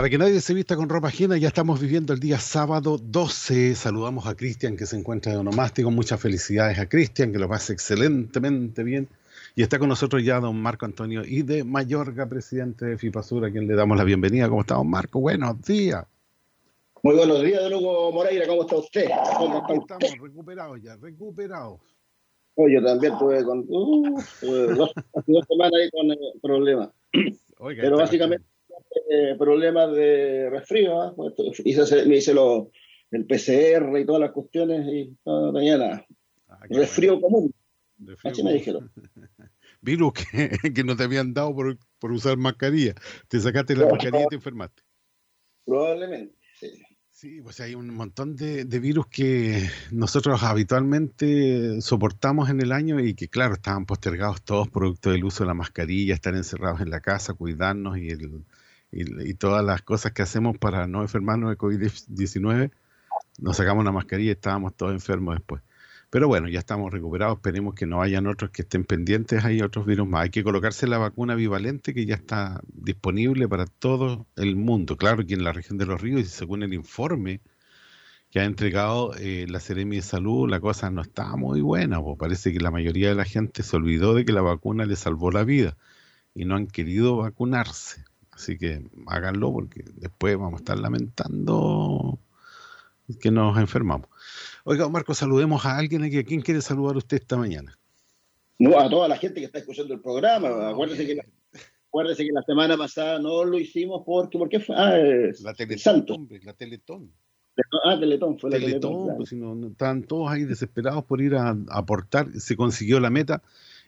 Para 0.00 0.08
que 0.08 0.16
nadie 0.16 0.40
se 0.40 0.54
vista 0.54 0.76
con 0.76 0.88
ropa 0.88 1.08
ajena, 1.08 1.36
ya 1.36 1.48
estamos 1.48 1.78
viviendo 1.78 2.14
el 2.14 2.20
día 2.20 2.38
sábado 2.38 2.96
12. 2.96 3.74
Saludamos 3.74 4.26
a 4.26 4.34
Cristian 4.34 4.74
que 4.74 4.86
se 4.86 4.96
encuentra 4.96 5.30
de 5.30 5.36
onomástico. 5.36 5.90
Muchas 5.90 6.18
felicidades 6.18 6.78
a 6.78 6.88
Cristian, 6.88 7.32
que 7.32 7.38
lo 7.38 7.50
pase 7.50 7.74
excelentemente 7.74 8.82
bien. 8.82 9.08
Y 9.54 9.62
está 9.62 9.78
con 9.78 9.90
nosotros 9.90 10.24
ya 10.24 10.40
don 10.40 10.56
Marco 10.56 10.86
Antonio 10.86 11.22
y 11.22 11.42
de 11.42 11.64
Mayorga, 11.64 12.24
presidente 12.24 12.86
de 12.86 12.96
FIPASUR, 12.96 13.44
a 13.44 13.50
quien 13.50 13.68
le 13.68 13.74
damos 13.74 13.98
la 13.98 14.04
bienvenida. 14.04 14.48
¿Cómo 14.48 14.62
está 14.62 14.76
don 14.76 14.88
Marco? 14.88 15.20
Buenos 15.20 15.60
días. 15.60 16.06
Muy 17.02 17.16
buenos 17.16 17.42
días, 17.42 17.62
don 17.64 17.74
Hugo 17.74 18.10
Moreira. 18.10 18.46
¿Cómo 18.46 18.62
está 18.62 18.76
usted? 18.76 19.04
¿Cómo 19.36 19.58
está 19.58 19.74
usted? 19.74 19.96
Estamos 20.00 20.28
recuperados 20.30 20.82
ya, 20.82 20.96
recuperados. 20.96 21.78
Oye, 22.54 22.76
yo 22.76 22.82
también 22.82 23.18
tuve, 23.18 23.44
con, 23.44 23.66
uh, 23.68 24.18
dos, 24.76 24.92
semanas 25.46 25.72
ahí 25.78 25.90
con 25.90 26.10
eh, 26.10 26.16
problemas. 26.40 26.88
Pero 27.58 27.98
básicamente 27.98 28.49
eh, 29.10 29.36
problemas 29.38 29.92
de 29.92 30.50
resfrío. 30.50 31.04
¿eh? 31.04 31.52
Hice, 31.64 32.06
me 32.06 32.16
hice 32.16 32.34
lo, 32.34 32.70
el 33.10 33.26
PCR 33.26 33.98
y 33.98 34.06
todas 34.06 34.20
las 34.20 34.32
cuestiones 34.32 34.86
y 34.86 35.16
no 35.24 35.52
tenía 35.52 35.78
nada. 35.78 36.06
Ah, 36.48 36.60
resfrío 36.68 37.20
común. 37.20 37.52
Así 38.24 38.42
me 38.42 38.54
dijeron. 38.54 38.90
Virus 39.82 40.12
que, 40.12 40.72
que, 40.74 40.84
no 40.84 40.96
te 40.96 41.04
habían 41.04 41.32
dado 41.32 41.54
por, 41.54 41.78
por 41.98 42.12
usar 42.12 42.36
mascarilla. 42.36 42.94
Te 43.28 43.40
sacaste 43.40 43.76
la 43.76 43.88
mascarilla 43.88 44.24
y 44.24 44.28
te 44.28 44.34
enfermaste. 44.36 44.82
Probablemente, 45.64 46.36
sí. 46.58 46.82
Sí, 47.12 47.42
pues 47.42 47.60
hay 47.60 47.74
un 47.74 47.92
montón 47.92 48.34
de, 48.34 48.64
de, 48.64 48.78
virus 48.78 49.06
que 49.08 49.68
nosotros 49.90 50.42
habitualmente 50.42 51.82
soportamos 51.82 52.48
en 52.48 52.62
el 52.62 52.72
año 52.72 52.98
y 52.98 53.12
que, 53.12 53.28
claro, 53.28 53.54
estaban 53.54 53.84
postergados 53.84 54.42
todos 54.42 54.68
producto 54.68 55.10
del 55.10 55.24
uso 55.24 55.44
de 55.44 55.48
la 55.48 55.54
mascarilla, 55.54 56.14
estar 56.14 56.34
encerrados 56.34 56.80
en 56.80 56.88
la 56.88 57.00
casa, 57.00 57.34
cuidarnos 57.34 57.98
y 57.98 58.08
el, 58.08 58.42
y, 58.92 59.34
todas 59.34 59.64
las 59.64 59.82
cosas 59.82 60.12
que 60.12 60.22
hacemos 60.22 60.58
para 60.58 60.86
no 60.86 61.02
enfermarnos 61.02 61.50
de 61.50 61.58
COVID-19, 61.58 62.70
nos 63.38 63.56
sacamos 63.56 63.84
la 63.84 63.92
mascarilla 63.92 64.30
y 64.30 64.32
estábamos 64.32 64.74
todos 64.76 64.92
enfermos 64.92 65.36
después. 65.36 65.62
Pero 66.10 66.26
bueno, 66.26 66.48
ya 66.48 66.58
estamos 66.58 66.92
recuperados, 66.92 67.36
esperemos 67.36 67.74
que 67.74 67.86
no 67.86 68.02
hayan 68.02 68.26
otros 68.26 68.50
que 68.50 68.62
estén 68.62 68.84
pendientes, 68.84 69.44
hay 69.44 69.62
otros 69.62 69.86
virus 69.86 70.08
más. 70.08 70.22
Hay 70.24 70.30
que 70.30 70.42
colocarse 70.42 70.88
la 70.88 70.98
vacuna 70.98 71.36
bivalente 71.36 71.94
que 71.94 72.04
ya 72.04 72.16
está 72.16 72.60
disponible 72.66 73.48
para 73.48 73.66
todo 73.66 74.26
el 74.34 74.56
mundo. 74.56 74.96
Claro 74.96 75.24
que 75.24 75.34
en 75.34 75.44
la 75.44 75.52
región 75.52 75.78
de 75.78 75.86
los 75.86 76.00
ríos, 76.00 76.20
y 76.22 76.24
según 76.24 76.64
el 76.64 76.74
informe 76.74 77.40
que 78.30 78.40
ha 78.40 78.44
entregado 78.44 79.14
eh, 79.18 79.46
la 79.48 79.60
Seremi 79.60 79.96
de 79.96 80.02
Salud, 80.02 80.48
la 80.50 80.60
cosa 80.60 80.90
no 80.90 81.02
está 81.02 81.36
muy 81.36 81.60
buena. 81.60 82.02
Pues 82.02 82.18
parece 82.18 82.52
que 82.52 82.60
la 82.60 82.70
mayoría 82.72 83.08
de 83.10 83.14
la 83.14 83.24
gente 83.24 83.62
se 83.62 83.76
olvidó 83.76 84.14
de 84.14 84.24
que 84.24 84.32
la 84.32 84.42
vacuna 84.42 84.86
le 84.86 84.96
salvó 84.96 85.30
la 85.30 85.44
vida 85.44 85.76
y 86.34 86.44
no 86.44 86.56
han 86.56 86.66
querido 86.66 87.18
vacunarse. 87.18 88.04
Así 88.32 88.56
que 88.56 88.82
háganlo 89.06 89.52
porque 89.52 89.84
después 89.94 90.36
vamos 90.36 90.54
a 90.54 90.62
estar 90.62 90.78
lamentando 90.78 92.18
que 93.20 93.30
nos 93.30 93.58
enfermamos. 93.58 94.08
Oiga, 94.64 94.88
Marco, 94.88 95.14
saludemos 95.14 95.64
a 95.66 95.76
alguien 95.76 96.04
aquí. 96.04 96.18
¿A 96.18 96.24
quién 96.24 96.40
quiere 96.40 96.60
saludar 96.60 96.96
usted 96.96 97.18
esta 97.18 97.36
mañana? 97.36 97.76
No, 98.58 98.78
a 98.78 98.88
toda 98.88 99.08
la 99.08 99.16
gente 99.16 99.40
que 99.40 99.46
está 99.46 99.58
escuchando 99.58 99.94
el 99.94 100.00
programa. 100.00 100.68
Acuérdese 100.68 101.06
que 101.06 101.14
la, 101.16 101.24
acuérdese 101.88 102.24
que 102.24 102.32
la 102.32 102.42
semana 102.42 102.76
pasada 102.76 103.18
no 103.18 103.44
lo 103.44 103.58
hicimos 103.58 104.02
porque, 104.04 104.38
¿por 104.38 104.48
qué 104.48 104.60
fue? 104.60 104.76
Ah, 104.76 104.98
la 105.40 105.54
Teletón, 105.54 106.28
la 106.42 106.52
Teletón. 106.52 107.10
Ah, 107.84 107.98
Teletón 107.98 108.38
fue 108.38 108.50
la 108.50 108.58
Teletón. 108.58 109.16
pues, 109.16 109.30
si 109.30 109.36
no, 109.36 109.68
estaban 109.68 110.04
todos 110.04 110.30
ahí 110.30 110.44
desesperados 110.44 111.04
por 111.04 111.20
ir 111.20 111.34
a 111.34 111.56
aportar. 111.70 112.30
Se 112.38 112.56
consiguió 112.56 113.00
la 113.00 113.10
meta 113.10 113.42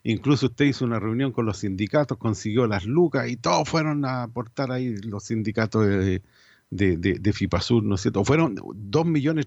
Incluso 0.05 0.47
usted 0.47 0.65
hizo 0.65 0.85
una 0.85 0.99
reunión 0.99 1.31
con 1.31 1.47
los 1.47 1.59
sindicatos, 1.59 2.19
consiguió 2.19 2.67
las 2.67 2.85
lucas 2.85 3.31
y 3.31 3.37
todos 3.37 3.69
fueron 3.69 4.05
a 4.05 4.25
aportar 4.25 4.73
ahí 4.73 4.97
los 4.97 5.25
sindicatos 5.25 5.87
de, 5.87 6.23
de, 6.71 6.97
de, 6.97 7.33
FIPASUR, 7.33 7.85
¿no 7.85 7.95
es 7.95 8.01
cierto? 8.01 8.25
Fueron 8.25 8.57
2.300.000 8.57 9.05
millones 9.05 9.47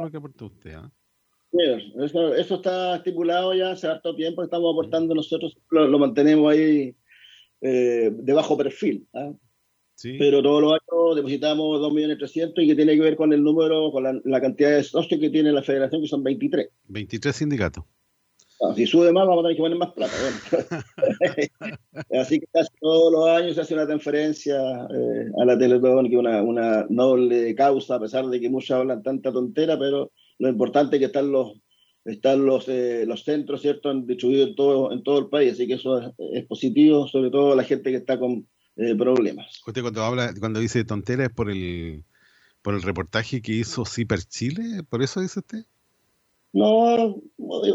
lo 0.00 0.10
que 0.10 0.16
aportó 0.16 0.46
usted. 0.46 0.74
¿ah? 0.74 0.90
Eso, 1.98 2.34
eso, 2.34 2.54
está 2.54 2.96
estipulado 2.96 3.54
ya 3.54 3.72
hace 3.72 3.88
harto 3.88 4.14
tiempo, 4.14 4.42
estamos 4.42 4.72
aportando 4.72 5.14
nosotros, 5.14 5.58
lo, 5.70 5.98
mantenemos 5.98 6.50
ahí 6.50 6.94
eh, 7.60 8.10
de 8.10 8.32
bajo 8.32 8.56
perfil. 8.56 9.06
¿ah? 9.12 9.32
Pero 10.02 10.42
todos 10.42 10.62
los 10.62 10.72
años 10.72 11.16
depositamos 11.16 11.78
2.300.000 11.80 12.52
y 12.56 12.68
que 12.68 12.74
tiene 12.74 12.94
que 12.94 13.02
ver 13.02 13.16
con 13.16 13.34
el 13.34 13.42
número, 13.42 13.90
con 13.92 14.04
la, 14.04 14.18
la, 14.24 14.40
cantidad 14.40 14.70
de 14.70 14.82
socios 14.82 15.20
que 15.20 15.28
tiene 15.28 15.52
la 15.52 15.62
federación, 15.62 16.00
que 16.00 16.08
son 16.08 16.22
23. 16.22 16.70
23 16.88 17.36
sindicatos 17.36 17.84
si 18.74 18.86
sube 18.86 19.12
más, 19.12 19.26
vamos 19.26 19.40
a 19.40 19.48
tener 19.48 19.56
que 19.56 19.62
poner 19.62 19.78
más 19.78 19.92
plata. 19.92 20.12
Así 22.20 22.40
que 22.40 22.46
casi 22.52 22.70
todos 22.80 23.12
los 23.12 23.28
años 23.28 23.54
se 23.54 23.62
hace 23.62 23.74
una 23.74 23.86
transferencia 23.86 24.56
eh, 24.56 25.30
a 25.40 25.44
la 25.44 25.58
Teletón, 25.58 26.08
que 26.08 26.14
es 26.14 26.20
una, 26.20 26.42
una, 26.42 26.86
noble 26.88 27.54
causa, 27.54 27.96
a 27.96 28.00
pesar 28.00 28.26
de 28.26 28.40
que 28.40 28.50
muchos 28.50 28.72
hablan 28.72 29.02
tanta 29.02 29.32
tontera, 29.32 29.78
pero 29.78 30.12
lo 30.38 30.48
importante 30.48 30.96
es 30.96 31.00
que 31.00 31.06
están 31.06 31.32
los 31.32 31.54
están 32.04 32.46
los, 32.46 32.66
eh, 32.68 33.04
los 33.06 33.24
centros, 33.24 33.60
¿cierto?, 33.60 33.92
distribuidos 33.94 34.48
en 34.48 34.54
todo, 34.54 34.92
en 34.92 35.02
todo 35.02 35.18
el 35.18 35.28
país, 35.28 35.52
así 35.52 35.66
que 35.66 35.74
eso 35.74 36.14
es, 36.32 36.46
positivo, 36.46 37.06
sobre 37.06 37.30
todo 37.30 37.52
a 37.52 37.56
la 37.56 37.62
gente 37.62 37.90
que 37.90 37.98
está 37.98 38.18
con 38.18 38.48
eh, 38.76 38.94
problemas. 38.94 39.60
Usted 39.66 39.82
cuando 39.82 40.02
habla, 40.02 40.32
cuando 40.38 40.60
dice 40.60 40.82
tontera 40.84 41.24
es 41.24 41.30
por 41.30 41.50
el 41.50 42.04
por 42.62 42.74
el 42.74 42.82
reportaje 42.82 43.40
que 43.40 43.52
hizo 43.52 43.86
Ciper 43.86 44.20
Chile, 44.20 44.82
¿por 44.88 45.02
eso 45.02 45.20
dice 45.20 45.40
usted? 45.40 45.64
No, 46.52 47.22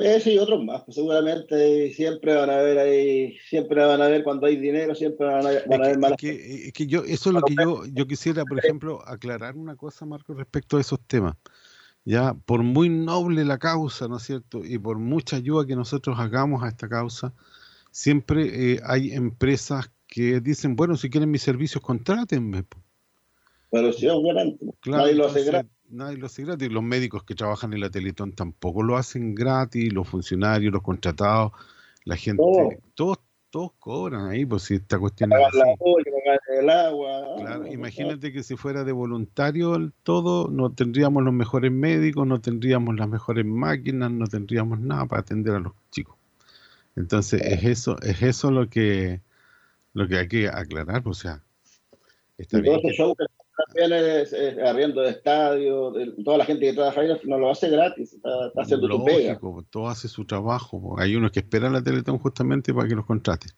ese 0.01 0.33
y 0.33 0.37
otros 0.37 0.63
más, 0.65 0.83
pues 0.83 0.95
seguramente 0.95 1.93
siempre 1.93 2.35
van 2.35 2.49
a 2.49 2.57
ver 2.57 2.77
ahí, 2.77 3.37
siempre 3.47 3.85
van 3.85 4.01
a 4.01 4.09
ver 4.09 4.21
cuando 4.21 4.47
hay 4.47 4.57
dinero, 4.57 4.93
siempre 4.93 5.27
van 5.27 5.47
a, 5.47 5.51
van 5.67 5.83
a 5.83 5.87
ver 5.87 5.97
malas. 5.97 6.17
Es 6.21 6.73
que, 6.73 6.85
yo, 6.85 7.05
eso 7.05 7.29
es 7.29 7.35
lo 7.35 7.41
que 7.41 7.55
yo, 7.55 7.85
yo 7.85 8.05
quisiera, 8.05 8.43
por 8.43 8.59
ejemplo, 8.59 9.01
aclarar 9.07 9.55
una 9.55 9.77
cosa, 9.77 10.05
Marco, 10.05 10.33
respecto 10.33 10.75
a 10.75 10.81
esos 10.81 10.99
temas. 11.07 11.35
Ya, 12.03 12.33
por 12.33 12.63
muy 12.63 12.89
noble 12.89 13.45
la 13.45 13.57
causa, 13.57 14.09
¿no 14.09 14.17
es 14.17 14.23
cierto? 14.23 14.63
Y 14.63 14.77
por 14.77 14.99
mucha 14.99 15.37
ayuda 15.37 15.65
que 15.65 15.75
nosotros 15.75 16.19
hagamos 16.19 16.61
a 16.61 16.67
esta 16.67 16.89
causa, 16.89 17.33
siempre 17.91 18.73
eh, 18.73 18.79
hay 18.83 19.13
empresas 19.13 19.89
que 20.05 20.41
dicen, 20.41 20.75
bueno, 20.75 20.97
si 20.97 21.09
quieren 21.09 21.31
mis 21.31 21.41
servicios, 21.41 21.81
contrátenme. 21.81 22.65
Pero 23.71 23.93
si 23.93 24.05
es 24.05 24.13
garante, 24.21 24.65
claro, 24.81 25.03
nadie 25.03 25.15
lo 25.15 25.27
hace 25.27 25.45
gratis 25.45 25.74
nadie 25.89 26.17
lo 26.17 26.27
hace 26.27 26.43
gratis. 26.43 26.71
Los 26.71 26.83
médicos 26.83 27.23
que 27.23 27.35
trabajan 27.35 27.73
en 27.73 27.81
la 27.81 27.89
Teletón 27.89 28.33
tampoco 28.33 28.83
lo 28.83 28.97
hacen 28.97 29.35
gratis, 29.35 29.91
los 29.93 30.07
funcionarios, 30.07 30.73
los 30.73 30.81
contratados, 30.81 31.51
la 32.03 32.15
gente, 32.15 32.43
todos 32.93 33.19
todos 33.55 33.71
cobran 33.79 34.27
ahí, 34.27 34.45
pues 34.45 34.63
si 34.63 34.75
esta 34.75 34.99
cuestión 34.99 35.31
es 35.31 35.39
así. 35.47 35.57
el 36.59 36.69
agua. 36.69 37.35
Claro, 37.37 37.67
imagínate 37.67 38.33
que 38.33 38.43
si 38.43 38.57
fuera 38.57 38.83
de 38.83 38.91
voluntario 38.91 39.75
el 39.75 39.93
todo, 40.03 40.49
no 40.49 40.73
tendríamos 40.73 41.23
los 41.23 41.33
mejores 41.33 41.71
médicos, 41.71 42.27
no 42.27 42.41
tendríamos 42.41 42.97
las 42.97 43.07
mejores 43.07 43.45
máquinas, 43.45 44.11
no 44.11 44.27
tendríamos 44.27 44.81
nada 44.81 45.05
para 45.05 45.21
atender 45.21 45.55
a 45.55 45.59
los 45.59 45.71
chicos. 45.89 46.17
Entonces, 46.97 47.41
es 47.43 47.63
eso, 47.63 47.97
es 48.01 48.21
eso 48.23 48.51
lo 48.51 48.69
que 48.69 49.21
lo 49.93 50.05
que 50.09 50.17
hay 50.17 50.27
que 50.27 50.49
aclarar, 50.49 51.01
pues, 51.01 51.19
o 51.19 51.21
sea, 51.21 51.41
está 52.37 52.59
bien 52.59 52.81
es, 53.75 54.33
arriendo 54.59 55.01
de 55.01 55.11
estadio, 55.11 55.93
toda 56.23 56.37
la 56.37 56.45
gente 56.45 56.65
que 56.65 56.73
trabaja 56.73 57.01
ahí 57.01 57.09
no 57.25 57.37
lo 57.37 57.49
hace 57.49 57.69
gratis, 57.69 58.13
está, 58.13 58.29
haciendo 58.57 58.87
Lógico, 58.87 59.09
su 59.09 59.15
pega. 59.15 59.67
todo 59.69 59.87
hace 59.87 60.07
su 60.07 60.25
trabajo. 60.25 60.95
Hay 60.99 61.15
unos 61.15 61.31
que 61.31 61.39
esperan 61.39 61.73
la 61.73 61.83
Teletón 61.83 62.17
justamente 62.19 62.73
para 62.73 62.87
que 62.87 62.95
los 62.95 63.05
contraten. 63.05 63.51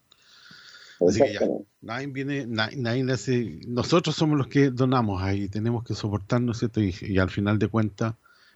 Así 1.08 1.22
que 1.22 1.34
ya, 1.34 1.40
nadie 1.82 2.08
viene, 2.08 2.48
nadie, 2.48 3.12
hace, 3.12 3.60
nosotros 3.68 4.16
somos 4.16 4.38
los 4.38 4.48
que 4.48 4.72
donamos 4.72 5.22
ahí, 5.22 5.48
tenemos 5.48 5.84
que 5.84 5.94
soportarnos, 5.94 6.58
¿cierto? 6.58 6.82
Y, 6.82 7.18
al 7.20 7.30
final 7.30 7.60
de 7.60 7.68
cuentas, 7.68 8.16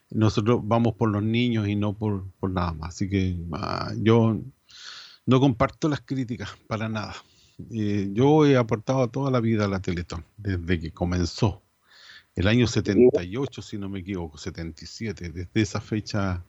nosotros 0.10 0.62
vamos 0.64 0.96
por 0.96 1.10
los 1.10 1.22
niños 1.22 1.68
y 1.68 1.76
no 1.76 1.94
por, 1.94 2.26
por 2.40 2.50
nada 2.50 2.74
más. 2.74 2.96
Así 2.96 3.10
que 3.10 3.38
ah, 3.54 3.94
yo 3.98 4.40
no 5.26 5.40
comparto 5.40 5.88
las 5.88 6.02
críticas 6.02 6.50
para 6.68 6.90
nada. 6.90 7.14
Eh, 7.72 8.10
yo 8.12 8.46
he 8.46 8.58
aportado 8.58 9.10
toda 9.10 9.31
la 9.31 9.40
vida 9.40 9.66
a 9.66 9.68
la 9.68 9.81
Teletón, 9.81 10.25
desde 10.38 10.80
que 10.80 10.92
comenzó. 10.92 11.62
El 12.36 12.48
año 12.48 12.66
78, 12.66 13.62
si 13.62 13.78
no 13.78 13.90
me 13.90 14.00
equivoco, 14.00 14.38
77. 14.38 15.30
Desde 15.30 15.62
esa 15.62 15.81
fecha 15.81 16.46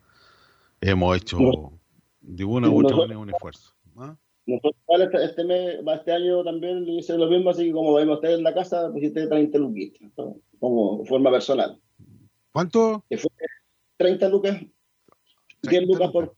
hemos 0.80 1.16
hecho 1.16 1.38
de 2.20 2.44
una 2.44 2.68
u 2.68 2.84
otra 2.84 2.96
manera 2.96 3.18
un 3.18 3.30
esfuerzo. 3.30 3.74
¿ah? 3.96 4.16
Nosotros 4.46 4.74
este, 5.00 5.24
este, 5.24 5.44
mes, 5.44 5.78
este 5.94 6.12
año 6.12 6.42
también 6.44 6.88
hice 6.88 7.16
lo 7.16 7.28
mismo, 7.28 7.50
así 7.50 7.66
que 7.66 7.72
como 7.72 7.94
vemos 7.94 8.16
ustedes 8.16 8.38
en 8.38 8.44
la 8.44 8.54
casa, 8.54 8.90
pusiste 8.92 9.26
30 9.26 9.58
luquitas, 9.58 10.10
como 10.58 11.04
forma 11.04 11.30
personal. 11.30 11.80
¿Cuánto? 12.52 13.04
30 13.96 14.28
lucas. 14.28 14.60
10 15.62 15.86
lucas 15.86 16.10
por 16.10 16.34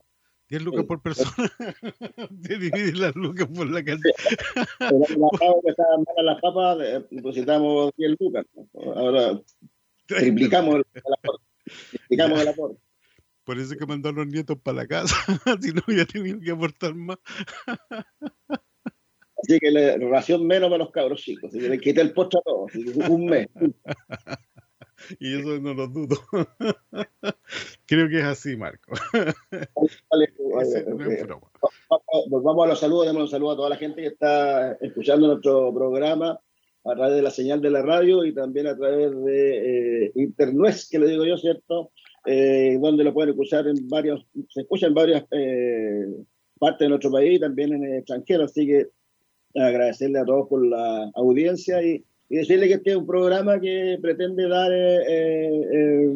10 0.49 0.63
lucas 0.63 0.85
por 0.85 1.01
persona. 1.01 1.33
Te 2.43 2.59
dividir 2.59 2.99
las 2.99 3.15
lucas 3.15 3.49
por 3.49 3.71
la 3.71 3.83
casa. 3.83 4.03
Pero 4.79 4.99
la 4.99 5.29
papa 5.39 5.61
que 5.63 5.71
estaban 5.71 6.05
malas 6.07 6.25
las 6.25 6.41
papas, 6.41 6.79
eh, 6.83 7.07
depositamos 7.11 7.93
10 7.97 8.17
lucas. 8.21 8.47
Ahora 8.95 9.41
triplicamos 10.07 10.77
el, 10.77 10.85
aporte. 11.19 11.45
Triplicamos 11.91 12.41
el 12.43 12.49
aporte. 12.49 12.81
Por 13.45 13.59
eso 13.59 13.77
que 13.77 13.87
mandó 13.87 14.09
a 14.09 14.13
los 14.13 14.27
nietos 14.27 14.59
para 14.63 14.79
la 14.79 14.87
casa. 14.87 15.17
si 15.61 15.73
no, 15.73 15.83
hubiera 15.87 16.07
tenido 16.07 16.41
que 16.41 16.51
aportar 16.51 16.95
más. 16.95 17.19
Así 19.37 19.59
que 19.59 19.71
la 19.71 19.97
ración 19.99 20.47
menos 20.47 20.71
para 20.71 20.85
los 20.85 20.93
cabros 20.93 21.21
chicos. 21.21 21.51
Así 21.51 21.61
que 21.61 21.69
le 21.69 21.79
quité 21.79 22.01
el 22.01 22.13
postre 22.13 22.41
a 22.41 22.43
todos. 22.43 22.73
Un 23.09 23.27
mes. 23.27 23.49
Y 25.19 25.39
eso 25.39 25.59
no 25.61 25.75
lo 25.75 25.89
dudo. 25.89 26.17
Creo 27.87 28.09
que 28.09 28.19
es 28.19 28.25
así, 28.25 28.57
Marco. 28.57 28.93
Nos 32.31 32.43
vamos 32.43 32.65
a 32.65 32.69
los 32.69 32.81
saludos, 32.81 33.07
damos 33.07 33.23
un 33.23 33.29
saludo 33.29 33.53
a 33.53 33.57
toda 33.57 33.71
la 33.71 33.77
gente 33.77 34.03
que 34.03 34.09
está 34.09 34.73
escuchando 34.81 35.27
nuestro 35.27 35.73
programa 35.75 36.41
a 36.85 36.95
través 36.95 37.15
de 37.17 37.23
la 37.23 37.31
señal 37.31 37.61
de 37.61 37.71
la 37.71 37.83
radio 37.83 38.25
y 38.25 38.35
también 38.35 38.67
a 38.67 38.77
través 38.77 39.11
de 39.25 40.07
eh, 40.07 40.13
internet, 40.17 40.77
que 40.91 40.99
le 40.99 41.09
digo 41.09 41.25
yo, 41.25 41.37
¿cierto? 41.39 41.91
Eh, 42.27 42.79
donde 42.81 43.05
lo 43.05 43.15
pueden 43.15 43.31
escuchar 43.31 43.67
en 43.67 43.89
varios, 43.89 44.27
se 44.49 44.63
escucha 44.63 44.87
en 44.87 44.95
varias 44.95 45.25
eh, 45.31 46.07
partes 46.59 46.81
de 46.81 46.89
nuestro 46.89 47.11
país, 47.11 47.41
también 47.41 47.75
en 47.75 47.85
el 47.85 47.99
extranjero, 47.99 48.45
así 48.45 48.67
que 48.67 48.89
agradecerle 49.55 50.19
a 50.19 50.25
todos 50.25 50.49
por 50.49 50.67
la 50.67 51.11
audiencia 51.15 51.83
y 51.83 52.05
y 52.35 52.39
decirle 52.39 52.67
que 52.67 52.75
este 52.75 52.91
es 52.91 52.97
un 52.97 53.07
programa 53.07 53.61
que 53.61 53.97
pretende 54.03 54.49
dar, 54.49 54.73
eh, 54.73 55.63
eh, 55.73 56.15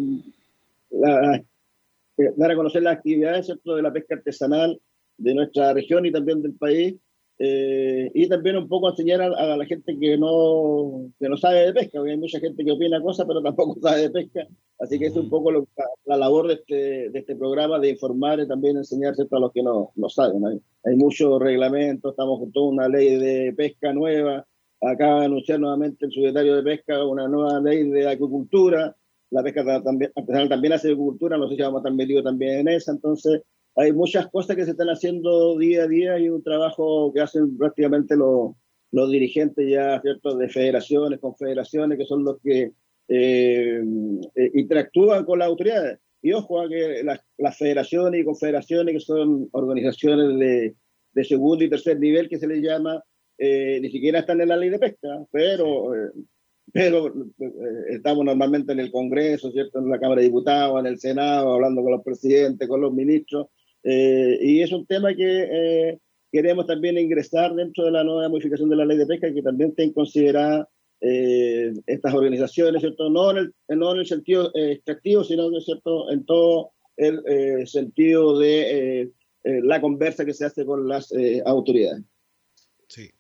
eh, 0.91 2.33
dar 2.37 2.51
a 2.51 2.57
conocer 2.57 2.83
las 2.83 2.97
actividades 2.97 3.47
de 3.47 3.83
la 3.83 3.93
pesca 3.93 4.17
artesanal 4.17 4.81
de 5.17 5.35
nuestra 5.35 5.73
región 5.73 6.07
y 6.07 6.11
también 6.11 6.43
del 6.43 6.55
país, 6.55 6.97
y 7.39 8.29
también 8.29 8.57
un 8.57 8.67
poco 8.67 8.91
enseñar 8.91 9.23
a, 9.23 9.57
la 9.57 9.65
gente 9.65 9.97
que 9.97 10.19
no, 10.19 11.09
que 11.21 11.29
no 11.29 11.37
sabe 11.37 11.67
de 11.67 11.73
pesca, 11.73 12.01
porque 12.01 12.11
hay 12.11 12.19
mucha 12.19 12.41
gente 12.41 12.65
que 12.65 12.73
opina 12.73 13.01
cosas, 13.01 13.25
pero 13.25 13.41
tampoco 13.41 13.79
sabe 13.81 14.03
de 14.03 14.11
pesca, 14.11 14.49
así 14.81 14.99
que 14.99 15.07
es 15.07 15.15
un 15.15 15.31
poco 15.31 15.53
la, 15.53 16.17
labor 16.17 16.49
de 16.49 16.55
este, 16.55 17.11
de 17.11 17.19
este 17.21 17.37
programa, 17.37 17.79
de 17.79 17.91
informar 17.91 18.41
y 18.41 18.49
también 18.49 18.77
enseñar 18.77 19.15
a 19.15 19.39
los 19.39 19.53
que 19.53 19.63
no, 19.63 19.93
no 19.95 20.09
saben. 20.09 20.45
Hay, 20.45 20.61
hay 20.83 20.97
muchos 20.97 21.41
reglamentos, 21.41 22.11
estamos 22.11 22.41
con 22.41 22.51
toda 22.51 22.71
una 22.71 22.89
ley 22.89 23.15
de 23.19 23.53
pesca 23.57 23.93
nueva, 23.93 24.45
Acaba 24.81 25.21
de 25.21 25.27
anunciar 25.27 25.59
nuevamente 25.59 26.07
el 26.07 26.13
secretario 26.13 26.57
de 26.57 26.63
Pesca 26.63 27.05
una 27.05 27.27
nueva 27.27 27.61
ley 27.61 27.89
de 27.89 28.09
agricultura. 28.09 28.95
La 29.31 29.43
pesca 29.43 29.83
también, 29.83 30.11
también 30.49 30.73
hace 30.73 30.89
agricultura, 30.89 31.37
no 31.37 31.49
sé 31.49 31.57
si 31.57 31.63
vamos 31.63 31.79
a 31.79 31.81
estar 31.81 31.95
metidos 31.95 32.25
también 32.25 32.61
en 32.61 32.69
esa. 32.69 32.93
Entonces, 32.93 33.43
hay 33.77 33.93
muchas 33.93 34.29
cosas 34.29 34.57
que 34.57 34.65
se 34.65 34.71
están 34.71 34.89
haciendo 34.89 35.59
día 35.59 35.85
a 35.85 35.87
día 35.87 36.19
y 36.19 36.29
un 36.29 36.43
trabajo 36.43 37.13
que 37.13 37.21
hacen 37.21 37.57
prácticamente 37.59 38.17
los, 38.17 38.53
los 38.91 39.11
dirigentes 39.11 39.69
ya, 39.71 40.01
¿cierto?, 40.01 40.37
de 40.37 40.49
federaciones, 40.49 41.21
confederaciones, 41.21 41.99
que 41.99 42.07
son 42.07 42.25
los 42.25 42.41
que 42.43 42.73
eh, 43.09 43.83
eh, 44.35 44.51
interactúan 44.55 45.25
con 45.25 45.39
las 45.39 45.49
autoridades. 45.49 45.99
Y 46.23 46.33
ojo 46.33 46.61
a 46.61 46.69
que 46.69 47.03
las, 47.05 47.21
las, 47.37 47.57
federaciones 47.57 48.21
y 48.21 48.25
confederaciones, 48.25 48.95
que 48.95 49.01
son 49.01 49.49
organizaciones 49.53 50.39
de, 50.39 50.75
de 51.13 51.25
segundo 51.25 51.65
y 51.65 51.71
tercer 51.71 52.01
nivel, 52.01 52.29
que 52.29 52.39
se 52.39 52.49
les 52.49 52.63
llama, 52.63 53.03
eh, 53.41 53.79
ni 53.81 53.89
siquiera 53.91 54.19
están 54.19 54.41
en 54.41 54.49
la 54.49 54.57
ley 54.57 54.69
de 54.69 54.81
pesca, 54.81 55.25
pero, 55.31 55.95
eh, 55.95 56.11
pero 56.73 57.07
eh, 57.07 57.85
estamos 57.91 58.25
normalmente 58.25 58.73
en 58.73 58.81
el 58.81 58.91
Congreso, 58.91 59.53
¿cierto? 59.53 59.79
en 59.79 59.89
la 59.89 60.01
Cámara 60.01 60.21
de 60.21 60.27
Diputados, 60.27 60.81
en 60.81 60.87
el 60.87 60.99
Senado, 60.99 61.55
hablando 61.55 61.83
con 61.83 61.93
los 61.93 62.03
presidentes, 62.03 62.69
con 62.69 62.81
los 62.81 62.93
ministros, 62.93 63.47
y 63.85 64.61
es 64.61 64.73
un 64.73 64.85
tema 64.87 65.15
que 65.15 65.99
queremos 66.31 66.67
también 66.67 66.99
ingresar 66.99 67.55
dentro 67.55 67.85
de 67.85 67.93
la 67.93 68.05
nueva 68.05 68.29
modificación 68.29 68.69
de 68.69 68.77
la 68.77 68.85
ley 68.85 68.99
de 68.99 69.07
pesca, 69.07 69.33
que 69.33 69.41
también 69.41 69.75
ten 69.75 69.93
considerada 69.93 70.69
estas 71.01 72.13
organizaciones, 72.13 72.83
¿cierto? 72.83 73.09
No 73.09 73.31
en 73.31 73.37
el, 73.39 73.55
no 73.69 73.93
en 73.93 74.01
el 74.01 74.07
sentido 74.07 74.51
extractivo, 74.55 75.25
sino 75.25 75.49
¿cierto? 75.61 76.11
en 76.11 76.27
todo 76.27 76.73
el 76.97 77.67
sentido 77.67 78.39
de 78.39 79.11
la 79.45 79.81
conversa 79.81 80.27
que 80.27 80.35
se 80.35 80.45
hace 80.45 80.67
con 80.67 80.87
las 80.87 81.11
autoridades. 81.47 82.03
Sí. 82.89 83.11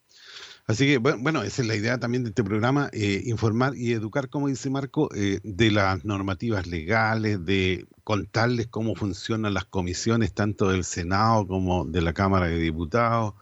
Así 0.69 0.85
que, 0.85 0.99
bueno, 0.99 1.43
esa 1.43 1.63
es 1.63 1.69
la 1.69 1.77
idea 1.77 1.99
también 1.99 2.25
de 2.25 2.29
este 2.29 2.45
programa, 2.45 2.91
eh, 2.93 3.23
informar 3.25 3.75
y 3.75 3.93
educar, 3.95 4.29
como 4.29 4.49
dice 4.49 4.69
Marco, 4.69 5.09
eh, 5.15 5.41
de 5.43 5.71
las 5.71 6.05
normativas 6.05 6.67
legales, 6.67 7.43
de 7.47 7.87
contarles 8.05 8.67
cómo 8.67 8.95
funcionan 8.95 9.55
las 9.55 9.65
comisiones, 9.65 10.35
tanto 10.35 10.69
del 10.69 10.85
Senado 10.85 11.47
como 11.47 11.87
de 11.87 12.03
la 12.03 12.13
Cámara 12.13 12.49
de 12.49 12.59
Diputados, 12.59 13.33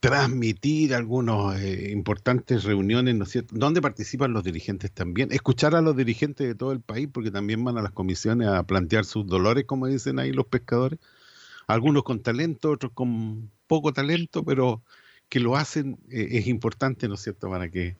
transmitir 0.00 0.94
algunas 0.94 1.58
eh, 1.58 1.90
importantes 1.90 2.64
reuniones, 2.64 3.14
¿no 3.14 3.24
es 3.24 3.30
cierto?, 3.30 3.54
donde 3.56 3.80
participan 3.80 4.34
los 4.34 4.44
dirigentes 4.44 4.92
también, 4.92 5.32
escuchar 5.32 5.74
a 5.74 5.80
los 5.80 5.96
dirigentes 5.96 6.46
de 6.46 6.54
todo 6.54 6.72
el 6.72 6.82
país, 6.82 7.08
porque 7.10 7.30
también 7.30 7.64
van 7.64 7.78
a 7.78 7.82
las 7.82 7.92
comisiones 7.92 8.48
a 8.48 8.62
plantear 8.64 9.06
sus 9.06 9.26
dolores, 9.26 9.64
como 9.64 9.86
dicen 9.86 10.18
ahí 10.18 10.32
los 10.32 10.46
pescadores, 10.46 10.98
algunos 11.66 12.02
con 12.02 12.22
talento, 12.22 12.70
otros 12.72 12.92
con 12.92 13.50
poco 13.66 13.94
talento, 13.94 14.44
pero 14.44 14.82
que 15.28 15.40
lo 15.40 15.56
hacen 15.56 15.98
eh, 16.10 16.28
es 16.32 16.46
importante, 16.46 17.08
¿no 17.08 17.14
es 17.14 17.22
cierto?, 17.22 17.50
para 17.50 17.70
que, 17.70 17.96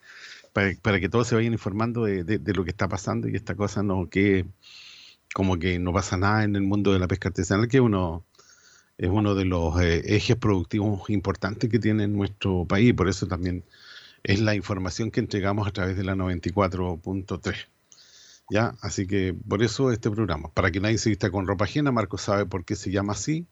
para, 0.52 1.00
que 1.00 1.08
todos 1.08 1.28
se 1.28 1.34
vayan 1.34 1.52
informando 1.52 2.04
de, 2.04 2.25
de, 2.25 2.54
lo 2.54 2.64
que 2.64 2.70
está 2.70 2.88
pasando 2.88 3.28
y 3.28 3.36
esta 3.36 3.54
cosa 3.54 3.82
no 3.82 4.08
que 4.08 4.46
como 5.34 5.58
que 5.58 5.78
no 5.78 5.92
pasa 5.92 6.16
nada 6.16 6.44
en 6.44 6.56
el 6.56 6.62
mundo 6.62 6.92
de 6.92 6.98
la 6.98 7.06
pesca 7.08 7.28
artesanal, 7.28 7.69
que 7.69 7.80
uno 7.80 8.25
es 8.98 9.08
uno 9.08 9.34
de 9.34 9.44
los 9.44 9.80
eh, 9.80 10.02
ejes 10.16 10.36
productivos 10.36 11.08
importantes 11.10 11.70
que 11.70 11.78
tiene 11.78 12.08
nuestro 12.08 12.64
país, 12.66 12.92
por 12.94 13.08
eso 13.08 13.26
también 13.28 13.64
es 14.25 14.40
la 14.40 14.54
información 14.54 15.10
que 15.10 15.20
entregamos 15.20 15.69
a 15.69 15.70
través 15.70 15.96
de 15.96 16.04
la 16.04 16.14
94.3. 16.16 17.69
¿Ya? 18.50 18.75
Así 18.80 19.06
que 19.06 19.34
por 19.48 19.62
eso 19.62 19.92
este 19.92 20.11
programa, 20.11 20.50
para 20.52 20.70
que 20.70 20.80
nadie 20.80 20.99
se 20.99 21.11
vista 21.11 21.30
con 21.30 21.47
ropa 21.47 21.66
ajena, 21.66 21.92
Marco 21.92 22.18
sabe 22.18 22.47
por 22.47 22.64
qué 22.64 22.76
se 22.76 22.90
llama 22.90 23.12
así, 23.12 23.47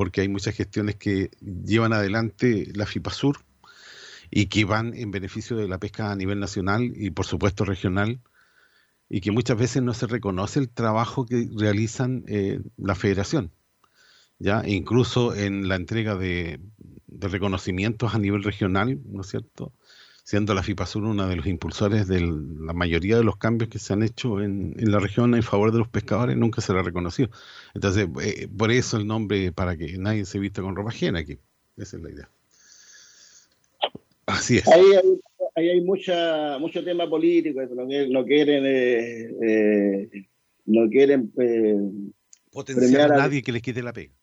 porque 0.00 0.22
hay 0.22 0.28
muchas 0.28 0.54
gestiones 0.54 0.96
que 0.96 1.30
llevan 1.42 1.92
adelante 1.92 2.72
la 2.74 2.86
FIPASUR 2.86 3.44
y 4.30 4.46
que 4.46 4.64
van 4.64 4.94
en 4.94 5.10
beneficio 5.10 5.58
de 5.58 5.68
la 5.68 5.76
pesca 5.76 6.10
a 6.10 6.16
nivel 6.16 6.40
nacional 6.40 6.90
y 6.96 7.10
por 7.10 7.26
supuesto 7.26 7.66
regional 7.66 8.18
y 9.10 9.20
que 9.20 9.30
muchas 9.30 9.58
veces 9.58 9.82
no 9.82 9.92
se 9.92 10.06
reconoce 10.06 10.58
el 10.58 10.70
trabajo 10.70 11.26
que 11.26 11.50
realizan 11.54 12.24
eh, 12.28 12.60
la 12.78 12.94
federación. 12.94 13.52
¿ya? 14.38 14.62
Incluso 14.66 15.34
en 15.34 15.68
la 15.68 15.76
entrega 15.76 16.16
de, 16.16 16.60
reconocimientos 17.06 18.14
a 18.14 18.18
nivel 18.18 18.42
regional, 18.42 18.98
¿no 19.04 19.20
es 19.20 19.26
cierto? 19.26 19.74
Siendo 20.24 20.54
la 20.54 20.62
FIPASUR 20.62 21.04
uno 21.04 21.28
de 21.28 21.36
los 21.36 21.46
impulsores 21.46 22.06
de 22.08 22.20
la 22.20 22.72
mayoría 22.72 23.16
de 23.16 23.24
los 23.24 23.36
cambios 23.36 23.70
que 23.70 23.78
se 23.78 23.92
han 23.92 24.02
hecho 24.02 24.40
en, 24.40 24.74
la 24.78 24.98
región 24.98 25.34
en 25.34 25.42
favor 25.42 25.72
de 25.72 25.78
los 25.78 25.88
pescadores, 25.88 26.36
nunca 26.36 26.60
se 26.60 26.72
la 26.72 26.80
ha 26.80 26.82
reconocido. 26.82 27.30
Entonces, 27.74 28.08
eh, 28.22 28.48
por 28.48 28.70
eso 28.70 28.96
el 28.96 29.06
nombre, 29.06 29.52
para 29.52 29.76
que 29.76 29.98
nadie 29.98 30.24
se 30.24 30.38
vista 30.38 30.62
con 30.62 30.76
ropa 30.76 30.90
ajena 30.90 31.20
aquí. 31.20 31.38
Esa 31.76 31.96
es 31.96 32.02
la 32.02 32.10
idea. 32.10 32.30
Así 34.26 34.58
es. 34.58 34.68
Ahí 34.68 34.84
hay, 35.56 35.68
hay 35.68 35.80
mucha, 35.80 36.58
mucho 36.58 36.84
tema 36.84 37.08
político, 37.08 37.60
no, 37.62 38.24
quieren... 38.24 38.64
Eh, 38.66 39.30
eh, 39.42 40.26
no 40.66 40.88
quieren 40.88 41.32
potenciar 42.52 43.12
a 43.12 43.16
nadie 43.16 43.42
que 43.42 43.50
les 43.50 43.62
quite 43.62 43.82
la 43.82 43.92
pega. 43.92 44.14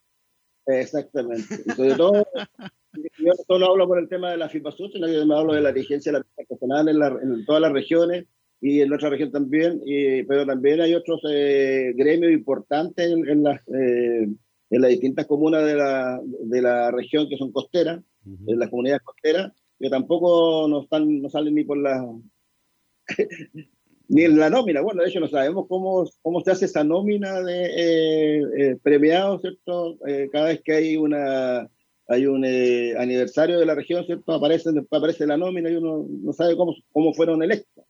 Exactamente. 0.66 1.63
sobre 1.75 1.96
todo 1.96 2.25
yo 3.27 3.34
no 3.34 3.43
solo 3.46 3.72
hablo 3.72 3.88
por 3.88 4.00
el 4.00 4.07
tema 4.07 4.31
de 4.31 4.38
la 4.38 4.48
FIPASUR, 4.48 4.91
sino 4.91 5.05
que 5.05 5.25
me 5.25 5.36
hablo 5.36 5.53
de 5.53 5.62
la 5.62 5.72
vigencia 5.72 6.12
de 6.12 6.19
la 6.19 6.25
pesca 6.36 6.55
en, 6.62 6.88
en 7.34 7.46
todas 7.46 7.62
las 7.62 7.74
regiones 7.74 8.25
y 8.62 8.79
en 8.79 8.89
nuestra 8.89 9.10
región 9.10 9.31
también, 9.31 9.81
y, 9.86 10.24
pero 10.24 10.46
también 10.46 10.79
hay 10.79 10.96
otros 10.96 11.22
eh, 11.29 11.93
gremios 11.96 12.31
importantes 12.31 13.12
en, 13.12 13.43
las, 13.43 13.60
eh, 13.67 14.27
en 14.69 14.81
las 14.81 14.89
distintas 14.89 15.27
comunas 15.27 15.65
de 15.65 15.75
la, 15.75 16.22
de 16.24 16.62
la 16.62 16.89
región 16.91 17.27
que 17.27 17.38
son 17.38 17.51
costeras, 17.51 18.01
en 18.25 18.60
las 18.60 18.69
comunidades 18.69 19.03
costeras, 19.03 19.51
que 19.79 19.89
tampoco 19.89 20.67
no, 20.69 20.84
están, 20.84 21.22
no 21.22 21.29
salen 21.29 21.55
ni 21.55 21.63
por 21.63 21.77
la... 21.77 22.03
ni 24.10 24.24
en 24.24 24.39
la 24.39 24.50
nómina. 24.50 24.81
Bueno, 24.81 25.03
de 25.03 25.10
hecho 25.10 25.19
no 25.19 25.27
sabemos 25.27 25.65
cómo, 25.67 26.05
cómo 26.22 26.41
se 26.41 26.51
hace 26.51 26.65
esa 26.65 26.84
nómina 26.84 27.41
de 27.41 28.41
eh, 28.41 28.77
premiados, 28.81 29.41
¿cierto? 29.41 29.98
cada 30.31 30.48
vez 30.48 30.62
que 30.62 30.74
hay 30.74 30.98
una 30.98 31.69
hay 32.08 32.26
un 32.26 32.46
eh, 32.46 32.96
aniversario 32.98 33.60
de 33.60 33.66
la 33.66 33.76
región, 33.76 34.06
¿cierto? 34.06 34.34
Aparece, 34.34 34.70
aparece 34.90 35.28
la 35.28 35.38
nómina 35.38 35.70
y 35.70 35.76
uno 35.76 36.06
no 36.08 36.34
sabe 36.34 36.56
cómo, 36.56 36.74
cómo 36.92 37.14
fueron 37.14 37.44
electos. 37.44 37.84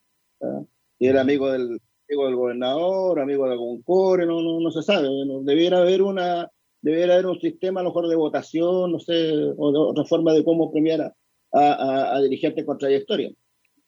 y 1.00 1.08
era 1.08 1.22
amigo 1.22 1.52
del, 1.52 1.80
amigo 2.10 2.26
del 2.26 2.36
gobernador, 2.36 3.20
amigo 3.20 3.46
de 3.46 3.52
algún 3.52 3.82
core, 3.84 4.26
no, 4.26 4.42
no, 4.42 4.60
no 4.60 4.72
se 4.72 4.82
sabe. 4.82 5.08
debiera 5.44 5.80
haber 5.80 6.02
una, 6.02 6.50
debiera 6.82 7.14
haber 7.14 7.28
un 7.28 7.40
sistema 7.40 7.82
a 7.82 7.84
lo 7.84 7.90
mejor 7.90 8.08
de 8.08 8.16
votación, 8.16 8.92
no 8.92 9.00
sé, 9.00 9.34
o 9.58 9.72
de 9.72 9.78
otra 9.78 10.06
forma 10.06 10.34
de 10.34 10.44
cómo 10.44 10.72
premiar 10.72 11.14
a, 11.52 12.16
a, 12.16 12.22
dirigentes 12.22 12.66
con 12.66 12.78
trayectoria. 12.78 13.32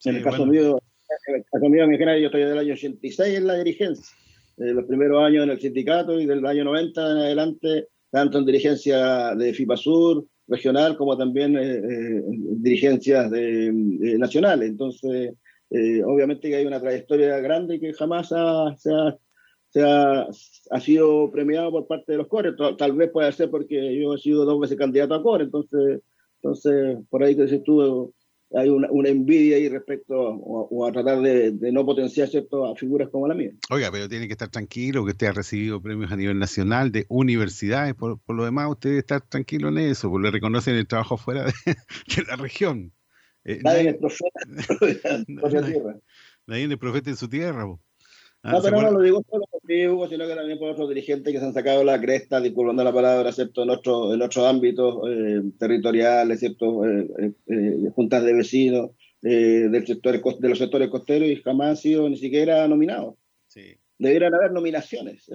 en 0.05 0.15
el 0.15 0.23
caso 0.23 0.45
mío, 0.45 0.79
en 1.27 1.35
el 1.35 1.45
caso 1.45 1.69
mío, 1.69 1.85
yo 1.87 2.25
estoy 2.27 2.43
del 2.43 2.57
año 2.57 2.73
86 2.73 3.37
en 3.37 3.47
la 3.47 3.55
dirigencia, 3.55 4.15
los 4.57 4.85
primeros 4.85 5.23
años 5.23 5.43
en 5.43 5.51
el 5.51 5.59
sindicato 5.59 6.19
y 6.19 6.25
del 6.25 6.45
año 6.45 6.65
90 6.65 7.11
en 7.11 7.17
adelante, 7.17 7.87
tanto 8.11 8.39
en 8.39 8.45
dirigencia 8.45 9.35
de 9.35 9.53
FIPASUR, 9.53 10.25
regional, 10.49 10.97
como 10.97 11.17
también 11.17 11.55
eh, 11.57 11.77
eh, 11.77 12.23
dirigencias 12.57 13.29
de, 13.31 13.71
nacionales. 14.17 14.69
Entonces, 14.69 15.33
eh, 15.69 16.03
obviamente 16.03 16.49
que 16.49 16.55
hay 16.55 16.65
una 16.65 16.81
trayectoria 16.81 17.39
grande 17.39 17.79
que 17.79 17.93
jamás 17.93 18.31
ha, 18.31 18.75
se, 18.77 19.81
ha, 19.83 20.27
ha, 20.71 20.79
sido 20.79 21.31
premiado 21.31 21.71
por 21.71 21.87
parte 21.87 22.13
de 22.13 22.17
los 22.17 22.27
cores. 22.27 22.53
Tal, 22.77 22.93
vez 22.93 23.11
pueda 23.11 23.31
ser 23.31 23.49
porque 23.51 23.95
yo 24.01 24.15
he 24.15 24.17
sido 24.17 24.45
dos 24.45 24.59
veces 24.59 24.77
candidato 24.77 25.13
a 25.13 25.21
core, 25.21 25.43
entonces, 25.45 26.01
entonces 26.41 26.97
por 27.09 27.23
ahí 27.23 27.35
que 27.35 27.47
se 27.47 27.57
estuvo 27.57 28.13
hay 28.51 28.69
una, 28.69 28.87
envidia 29.09 29.57
ahí 29.57 29.69
respecto 29.69 30.15
o, 30.17 30.87
a 30.87 30.91
tratar 30.91 31.21
de, 31.21 31.71
no 31.71 31.85
potenciar 31.85 32.27
¿cierto? 32.27 32.65
a 32.65 32.75
figuras 32.75 33.09
como 33.09 33.27
la 33.27 33.35
mía. 33.35 33.51
Oiga, 33.69 33.91
pero 33.91 34.09
tiene 34.09 34.27
que 34.27 34.33
estar 34.33 34.49
tranquilo 34.49 35.05
que 35.05 35.11
usted 35.11 35.27
ha 35.27 35.33
recibido 35.33 35.81
premios 35.81 36.11
a 36.11 36.15
nivel 36.15 36.39
nacional 36.39 36.91
de 36.91 37.05
universidades, 37.09 37.93
por, 37.93 38.19
lo 38.27 38.45
demás 38.45 38.69
usted 38.69 38.89
debe 38.89 38.99
estar 38.99 39.21
tranquilo 39.21 39.69
en 39.69 39.77
eso, 39.77 40.09
porque 40.09 40.27
le 40.27 40.31
reconocen 40.31 40.75
el 40.75 40.87
trabajo 40.87 41.17
fuera 41.17 41.45
de, 41.45 41.53
la 42.27 42.35
región. 42.35 42.93
Eh, 43.45 43.59
nadie, 43.63 43.89
es 43.89 43.97
profeta, 43.97 44.39
nadie, 46.47 46.65
es 46.65 46.77
profeta 46.77 47.09
en 47.09 47.17
su 47.17 47.29
tierra. 47.29 47.65
Ah, 48.41 48.53
no, 48.53 48.61
pero 48.61 48.81
no 48.81 48.91
lo 48.91 49.01
digo 49.01 49.21
solo 49.29 49.45
por 49.51 49.61
mí, 49.65 49.85
Hugo, 49.85 50.07
sino 50.07 50.25
que 50.25 50.33
también 50.33 50.57
por 50.57 50.69
otros 50.69 50.87
dirigentes 50.87 51.33
que 51.33 51.39
se 51.39 51.45
han 51.45 51.53
sacado 51.53 51.83
la 51.83 51.99
cresta, 51.99 52.39
disculpando 52.39 52.83
la 52.85 52.93
palabra, 52.93 53.33
¿cierto? 53.33 53.63
En, 53.63 53.69
otros 53.69 54.13
en 54.13 54.21
otros 54.21 54.45
ámbitos 54.45 55.01
eh, 55.09 55.41
territoriales, 55.57 56.39
¿cierto? 56.39 56.85
Eh, 56.85 57.33
eh, 57.47 57.89
juntas 57.93 58.23
de 58.23 58.33
vecinos 58.33 58.91
del 59.21 59.85
sector, 59.85 60.21
de 60.39 60.49
los 60.49 60.57
sectores 60.57 60.89
costeros 60.89 61.27
y 61.27 61.35
jamás 61.41 61.69
han 61.69 61.77
sido 61.77 62.07
ni 62.07 62.15
siquiera 62.15 62.65
nominados. 62.69 63.15
Sí. 63.47 63.75
Debieran 63.97 64.33
haber 64.33 64.53
nominaciones. 64.53 65.29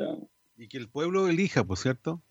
Y 0.56 0.68
que 0.68 0.78
el 0.78 0.88
pueblo 0.88 1.28
elija, 1.28 1.64
por 1.64 1.76
cierto. 1.76 2.22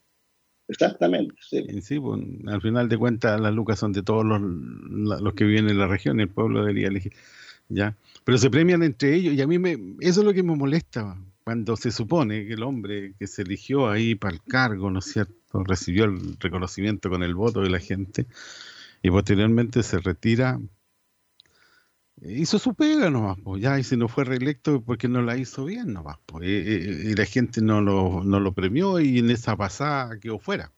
Exactamente, 0.68 1.36
sí. 1.42 1.64
sí 1.82 2.00
pues, 2.00 2.20
al 2.48 2.62
final 2.62 2.90
de 2.90 2.98
cuentas 2.98 3.40
las 3.40 3.54
lucas 3.54 3.78
son 3.78 3.92
de 3.92 4.02
todos 4.02 4.26
los, 4.26 4.42
los 4.42 5.34
que 5.36 5.44
viven 5.44 5.70
en 5.70 5.78
la 5.78 5.88
región, 5.88 6.20
el 6.20 6.30
pueblo 6.30 6.62
debería 6.62 6.88
elegir. 6.88 7.14
¿Ya? 7.70 7.98
Pero 8.24 8.38
se 8.38 8.50
premian 8.50 8.84
entre 8.84 9.16
ellos 9.16 9.34
y 9.34 9.42
a 9.42 9.48
mí 9.48 9.60
me, 9.60 9.74
eso 10.00 10.22
es 10.22 10.26
lo 10.26 10.34
que 10.34 10.44
me 10.44 10.56
molesta 10.56 11.18
cuando 11.44 11.76
se 11.76 11.92
supone 11.92 12.46
que 12.46 12.54
el 12.54 12.64
hombre 12.64 13.16
que 13.20 13.28
se 13.28 13.42
eligió 13.42 13.90
ahí 13.90 14.16
para 14.16 14.34
el 14.34 14.42
cargo, 14.44 14.90
¿no 14.90 15.00
es 15.00 15.06
cierto?, 15.06 15.64
recibió 15.64 16.06
el 16.06 16.38
reconocimiento 16.40 17.10
con 17.10 17.22
el 17.24 17.36
voto 17.36 17.62
de 17.62 17.70
la 17.70 17.80
gente 17.80 18.28
y 19.02 19.10
posteriormente 19.12 19.84
se 19.84 20.00
retira, 20.00 20.60
hizo 22.22 22.60
su 22.60 22.74
pega 22.74 23.10
nomás, 23.10 23.38
pues 23.44 23.62
ya, 23.62 23.78
y 23.78 23.84
si 23.84 23.98
no 23.98 24.08
fue 24.08 24.24
reelecto 24.24 24.82
porque 24.82 25.08
no 25.08 25.22
la 25.22 25.38
hizo 25.38 25.66
bien 25.66 25.94
nomás, 25.94 26.18
pues, 26.26 26.48
y, 26.48 27.14
la 27.16 27.26
gente 27.26 27.62
no 27.62 27.82
lo, 27.82 28.24
no 28.24 28.40
lo 28.40 28.54
premió 28.54 29.00
y 29.00 29.20
en 29.20 29.30
esa 29.30 29.58
pasada 29.58 30.20
quedó 30.20 30.40
fuera. 30.40 30.72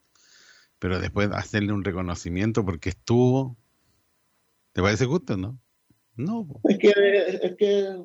Pero 0.80 1.00
después 1.00 1.30
hacerle 1.32 1.74
un 1.74 1.84
reconocimiento 1.84 2.66
porque 2.66 2.90
estuvo, 2.90 3.58
¿te 4.74 4.82
parece 4.82 5.06
justo, 5.06 5.38
no? 5.38 5.60
No. 6.18 6.48
Es 6.64 6.78
que, 6.78 6.94
es 7.42 7.56
que 7.58 7.98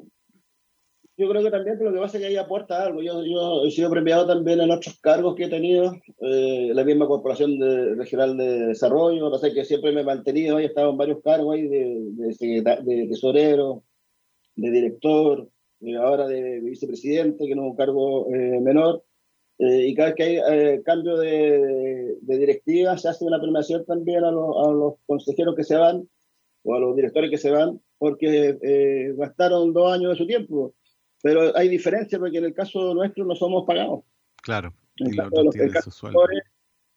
yo 1.20 1.28
creo 1.28 1.42
que 1.42 1.50
también 1.50 1.78
lo 1.78 1.92
que 1.92 1.98
pasa 1.98 2.16
es 2.16 2.22
que 2.22 2.28
ahí 2.28 2.36
aporta 2.36 2.82
algo. 2.82 3.02
Yo, 3.02 3.22
yo 3.24 3.66
he 3.66 3.70
sido 3.70 3.90
premiado 3.90 4.26
también 4.26 4.58
en 4.60 4.70
otros 4.70 4.98
cargos 5.00 5.34
que 5.34 5.44
he 5.44 5.48
tenido, 5.48 5.92
eh, 6.22 6.70
la 6.72 6.82
misma 6.82 7.06
Corporación 7.06 7.58
de, 7.58 7.94
Regional 7.94 8.38
de 8.38 8.68
Desarrollo, 8.68 9.20
lo 9.20 9.30
que 9.30 9.34
pasa 9.34 9.48
es 9.48 9.54
que 9.54 9.64
siempre 9.66 9.92
me 9.92 10.00
he 10.00 10.04
mantenido, 10.04 10.58
he 10.58 10.64
estado 10.64 10.90
en 10.90 10.96
varios 10.96 11.20
cargos 11.22 11.54
ahí 11.54 11.68
de, 11.68 11.98
de, 12.16 13.06
tesorero, 13.06 13.84
de 14.56 14.70
director, 14.70 15.46
ahora 16.00 16.26
de, 16.26 16.60
vicepresidente, 16.60 17.46
que 17.46 17.54
no 17.54 17.64
es 17.64 17.70
un 17.72 17.76
cargo 17.76 18.34
eh, 18.34 18.58
menor. 18.62 19.04
Eh, 19.58 19.88
y 19.88 19.94
cada 19.94 20.08
vez 20.08 20.16
que 20.16 20.22
hay 20.22 20.36
eh, 20.36 20.82
cambio 20.82 21.18
de, 21.18 22.16
directiva, 22.22 22.96
se 22.96 23.10
hace 23.10 23.26
una 23.26 23.38
premiación 23.38 23.84
también 23.84 24.24
a, 24.24 24.28
a 24.28 24.32
los 24.32 24.94
consejeros 25.04 25.54
que 25.54 25.64
se 25.64 25.76
van 25.76 26.08
o 26.62 26.74
a 26.74 26.80
los 26.80 26.96
directores 26.96 27.30
que 27.30 27.36
se 27.36 27.50
van 27.50 27.78
porque 28.00 28.56
eh, 28.62 29.12
gastaron 29.14 29.74
dos 29.74 29.92
años 29.92 30.12
de 30.12 30.16
su 30.16 30.26
tiempo. 30.26 30.74
Pero 31.22 31.54
hay 31.54 31.68
diferencia 31.68 32.18
porque 32.18 32.38
en 32.38 32.46
el 32.46 32.54
caso 32.54 32.94
nuestro 32.94 33.26
no 33.26 33.34
somos 33.34 33.66
pagados. 33.66 34.04
Claro. 34.42 34.72
En 34.96 35.08
el 35.08 35.70
caso, 35.70 35.90
su 35.90 35.98
sueldo. 35.98 36.20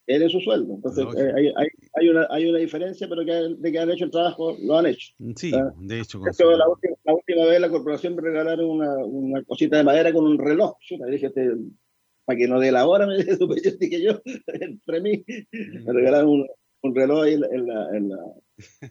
Es 0.07 0.31
su 0.31 0.39
sueldo. 0.39 0.75
Entonces 0.75 1.05
eh, 1.17 1.31
hay, 1.36 1.48
hay, 1.57 1.67
hay, 1.93 2.10
una, 2.10 2.25
hay 2.29 2.50
una 2.50 2.60
diferencia, 2.60 3.10
pero 3.10 3.25
que, 3.25 3.33
de 3.33 3.72
que 3.72 3.79
han 3.79 3.91
hecho 3.91 4.05
el 4.05 4.12
trabajo, 4.12 4.55
lo 4.62 4.77
han 4.77 4.86
hecho. 4.86 5.13
Sí, 5.36 5.51
de 5.81 6.00
hecho. 6.00 6.19
la, 6.19 6.69
última, 6.69 6.95
la, 7.03 7.13
última, 7.13 7.45
vez 7.48 7.60
la 7.60 7.69
corporación 7.69 8.15
me 8.15 8.22
regalaron 8.22 8.69
una, 8.69 8.95
una 9.03 9.43
cosita 9.43 9.75
de 9.75 9.83
madera 9.83 10.13
con 10.13 10.25
un 10.25 10.39
reloj. 10.39 10.77
Yo 10.89 10.98
dije, 11.05 11.27
este, 11.27 11.51
para 12.24 12.39
que 12.39 12.48
no 12.48 12.62
dé 12.62 12.72
la 12.72 12.88
hora, 12.88 13.05
me 13.07 13.17
dije, 13.17 13.77
que 13.77 14.01
yo, 14.01 14.22
entre 14.48 15.01
mí, 15.01 15.25
me 15.51 15.91
regalaron 15.91 16.29
un, 16.29 16.48
un 16.81 16.95
reloj 16.95 17.24
ahí 17.24 17.33
en 17.33 17.67
la, 17.67 17.98
en 17.98 18.10
la, 18.10 18.17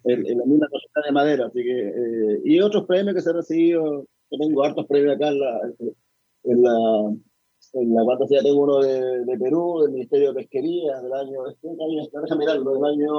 en, 0.04 0.38
la 0.38 0.45
misma 0.45 0.69
cosita 0.69 1.00
de 1.04 1.12
madera. 1.12 1.47
Así 1.47 1.62
que, 1.62 1.88
eh, 1.88 2.40
y 2.45 2.61
otros 2.61 2.87
premios 2.87 3.14
que 3.14 3.23
se 3.23 3.31
han 3.31 3.37
recibido, 3.37 4.07
yo 4.31 4.38
tengo 4.38 4.64
hartos 4.64 4.87
premios 4.87 5.16
acá 5.16 5.28
en 5.28 5.38
la, 5.40 5.61
en 6.45 6.62
la, 6.62 7.14
en 7.75 7.95
la 7.95 8.04
fantasía, 8.04 8.42
tengo 8.42 8.62
uno 8.62 8.81
de, 8.81 9.25
de, 9.25 9.38
Perú, 9.38 9.83
del 9.83 9.92
Ministerio 9.92 10.28
de 10.28 10.40
Pesquería, 10.40 11.00
del 11.00 11.12
año, 11.12 11.45
deja 11.62 12.37
mirarlo, 12.37 12.75
del 12.75 12.85
año, 12.85 13.12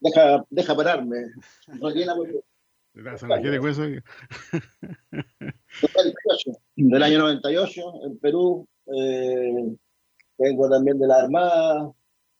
deja, 0.00 0.44
deja 0.50 0.76
pararme, 0.76 1.26
del 6.76 7.02
año 7.02 7.18
98 7.20 7.82
en 8.04 8.18
Perú, 8.18 8.68
eh, 8.94 9.74
tengo 10.36 10.68
también 10.68 10.98
de 10.98 11.06
la 11.06 11.22
Armada, 11.22 11.92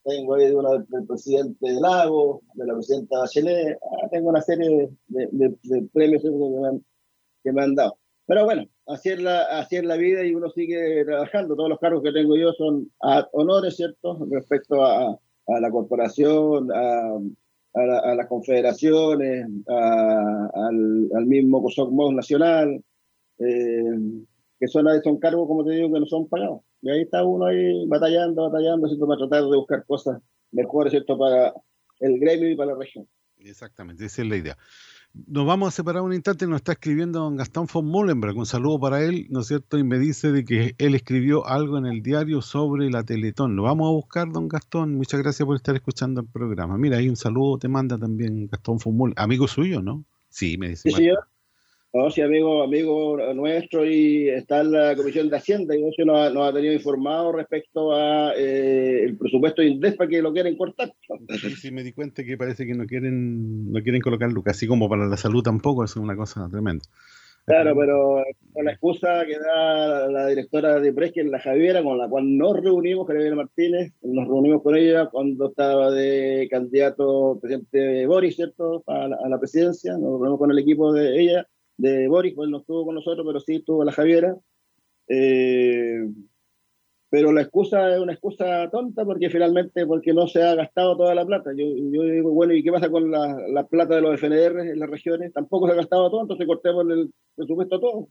tengo 0.04 0.34
ahí 0.34 0.46
de 0.46 0.56
una 0.56 0.70
del 0.88 1.06
presidente 1.06 1.72
Lago, 1.80 2.42
de 2.54 2.66
la 2.66 2.74
presidenta 2.74 3.18
Bachelet, 3.18 3.78
ah, 3.82 4.08
tengo 4.10 4.30
una 4.30 4.40
serie 4.40 4.90
de, 5.08 5.88
premios 5.92 6.22
que 7.42 7.52
me, 7.52 7.62
han, 7.62 7.74
dado. 7.74 7.98
Pero 8.26 8.44
bueno, 8.44 8.66
así 8.86 9.10
es, 9.10 9.20
la, 9.20 9.42
así 9.58 9.76
es 9.76 9.84
la 9.84 9.96
vida 9.96 10.24
y 10.24 10.34
uno 10.34 10.50
sigue 10.50 11.04
trabajando. 11.04 11.56
Todos 11.56 11.68
los 11.68 11.78
cargos 11.78 12.02
que 12.02 12.12
tengo 12.12 12.36
yo 12.36 12.52
son 12.52 12.90
honores, 13.32 13.76
¿cierto? 13.76 14.26
Respecto 14.30 14.84
a, 14.84 15.18
la 15.46 15.70
corporación, 15.70 16.70
a, 16.72 18.14
las 18.14 18.26
confederaciones, 18.28 19.46
al, 19.66 21.10
al, 21.14 21.26
mismo 21.26 21.62
COSOCMOS 21.62 22.14
nacional, 22.14 22.82
eh, 23.38 23.82
que 24.58 24.68
son 24.68 24.86
cargos, 25.18 25.48
como 25.48 25.64
te 25.64 25.72
digo, 25.72 25.92
que 25.92 26.00
no 26.00 26.06
son 26.06 26.28
pagados. 26.28 26.60
Y 26.82 26.90
ahí 26.90 27.02
está 27.02 27.24
uno 27.24 27.46
ahí 27.46 27.86
batallando, 27.86 28.50
batallando, 28.50 28.88
¿cierto? 28.88 29.06
para 29.06 29.18
tratar 29.18 29.44
de 29.48 29.56
buscar 29.56 29.86
cosas 29.86 30.20
mejores, 30.50 30.90
¿cierto? 30.90 31.16
Para 31.16 31.54
el 32.00 32.18
gremio 32.18 32.50
y 32.50 32.56
para 32.56 32.72
la 32.72 32.78
región. 32.78 33.08
Exactamente, 33.38 34.04
esa 34.04 34.22
es 34.22 34.28
la 34.28 34.36
idea. 34.36 34.58
Nos 35.14 35.46
vamos 35.46 35.68
a 35.68 35.70
separar 35.70 36.02
un 36.02 36.14
instante, 36.14 36.46
nos 36.46 36.56
está 36.56 36.72
escribiendo 36.72 37.20
don 37.20 37.36
Gastón 37.36 37.66
von 37.72 37.84
Mullenberg, 37.86 38.36
un 38.36 38.46
saludo 38.46 38.80
para 38.80 39.02
él, 39.02 39.26
¿no 39.28 39.40
es 39.40 39.46
cierto? 39.46 39.78
Y 39.78 39.84
me 39.84 39.98
dice 39.98 40.32
de 40.32 40.44
que 40.44 40.74
él 40.78 40.94
escribió 40.94 41.46
algo 41.46 41.76
en 41.76 41.86
el 41.86 42.02
diario 42.02 42.40
sobre 42.40 42.90
la 42.90 43.04
Teletón. 43.04 43.54
Lo 43.54 43.64
vamos 43.64 43.88
a 43.88 43.92
buscar, 43.92 44.32
don 44.32 44.48
Gastón, 44.48 44.94
muchas 44.94 45.20
gracias 45.20 45.44
por 45.44 45.54
estar 45.54 45.74
escuchando 45.74 46.22
el 46.22 46.26
programa. 46.26 46.78
Mira, 46.78 46.96
ahí 46.96 47.08
un 47.08 47.16
saludo 47.16 47.58
te 47.58 47.68
manda 47.68 47.98
también 47.98 48.48
Gastón 48.48 48.78
von 48.82 48.96
Mullenberg, 48.96 49.22
amigo 49.22 49.46
suyo, 49.46 49.82
¿no? 49.82 50.04
Sí, 50.30 50.56
me 50.56 50.70
dice. 50.70 50.90
Sí, 50.90 51.10
no, 51.94 52.10
sí, 52.10 52.22
amigo, 52.22 52.62
amigo 52.62 53.18
nuestro 53.34 53.84
y 53.84 54.28
está 54.30 54.62
en 54.62 54.72
la 54.72 54.96
Comisión 54.96 55.28
de 55.28 55.36
Hacienda 55.36 55.76
y 55.76 55.86
eso 55.86 56.04
nos, 56.06 56.36
ha 56.36 56.52
tenido 56.52 56.72
informado 56.72 57.32
respecto 57.32 57.92
a 57.92 58.32
eh, 58.34 59.04
el 59.04 59.18
presupuesto 59.18 59.60
de 59.60 59.68
Indespa 59.68 60.08
que 60.08 60.22
lo 60.22 60.32
quieren 60.32 60.56
cortar. 60.56 60.94
Sí, 61.28 61.50
sí, 61.50 61.70
me 61.70 61.82
di 61.82 61.92
cuenta 61.92 62.24
que 62.24 62.38
parece 62.38 62.66
que 62.66 62.74
no 62.74 62.86
quieren 62.86 63.70
no 63.70 63.82
quieren 63.82 64.00
colocar 64.00 64.32
Lucas, 64.32 64.56
así 64.56 64.66
como 64.66 64.88
para 64.88 65.06
la 65.06 65.18
salud 65.18 65.42
tampoco, 65.42 65.84
es 65.84 65.94
una 65.96 66.16
cosa 66.16 66.48
tremenda. 66.50 66.84
Claro, 67.44 67.74
pero 67.76 68.22
con 68.52 68.64
la 68.64 68.70
excusa 68.70 69.26
que 69.26 69.36
da 69.36 70.08
la 70.08 70.28
directora 70.28 70.78
de 70.78 70.92
Presque, 70.92 71.24
la 71.24 71.40
Javiera, 71.40 71.82
con 71.82 71.98
la 71.98 72.08
cual 72.08 72.38
nos 72.38 72.58
reunimos, 72.62 73.06
Javiera 73.06 73.34
Martínez, 73.34 73.92
nos 74.00 74.28
reunimos 74.28 74.62
con 74.62 74.76
ella 74.76 75.10
cuando 75.10 75.48
estaba 75.48 75.90
de 75.90 76.46
candidato 76.48 77.38
presidente 77.42 78.06
Boris, 78.06 78.36
¿cierto?, 78.36 78.84
a 78.86 79.08
la, 79.08 79.16
a 79.16 79.28
la 79.28 79.40
presidencia, 79.40 79.92
nos 79.94 80.20
reunimos 80.20 80.38
con 80.38 80.52
el 80.52 80.58
equipo 80.60 80.92
de 80.92 81.20
ella 81.20 81.46
de 81.82 82.06
Boris, 82.06 82.32
pues 82.34 82.48
no 82.48 82.58
estuvo 82.58 82.86
con 82.86 82.94
nosotros, 82.94 83.26
pero 83.26 83.40
sí 83.40 83.56
estuvo 83.56 83.84
la 83.84 83.90
Javiera. 83.90 84.36
Eh, 85.08 86.06
pero 87.10 87.32
la 87.32 87.42
excusa 87.42 87.92
es 87.92 88.00
una 88.00 88.12
excusa 88.12 88.70
tonta 88.70 89.04
porque 89.04 89.28
finalmente 89.28 89.84
porque 89.84 90.14
no 90.14 90.28
se 90.28 90.42
ha 90.42 90.54
gastado 90.54 90.96
toda 90.96 91.14
la 91.14 91.26
plata. 91.26 91.50
Yo, 91.56 91.66
yo 91.92 92.04
digo, 92.04 92.30
bueno, 92.30 92.54
¿y 92.54 92.62
qué 92.62 92.70
pasa 92.70 92.88
con 92.88 93.10
la, 93.10 93.36
la, 93.48 93.66
plata 93.66 93.96
de 93.96 94.00
los 94.00 94.14
FNR 94.14 94.60
en 94.60 94.78
las 94.78 94.88
regiones? 94.88 95.32
Tampoco 95.32 95.66
se 95.66 95.72
ha 95.72 95.76
gastado 95.76 96.08
todo, 96.08 96.22
entonces 96.22 96.46
cortemos 96.46 96.86
el 96.88 97.12
presupuesto 97.34 97.80
todo. 97.80 98.08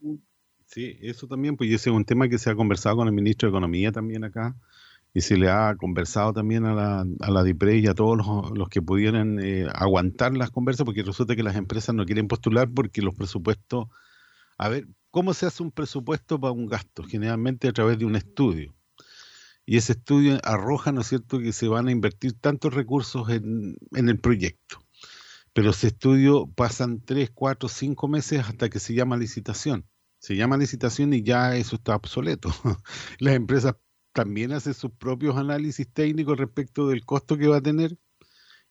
Sí, 0.65 0.97
eso 1.01 1.27
también, 1.27 1.55
pues 1.55 1.69
ese 1.71 1.89
es 1.89 1.95
un 1.95 2.05
tema 2.05 2.27
que 2.27 2.37
se 2.37 2.49
ha 2.49 2.55
conversado 2.55 2.97
con 2.97 3.07
el 3.07 3.13
ministro 3.13 3.47
de 3.47 3.51
Economía 3.51 3.91
también 3.93 4.25
acá, 4.25 4.53
y 5.13 5.21
se 5.21 5.37
le 5.37 5.49
ha 5.49 5.75
conversado 5.75 6.33
también 6.33 6.65
a 6.65 6.73
la, 6.73 7.05
a 7.19 7.31
la 7.31 7.43
DIPRE 7.43 7.77
y 7.77 7.87
a 7.87 7.93
todos 7.93 8.17
los, 8.17 8.57
los 8.57 8.69
que 8.69 8.81
pudieran 8.81 9.39
eh, 9.39 9.67
aguantar 9.73 10.35
las 10.37 10.51
conversas, 10.51 10.85
porque 10.85 11.03
resulta 11.03 11.35
que 11.35 11.43
las 11.43 11.55
empresas 11.55 11.93
no 11.95 12.05
quieren 12.05 12.27
postular 12.27 12.69
porque 12.73 13.01
los 13.01 13.15
presupuestos, 13.15 13.87
a 14.57 14.69
ver, 14.69 14.87
¿cómo 15.09 15.33
se 15.33 15.45
hace 15.45 15.63
un 15.63 15.71
presupuesto 15.71 16.39
para 16.39 16.53
un 16.53 16.67
gasto? 16.67 17.03
Generalmente 17.03 17.67
a 17.67 17.73
través 17.73 17.99
de 17.99 18.05
un 18.05 18.15
estudio 18.15 18.73
y 19.65 19.77
ese 19.77 19.93
estudio 19.93 20.39
arroja, 20.43 20.91
¿no 20.91 21.01
es 21.01 21.07
cierto?, 21.07 21.39
que 21.39 21.53
se 21.53 21.67
van 21.67 21.87
a 21.87 21.91
invertir 21.91 22.33
tantos 22.33 22.73
recursos 22.73 23.29
en, 23.29 23.77
el 23.91 24.19
proyecto. 24.19 24.83
Pero 25.53 25.71
ese 25.71 25.87
estudio 25.87 26.47
pasan 26.47 27.01
tres, 27.01 27.31
cuatro, 27.33 27.69
cinco 27.69 28.07
meses 28.07 28.41
hasta 28.47 28.69
que 28.69 28.79
se 28.79 28.93
llama 28.93 29.17
licitación. 29.17 29.85
Se 30.19 30.35
llama 30.35 30.57
licitación 30.57 31.13
y 31.13 31.23
ya 31.23 31.55
eso 31.55 31.75
está 31.75 31.95
obsoleto. 31.95 32.49
Las 33.19 33.35
empresas 33.35 33.75
también 34.13 34.51
hacen 34.51 34.73
sus 34.73 34.91
propios 34.91 35.37
análisis 35.37 35.87
técnicos 35.91 36.37
respecto 36.37 36.87
del 36.87 37.05
costo 37.05 37.37
que 37.37 37.47
va 37.47 37.57
a 37.57 37.61
tener 37.61 37.97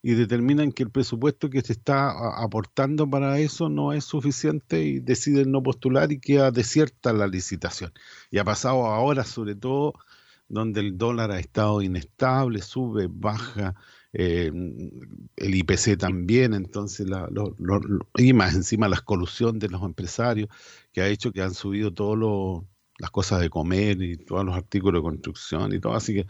y 0.03 0.15
determinan 0.15 0.73
que 0.73 0.83
el 0.83 0.91
presupuesto 0.91 1.51
que 1.51 1.61
se 1.61 1.73
está 1.73 2.11
aportando 2.43 3.09
para 3.09 3.39
eso 3.39 3.69
no 3.69 3.93
es 3.93 4.05
suficiente 4.05 4.83
y 4.83 5.01
deciden 5.01 5.53
no 5.53 5.63
postular 5.63 6.11
y 6.13 6.21
queda 6.21 6.51
desierta 6.51 7.13
la 7.13 7.27
licitación. 7.27 7.93
Y 8.31 8.39
ha 8.39 8.45
pasado 8.45 8.87
ahora, 8.87 9.25
sobre 9.25 9.55
todo, 9.57 9.95
donde 10.49 10.81
el 10.81 10.99
dólar 10.99 11.31
ha 11.33 11.39
estado 11.39 11.83
inestable, 11.83 12.63
sube, 12.63 13.09
baja, 13.11 13.75
eh, 14.13 14.51
el 15.37 15.55
IPC 15.55 15.97
también, 15.99 16.55
entonces, 16.55 17.09
la, 17.09 17.29
y 18.17 18.33
más 18.33 18.55
encima 18.55 18.89
la 18.89 19.01
colusión 19.01 19.59
de 19.59 19.69
los 19.69 19.83
empresarios, 19.83 20.49
que 20.93 21.03
ha 21.03 21.09
hecho 21.09 21.33
que 21.33 21.43
han 21.43 21.55
subido 21.55 21.93
todas 21.93 22.19
las 23.01 23.11
cosas 23.11 23.41
de 23.41 23.51
comer 23.51 24.01
y 24.03 24.17
todos 24.17 24.45
los 24.45 24.55
artículos 24.55 25.01
de 25.01 25.09
construcción 25.09 25.75
y 25.75 25.81
todo, 25.81 25.95
así 25.95 26.15
que 26.15 26.27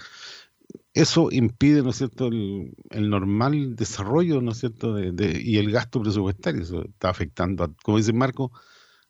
eso 0.95 1.29
impide, 1.31 1.83
¿no 1.83 1.91
es 1.91 1.97
cierto?, 1.97 2.29
el, 2.29 3.11
normal 3.11 3.77
desarrollo, 3.77 4.41
¿no 4.41 4.53
es 4.53 4.59
cierto?, 4.59 4.95
de, 4.95 5.41
y 5.43 5.59
el 5.59 5.71
gasto 5.71 6.01
presupuestario, 6.01 6.63
eso 6.63 6.85
está 6.85 7.11
afectando, 7.11 7.75
como 7.83 7.99
dice 7.99 8.13
Marco, 8.13 8.53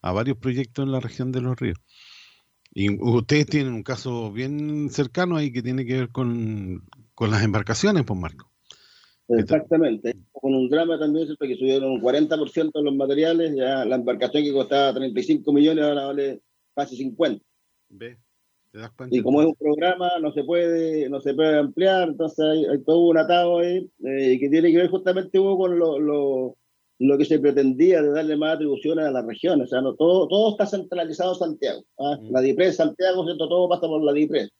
a 0.02 0.12
varios 0.12 0.38
proyectos 0.38 0.84
en 0.84 0.92
la 0.92 1.00
región 1.00 1.32
de 1.32 1.40
los 1.40 1.58
ríos. 1.58 1.78
Y 2.72 2.90
ustedes 3.02 3.46
tienen 3.46 3.72
un 3.72 3.82
caso 3.82 4.30
bien 4.30 4.90
cercano 4.90 5.36
ahí 5.36 5.52
que 5.52 5.62
tiene 5.62 5.84
que 5.84 5.96
ver 5.96 6.08
con, 6.10 6.84
las 7.18 7.42
embarcaciones, 7.42 8.04
pues 8.04 8.18
Marco. 8.18 8.50
Exactamente, 9.28 10.16
con 10.32 10.54
un 10.54 10.68
drama 10.68 10.98
también, 10.98 11.28
que 11.38 11.56
subieron 11.56 11.92
un 11.92 12.00
40% 12.00 12.82
los 12.82 12.96
materiales, 12.96 13.54
ya 13.54 13.84
la 13.84 13.94
embarcación 13.94 14.42
que 14.42 14.52
costaba 14.52 14.94
35 14.94 15.52
millones 15.52 15.84
ahora 15.84 16.06
vale 16.06 16.40
casi 16.74 16.96
50. 16.96 17.44
¿Ve? 17.90 18.18
¿Te 18.72 18.78
das 18.78 18.90
cuenta? 18.92 19.16
Y 19.16 19.22
como 19.22 19.42
es 19.42 19.48
un 19.48 19.54
programa, 19.54 20.10
no 20.20 20.32
se 20.32 20.44
puede, 20.44 21.08
no 21.08 21.20
se 21.20 21.34
puede 21.34 21.58
ampliar, 21.58 22.08
entonces 22.08 22.44
hay, 22.44 22.82
todo 22.84 23.00
un 23.00 23.18
atado 23.18 23.58
ahí 23.58 23.90
eh, 24.04 24.38
que 24.40 24.48
tiene 24.48 24.70
que 24.70 24.78
ver 24.78 24.88
justamente 24.88 25.38
con 25.38 25.78
lo, 25.78 26.56
lo 27.00 27.16
que 27.16 27.24
se 27.24 27.38
pretendía 27.38 28.02
de 28.02 28.10
darle 28.10 28.36
más 28.36 28.56
atribuciones 28.56 29.06
a 29.06 29.10
las 29.10 29.26
regiones. 29.26 29.66
O 29.66 29.70
sea, 29.70 29.80
no, 29.80 29.94
todo, 29.94 30.28
todo 30.28 30.50
está 30.50 30.66
centralizado 30.66 31.32
en 31.32 31.38
Santiago. 31.38 31.82
¿ah? 31.98 32.18
Mm. 32.20 32.30
La 32.30 32.40
DIPRES, 32.42 32.76
Santiago, 32.76 33.24
¿cierto? 33.24 33.48
todo 33.48 33.68
pasa 33.68 33.86
por 33.86 34.02
la 34.02 34.12
DIPRES. 34.12 34.50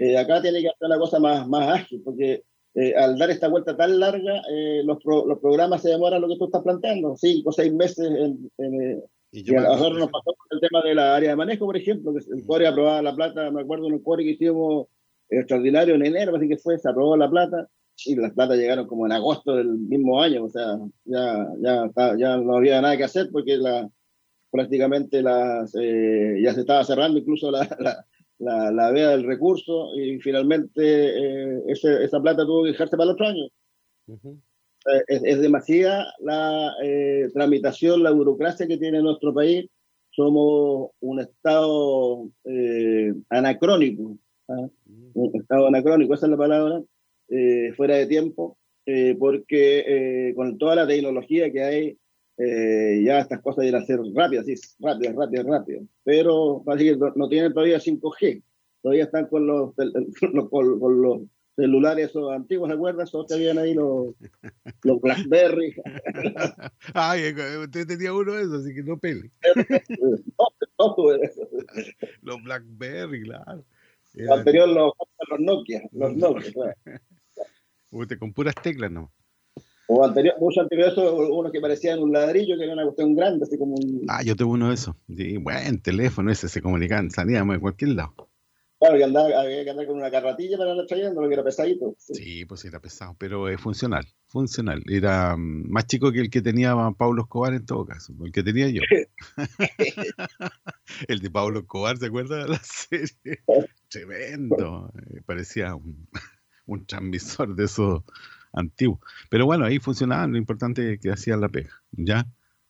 Eh, 0.00 0.16
acá 0.16 0.40
tiene 0.40 0.62
que 0.62 0.68
hacer 0.68 0.86
una 0.86 0.98
cosa 0.98 1.20
más, 1.20 1.46
más 1.46 1.80
ágil, 1.80 2.00
porque 2.02 2.44
eh, 2.74 2.94
al 2.96 3.18
dar 3.18 3.30
esta 3.30 3.48
vuelta 3.48 3.76
tan 3.76 4.00
larga, 4.00 4.40
eh, 4.50 4.82
los, 4.84 4.96
los, 5.04 5.38
programas 5.38 5.82
se 5.82 5.90
demoran 5.90 6.22
lo 6.22 6.28
que 6.28 6.38
tú 6.38 6.46
estás 6.46 6.62
planteando, 6.62 7.14
cinco 7.14 7.50
o 7.50 7.52
seis 7.52 7.74
meses. 7.74 8.10
En, 8.10 9.02
y, 9.32 9.54
a 9.56 9.62
nosotros 9.62 9.98
nos 9.98 10.10
pasó 10.10 10.34
con 10.34 10.46
el 10.50 10.60
tema 10.60 10.82
de 10.82 10.94
la 10.94 11.16
área 11.16 11.30
de 11.30 11.36
manejo, 11.36 11.64
por 11.64 11.76
ejemplo, 11.76 12.12
que 12.12 12.20
el. 12.32 12.44
CORE 12.44 12.66
aprobaba 12.66 13.00
la 13.00 13.14
plata, 13.14 13.50
me 13.50 13.62
acuerdo 13.62 13.88
en 13.88 13.94
el 13.94 14.02
CORE 14.02 14.24
que 14.24 14.32
hicimos 14.32 14.88
extraordinario 15.30 15.94
en 15.94 16.04
enero, 16.04 16.36
así 16.36 16.46
que 16.46 16.58
fue, 16.58 16.78
se 16.78 16.88
aprobó 16.88 17.16
la 17.16 17.30
plata, 17.30 17.66
y 18.04 18.14
las 18.16 18.32
platas 18.32 18.58
llegaron 18.58 18.86
como 18.86 19.06
en 19.06 19.12
agosto 19.12 19.56
del 19.56 19.68
mismo 19.68 20.20
año, 20.20 20.44
o 20.44 20.50
sea, 20.50 20.78
ya, 21.04 21.48
ya, 21.60 21.90
ya 22.18 22.36
no 22.36 22.56
había 22.56 22.80
nada 22.82 22.96
que 22.96 23.04
hacer 23.04 23.30
porque 23.32 23.56
la, 23.56 23.88
prácticamente 24.50 25.22
las, 25.22 25.74
eh, 25.80 26.38
ya 26.42 26.52
se 26.52 26.60
estaba 26.60 26.84
cerrando 26.84 27.18
incluso 27.18 27.50
la, 27.50 27.66
la, 28.38 28.70
la, 28.70 28.90
vea 28.90 29.10
del 29.10 29.24
recurso 29.24 29.94
y 29.96 30.18
finalmente 30.20 30.82
eh, 30.82 31.62
ese, 31.68 32.04
esa 32.04 32.20
plata 32.20 32.44
tuvo 32.44 32.64
que 32.64 32.72
dejarse 32.72 32.96
para 32.96 33.10
el 33.10 33.14
otro 33.14 33.26
año. 33.26 33.48
Eh, 34.86 35.02
es, 35.08 35.22
es, 35.24 35.40
demasiada 35.40 36.12
la 36.20 36.74
tramitación, 37.32 38.02
la 38.02 38.10
burocracia 38.10 38.66
que 38.66 38.78
tiene 38.78 39.02
nuestro 39.02 39.32
país. 39.34 39.68
Somos 40.10 40.90
un 41.00 41.20
estado 41.20 42.28
anacrónico, 43.30 44.18
¿ah? 44.48 44.68
un 45.14 45.40
estado 45.40 45.68
anacrónico, 45.68 46.14
esa 46.14 46.26
es 46.26 46.30
la 46.30 46.36
palabra, 46.36 46.82
eh, 47.34 47.72
fuera 47.78 47.96
de 47.96 48.06
tiempo, 48.06 48.58
eh, 48.84 49.16
porque 49.18 49.84
eh, 49.86 50.34
con 50.34 50.58
toda 50.58 50.76
la 50.76 50.86
tecnología 50.86 51.50
que 51.50 51.62
hay, 51.62 51.98
ya 52.36 53.20
estas 53.20 53.40
cosas 53.40 53.64
iban 53.64 53.80
a 53.80 53.86
ser 53.86 54.00
rápidas, 54.14 54.44
sí, 54.44 54.54
rápidas, 54.80 55.14
rápidas, 55.14 55.46
rápidas. 55.46 55.84
Pero 56.02 56.62
parece 56.64 56.84
que 56.92 56.98
no, 57.14 57.28
tienen 57.28 57.54
todavía 57.54 57.78
5G, 57.78 58.42
todavía 58.82 59.04
están 59.04 59.28
con 59.28 59.46
los, 59.46 59.74
con, 60.50 61.02
los 61.02 61.22
celulares 61.56 62.10
esos 62.10 62.32
antiguos, 62.32 62.68
¿se 62.68 62.74
acuerdan? 62.74 63.06
Solo 63.06 63.26
que 63.26 63.34
habían 63.34 63.58
ahí 63.58 63.74
los, 63.74 64.14
los 64.82 65.00
Blackberry. 65.00 65.74
Ay, 66.94 67.34
usted 67.62 67.86
tenía 67.86 68.12
uno 68.12 68.32
de 68.32 68.42
esos, 68.42 68.64
así 68.64 68.74
que 68.74 68.82
no 68.82 68.98
pele. 68.98 69.30
los 72.22 72.42
Blackberry, 72.42 73.22
claro. 73.22 73.64
Lo 74.14 74.34
anterior 74.34 74.68
los, 74.68 74.92
los 75.30 75.40
Nokia, 75.40 75.82
los 75.92 76.16
Nokia, 76.16 76.52
claro. 76.52 76.74
Usted 77.90 78.18
con 78.18 78.32
puras 78.32 78.54
teclas, 78.54 78.90
¿no? 78.90 79.12
O 79.86 80.04
anterior, 80.04 80.34
mucho 80.40 80.62
anterior 80.62 80.88
a 80.88 80.92
eso, 80.92 81.14
unos 81.14 81.52
que 81.52 81.60
parecían 81.60 81.98
un 81.98 82.12
ladrillo, 82.12 82.56
que 82.56 82.64
era 82.64 82.72
una 82.72 82.84
cuestión 82.84 83.14
grande, 83.14 83.44
así 83.44 83.58
como 83.58 83.74
un... 83.74 84.06
Ah, 84.08 84.22
yo 84.22 84.34
tuve 84.34 84.52
uno 84.52 84.68
de 84.68 84.74
esos. 84.74 84.94
Sí, 85.14 85.36
buen 85.36 85.82
teléfono 85.82 86.30
ese, 86.30 86.48
se 86.48 86.62
comunicaban, 86.62 87.10
salíamos 87.10 87.56
de 87.56 87.60
cualquier 87.60 87.90
lado. 87.90 88.31
Claro, 88.82 88.98
que 88.98 89.04
andaba, 89.04 89.40
había 89.40 89.62
que 89.62 89.70
andar 89.70 89.86
con 89.86 89.96
una 89.96 90.10
carratilla 90.10 90.58
para 90.58 90.72
andar 90.72 90.86
trayendo, 90.86 91.22
lo 91.22 91.28
que 91.28 91.34
era 91.34 91.44
pesadito. 91.44 91.94
Sí, 91.98 92.44
pues 92.44 92.64
era 92.64 92.80
pesado, 92.80 93.14
pero 93.16 93.48
es 93.48 93.60
funcional, 93.60 94.04
funcional. 94.26 94.82
Era 94.90 95.36
mm, 95.36 95.70
más 95.70 95.86
chico 95.86 96.10
que 96.10 96.18
el 96.18 96.30
que 96.30 96.42
tenía 96.42 96.74
Pablo 96.98 97.22
Escobar 97.22 97.54
en 97.54 97.64
todo 97.64 97.86
caso, 97.86 98.12
el 98.24 98.32
que 98.32 98.42
tenía 98.42 98.68
yo. 98.70 98.80
el 101.08 101.20
de 101.20 101.30
Pablo 101.30 101.60
Escobar, 101.60 101.96
¿se 101.96 102.06
acuerda 102.06 102.38
de 102.38 102.48
la 102.48 102.60
serie? 102.62 103.44
Tremendo, 103.88 104.92
eh, 104.96 105.20
parecía 105.24 105.76
un 105.76 106.08
un 106.66 106.86
transmisor 106.86 107.54
de 107.54 107.64
esos 107.64 108.02
antiguos. 108.52 109.00
Pero 109.30 109.46
bueno, 109.46 109.64
ahí 109.64 109.78
funcionaban, 109.78 110.32
lo 110.32 110.38
importante 110.38 110.94
es 110.94 111.00
que 111.00 111.10
hacían 111.10 111.40
la 111.40 111.48
pega, 111.48 111.82
¿ya? 111.92 112.26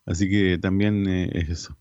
Así 0.06 0.28
que 0.28 0.58
también 0.58 1.08
eh, 1.08 1.30
es 1.32 1.48
eso. 1.48 1.76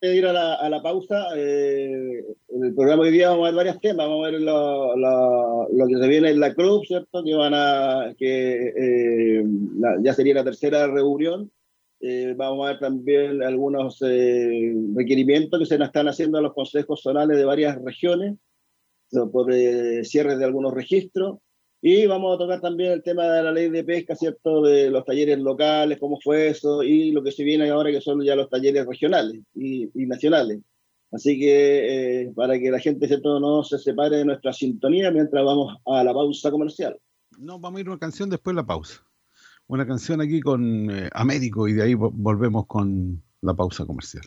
Ir 0.00 0.26
a 0.26 0.32
la, 0.32 0.54
a 0.54 0.70
la 0.70 0.80
pausa, 0.80 1.26
eh, 1.36 2.24
en 2.50 2.64
el 2.64 2.72
programa 2.72 3.02
de 3.02 3.08
hoy 3.08 3.16
día 3.16 3.30
vamos 3.30 3.42
a 3.42 3.50
ver 3.50 3.56
varios 3.56 3.80
temas, 3.80 4.06
vamos 4.06 4.28
a 4.28 4.30
ver 4.30 4.40
lo, 4.40 4.96
lo, 4.96 5.86
que 5.88 5.96
se 5.96 6.06
viene 6.06 6.30
en 6.30 6.38
la 6.38 6.54
club, 6.54 6.84
¿cierto? 6.86 7.24
Que 7.24 7.34
van 7.34 7.52
a, 7.52 8.14
que 8.16 8.74
eh, 8.76 9.44
ya 10.00 10.14
sería 10.14 10.34
la 10.34 10.44
tercera 10.44 10.86
reunión. 10.86 11.50
vamos 12.36 12.64
a 12.64 12.70
ver 12.70 12.78
también 12.78 13.42
algunos 13.42 13.98
requerimientos 13.98 15.58
que 15.58 15.66
se 15.66 15.82
están 15.82 16.06
haciendo 16.06 16.38
a 16.38 16.42
los 16.42 16.54
consejos 16.54 17.02
zonales 17.02 17.36
de 17.36 17.44
varias 17.44 17.82
regiones 17.82 18.36
por 19.32 19.52
cierres 20.04 20.38
de 20.38 20.44
algunos 20.44 20.74
registros. 20.74 21.38
Y 21.80 22.06
vamos 22.06 22.34
a 22.34 22.38
tocar 22.38 22.60
también 22.60 22.92
el 22.92 23.02
tema 23.02 23.24
de 23.24 23.42
la 23.42 23.52
ley 23.52 23.70
de 23.70 23.84
pesca, 23.84 24.16
¿cierto? 24.16 24.62
De 24.62 24.90
los 24.90 25.04
talleres 25.04 25.38
locales, 25.38 25.98
cómo 26.00 26.18
fue 26.22 26.48
eso, 26.48 26.82
y 26.82 27.12
lo 27.12 27.22
que 27.22 27.30
se 27.30 27.44
viene 27.44 27.70
ahora 27.70 27.92
que 27.92 28.00
son 28.00 28.20
ya 28.24 28.34
los 28.34 28.50
talleres 28.50 28.84
regionales 28.84 29.40
y, 29.54 29.88
nacionales. 29.94 30.60
Así 31.12 31.38
que 31.38 32.22
eh, 32.22 32.32
para 32.34 32.58
que 32.58 32.70
la 32.70 32.80
gente, 32.80 33.06
¿cierto? 33.06 33.38
No 33.38 33.62
se 33.62 33.78
separe 33.78 34.16
de 34.16 34.24
nuestra 34.24 34.52
sintonía 34.52 35.10
mientras 35.10 35.44
vamos 35.44 35.76
a 35.86 36.02
la 36.02 36.12
pausa 36.12 36.50
comercial. 36.50 36.98
No, 37.38 37.60
vamos 37.60 37.78
a 37.78 37.80
ir 37.82 37.86
a 37.86 37.90
una 37.92 38.00
canción 38.00 38.28
después 38.28 38.54
de 38.54 38.62
la 38.62 38.66
pausa. 38.66 39.04
Una 39.68 39.86
canción 39.86 40.20
aquí 40.20 40.40
con 40.40 40.90
eh, 40.90 41.08
Américo 41.12 41.68
y 41.68 41.74
de 41.74 41.82
ahí 41.84 41.94
volvemos 41.94 42.66
con 42.66 43.22
la 43.40 43.54
pausa 43.54 43.86
comercial. 43.86 44.24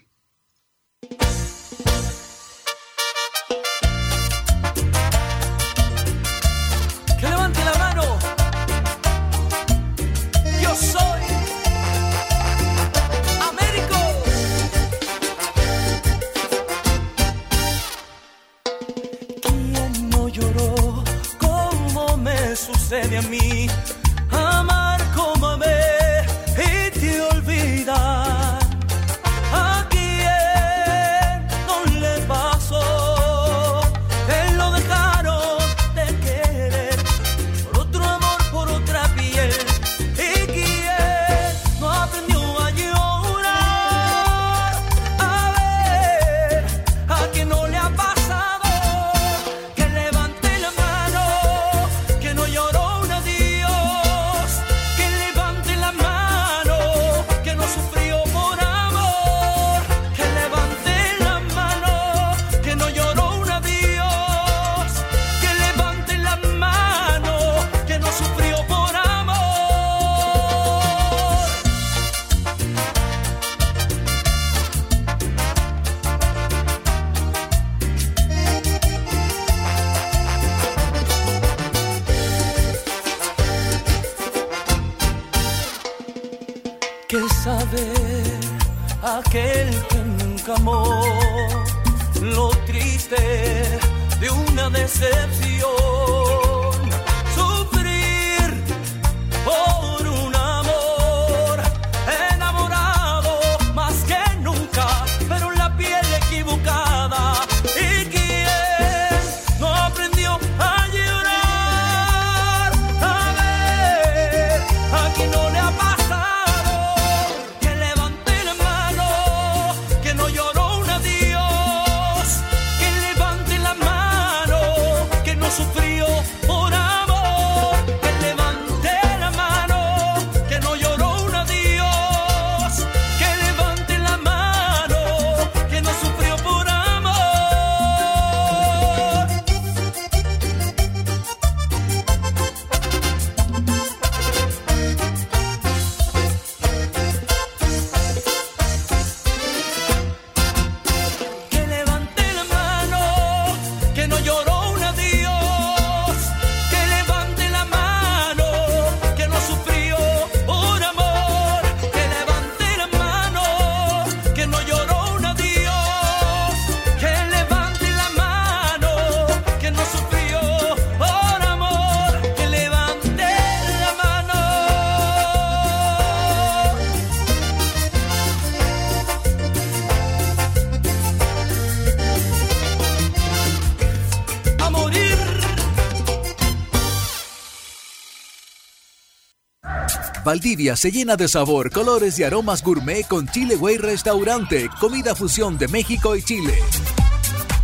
Valdivia 190.32 190.78
se 190.78 190.94
llena 190.94 191.18
de 191.18 191.28
sabor, 191.28 191.72
colores 191.72 192.18
y 192.18 192.24
aromas 192.24 192.64
gourmet 192.64 193.06
con 193.06 193.28
Chile 193.28 193.58
Way 193.58 193.80
Restaurante, 193.80 194.70
comida 194.80 195.14
fusión 195.14 195.58
de 195.58 195.68
México 195.68 196.16
y 196.16 196.24
Chile. 196.24 196.58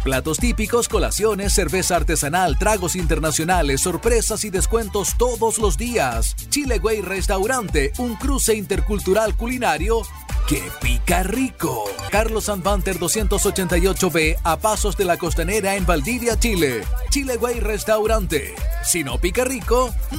Platos 0.04 0.38
típicos, 0.38 0.90
colaciones, 0.90 1.54
cerveza 1.54 1.96
artesanal, 1.96 2.60
tragos 2.60 2.98
internacionales, 2.98 3.80
sorpresas 3.80 4.44
y 4.44 4.50
descuentos 4.50 5.16
todos 5.18 5.60
los 5.60 5.78
días. 5.78 6.36
Chile 6.50 6.78
Way 6.84 7.04
Restaurante, 7.04 7.94
un 8.00 8.16
cruce 8.16 8.54
intercultural 8.54 9.38
culinario 9.38 10.02
¡Qué 10.48 10.64
pica 10.82 11.24
rico! 11.24 11.84
Carlos 12.10 12.46
Sanvanter 12.46 13.00
288B 13.00 14.38
a 14.46 14.56
pasos 14.56 14.96
de 14.96 15.04
la 15.04 15.18
costanera 15.18 15.76
en 15.76 15.86
Valdivia, 15.86 16.40
Chile. 16.40 16.86
Chile 17.10 17.36
Way 17.36 17.60
Restaurante. 17.60 18.56
Si 18.82 19.04
no 19.04 19.18
pica 19.18 19.44
rico, 19.44 19.94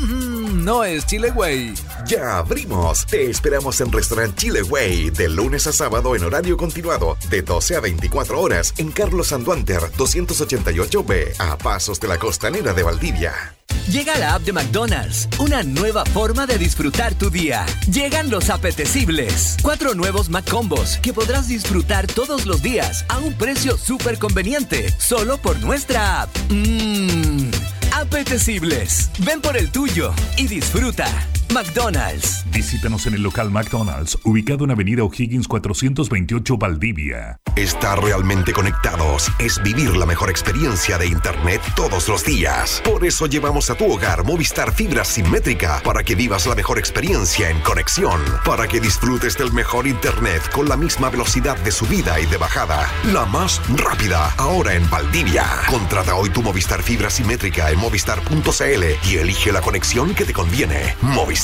no 0.52 0.84
es 0.84 1.06
Chile 1.06 1.30
Way. 1.30 1.72
Ya 2.08 2.38
abrimos. 2.38 3.04
Te 3.04 3.28
esperamos 3.30 3.82
en 3.82 3.92
Restaurant 3.92 4.34
Chile 4.34 4.62
Way 4.62 5.10
de 5.10 5.28
lunes 5.28 5.66
a 5.66 5.72
sábado 5.72 6.16
en 6.16 6.24
horario 6.24 6.56
continuado 6.56 7.18
de 7.28 7.42
12 7.42 7.76
a 7.76 7.80
24 7.80 8.40
horas 8.40 8.72
en 8.78 8.90
Carlos 8.90 9.26
Sanvanter 9.26 9.80
288B 9.98 11.34
a 11.38 11.58
pasos 11.58 12.00
de 12.00 12.08
la 12.08 12.18
costanera 12.18 12.72
de 12.72 12.82
Valdivia. 12.82 13.54
Llega 13.90 14.16
la 14.16 14.34
app 14.34 14.42
de 14.42 14.54
McDonald's, 14.54 15.28
una 15.38 15.62
nueva 15.62 16.06
forma 16.06 16.46
de 16.46 16.56
disfrutar 16.56 17.12
tu 17.14 17.28
día. 17.28 17.66
Llegan 17.92 18.30
los 18.30 18.48
apetecibles. 18.48 19.58
Cuatro 19.62 19.92
nuevos 19.94 20.30
McCombos 20.30 20.96
que 21.02 21.12
podrás 21.12 21.46
disfrutar 21.46 22.06
todos 22.06 22.46
los 22.46 22.62
días 22.62 23.04
a 23.10 23.18
un 23.18 23.34
precio 23.34 23.76
súper 23.76 24.18
conveniente, 24.18 24.90
solo 24.98 25.36
por 25.36 25.60
nuestra 25.60 26.22
app. 26.22 26.30
Mmm, 26.48 27.50
apetecibles. 27.92 29.10
Ven 29.18 29.42
por 29.42 29.58
el 29.58 29.70
tuyo 29.70 30.14
y 30.38 30.46
disfruta. 30.46 31.06
McDonald's. 31.54 32.44
Visítanos 32.52 33.06
en 33.06 33.14
el 33.14 33.22
local 33.22 33.50
McDonald's, 33.50 34.18
ubicado 34.24 34.64
en 34.64 34.70
Avenida 34.70 35.02
O'Higgins 35.02 35.48
428 35.48 36.58
Valdivia. 36.58 37.40
Estar 37.56 38.02
realmente 38.02 38.52
conectados 38.52 39.30
es 39.38 39.60
vivir 39.62 39.96
la 39.96 40.06
mejor 40.06 40.30
experiencia 40.30 40.98
de 40.98 41.06
Internet 41.06 41.62
todos 41.74 42.08
los 42.08 42.24
días. 42.24 42.82
Por 42.84 43.04
eso 43.04 43.26
llevamos 43.26 43.70
a 43.70 43.76
tu 43.76 43.90
hogar 43.90 44.24
Movistar 44.24 44.72
Fibra 44.72 45.04
Simétrica 45.04 45.80
para 45.82 46.02
que 46.02 46.14
vivas 46.14 46.46
la 46.46 46.54
mejor 46.54 46.78
experiencia 46.78 47.50
en 47.50 47.60
conexión, 47.60 48.20
para 48.44 48.68
que 48.68 48.80
disfrutes 48.80 49.36
del 49.38 49.52
mejor 49.52 49.86
Internet 49.86 50.42
con 50.52 50.68
la 50.68 50.76
misma 50.76 51.10
velocidad 51.10 51.56
de 51.58 51.72
subida 51.72 52.20
y 52.20 52.26
de 52.26 52.36
bajada, 52.36 52.86
la 53.12 53.24
más 53.24 53.60
rápida, 53.76 54.32
ahora 54.36 54.74
en 54.74 54.88
Valdivia. 54.90 55.46
Contrata 55.68 56.14
hoy 56.14 56.30
tu 56.30 56.42
Movistar 56.42 56.82
Fibra 56.82 57.10
Simétrica 57.10 57.70
en 57.70 57.78
movistar.cl 57.78 59.08
y 59.08 59.16
elige 59.16 59.50
la 59.52 59.60
conexión 59.60 60.14
que 60.14 60.24
te 60.24 60.32
conviene. 60.32 60.94
Movistar 61.00 61.37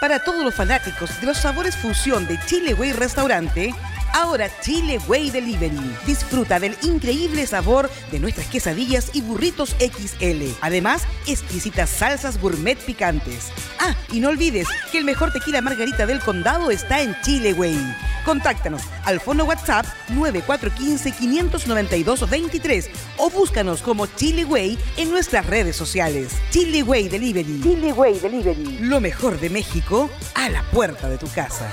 para 0.00 0.18
todos 0.24 0.42
los 0.42 0.54
fanáticos 0.54 1.20
de 1.20 1.26
los 1.26 1.36
sabores 1.36 1.76
fusión 1.76 2.26
de 2.26 2.38
Chile 2.46 2.72
Way 2.74 2.92
Restaurante, 2.92 3.74
ahora 4.12 4.50
Chile 4.60 4.98
Way 5.08 5.30
Delivery. 5.30 5.96
Disfruta 6.06 6.60
del 6.60 6.76
increíble 6.82 7.46
sabor 7.46 7.90
de 8.10 8.18
nuestras 8.18 8.48
quesadillas 8.48 9.10
y 9.14 9.22
burritos 9.22 9.74
XL. 9.78 10.50
Además, 10.60 11.04
exquisitas 11.26 11.88
salsas 11.90 12.40
gourmet 12.40 12.78
picantes. 12.78 13.48
Ah, 13.78 13.94
y 14.12 14.20
no 14.20 14.28
olvides 14.28 14.68
que 14.92 14.98
el 14.98 15.04
mejor 15.04 15.32
tequila 15.32 15.60
margarita 15.60 16.06
del 16.06 16.20
condado 16.20 16.70
está 16.70 17.02
en 17.02 17.16
Chile 17.22 17.52
Way. 17.52 17.78
Contáctanos 18.24 18.82
al 19.04 19.20
fono 19.20 19.44
WhatsApp 19.44 19.86
9415-592-23 20.10 22.88
o 23.16 23.30
búscanos 23.30 23.82
como 23.82 24.06
Chile 24.06 24.44
Way 24.44 24.78
en 24.98 25.10
nuestras 25.10 25.46
redes 25.46 25.76
sociales. 25.76 26.32
Chile 26.50 26.82
Way 26.82 27.08
Delivery. 27.08 27.60
Chile 27.62 27.92
Way 27.92 28.18
Delivery. 28.18 28.78
Lo 28.80 29.00
mejor 29.00 29.38
de 29.40 29.50
México 29.50 30.10
a 30.34 30.48
la 30.48 30.62
puerta 30.70 31.08
de 31.08 31.18
tu 31.18 31.28
casa. 31.28 31.72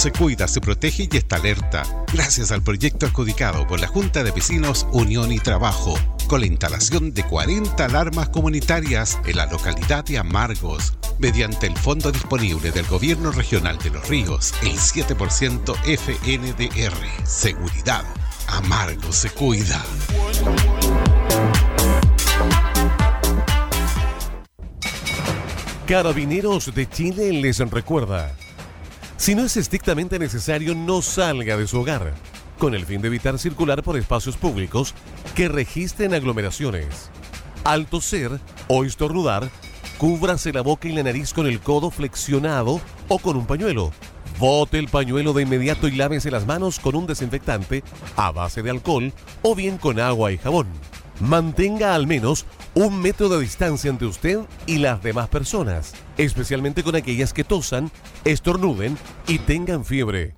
se 0.00 0.12
cuida, 0.12 0.48
se 0.48 0.62
protege 0.62 1.10
y 1.12 1.16
está 1.18 1.36
alerta. 1.36 1.82
Gracias 2.10 2.52
al 2.52 2.62
proyecto 2.62 3.04
adjudicado 3.04 3.66
por 3.66 3.80
la 3.80 3.86
Junta 3.86 4.24
de 4.24 4.30
Vecinos 4.30 4.86
Unión 4.92 5.30
y 5.30 5.38
Trabajo, 5.38 5.94
con 6.26 6.40
la 6.40 6.46
instalación 6.46 7.12
de 7.12 7.22
40 7.22 7.84
alarmas 7.84 8.30
comunitarias 8.30 9.18
en 9.26 9.36
la 9.36 9.44
localidad 9.44 10.02
de 10.06 10.16
Amargos, 10.16 10.94
mediante 11.18 11.66
el 11.66 11.76
fondo 11.76 12.10
disponible 12.12 12.70
del 12.70 12.86
Gobierno 12.86 13.30
Regional 13.30 13.76
de 13.76 13.90
los 13.90 14.08
Ríos, 14.08 14.54
el 14.62 14.78
7% 14.78 15.76
FNDR. 15.84 17.26
Seguridad. 17.26 18.04
Amargos 18.48 19.16
se 19.16 19.28
cuida. 19.28 19.84
Carabineros 25.86 26.74
de 26.74 26.88
Chile 26.88 27.32
les 27.34 27.58
recuerda, 27.58 28.34
si 29.20 29.34
no 29.34 29.44
es 29.44 29.58
estrictamente 29.58 30.18
necesario, 30.18 30.74
no 30.74 31.02
salga 31.02 31.58
de 31.58 31.66
su 31.66 31.78
hogar, 31.78 32.14
con 32.58 32.74
el 32.74 32.86
fin 32.86 33.02
de 33.02 33.08
evitar 33.08 33.38
circular 33.38 33.82
por 33.82 33.98
espacios 33.98 34.38
públicos 34.38 34.94
que 35.34 35.46
registren 35.46 36.14
aglomeraciones. 36.14 37.10
Al 37.62 37.84
toser 37.84 38.40
o 38.66 38.82
estornudar, 38.82 39.50
cúbrase 39.98 40.54
la 40.54 40.62
boca 40.62 40.88
y 40.88 40.92
la 40.92 41.02
nariz 41.02 41.34
con 41.34 41.46
el 41.46 41.60
codo 41.60 41.90
flexionado 41.90 42.80
o 43.08 43.18
con 43.18 43.36
un 43.36 43.44
pañuelo. 43.44 43.92
Bote 44.38 44.78
el 44.78 44.88
pañuelo 44.88 45.34
de 45.34 45.42
inmediato 45.42 45.86
y 45.86 45.96
lávese 45.96 46.30
las 46.30 46.46
manos 46.46 46.80
con 46.80 46.96
un 46.96 47.06
desinfectante 47.06 47.84
a 48.16 48.30
base 48.30 48.62
de 48.62 48.70
alcohol 48.70 49.12
o 49.42 49.54
bien 49.54 49.76
con 49.76 50.00
agua 50.00 50.32
y 50.32 50.38
jabón. 50.38 50.66
Mantenga 51.20 51.94
al 51.94 52.06
menos 52.06 52.46
un 52.74 53.00
metro 53.02 53.28
de 53.28 53.40
distancia 53.40 53.90
entre 53.90 54.06
usted 54.06 54.40
y 54.66 54.78
las 54.78 55.02
demás 55.02 55.28
personas, 55.28 55.92
especialmente 56.16 56.82
con 56.82 56.96
aquellas 56.96 57.34
que 57.34 57.44
tosan, 57.44 57.90
estornuden 58.24 58.96
y 59.28 59.38
tengan 59.38 59.84
fiebre. 59.84 60.34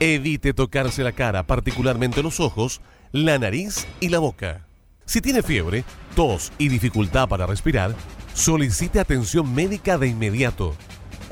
Evite 0.00 0.52
tocarse 0.52 1.04
la 1.04 1.12
cara, 1.12 1.46
particularmente 1.46 2.24
los 2.24 2.40
ojos, 2.40 2.80
la 3.12 3.38
nariz 3.38 3.86
y 4.00 4.08
la 4.08 4.18
boca. 4.18 4.66
Si 5.04 5.20
tiene 5.20 5.42
fiebre, 5.42 5.84
tos 6.16 6.52
y 6.58 6.68
dificultad 6.68 7.28
para 7.28 7.46
respirar, 7.46 7.94
solicite 8.34 8.98
atención 8.98 9.54
médica 9.54 9.96
de 9.96 10.08
inmediato. 10.08 10.74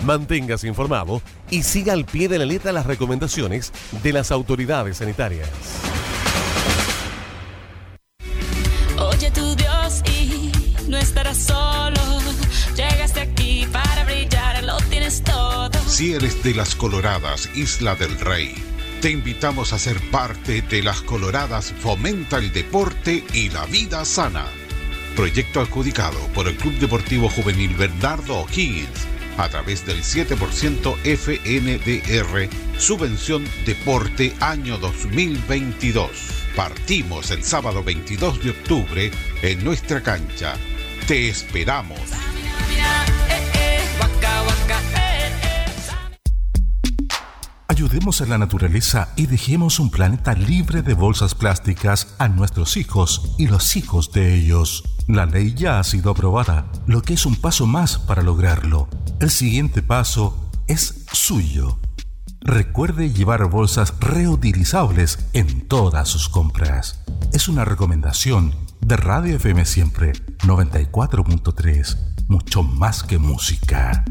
Manténgase 0.05 0.69
informado 0.69 1.21
y 1.51 1.65
siga 1.65 1.95
al 1.95 2.05
pie 2.05 2.29
de 2.29 2.39
la 2.39 2.45
letra 2.45 2.71
las 2.71 2.87
recomendaciones 2.87 3.73
de 4.05 4.13
las 4.13 4.31
autoridades 4.31 4.99
sanitarias. 4.99 5.49
Si 15.95 16.13
eres 16.13 16.43
de 16.43 16.55
las 16.55 16.75
Coloradas, 16.75 17.49
Isla 17.55 17.95
del 17.95 18.19
Rey, 18.19 18.53
te 19.01 19.13
invitamos 19.13 19.73
a 19.73 19.79
ser 19.79 20.01
parte 20.11 20.61
de 20.61 20.83
las 20.83 21.01
Coloradas 21.03 21.73
Fomenta 21.79 22.39
el 22.39 22.53
Deporte 22.53 23.23
y 23.33 23.49
la 23.51 23.65
Vida 23.67 24.05
Sana. 24.05 24.45
Proyecto 25.15 25.61
adjudicado 25.61 26.19
por 26.35 26.49
el 26.49 26.57
Club 26.57 26.75
Deportivo 26.81 27.29
Juvenil 27.29 27.77
Bernardo 27.77 28.41
O'Higgins 28.41 29.07
a 29.37 29.49
través 29.49 29.87
del 29.87 30.03
7% 30.03 30.97
FNDR, 31.05 32.49
Subvención 32.77 33.45
Deporte 33.65 34.35
Año 34.41 34.79
2022. 34.79 36.11
Partimos 36.57 37.31
el 37.31 37.45
sábado 37.45 37.85
22 37.85 38.43
de 38.43 38.51
octubre 38.51 39.11
en 39.43 39.63
nuestra 39.63 40.03
cancha. 40.03 40.57
Te 41.07 41.29
esperamos. 41.29 42.01
Ayudemos 47.95 48.23
a 48.23 48.27
la 48.27 48.39
naturaleza 48.39 49.11
y 49.15 49.27
dejemos 49.27 49.79
un 49.79 49.89
planeta 49.89 50.35
libre 50.35 50.83
de 50.83 50.95
bolsas 50.95 51.37
plásticas 51.37 52.17
a 52.19 52.27
nuestros 52.27 52.77
hijos 52.77 53.37
y 53.39 53.47
los 53.47 53.77
hijos 53.77 54.11
de 54.11 54.35
ellos. 54.35 54.83
La 55.07 55.27
ley 55.27 55.55
ya 55.55 55.79
ha 55.79 55.85
sido 55.85 56.11
aprobada, 56.11 56.67
lo 56.89 57.03
que 57.03 57.15
es 57.15 57.25
un 57.25 57.37
paso 57.37 57.69
más 57.69 57.99
para 57.99 58.23
lograrlo. 58.23 58.89
El 59.21 59.31
siguiente 59.31 59.81
paso 59.81 60.51
es 60.67 61.05
suyo. 61.13 61.79
Recuerde 62.41 63.13
llevar 63.13 63.49
bolsas 63.49 63.95
reutilizables 64.01 65.29
en 65.33 65.69
todas 65.69 66.09
sus 66.09 66.29
compras. 66.29 67.05
Es 67.33 67.47
una 67.47 67.65
recomendación 67.65 68.57
de 68.81 68.97
Radio 68.97 69.37
FM 69.37 69.65
Siempre 69.67 70.15
94.3. 70.39 72.27
Mucho 72.27 72.65
más 72.65 73.05
que 73.05 73.19
música. 73.19 74.05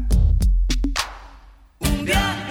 Y 1.80 2.43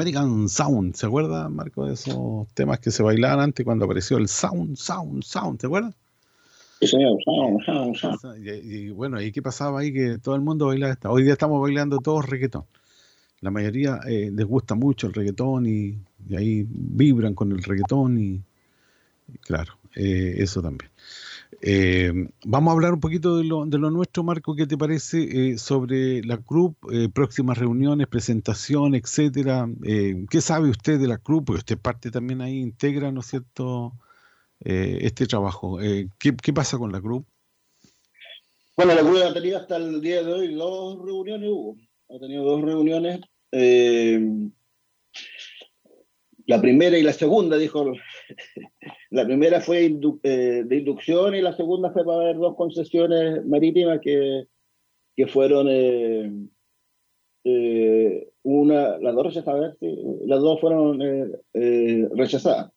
American 0.00 0.48
Sound. 0.48 0.94
¿Se 0.94 1.04
acuerda, 1.04 1.50
Marco, 1.50 1.84
de 1.84 1.92
esos 1.92 2.48
temas 2.54 2.80
que 2.80 2.90
se 2.90 3.02
bailaban 3.02 3.40
antes 3.40 3.66
cuando 3.66 3.84
apareció 3.84 4.16
el 4.16 4.28
Sound, 4.28 4.76
Sound, 4.76 5.22
Sound? 5.22 5.60
¿Te 5.60 5.66
acuerdas? 5.66 5.94
Sí, 6.80 6.86
señor. 6.86 7.18
Sound, 7.22 7.64
sound, 7.66 7.96
sound. 7.96 8.46
Y, 8.46 8.50
y 8.50 8.90
bueno, 8.90 9.20
¿y 9.20 9.30
qué 9.30 9.42
pasaba 9.42 9.80
ahí? 9.80 9.92
Que 9.92 10.16
todo 10.16 10.36
el 10.36 10.40
mundo 10.40 10.68
bailaba 10.68 10.94
esta. 10.94 11.10
Hoy 11.10 11.24
día 11.24 11.34
estamos 11.34 11.60
bailando 11.60 11.98
todos 11.98 12.26
reggaetón. 12.26 12.64
La 13.42 13.50
mayoría 13.50 14.00
eh, 14.08 14.30
les 14.32 14.46
gusta 14.46 14.74
mucho 14.74 15.06
el 15.06 15.12
reggaetón 15.12 15.66
y, 15.66 15.98
y 16.26 16.36
ahí 16.36 16.66
vibran 16.66 17.34
con 17.34 17.52
el 17.52 17.62
reggaetón 17.62 18.18
y, 18.18 18.42
y 19.28 19.38
claro, 19.42 19.74
eh, 19.94 20.36
eso 20.38 20.62
también. 20.62 20.89
Eh, 21.62 22.10
vamos 22.46 22.70
a 22.70 22.74
hablar 22.74 22.94
un 22.94 23.00
poquito 23.00 23.36
de 23.36 23.44
lo, 23.44 23.66
nuestro, 23.66 24.22
Marco, 24.22 24.56
¿qué 24.56 24.66
te 24.66 24.78
parece 24.78 25.50
eh, 25.52 25.58
sobre 25.58 26.22
la 26.22 26.38
CRUP, 26.38 26.76
eh, 26.90 27.10
próximas 27.12 27.58
reuniones, 27.58 28.06
presentación, 28.06 28.94
etcétera? 28.94 29.68
¿Qué 30.30 30.40
sabe 30.40 30.70
usted 30.70 30.98
de 30.98 31.08
la 31.08 31.18
CRUP? 31.18 31.46
Porque 31.46 31.58
usted 31.58 31.78
parte 31.78 32.10
también 32.10 32.40
ahí, 32.40 32.60
integra, 32.60 33.12
¿no 33.12 33.20
es 33.20 33.26
cierto?, 33.26 33.92
este 34.62 35.26
trabajo. 35.26 35.78
¿qué, 36.18 36.36
¿Qué 36.36 36.52
pasa 36.52 36.76
con 36.76 36.92
la 36.92 37.00
CRUP? 37.00 37.26
Bueno, 38.76 38.94
la 38.94 39.00
CRUP 39.02 39.16
ha 39.22 39.34
tenido 39.34 39.58
hasta 39.58 39.76
el 39.76 40.00
día 40.00 40.22
de 40.22 40.32
hoy 40.32 40.54
dos 40.54 40.98
reuniones, 41.04 41.48
Hugo. 41.48 41.76
Ha 42.08 42.18
tenido 42.18 42.44
dos 42.44 42.62
reuniones. 42.62 43.20
la 46.46 46.60
primera 46.60 46.96
y 46.98 47.02
la 47.02 47.12
segunda, 47.12 47.56
dijo. 47.58 47.92
La 49.10 49.24
primera 49.24 49.60
fue 49.60 49.88
indu- 49.90 50.20
eh, 50.22 50.62
de 50.64 50.76
inducción 50.76 51.34
y 51.34 51.40
la 51.42 51.56
segunda 51.56 51.90
fue 51.92 52.04
para 52.04 52.24
ver 52.24 52.36
dos 52.36 52.54
concesiones 52.56 53.44
marítimas 53.44 54.00
que, 54.00 54.46
que 55.16 55.26
fueron 55.26 55.66
eh, 55.70 56.30
eh, 57.44 58.28
una, 58.42 58.98
las 58.98 59.14
dos 59.14 59.26
rechazadas, 59.26 59.76
las 59.80 60.40
dos 60.40 60.60
fueron 60.60 61.00
eh, 61.02 61.26
eh, 61.54 62.08
rechazadas. 62.14 62.72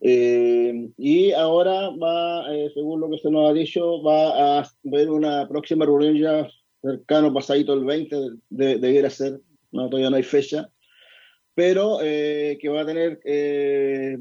Eh, 0.00 0.90
y 0.98 1.32
ahora 1.32 1.90
va, 1.90 2.44
según 2.74 3.00
lo 3.00 3.10
que 3.10 3.18
se 3.18 3.30
nos 3.30 3.48
ha 3.50 3.52
dicho, 3.54 4.02
va 4.02 4.60
a 4.60 4.70
ver 4.84 5.10
una 5.10 5.48
próxima 5.48 5.86
reunión 5.86 6.16
ya 6.16 6.48
cercano, 6.82 7.32
pasadito 7.32 7.72
el 7.72 7.84
20, 7.84 8.14
de, 8.16 8.30
de- 8.50 8.78
debiera 8.78 9.10
ser, 9.10 9.40
no, 9.72 9.88
todavía 9.88 10.10
no 10.10 10.16
hay 10.16 10.22
fecha, 10.22 10.70
pero 11.56 12.00
eh, 12.02 12.58
que 12.60 12.68
va 12.68 12.82
a 12.82 12.86
tener 12.86 13.18
eh, 13.24 14.18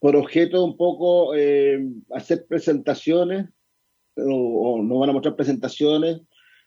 por 0.00 0.16
objeto 0.16 0.64
un 0.64 0.74
poco 0.78 1.34
eh, 1.36 1.86
hacer 2.10 2.46
presentaciones, 2.48 3.50
o, 4.16 4.24
o 4.72 4.82
nos 4.82 4.98
van 4.98 5.10
a 5.10 5.12
mostrar 5.12 5.36
presentaciones 5.36 6.22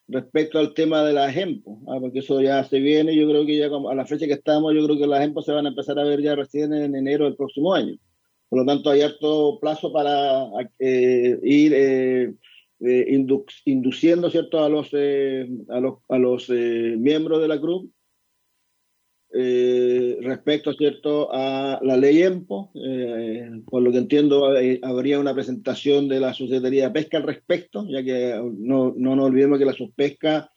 respecto 0.08 0.60
al 0.60 0.76
tema 0.76 1.04
de 1.04 1.14
las 1.14 1.36
EMPO, 1.36 1.80
ah, 1.88 1.98
porque 2.00 2.20
eso 2.20 2.40
ya 2.40 2.64
se 2.64 2.80
viene, 2.80 3.16
yo 3.16 3.28
creo 3.28 3.48
que 3.48 3.58
ya 3.58 3.66
a 3.66 3.96
la 3.96 4.06
fecha 4.06 4.28
que 4.28 4.34
estamos, 4.34 4.76
yo 4.76 4.86
creo 4.86 5.00
que 5.00 5.08
las 5.08 5.24
EMPO 5.24 5.42
se 5.42 5.52
van 5.54 5.66
a 5.66 5.70
empezar 5.70 5.98
a 5.98 6.04
ver 6.04 6.22
ya 6.22 6.36
recién 6.36 6.72
en 6.72 6.96
enero 6.96 7.26
del 7.26 7.36
próximo 7.36 7.74
año. 7.74 7.98
Por 8.48 8.60
lo 8.60 8.66
tanto, 8.68 8.92
hay 8.92 9.02
harto 9.02 9.58
plazo 9.60 9.92
para 9.92 10.46
eh, 10.78 11.40
ir 11.42 11.74
eh, 11.74 12.34
eh, 12.82 13.06
indu- 13.10 13.44
induciendo 13.66 14.30
¿cierto? 14.30 14.64
a 14.64 14.70
los, 14.70 14.94
a 14.94 15.80
los, 15.80 15.96
a 16.10 16.18
los 16.20 16.50
miembros 16.50 17.42
de 17.42 17.48
la 17.48 17.60
CRUB 17.60 17.90
eh, 19.38 20.18
respecto 20.22 20.74
¿cierto? 20.74 21.30
a 21.32 21.80
la 21.82 21.98
ley 21.98 22.24
EMPO. 22.24 22.72
eh, 22.76 23.50
por 23.66 23.82
lo 23.82 23.92
que 23.92 23.98
entiendo, 23.98 24.50
habría 24.82 25.20
una 25.20 25.34
presentación 25.34 26.08
de 26.08 26.20
la 26.20 26.34
Subsecretaría 26.34 26.88
de 26.88 26.94
Pesca 26.94 27.18
al 27.18 27.24
respecto, 27.24 27.86
ya 27.90 28.04
que 28.04 28.34
no, 28.58 28.94
no 28.96 29.16
nos 29.16 29.26
olvidemos 29.26 29.60
que 29.60 29.66
la 29.66 29.74
subpesca 29.74 30.50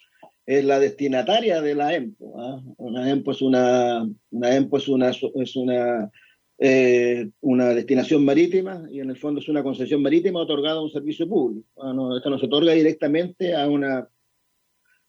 es 0.48 0.64
la 0.64 0.78
destinataria 0.78 1.60
de 1.60 1.74
la 1.74 1.94
EMPO. 1.94 2.40
¿ah? 2.40 2.62
Una 2.78 3.10
EMPO 3.10 3.32
es 3.32 3.42
una, 3.42 4.08
una, 4.30 4.56
EMPO 4.56 4.76
es 4.78 4.88
una, 4.88 5.10
es 5.10 5.56
una, 5.56 6.10
eh, 6.58 7.28
una 7.42 7.74
destinación 7.74 8.24
marítima 8.24 8.88
y 8.90 9.00
en 9.00 9.10
el 9.10 9.18
fondo 9.18 9.40
es 9.40 9.48
una 9.50 9.62
concesión 9.62 10.00
marítima 10.00 10.40
otorgada 10.40 10.78
a 10.78 10.82
un 10.82 10.90
servicio 10.90 11.28
público. 11.28 11.68
Ah, 11.76 11.92
esto 12.16 12.30
no 12.30 12.38
se 12.38 12.46
otorga 12.46 12.72
directamente 12.72 13.54
a 13.54 13.68
una, 13.68 14.08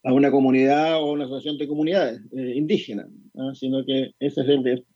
a 0.03 0.13
una 0.13 0.31
comunidad 0.31 1.01
o 1.01 1.11
una 1.11 1.25
asociación 1.25 1.57
de 1.57 1.67
comunidades 1.67 2.21
eh, 2.31 2.53
indígenas, 2.55 3.07
¿ah? 3.37 3.51
sino 3.53 3.85
que 3.85 4.11
es 4.19 4.35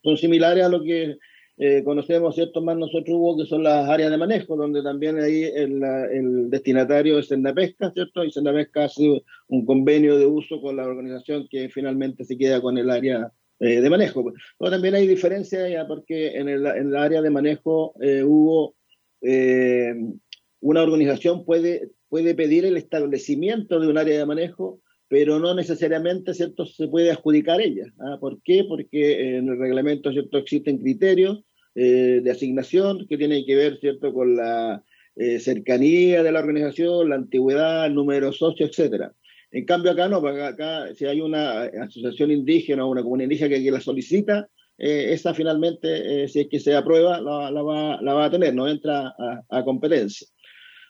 son 0.03 0.17
similares 0.17 0.63
a 0.63 0.69
lo 0.69 0.81
que 0.81 1.17
eh, 1.57 1.83
conocemos, 1.83 2.33
¿cierto? 2.33 2.61
Más 2.61 2.77
nosotros, 2.77 3.15
Hugo, 3.15 3.37
que 3.37 3.45
son 3.45 3.63
las 3.63 3.87
áreas 3.87 4.09
de 4.09 4.17
manejo, 4.17 4.55
donde 4.55 4.81
también 4.81 5.19
ahí 5.19 5.43
el, 5.43 6.49
destinatario 6.49 7.19
es 7.19 7.29
Pesca, 7.53 7.91
¿cierto? 7.91 8.23
Y 8.23 8.31
Pesca 8.31 8.85
hace 8.85 9.21
un 9.47 9.65
convenio 9.65 10.17
de 10.17 10.25
uso 10.25 10.59
con 10.61 10.77
la 10.77 10.85
organización 10.85 11.47
que 11.49 11.69
finalmente 11.69 12.25
se 12.25 12.37
queda 12.37 12.59
con 12.59 12.77
el 12.77 12.89
área 12.89 13.31
eh, 13.59 13.81
de 13.81 13.89
manejo. 13.89 14.33
Pero 14.57 14.71
también 14.71 14.95
hay 14.95 15.05
diferencia 15.05 15.67
ya 15.69 15.85
porque 15.85 16.37
en 16.37 16.49
el, 16.49 16.65
en 16.65 16.87
el 16.87 16.95
área 16.95 17.21
de 17.21 17.29
manejo 17.29 17.93
hubo 18.25 18.75
una 20.59 20.81
organización 20.81 21.45
puede, 21.45 21.91
puede 22.09 22.33
pedir 22.35 22.65
el 22.65 22.77
establecimiento 22.77 23.79
de 23.79 23.87
un 23.87 23.97
área 23.97 24.17
de 24.17 24.25
manejo, 24.25 24.79
pero 25.13 25.37
no 25.37 25.53
necesariamente 25.53 26.33
¿cierto? 26.33 26.65
se 26.65 26.87
puede 26.87 27.11
adjudicar 27.11 27.61
ella. 27.61 27.85
¿ah? 27.99 28.17
¿Por 28.19 28.41
qué? 28.41 28.65
Porque 28.67 29.37
en 29.37 29.47
el 29.47 29.59
reglamento 29.59 30.11
¿cierto? 30.11 30.39
existen 30.39 30.79
criterios 30.79 31.43
eh, 31.75 32.21
de 32.23 32.31
asignación 32.31 33.05
que 33.07 33.15
tienen 33.15 33.45
que 33.45 33.55
ver 33.55 33.77
¿cierto? 33.79 34.11
con 34.11 34.35
la 34.35 34.83
eh, 35.15 35.39
cercanía 35.39 36.23
de 36.23 36.31
la 36.31 36.39
organización, 36.39 37.09
la 37.09 37.15
antigüedad, 37.17 37.85
el 37.85 37.93
número 37.93 38.25
de 38.25 38.33
socios, 38.33 38.71
etcétera. 38.71 39.13
En 39.51 39.65
cambio 39.65 39.91
acá 39.91 40.09
no, 40.09 40.17
acá 40.17 40.87
si 40.95 41.05
hay 41.05 41.21
una 41.21 41.65
asociación 41.65 42.31
indígena 42.31 42.83
o 42.83 42.89
una 42.89 43.03
comunidad 43.03 43.25
indígena 43.25 43.55
que, 43.55 43.63
que 43.63 43.69
la 43.69 43.81
solicita, 43.81 44.49
eh, 44.79 45.13
esa 45.13 45.35
finalmente, 45.35 46.23
eh, 46.23 46.27
si 46.27 46.39
es 46.39 46.47
que 46.49 46.59
se 46.59 46.75
aprueba, 46.75 47.21
la, 47.21 47.51
la 47.51 47.61
va, 47.61 48.01
la 48.01 48.13
va 48.15 48.25
a 48.25 48.31
tener, 48.31 48.55
no 48.55 48.67
entra 48.67 49.09
a, 49.09 49.43
a 49.47 49.63
competencia. 49.63 50.27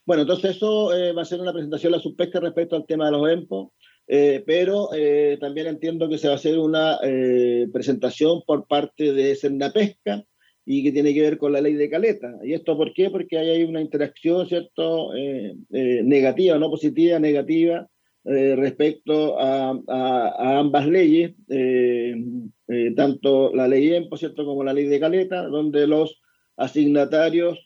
Bueno, 0.06 0.24
entonces 0.24 0.58
eso 0.58 0.94
eh, 0.94 1.14
va 1.14 1.22
a 1.22 1.26
ser 1.26 1.40
una 1.40 1.54
presentación 1.54 1.92
de 1.92 1.98
la 1.98 2.04
subpesca 2.04 2.40
respecto 2.42 2.76
al 2.76 2.86
tema 2.86 3.06
de 3.06 3.12
los 3.12 3.30
EMPO, 3.30 3.74
eh, 4.08 4.44
pero 4.46 4.90
eh, 4.94 5.38
también 5.40 5.68
entiendo 5.68 6.10
que 6.10 6.18
se 6.18 6.28
va 6.28 6.34
a 6.34 6.38
hacer 6.38 6.60
una 6.60 7.00
eh, 7.04 7.68
presentación 7.72 8.42
por 8.46 8.68
parte 8.68 9.14
de 9.14 9.38
Pesca 9.74 10.24
y 10.66 10.84
que 10.84 10.92
tiene 10.92 11.14
que 11.14 11.22
ver 11.22 11.38
con 11.38 11.54
la 11.54 11.62
ley 11.62 11.74
de 11.74 11.90
caleta. 11.90 12.34
¿Y 12.44 12.54
esto 12.54 12.78
por 12.78 12.94
qué? 12.94 13.10
Porque 13.10 13.38
ahí 13.38 13.50
hay 13.50 13.64
una 13.64 13.82
interacción, 13.82 14.48
¿cierto?, 14.48 15.12
negativa, 15.70 16.58
no 16.58 16.70
positiva, 16.70 17.20
negativa, 17.20 17.90
respecto 18.24 19.38
a, 19.38 20.60
ambas 20.60 20.88
leyes, 20.88 21.34
tanto 22.96 23.54
la 23.54 23.68
ley 23.68 23.94
EMPO, 23.94 24.16
¿cierto?, 24.16 24.46
como 24.46 24.64
la 24.64 24.72
ley 24.72 24.86
de 24.86 25.02
caleta, 25.02 25.44
donde 25.48 25.86
los 25.86 26.22
asignatarios 26.56 27.60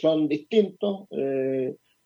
son 0.00 0.28
distintos. 0.28 1.08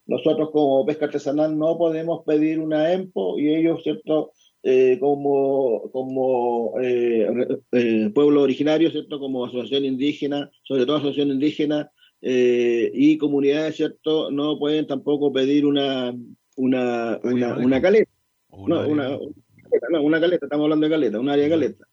Nosotros 0.09 0.49
como 0.51 0.85
pesca 0.85 1.05
artesanal 1.05 1.57
no 1.57 1.77
podemos 1.77 2.23
pedir 2.25 2.59
una 2.59 2.91
EMPO 2.91 3.39
y 3.39 3.55
ellos, 3.55 3.81
¿cierto?, 3.83 4.31
eh, 4.63 4.97
como, 4.99 5.89
como 5.91 6.73
eh, 6.81 7.27
eh, 7.71 8.09
pueblo 8.13 8.41
originario, 8.41 8.91
¿cierto?, 8.91 9.19
como 9.19 9.45
asociación 9.45 9.85
indígena, 9.85 10.49
sobre 10.63 10.85
todo 10.85 10.97
asociación 10.97 11.29
indígena 11.29 11.89
y 12.21 13.17
comunidades, 13.17 13.77
¿cierto?, 13.77 14.29
no 14.31 14.59
pueden 14.59 14.85
tampoco 14.87 15.31
pedir 15.31 15.65
una, 15.65 16.13
una, 16.57 17.17
una, 17.23 17.57
una 17.57 17.81
caleta. 17.81 18.11
No, 18.67 18.87
una, 18.89 19.17
no, 19.91 20.01
una 20.03 20.19
caleta, 20.19 20.45
estamos 20.47 20.65
hablando 20.65 20.85
de 20.87 20.91
caleta, 20.91 21.19
un 21.19 21.29
área 21.29 21.45
de 21.45 21.49
caleta. 21.51 21.85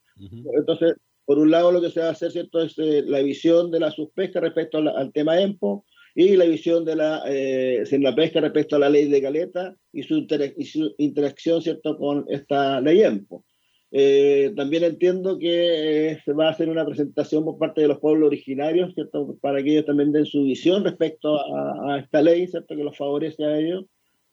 Entonces, 0.58 0.94
por 1.24 1.38
un 1.38 1.50
lado, 1.50 1.70
lo 1.70 1.80
que 1.80 1.90
se 1.90 2.00
va 2.00 2.06
a 2.08 2.12
hacer, 2.12 2.32
¿cierto?, 2.32 2.60
es 2.62 2.76
la 2.78 3.20
visión 3.20 3.70
de 3.70 3.78
la 3.78 3.90
subpesca 3.92 4.40
respecto 4.40 4.80
la- 4.80 4.92
al 4.92 5.12
tema 5.12 5.40
EMPO 5.40 5.84
y 6.16 6.34
la 6.34 6.46
visión 6.46 6.86
de 6.86 6.96
la, 6.96 7.22
eh, 7.28 7.84
pesca 8.16 8.40
respecto 8.40 8.74
a 8.74 8.78
la 8.78 8.88
ley 8.88 9.06
de 9.06 9.20
caleta 9.20 9.76
y 9.92 10.02
su, 10.02 10.14
interac- 10.14 10.54
y 10.56 10.64
su 10.64 10.94
interacción, 10.96 11.60
¿cierto?, 11.60 11.98
con 11.98 12.24
esta 12.28 12.80
ley 12.80 13.02
EMPO. 13.02 13.44
Eh, 13.92 14.52
también 14.56 14.84
entiendo 14.84 15.38
que 15.38 16.12
eh, 16.12 16.18
se 16.24 16.32
va 16.32 16.48
a 16.48 16.50
hacer 16.52 16.70
una 16.70 16.86
presentación 16.86 17.44
por 17.44 17.58
parte 17.58 17.82
de 17.82 17.88
los 17.88 18.00
pueblos 18.00 18.28
originarios, 18.28 18.94
¿cierto?, 18.94 19.36
para 19.42 19.62
que 19.62 19.72
ellos 19.72 19.84
también 19.84 20.10
den 20.10 20.24
su 20.24 20.42
visión 20.42 20.84
respecto 20.84 21.38
a, 21.38 21.94
a 21.94 21.98
esta 22.00 22.22
ley, 22.22 22.46
¿cierto?, 22.48 22.74
que 22.74 22.82
los 22.84 22.96
favorece 22.96 23.44
a 23.44 23.58
ellos. 23.58 23.84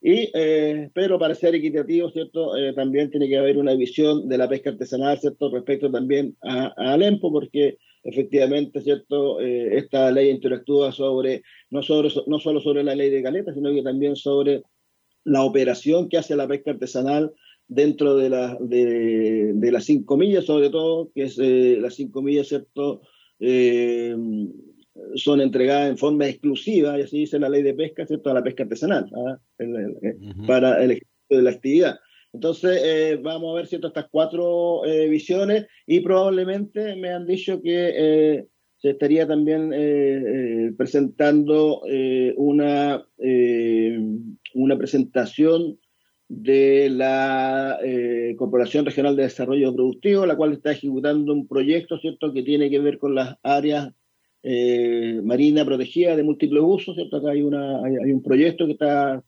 Y, 0.01 0.29
eh, 0.33 0.89
pero 0.93 1.19
para 1.19 1.35
ser 1.35 1.55
equitativo, 1.55 2.09
¿cierto? 2.11 2.57
Eh, 2.57 2.73
también 2.73 3.09
tiene 3.09 3.27
que 3.27 3.37
haber 3.37 3.57
una 3.57 3.73
visión 3.73 4.27
de 4.27 4.37
la 4.37 4.49
pesca 4.49 4.69
artesanal, 4.71 5.17
¿cierto? 5.19 5.49
Respecto 5.49 5.91
también 5.91 6.35
a, 6.41 6.73
a 6.75 6.93
Alempo, 6.93 7.31
porque 7.31 7.77
efectivamente, 8.03 8.81
¿cierto? 8.81 9.39
Eh, 9.41 9.77
esta 9.77 10.11
ley 10.11 10.29
interactúa 10.29 10.91
sobre 10.91 11.41
no, 11.69 11.81
sobre, 11.81 12.09
no 12.27 12.39
solo 12.39 12.59
sobre 12.59 12.83
la 12.83 12.95
ley 12.95 13.09
de 13.09 13.23
caleta, 13.23 13.53
sino 13.53 13.71
que 13.73 13.81
también 13.83 14.15
sobre 14.15 14.63
la 15.25 15.43
operación 15.43 16.09
que 16.09 16.17
hace 16.17 16.35
la 16.35 16.47
pesca 16.47 16.71
artesanal 16.71 17.31
dentro 17.67 18.15
de, 18.17 18.29
la, 18.29 18.57
de, 18.59 19.53
de 19.55 19.71
las 19.71 19.85
cinco 19.85 20.17
millas, 20.17 20.45
sobre 20.45 20.69
todo, 20.69 21.11
que 21.15 21.23
es 21.23 21.39
eh, 21.39 21.77
las 21.79 21.95
cinco 21.95 22.21
millas, 22.21 22.47
¿cierto? 22.49 23.01
Eh, 23.39 24.15
son 25.15 25.41
entregadas 25.41 25.89
en 25.89 25.97
forma 25.97 26.27
exclusiva, 26.27 26.99
y 26.99 27.01
así 27.03 27.19
dice 27.19 27.39
la 27.39 27.49
ley 27.49 27.63
de 27.63 27.73
pesca, 27.73 28.05
¿cierto? 28.05 28.29
A 28.29 28.33
la 28.35 28.43
pesca 28.43 28.63
artesanal, 28.63 29.09
¿ah? 29.15 29.37
El- 29.57 29.75
el- 30.01 30.17
para 30.45 30.83
el 30.83 30.91
ejercicio 30.91 31.37
de 31.37 31.41
la 31.41 31.49
actividad. 31.51 31.99
Entonces, 32.33 32.81
eh, 32.83 33.19
vamos 33.21 33.53
a 33.53 33.57
ver 33.57 33.67
cierto 33.67 33.87
estas 33.87 34.07
cuatro 34.09 34.83
eh, 34.85 35.07
visiones 35.07 35.67
y 35.85 35.99
probablemente 35.99 36.95
me 36.95 37.09
han 37.09 37.27
dicho 37.27 37.61
que 37.61 37.93
eh, 37.95 38.47
se 38.77 38.89
estaría 38.89 39.27
también 39.27 39.71
eh, 39.71 40.73
presentando 40.75 41.83
una, 42.35 43.07
una 44.55 44.77
presentación 44.77 45.79
de 46.27 46.89
la 46.89 47.79
Corporación 48.35 48.85
Regional 48.85 49.15
de 49.15 49.23
Desarrollo 49.23 49.73
Productivo, 49.73 50.25
la 50.25 50.35
cual 50.35 50.53
está 50.53 50.71
ejecutando 50.71 51.31
un 51.31 51.47
proyecto, 51.47 51.97
¿cierto?, 51.99 52.33
que 52.33 52.43
tiene 52.43 52.69
que 52.69 52.79
ver 52.79 52.97
con 52.97 53.15
las 53.15 53.37
áreas 53.41 53.93
eh, 54.41 55.21
marina 55.23 55.63
protegida 55.63 56.17
de 56.17 56.23
múltiples 56.23 56.63
usos, 56.65 56.95
¿cierto? 56.95 57.17
Acá 57.17 57.31
hay, 57.31 57.41
una, 57.41 57.85
hay, 57.85 57.95
hay 58.03 58.11
un 58.11 58.23
proyecto 58.23 58.65
que 58.65 58.73
está 58.73 59.23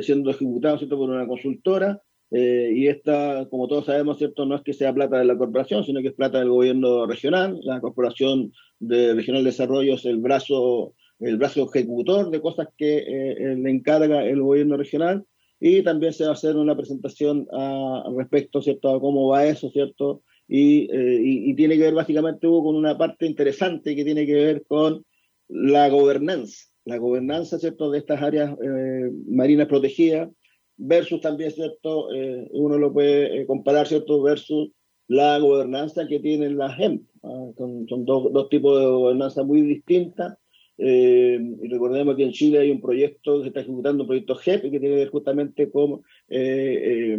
siendo 0.00 0.30
ejecutado, 0.30 0.78
¿cierto?, 0.78 0.96
por 0.96 1.10
una 1.10 1.26
consultora, 1.26 2.00
eh, 2.30 2.72
y 2.74 2.88
esta, 2.88 3.46
como 3.50 3.68
todos 3.68 3.86
sabemos, 3.86 4.18
¿cierto?, 4.18 4.44
no 4.44 4.56
es 4.56 4.62
que 4.62 4.74
sea 4.74 4.92
plata 4.92 5.18
de 5.18 5.24
la 5.24 5.38
corporación, 5.38 5.84
sino 5.84 6.02
que 6.02 6.08
es 6.08 6.14
plata 6.14 6.38
del 6.38 6.50
gobierno 6.50 7.06
regional. 7.06 7.58
La 7.62 7.80
Corporación 7.80 8.52
de 8.78 9.14
Regional 9.14 9.44
de 9.44 9.50
Desarrollo 9.50 9.94
es 9.94 10.04
el 10.04 10.18
brazo, 10.18 10.94
el 11.20 11.38
brazo 11.38 11.70
ejecutor 11.72 12.30
de 12.30 12.40
cosas 12.40 12.68
que 12.76 12.98
eh, 12.98 13.56
le 13.56 13.70
encarga 13.70 14.24
el 14.26 14.42
gobierno 14.42 14.76
regional 14.76 15.24
y 15.60 15.82
también 15.82 16.12
se 16.12 16.24
va 16.24 16.30
a 16.30 16.34
hacer 16.34 16.56
una 16.56 16.76
presentación 16.76 17.46
a, 17.52 18.04
respecto, 18.16 18.62
¿cierto?, 18.62 18.90
a 18.90 19.00
cómo 19.00 19.28
va 19.28 19.46
eso, 19.46 19.70
¿cierto?, 19.70 20.22
y, 20.46 20.90
eh, 20.90 21.20
y, 21.22 21.50
y, 21.50 21.54
tiene 21.54 21.76
que 21.76 21.82
ver 21.82 21.94
básicamente 21.94 22.46
Hugo, 22.46 22.64
con 22.64 22.76
una 22.76 22.96
parte 22.96 23.26
interesante 23.26 23.94
que 23.94 24.04
tiene 24.04 24.24
que 24.24 24.34
ver 24.34 24.64
con 24.66 25.04
la 25.48 25.90
gobernanza, 25.90 26.68
la 26.84 26.98
gobernanza, 26.98 27.58
¿cierto?, 27.58 27.90
de 27.90 27.98
estas 27.98 28.22
áreas 28.22 28.52
eh, 28.62 29.10
marinas 29.26 29.66
protegidas, 29.66 30.30
versus 30.78 31.20
también, 31.20 31.50
¿cierto?, 31.50 32.12
eh, 32.14 32.48
uno 32.52 32.78
lo 32.78 32.92
puede 32.92 33.44
comparar, 33.46 33.86
¿cierto?, 33.86 34.22
versus 34.22 34.70
la 35.08 35.38
gobernanza 35.38 36.06
que 36.06 36.20
tienen 36.20 36.56
las 36.56 36.76
GEM. 36.76 37.06
¿ah? 37.24 37.50
Son, 37.56 37.86
son 37.88 38.04
dos, 38.04 38.32
dos, 38.32 38.48
tipos 38.48 38.78
de 38.78 38.86
gobernanza 38.86 39.42
muy 39.42 39.62
distintas. 39.62 40.38
Eh, 40.80 41.40
y 41.60 41.68
recordemos 41.68 42.14
que 42.14 42.22
en 42.22 42.30
Chile 42.30 42.60
hay 42.60 42.70
un 42.70 42.80
proyecto, 42.80 43.42
se 43.42 43.48
está 43.48 43.60
ejecutando 43.60 44.04
un 44.04 44.06
proyecto 44.06 44.36
GEP 44.36 44.62
que 44.62 44.70
tiene 44.70 44.88
que 44.90 44.94
ver 44.94 45.08
justamente 45.08 45.72
con 45.72 46.02
eh, 46.28 47.18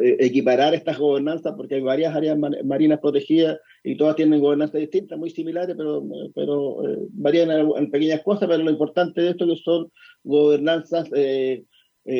eh, 0.00 0.16
equiparar 0.20 0.74
estas 0.74 0.96
gobernanzas, 0.96 1.54
porque 1.56 1.74
hay 1.74 1.80
varias 1.80 2.14
áreas 2.14 2.38
marinas 2.38 3.00
protegidas 3.00 3.58
y 3.82 3.96
todas 3.96 4.14
tienen 4.14 4.40
gobernanzas 4.40 4.80
distintas, 4.80 5.18
muy 5.18 5.30
similares, 5.30 5.74
pero, 5.76 6.04
pero 6.36 6.76
varían 7.10 7.50
en, 7.50 7.72
en, 7.76 7.90
pequeñas 7.90 8.22
cosas, 8.22 8.48
pero 8.48 8.62
lo 8.62 8.70
importante 8.70 9.22
de 9.22 9.30
esto 9.30 9.44
es 9.44 9.58
que 9.58 9.64
son 9.64 9.90
gobernanzas 10.22 11.10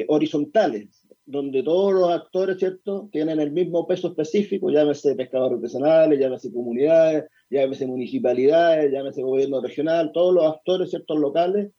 horizontales, 0.08 1.06
donde 1.26 1.62
todos 1.62 1.92
los 1.92 2.10
actores, 2.10 2.58
¿cierto?, 2.58 3.08
tienen 3.12 3.40
el 3.40 3.52
mismo 3.52 3.86
peso 3.86 4.08
específico, 4.08 4.70
llámese 4.70 5.14
pescadores 5.14 5.56
artesanales, 5.56 6.18
llámese 6.18 6.52
comunidades, 6.52 7.24
llámese 7.48 7.86
municipalidades, 7.86 8.92
llámese 8.92 9.22
gobierno 9.22 9.60
regional, 9.60 10.12
todos 10.12 10.34
los 10.34 10.44
actores, 10.44 10.90
¿cierto?, 10.90 11.16
locales 11.16 11.70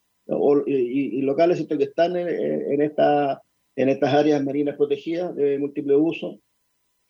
y, 0.66 1.22
locales, 1.22 1.58
¿cierto?, 1.58 1.78
que 1.78 1.86
están 1.86 2.16
en, 2.16 2.28
en, 2.28 2.82
esta, 2.82 3.42
en 3.76 3.90
estas 3.90 4.14
áreas 4.14 4.44
marinas 4.44 4.78
protegidas 4.78 5.36
de 5.36 5.60
múltiple 5.60 5.96
uso, 5.96 6.40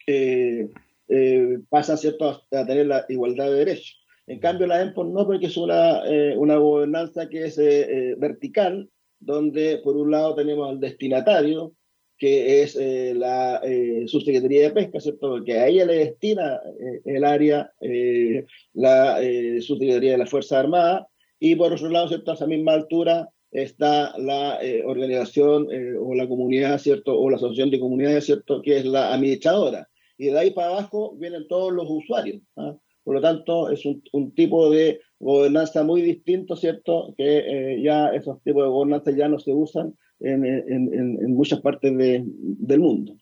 eh, 0.08 0.68
eh, 1.08 1.60
pasan, 1.70 1.98
¿cierto?, 1.98 2.42
a, 2.52 2.66
tener 2.66 2.88
la 2.88 3.06
igualdad 3.10 3.52
de 3.52 3.58
derechos. 3.58 3.98
En 4.28 4.40
cambio, 4.40 4.66
la 4.66 4.82
EMPON 4.82 5.14
no, 5.14 5.26
porque 5.26 5.48
es 5.48 5.58
una, 5.58 6.06
eh, 6.06 6.36
una 6.38 6.56
gobernanza 6.56 7.28
que 7.28 7.46
es 7.46 7.58
eh, 7.58 8.16
vertical, 8.18 8.90
donde 9.22 9.78
por 9.78 9.96
un 9.96 10.12
lado 10.12 10.36
tenemos 10.36 10.70
al 10.70 10.80
destinatario, 10.80 11.74
que 12.18 12.62
es 12.62 12.76
eh, 12.76 13.14
la 13.16 13.62
eh, 13.64 14.04
subsecretaría 14.08 14.64
de 14.64 14.72
pesca, 14.72 15.00
¿cierto? 15.00 15.30
Porque 15.30 15.54
a 15.54 15.68
ella 15.68 15.86
le 15.86 15.96
destina 15.96 16.60
eh, 16.80 17.02
el 17.06 17.24
área 17.24 17.72
eh, 17.82 18.46
la 18.74 19.20
subsecretaría 19.62 20.12
de 20.12 20.18
la 20.20 20.28
Fuerza 20.28 20.60
Armada 20.60 21.08
y 21.40 21.56
por 21.56 21.74
otro 21.74 21.90
lado, 21.90 22.10
¿cierto? 22.10 22.32
A 22.32 22.36
esa 22.36 22.46
misma 22.46 22.74
altura 22.74 23.30
está 23.52 24.16
la 24.18 24.60
organización 24.86 25.68
o 26.00 26.14
la 26.14 26.28
comunidad, 26.28 26.78
¿cierto? 26.78 27.20
O 27.20 27.30
la 27.30 27.38
asociación 27.38 27.72
de 27.72 27.80
comunidades, 27.80 28.26
¿cierto? 28.26 28.62
Que 28.62 28.78
es 28.78 28.86
la 28.86 29.14
administradora. 29.14 29.90
Y 30.18 30.28
de 30.28 30.38
ahí 30.38 30.52
para 30.52 30.68
abajo 30.70 31.16
vienen 31.18 31.48
todos 31.48 31.74
los 31.74 31.88
usuarios. 31.90 32.42
¿ah? 32.56 32.76
Por 33.04 33.16
lo 33.16 33.22
tanto, 33.22 33.70
es 33.70 33.84
un, 33.86 34.34
tipo 34.34 34.70
de 34.70 35.00
gobernanza 35.20 35.84
muy 35.84 36.02
distinto, 36.02 36.56
¿cierto? 36.56 37.14
Que 37.18 37.82
ya 37.84 38.10
esos 38.10 38.42
tipos 38.44 38.64
de 38.64 38.70
gobernanza 38.70 39.12
ya 39.12 39.28
no 39.28 39.40
se 39.40 39.54
usan 39.54 39.96
en, 40.20 41.34
muchas 41.34 41.62
partes 41.62 41.98
de, 41.98 42.24
del 42.26 42.80
mundo. 42.80 43.16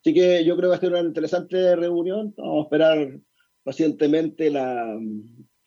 Así 0.00 0.14
que 0.14 0.44
yo 0.44 0.56
creo 0.56 0.68
que 0.68 0.70
va 0.70 0.76
a 0.76 0.80
ser 0.80 0.90
una 0.90 1.00
interesante 1.00 1.74
reunión. 1.76 2.32
Vamos 2.36 2.60
a 2.60 2.62
esperar 2.62 3.20
pacientemente 3.64 4.50
la, 4.50 4.96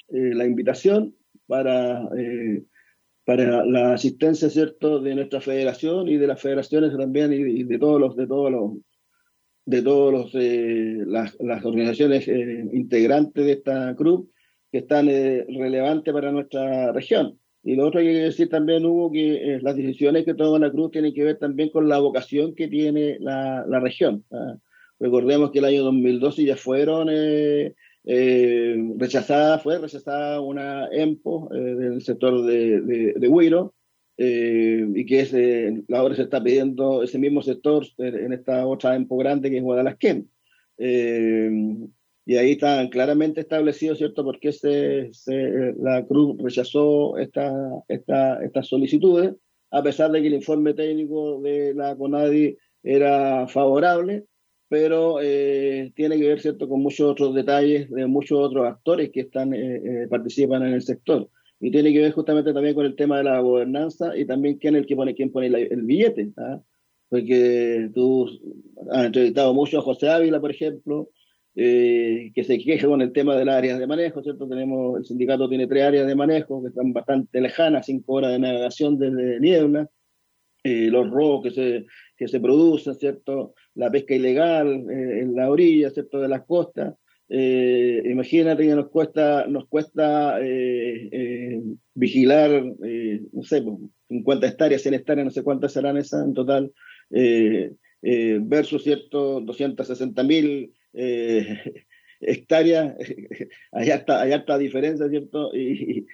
eh, 0.10 0.46
invitación 0.46 1.16
para, 1.46 2.04
eh, 2.18 2.64
para 3.26 3.66
la 3.66 3.94
asistencia 3.94 4.50
cierto 4.50 5.00
de 5.00 5.16
nuestra 5.16 5.42
federación 5.42 6.08
y 6.08 6.18
de 6.18 6.28
las 6.28 6.42
federaciones 6.42 6.98
también 6.98 7.34
y, 7.34 7.62
y 7.62 7.64
de 7.64 7.78
todos 7.78 8.00
los 8.00 8.16
de 8.16 8.28
todos 8.28 8.52
los 8.52 8.72
de 9.66 9.82
todos 9.82 10.12
los 10.12 10.32
eh, 10.36 10.98
las, 11.06 11.36
las, 11.40 11.64
organizaciones 11.64 12.28
eh, 12.28 12.66
integrantes 12.74 13.46
de 13.46 13.52
esta 13.54 13.96
club 13.96 14.32
que 14.72 14.80
están 14.80 15.10
eh, 15.10 15.46
relevantes 15.50 16.14
para 16.14 16.32
nuestra 16.32 16.92
región. 16.92 17.38
Y 17.64 17.76
lo 17.76 17.88
otro 17.88 18.02
que 18.02 18.08
hay 18.08 18.14
que 18.16 18.22
decir 18.22 18.50
también, 18.50 18.86
Hugo, 18.86 19.12
que 19.12 19.56
eh, 19.56 19.60
las 19.62 19.76
decisiones 19.76 20.26
que 20.26 20.34
toma 20.34 20.58
la 20.60 20.72
Cruz 20.72 20.92
tienen 20.92 21.14
que 21.14 21.24
ver 21.24 21.38
también 21.38 21.70
con 21.70 21.88
la 21.88 22.00
vocación 22.00 22.56
que 22.56 22.68
tiene 22.68 23.18
la, 23.20 23.66
la 23.68 23.80
región. 23.80 24.26
¿ah? 24.32 24.58
Recordemos 25.00 25.52
que 25.52 25.60
el 25.60 25.66
año 25.66 25.84
2012 25.84 26.46
ya 26.46 26.56
fueron 26.56 27.10
eh, 27.12 27.76
eh, 28.06 28.76
rechazadas, 28.98 29.62
fue 29.62 29.78
rechazada 29.78 30.42
una 30.42 30.88
EMPO 30.92 31.50
del 31.52 32.02
sector 32.02 32.44
de, 32.46 32.82
de, 32.82 33.14
de 33.16 33.28
Huiro, 33.28 33.74
y 34.24 35.06
que 35.06 35.20
es, 35.22 35.34
ahora 35.94 36.16
se 36.16 36.24
está 36.24 36.44
pidiendo 36.44 37.04
ese 37.04 37.18
mismo 37.18 37.42
sector 37.42 37.86
en 37.98 38.34
esta 38.34 38.68
otra 38.68 38.96
EMPO 38.96 39.18
grande 39.18 39.50
que 39.50 39.58
es 39.58 39.64
Guadalajara. 39.64 40.22
Y 42.26 42.36
ahí 42.36 42.52
están 42.52 42.90
claramente 42.90 43.42
establecidos, 43.42 43.98
¿cierto?, 43.98 44.24
por 44.24 44.40
qué 44.40 44.52
se, 44.52 45.12
se, 45.12 45.74
la 45.80 46.06
Cruz 46.06 46.38
rechazó 46.42 47.18
esta, 47.18 47.52
esta, 47.88 48.44
estas 48.44 48.68
solicitudes, 48.68 49.34
a 49.72 49.82
pesar 49.82 50.12
de 50.12 50.22
que 50.22 50.28
el 50.28 50.36
informe 50.36 50.74
técnico 50.74 51.42
de 51.42 51.74
la 51.74 51.96
CONADI 51.96 52.58
era 52.84 53.48
favorable, 53.48 54.26
pero 54.68 55.20
eh, 55.22 55.92
tiene 55.96 56.18
que 56.18 56.28
ver, 56.28 56.40
¿cierto?, 56.40 56.70
con 56.70 56.82
muchos 56.82 57.10
otros 57.10 57.34
detalles 57.34 57.90
de 57.90 58.06
muchos 58.06 58.40
otros 58.40 58.68
actores 58.68 59.10
que 59.12 59.22
están, 59.22 59.54
eh, 59.54 59.82
eh, 59.84 60.08
participan 60.08 60.64
en 60.64 60.74
el 60.76 60.84
sector. 60.84 61.28
Y 61.62 61.72
tiene 61.72 61.94
que 61.94 62.00
ver 62.00 62.12
justamente 62.12 62.54
también 62.54 62.74
con 62.76 62.86
el 62.86 62.96
tema 62.96 63.20
de 63.20 63.24
la 63.24 63.40
gobernanza 63.40 64.18
y 64.18 64.26
también 64.26 64.58
quién 64.58 64.76
es 64.76 64.82
el 64.82 64.88
que 64.88 64.96
pone, 64.96 65.14
quién 65.14 65.32
pone 65.32 65.48
el 65.48 65.84
billete. 65.84 66.32
¿ah? 66.38 66.60
Porque 67.08 67.90
tú 67.94 68.28
has 68.92 69.06
entrevistado 69.06 69.54
mucho 69.54 69.78
a 69.78 69.84
José 69.84 70.10
Ávila, 70.10 70.42
por 70.42 70.50
ejemplo, 70.50 71.10
eh, 71.54 72.32
que 72.34 72.44
se 72.46 72.58
queja 72.60 72.88
con 72.88 73.02
el 73.02 73.12
tema 73.12 73.36
de 73.36 73.46
las 73.46 73.58
áreas 73.58 73.78
de 73.78 73.86
manejo, 73.86 74.24
¿cierto? 74.24 74.48
Tenemos, 74.48 74.98
el 74.98 75.06
sindicato 75.06 75.50
tiene 75.50 75.68
tres 75.68 75.84
áreas 75.84 76.08
de 76.08 76.16
manejo 76.16 76.62
que 76.64 76.70
están 76.70 76.94
bastante 76.94 77.42
lejanas, 77.42 77.86
cinco 77.86 78.14
horas 78.14 78.32
de 78.32 78.40
navegación 78.40 78.98
desde 78.98 79.40
niebla, 79.40 79.90
eh, 80.64 80.88
los 80.90 81.10
robos 81.10 81.44
que 81.44 81.52
se, 81.52 81.86
que 82.16 82.28
se 82.28 82.40
producen, 82.40 82.96
¿cierto? 82.96 83.54
La 83.76 83.92
pesca 83.92 84.16
ilegal 84.16 84.90
eh, 84.90 85.20
en 85.22 85.36
la 85.36 85.50
orilla, 85.50 85.90
¿cierto? 85.90 86.22
De 86.22 86.30
las 86.30 86.46
costas. 86.46 86.96
Eh, 87.34 88.02
imagínate 88.06 88.64
que 88.64 88.76
nos 88.76 88.90
cuesta, 88.90 89.48
nos 89.48 89.68
cuesta 89.68 90.38
vigilar, 91.94 92.64
no 93.32 93.44
sé, 93.44 93.64
50 94.10 94.48
hectáreas, 94.48 94.82
100 94.82 94.94
hectáreas, 94.96 95.26
no 95.26 95.32
sé 95.32 95.44
cuántas 95.44 95.72
serán 95.72 95.96
esas 95.98 96.26
en 96.26 96.34
total, 96.34 96.74
versus, 98.02 98.84
¿cierto? 98.84 99.40
260 99.40 100.24
mil 100.24 100.74
eh, 100.94 101.58
hectáreas, 102.22 102.96
hay 103.72 103.90
harta, 103.90 104.22
hay 104.22 104.32
harta 104.32 104.58
diferencia, 104.58 105.10
¿cierto? 105.10 105.52
Y, 105.56 106.06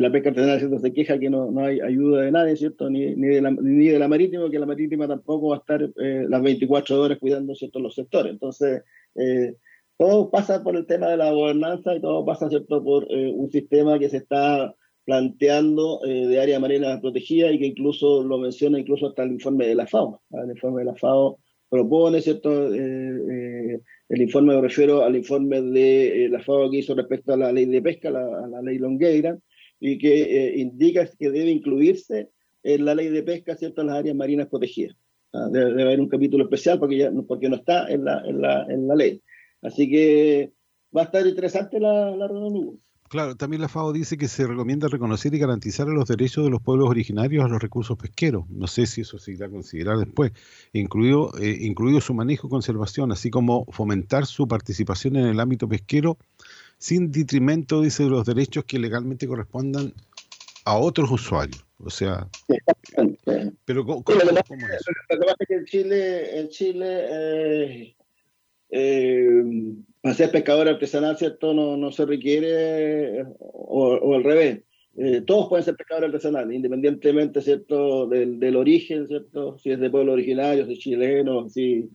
la 0.00 0.12
pesca 0.12 0.30
artesanal, 0.30 0.58
¿cierto? 0.58 0.78
Se 0.78 0.92
queja 0.92 1.18
que 1.18 1.30
no, 1.30 1.50
no 1.50 1.64
hay 1.64 1.80
ayuda 1.80 2.22
de 2.22 2.32
nadie, 2.32 2.56
¿cierto? 2.56 2.90
Ni, 2.90 3.14
ni, 3.14 3.28
de 3.28 3.42
la, 3.42 3.50
ni 3.50 3.88
de 3.88 3.98
la 3.98 4.08
marítima, 4.08 4.50
que 4.50 4.58
la 4.58 4.66
marítima 4.66 5.08
tampoco 5.08 5.48
va 5.48 5.56
a 5.56 5.58
estar 5.58 5.82
eh, 5.82 6.26
las 6.28 6.42
24 6.42 7.00
horas 7.00 7.18
cuidando, 7.18 7.54
¿cierto? 7.54 7.80
Los 7.80 7.94
sectores. 7.94 8.32
Entonces, 8.32 8.82
eh, 9.14 9.54
todo 9.98 10.30
pasa 10.30 10.62
por 10.62 10.76
el 10.76 10.86
tema 10.86 11.08
de 11.08 11.16
la 11.16 11.32
gobernanza 11.32 11.94
y 11.94 12.00
todo 12.00 12.24
pasa, 12.24 12.48
¿cierto? 12.48 12.82
Por 12.82 13.06
eh, 13.10 13.32
un 13.34 13.50
sistema 13.50 13.98
que 13.98 14.08
se 14.08 14.18
está 14.18 14.74
planteando 15.04 16.00
eh, 16.04 16.26
de 16.26 16.40
área 16.40 16.60
marina 16.60 17.00
protegida 17.00 17.50
y 17.50 17.58
que 17.58 17.66
incluso 17.66 18.22
lo 18.22 18.38
menciona 18.38 18.78
incluso 18.78 19.08
hasta 19.08 19.24
el 19.24 19.32
informe 19.32 19.66
de 19.66 19.74
la 19.74 19.86
FAO. 19.86 20.22
El 20.30 20.50
informe 20.50 20.80
de 20.80 20.86
la 20.86 20.94
FAO 20.94 21.38
propone, 21.68 22.20
¿cierto? 22.20 22.74
Eh, 22.74 22.78
eh, 22.78 23.80
el 24.08 24.22
informe, 24.22 24.54
me 24.54 24.60
refiero 24.62 25.02
al 25.02 25.16
informe 25.16 25.60
de 25.60 26.24
eh, 26.24 26.28
la 26.28 26.40
FAO 26.40 26.70
que 26.70 26.78
hizo 26.78 26.94
respecto 26.94 27.32
a 27.32 27.36
la 27.36 27.52
ley 27.52 27.66
de 27.66 27.82
pesca, 27.82 28.10
la, 28.10 28.20
a 28.20 28.46
la 28.48 28.62
ley 28.62 28.78
Longueira, 28.78 29.38
y 29.80 29.98
que 29.98 30.54
indica 30.56 31.08
que 31.18 31.30
debe 31.30 31.50
incluirse 31.50 32.30
en 32.62 32.84
la 32.84 32.94
ley 32.94 33.08
de 33.08 33.22
pesca, 33.22 33.54
¿cierto?, 33.54 33.84
las 33.84 33.96
áreas 33.96 34.16
marinas 34.16 34.48
protegidas. 34.48 34.96
Ah, 35.32 35.48
Debe, 35.52 35.66
debe 35.70 35.82
haber 35.82 36.00
un 36.00 36.08
capítulo 36.08 36.44
especial 36.44 36.78
porque, 36.78 36.96
ya, 36.96 37.12
porque 37.26 37.48
no 37.48 37.56
está 37.56 37.86
en 37.88 38.04
la, 38.04 38.22
en, 38.26 38.40
la, 38.40 38.66
en 38.68 38.88
la 38.88 38.94
ley. 38.96 39.22
Así 39.62 39.88
que 39.90 40.52
va 40.96 41.02
a 41.02 41.04
estar 41.04 41.26
interesante 41.26 41.80
la, 41.80 42.10
la 42.16 42.28
reunión. 42.28 42.54
Hugo. 42.54 42.78
Claro, 43.08 43.36
también 43.36 43.62
la 43.62 43.68
FAO 43.68 43.94
dice 43.94 44.18
que 44.18 44.28
se 44.28 44.46
recomienda 44.46 44.86
reconocer 44.86 45.32
y 45.32 45.38
garantizar 45.38 45.88
los 45.88 46.08
derechos 46.08 46.44
de 46.44 46.50
los 46.50 46.60
pueblos 46.60 46.90
originarios 46.90 47.42
a 47.42 47.48
los 47.48 47.62
recursos 47.62 47.96
pesqueros. 47.96 48.44
No 48.50 48.66
sé 48.66 48.86
si 48.86 49.00
eso 49.00 49.18
se 49.18 49.32
irá 49.32 49.46
a 49.46 49.50
considerar 49.50 49.96
después, 49.96 50.32
incluido, 50.74 51.32
eh, 51.40 51.56
incluido 51.60 52.02
su 52.02 52.12
manejo 52.12 52.48
y 52.48 52.50
conservación, 52.50 53.10
así 53.10 53.30
como 53.30 53.64
fomentar 53.70 54.26
su 54.26 54.46
participación 54.46 55.16
en 55.16 55.26
el 55.26 55.40
ámbito 55.40 55.66
pesquero 55.66 56.18
sin 56.76 57.10
detrimento, 57.10 57.80
dice, 57.80 58.04
de 58.04 58.10
los 58.10 58.26
derechos 58.26 58.64
que 58.64 58.78
legalmente 58.78 59.26
correspondan 59.26 59.94
a 60.66 60.76
otros 60.76 61.10
usuarios. 61.10 61.64
O 61.78 61.88
sea, 61.88 62.28
pero 63.64 63.86
¿cómo, 63.86 64.02
es 64.06 64.16
eso? 64.16 64.92
lo 65.08 65.18
que 65.18 65.24
pasa 65.24 65.36
es 65.38 65.48
que 65.48 65.54
en 65.54 65.64
Chile, 65.64 66.40
en 66.40 66.48
Chile 66.50 67.06
eh, 67.08 67.96
eh, 68.70 69.42
para 70.00 70.14
ser 70.14 70.30
pescador 70.30 70.68
artesanal, 70.68 71.16
¿cierto? 71.16 71.54
No, 71.54 71.76
no 71.76 71.90
se 71.92 72.06
requiere, 72.06 73.24
o, 73.40 73.94
o 73.94 74.14
al 74.14 74.24
revés. 74.24 74.60
Eh, 74.96 75.22
todos 75.24 75.48
pueden 75.48 75.64
ser 75.64 75.76
pescadores 75.76 76.08
artesanales, 76.08 76.54
independientemente, 76.56 77.40
¿cierto? 77.40 78.06
Del, 78.08 78.40
del 78.40 78.56
origen, 78.56 79.06
¿cierto? 79.06 79.56
Si 79.58 79.70
es 79.70 79.78
de 79.80 79.90
pueblo 79.90 80.12
originario, 80.12 80.66
si 80.66 80.72
es 80.72 80.78
chileno, 80.80 81.48
si 81.48 81.88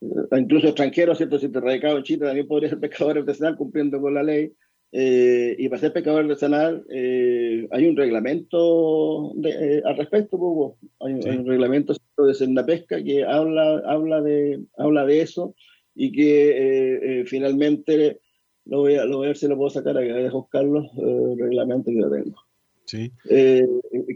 eh, 0.00 0.38
incluso 0.38 0.66
extranjero, 0.68 1.14
¿cierto? 1.14 1.38
Si 1.38 1.48
te 1.50 1.60
radicado 1.60 1.98
en 1.98 2.02
Chile, 2.04 2.26
también 2.26 2.46
podría 2.48 2.70
ser 2.70 2.80
pescador 2.80 3.18
artesanal 3.18 3.56
cumpliendo 3.56 4.00
con 4.00 4.14
la 4.14 4.22
ley. 4.22 4.52
Eh, 4.92 5.54
y 5.58 5.68
para 5.68 5.80
ser 5.80 5.92
pescador 5.92 6.22
artesanal 6.22 6.84
eh, 6.88 7.66
hay 7.72 7.86
un 7.86 7.96
reglamento 7.96 9.32
de- 9.34 9.50
eh, 9.78 9.82
al 9.84 9.96
respecto, 9.96 10.36
Hugo. 10.36 10.78
Hay, 11.00 11.12
un- 11.14 11.22
Sí. 11.22 11.28
hay 11.28 11.36
un 11.38 11.46
reglamento 11.46 11.92
de 12.18 12.34
Senda 12.34 12.64
Pesca 12.64 13.02
que 13.02 13.22
habla, 13.24 13.82
habla, 13.84 14.22
de, 14.22 14.60
habla 14.78 15.04
de 15.04 15.20
eso 15.20 15.54
y 15.96 16.12
que 16.12 16.50
eh, 16.50 17.20
eh, 17.20 17.24
finalmente 17.26 18.20
lo 18.66 18.80
voy, 18.80 18.96
a, 18.96 19.04
lo 19.06 19.16
voy 19.18 19.26
a 19.26 19.28
ver 19.28 19.36
si 19.36 19.48
lo 19.48 19.56
puedo 19.56 19.70
sacar 19.70 19.96
acá, 19.96 20.14
dejo 20.14 20.48
Carlos, 20.48 20.86
eh, 20.98 21.32
el 21.32 21.38
reglamento 21.38 21.90
que 21.90 21.98
yo 21.98 22.10
tengo. 22.10 22.36
Sí, 22.84 23.10
Eh, 23.28 23.66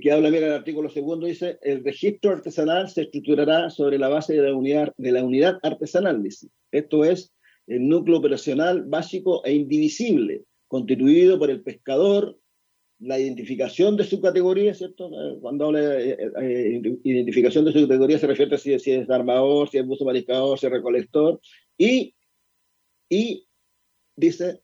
que 0.01 0.13
habla, 0.13 0.31
mira, 0.31 0.47
el 0.47 0.53
artículo 0.53 0.91
segundo 0.91 1.27
dice, 1.27 1.59
el 1.63 1.83
registro 1.83 2.31
artesanal 2.31 2.89
se 2.89 3.03
estructurará 3.03 3.69
sobre 3.71 3.99
la 3.99 4.09
base 4.09 4.35
de 4.35 4.43
la 4.43 4.55
unidad, 4.55 4.93
de 4.97 5.11
la 5.11 5.25
unidad 5.25 5.59
artesanal, 5.63 6.23
dice. 6.23 6.49
Esto 6.71 7.05
es 7.05 7.33
el 7.67 7.89
núcleo 7.89 8.19
operacional 8.19 8.85
básico 8.85 9.45
e 9.45 9.55
indivisible, 9.55 10.45
constituido 10.69 11.39
por 11.39 11.51
el 11.51 11.63
pescador, 11.63 12.37
la 13.01 13.19
identificación 13.19 13.97
de 13.97 14.05
su 14.05 14.21
categoría, 14.21 14.75
¿cierto? 14.75 15.09
Eh, 15.09 15.39
Cuando 15.41 15.67
habla 15.67 15.81
de 15.81 16.11
eh, 16.11 16.19
eh, 16.43 16.83
identificación 17.03 17.65
de 17.65 17.73
su 17.73 17.81
categoría 17.89 18.19
se 18.19 18.27
refiere 18.27 18.55
a 18.55 18.59
si 18.59 18.73
es 18.75 19.11
armador, 19.11 19.69
si 19.69 19.79
es 19.79 19.87
buzo 19.87 20.05
mariscador, 20.05 20.59
si 20.59 20.67
es 20.67 20.73
recolector, 20.73 21.41
y, 21.81 23.47
dice 24.17 24.61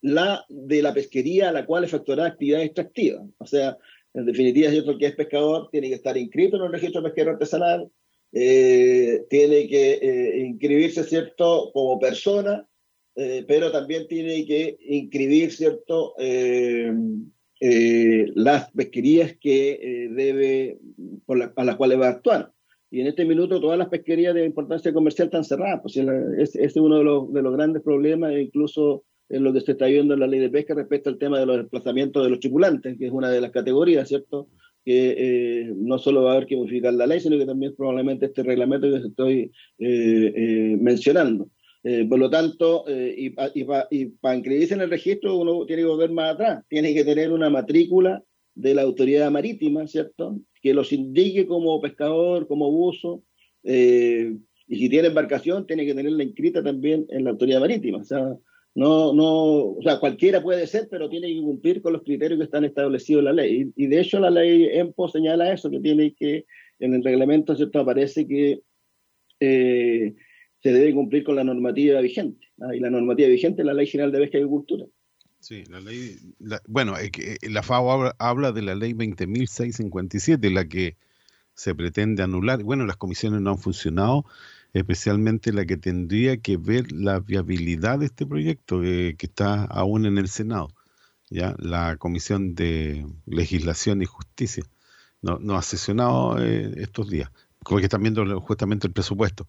la 0.00 0.44
de 0.48 0.82
la 0.82 0.94
pesquería 0.94 1.50
a 1.50 1.52
la 1.52 1.66
cual 1.66 1.84
efectuará 1.84 2.26
actividad 2.26 2.62
extractiva. 2.62 3.26
O 3.38 3.46
sea, 3.46 3.76
en 4.14 4.24
definitiva, 4.24 4.70
¿cierto? 4.70 4.92
el 4.92 4.98
que 4.98 5.06
es 5.06 5.14
pescador 5.14 5.68
tiene 5.70 5.88
que 5.88 5.96
estar 5.96 6.16
inscrito 6.16 6.56
en 6.56 6.62
el 6.62 6.72
registro 6.72 7.02
pesquero 7.02 7.32
artesanal, 7.32 7.90
eh, 8.32 9.24
tiene 9.28 9.68
que 9.68 9.92
eh, 10.00 10.38
inscribirse, 10.46 11.04
¿cierto?, 11.04 11.70
como 11.72 11.98
persona, 11.98 12.66
eh, 13.16 13.44
pero 13.46 13.70
también 13.70 14.06
tiene 14.08 14.44
que 14.46 14.76
inscribir, 14.80 15.52
¿cierto?, 15.52 16.14
eh, 16.18 16.92
las 18.34 18.70
pesquerías 18.72 19.36
que 19.38 20.08
debe, 20.10 20.78
a 21.56 21.64
las 21.64 21.76
cuales 21.76 22.00
va 22.00 22.08
a 22.08 22.10
actuar. 22.10 22.53
Y 22.94 23.00
en 23.00 23.08
este 23.08 23.24
minuto 23.24 23.60
todas 23.60 23.76
las 23.76 23.88
pesquerías 23.88 24.36
de 24.36 24.46
importancia 24.46 24.92
comercial 24.92 25.26
están 25.26 25.42
cerradas. 25.42 25.80
Pues 25.82 25.96
ese 25.96 26.64
es 26.64 26.76
uno 26.76 26.98
de 26.98 27.04
los, 27.04 27.32
de 27.32 27.42
los 27.42 27.52
grandes 27.52 27.82
problemas, 27.82 28.30
e 28.32 28.42
incluso 28.42 29.02
en 29.28 29.42
lo 29.42 29.52
que 29.52 29.62
se 29.62 29.72
está 29.72 29.86
viendo 29.86 30.14
en 30.14 30.20
la 30.20 30.28
ley 30.28 30.38
de 30.38 30.48
pesca 30.48 30.74
respecto 30.74 31.10
al 31.10 31.18
tema 31.18 31.40
de 31.40 31.46
los 31.46 31.56
desplazamientos 31.56 32.22
de 32.22 32.30
los 32.30 32.38
tripulantes, 32.38 32.96
que 32.96 33.06
es 33.06 33.12
una 33.12 33.30
de 33.30 33.40
las 33.40 33.50
categorías, 33.50 34.06
¿cierto? 34.06 34.46
Que 34.84 35.14
eh, 35.18 35.72
no 35.74 35.98
solo 35.98 36.22
va 36.22 36.30
a 36.30 36.36
haber 36.36 36.46
que 36.46 36.56
modificar 36.56 36.94
la 36.94 37.08
ley, 37.08 37.18
sino 37.18 37.36
que 37.36 37.46
también 37.46 37.74
probablemente 37.76 38.26
este 38.26 38.44
reglamento 38.44 38.88
que 38.88 39.08
estoy 39.08 39.50
eh, 39.80 40.32
eh, 40.36 40.76
mencionando. 40.80 41.48
Eh, 41.82 42.06
por 42.08 42.20
lo 42.20 42.30
tanto, 42.30 42.84
eh, 42.86 43.12
y, 43.18 43.34
y 43.90 44.06
para 44.20 44.36
inscribirse 44.36 44.74
en 44.74 44.82
el 44.82 44.90
registro 44.90 45.36
uno 45.36 45.66
tiene 45.66 45.82
que 45.82 45.88
volver 45.88 46.12
más 46.12 46.34
atrás, 46.34 46.64
tiene 46.68 46.94
que 46.94 47.04
tener 47.04 47.32
una 47.32 47.50
matrícula 47.50 48.22
de 48.54 48.72
la 48.72 48.82
autoridad 48.82 49.32
marítima, 49.32 49.84
¿cierto? 49.88 50.38
Que 50.64 50.74
los 50.74 50.92
indique 50.92 51.46
como 51.46 51.80
pescador, 51.80 52.48
como 52.48 52.70
buzo, 52.72 53.22
eh, 53.64 54.34
y 54.66 54.76
si 54.78 54.88
tiene 54.88 55.08
embarcación, 55.08 55.66
tiene 55.66 55.84
que 55.84 55.94
tenerla 55.94 56.24
inscrita 56.24 56.62
también 56.62 57.06
en 57.10 57.24
la 57.24 57.30
autoridad 57.30 57.60
marítima. 57.60 57.98
O 57.98 58.04
sea, 58.04 58.34
no, 58.74 59.12
no, 59.12 59.76
o 59.76 59.82
sea, 59.82 60.00
cualquiera 60.00 60.42
puede 60.42 60.66
ser, 60.66 60.88
pero 60.90 61.08
tiene 61.08 61.28
que 61.28 61.40
cumplir 61.40 61.82
con 61.82 61.92
los 61.92 62.02
criterios 62.02 62.38
que 62.38 62.44
están 62.44 62.64
establecidos 62.64 63.20
en 63.20 63.24
la 63.26 63.32
ley. 63.32 63.72
Y, 63.76 63.86
de 63.86 64.00
hecho 64.00 64.18
la 64.18 64.30
ley 64.30 64.68
EMPO 64.72 65.08
señala 65.08 65.52
eso, 65.52 65.70
que 65.70 65.80
tiene 65.80 66.14
que, 66.14 66.46
en 66.80 66.94
el 66.94 67.04
reglamento, 67.04 67.54
¿cierto? 67.54 67.80
Aparece 67.80 68.26
que 68.26 68.62
eh, 69.40 70.14
se 70.64 70.72
debe 70.72 70.94
cumplir 70.94 71.24
con 71.24 71.36
la 71.36 71.44
normativa 71.44 72.00
vigente. 72.00 72.48
¿ah? 72.62 72.74
Y 72.74 72.80
la 72.80 72.90
normativa 72.90 73.28
vigente 73.28 73.62
es 73.62 73.66
la 73.66 73.74
Ley 73.74 73.86
General 73.86 74.10
de 74.10 74.18
Pesca 74.18 74.38
y 74.38 74.40
Agricultura. 74.40 74.86
Sí, 75.44 75.62
la 75.68 75.78
ley, 75.78 76.18
la- 76.38 76.62
bueno, 76.66 76.96
eh, 76.98 77.10
la 77.42 77.60
FAO 77.62 77.92
habla, 77.92 78.16
habla 78.18 78.50
de 78.52 78.62
la 78.62 78.74
ley 78.74 78.94
20.657, 78.94 80.48
la 80.50 80.66
que 80.66 80.96
se 81.54 81.74
pretende 81.74 82.22
anular. 82.22 82.62
Bueno, 82.64 82.86
las 82.86 82.96
comisiones 82.96 83.42
no 83.42 83.50
han 83.50 83.58
funcionado, 83.58 84.24
especialmente 84.72 85.52
la 85.52 85.66
que 85.66 85.76
tendría 85.76 86.38
que 86.38 86.56
ver 86.56 86.92
la 86.92 87.20
viabilidad 87.20 87.98
de 88.00 88.06
este 88.06 88.26
proyecto, 88.26 88.82
eh, 88.84 89.16
que 89.18 89.26
está 89.26 89.64
aún 89.66 90.06
en 90.06 90.16
el 90.18 90.28
Senado, 90.28 90.70
ya 91.30 91.54
la 91.58 91.96
Comisión 91.98 92.54
de 92.54 93.06
Legislación 93.26 94.02
y 94.02 94.06
Justicia. 94.06 94.64
No, 95.22 95.38
no 95.40 95.56
ha 95.56 95.62
sesionado 95.62 96.38
eh, 96.42 96.72
estos 96.78 97.10
días, 97.10 97.30
porque 97.60 97.84
están 97.86 98.02
viendo 98.02 98.40
justamente 98.40 98.86
el 98.86 98.92
presupuesto. 98.94 99.46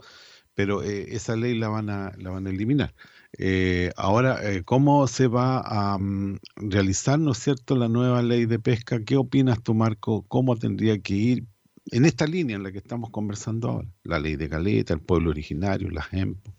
Pero 0.56 0.84
eh, 0.84 1.08
esa 1.16 1.36
ley 1.36 1.58
la 1.58 1.70
van 1.70 1.89
a, 1.89 2.12
la 2.18 2.30
van 2.32 2.48
a 2.48 2.50
eliminar. 2.50 2.93
Eh, 3.38 3.91
ahora, 3.97 4.39
eh, 4.43 4.63
¿cómo 4.63 5.07
se 5.07 5.27
va 5.27 5.59
a 5.59 5.97
mm, 5.97 6.39
realizar, 6.55 7.19
no 7.19 7.31
es 7.31 7.39
cierto, 7.39 7.75
la 7.75 7.88
nueva 7.88 8.21
ley 8.21 8.45
de 8.45 8.59
pesca? 8.59 9.03
¿Qué 9.03 9.17
opinas 9.17 9.61
tú, 9.61 9.73
Marco? 9.73 10.25
¿Cómo 10.27 10.55
tendría 10.55 10.97
que 10.99 11.13
ir 11.13 11.43
en 11.91 12.05
esta 12.05 12.25
línea 12.25 12.55
en 12.55 12.63
la 12.63 12.71
que 12.71 12.77
estamos 12.77 13.09
conversando 13.09 13.69
ahora? 13.69 13.88
La 14.03 14.19
ley 14.19 14.36
de 14.36 14.49
Caleta, 14.49 14.93
el 14.93 15.01
pueblo 15.01 15.31
originario, 15.31 15.89
las 15.89 16.13
EMPO. 16.13 16.51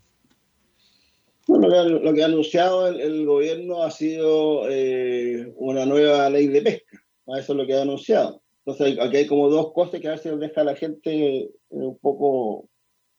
Bueno, 1.47 1.69
lo, 1.69 2.13
que, 2.13 2.21
ha- 2.21 2.25
anunciado 2.25 2.87
el, 2.87 3.25
gobierno 3.25 3.83
ha 3.83 3.91
sido 3.91 4.69
eh, 4.69 5.51
una 5.55 5.85
nueva 5.85 6.29
ley 6.29 6.47
de 6.47 6.61
pesca. 6.61 7.01
Eso 7.27 7.53
es 7.53 7.57
lo 7.57 7.65
que 7.65 7.73
ha 7.73 7.81
anunciado. 7.81 8.41
Entonces, 8.65 8.99
aquí 8.99 9.17
hay 9.17 9.27
como 9.27 9.49
dos 9.49 9.71
cosas 9.71 10.01
que 10.01 10.09
a 10.09 10.11
veces 10.11 10.37
deja 10.39 10.61
a 10.61 10.65
la 10.65 10.75
gente 10.75 11.49
un 11.69 11.97
poco, 11.99 12.69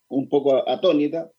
un 0.09 0.29
poco 0.29 0.69
atónita. 0.69 1.31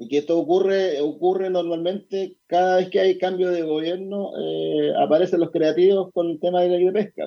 Y 0.00 0.06
que 0.08 0.18
esto 0.18 0.38
ocurre, 0.38 1.00
ocurre 1.00 1.50
normalmente 1.50 2.36
cada 2.46 2.76
vez 2.76 2.88
que 2.88 3.00
hay 3.00 3.18
cambio 3.18 3.50
de 3.50 3.62
gobierno, 3.62 4.30
eh, 4.40 4.92
aparecen 4.96 5.40
los 5.40 5.50
creativos 5.50 6.12
con 6.12 6.30
el 6.30 6.38
tema 6.38 6.62
de 6.62 6.68
la 6.68 6.76
ley 6.76 6.86
de 6.86 6.92
pesca. 6.92 7.26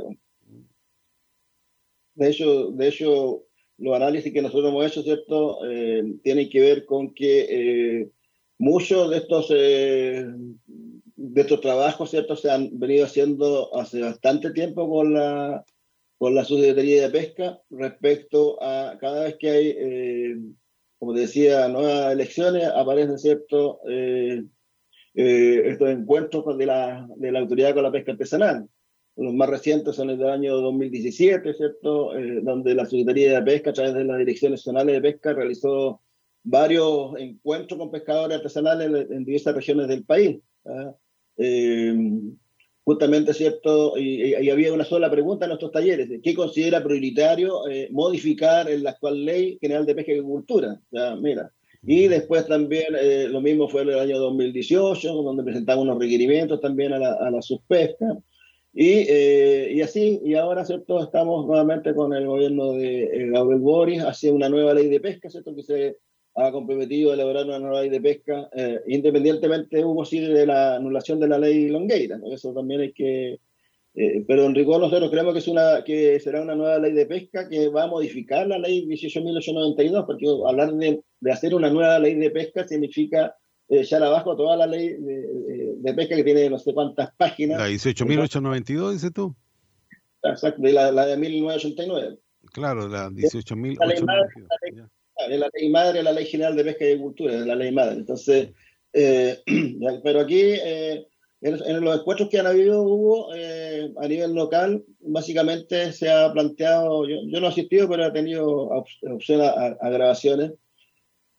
De 2.16 2.30
hecho, 2.30 2.72
de 2.72 2.88
hecho, 2.88 3.44
los 3.78 3.96
análisis 3.96 4.32
que 4.32 4.42
nosotros 4.42 4.70
hemos 4.70 4.86
hecho, 4.86 5.02
¿cierto?, 5.02 5.60
eh, 5.70 6.04
tienen 6.24 6.50
que 6.50 6.62
ver 6.62 6.86
con 6.86 7.14
que 7.14 7.48
eh, 7.50 8.10
muchos 8.58 9.10
de 9.10 9.18
estos, 9.18 9.48
eh, 9.54 10.26
de 11.16 11.42
estos 11.42 11.60
trabajos, 11.60 12.10
¿cierto?, 12.12 12.36
se 12.36 12.52
han 12.52 12.70
venido 12.80 13.06
haciendo 13.06 13.76
hace 13.76 14.02
bastante 14.02 14.52
tiempo 14.52 14.90
con 14.90 15.14
la, 15.14 15.66
con 16.18 16.36
la 16.36 16.46
Subsecretaría 16.46 17.02
de 17.02 17.10
Pesca 17.10 17.62
respecto 17.70 18.62
a 18.62 18.98
cada 19.00 19.24
vez 19.24 19.36
que 19.38 19.50
hay, 19.50 19.68
eh, 19.78 20.36
como 21.02 21.16
te 21.16 21.22
decía, 21.22 21.68
nuevas 21.68 22.14
elecciones, 22.14 22.68
aparecen, 22.68 23.18
¿cierto?, 23.18 23.80
eh, 23.90 24.44
eh, 25.16 25.64
estos 25.66 25.90
encuentros 25.90 26.56
de 26.60 26.68
la, 26.68 27.08
de 27.16 27.32
la 27.32 27.40
autoridad 27.40 27.74
con 27.74 27.82
la 27.82 27.92
pesca 27.92 28.12
artesanal. 28.12 28.70
Los 29.16 29.34
más 29.34 29.50
recientes 29.50 29.96
son 29.96 30.12
el 30.12 30.20
del 30.20 30.30
año 30.30 30.56
2017, 30.58 31.56
¿cierto? 31.56 32.16
Eh, 32.16 32.42
donde 32.44 32.76
la 32.76 32.86
Secretaría 32.86 33.34
de 33.34 33.42
Pesca, 33.42 33.72
a 33.72 33.74
través 33.74 33.96
de 33.96 34.04
las 34.04 34.20
direcciones 34.20 34.60
nacionales 34.60 34.94
de 34.94 35.02
pesca, 35.02 35.34
realizó 35.34 36.02
varios 36.44 37.18
encuentros 37.18 37.80
con 37.80 37.90
pescadores 37.90 38.38
artesanales 38.38 38.88
en, 38.88 39.12
en 39.12 39.26
diversas 39.26 39.56
regiones 39.56 39.88
del 39.88 40.06
país. 40.06 40.40
¿ah? 40.66 40.94
Eh, 41.38 41.96
justamente, 42.84 43.34
¿cierto? 43.34 43.98
Y, 43.98 44.36
y- 44.36 44.50
había 44.50 44.74
una 44.74 44.86
sola 44.86 45.10
pregunta 45.10 45.46
en 45.46 45.50
nuestros 45.50 45.72
talleres: 45.72 46.10
¿qué 46.24 46.34
considera 46.34 46.84
prioritario 46.84 47.68
eh, 47.70 47.90
modificar 47.92 48.70
en 48.70 48.84
la 48.84 48.92
actual 48.92 49.24
Ley 49.26 49.58
General 49.62 49.86
de 49.86 49.96
Pesca 49.96 50.12
y 50.12 50.16
Agricultura? 50.16 50.80
Ya, 50.92 51.16
mira. 51.16 51.52
Y 51.84 52.08
después 52.08 52.46
también 52.48 52.86
eh, 53.00 53.28
lo 53.28 53.42
mismo 53.42 53.68
fue 53.68 53.82
en 53.82 53.90
el 53.90 54.00
año 54.00 54.20
2018, 54.20 55.14
donde 55.14 55.44
presentamos 55.44 55.84
unos 55.86 55.98
requerimientos 56.00 56.62
también 56.62 56.94
a 56.94 57.00
la, 57.00 57.14
a 57.14 57.32
la 57.32 57.42
subpesca. 57.42 58.18
Y, 58.74 59.06
eh, 59.10 59.72
y 59.74 59.82
así, 59.82 60.22
y 60.24 60.36
ahora, 60.36 60.64
¿cierto? 60.64 61.02
Estamos 61.04 61.46
nuevamente 61.46 61.94
con 61.94 62.14
el 62.14 62.26
gobierno 62.28 62.74
de 62.74 63.04
eh, 63.04 63.30
Gabriel 63.32 63.60
Boris 63.62 64.02
hacia 64.04 64.32
una 64.32 64.48
nueva 64.48 64.74
ley 64.74 64.88
de 64.90 65.00
pesca, 65.02 65.30
¿cierto? 65.30 65.54
Que 65.56 65.64
se 65.64 65.98
ha 66.36 66.52
comprometido 66.52 67.12
a 67.12 67.14
elaborar 67.16 67.46
una 67.46 67.60
nueva 67.60 67.82
ley 67.82 67.90
de 67.90 68.00
pesca, 68.02 68.50
eh, 68.56 68.80
independientemente, 68.88 69.84
hubo 69.84 70.06
sí, 70.06 70.20
de 70.22 70.46
la 70.46 70.76
anulación 70.78 71.20
de 71.20 71.28
la 71.28 71.38
ley 71.38 71.68
Longueira, 71.70 72.18
¿no? 72.18 72.32
Eso 72.34 72.54
también 72.54 72.82
hay 72.82 72.94
que... 72.94 73.40
eh, 73.96 74.24
pero 74.28 74.46
en 74.46 74.56
rigor 74.56 74.80
nosotros 74.80 75.10
creemos 75.12 75.34
que, 75.34 75.40
es 75.40 75.48
una, 75.50 75.84
que 75.84 76.20
será 76.22 76.42
una 76.42 76.56
nueva 76.56 76.80
ley 76.80 76.94
de 76.94 77.06
pesca 77.06 77.50
que 77.50 77.68
va 77.68 77.84
a 77.84 77.88
modificar 77.88 78.48
la 78.48 78.58
ley 78.58 78.86
18.892, 78.88 80.06
porque 80.06 80.26
hablar 80.48 80.74
de, 80.74 81.02
de 81.20 81.32
hacer 81.32 81.54
una 81.54 81.70
nueva 81.70 82.00
ley 82.00 82.16
de 82.16 82.30
pesca 82.32 82.66
significa 82.66 83.36
eh, 83.68 83.82
echar 83.82 84.02
abajo 84.02 84.36
toda 84.38 84.56
la 84.56 84.68
ley 84.68 84.88
de, 84.90 85.28
de- 85.82 85.94
pesca 85.94 86.16
que 86.16 86.24
tiene 86.24 86.50
no 86.50 86.58
sé 86.58 86.74
cuántas 86.74 87.14
páginas. 87.16 87.60
La 87.60 87.68
18.892, 87.70 88.94
dices 88.94 89.12
tú. 89.14 89.36
Exacto, 90.24 90.62
la, 90.64 90.92
la 90.92 91.06
de 91.08 91.18
1989. 91.18 92.18
Claro, 92.54 92.88
la 92.88 93.04
La 93.04 93.10
ley 93.10 94.02
madre, 94.02 94.30
18.892. 94.38 94.90
es 95.30 95.40
la 95.40 95.50
ley 95.54 95.70
madre, 95.70 96.04
la 96.04 96.12
ley 96.14 96.26
general 96.26 96.56
de 96.56 96.64
pesca 96.64 96.86
y 96.86 96.90
agricultura, 96.90 97.34
es 97.36 97.46
la 97.46 97.56
ley 97.56 97.72
madre. 97.72 97.96
Entonces, 97.96 98.50
eh, 98.94 99.40
pero 100.04 100.22
aquí, 100.22 100.42
eh, 100.42 101.08
en, 101.42 101.58
en 101.66 101.82
los 101.82 102.00
encuentros 102.00 102.30
que 102.30 102.40
han 102.40 102.48
habido, 102.48 102.84
hubo 102.84 103.34
eh, 103.36 103.92
a 103.98 104.08
nivel 104.08 104.34
local, 104.34 104.84
básicamente 105.00 105.92
se 105.92 106.10
ha 106.10 106.32
planteado, 106.32 107.08
yo, 107.08 107.18
yo 107.28 107.40
no 107.40 107.48
he 107.48 107.50
asistido, 107.50 107.90
pero 107.90 108.06
he 108.06 108.12
tenido 108.12 108.48
op- 108.48 108.88
opción 109.12 109.42
a, 109.42 109.50
a- 109.50 109.78
a 109.82 109.90
grabaciones 109.90 110.52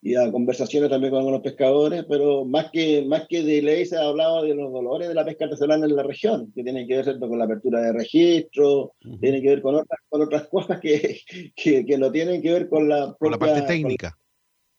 y 0.05 0.17
a 0.17 0.33
conversaciones 0.33 0.91
también 0.91 1.13
con 1.13 1.21
algunos 1.21 1.43
pescadores, 1.43 2.05
pero 2.09 2.45
más 2.45 2.71
que, 2.73 3.05
más 3.07 3.27
que 3.29 3.43
de 3.45 3.63
ley 3.63 3.87
se 3.87 3.97
ha 3.97 4.03
hablado 4.03 4.43
de 4.43 4.53
los 4.55 4.73
dolores 4.73 5.07
de 5.07 5.15
la 5.15 5.25
pesca 5.25 5.45
artesanal 5.45 5.85
en 5.85 5.95
la 5.95 6.03
región, 6.03 6.51
que 6.55 6.65
tienen 6.65 6.89
que 6.89 6.97
ver 6.97 7.05
¿cierto? 7.05 7.29
con 7.29 7.39
la 7.39 7.45
apertura 7.45 7.81
de 7.83 7.93
registro, 7.93 8.95
tienen 9.21 9.41
que 9.43 9.49
ver 9.51 9.63
con 9.63 9.77
otras, 9.77 10.01
con 10.09 10.23
otras 10.23 10.49
cosas 10.49 10.81
que, 10.81 11.21
que, 11.55 11.87
que 11.87 11.99
no 11.99 12.11
tienen 12.11 12.43
que 12.43 12.53
ver 12.53 12.69
con 12.69 12.89
la, 12.89 13.15
Con 13.17 13.31
la 13.31 13.39
propia- 13.39 13.55
parte 13.55 13.69
técnica. 13.75 14.19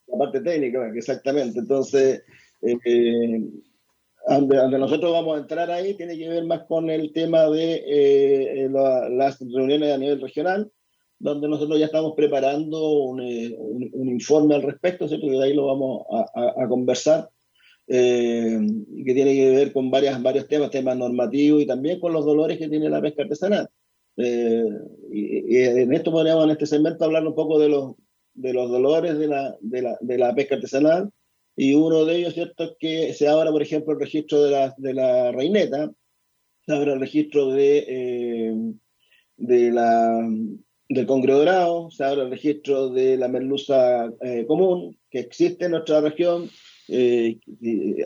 la 0.08 0.18
parte 0.18 0.42
técnica, 0.42 0.92
exactamente. 0.94 1.60
Entonces, 1.60 2.22
eh, 2.62 2.78
eh, 2.84 3.42
donde, 4.28 4.58
donde 4.58 4.78
nosotros 4.80 5.12
vamos 5.14 5.38
a 5.38 5.42
entrar 5.42 5.72
ahí 5.72 5.94
tiene 5.96 6.18
que 6.18 6.28
ver 6.30 6.44
más 6.46 6.64
con 6.66 6.90
el 6.90 7.12
tema 7.14 7.46
de 7.50 7.74
eh, 7.76 8.64
eh, 8.66 8.70
la- 8.70 9.08
las 9.10 9.40
reuniones 9.40 9.94
a 9.94 9.98
nivel 9.98 10.20
regional, 10.22 10.70
donde 11.24 11.48
nosotros 11.48 11.80
ya 11.80 11.86
estamos 11.86 12.14
preparando 12.16 12.90
un, 13.00 13.22
eh, 13.22 13.56
un- 13.58 13.90
un 13.94 14.10
informe 14.10 14.56
al 14.56 14.62
respecto, 14.62 15.08
¿cierto? 15.08 15.26
que 15.28 15.38
de 15.38 15.44
ahí 15.46 15.54
lo 15.54 15.68
vamos 15.68 16.06
a, 16.12 16.26
a- 16.36 16.64
a 16.66 16.68
conversar, 16.68 17.30
eh, 17.88 18.60
que 19.06 19.14
tiene 19.14 19.34
que 19.34 19.50
ver 19.52 19.72
con 19.72 19.90
varias, 19.90 20.22
varios 20.22 20.48
temas, 20.50 20.70
temas 20.70 20.98
normativos 20.98 21.62
y 21.62 21.66
también 21.66 22.00
con 22.02 22.12
los 22.12 22.26
dolores 22.26 22.58
que 22.58 22.68
tiene 22.68 22.90
la 22.90 23.02
pesca 23.02 23.24
artesanal. 23.24 23.70
Eh, 24.18 24.66
y, 25.12 25.56
y 25.56 25.64
en 25.64 25.94
esto 25.94 26.12
podríamos, 26.12 26.44
en 26.44 26.52
este 26.52 26.66
segmento, 26.66 27.06
hablar 27.06 27.26
un 27.26 27.36
poco 27.36 27.58
de 27.58 27.70
los, 27.70 27.94
de 28.34 28.52
los 28.54 28.70
dolores 28.70 29.18
de 29.18 29.28
la, 29.28 29.56
de 29.62 29.82
la, 29.82 29.98
de 30.02 30.18
la 30.18 30.36
pesca 30.36 30.56
artesanal, 30.56 31.10
y 31.56 31.74
uno 31.74 32.04
de 32.04 32.18
ellos, 32.18 32.34
¿cierto?, 32.34 32.64
es 32.66 32.72
que 32.80 33.14
se 33.14 33.30
abra, 33.30 33.50
por 33.52 33.62
ejemplo, 33.62 33.94
el 33.94 34.00
registro 34.02 34.44
de 34.44 34.52
la, 34.52 34.74
de 34.78 34.94
la 34.94 35.32
reineta, 35.32 35.90
se 36.66 36.74
abre 36.74 36.94
el 36.94 37.00
registro 37.00 37.48
de, 37.52 37.86
eh, 37.88 38.54
de 39.38 39.72
la, 39.72 40.20
del 40.94 41.06
congrio 41.06 41.38
dorado, 41.38 41.90
se 41.92 42.04
abre 42.04 42.24
el 42.24 42.30
registro 42.30 42.90
de 42.90 43.18
la 43.18 43.28
merluza 43.28 44.12
eh, 44.22 44.46
común, 44.46 44.98
que 45.10 45.20
existe 45.20 45.66
en 45.66 45.72
nuestra 45.72 46.02
región. 46.02 46.50
eh, 46.88 47.38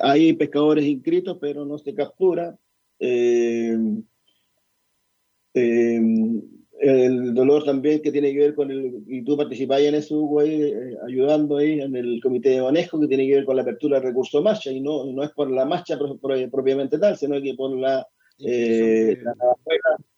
hay 0.02 0.34
pescadores 0.34 0.86
inscritos, 0.86 1.38
pero 1.40 1.66
no 1.66 1.78
se 1.78 1.94
captura. 1.94 2.58
Eh, 3.00 3.78
el 6.80 7.34
dolor 7.34 7.64
también 7.64 8.02
que 8.02 8.12
tiene 8.12 8.32
que 8.32 8.38
ver 8.40 8.54
con 8.54 8.70
el, 8.70 9.04
y 9.08 9.24
tú 9.24 9.36
participáis 9.36 9.88
en 9.88 9.96
eso, 9.96 10.16
Hugo, 10.20 10.42
ahí, 10.42 10.72
ayudando 11.08 11.58
ahí 11.58 11.80
en 11.82 11.96
el 11.96 12.20
comité 12.22 12.50
de 12.50 12.62
manejo, 12.62 13.00
que 13.00 13.08
tiene 13.08 13.26
que 13.26 13.36
ver 13.36 13.46
con 13.46 13.56
la 13.56 13.64
apertura 13.64 14.00
del 14.00 14.10
recurso 14.10 14.44
marcha, 14.44 14.72
y 14.72 14.80
no, 14.80 15.12
no 15.12 15.24
es 15.24 15.32
por 15.32 15.50
la 15.50 15.66
marcha 15.66 15.98
pro- 15.98 16.18
pro- 16.18 16.50
propiamente 16.52 17.00
tal, 17.00 17.18
sino 17.18 17.42
que 17.42 17.56
por 17.56 17.76
la, 17.76 18.08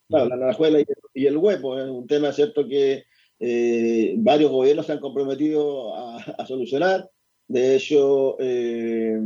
claro, 0.09 0.27
la 0.29 0.35
navajuela 0.35 0.79
y, 0.79 0.83
el- 0.83 0.95
y 1.13 1.25
el 1.27 1.37
huepo. 1.37 1.77
Es 1.79 1.89
un 1.89 2.07
tema, 2.07 2.31
¿cierto?, 2.33 2.67
que 2.67 3.03
eh, 3.39 4.15
varios 4.17 4.51
gobiernos 4.51 4.85
se 4.87 4.91
han 4.93 4.99
comprometido 4.99 5.95
a, 5.95 6.17
a 6.17 6.45
solucionar. 6.45 7.09
De 7.47 7.75
hecho, 7.75 8.35
eh, 8.39 9.17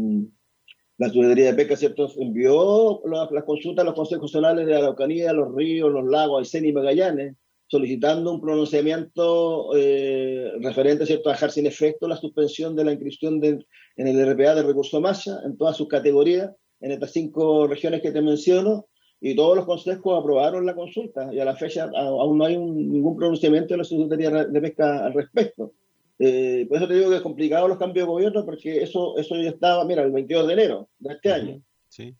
la 0.97 1.07
Secretaría 1.09 1.45
de 1.47 1.53
Pesca, 1.55 1.75
¿cierto?, 1.75 2.07
envió 2.17 3.01
las, 3.05 3.31
las 3.31 3.43
consultas 3.43 3.83
a 3.83 3.85
los 3.87 3.95
consejos 3.95 4.31
zonales 4.31 4.65
de 4.67 4.75
Araucanía, 4.75 5.33
los 5.33 5.53
ríos, 5.55 5.91
los 5.91 6.05
lagos, 6.05 6.39
Aysén 6.39 6.65
y 6.65 6.71
Magallanes, 6.73 7.35
solicitando 7.67 8.31
un 8.31 8.39
pronunciamiento 8.41 9.75
eh, 9.75 10.51
referente, 10.61 11.05
¿cierto?, 11.05 11.29
a 11.29 11.33
dejar 11.33 11.51
sin 11.51 11.65
efecto 11.65 12.07
la 12.07 12.17
suspensión 12.17 12.75
de 12.75 12.85
la 12.85 12.91
inscripción 12.91 13.39
de- 13.39 13.65
en 13.95 14.07
el 14.07 14.19
RPA 14.19 14.55
de 14.55 14.63
recurso 14.63 15.01
masa 15.01 15.41
en 15.45 15.57
todas 15.57 15.75
sus 15.77 15.87
categorías, 15.87 16.51
en 16.81 16.91
estas 16.91 17.11
cinco 17.11 17.65
regiones 17.67 18.01
que 18.01 18.11
te 18.11 18.21
menciono, 18.21 18.87
y 19.25 19.35
todos 19.35 19.55
los 19.55 19.65
consejos 19.65 20.19
aprobaron 20.19 20.65
la 20.65 20.75
consulta, 20.75 21.33
y 21.33 21.39
a 21.39 21.45
la 21.45 21.55
fecha 21.55 21.89
aún 21.95 22.37
no 22.37 22.43
hay 22.45 22.57
un- 22.57 22.91
ningún 22.91 23.15
pronunciamiento 23.15 23.73
de 23.73 23.77
la 23.77 23.83
Secretaría 23.85 24.29
de 24.45 24.61
Pesca 24.61 25.05
al 25.05 25.13
respecto. 25.13 25.71
Eh, 26.19 26.65
por 26.67 26.77
eso 26.77 26.87
te 26.89 26.93
digo 26.95 27.09
que 27.09 27.15
es 27.15 27.21
complicado 27.21 27.67
los 27.69 27.77
cambios 27.77 28.05
de 28.05 28.11
gobierno, 28.11 28.45
porque 28.45 28.83
eso, 28.83 29.17
eso 29.17 29.35
ya 29.37 29.49
estaba, 29.49 29.85
mira, 29.85 30.03
el 30.03 30.11
22 30.11 30.45
de 30.47 30.53
enero 30.53 30.87
de 30.99 31.13
este 31.13 31.31
año. 31.31 31.61
Sí. 31.87 32.13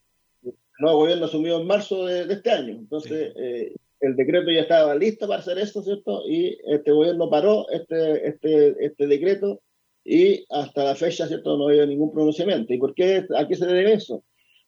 El 0.44 0.54
nuevo 0.80 1.00
gobierno 1.00 1.26
asumió 1.26 1.60
en 1.60 1.68
marzo 1.68 2.06
de, 2.06 2.26
de 2.26 2.34
este 2.36 2.50
año. 2.52 2.72
Entonces, 2.74 3.34
eh, 3.36 3.76
el 4.00 4.16
decreto 4.16 4.50
ya 4.52 4.62
estaba 4.62 4.96
listo 4.96 5.28
para 5.28 5.40
hacer 5.42 5.58
esto, 5.60 5.82
¿cierto? 5.84 6.24
Y 6.28 6.58
este 6.68 6.92
gobierno 6.92 7.30
paró 7.30 7.70
este, 7.70 8.28
este, 8.30 8.86
este 8.86 9.08
decreto 9.08 9.62
y 10.06 10.44
hasta 10.50 10.84
la 10.86 10.96
fecha, 10.96 11.28
¿cierto? 11.28 11.58
No 11.58 11.68
había 11.68 11.86
ningún 11.86 12.12
pronunciamiento. 12.12 12.74
¿Y 12.74 12.78
por 12.78 12.94
qué? 12.94 13.26
¿A 13.38 13.48
qué 13.48 13.56
se 13.56 13.66
debe 13.66 13.94
eso? 13.94 14.24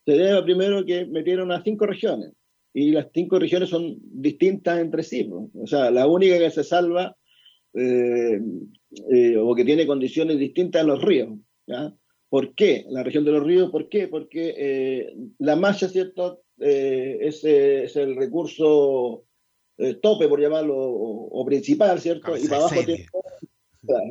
Se 0.06 0.12
debe 0.12 0.42
primero 0.44 0.84
que 0.84 1.04
metieron 1.04 1.50
a 1.50 1.62
cinco 1.62 1.84
regiones 1.84 2.32
y 2.72 2.92
las 2.92 3.08
cinco 3.12 3.38
regiones 3.38 3.68
son 3.68 3.96
distintas 4.00 4.78
entre 4.78 5.02
sí. 5.02 5.26
¿no? 5.26 5.50
O 5.54 5.66
sea, 5.66 5.90
la 5.90 6.06
única 6.06 6.38
que 6.38 6.50
se 6.50 6.62
salva 6.62 7.16
eh, 7.74 8.40
eh, 9.12 9.36
o 9.36 9.54
que 9.54 9.64
tiene 9.64 9.86
condiciones 9.86 10.38
distintas 10.38 10.82
en 10.82 10.88
los 10.88 11.02
ríos. 11.02 11.30
¿ya? 11.66 11.92
¿Por 12.28 12.54
qué? 12.54 12.84
La 12.88 13.02
región 13.02 13.24
de 13.24 13.32
los 13.32 13.42
ríos, 13.42 13.70
¿por 13.70 13.88
qué? 13.88 14.06
Porque 14.06 14.54
eh, 14.56 15.16
la 15.38 15.56
malla, 15.56 15.88
¿cierto? 15.88 16.42
Es, 16.58 17.44
es 17.44 17.96
el 17.96 18.16
recurso 18.16 19.24
tope, 20.00 20.26
por 20.26 20.40
llamarlo, 20.40 20.74
o, 20.74 21.28
o 21.28 21.44
principal, 21.44 22.00
¿cierto? 22.00 22.34
y 22.36 22.48
para 22.48 22.62
abajo 22.62 22.82
tiene 22.82 23.06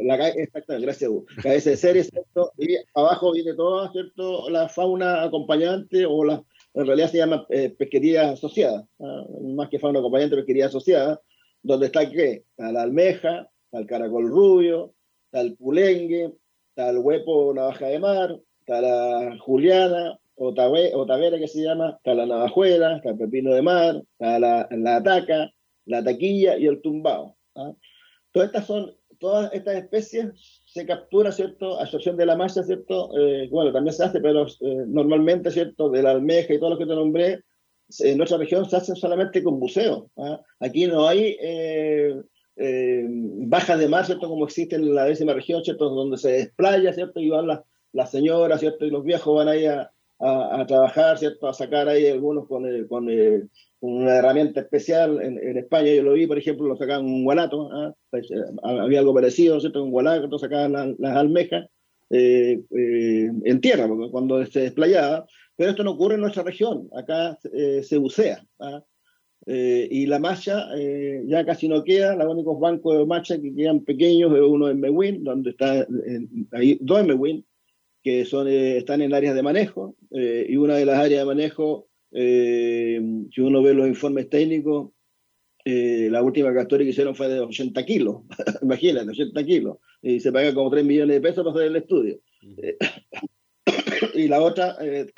la, 0.03 0.17
ca- 0.17 0.29
exactamente, 0.29 0.85
gracias, 0.85 1.09
Hugo. 1.09 1.25
Cabeza 1.41 1.69
de 1.71 1.77
serie, 1.77 2.03
¿cierto? 2.03 2.51
Y 2.57 2.75
abajo 2.93 3.31
viene 3.33 3.53
toda, 3.53 3.91
¿cierto? 3.91 4.49
La 4.49 4.69
fauna 4.69 5.23
acompañante 5.23 6.05
o 6.05 6.23
la, 6.23 6.43
en 6.73 6.85
realidad 6.85 7.09
se 7.09 7.17
llama 7.17 7.45
eh, 7.49 7.69
pesquería 7.69 8.31
asociada, 8.31 8.87
¿ah? 8.99 9.25
más 9.41 9.69
que 9.69 9.79
fauna 9.79 9.99
acompañante, 9.99 10.35
pesquería 10.35 10.67
asociada, 10.67 11.21
donde 11.63 11.87
está 11.87 12.09
¿qué? 12.09 12.43
Está 12.49 12.71
la 12.71 12.83
almeja, 12.83 13.49
está 13.65 13.79
el 13.79 13.87
caracol 13.87 14.29
rubio, 14.29 14.93
está 15.25 15.41
el 15.41 15.55
pulengue, 15.55 16.31
está 16.69 16.89
el 16.89 16.99
huepo 16.99 17.53
navaja 17.53 17.87
de 17.87 17.99
mar, 17.99 18.39
está 18.59 18.81
la 18.81 19.37
juliana, 19.39 20.19
o, 20.35 20.53
tavera 20.53 21.37
que 21.39 21.47
se 21.47 21.63
llama, 21.63 21.95
está 21.97 22.13
la 22.13 22.25
navajuela, 22.25 22.97
está 22.97 23.11
el 23.11 23.17
pepino 23.17 23.53
de 23.53 23.61
mar, 23.61 24.01
está 24.13 24.39
la, 24.39 24.67
la 24.71 25.01
la 25.85 26.03
taquilla 26.03 26.57
y 26.57 26.67
el 26.67 26.81
tumbao. 26.81 27.37
¿ah? 27.55 27.73
Todas 28.31 28.47
estas 28.47 28.65
son, 28.65 28.93
todas 29.25 29.51
estas 29.53 29.75
especies 29.75 30.25
se 30.65 30.85
captura, 30.85 31.31
¿cierto? 31.31 31.79
A 31.79 31.83
excepción 31.85 32.15
de 32.15 32.25
la 32.27 32.35
masa, 32.35 32.61
¿cierto? 32.63 33.09
Eh, 33.17 33.47
bueno, 33.49 33.71
también 33.73 33.93
se 33.95 34.03
hace, 34.03 34.19
pero 34.19 34.45
eh, 34.45 34.83
normalmente, 34.87 35.49
¿cierto? 35.49 35.89
De 35.89 36.03
la 36.03 36.11
almeja 36.11 36.53
y 36.53 36.59
todo 36.59 36.69
lo 36.71 36.77
que 36.77 36.85
te 36.85 36.93
nombré, 36.95 37.41
en 37.99 38.17
nuestra 38.17 38.37
región 38.37 38.69
se 38.69 38.75
hacen 38.77 38.95
solamente 38.95 39.41
con 39.43 39.59
buceo. 39.59 40.09
¿ah? 40.17 40.39
Aquí 40.59 40.85
no 40.87 41.07
hay 41.07 41.37
eh, 41.41 43.05
bajas 43.53 43.79
de 43.79 43.87
mar, 43.87 44.05
¿cierto? 44.05 44.27
Como 44.27 44.45
existe 44.45 44.75
en 44.75 44.93
la 44.93 45.05
décima 45.05 45.33
región, 45.33 45.63
¿cierto? 45.63 45.89
Donde 45.89 46.17
se 46.17 46.31
desplaya, 46.31 46.93
¿cierto? 46.93 47.19
Y 47.19 47.29
van 47.29 47.47
las, 47.47 47.61
las 47.93 48.11
señoras, 48.11 48.59
¿cierto? 48.59 48.85
Y 48.85 48.91
los 48.91 49.03
viejos 49.03 49.35
van 49.35 49.47
ahí 49.47 49.65
a, 49.65 49.91
a- 50.19 50.65
trabajar, 50.67 51.17
¿cierto? 51.17 51.47
A 51.47 51.53
sacar 51.53 51.87
ahí 51.89 52.07
algunos 52.07 52.47
con, 52.47 52.65
eh, 52.65 52.85
con, 52.87 53.05
con 53.07 53.11
una 53.85 54.15
herramienta 54.17 54.61
especial. 54.61 55.21
En, 55.21 55.37
en 55.39 55.57
España 55.57 55.93
yo 55.93 56.03
lo 56.03 56.13
vi, 56.13 56.27
por 56.27 56.37
ejemplo, 56.37 56.67
lo 56.67 56.75
sacaban 56.77 57.05
un 57.05 57.23
gualato. 57.23 57.69
¿ah? 57.71 57.93
Pues, 58.09 58.29
eh, 58.31 58.35
había 58.63 58.99
algo 58.99 59.13
parecido, 59.13 59.59
¿cierto? 59.59 59.83
Un 59.83 59.91
gualato, 59.91 60.37
sacaban 60.39 60.73
la- 60.73 60.95
las 60.97 61.15
almejas 61.17 61.67
eh, 62.09 62.61
eh, 62.77 63.31
en 63.43 63.61
tierra, 63.61 63.87
porque 63.87 64.11
cuando 64.11 64.45
se 64.45 64.61
desplayaba. 64.61 65.25
Pero 65.57 65.69
esto 65.71 65.83
no 65.83 65.91
ocurre 65.91 66.15
en 66.15 66.21
nuestra 66.21 66.43
región. 66.43 66.89
Acá 66.93 67.37
eh, 67.53 67.81
se 67.83 67.97
bucea. 67.97 68.45
¿ah? 68.59 68.83
Eh, 69.47 69.87
y 69.91 70.05
la 70.07 70.19
malla 70.19 70.67
eh, 70.77 71.23
ya 71.27 71.45
casi 71.45 71.67
no 71.67 71.83
queda, 71.83 72.15
los 72.15 72.33
únicos 72.33 72.59
bancos 72.59 72.97
de 72.97 73.05
malla 73.05 73.39
que 73.41 73.53
quedan 73.55 73.81
pequeños 73.81 74.33
es 74.35 74.41
uno 74.41 74.69
en 74.69 74.79
Mewin, 74.79 75.23
donde 75.23 75.51
está, 75.51 75.85
hay 76.51 76.77
dos 76.81 76.99
en 77.01 77.07
Mewin, 77.07 77.45
que 78.03 78.25
son, 78.25 78.47
están 78.47 79.01
en 79.01 79.13
áreas 79.13 79.35
de 79.35 79.43
manejo, 79.43 79.95
y 80.11 80.55
una 80.57 80.75
de 80.77 80.85
las 80.85 80.97
áreas 80.97 81.21
de 81.21 81.25
manejo 81.25 81.87
eh, 82.15 83.01
si 83.31 83.41
uno 83.41 83.61
ve 83.61 83.73
los 83.73 83.87
informes 83.87 84.29
técnicos, 84.29 84.91
eh, 85.65 86.07
la 86.11 86.21
última 86.21 86.53
captura 86.53 86.83
que 86.83 86.91
hicieron 86.91 87.15
fue 87.15 87.27
de 87.27 87.39
80 87.39 87.85
kilos, 87.85 88.21
imagínate, 88.61 89.09
80 89.09 89.43
kilos, 89.43 89.77
y 90.01 90.19
se 90.19 90.31
paga 90.31 90.53
como 90.53 90.69
3 90.69 90.85
millones 90.85 91.15
de 91.15 91.21
pesos 91.21 91.43
para 91.43 91.55
hacer 91.55 91.67
el 91.67 91.75
estudio. 91.75 92.19
Eh, 92.57 92.77
y 94.15 94.27
la 94.27 94.41
otra, 94.41 94.77
eh, 94.81 95.11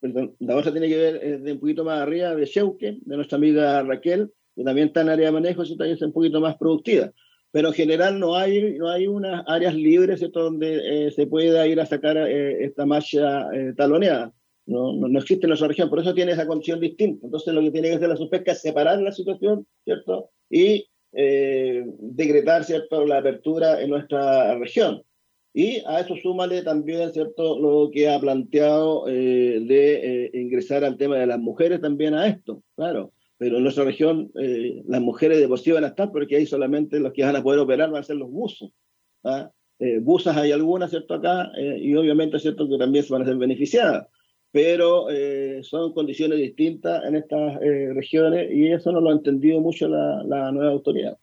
perdón, 0.00 0.36
la 0.40 0.56
otra 0.56 0.72
tiene 0.72 0.88
que 0.88 0.96
ver 0.96 1.20
eh, 1.22 1.38
de 1.38 1.52
un 1.52 1.60
poquito 1.60 1.84
más 1.84 2.00
arriba 2.00 2.34
de 2.34 2.44
Sheuke, 2.44 2.98
de 3.00 3.16
nuestra 3.16 3.36
amiga 3.36 3.82
Raquel, 3.82 4.30
que 4.54 4.64
también 4.64 4.88
está 4.88 5.02
en 5.02 5.10
área 5.10 5.26
de 5.26 5.32
manejo, 5.32 5.64
y 5.64 5.76
también 5.76 5.96
es 5.96 6.02
un 6.02 6.12
poquito 6.12 6.40
más 6.40 6.56
productiva. 6.56 7.12
Pero 7.52 7.68
en 7.68 7.74
general 7.74 8.18
no 8.18 8.36
hay, 8.36 8.76
no 8.76 8.90
hay 8.90 9.06
unas 9.06 9.44
áreas 9.46 9.74
libres 9.74 10.18
¿cierto? 10.18 10.42
donde 10.42 11.06
eh, 11.06 11.10
se 11.10 11.26
pueda 11.26 11.66
ir 11.66 11.80
a 11.80 11.86
sacar 11.86 12.16
esta 12.18 12.84
eh, 13.54 13.72
taloneada. 13.76 14.32
No, 14.66 14.92
no, 14.92 15.06
no 15.06 15.18
existe 15.20 15.46
en 15.46 15.50
nuestra 15.50 15.68
región, 15.68 15.88
por 15.88 16.00
eso 16.00 16.12
tiene 16.12 16.32
esa 16.32 16.46
condición 16.46 16.80
distinta. 16.80 17.24
Entonces 17.24 17.54
lo 17.54 17.62
que 17.62 17.70
tiene 17.70 17.88
que 17.88 17.94
hacer 17.94 18.08
la 18.08 18.16
SUPESCA 18.16 18.52
es 18.52 18.60
separar 18.60 19.00
la 19.00 19.12
situación, 19.12 19.66
¿cierto? 19.84 20.30
Y 20.50 20.88
eh, 21.12 21.84
decretar, 22.00 22.64
¿cierto?, 22.64 23.06
la 23.06 23.18
apertura 23.18 23.80
en 23.80 23.90
nuestra 23.90 24.58
región. 24.58 25.02
Y 25.54 25.82
a 25.86 26.00
eso 26.00 26.16
súmale 26.20 26.62
también, 26.62 27.12
¿cierto?, 27.12 27.58
lo 27.58 27.90
que 27.90 28.08
ha 28.08 28.18
planteado 28.18 29.08
eh, 29.08 29.60
de 29.62 30.24
eh, 30.24 30.30
ingresar 30.34 30.84
al 30.84 30.96
tema 30.96 31.16
de 31.16 31.26
las 31.26 31.38
mujeres 31.38 31.80
también 31.80 32.14
a 32.14 32.26
esto, 32.26 32.62
claro. 32.74 33.12
Pero 33.38 33.58
en 33.58 33.62
nuestra 33.62 33.84
región 33.84 34.32
eh, 34.38 34.82
las 34.88 35.00
mujeres 35.00 35.38
de 35.38 35.46
por 35.46 35.60
sí 35.60 35.70
van 35.70 35.84
a 35.84 35.88
estar 35.88 36.10
porque 36.10 36.36
ahí 36.36 36.46
solamente 36.46 36.98
los 36.98 37.12
que 37.12 37.22
van 37.22 37.36
a 37.36 37.42
poder 37.42 37.60
operar 37.60 37.90
van 37.90 38.00
a 38.00 38.04
ser 38.04 38.16
los 38.16 38.30
buzos. 38.30 38.70
¿ah? 39.24 39.50
Eh, 39.78 40.02
hay 40.34 40.52
algunas, 40.52 40.90
¿cierto?, 40.90 41.14
acá, 41.14 41.52
y 41.56 41.94
obviamente, 41.94 42.38
¿cierto?, 42.40 42.68
que 42.68 42.78
también 42.78 43.04
se 43.04 43.12
van 43.12 43.22
a 43.22 43.26
ser 43.26 43.36
beneficiadas 43.36 44.08
pero 44.56 45.10
eh, 45.10 45.60
son 45.62 45.92
condiciones 45.92 46.38
distintas 46.38 47.04
en 47.04 47.16
estas 47.16 47.60
eh, 47.60 47.92
regiones 47.92 48.50
y 48.50 48.72
eso 48.72 48.90
no 48.90 49.02
lo 49.02 49.10
ha 49.10 49.12
entendido 49.12 49.60
mucho 49.60 49.86
la, 49.86 50.50
nueva 50.50 50.72
autoridad. 50.72 51.18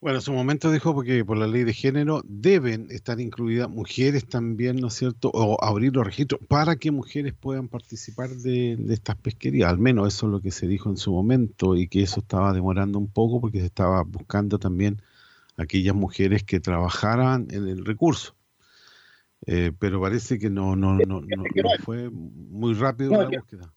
Bueno, 0.00 0.18
en 0.18 0.22
su 0.22 0.32
momento 0.32 0.72
dijo 0.72 0.92
porque 0.92 1.24
por 1.24 1.36
la 1.36 1.46
ley 1.46 1.62
de 1.62 1.72
género 1.72 2.20
deben 2.24 2.90
estar 2.90 3.20
incluidas 3.20 3.70
mujeres 3.70 4.26
también, 4.26 4.78
¿no 4.78 4.88
es 4.88 4.94
cierto? 4.94 5.30
O 5.32 5.62
abrir 5.62 5.94
los 5.94 6.04
registros 6.04 6.40
para 6.48 6.74
que 6.74 6.90
mujeres 6.90 7.32
puedan 7.32 7.68
participar 7.68 8.30
de 8.30 8.76
estas 8.88 9.14
pesquerías. 9.14 9.70
Al 9.70 9.78
menos 9.78 10.12
eso 10.12 10.26
es 10.26 10.32
lo 10.32 10.40
que 10.40 10.50
se 10.50 10.66
dijo 10.66 10.90
en 10.90 10.96
su 10.96 11.12
momento 11.12 11.76
y 11.76 11.86
que 11.86 12.02
eso 12.02 12.18
estaba 12.18 12.52
demorando 12.52 12.98
un 12.98 13.06
poco 13.06 13.40
porque 13.40 13.60
se 13.60 13.66
estaba 13.66 14.02
buscando 14.02 14.58
también 14.58 15.00
aquellas 15.56 15.94
mujeres 15.94 16.42
que 16.42 16.58
trabajaran 16.58 17.46
en 17.52 17.68
el 17.68 17.84
recurso. 17.84 18.34
Eh, 19.46 19.72
pero 19.78 20.00
parece 20.00 20.38
que 20.38 20.50
no, 20.50 20.76
no, 20.76 20.94
no, 20.98 21.20
no, 21.20 21.44
fue 21.84 22.10
muy 22.10 22.74
rápido 22.74 23.12
la 23.12 23.28
que- 23.28 23.38
búsqueda. 23.38 23.72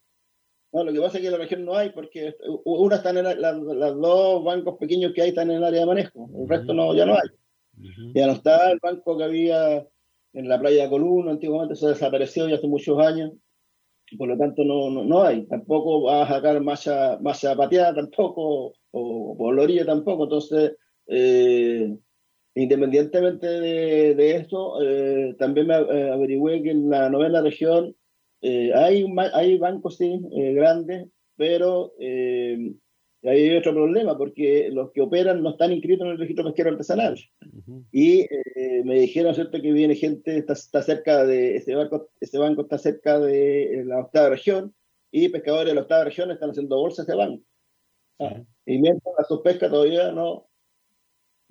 No, 0.73 0.83
lo 0.83 0.91
que 0.91 0.99
pasa 0.99 1.17
es 1.17 1.21
que 1.21 1.27
en 1.27 1.33
la 1.33 1.37
región 1.37 1.65
no 1.65 1.75
hay, 1.75 1.91
porque 1.91 2.35
una 2.65 2.95
están 2.95 3.17
en 3.17 3.25
la- 3.25 3.35
la- 3.35 3.53
las 3.53 3.93
dos 3.95 4.43
bancos 4.43 4.77
pequeños 4.79 5.13
que 5.13 5.21
hay 5.21 5.29
están 5.29 5.51
en 5.51 5.57
el 5.57 5.63
área 5.63 5.81
de 5.81 5.85
manejo, 5.85 6.29
el 6.35 6.49
resto 6.49 6.73
no, 6.73 6.95
ya 6.95 7.05
no 7.05 7.13
hay. 7.13 7.29
Ya 8.15 8.27
no 8.27 8.33
está 8.33 8.71
el 8.71 8.79
banco 8.81 9.17
que 9.17 9.23
había 9.23 9.87
en 10.33 10.49
la 10.49 10.59
playa 10.59 10.83
de 10.83 10.89
Coluno, 10.89 11.29
antiguamente 11.31 11.75
se 11.75 11.87
desapareció 11.87 12.47
ya 12.47 12.55
hace 12.55 12.67
muchos 12.67 12.97
años, 12.99 13.33
y 14.09 14.17
por 14.17 14.27
lo 14.27 14.37
tanto 14.37 14.63
no, 14.63 14.89
no, 14.89 15.03
no 15.03 15.23
hay. 15.23 15.45
Tampoco 15.45 16.03
va 16.03 16.23
a 16.23 16.27
sacar 16.27 16.59
masa, 16.61 17.19
masa 17.21 17.55
pateada 17.55 17.93
tampoco, 17.93 18.73
o 18.91 19.37
por 19.37 19.55
la 19.55 19.61
orilla 19.63 19.85
tampoco. 19.85 20.23
Entonces, 20.23 20.75
eh, 21.07 21.95
independientemente 22.55 23.47
de, 23.47 24.15
de 24.15 24.35
eso, 24.35 24.81
eh, 24.81 25.35
también 25.39 25.67
me 25.67 25.75
eh, 25.75 26.11
averigüé 26.11 26.61
que 26.63 26.71
en 26.71 26.89
la 26.89 27.09
novena 27.09 27.41
región 27.41 27.95
eh, 28.41 28.73
hay, 28.73 29.57
bancos, 29.57 29.97
sí, 29.97 30.19
eh, 30.35 30.53
grandes, 30.53 31.07
pero 31.35 31.93
hay 33.25 33.55
otro 33.55 33.73
problema, 33.73 34.17
porque 34.17 34.69
los 34.71 34.91
que 34.91 35.01
operan 35.01 35.41
no 35.41 35.51
están 35.51 35.71
inscritos 35.71 36.05
en 36.05 36.11
el 36.11 36.17
registro 36.19 36.43
pesquero 36.43 36.71
artesanal. 36.71 37.17
Y 37.91 38.21
eh, 38.21 38.83
me 38.83 38.99
dijeron, 38.99 39.33
¿cierto?, 39.33 39.61
que 39.61 39.71
viene 39.71 39.95
gente, 39.95 40.37
está, 40.37 40.53
está 40.53 40.81
cerca 40.81 41.25
de, 41.25 41.55
ese 41.55 41.73
banco, 41.73 42.09
ese 42.19 42.37
banco 42.37 42.63
está 42.63 42.77
cerca 42.77 43.19
de 43.19 43.83
la 43.85 44.01
octava 44.01 44.29
región, 44.29 44.75
y 45.09 45.29
pescadores 45.29 45.67
de 45.67 45.75
la 45.75 45.81
octava 45.81 46.03
región 46.03 46.31
están 46.31 46.49
haciendo 46.49 46.77
bolsas 46.77 47.07
de 47.07 47.15
banco. 47.15 47.43
Ah, 48.19 48.41
Y 48.65 48.77
mientras 48.79 49.15
la 49.17 49.23
sospesca 49.23 49.69
todavía 49.69 50.11
no, 50.11 50.47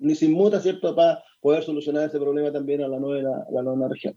ni 0.03 0.15
se 0.15 0.25
inmuta, 0.25 0.59
¿cierto?, 0.59 0.95
para 0.95 1.23
poder 1.41 1.63
solucionar 1.63 2.07
ese 2.07 2.19
problema 2.19 2.51
también 2.51 2.81
a 2.83 2.87
la 2.87 2.99
nueva, 2.99 3.45
la 3.51 3.63
nueva 3.63 3.87
región. 3.89 4.15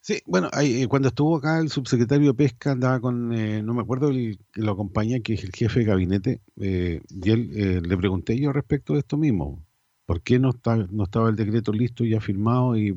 Sí, 0.00 0.20
bueno, 0.24 0.48
ahí, 0.52 0.82
eh, 0.82 0.86
cuando 0.86 1.08
estuvo 1.08 1.36
acá 1.36 1.58
el 1.58 1.68
subsecretario 1.68 2.28
de 2.28 2.34
Pesca 2.34 2.70
andaba 2.70 3.00
con, 3.00 3.32
eh, 3.32 3.60
no 3.60 3.74
me 3.74 3.82
acuerdo 3.82 4.08
el 4.08 4.38
lo 4.54 4.72
acompaña, 4.72 5.18
que 5.18 5.34
es 5.34 5.42
el 5.42 5.50
jefe 5.50 5.80
de 5.80 5.86
gabinete, 5.86 6.40
eh, 6.60 7.00
y 7.08 7.30
él 7.30 7.50
eh, 7.54 7.80
le 7.84 7.96
pregunté 7.96 8.38
yo 8.38 8.52
respecto 8.52 8.92
de 8.92 9.00
esto 9.00 9.16
mismo. 9.16 9.66
¿Por 10.06 10.22
qué 10.22 10.38
no, 10.38 10.50
está, 10.50 10.76
no 10.76 11.04
estaba 11.04 11.28
el 11.28 11.34
decreto 11.34 11.72
listo 11.72 12.04
y 12.04 12.10
ya 12.10 12.20
firmado 12.20 12.76
y 12.76 12.96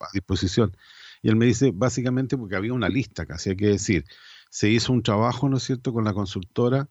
a 0.00 0.06
disposición? 0.12 0.76
Y 1.22 1.30
él 1.30 1.36
me 1.36 1.46
dice, 1.46 1.72
básicamente 1.74 2.36
porque 2.36 2.56
había 2.56 2.74
una 2.74 2.90
lista, 2.90 3.24
casi 3.24 3.50
hay 3.50 3.56
que 3.56 3.68
decir. 3.68 4.04
Se 4.50 4.68
hizo 4.68 4.92
un 4.92 5.02
trabajo, 5.02 5.48
¿no 5.48 5.56
es 5.56 5.62
cierto?, 5.62 5.94
con 5.94 6.04
la 6.04 6.12
consultora, 6.12 6.90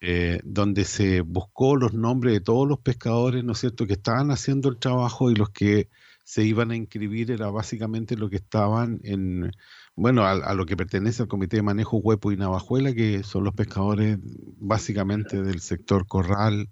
eh, 0.00 0.40
donde 0.44 0.84
se 0.84 1.20
buscó 1.20 1.76
los 1.76 1.92
nombres 1.94 2.34
de 2.34 2.40
todos 2.40 2.66
los 2.66 2.78
pescadores, 2.80 3.44
¿no 3.44 3.52
es 3.52 3.58
cierto?, 3.58 3.86
que 3.86 3.94
estaban 3.94 4.30
haciendo 4.30 4.68
el 4.68 4.78
trabajo 4.78 5.30
y 5.30 5.34
los 5.34 5.50
que 5.50 5.88
se 6.24 6.44
iban 6.44 6.70
a 6.70 6.76
inscribir 6.76 7.30
era 7.30 7.50
básicamente 7.50 8.16
lo 8.16 8.30
que 8.30 8.36
estaban 8.36 9.00
en, 9.02 9.50
bueno, 9.96 10.22
a, 10.24 10.32
a 10.32 10.54
lo 10.54 10.64
que 10.64 10.76
pertenece 10.76 11.22
al 11.22 11.28
Comité 11.28 11.56
de 11.56 11.62
Manejo 11.62 11.98
Huepo 11.98 12.32
y 12.32 12.36
Navajuela, 12.36 12.94
que 12.94 13.22
son 13.24 13.44
los 13.44 13.54
pescadores 13.54 14.18
básicamente 14.22 15.42
del 15.42 15.60
sector 15.60 16.06
Corral, 16.06 16.70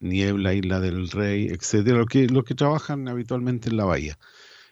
Niebla, 0.00 0.54
Isla 0.54 0.80
del 0.80 1.10
Rey, 1.10 1.48
etcétera, 1.48 1.98
los 1.98 2.06
que, 2.06 2.28
los 2.28 2.44
que 2.44 2.54
trabajan 2.54 3.08
habitualmente 3.08 3.68
en 3.68 3.76
la 3.76 3.84
bahía. 3.84 4.18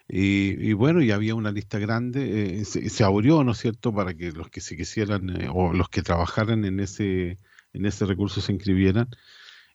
Y, 0.09 0.55
y 0.65 0.73
bueno, 0.73 1.03
y 1.03 1.11
había 1.11 1.35
una 1.35 1.51
lista 1.51 1.81
grande, 1.81 2.61
eh, 2.61 2.65
se, 2.65 2.89
se 2.89 3.05
abrió, 3.05 3.43
¿no 3.43 3.53
es 3.53 3.59
cierto?, 3.59 3.93
para 3.93 4.15
que 4.15 4.31
los 4.31 4.49
que 4.51 4.61
se 4.61 4.77
quisieran 4.77 5.31
eh, 5.31 5.49
o 5.53 5.73
los 5.73 5.89
que 5.89 6.03
trabajaran 6.03 6.65
en 6.65 6.79
ese, 6.79 7.39
en 7.77 7.87
ese 7.87 8.07
recurso 8.07 8.41
se 8.41 8.53
inscribieran. 8.53 9.09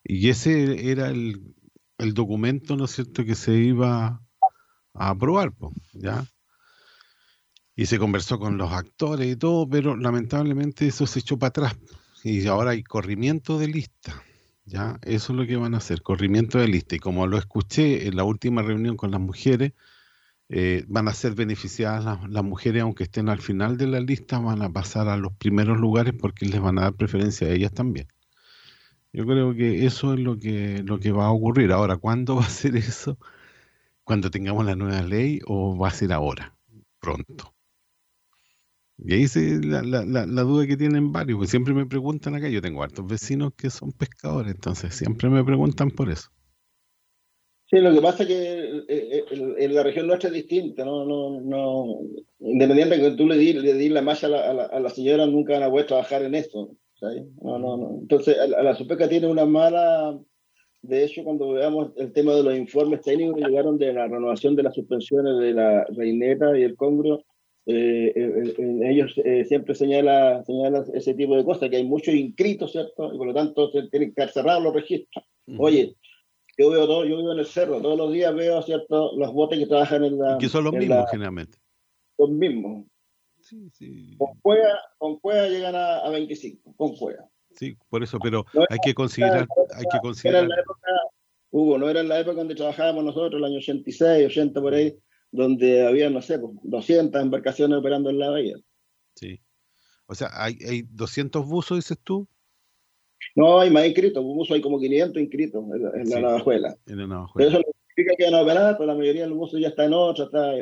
Y 0.04 0.30
ese 0.30 0.91
era 0.91 1.10
el, 1.10 1.56
el 1.97 2.14
documento, 2.14 2.76
¿no 2.76 2.86
es 2.86 2.91
cierto?, 2.91 3.24
que 3.24 3.36
se 3.36 3.56
iba 3.56 4.22
a 4.93 5.10
aprobar, 5.10 5.54
po, 5.54 5.74
¿ya? 5.93 6.26
Y 7.76 7.86
se 7.86 7.99
conversó 7.99 8.39
con 8.39 8.58
los 8.58 8.72
actores 8.72 9.32
y 9.32 9.36
todo, 9.36 9.68
pero 9.70 9.95
lamentablemente 9.95 10.88
eso 10.88 11.08
se 11.08 11.20
echó 11.20 11.38
para 11.38 11.49
atrás. 11.49 11.78
Y 12.24 12.45
ahora 12.47 12.72
hay 12.72 12.84
corrimiento 12.84 13.58
de 13.58 13.68
lista, 13.68 14.22
¿ya? 14.66 14.99
Eso 15.04 15.34
es 15.34 15.39
lo 15.39 15.47
que 15.47 15.56
van 15.56 15.74
a 15.74 15.78
hacer, 15.78 16.02
corrimiento 16.02 16.58
de 16.58 16.68
lista. 16.68 16.95
Y 16.95 16.99
como 16.99 17.28
lo 17.28 17.38
escuché 17.38 18.08
en 18.08 18.16
la 18.16 18.24
última 18.24 18.62
reunión 18.62 18.97
con 18.97 19.12
las 19.12 19.22
mujeres, 19.22 19.74
eh, 20.54 20.84
van 20.89 21.08
a 21.08 21.14
ser 21.14 21.34
beneficiadas 21.34 22.04
las, 22.30 22.43
mujeres, 22.43 22.82
aunque 22.84 23.04
estén 23.04 23.30
al 23.30 23.39
final 23.39 23.78
de 23.78 23.88
la 23.88 24.02
lista, 24.02 24.38
van 24.38 24.62
a 24.62 24.70
pasar 24.70 25.08
a 25.08 25.16
los 25.16 25.32
primeros 25.34 25.80
lugares 25.80 26.14
porque 26.14 26.45
les 26.45 26.60
van 26.60 26.78
a 26.78 26.82
dar 26.82 26.93
preferencia 26.93 27.47
a 27.47 27.52
ellas 27.52 27.72
también. 27.72 28.08
Yo 29.14 29.26
creo 29.26 29.54
que 29.56 29.86
eso 29.86 30.14
es 30.14 30.20
lo 30.20 30.38
que, 30.38 30.84
lo 30.84 30.99
que 30.99 31.14
va 31.14 31.28
a 31.28 31.32
ocurrir. 31.32 31.72
Ahora, 31.72 31.95
¿cuándo 31.95 32.36
va 32.38 32.45
a 32.45 32.49
ser 32.49 32.76
eso? 32.76 33.18
¿Cuando 34.04 34.30
tengamos 34.30 34.66
la 34.66 34.76
nueva 34.76 35.02
ley 35.04 35.39
o 35.47 35.78
va 35.78 35.88
a 35.88 35.91
ser 35.91 36.12
ahora? 36.12 36.54
Pronto. 36.99 37.54
Y 38.97 39.14
ahí 39.14 39.24
es 39.24 39.36
la, 39.66 39.82
la, 39.84 40.04
la, 40.06 40.41
duda 40.43 40.68
que 40.68 40.78
tienen 40.78 41.14
varios, 41.14 41.49
siempre 41.49 41.74
me 41.74 41.86
preguntan 41.86 42.36
acá, 42.36 42.49
yo 42.49 42.62
tengo 42.62 42.84
hartos 42.84 43.08
vecinos 43.08 43.54
que 43.56 43.70
son 43.70 43.93
pescadores, 43.93 44.54
entonces 44.54 44.93
siempre 44.93 45.30
me 45.30 45.43
preguntan 45.43 45.89
por 45.91 46.10
eso. 46.12 46.30
Sí, 47.72 47.80
lo 47.80 47.94
que 47.94 48.02
pasa 48.02 48.24
es 48.24 48.30
que 48.30 48.36
eh, 48.36 48.86
eh, 48.90 49.26
en 49.60 49.74
la 49.76 49.84
región 49.84 50.06
nuestra 50.08 50.28
es 50.28 50.36
distinta, 50.36 50.84
no, 50.84 51.06
no, 51.06 51.40
no, 51.40 52.00
independiente 52.42 52.98
de 52.98 53.10
que 53.12 53.16
tú 53.16 53.26
le 53.28 53.38
di, 53.38 53.54
le 53.54 53.74
di 53.76 53.88
la 53.88 54.02
malla 54.02 54.28
a 54.28 54.54
la, 54.54 54.64
a 54.66 54.80
la, 54.82 54.90
señora, 54.90 55.26
nunca 55.26 55.54
van 55.54 55.64
a 55.64 55.70
poder 55.70 55.86
trabajar 55.88 56.22
en 56.24 56.36
esto. 56.36 56.76
¿sabes? 56.96 57.24
No, 57.42 57.58
no, 57.60 57.78
no. 57.78 57.98
Entonces, 58.02 58.38
a, 58.38 58.46
la- 58.48 58.58
a 58.58 58.64
la 58.64 58.76
SUPECA 58.76 59.08
tiene 59.08 59.28
una 59.28 59.46
mala, 59.46 60.20
de 60.82 61.06
hecho, 61.06 61.24
cuando 61.24 61.52
veamos 61.54 61.92
el 61.98 62.12
tema 62.12 62.34
de 62.36 62.44
los 62.44 62.58
informes 62.58 63.02
técnicos 63.02 63.36
que 63.38 63.48
llegaron 63.50 63.78
de 63.78 63.94
la 63.94 64.08
renovación 64.08 64.56
de 64.58 64.64
las 64.64 64.76
suspensiones 64.76 65.38
de 65.40 65.54
la 65.54 65.86
Reineta 65.96 66.58
y 66.60 66.64
el 66.64 66.76
Congrio, 66.76 67.24
eh, 67.68 68.12
eh, 68.16 68.54
eh, 68.58 68.80
ellos 68.90 69.14
eh, 69.24 69.46
siempre 69.46 69.76
señala, 69.76 70.44
señala 70.46 70.84
ese 70.94 71.14
tipo 71.14 71.38
de 71.38 71.46
cosas, 71.46 71.70
que 71.70 71.78
hay 71.78 71.86
muchos 71.86 72.14
inscritos, 72.16 72.74
¿cierto? 72.74 73.14
Y 73.14 73.18
por 73.18 73.28
lo 73.28 73.34
tanto 73.34 73.72
se 73.72 73.84
tienen 73.90 74.14
que 74.14 74.28
cerrados 74.28 74.64
los 74.64 74.74
registros. 74.74 75.24
Oye, 75.58 75.96
yo 76.62 76.70
veo 76.70 76.86
todo, 76.88 77.05
yo 77.05 77.18
vivo 77.18 77.32
en 77.34 77.39
el 77.39 77.45
cerro, 77.45 77.82
todos 77.82 77.97
los 77.97 78.12
días 78.12 78.34
veo, 78.36 78.62
¿cierto? 78.62 79.12
Los 79.18 79.34
botes 79.34 79.59
que 79.59 79.66
trabajan 79.68 80.03
en 80.05 80.18
la... 80.18 80.38
Que 80.38 80.47
son 80.49 80.64
los 80.64 80.74
mismos 80.74 80.97
la- 80.97 81.07
generalmente. 81.09 81.57
los 82.18 82.30
mismos. 82.30 82.86
Con 84.18 84.39
cueva, 84.41 84.80
con 84.97 85.20
cueva 85.20 85.47
llegan 85.47 85.76
a, 85.76 85.97
a 85.99 86.09
25, 86.09 86.76
con 86.76 86.95
cueva. 86.95 87.28
Sí, 87.53 87.76
por 87.89 88.01
eso, 88.03 88.18
pero 88.20 88.45
No 88.53 88.62
hay 88.70 88.78
que 88.84 88.93
considerar, 88.93 89.47
hay 89.76 89.84
que 89.84 89.88
Era 89.97 89.99
considerar 90.01 90.43
en 90.43 90.49
la 90.49 90.59
época, 90.62 90.88
Hugo, 91.49 91.78
no 91.78 91.89
era 91.89 91.99
en 92.01 92.07
la 92.07 92.20
época 92.20 92.38
donde 92.38 92.55
trabajábamos 92.55 93.03
nosotros, 93.03 93.39
el 93.39 93.43
año 93.45 93.57
86, 93.57 94.28
80 94.28 94.62
por 94.62 94.74
ahí, 94.74 94.95
donde 95.32 95.86
había, 95.86 96.09
no 96.09 96.22
sé, 96.22 96.39
pues, 96.39 96.53
200 96.64 97.22
embarcaciones 97.22 97.78
operando 97.80 98.09
en 98.09 98.20
la 98.20 98.30
bahía. 98.30 98.55
Sí. 99.16 99.41
O 100.05 100.16
sea, 100.16 100.30
hay, 100.34 100.57
hay 100.68 100.84
200 100.84 101.45
buzos, 101.45 101.78
dices 101.78 101.97
tú. 102.03 102.28
No, 103.36 103.60
hay 103.60 103.70
más 103.70 103.86
inscritos, 103.86 104.24
buzos 104.24 104.56
hay 104.56 104.62
como 104.62 104.80
500 104.80 105.22
inscritos 105.22 105.64
en, 105.74 105.84
la- 105.84 105.90
en 105.92 106.10
la 106.10 106.16
Sí. 106.18 106.22
navajuela. 106.22 106.76
En 106.88 106.98
la 107.10 107.28
Pero 107.36 107.50
eso 107.50 107.58
no 107.60 107.64
significa 107.88 108.16
que 108.18 108.26
van 108.26 108.34
a 108.36 108.42
operar, 108.42 108.78
pero 108.78 108.88
la 108.88 108.96
mayoría 108.98 109.24
de 109.24 109.30
los 109.30 109.52
ya 109.54 109.68
está 109.70 109.86
en 109.86 109.94
otra, 109.94 110.26
está, 110.26 110.54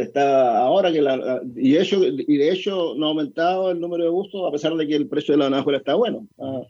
está 0.00 0.58
ahora 0.58 0.92
que 0.92 1.02
la, 1.02 1.40
y, 1.56 1.72
de 1.72 1.80
hecho, 1.82 2.00
y 2.04 2.36
de 2.36 2.50
hecho 2.52 2.94
no 2.96 3.06
ha 3.06 3.08
aumentado 3.10 3.70
el 3.70 3.80
número 3.80 4.04
de 4.04 4.10
buzos 4.10 4.46
a 4.48 4.52
pesar 4.52 4.74
de 4.74 4.86
que 4.86 4.96
el 4.96 5.08
precio 5.08 5.32
de 5.34 5.38
la 5.38 5.50
navajuela 5.50 5.78
está 5.78 5.94
bueno. 5.94 6.26
Ah, 6.38 6.62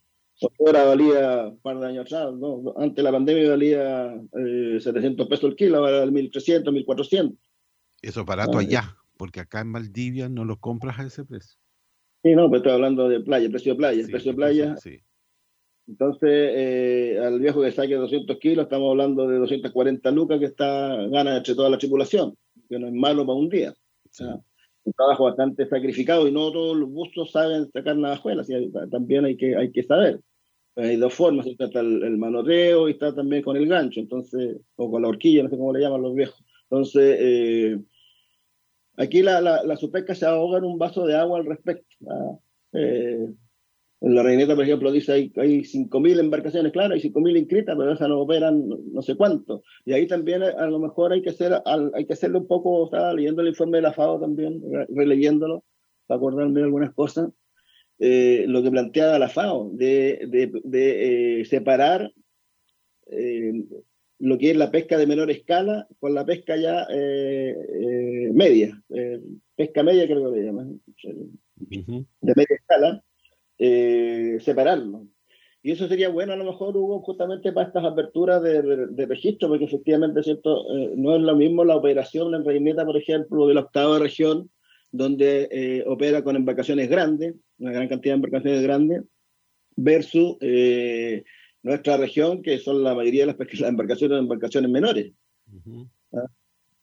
ahora 0.58 0.84
valía 0.84 1.48
un 1.48 1.58
par 1.60 1.78
de 1.80 1.86
años 1.86 2.06
atrás, 2.06 2.32
¿no? 2.34 2.72
antes 2.76 2.96
de 2.96 3.02
la 3.02 3.12
pandemia 3.12 3.50
valía 3.50 4.14
eh, 4.38 4.78
700 4.80 5.28
pesos 5.28 5.50
el 5.50 5.56
kilo, 5.56 5.78
ahora 5.78 6.02
el 6.02 6.12
1300, 6.12 6.72
1400. 6.72 7.38
Eso 8.02 8.24
barato 8.24 8.56
Ah, 8.58 8.60
allá, 8.62 8.96
porque 9.18 9.40
acá 9.40 9.60
en 9.60 9.68
Maldivia 9.68 10.28
no 10.30 10.44
lo 10.46 10.58
compras 10.58 10.98
a 10.98 11.04
ese 11.06 11.24
precio. 11.24 11.58
Sí, 12.22 12.34
no, 12.34 12.46
pero 12.48 12.56
estoy 12.58 12.72
hablando 12.72 13.08
de 13.08 13.20
playa, 13.20 13.48
precio 13.50 13.72
de 13.72 13.78
playa, 13.78 14.04
Sí, 14.04 14.10
precio 14.10 14.28
de 14.28 14.30
el 14.30 14.36
playa. 14.36 14.76
sí. 14.76 14.98
Entonces, 15.90 16.30
eh, 16.30 17.18
al 17.20 17.40
viejo 17.40 17.62
que 17.62 17.72
saque 17.72 17.96
200 17.96 18.38
kilos, 18.38 18.62
estamos 18.62 18.92
hablando 18.92 19.26
de 19.26 19.38
240 19.38 20.08
lucas 20.12 20.38
que 20.38 20.44
está 20.44 20.94
gana 21.08 21.38
entre 21.38 21.56
toda 21.56 21.68
la 21.68 21.78
tripulación, 21.78 22.36
que 22.68 22.78
no 22.78 22.86
es 22.86 22.92
malo 22.92 23.26
para 23.26 23.36
un 23.36 23.48
día. 23.48 23.72
O 23.72 24.08
sea, 24.12 24.36
un 24.84 24.92
trabajo 24.92 25.24
bastante 25.24 25.66
sacrificado 25.68 26.28
y 26.28 26.32
no 26.32 26.52
todos 26.52 26.76
los 26.76 26.88
bustos 26.88 27.32
saben 27.32 27.68
sacar 27.72 27.96
navajuelas, 27.96 28.46
también 28.88 29.24
hay 29.24 29.36
que, 29.36 29.56
hay 29.56 29.72
que 29.72 29.82
saber. 29.82 30.20
Hay 30.76 30.94
dos 30.94 31.12
formas, 31.12 31.44
está 31.46 31.80
el, 31.80 32.04
el 32.04 32.16
manoteo 32.18 32.88
y 32.88 32.92
está 32.92 33.12
también 33.12 33.42
con 33.42 33.56
el 33.56 33.66
gancho, 33.66 33.98
entonces, 33.98 34.58
o 34.76 34.88
con 34.92 35.02
la 35.02 35.08
horquilla, 35.08 35.42
no 35.42 35.50
sé 35.50 35.56
cómo 35.56 35.72
le 35.72 35.80
llaman 35.80 36.02
los 36.02 36.14
viejos. 36.14 36.40
Entonces, 36.70 37.16
eh, 37.18 37.80
aquí 38.96 39.22
la, 39.22 39.40
la, 39.40 39.64
la 39.64 39.76
supesca 39.76 40.14
se 40.14 40.24
ahoga 40.24 40.58
en 40.58 40.64
un 40.64 40.78
vaso 40.78 41.04
de 41.04 41.16
agua 41.16 41.40
al 41.40 41.46
respecto. 41.46 41.96
En 44.02 44.14
la 44.14 44.22
reineta, 44.22 44.54
por 44.54 44.64
ejemplo, 44.64 44.90
dice 44.90 45.12
hay, 45.12 45.32
hay 45.36 45.60
5.000 45.60 46.20
embarcaciones, 46.20 46.72
claro, 46.72 46.94
hay 46.94 47.00
5.000 47.00 47.36
inscritas, 47.36 47.76
pero 47.76 47.92
esas 47.92 48.08
no 48.08 48.20
operan 48.20 48.66
no, 48.66 49.02
sé 49.02 49.14
cuánto. 49.14 49.62
Y 49.84 49.92
ahí 49.92 50.06
también 50.06 50.42
a, 50.42 50.66
lo 50.66 50.78
mejor 50.78 51.12
hay 51.12 51.20
que 51.22 51.30
hacer 51.30 51.52
hay 51.94 52.06
que 52.06 52.12
hacerle 52.14 52.38
un 52.38 52.46
poco, 52.46 52.86
estaba 52.86 53.12
leyendo 53.12 53.42
el 53.42 53.48
informe 53.48 53.78
de 53.78 53.82
la 53.82 53.92
FAO 53.92 54.18
también, 54.20 54.62
re- 54.70 54.86
releyéndolo, 54.88 55.64
para 56.06 56.16
acordarme 56.16 56.60
de 56.60 56.64
algunas 56.64 56.94
cosas, 56.94 57.28
eh, 57.98 58.46
lo 58.48 58.62
que 58.62 58.70
planteaba 58.70 59.18
la 59.18 59.28
FAO, 59.28 59.70
de, 59.74 60.26
de, 60.28 60.50
de, 60.64 61.40
eh, 61.40 61.44
separar 61.44 62.10
eh, 63.10 63.64
lo 64.18 64.38
que 64.38 64.50
es 64.50 64.56
la 64.56 64.70
pesca 64.70 64.96
de 64.96 65.06
menor 65.06 65.30
escala 65.30 65.86
con 65.98 66.14
la 66.14 66.24
pesca 66.24 66.56
ya 66.56 66.86
eh, 66.90 67.54
eh, 67.68 68.30
media, 68.32 68.82
eh, 68.94 69.20
pesca 69.56 69.82
media 69.82 70.06
creo 70.06 70.32
que 70.32 70.40
le 70.40 70.46
llaman, 70.46 70.80
de 71.56 72.32
media 72.34 72.56
escala, 72.56 73.04
eh, 73.60 74.38
separarlo. 74.40 75.06
Y 75.62 75.72
eso 75.72 75.86
sería 75.88 76.08
bueno 76.08 76.32
a 76.32 76.36
lo 76.36 76.44
mejor, 76.44 76.74
Hugo, 76.74 77.02
justamente 77.02 77.52
para 77.52 77.66
estas 77.68 77.84
aperturas 77.84 78.42
de, 78.42 78.62
de- 78.62 78.86
de 78.86 79.06
registro, 79.06 79.48
porque 79.48 79.66
efectivamente 79.66 80.22
¿cierto? 80.22 80.64
Eh, 80.74 80.94
no 80.96 81.14
es 81.14 81.20
lo 81.22 81.36
mismo 81.36 81.64
la 81.64 81.76
operación 81.76 82.34
en 82.34 82.44
Reineta, 82.46 82.86
por 82.86 82.96
ejemplo, 82.96 83.46
de 83.46 83.54
la 83.54 83.60
octava 83.60 83.98
región, 83.98 84.50
donde 84.90 85.48
eh, 85.52 85.84
opera 85.86 86.24
con 86.24 86.34
embarcaciones 86.34 86.88
grandes, 86.88 87.34
una 87.58 87.72
gran 87.72 87.88
cantidad 87.88 88.14
de 88.14 88.16
embarcaciones 88.16 88.62
grandes, 88.62 89.02
versus 89.76 90.36
eh, 90.40 91.24
nuestra 91.62 91.98
región, 91.98 92.40
que 92.42 92.58
son 92.58 92.82
la 92.82 92.94
mayoría 92.94 93.26
de 93.26 93.34
las, 93.38 93.38
las 93.60 93.68
embarcaciones 93.68 94.18
embarcaciones 94.18 94.70
menores. 94.70 95.12
¿ah? 96.14 96.26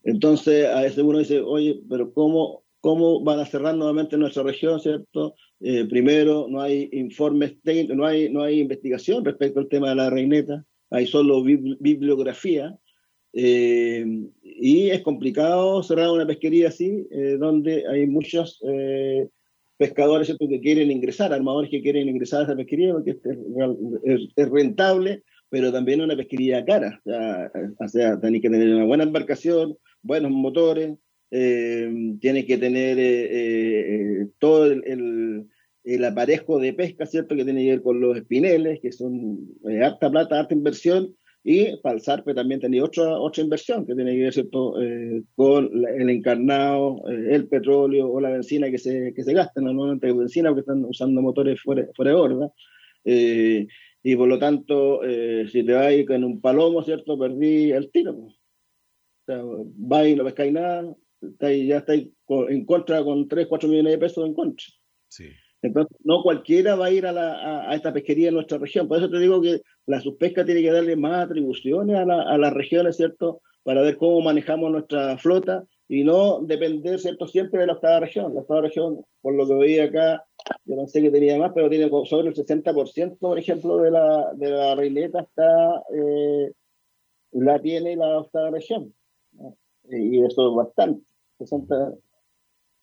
Entonces, 0.04 0.68
a 0.68 0.82
veces 0.82 1.00
uno 1.00 1.18
dice, 1.18 1.42
oye, 1.42 1.82
pero 1.90 2.14
¿cómo, 2.14 2.64
cómo 2.80 3.24
van 3.24 3.40
a 3.40 3.46
cerrar 3.46 3.76
nuevamente 3.76 4.18
nuestra 4.18 4.44
región, 4.44 4.80
¿cierto? 4.80 5.34
Eh, 5.60 5.86
primero, 5.90 6.48
no 6.50 6.62
hay 6.62 6.88
informes 6.94 7.56
no 7.96 8.06
hay, 8.06 8.30
no 8.30 8.44
hay 8.44 8.60
investigación 8.60 9.26
respecto 9.26 9.60
al 9.60 9.68
tema 9.70 9.90
de 9.90 9.96
la 9.96 10.10
reineta, 10.10 10.64
hay 10.92 11.08
solo 11.08 11.42
bibli- 11.44 11.78
bibliografía, 11.80 12.78
eh, 13.34 14.06
y 14.44 14.90
es 14.90 15.02
complicado 15.02 15.82
cerrar 15.84 16.12
una 16.12 16.26
pesquería 16.28 16.70
así, 16.70 17.08
eh, 17.12 17.38
donde 17.40 17.86
hay 17.88 18.08
muchos 18.08 18.60
eh, 18.68 19.28
pescadores 19.78 20.28
¿cierto? 20.28 20.48
que 20.48 20.60
quieren 20.62 20.92
ingresar, 20.92 21.34
armadores 21.34 21.70
que 21.70 21.82
quieren 21.82 22.08
ingresar 22.10 22.42
a 22.42 22.44
esa 22.46 22.56
pesquería 22.56 22.94
porque 22.94 23.12
es, 23.12 23.18
es- 24.04 24.30
es 24.36 24.50
rentable, 24.50 25.24
pero 25.50 25.72
también 25.72 26.02
una 26.02 26.16
pesquería 26.16 26.66
cara. 26.66 27.00
O 27.06 27.10
sea, 27.10 27.52
o 27.80 27.88
sea, 27.88 28.20
que 28.22 28.50
tener 28.50 28.74
una 28.76 28.86
buena 28.86 29.04
embarcación, 29.04 29.78
buenos 30.02 30.32
motores, 30.32 30.98
eh, 31.32 31.92
tienes 32.22 32.46
que 32.46 32.58
tener 32.58 32.98
eh, 33.00 34.22
eh, 34.24 34.28
todo 34.40 34.66
el, 34.66 34.84
el- 34.86 35.48
el 35.84 36.04
aparejo 36.04 36.60
de 36.60 36.74
pesca, 36.74 37.06
¿cierto? 37.06 37.34
Que 37.36 37.46
tiene 37.46 37.64
que 37.64 37.70
ver 37.72 37.82
con 37.82 38.02
los 38.02 38.18
espineles, 38.18 38.80
que 38.82 38.92
son 38.92 39.40
eh, 39.70 39.82
harta 39.84 40.10
plata, 40.12 40.38
harta 40.40 40.54
inversión, 40.54 41.16
y 41.46 41.68
zarpe 42.02 42.34
también 42.34 42.60
tenía 42.60 42.84
otra, 42.84 43.18
otra 43.18 43.42
inversión 43.42 43.86
que 43.86 43.96
tiene 43.96 44.14
que 44.16 44.24
ver 44.24 44.34
¿cierto? 44.34 44.82
Eh, 44.82 45.24
con 45.36 45.70
la- 45.82 45.92
el 45.92 46.10
encarnado, 46.10 46.98
eh, 47.10 47.36
el 47.36 47.48
petróleo 47.48 48.10
o 48.12 48.20
la 48.20 48.32
benzina 48.32 48.70
que 48.70 48.78
se, 48.78 49.14
que 49.14 49.24
se 49.24 49.34
gastan, 49.34 49.64
normalmente 49.64 50.12
benzina 50.12 50.50
porque 50.50 50.62
están 50.62 50.84
usando 50.84 51.22
motores 51.22 51.62
fuera, 51.62 51.88
fuera 51.96 52.12
de 52.12 52.18
borda. 52.18 52.52
Eh, 53.06 53.68
y 54.04 54.16
por 54.18 54.28
lo 54.28 54.40
tanto, 54.40 55.04
eh, 55.06 55.48
si 55.50 55.64
te 55.66 55.72
vas 55.74 55.94
con 56.06 56.24
un 56.26 56.42
palomo, 56.42 56.84
¿cierto? 56.84 57.18
Perdí 57.18 57.72
el 57.72 57.90
tiro. 57.92 58.12
O 58.14 58.34
sea, 59.26 59.42
vas 59.78 60.08
y 60.08 60.16
no 60.16 60.24
pescáis 60.26 60.54
nada, 60.54 60.96
estáis- 61.22 61.68
ya 61.68 61.78
estáis 61.78 62.10
en 62.50 62.66
contra 62.66 63.04
con 63.04 63.28
3, 63.28 63.48
4 63.48 63.70
millones 63.70 63.94
de 63.94 63.98
pesos 64.00 64.26
en 64.26 64.34
contra. 64.34 64.66
Sí. 65.10 65.26
Entonces, 65.62 65.98
no 66.04 66.22
cualquiera 66.22 66.76
va 66.76 66.86
a 66.86 66.92
ir 66.92 67.06
a, 67.08 67.12
la- 67.12 67.34
a- 67.34 67.72
a 67.72 67.76
esta 67.76 67.92
pesquería 67.92 68.28
en 68.30 68.36
nuestra 68.36 68.58
región. 68.60 68.88
Por 68.88 68.98
eso 69.00 69.10
te 69.10 69.20
digo 69.20 69.42
que 69.42 69.62
la 69.88 70.00
subpesca 70.00 70.46
tiene 70.46 70.62
que 70.62 70.72
darle 70.72 70.96
más 70.96 71.26
atribuciones 71.26 71.96
a, 71.98 72.06
la- 72.06 72.22
a 72.24 72.38
las 72.38 72.54
regiones, 72.54 72.96
¿cierto? 72.98 73.42
Para 73.64 73.82
ver 73.82 73.98
cómo 73.98 74.22
manejamos 74.22 74.72
nuestra 74.72 75.18
flota 75.18 75.66
y 75.90 76.04
no 76.04 76.40
depender, 76.42 77.00
¿cierto? 77.00 77.28
Siempre 77.28 77.62
de 77.62 77.68
la 77.68 77.74
octava 77.74 78.00
región. 78.02 78.34
La 78.36 78.42
octava 78.42 78.62
región, 78.62 79.04
por 79.22 79.34
lo 79.34 79.48
que 79.48 79.54
veía 79.56 79.86
acá, 79.86 80.24
yo 80.66 80.76
no 80.76 80.88
sé 80.88 81.02
qué 81.02 81.10
tenía 81.10 81.38
más, 81.38 81.52
pero 81.56 81.70
tiene 81.70 81.90
sobre 82.06 82.30
el 82.30 82.36
60%, 82.36 83.18
por 83.20 83.40
ejemplo, 83.40 83.78
de 83.78 83.92
la, 83.92 84.32
de 84.36 84.50
la 84.52 84.76
reineta 84.76 85.22
está, 85.22 85.82
eh, 85.96 86.52
la 87.32 87.60
tiene 87.60 87.96
la 87.96 88.20
octava 88.20 88.52
región. 88.52 88.94
Y 89.90 90.24
eso 90.24 90.50
es 90.50 90.56
bastante, 90.56 91.04
60, 91.40 91.94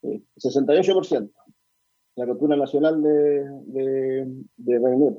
eh, 0.02 0.22
68% 0.36 1.30
la 2.16 2.26
captura 2.26 2.56
nacional 2.56 3.02
de, 3.02 3.44
de, 3.66 4.24
de. 4.56 5.14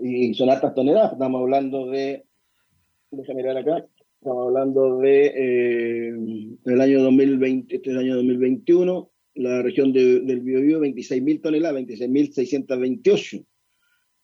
Y 0.00 0.34
son 0.34 0.50
altas 0.50 0.74
toneladas, 0.74 1.12
estamos 1.12 1.40
hablando 1.40 1.86
de, 1.86 2.24
déjame 3.10 3.42
mirar 3.42 3.56
acá, 3.58 3.86
estamos 4.20 4.46
hablando 4.46 4.98
de 4.98 5.26
eh, 5.26 6.12
el 6.64 6.80
año 6.80 7.02
2020, 7.02 7.76
este 7.76 7.90
es 7.90 7.96
el 7.96 8.02
año 8.02 8.16
2021, 8.16 9.10
la 9.34 9.62
región 9.62 9.92
de- 9.92 10.20
del 10.20 10.40
Biobío 10.40 10.80
26.000 10.80 11.40
toneladas, 11.40 11.76
26.628. 11.76 13.44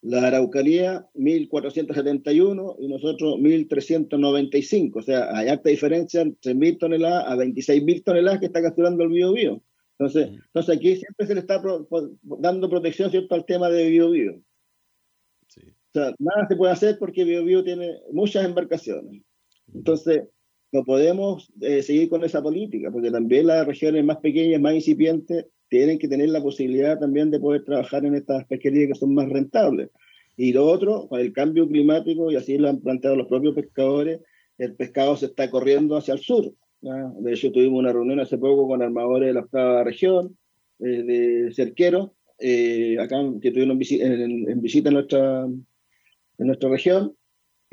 La 0.07 0.27
Araucanía 0.27 1.09
1.471 1.15 2.77
y 2.79 2.89
nosotros 2.89 3.37
1.395. 3.39 4.97
O 4.97 5.03
sea, 5.03 5.35
hay 5.35 5.49
alta 5.49 5.71
diferencia 5.71 6.21
entre 6.21 6.55
1.000 6.55 6.79
toneladas 6.79 7.25
a 7.27 7.37
26.000 7.37 8.05
toneladas 8.05 8.39
que 8.41 8.47
está 8.47 8.61
capturando 8.61 9.03
el 9.05 9.09
Biobío. 9.11 9.63
Entonces, 9.99 10.29
entonces 10.47 10.77
aquí 10.77 10.97
siempre 10.97 11.27
se 11.27 11.35
le 11.35 11.41
está 11.41 11.63
pro- 11.63 11.89
dando 12.23 12.69
protección 12.69 13.11
¿cierto? 13.11 13.35
al 13.35 13.47
tema 13.47 13.71
de 13.71 13.89
Biobío. 13.89 14.35
O 14.35 15.93
sea, 15.95 16.15
nada 16.19 16.47
se 16.49 16.57
puede 16.57 16.73
hacer 16.73 16.99
porque 16.99 17.25
Biobío 17.25 17.65
tiene 17.65 18.01
muchas 18.13 18.45
embarcaciones. 18.45 19.23
Entonces, 19.73 20.25
no 20.73 20.85
podemos 20.85 21.51
eh, 21.61 21.83
seguir 21.83 22.09
con 22.11 22.25
esa 22.25 22.43
política, 22.43 22.91
porque 22.91 23.11
también 23.11 23.47
las 23.47 23.67
regiones 23.67 24.05
más 24.05 24.19
pequeñas, 24.19 24.61
más 24.61 24.75
incipientes, 24.75 25.47
tienen 25.75 25.99
que 25.99 26.07
tener 26.07 26.29
la 26.29 26.41
posibilidad 26.41 27.01
también 27.01 27.33
de 27.33 27.41
poder 27.41 27.65
trabajar 27.65 28.05
en 28.07 28.15
estas 28.15 28.45
pesquerías 28.45 28.87
que 28.87 28.95
son 28.95 29.13
más 29.13 29.29
rentables. 29.29 29.91
Y 30.37 30.53
lo 30.53 30.67
otro, 30.67 31.09
con 31.09 31.19
el 31.19 31.33
cambio 31.33 31.67
climático, 31.67 32.31
y 32.31 32.37
así 32.37 32.57
lo 32.59 32.69
han 32.69 32.81
planteado 32.81 33.17
los 33.17 33.27
propios 33.27 33.57
pescadores, 33.57 34.21
el 34.57 34.77
pescado 34.77 35.17
se 35.17 35.27
está 35.27 35.51
corriendo 35.51 35.97
hacia 35.97 36.15
el 36.15 36.21
sur. 36.21 36.53
De 36.81 37.33
hecho, 37.33 37.51
tuvimos 37.51 37.81
una 37.81 37.93
reunión 37.93 38.21
hace 38.21 38.39
poco 38.39 38.69
con 38.69 38.83
armadores 38.83 39.27
de 39.27 39.35
la 39.35 39.41
octava 39.41 39.83
región, 39.83 40.39
eh, 40.79 41.03
de 41.03 41.53
cerqueros, 41.53 42.11
eh, 42.39 42.97
acá 43.01 43.17
que 43.43 43.51
tuvieron 43.51 43.81
en, 43.83 44.51
en 44.51 44.61
visita 44.61 44.91
en 44.91 44.95
nuestra, 44.95 45.45
en 45.45 46.47
nuestra 46.47 46.69
región, 46.69 47.17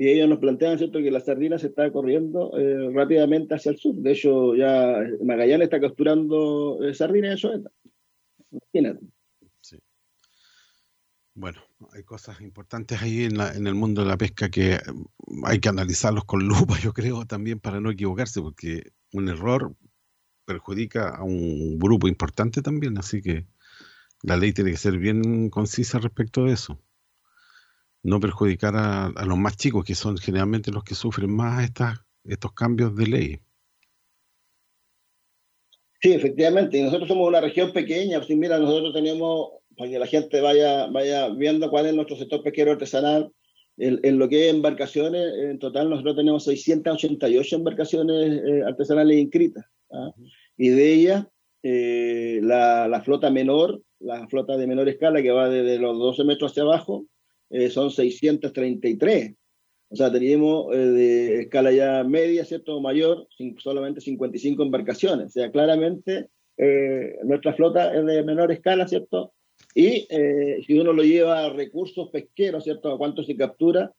y 0.02 0.10
ellos 0.10 0.28
nos 0.28 0.40
plantean 0.40 0.80
¿cierto? 0.80 0.98
que 0.98 1.12
la 1.12 1.20
sardina 1.20 1.60
se 1.60 1.68
está 1.68 1.92
corriendo 1.92 2.58
eh, 2.58 2.90
rápidamente 2.92 3.54
hacia 3.54 3.72
el 3.72 3.78
sur. 3.78 3.94
De 3.94 4.14
hecho, 4.14 4.56
ya 4.56 5.00
Magallanes 5.24 5.66
está 5.66 5.80
capturando 5.80 6.80
eh, 6.82 6.96
sardinas 6.96 7.34
en 7.34 7.38
Soeta. 7.38 7.72
Bueno, 11.34 11.62
hay 11.94 12.04
cosas 12.04 12.42
importantes 12.42 13.02
ahí 13.02 13.24
en, 13.24 13.38
la- 13.38 13.54
en 13.54 13.66
el 13.68 13.74
mundo 13.76 14.02
de 14.04 14.08
la 14.10 14.18
pesca 14.18 14.50
que 14.50 14.80
mm, 15.28 15.46
hay 15.46 15.60
que 15.60 15.70
analizarlos 15.70 16.26
con 16.26 16.46
lupa, 16.48 16.78
yo 16.80 16.94
creo, 16.94 17.26
también 17.26 17.60
para 17.60 17.80
no 17.82 17.92
equivocarse, 17.92 18.42
porque 18.42 18.92
un 19.14 19.30
error 19.30 19.76
perjudica 20.46 21.10
a 21.10 21.24
un 21.24 21.80
grupo 21.80 22.08
importante 22.10 22.62
también, 22.62 22.98
así 23.00 23.22
que 23.22 23.48
la 24.24 24.38
ley 24.38 24.54
tiene 24.54 24.72
que 24.72 24.78
ser 24.78 24.98
bien 25.00 25.50
concisa 25.52 26.00
respecto 26.00 26.46
de 26.46 26.54
eso. 26.54 26.80
No 28.04 28.20
perjudicar 28.20 28.76
a, 28.76 29.06
a 29.08 29.26
los 29.26 29.40
más 29.40 29.58
chicos, 29.58 29.84
que 29.86 29.96
son 29.96 30.16
generalmente 30.20 30.72
los 30.72 30.84
que 30.84 30.94
sufren 30.94 31.36
más 31.36 31.64
estas, 31.64 32.00
estos 32.24 32.54
cambios 32.54 32.96
de 32.96 33.08
ley. 33.08 33.42
Sí, 36.02 36.14
efectivamente. 36.14 36.78
Y 36.78 36.84
nosotros 36.84 37.08
somos 37.08 37.28
una 37.28 37.42
región 37.42 37.72
pequeña. 37.72 38.20
Pues, 38.20 38.30
mira, 38.38 38.58
nosotros 38.58 38.94
tenemos, 38.94 39.52
para 39.78 39.90
que 39.90 40.00
la 40.00 40.08
gente 40.08 40.42
vaya, 40.42 40.88
vaya 40.88 41.30
viendo 41.30 41.70
cuál 41.70 41.86
es 41.86 41.94
nuestro 41.94 42.16
sector 42.16 42.42
pesquero 42.42 42.72
artesanal, 42.72 43.32
en, 43.78 44.00
en 44.04 44.20
lo 44.20 44.28
que 44.28 44.48
es 44.48 44.54
embarcaciones, 44.54 45.34
en 45.38 45.60
total 45.60 45.90
nosotros 45.90 46.16
tenemos 46.16 46.44
688 46.44 47.56
embarcaciones 47.56 48.42
eh, 48.46 48.64
artesanales 48.66 49.18
inscritas. 49.18 49.66
¿ah? 49.92 50.12
Y 50.58 50.70
de 50.70 50.94
ellas, 50.94 51.28
eh, 51.64 52.40
la, 52.44 52.88
la 52.88 53.02
flota 53.02 53.30
menor, 53.30 53.82
la 54.00 54.28
flota 54.28 54.58
de 54.58 54.68
menor 54.68 54.90
escala, 54.90 55.22
que 55.22 55.32
va 55.32 55.50
desde 55.50 55.80
los 55.80 55.98
12 55.98 56.24
metros 56.24 56.52
hacia 56.52 56.64
abajo, 56.64 57.06
eh, 57.50 57.70
son 57.70 57.92
633. 57.92 59.36
O 59.92 59.96
sea, 59.96 60.12
teníamos 60.12 60.74
eh, 60.74 60.78
de 60.78 61.42
escala 61.42 61.72
ya 61.72 62.04
media, 62.04 62.46
¿cierto? 62.46 62.78
O 62.78 62.82
mayor, 62.82 63.28
sin, 63.38 63.60
solamente 63.60 64.00
55 64.00 64.64
embarcaciones. 64.64 65.28
O 65.28 65.30
sea, 65.32 65.52
claramente 65.52 66.30
eh, 66.58 67.18
nuestra 67.24 67.54
flota 67.54 67.94
es 67.94 68.06
de 68.06 68.24
menor 68.24 68.52
escala, 68.52 68.88
¿cierto? 68.88 69.34
Y 69.76 70.08
eh, 70.10 70.62
si 70.66 70.80
uno 70.80 70.94
lo 70.94 71.04
lleva 71.04 71.46
a 71.46 71.50
recursos 71.50 72.10
pesqueros, 72.10 72.64
¿cierto? 72.64 72.92
A 72.92 72.98
cuánto 72.98 73.24
se 73.24 73.36
captura, 73.36 73.92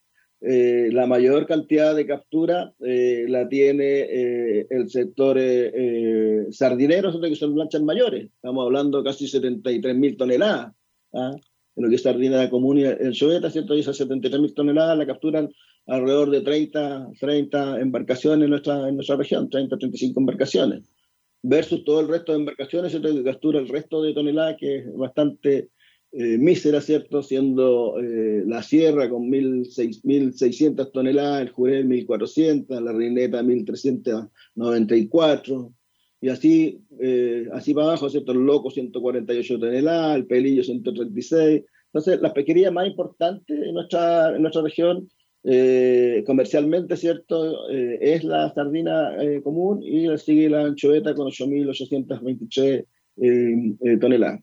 eh, 0.45 0.89
la 0.91 1.07
mayor 1.07 1.45
cantidad 1.45 1.95
de 1.95 2.05
captura 2.05 2.73
eh, 2.81 3.25
la 3.29 3.47
tiene 3.47 4.01
eh, 4.01 4.67
el 4.69 4.89
sector 4.89 5.37
eh, 5.37 5.71
eh, 5.73 6.47
sardinero, 6.51 7.11
¿cierto? 7.11 7.29
que 7.29 7.35
son 7.35 7.55
lanchas 7.55 7.81
mayores. 7.81 8.25
Estamos 8.25 8.65
hablando 8.65 9.03
casi 9.03 9.27
73 9.27 9.95
mil 9.95 10.17
toneladas. 10.17 10.73
¿ah? 11.13 11.31
En 11.75 11.83
lo 11.83 11.89
que 11.89 11.95
es 11.95 12.01
sardina 12.01 12.49
común 12.49 12.77
y 12.79 12.83
el 12.83 13.15
¿cierto? 13.15 13.75
Y 13.75 13.79
esas 13.79 13.95
73 13.95 14.41
mil 14.41 14.53
toneladas 14.53 14.97
la 14.97 15.05
capturan 15.05 15.49
alrededor 15.87 16.29
de 16.29 16.41
30, 16.41 17.09
30 17.19 17.81
embarcaciones 17.81 18.45
en 18.45 18.49
nuestra, 18.49 18.87
en 18.87 18.95
nuestra 18.95 19.17
región, 19.17 19.49
30, 19.49 19.77
35 19.77 20.19
embarcaciones, 20.19 20.89
versus 21.41 21.83
todo 21.83 22.01
el 22.01 22.07
resto 22.07 22.31
de 22.31 22.39
embarcaciones, 22.39 22.91
¿cierto? 22.91 23.13
que 23.13 23.23
captura 23.23 23.59
el 23.59 23.67
resto 23.67 24.01
de 24.01 24.13
toneladas, 24.13 24.55
que 24.59 24.77
es 24.77 24.95
bastante 24.95 25.69
eh, 26.15 26.37
mísera, 26.37 26.79
¿cierto? 26.79 27.23
Siendo 27.23 27.99
eh, 27.99 28.43
la 28.45 28.61
sierra 28.61 29.09
con 29.09 29.31
1.600 29.31 30.91
toneladas, 30.91 31.41
el 31.41 31.49
jurel 31.49 31.87
1.400, 31.87 32.79
la 32.81 32.91
reineta 32.91 33.41
1.394, 33.41 35.73
y 36.21 36.29
así, 36.29 36.83
eh, 36.99 37.47
así 37.51 37.73
para 37.73 37.87
abajo, 37.87 38.11
¿cierto? 38.11 38.31
El 38.31 38.45
loco 38.45 38.69
148 38.69 39.59
toneladas, 39.59 40.15
el 40.15 40.27
pelillo 40.27 40.63
136. 40.63 41.63
Entonces, 41.87 42.21
la 42.21 42.31
pesquería 42.31 42.69
más 42.71 42.87
importante 42.87 43.53
en 43.53 43.73
nuestra, 43.73 44.35
en 44.35 44.43
nuestra 44.43 44.61
región 44.61 45.09
eh, 45.43 46.23
comercialmente, 46.25 46.95
¿cierto? 46.95 47.69
Eh, 47.69 47.99
es 48.01 48.23
la 48.23 48.53
sardina 48.53 49.21
eh, 49.21 49.41
común 49.41 49.83
y 49.83 50.07
le 50.07 50.17
sigue 50.17 50.49
la 50.49 50.61
anchoveta 50.61 51.13
con 51.13 51.27
8.823 51.27 52.85
eh, 53.17 53.75
eh, 53.81 53.97
toneladas. 53.97 54.41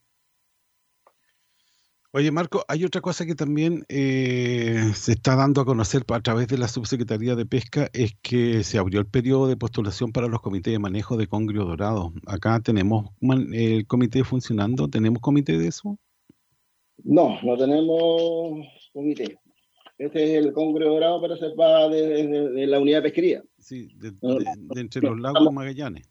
Oye, 2.12 2.32
Marco, 2.32 2.64
hay 2.66 2.84
otra 2.84 3.01
cosa 3.01 3.24
que 3.24 3.36
también 3.36 3.84
se 3.88 5.12
está 5.12 5.36
dando 5.36 5.61
a 5.61 5.64
conocer 5.64 6.03
a 6.09 6.20
través 6.20 6.48
de 6.48 6.59
la 6.59 6.66
Subsecretaría 6.66 7.36
de 7.36 7.46
Pesca, 7.46 7.88
es 7.92 8.16
que 8.20 8.64
se 8.64 8.78
abrió 8.78 8.98
el 8.98 9.07
periodo 9.07 9.46
de 9.46 9.57
postulación 9.57 10.11
para 10.11 10.26
los 10.26 10.40
comités 10.40 10.72
de 10.72 10.80
manejo 10.80 11.16
de 11.16 11.28
congrio 11.28 11.64
dorado. 11.64 12.12
Acá 12.26 12.59
tenemos 12.59 13.11
el 13.53 13.86
comité 13.86 14.24
funcionando, 14.24 14.88
¿tenemos 14.88 15.22
comité 15.22 15.57
de 15.57 15.68
eso? 15.68 16.01
No, 17.05 17.40
no 17.44 17.57
tenemos 17.57 18.66
comité. 18.92 19.38
Este 20.01 20.24
es 20.24 20.44
el 20.46 20.53
Congreso 20.53 20.92
Dorado, 20.92 21.20
pero 21.20 21.36
se 21.36 21.48
va 21.55 21.88
de, 21.88 22.26
de- 22.26 22.51
de 22.51 22.66
la 22.66 22.80
unidad 22.80 22.98
de 22.98 23.03
pesquería. 23.03 23.42
Sí, 23.59 23.88
de, 23.96 24.09
entre 24.80 25.03
los 25.03 25.18
lagos 25.20 25.36
estamos- 25.40 25.53
Magallanes. 25.53 26.09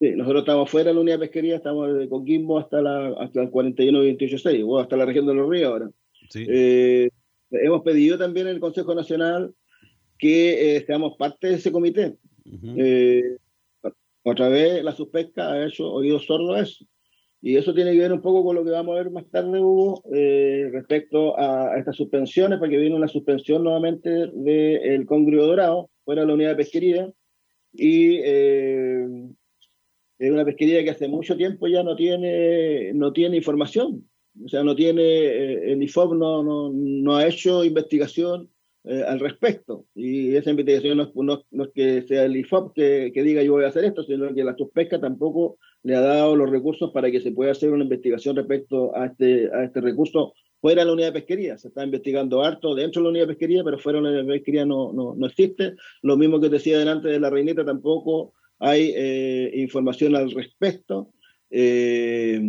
Sí, 0.00 0.12
nosotros 0.16 0.40
estamos 0.42 0.70
fuera 0.70 0.88
de 0.88 0.94
la 0.94 1.00
unidad 1.00 1.16
de 1.16 1.26
pesquería, 1.26 1.56
estamos 1.56 1.92
desde 1.92 2.08
Coquimbo 2.08 2.58
hasta, 2.58 2.80
la, 2.80 3.08
hasta 3.20 3.42
el 3.42 3.50
41-28-6, 3.50 4.64
o 4.66 4.78
hasta 4.78 4.96
la 4.96 5.04
región 5.04 5.26
de 5.26 5.34
los 5.34 5.48
ríos 5.50 5.70
ahora. 5.70 5.90
Sí. 6.30 6.46
Eh, 6.48 7.10
hemos 7.50 7.82
pedido 7.82 8.16
también 8.16 8.46
en 8.46 8.54
el 8.54 8.60
Consejo 8.60 8.94
Nacional 8.94 9.52
que 10.18 10.76
eh, 10.76 10.84
seamos 10.86 11.16
parte 11.18 11.48
de 11.48 11.54
ese 11.56 11.70
comité. 11.70 12.16
Ujú. 12.46 12.74
Eh, 12.78 13.36
otra 14.22 14.48
vez 14.48 14.82
la 14.82 14.92
suspesca 14.92 15.52
ha 15.52 15.66
hecho 15.66 15.90
oídos 15.92 16.24
sordos 16.24 16.56
a 16.56 16.60
eso. 16.62 16.84
Y 17.42 17.56
eso 17.56 17.72
tiene 17.72 17.92
que 17.92 18.00
ver 18.00 18.12
un 18.12 18.20
poco 18.20 18.44
con 18.44 18.54
lo 18.54 18.64
que 18.64 18.70
vamos 18.70 18.94
a 18.94 19.02
ver 19.02 19.10
más 19.10 19.26
tarde, 19.30 19.60
Hugo, 19.60 20.02
eh, 20.12 20.68
respecto 20.72 21.38
a, 21.38 21.78
estas 21.78 21.96
suspensiones, 21.96 22.58
porque 22.58 22.76
viene 22.76 22.94
una 22.94 23.08
suspensión 23.08 23.64
nuevamente 23.64 24.10
del 24.34 25.06
Congrio 25.06 25.46
Dorado, 25.46 25.88
fuera 26.04 26.20
de 26.20 26.26
la 26.26 26.34
unidad 26.34 26.50
de 26.50 26.56
pesquería, 26.56 27.10
y 27.72 28.16
eh, 28.22 29.06
es 30.18 30.30
una 30.30 30.44
pesquería 30.44 30.84
que 30.84 30.90
hace 30.90 31.08
mucho 31.08 31.34
tiempo 31.36 31.66
ya 31.66 31.82
no 31.82 31.96
tiene, 31.96 32.92
no 32.92 33.12
tiene 33.12 33.38
información. 33.38 34.06
O 34.44 34.48
sea, 34.48 34.62
no 34.62 34.76
tiene, 34.76 35.02
eh, 35.02 35.72
el 35.72 35.82
IFOP 35.82 36.14
no, 36.14 36.42
no, 36.42 36.70
no 36.72 37.16
ha 37.16 37.26
hecho 37.26 37.64
investigación 37.64 38.50
eh, 38.84 39.02
al 39.06 39.20
respecto. 39.20 39.84
Y 39.94 40.34
esa 40.36 40.50
investigación 40.50 40.98
no 40.98 41.10
no- 41.14 41.44
no 41.50 41.64
es 41.64 41.70
que 41.74 42.02
sea 42.02 42.24
el 42.24 42.36
IFOP 42.36 42.74
que, 42.74 43.10
que 43.14 43.22
diga 43.22 43.42
yo 43.42 43.52
voy 43.52 43.64
a 43.64 43.68
hacer 43.68 43.84
esto, 43.84 44.02
sino 44.04 44.34
que 44.34 44.44
la 44.44 44.56
Suspesca 44.56 45.00
tampoco 45.00 45.58
le 45.82 45.96
ha 45.96 46.00
dado 46.00 46.36
los 46.36 46.50
recursos 46.50 46.90
para 46.92 47.10
que 47.10 47.20
se 47.20 47.32
pueda 47.32 47.52
hacer 47.52 47.70
una 47.72 47.84
investigación 47.84 48.36
respecto 48.36 48.94
a 48.96 49.06
este, 49.06 49.50
a 49.54 49.64
este 49.64 49.80
recurso 49.80 50.32
fuera 50.60 50.82
de 50.82 50.86
la 50.86 50.92
unidad 50.92 51.08
de 51.08 51.20
pesquería. 51.20 51.56
Se 51.58 51.68
está 51.68 51.84
investigando 51.84 52.42
harto 52.42 52.74
dentro 52.74 53.00
de 53.00 53.04
la 53.04 53.10
unidad 53.10 53.24
de 53.24 53.34
pesquería, 53.34 53.64
pero 53.64 53.78
fuera 53.78 53.98
de 53.98 54.02
la 54.04 54.10
unidad 54.10 54.24
de 54.26 54.38
pesquería 54.38 54.66
no, 54.66 54.92
no, 54.92 55.14
no 55.16 55.26
existe. 55.26 55.74
Lo 56.02 56.16
mismo 56.18 56.38
que 56.40 56.48
decía 56.50 56.78
delante 56.78 57.08
de 57.08 57.18
la 57.20 57.30
reineta, 57.30 57.64
tampoco 57.64 58.34
hay 58.58 58.92
eh, 58.94 59.52
información 59.54 60.14
al 60.16 60.30
respecto. 60.32 61.12
Eh, 61.50 62.40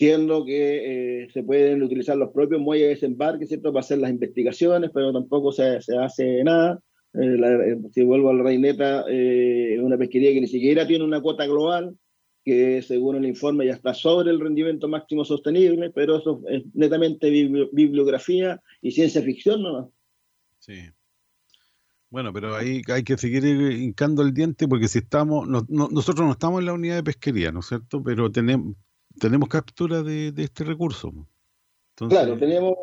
siendo 0.00 0.46
que 0.46 1.24
eh, 1.24 1.28
se 1.30 1.42
pueden 1.42 1.82
utilizar 1.82 2.16
los 2.16 2.30
propios 2.32 2.58
muelles 2.58 2.86
de 2.86 2.94
desembarque, 2.94 3.44
¿cierto?, 3.46 3.70
para 3.70 3.80
hacer 3.80 3.98
las 3.98 4.10
investigaciones, 4.10 4.90
pero 4.94 5.12
tampoco 5.12 5.52
se, 5.52 5.82
se 5.82 5.94
hace 5.98 6.42
nada. 6.42 6.80
Eh, 7.12 7.36
eh, 7.38 7.76
si 7.92 8.02
vuelvo 8.02 8.30
a 8.30 8.34
la 8.34 8.42
reineta, 8.42 9.04
es 9.06 9.78
una 9.78 9.98
pesquería 9.98 10.32
que 10.32 10.40
ni 10.40 10.46
siquiera 10.46 10.86
tiene 10.86 11.04
una 11.04 11.20
cuota 11.20 11.44
global, 11.46 11.94
que 12.42 12.80
según 12.80 13.16
el 13.16 13.26
informe 13.26 13.66
ya 13.66 13.74
está 13.74 13.92
sobre 13.92 14.30
el 14.30 14.40
rendimiento 14.40 14.88
máximo 14.88 15.22
sostenible, 15.26 15.90
pero 15.90 16.16
eso 16.16 16.40
es 16.48 16.62
netamente 16.72 17.30
bibli- 17.30 17.68
bibliografía 17.70 18.58
y 18.80 18.92
ciencia 18.92 19.20
ficción, 19.20 19.62
¿no? 19.62 19.92
Sí. 20.60 20.78
Bueno, 22.08 22.32
pero 22.32 22.56
ahí 22.56 22.80
hay 22.88 23.02
que 23.04 23.18
seguir 23.18 23.44
hincando 23.44 24.22
el 24.22 24.32
diente 24.32 24.66
porque 24.66 24.88
si 24.88 25.00
estamos, 25.00 25.46
no- 25.46 25.66
nosotros 25.68 26.26
no 26.26 26.32
estamos 26.32 26.60
en 26.60 26.66
la 26.66 26.72
unidad 26.72 26.96
de 26.96 27.02
pesquería, 27.04 27.52
¿no 27.52 27.60
es 27.60 27.66
cierto? 27.66 28.02
Pero 28.02 28.32
tenemos, 28.32 28.74
tenemos 29.20 29.48
captura 29.48 30.02
de, 30.02 30.32
este 30.36 30.64
recurso. 30.64 31.12
Claro, 31.94 32.36
tenemos 32.38 32.74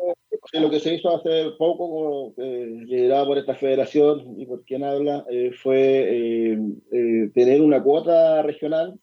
lo 0.52 0.70
que 0.70 0.80
se 0.80 0.94
hizo 0.94 1.14
hace 1.14 1.50
poco, 1.58 2.32
eh, 2.38 2.84
liderado 2.86 3.26
por 3.26 3.38
esta 3.38 3.54
federación 3.54 4.40
y 4.40 4.46
por 4.46 4.64
quien 4.64 4.84
habla, 4.84 5.26
eh, 5.30 5.50
fue 5.52 5.80
eh, 5.80 6.58
eh, 6.92 7.30
tener 7.34 7.60
una 7.60 7.82
cuota 7.82 8.42
regional 8.42 8.98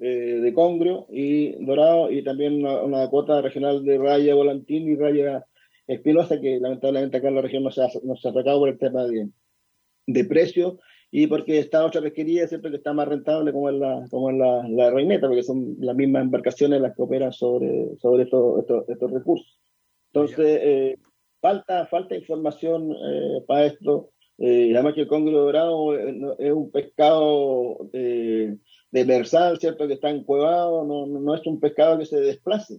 de 0.00 0.52
congrio 0.54 1.08
y 1.10 1.64
dorado 1.64 2.08
y 2.12 2.22
también 2.22 2.64
una, 2.64 3.08
cuota 3.08 3.42
regional 3.42 3.84
de 3.84 3.98
raya 3.98 4.32
volantín 4.32 4.88
y 4.88 4.94
raya 4.94 5.44
espinosa 5.88 6.40
que 6.40 6.60
lamentablemente 6.60 7.16
acá 7.16 7.26
en 7.26 7.34
la 7.34 7.42
región 7.42 7.64
no 7.64 7.72
se 7.72 7.82
ha, 7.82 7.88
no 8.04 8.14
sacado 8.14 8.60
por 8.60 8.68
el 8.68 8.78
tema 8.78 9.02
de, 9.06 9.28
de 10.06 10.24
precio 10.24 10.78
y 11.10 11.26
porque 11.26 11.58
está 11.58 11.84
otra 11.84 12.02
pesquería 12.02 12.46
siempre 12.48 12.70
que 12.70 12.76
está 12.76 12.92
más 12.92 13.08
rentable 13.08 13.52
como 13.52 13.70
es 13.70 13.76
la, 13.76 14.04
como 14.10 14.30
es 14.30 14.36
la, 14.36 14.68
la 14.68 14.90
reineta, 14.90 15.26
porque 15.26 15.42
son 15.42 15.76
las 15.78 15.96
mismas 15.96 16.22
embarcaciones 16.22 16.80
las 16.80 16.94
que 16.94 17.02
operan 17.02 17.32
sobre, 17.32 17.96
sobre 17.98 18.24
estos, 18.24 18.60
estos, 18.60 18.88
estos 18.88 19.10
recursos. 19.10 19.58
Entonces, 20.12 20.60
eh, 20.62 20.98
falta, 21.40 21.86
falta 21.86 22.16
información 22.16 22.92
eh, 22.92 23.42
para 23.46 23.66
esto. 23.66 24.10
Eh, 24.38 24.70
además 24.74 24.94
que 24.94 25.00
el 25.02 25.08
congrio 25.08 25.40
dorado 25.40 25.98
eh, 25.98 26.16
es 26.38 26.52
un 26.52 26.70
pescado 26.70 27.88
eh, 27.92 28.56
demersal, 28.90 29.58
¿cierto? 29.58 29.88
Que 29.88 29.94
está 29.94 30.10
encuevado, 30.10 30.84
no 30.84 31.06
no 31.06 31.34
es 31.34 31.44
un 31.46 31.58
pescado 31.58 31.98
que 31.98 32.06
se 32.06 32.20
desplace. 32.20 32.78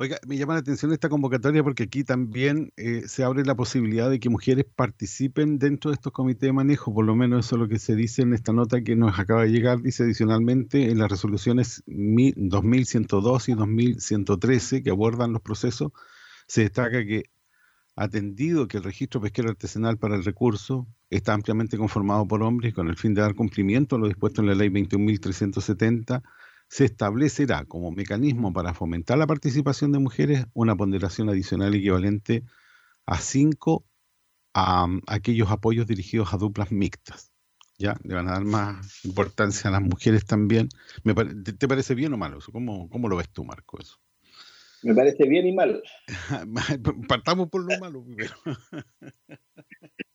Oiga, 0.00 0.16
me 0.28 0.36
llama 0.36 0.52
la 0.54 0.60
atención 0.60 0.92
esta 0.92 1.08
convocatoria 1.08 1.64
porque 1.64 1.82
aquí 1.82 2.04
también 2.04 2.72
eh, 2.76 3.02
se 3.08 3.24
abre 3.24 3.44
la 3.44 3.56
posibilidad 3.56 4.08
de 4.08 4.20
que 4.20 4.28
mujeres 4.30 4.64
participen 4.76 5.58
dentro 5.58 5.90
de 5.90 5.96
estos 5.96 6.12
comités 6.12 6.42
de 6.42 6.52
manejo, 6.52 6.94
por 6.94 7.04
lo 7.04 7.16
menos 7.16 7.46
eso 7.46 7.56
es 7.56 7.60
lo 7.62 7.68
que 7.68 7.80
se 7.80 7.96
dice 7.96 8.22
en 8.22 8.32
esta 8.32 8.52
nota 8.52 8.80
que 8.82 8.94
nos 8.94 9.18
acaba 9.18 9.42
de 9.42 9.50
llegar, 9.50 9.82
dice 9.82 10.04
adicionalmente 10.04 10.88
en 10.92 10.98
las 10.98 11.10
resoluciones 11.10 11.82
mi- 11.86 12.32
2102 12.36 13.48
y 13.48 13.54
2113 13.54 14.84
que 14.84 14.90
abordan 14.90 15.32
los 15.32 15.42
procesos, 15.42 15.90
se 16.46 16.60
destaca 16.62 17.04
que 17.04 17.24
atendido 17.96 18.68
que 18.68 18.76
el 18.76 18.84
registro 18.84 19.20
pesquero 19.20 19.50
artesanal 19.50 19.98
para 19.98 20.14
el 20.14 20.24
recurso 20.24 20.86
está 21.10 21.32
ampliamente 21.32 21.76
conformado 21.76 22.24
por 22.28 22.44
hombres 22.44 22.72
con 22.72 22.88
el 22.88 22.96
fin 22.96 23.14
de 23.14 23.22
dar 23.22 23.34
cumplimiento 23.34 23.96
a 23.96 23.98
lo 23.98 24.06
dispuesto 24.06 24.42
en 24.42 24.46
la 24.46 24.54
ley 24.54 24.68
21.370, 24.68 26.22
se 26.68 26.84
establecerá 26.84 27.64
como 27.64 27.90
mecanismo 27.90 28.52
para 28.52 28.74
fomentar 28.74 29.18
la 29.18 29.26
participación 29.26 29.92
de 29.92 29.98
mujeres 29.98 30.46
una 30.52 30.76
ponderación 30.76 31.28
adicional 31.28 31.74
equivalente 31.74 32.44
a 33.06 33.18
5 33.18 33.84
a, 34.54 34.86
aquellos 35.06 35.50
apoyos 35.50 35.86
dirigidos 35.86 36.32
a 36.32 36.36
duplas 36.36 36.70
mixtas. 36.70 37.32
¿Ya? 37.78 37.96
Le 38.02 38.14
van 38.14 38.28
a 38.28 38.32
dar 38.32 38.44
más 38.44 39.04
importancia 39.04 39.68
a 39.68 39.72
las 39.72 39.82
mujeres 39.82 40.26
también. 40.26 40.68
Me 41.04 41.14
¿te, 41.14 41.52
¿Te 41.52 41.68
parece 41.68 41.94
bien 41.94 42.12
o 42.12 42.16
malo? 42.16 42.40
¿Cómo, 42.52 42.88
¿Cómo 42.90 43.08
lo 43.08 43.16
ves 43.16 43.30
tú, 43.30 43.44
Marco, 43.44 43.78
eso? 43.80 43.98
Me 44.82 44.94
parece 44.94 45.28
bien 45.28 45.46
y 45.46 45.52
mal. 45.52 45.82
Partamos 47.08 47.48
por 47.48 47.64
lo 47.64 47.78
malo 47.78 48.04
primero. 48.04 48.34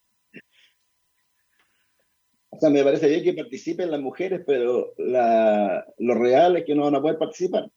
o 2.55 2.59
sea, 2.59 2.69
me 2.69 2.83
parece 2.83 3.07
bien 3.09 3.23
que 3.23 3.33
participen 3.33 3.91
las 3.91 4.01
mujeres, 4.01 4.41
pero 4.45 4.93
la, 4.97 5.85
lo 5.97 6.15
real 6.15 6.57
es 6.57 6.65
que 6.65 6.75
no 6.75 6.83
van 6.83 6.95
a 6.95 7.01
poder 7.01 7.17
participar. 7.17 7.69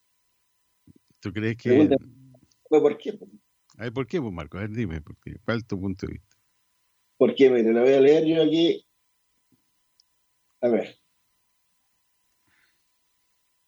¿Tú 1.20 1.32
crees 1.32 1.56
que...? 1.56 1.88
¿Por 2.68 2.98
qué? 2.98 3.18
A 3.78 3.84
ver, 3.84 3.92
¿por 3.92 4.06
qué, 4.06 4.20
pues, 4.20 4.32
Marco? 4.32 4.58
A 4.58 4.62
ver, 4.62 4.70
dime, 4.70 5.00
porque, 5.00 5.36
¿cuál 5.44 5.58
es 5.58 5.66
tu 5.66 5.80
punto 5.80 6.06
de 6.06 6.14
vista? 6.14 6.36
Porque, 7.16 7.50
mire, 7.50 7.72
lo 7.72 7.82
voy 7.82 7.92
a 7.92 8.00
leer 8.00 8.24
yo 8.24 8.42
aquí. 8.42 8.84
A 10.60 10.68
ver 10.68 10.98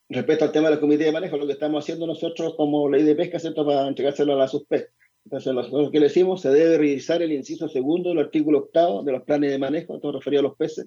respecto 0.09 0.45
al 0.45 0.53
tema 0.53 0.71
del 0.71 0.81
comité 0.81 1.05
de 1.05 1.13
manejo, 1.13 1.37
lo 1.37 1.47
que 1.47 1.53
estamos 1.53 1.85
haciendo 1.85 2.07
nosotros 2.07 2.55
como 2.57 2.89
ley 2.89 3.03
de 3.03 3.15
pesca, 3.15 3.39
¿cierto? 3.39 3.65
Para 3.65 3.87
entregárselo 3.87 4.33
a 4.35 4.37
la 4.37 4.49
suspesca. 4.49 4.93
Entonces, 5.31 5.53
lo 5.53 5.91
que 5.91 6.01
le 6.01 6.07
decimos, 6.07 6.41
se 6.41 6.49
debe 6.49 6.79
revisar 6.79 7.21
el 7.21 7.33
inciso 7.33 7.69
segundo 7.69 8.09
del 8.09 8.21
artículo 8.21 8.61
octavo 8.61 9.03
de 9.03 9.13
los 9.13 9.25
planes 9.25 9.51
de 9.51 9.59
manejo, 9.59 9.97
esto 9.97 10.11
referido 10.11 10.41
a 10.41 10.45
los 10.45 10.57
peces, 10.57 10.87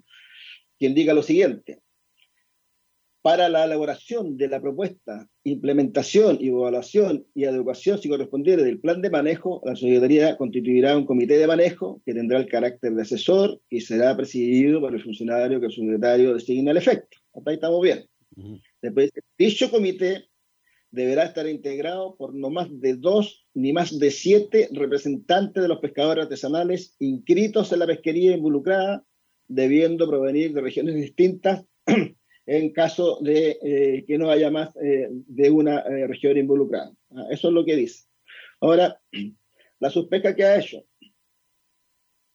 que 0.80 0.88
indica 0.88 1.14
lo 1.14 1.22
siguiente. 1.22 1.80
Para 3.22 3.50
la 3.50 3.66
elaboración 3.66 4.38
de 4.38 4.48
la 4.48 4.60
propuesta, 4.60 5.28
implementación, 5.44 6.40
evaluación 6.42 7.24
y 7.36 7.46
adecuación, 7.46 8.00
si 8.00 8.10
correspondiere, 8.10 8.64
del 8.64 8.80
plan 8.80 9.00
de 9.04 9.12
manejo, 9.12 9.62
la 9.64 9.76
Secretaría 9.76 10.36
constituirá 10.38 10.98
un 10.98 11.06
comité 11.06 11.38
de 11.38 11.46
manejo 11.46 12.02
que 12.04 12.16
tendrá 12.16 12.40
el 12.40 12.48
carácter 12.48 12.94
de 12.94 13.02
asesor 13.04 13.62
y 13.70 13.82
será 13.82 14.18
presidido 14.18 14.82
por 14.82 14.96
el 14.96 15.04
funcionario 15.04 15.60
que 15.60 15.68
el 15.68 15.72
secretario 15.72 16.34
designa 16.34 16.72
el 16.72 16.78
efecto. 16.78 17.20
Hasta 17.36 17.52
ahí 17.52 17.56
estamos 17.58 17.80
bien. 17.84 18.08
Después, 18.82 19.12
dicho 19.38 19.70
comité 19.70 20.31
deberá 20.92 21.24
estar 21.24 21.48
integrado 21.48 22.16
por 22.18 22.36
no 22.36 22.50
más 22.50 22.68
de 22.80 22.96
dos 22.96 23.48
ni 23.54 23.74
más 23.74 23.98
de 23.98 24.12
siete 24.12 24.70
representantes 24.72 25.64
de 25.64 25.70
los 25.70 25.80
pescadores 25.80 26.24
artesanales 26.24 26.96
inscritos 27.00 27.72
en 27.72 27.80
la 27.80 27.88
pesquería 27.88 28.36
involucrada, 28.36 29.06
debiendo 29.48 30.08
provenir 30.08 30.54
de 30.54 30.62
regiones 30.62 30.96
distintas 30.96 31.66
en 32.46 32.74
caso 32.74 33.20
de 33.22 33.58
eh, 33.64 34.06
que 34.06 34.18
no 34.18 34.30
haya 34.30 34.52
más 34.52 34.70
eh, 34.82 35.08
de 35.10 35.50
una 35.50 35.80
eh, 35.80 36.08
región 36.08 36.38
involucrada. 36.38 36.94
Ah, 37.12 37.26
eso 37.32 37.48
es 37.48 37.54
lo 37.54 37.64
que 37.64 37.76
dice. 37.78 38.06
Ahora, 38.60 39.02
la 39.80 39.90
suspecta 39.90 40.36
que 40.36 40.44
ha 40.44 40.60
hecho, 40.60 40.84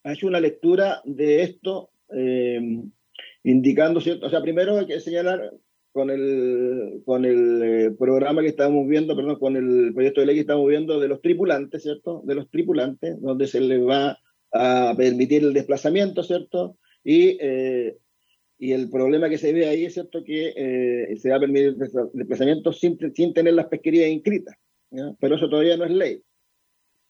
ha 0.04 0.12
hecho 0.12 0.26
una 0.26 0.40
lectura 0.40 1.02
de 1.04 1.42
esto 1.42 1.90
indicando, 3.42 4.00
¿cierto? 4.00 4.26
O 4.26 4.30
sea, 4.30 4.40
primero 4.40 4.78
hay 4.78 4.86
que 4.86 5.00
señalar 5.00 5.52
con 5.97 6.11
el, 6.11 7.01
con 7.07 7.24
el 7.24 7.62
eh, 7.62 7.90
programa 7.99 8.42
que 8.42 8.49
estamos 8.49 8.86
viendo, 8.86 9.16
perdón, 9.16 9.38
con 9.38 9.57
el 9.57 9.94
proyecto 9.94 10.20
de 10.20 10.26
ley 10.26 10.34
que 10.34 10.42
estamos 10.42 10.68
viendo 10.68 11.01
de 11.01 11.09
los 11.09 11.22
tripulantes, 11.22 11.84
¿cierto? 11.84 12.20
De 12.26 12.34
los 12.34 12.51
tripulantes, 12.51 13.18
donde 13.22 13.47
se 13.47 13.62
les 13.62 13.80
va 13.80 14.18
a 14.53 14.94
permitir 14.94 15.42
el 15.42 15.55
desplazamiento, 15.55 16.22
¿cierto? 16.22 16.76
Y, 17.03 17.38
eh, 17.40 17.97
y 18.59 18.72
el 18.72 18.90
problema 18.90 19.30
que 19.30 19.38
se 19.38 19.55
ve 19.55 19.68
ahí 19.68 19.86
es, 19.86 19.94
¿cierto? 19.94 20.22
Que 20.22 20.53
eh, 20.55 21.16
se 21.16 21.30
va 21.30 21.36
a 21.36 21.40
permitir 21.40 21.68
el 21.68 21.78
desplazamiento 22.12 22.74
sin, 22.74 22.99
sin 23.14 23.32
tener 23.32 23.55
las 23.55 23.68
pesquerías 23.68 24.11
inscritas, 24.11 24.55
pero 25.18 25.36
eso 25.36 25.49
todavía 25.49 25.78
no 25.78 25.86
es 25.86 25.92
ley. 25.92 26.22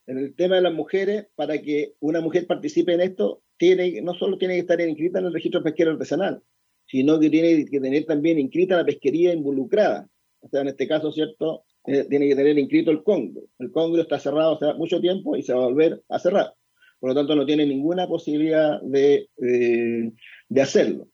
En 0.07 0.19
el 0.19 0.37
tema 0.37 0.55
de 0.55 0.63
las 0.63 0.73
mujeres, 0.73 1.27
para 1.35 1.61
que 1.61 1.95
una 1.99 2.21
mujer 2.21 2.47
participe 2.47 2.93
en 2.93 3.01
esto, 3.01 3.43
tiene, 3.57 4.01
no 4.03 4.15
solo 4.15 4.39
tiene 4.39 4.55
que 4.55 4.61
estar 4.61 4.81
inscrita 4.81 5.19
en 5.19 5.27
el 5.27 5.33
registro 5.33 5.65
pesquero 5.65 5.91
artesanal, 5.91 6.41
sino 6.87 7.19
que 7.19 7.31
tiene 7.31 7.65
que 7.67 7.81
tener 7.81 8.05
también 8.05 8.39
inscrita 8.39 8.77
la 8.77 8.85
pesquería 8.85 9.33
involucrada. 9.33 10.09
O 10.41 10.49
sea, 10.49 10.61
en 10.61 10.69
este 10.69 10.87
caso, 10.87 11.11
¿cierto? 11.11 11.65
Eh, 11.87 12.05
tiene 12.09 12.29
que 12.29 12.37
tener 12.37 12.59
inscrito 12.59 12.91
el 12.91 13.03
Congro. 13.03 13.43
El 13.59 13.71
Congro 13.71 14.03
está 14.03 14.19
cerrado 14.19 14.55
hace 14.55 14.79
mucho 14.79 15.01
tiempo 15.01 15.37
y 15.37 15.43
se 15.43 15.53
va 15.53 15.63
a 15.63 15.67
volver 15.67 16.03
a 16.09 16.19
cerrar. 16.19 16.55
Por 17.01 17.11
lo 17.11 17.15
tanto, 17.15 17.37
no 17.37 17.45
tiene 17.45 17.67
ninguna 17.67 18.07
posibilidad 18.07 18.81
de, 18.83 19.29
eh, 19.43 20.13
de 20.49 20.61
hacerlo. 20.61 21.09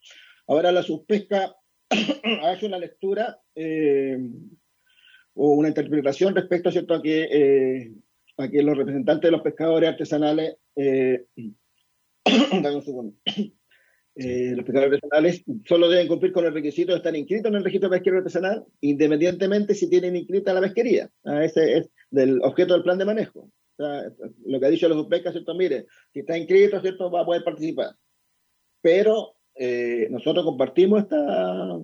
Ahora, 0.47 0.73
la 0.73 0.83
subpesca 0.83 1.55
ha 1.91 2.55
hecho 2.55 2.67
una 2.67 2.79
lectura 2.79 3.41
eh, 3.55 4.19
o 5.35 5.53
una 5.53 5.69
interpretación 5.69 6.35
respecto 6.35 6.71
¿cierto? 6.71 6.95
A, 6.95 7.03
que, 7.03 7.93
a 8.37 8.49
que 8.49 8.63
los 8.63 8.77
representantes 8.77 9.29
de 9.29 9.33
los 9.33 9.43
pescadores 9.43 9.89
artesanales. 9.91 10.57
Eh, 14.15 14.53
los 14.55 14.65
pescadores 14.67 14.95
artesanales 14.95 15.43
solo 15.67 15.89
deben 15.89 16.07
cumplir 16.07 16.33
con 16.33 16.45
el 16.45 16.53
requisito 16.53 16.93
de 16.93 16.99
estar 16.99 17.17
inscritos 17.17 17.51
en 17.51 17.57
el 17.57 17.65
registro 17.65 17.89
pesquero 17.89 18.19
artesanal, 18.19 18.65
independientemente 18.81 19.75
si 19.75 19.89
tienen 19.89 20.17
inscrita 20.17 20.53
la 20.53 20.61
pesquería. 20.61 21.11
Ah, 21.25 21.45
ese 21.45 21.79
es 21.79 21.91
del 22.11 22.43
objeto 22.43 22.75
del 22.75 22.83
plan 22.83 22.99
de 22.99 23.07
manejo. 23.07 23.49
lo 23.79 24.61
que 24.61 24.67
ha 24.67 24.71
dicho 24.71 24.89
los 24.89 25.07
pescas, 25.07 25.33
¿cierto? 25.33 25.55
Mire, 25.55 25.87
si 26.13 26.21
está 26.21 26.37
inscrito, 26.37 26.81
¿cierto? 26.81 27.11
Va 27.11 27.23
a 27.23 27.27
poder 27.27 27.43
participar. 27.43 27.95
Pero 28.83 29.35
eh, 29.55 30.09
nosotros 30.11 30.45
compartimos 30.45 31.03
esta, 31.03 31.79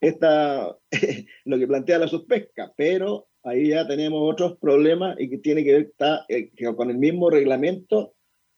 esta 0.00 0.78
lo 1.44 1.58
que 1.58 1.66
plantea 1.66 1.98
la 1.98 2.08
suspesca, 2.08 2.72
pero 2.76 3.28
ahí 3.42 3.70
ya 3.70 3.86
tenemos 3.86 4.20
otros 4.22 4.58
problemas 4.58 5.16
y 5.18 5.28
que 5.28 5.38
tiene 5.38 5.64
que 5.64 5.72
ver 5.72 5.82
está, 5.82 6.24
eh, 6.28 6.50
con 6.76 6.90
el 6.90 6.98
mismo 6.98 7.30
reglamento 7.30 8.14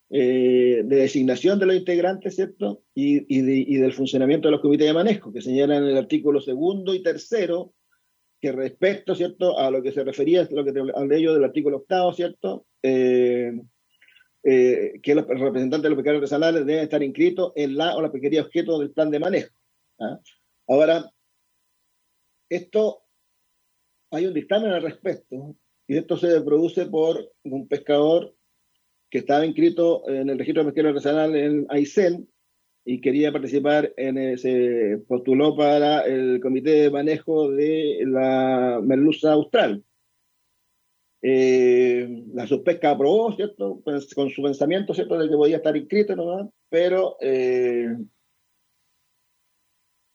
eh, 0.09 0.83
de 0.85 0.97
designación 0.97 1.59
de 1.59 1.67
los 1.67 1.77
integrantes, 1.77 2.37
¿cierto? 2.37 2.83
Y, 2.95 3.27
y, 3.29 3.77
del 3.77 3.93
funcionamiento 3.93 4.49
de 4.49 4.53
los 4.53 4.61
comités 4.61 4.87
de 4.87 4.93
manejo, 4.93 5.33
que 5.33 5.41
señalan 5.41 5.83
en 5.83 5.91
el 5.91 5.97
artículo 5.97 6.41
segundo 6.41 6.95
y 6.95 7.03
tercero, 7.03 7.75
que 8.41 8.53
respecto, 8.53 9.15
¿cierto?, 9.15 9.59
a 9.59 9.71
lo 9.71 9.83
que 9.83 9.91
se 9.91 10.05
refería, 10.05 10.47
lo 10.51 10.65
que 10.65 10.71
ello 11.17 11.35
del 11.35 11.45
artículo 11.45 11.79
octavo, 11.79 12.13
¿cierto?, 12.13 12.67
eh, 12.83 13.53
eh, 14.45 15.01
que 15.03 15.15
los 15.17 15.27
representantes 15.27 15.83
de 15.83 15.89
los 15.89 15.97
pescadores 15.97 16.23
artesanales 16.23 16.65
deben 16.67 16.85
estar 16.85 17.03
inscritos 17.03 17.53
en 17.57 17.77
la 17.77 17.97
o 17.97 18.01
la 18.01 18.13
pesquería 18.13 18.43
objeto 18.43 18.79
del 18.79 18.93
plan 18.93 19.11
de 19.11 19.19
manejo. 19.19 19.53
¿ah? 19.99 20.21
Ahora, 20.69 21.11
esto, 22.49 23.03
hay 24.13 24.27
un 24.27 24.35
dictamen 24.35 24.71
al 24.71 24.83
respecto, 24.83 25.57
y 25.89 25.97
esto 25.97 26.17
se 26.17 26.41
produce 26.43 26.87
por 26.87 27.33
un 27.43 27.67
pescador 27.67 28.36
que 29.11 29.19
estaba 29.19 29.47
inscrito 29.47 30.09
en 30.09 30.31
el 30.31 30.39
registro 30.39 30.63
de 30.63 30.71
pesquero 30.71 30.89
artesanal 30.91 31.37
en 31.37 31.67
Aysén 31.69 32.29
y 32.85 33.01
quería 33.01 33.33
participar 33.33 33.93
en 33.97 34.17
ese, 34.17 35.03
postuló 35.09 35.57
para 35.57 36.03
el 36.03 36.41
comité 36.41 36.71
de 36.83 36.91
manejo 36.91 37.51
de 37.51 38.05
la 38.07 38.81
merluza 38.83 39.33
austral. 39.33 39.85
Eh, 41.23 42.25
la 42.33 42.47
subpesca 42.47 42.93
aprobó, 42.93 43.35
¿cierto? 43.35 43.81
Pues, 43.85 44.15
con 44.15 44.31
su 44.31 44.43
pensamiento, 44.43 44.95
¿cierto? 44.95 45.19
De 45.19 45.29
que 45.29 45.35
podía 45.35 45.57
estar 45.57 45.77
inscrito, 45.77 46.15
¿no? 46.15 46.53
Pero 46.69 47.17
eh, 47.21 47.97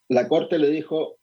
la 0.07 0.27
corte 0.29 0.57
le 0.57 0.69
dijo, 0.69 1.17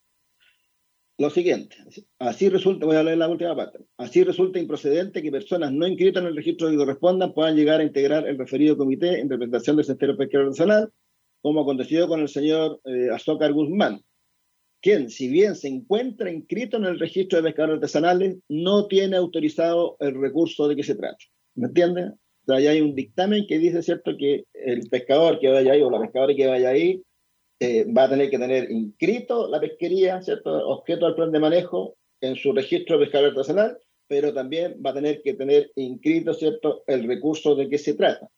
lo 1.19 1.31
siguiente, 1.31 1.77
así 2.21 2.49
resulta, 2.49 2.87
voy 2.87 2.97
a 2.97 3.03
leer 3.03 3.19
la 3.19 3.29
última 3.29 3.57
parte, 3.57 3.81
así 3.97 4.23
resulta 4.23 4.61
improcedente 4.61 5.21
que 5.21 5.33
personas 5.33 5.73
no 5.73 5.87
inscritas 5.87 6.23
en 6.23 6.29
el 6.29 6.37
registro 6.37 6.71
que 6.71 6.77
correspondan 6.77 7.35
puedan 7.35 7.57
llegar 7.57 7.81
a 7.81 7.85
integrar 7.85 8.27
el 8.29 8.39
referido 8.39 8.77
comité 8.77 9.19
en 9.19 9.29
representación 9.29 9.77
del 9.77 9.85
sector 9.85 10.17
pesquero 10.17 10.47
nacional, 10.47 10.93
como 11.43 11.63
aconteció 11.63 12.07
con 12.07 12.21
el 12.21 12.29
señor 12.29 12.81
eh, 12.85 13.09
Azócar 13.13 13.53
Guzmán, 13.53 14.01
quien, 14.81 15.11
si 15.11 15.29
bien 15.29 15.57
se 15.57 15.69
encuentra 15.69 16.31
inscrito 16.31 16.77
en 16.77 16.85
el 16.85 16.99
registro 16.99 17.39
de 17.39 17.49
pescadores 17.49 17.77
artesanales, 17.77 18.37
no 18.49 18.87
tiene 18.87 19.17
autorizado 19.17 19.97
el 19.99 20.21
recurso 20.21 20.69
de 20.69 20.77
que 20.77 20.85
se 20.85 20.95
trata. 20.95 21.19
¿Me 21.57 21.67
entienden? 21.67 22.15
O 22.47 22.59
ya 22.59 22.71
hay 22.71 22.81
un 22.81 22.95
dictamen 22.95 23.47
que 23.47 23.59
dice, 23.59 23.83
¿cierto?, 23.83 24.17
que 24.17 24.45
el 24.55 24.89
pescador 24.89 25.39
que 25.39 25.49
vaya 25.49 25.73
ahí 25.73 25.83
o 25.83 25.91
la 25.91 26.01
pescadora 26.01 26.35
que 26.35 26.47
vaya 26.47 26.71
ahí 26.71 27.03
eh, 27.61 27.85
va 27.93 28.05
a 28.05 28.11
tener 28.11 28.31
que 28.31 28.39
tener 28.39 28.71
inscrito 28.71 29.49
la 29.49 29.61
pesquería, 29.61 30.23
¿cierto? 30.23 30.51
Objeto 30.69 31.07
del 31.07 31.15
plan 31.17 31.33
de 31.33 31.41
manejo 31.41 31.97
en 32.21 32.37
su 32.37 32.53
registro 32.53 32.97
de 32.99 33.05
pescador 33.05 33.31
artesanal, 33.31 33.79
pero 34.07 34.33
también 34.33 34.81
va 34.85 34.91
a 34.91 34.95
tener 34.95 35.23
que 35.23 35.35
tener 35.35 35.71
inscrito, 35.77 36.35
¿cierto?, 36.35 36.83
el 36.87 37.07
recurso 37.07 37.55
de 37.55 37.69
qué 37.69 37.79
se 37.79 37.95
trata. 37.95 38.29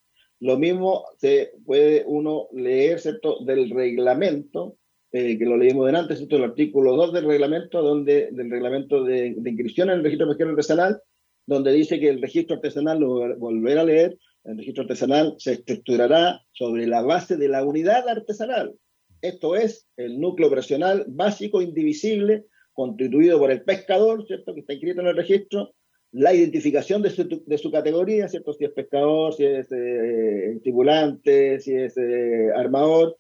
Lo 0.41 0.59
mismo 0.59 1.05
se 1.19 1.53
puede 1.65 2.05
uno 2.07 2.49
leer, 2.53 2.99
¿cierto?, 2.99 3.39
del 3.45 3.71
reglamento, 3.71 4.77
eh, 5.13 5.39
que 5.39 5.45
lo 5.45 5.57
leímos 5.57 5.87
delante, 5.87 6.17
¿cierto?, 6.17 6.37
el 6.37 6.45
artículo 6.45 6.97
2 6.97 7.13
del 7.13 7.27
reglamento, 7.27 7.83
donde, 7.83 8.31
del 8.33 8.51
reglamento 8.51 9.05
de, 9.05 9.29
inscripción 9.29 9.91
en 9.91 9.99
el 9.99 10.05
registro 10.05 10.29
pesquero 10.29 10.51
artesanal, 10.51 11.01
donde 11.47 11.73
dice 11.73 12.01
que 12.01 12.09
el 12.09 12.23
registro 12.23 12.57
artesanal, 12.57 13.01
lo 13.01 13.09
voy 13.09 13.33
a 13.33 13.35
volver 13.37 13.79
a 13.79 13.85
leer, 13.85 14.19
el 14.45 14.57
registro 14.57 14.83
artesanal 14.83 15.35
se 15.39 15.53
estructurará 15.53 16.41
sobre 16.53 16.87
la 16.87 17.03
base 17.03 17.37
de 17.37 17.49
la 17.49 17.65
unidad 17.65 18.09
artesanal. 18.09 18.75
Esto 19.23 19.57
es 19.57 19.89
el 19.97 20.21
núcleo 20.21 20.49
operacional 20.49 21.05
básico, 21.09 21.63
indivisible, 21.63 22.47
constituido 22.73 23.39
por 23.39 23.51
el 23.51 23.63
pescador, 23.63 24.27
¿cierto? 24.27 24.55
Que 24.55 24.61
está 24.61 24.73
inscrito 24.73 25.01
en 25.01 25.09
el 25.09 25.17
registro, 25.17 25.75
la 26.13 26.35
identificación 26.35 27.03
de 27.03 27.11
su, 27.11 27.43
de 27.47 27.59
su 27.59 27.71
categoría, 27.71 28.29
¿cierto? 28.29 28.53
Si 28.53 28.65
es 28.65 28.73
pescador, 28.73 29.35
si 29.35 29.45
es 29.45 29.71
eh, 29.71 30.59
tripulante, 30.63 31.61
si 31.61 31.75
es 31.75 31.97
eh, 31.97 32.51
armador, 32.55 33.17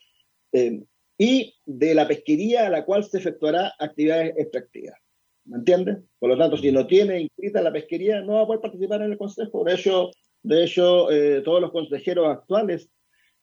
eh, 0.52 0.82
y 1.18 1.54
de 1.66 1.94
la 1.94 2.08
pesquería 2.08 2.66
a 2.66 2.70
la 2.70 2.84
cual 2.84 3.04
se 3.04 3.18
efectuará 3.18 3.74
actividades 3.78 4.34
extractivas. 4.38 4.98
¿Me 5.44 5.58
entiendes? 5.58 5.98
Por 6.18 6.30
lo 6.30 6.38
tanto, 6.38 6.56
si 6.56 6.72
no 6.72 6.86
tiene 6.86 7.20
inscrita 7.20 7.60
la 7.60 7.72
pesquería, 7.72 8.22
no 8.22 8.34
va 8.34 8.42
a 8.42 8.46
poder 8.46 8.60
participar 8.60 9.02
en 9.02 9.12
el 9.12 9.18
consejo. 9.18 9.64
De 9.64 9.74
hecho, 9.74 10.10
de 10.42 10.64
hecho 10.64 11.10
eh, 11.10 11.42
todos 11.42 11.60
los 11.60 11.72
consejeros 11.72 12.28
actuales, 12.28 12.88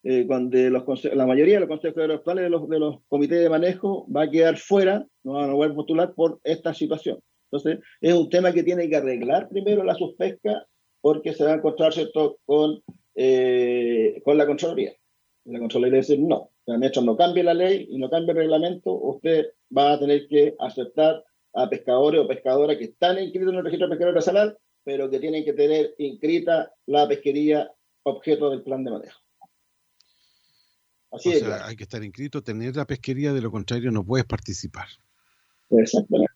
eh, 0.02 0.26
los 0.70 1.04
la 1.04 1.26
mayoría 1.26 1.54
de 1.54 1.60
los 1.60 1.68
consejeros 1.68 2.18
actuales 2.18 2.44
de 2.44 2.50
los, 2.50 2.68
de 2.68 2.78
los 2.78 2.96
comités 3.08 3.40
de 3.40 3.50
manejo 3.50 4.06
va 4.10 4.22
a 4.22 4.30
quedar 4.30 4.56
fuera, 4.56 5.06
no 5.24 5.32
van 5.34 5.50
a 5.50 5.54
poder 5.54 5.74
postular 5.74 6.14
por 6.14 6.40
esta 6.44 6.72
situación. 6.72 7.18
Entonces, 7.50 7.80
es 8.00 8.14
un 8.14 8.28
tema 8.28 8.52
que 8.52 8.62
tiene 8.62 8.88
que 8.88 8.96
arreglar 8.96 9.48
primero 9.48 9.82
la 9.82 9.94
suspesca 9.94 10.66
porque 11.00 11.32
se 11.32 11.44
va 11.44 11.52
a 11.52 11.56
encontrar 11.56 11.92
¿cierto? 11.92 12.38
Con, 12.44 12.82
eh, 13.14 14.20
con 14.24 14.36
la 14.36 14.46
Contraloría. 14.46 14.92
La 15.44 15.58
Contraloría 15.58 15.98
dice, 15.98 16.18
no, 16.18 16.50
hecho 16.82 17.02
no 17.02 17.16
cambie 17.16 17.42
la 17.42 17.54
ley 17.54 17.88
y 17.90 17.98
no 17.98 18.10
cambie 18.10 18.32
el 18.32 18.38
reglamento, 18.38 18.92
usted 18.92 19.46
va 19.76 19.94
a 19.94 19.98
tener 19.98 20.26
que 20.28 20.54
aceptar 20.58 21.24
a 21.54 21.68
pescadores 21.68 22.20
o 22.20 22.28
pescadoras 22.28 22.76
que 22.76 22.84
están 22.84 23.18
inscritos 23.18 23.52
en 23.52 23.58
el 23.58 23.64
registro 23.64 23.88
de 23.88 23.92
pesquería 23.92 24.12
artesanal, 24.12 24.58
pero 24.84 25.08
que 25.10 25.18
tienen 25.18 25.44
que 25.44 25.54
tener 25.54 25.94
inscrita 25.98 26.70
la 26.86 27.08
pesquería 27.08 27.70
objeto 28.04 28.50
del 28.50 28.62
plan 28.62 28.84
de 28.84 28.90
manejo. 28.90 29.20
Así 31.10 31.34
o 31.34 31.38
sea, 31.38 31.66
hay 31.66 31.76
que 31.76 31.84
estar 31.84 32.04
inscrito, 32.04 32.42
tener 32.42 32.76
la 32.76 32.86
pesquería, 32.86 33.32
de 33.32 33.40
lo 33.40 33.50
contrario 33.50 33.90
no 33.90 34.04
puedes 34.04 34.26
participar. 34.26 34.88
Exactamente. 35.70 36.32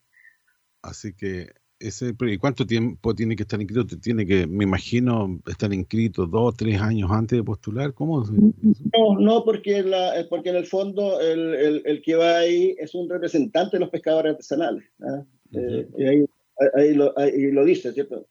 Así 0.82 1.12
que 1.14 1.52
ese, 1.82 2.14
¿y 2.18 2.38
cuánto 2.38 2.64
tiempo 2.64 3.14
tiene 3.14 3.34
que 3.34 3.42
estar 3.42 3.60
inscrito? 3.60 3.98
Tiene 3.98 4.24
que, 4.24 4.46
me 4.46 4.64
imagino, 4.64 5.40
estar 5.46 5.72
inscrito 5.72 6.26
dos, 6.26 6.56
tres 6.56 6.80
años 6.80 7.10
antes 7.10 7.38
de 7.38 7.44
postular. 7.44 7.92
¿Cómo? 7.92 8.24
No, 8.24 9.18
no, 9.18 9.44
porque, 9.44 9.82
la, 9.82 10.26
porque 10.30 10.50
en 10.50 10.56
el 10.56 10.66
fondo 10.66 11.20
el, 11.20 11.54
el, 11.54 11.82
el, 11.84 12.02
que 12.02 12.14
va 12.14 12.38
ahí 12.38 12.76
es 12.78 12.94
un 12.94 13.08
representante 13.08 13.76
de 13.76 13.80
los 13.80 13.90
pescadores 13.90 14.32
artesanales. 14.32 14.84
¿ah? 15.00 15.24
eh, 15.52 15.88
y 15.98 16.04
ahí, 16.04 16.24
ahí, 16.74 16.94
lo, 16.94 17.18
ahí, 17.18 17.50
lo, 17.50 17.64
dice, 17.64 17.92
¿cierto? 17.92 18.26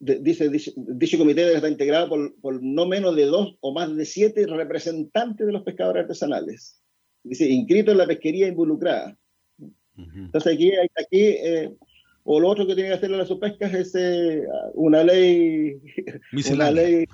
De, 0.00 0.18
dice, 0.20 0.48
dice, 0.48 0.72
dicho 0.76 1.18
comité 1.18 1.42
debe 1.42 1.56
estar 1.56 1.70
integrado 1.70 2.08
por, 2.08 2.34
por 2.40 2.62
no 2.62 2.86
menos 2.86 3.16
de 3.16 3.26
dos 3.26 3.56
o 3.60 3.72
más 3.72 3.94
de 3.94 4.04
siete 4.04 4.46
representantes 4.46 5.46
de 5.46 5.52
los 5.52 5.62
pescadores 5.62 6.02
artesanales. 6.02 6.80
Dice, 7.22 7.48
inscrito 7.48 7.92
en 7.92 7.98
la 7.98 8.06
pesquería 8.06 8.48
involucrada. 8.48 9.16
Entonces 9.96 10.54
aquí, 10.54 10.72
aquí 10.72 11.20
eh, 11.20 11.74
o 12.24 12.40
lo 12.40 12.48
otro 12.48 12.66
que 12.66 12.74
tiene 12.74 12.90
que 12.90 12.94
hacer 12.96 13.10
la 13.10 13.26
subpesca 13.26 13.66
es 13.66 13.94
eh, 13.94 14.44
una 14.74 15.02
ley, 15.04 15.80
una 16.52 16.70
ley 16.70 17.04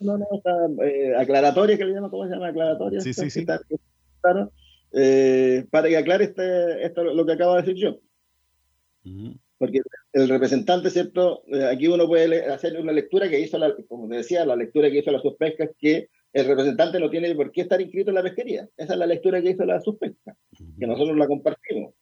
no, 0.00 0.18
no, 0.18 0.26
está, 0.32 0.84
eh, 0.84 1.14
aclaratoria, 1.16 1.76
que 1.76 1.84
le 1.84 1.94
llaman, 1.94 2.10
¿cómo 2.10 2.24
se 2.26 2.32
llama? 2.32 2.48
Aclaratoria. 2.48 3.00
Sí, 3.00 3.12
sí, 3.12 3.30
sí. 3.30 3.44
Claro, 4.20 4.52
eh, 4.92 5.66
para 5.70 5.88
que 5.88 5.96
aclare 5.96 6.24
este, 6.24 6.84
esto, 6.84 7.04
lo 7.04 7.26
que 7.26 7.32
acabo 7.32 7.54
de 7.54 7.62
decir 7.62 7.76
yo. 7.76 8.00
Uh 9.04 9.08
-huh. 9.08 9.38
Porque 9.58 9.80
el 10.12 10.28
representante, 10.28 10.90
¿cierto? 10.90 11.42
Eh, 11.48 11.64
aquí 11.64 11.88
uno 11.88 12.06
puede 12.06 12.44
hacer 12.46 12.78
una 12.80 12.92
lectura 12.92 13.28
que 13.28 13.40
hizo, 13.40 13.58
la, 13.58 13.74
como 13.88 14.08
te 14.08 14.16
decía, 14.16 14.46
la 14.46 14.56
lectura 14.56 14.90
que 14.90 14.98
hizo 14.98 15.10
la 15.10 15.20
subpesca, 15.20 15.68
que 15.78 16.08
el 16.32 16.46
representante 16.46 17.00
no 17.00 17.10
tiene 17.10 17.34
por 17.34 17.50
qué 17.50 17.62
estar 17.62 17.80
inscrito 17.80 18.10
en 18.10 18.16
la 18.16 18.22
pesquería. 18.22 18.68
Esa 18.76 18.92
es 18.92 18.98
la 18.98 19.06
lectura 19.06 19.42
que 19.42 19.50
hizo 19.50 19.64
la 19.64 19.80
subpesca, 19.80 20.36
-huh. 20.52 20.78
que 20.78 20.86
nosotros 20.86 21.16
la 21.16 21.26
compartimos 21.26 21.94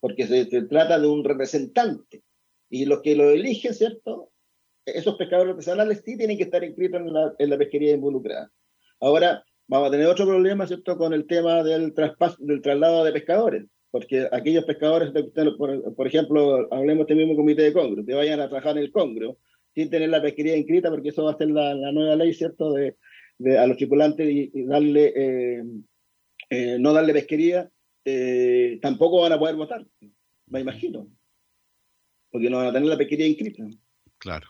porque 0.00 0.26
se, 0.26 0.46
se, 0.46 0.62
trata 0.62 0.98
de 0.98 1.06
un 1.06 1.24
representante. 1.24 2.22
Y 2.70 2.84
los 2.84 3.00
que 3.00 3.16
lo 3.16 3.30
eligen, 3.30 3.74
¿cierto? 3.74 4.30
Esos 4.84 5.16
pescadores 5.16 5.52
artesanales 5.52 6.02
sí 6.04 6.16
tienen 6.16 6.36
que 6.36 6.44
estar 6.44 6.62
inscritos 6.62 7.00
en 7.00 7.12
la, 7.12 7.34
en 7.38 7.50
la 7.50 7.58
pesquería 7.58 7.92
involucrada. 7.92 8.50
Ahora, 9.00 9.44
vamos 9.66 9.88
a 9.88 9.90
tener 9.90 10.06
otro 10.06 10.26
problema, 10.26 10.66
¿cierto?, 10.66 10.96
con 10.96 11.12
el 11.12 11.26
tema 11.26 11.62
del 11.62 11.94
traspaso, 11.94 12.36
del 12.40 12.62
traslado 12.62 13.04
de 13.04 13.12
pescadores. 13.12 13.64
Porque 13.90 14.28
aquellos 14.30 14.64
pescadores, 14.64 15.10
por, 15.56 15.94
por 15.94 16.06
ejemplo, 16.06 16.72
hablemos 16.72 17.06
del 17.06 17.16
mismo 17.18 17.36
comité 17.36 17.62
de 17.62 17.72
Congro, 17.72 18.04
que 18.04 18.14
vayan 18.14 18.40
a 18.40 18.48
trabajar 18.48 18.76
en 18.76 18.84
el 18.84 18.92
Congro, 18.92 19.38
sin 19.74 19.88
tener 19.88 20.10
la 20.10 20.20
pesquería 20.20 20.56
inscrita, 20.56 20.90
porque 20.90 21.08
eso 21.08 21.24
va 21.24 21.32
a 21.32 21.38
ser 21.38 21.50
la, 21.50 21.74
la 21.74 21.92
nueva 21.92 22.16
ley, 22.16 22.34
¿cierto?, 22.34 22.72
de, 22.72 22.96
de, 23.38 23.58
a 23.58 23.66
los 23.66 23.76
tripulantes 23.76 24.28
y, 24.28 24.50
y 24.52 24.64
darle, 24.64 25.12
eh, 25.16 25.62
eh, 26.50 26.76
no 26.78 26.92
darle 26.92 27.12
pesquería 27.12 27.70
eh, 28.10 28.78
tampoco 28.80 29.20
van 29.20 29.32
a 29.32 29.38
poder 29.38 29.56
votar, 29.56 29.86
me 30.46 30.60
imagino, 30.60 31.08
porque 32.30 32.48
no 32.48 32.56
van 32.56 32.68
a 32.68 32.72
tener 32.72 32.88
la 32.88 32.96
pesquería 32.96 33.26
inscrita. 33.26 33.64
Claro. 34.16 34.46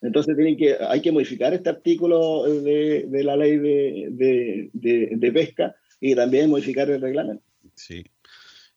Entonces 0.00 0.34
tienen 0.34 0.56
que, 0.56 0.76
hay 0.80 1.00
que 1.00 1.12
modificar 1.12 1.54
este 1.54 1.70
artículo 1.70 2.42
de, 2.42 3.06
de 3.06 3.24
la 3.24 3.36
ley 3.36 3.56
de, 3.56 4.08
de, 4.10 5.10
de, 5.12 5.32
pesca 5.32 5.76
y 6.00 6.16
también 6.16 6.50
modificar 6.50 6.90
el 6.90 7.00
reglamento. 7.00 7.44
Sí. 7.76 8.04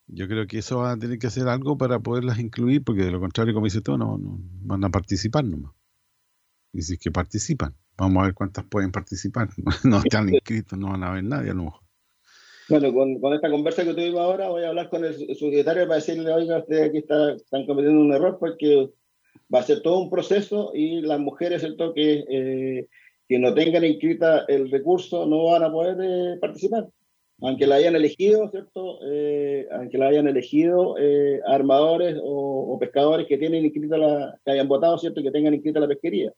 Yo 0.08 0.28
creo 0.28 0.48
que 0.48 0.60
eso 0.60 0.78
va 0.80 0.94
a 0.94 0.98
tener 0.98 1.20
que 1.20 1.28
hacer 1.28 1.48
algo 1.48 1.78
para 1.78 2.00
poderlas 2.00 2.40
incluir, 2.40 2.84
porque 2.84 3.04
de 3.04 3.12
lo 3.12 3.20
contrario, 3.20 3.54
como 3.54 3.66
dice 3.66 3.82
tú, 3.82 3.98
no, 3.98 4.18
no 4.18 4.40
van 4.62 4.84
a 4.86 4.90
participar 4.90 5.44
nomás. 5.44 5.74
Y 6.72 6.82
si 6.82 6.94
es 6.94 7.00
que 7.00 7.12
participan, 7.12 7.76
vamos 7.98 8.22
a 8.22 8.26
ver 8.28 8.34
cuántas 8.34 8.66
pueden 8.66 8.92
participar. 8.92 9.50
No 9.84 9.98
están 9.98 10.30
inscritos, 10.30 10.78
no 10.78 10.92
van 10.92 11.04
a 11.04 11.12
ver 11.12 11.24
nadie 11.24 11.52
a 11.52 11.54
lo 11.54 11.66
mejor. 11.66 11.82
Bueno, 12.70 12.94
con, 12.94 13.20
con, 13.20 13.34
esta 13.34 13.50
conversa 13.50 13.84
que 13.86 13.94
tuvimos 13.94 14.20
ahora, 14.20 14.50
voy 14.50 14.64
a 14.64 14.70
hablar 14.70 14.90
con 14.90 15.06
el 15.06 15.14
secretario 15.14 15.84
para 15.84 15.96
decirle, 15.96 16.32
oiga, 16.34 16.60
ustedes 16.60 16.90
aquí 16.90 16.98
está, 16.98 17.34
están 17.34 17.66
cometiendo 17.66 18.02
un 18.02 18.14
error 18.14 18.38
porque 18.40 18.90
va 19.54 19.60
a 19.60 19.64
ser 19.64 19.82
todo 19.82 20.00
un 20.00 20.10
proceso 20.10 20.72
y 20.74 21.02
las 21.02 21.20
mujeres, 21.20 21.62
¿cierto?, 21.62 21.94
que, 21.94 22.26
eh, 22.30 22.88
que 23.28 23.40
no 23.40 23.54
tengan 23.54 23.86
inscrita 23.86 24.44
el 24.48 24.70
recurso 24.70 25.26
no 25.26 25.46
van 25.46 25.64
a 25.64 25.72
poder 25.72 25.98
eh, 26.02 26.38
participar. 26.40 26.88
Aunque 27.42 27.68
la 27.68 27.76
hayan 27.76 27.96
elegido, 27.96 28.50
¿cierto?, 28.50 29.00
eh, 29.04 29.68
aunque 29.72 29.98
la 29.98 30.08
hayan 30.08 30.28
elegido 30.28 30.98
eh, 30.98 31.40
armadores 31.46 32.18
o, 32.22 32.74
o, 32.74 32.80
pescadores 32.80 33.28
que 33.28 33.38
tienen 33.38 33.64
inscrita 33.64 33.98
la, 33.98 34.40
que 34.44 34.52
hayan 34.52 34.68
votado, 34.68 34.98
¿cierto?, 34.98 35.22
que 35.22 35.32
tengan 35.32 35.54
inscrita 35.54 35.80
la 35.80 35.88
pesquería. 35.88 36.34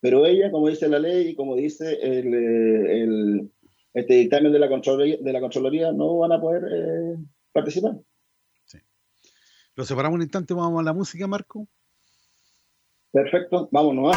Pero 0.00 0.24
ella, 0.26 0.50
como 0.50 0.68
dice 0.68 0.88
la 0.88 0.98
ley 0.98 1.28
y 1.28 1.34
como 1.34 1.56
dice 1.56 1.98
el, 2.00 2.34
el 2.34 3.50
este 3.94 4.14
dictamen 4.14 4.52
de 4.52 4.58
la 4.58 4.68
Contraloría, 4.68 5.16
de 5.20 5.32
la 5.32 5.40
Contraloría 5.40 5.92
no 5.92 6.18
van 6.18 6.32
a 6.32 6.40
poder 6.40 6.64
eh, 6.70 7.16
participar. 7.52 7.94
Sí. 8.66 8.78
Lo 9.76 9.84
separamos 9.84 10.16
un 10.16 10.22
instante, 10.22 10.52
vamos 10.52 10.80
a 10.80 10.84
la 10.84 10.92
música, 10.92 11.26
Marco. 11.26 11.66
Perfecto, 13.12 13.68
vámonos. 13.70 14.16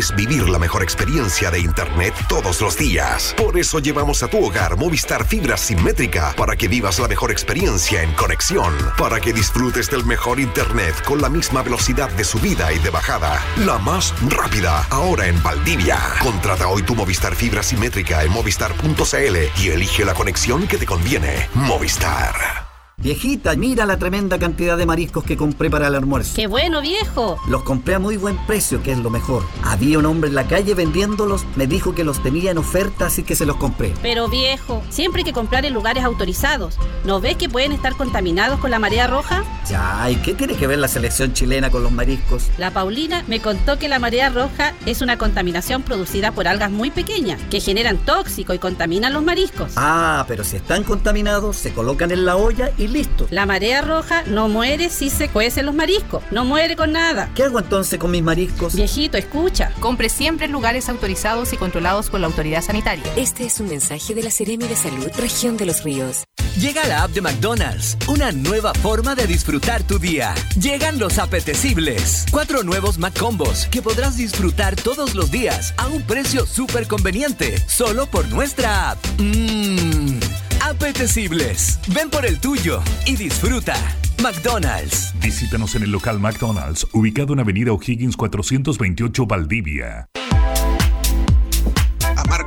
Es 0.00 0.16
vivir 0.16 0.48
la 0.48 0.58
mejor 0.58 0.82
experiencia 0.82 1.50
de 1.50 1.60
Internet 1.60 2.14
todos 2.26 2.62
los 2.62 2.76
días. 2.78 3.34
Por 3.36 3.58
eso 3.58 3.80
llevamos 3.80 4.22
a 4.22 4.28
tu 4.28 4.42
hogar 4.42 4.78
Movistar 4.78 5.26
Fibra 5.26 5.58
Simétrica 5.58 6.32
para 6.38 6.56
que 6.56 6.68
vivas 6.68 6.98
la 6.98 7.06
mejor 7.06 7.30
experiencia 7.30 8.02
en 8.02 8.10
conexión, 8.14 8.74
para 8.96 9.20
que 9.20 9.34
disfrutes 9.34 9.90
del 9.90 10.06
mejor 10.06 10.40
Internet 10.40 10.94
con 11.04 11.20
la 11.20 11.28
misma 11.28 11.62
velocidad 11.62 12.08
de 12.12 12.24
subida 12.24 12.72
y 12.72 12.78
de 12.78 12.88
bajada, 12.88 13.44
la 13.58 13.78
más 13.78 14.14
rápida, 14.30 14.86
ahora 14.88 15.26
en 15.26 15.42
Valdivia. 15.42 15.98
Contrata 16.22 16.68
hoy 16.68 16.82
tu 16.82 16.94
Movistar 16.94 17.34
Fibra 17.34 17.62
Simétrica 17.62 18.24
en 18.24 18.32
movistar.cl 18.32 19.62
y 19.62 19.68
elige 19.68 20.06
la 20.06 20.14
conexión 20.14 20.66
que 20.66 20.78
te 20.78 20.86
conviene. 20.86 21.50
Movistar. 21.52 22.70
Viejita, 23.02 23.56
mira 23.56 23.86
la 23.86 23.98
tremenda 23.98 24.38
cantidad 24.38 24.76
de 24.76 24.84
mariscos 24.84 25.24
que 25.24 25.34
compré 25.34 25.70
para 25.70 25.86
el 25.86 25.94
almuerzo. 25.94 26.34
¡Qué 26.36 26.46
bueno, 26.46 26.82
viejo! 26.82 27.38
Los 27.48 27.62
compré 27.62 27.94
a 27.94 27.98
muy 27.98 28.18
buen 28.18 28.36
precio, 28.46 28.82
que 28.82 28.92
es 28.92 28.98
lo 28.98 29.08
mejor. 29.08 29.42
Había 29.70 30.00
un 30.00 30.06
hombre 30.06 30.28
en 30.28 30.34
la 30.34 30.48
calle 30.48 30.74
vendiéndolos, 30.74 31.46
me 31.54 31.68
dijo 31.68 31.94
que 31.94 32.02
los 32.02 32.20
tenía 32.24 32.50
en 32.50 32.58
oferta, 32.58 33.06
así 33.06 33.22
que 33.22 33.36
se 33.36 33.46
los 33.46 33.54
compré. 33.54 33.94
Pero 34.02 34.26
viejo, 34.26 34.82
siempre 34.90 35.20
hay 35.20 35.24
que 35.24 35.32
comprar 35.32 35.64
en 35.64 35.72
lugares 35.72 36.02
autorizados. 36.02 36.76
¿No 37.04 37.20
ves 37.20 37.36
que 37.36 37.48
pueden 37.48 37.70
estar 37.70 37.94
contaminados 37.94 38.58
con 38.58 38.72
la 38.72 38.80
marea 38.80 39.06
roja? 39.06 39.44
Ya, 39.70 40.10
¿y 40.10 40.16
qué 40.16 40.34
tiene 40.34 40.56
que 40.56 40.66
ver 40.66 40.80
la 40.80 40.88
selección 40.88 41.32
chilena 41.32 41.70
con 41.70 41.84
los 41.84 41.92
mariscos? 41.92 42.50
La 42.58 42.72
Paulina 42.72 43.22
me 43.28 43.38
contó 43.40 43.78
que 43.78 43.88
la 43.88 44.00
marea 44.00 44.28
roja 44.28 44.74
es 44.84 45.00
una 45.00 45.16
contaminación 45.16 45.84
producida 45.84 46.32
por 46.32 46.48
algas 46.48 46.72
muy 46.72 46.90
pequeñas 46.90 47.40
que 47.50 47.60
generan 47.60 47.96
tóxico 47.98 48.52
y 48.52 48.58
contaminan 48.58 49.12
los 49.12 49.22
mariscos. 49.22 49.74
Ah, 49.76 50.24
pero 50.26 50.42
si 50.42 50.56
están 50.56 50.82
contaminados, 50.82 51.56
se 51.56 51.72
colocan 51.72 52.10
en 52.10 52.24
la 52.24 52.34
olla 52.34 52.72
y 52.78 52.88
listo. 52.88 53.28
La 53.30 53.46
marea 53.46 53.80
roja 53.80 54.24
no 54.26 54.48
muere 54.48 54.90
si 54.90 55.08
se 55.08 55.28
cuecen 55.28 55.66
los 55.66 55.74
mariscos. 55.76 56.24
No 56.32 56.44
muere 56.44 56.74
con 56.74 56.90
nada. 56.90 57.30
¿Qué 57.36 57.44
hago 57.44 57.60
entonces 57.60 57.96
con 58.00 58.10
mis 58.10 58.24
mariscos? 58.24 58.74
Viejito, 58.74 59.18
escucha. 59.18 59.72
Compre 59.78 60.08
siempre 60.08 60.46
en 60.46 60.52
lugares 60.52 60.88
autorizados 60.88 61.52
y 61.52 61.56
controlados 61.56 62.10
por 62.10 62.18
la 62.18 62.26
autoridad 62.26 62.62
sanitaria. 62.62 63.04
Este 63.14 63.46
es 63.46 63.60
un 63.60 63.68
mensaje 63.68 64.16
de 64.16 64.24
la 64.24 64.32
Seremi 64.32 64.66
de 64.66 64.74
Salud, 64.74 65.08
Región 65.16 65.56
de 65.56 65.66
los 65.66 65.84
Ríos. 65.84 66.24
Llega 66.60 66.84
la 66.86 67.04
app 67.04 67.12
de 67.12 67.22
McDonald's, 67.22 67.96
una 68.06 68.32
nueva 68.32 68.74
forma 68.74 69.14
de 69.14 69.26
disfrutar 69.26 69.82
tu 69.82 69.98
día. 69.98 70.34
Llegan 70.60 70.98
los 70.98 71.18
apetecibles. 71.18 72.26
Cuatro 72.30 72.62
nuevos 72.62 72.98
McCombos 72.98 73.64
que 73.70 73.80
podrás 73.80 74.18
disfrutar 74.18 74.76
todos 74.76 75.14
los 75.14 75.30
días 75.30 75.72
a 75.78 75.86
un 75.86 76.02
precio 76.02 76.44
súper 76.44 76.86
conveniente, 76.86 77.58
solo 77.66 78.04
por 78.04 78.28
nuestra 78.28 78.90
app. 78.90 78.98
Mmm, 79.16 80.20
apetecibles. 80.60 81.78
Ven 81.94 82.10
por 82.10 82.26
el 82.26 82.38
tuyo 82.38 82.82
y 83.06 83.16
disfruta. 83.16 83.74
McDonald's. 84.22 85.14
Visítanos 85.18 85.74
en 85.76 85.84
el 85.84 85.90
local 85.90 86.20
McDonald's, 86.20 86.86
ubicado 86.92 87.32
en 87.32 87.40
Avenida 87.40 87.72
O'Higgins 87.72 88.18
428 88.18 89.24
Valdivia. 89.24 90.09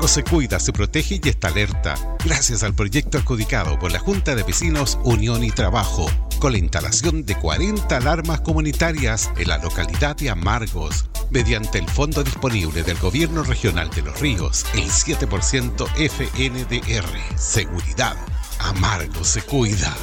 Se 0.08 0.24
cuida, 0.24 0.60
se 0.60 0.74
protege 0.74 1.20
y 1.24 1.30
está 1.30 1.48
alerta. 1.48 1.96
Gracias 2.24 2.62
al 2.62 2.76
proyecto 2.76 3.18
adjudicado 3.18 3.80
por 3.80 3.92
la 3.92 3.98
Junta 3.98 4.36
de 4.36 4.44
Vecinos 4.44 5.00
Unión 5.04 5.44
y 5.44 5.50
Trabajo, 5.50 6.06
con 6.40 6.52
la 6.52 6.60
instalación 6.60 7.26
de 7.26 7.36
40 7.36 7.98
alarmas 7.98 8.42
comunitarias 8.42 9.32
en 9.38 9.48
la 9.48 9.58
localidad 9.58 10.16
de 10.16 10.30
Amargos, 10.30 11.10
mediante 11.32 11.80
el 11.80 11.90
fondo 11.90 12.24
disponible 12.24 12.84
del 12.84 13.00
Gobierno 13.00 13.42
Regional 13.42 13.90
de 13.90 14.04
los 14.04 14.20
Ríos, 14.20 14.66
el 14.76 14.84
7% 14.84 15.88
FNDR. 15.96 17.38
Seguridad. 17.38 18.16
Amargo 18.60 19.24
se 19.24 19.42
cuida. 19.42 19.96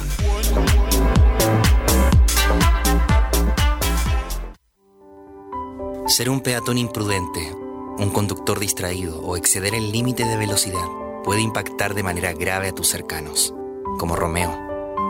Ser 6.07 6.29
un 6.29 6.41
peatón 6.41 6.77
imprudente, 6.77 7.55
un 8.01 8.09
conductor 8.09 8.59
distraído 8.59 9.21
o 9.21 9.37
exceder 9.37 9.75
el 9.75 9.91
límite 9.91 10.25
de 10.25 10.35
velocidad 10.35 10.87
puede 11.23 11.41
impactar 11.41 11.93
de 11.93 12.01
manera 12.01 12.33
grave 12.33 12.69
a 12.69 12.71
tus 12.73 12.87
cercanos, 12.87 13.53
como 13.99 14.15
Romeo, 14.15 14.57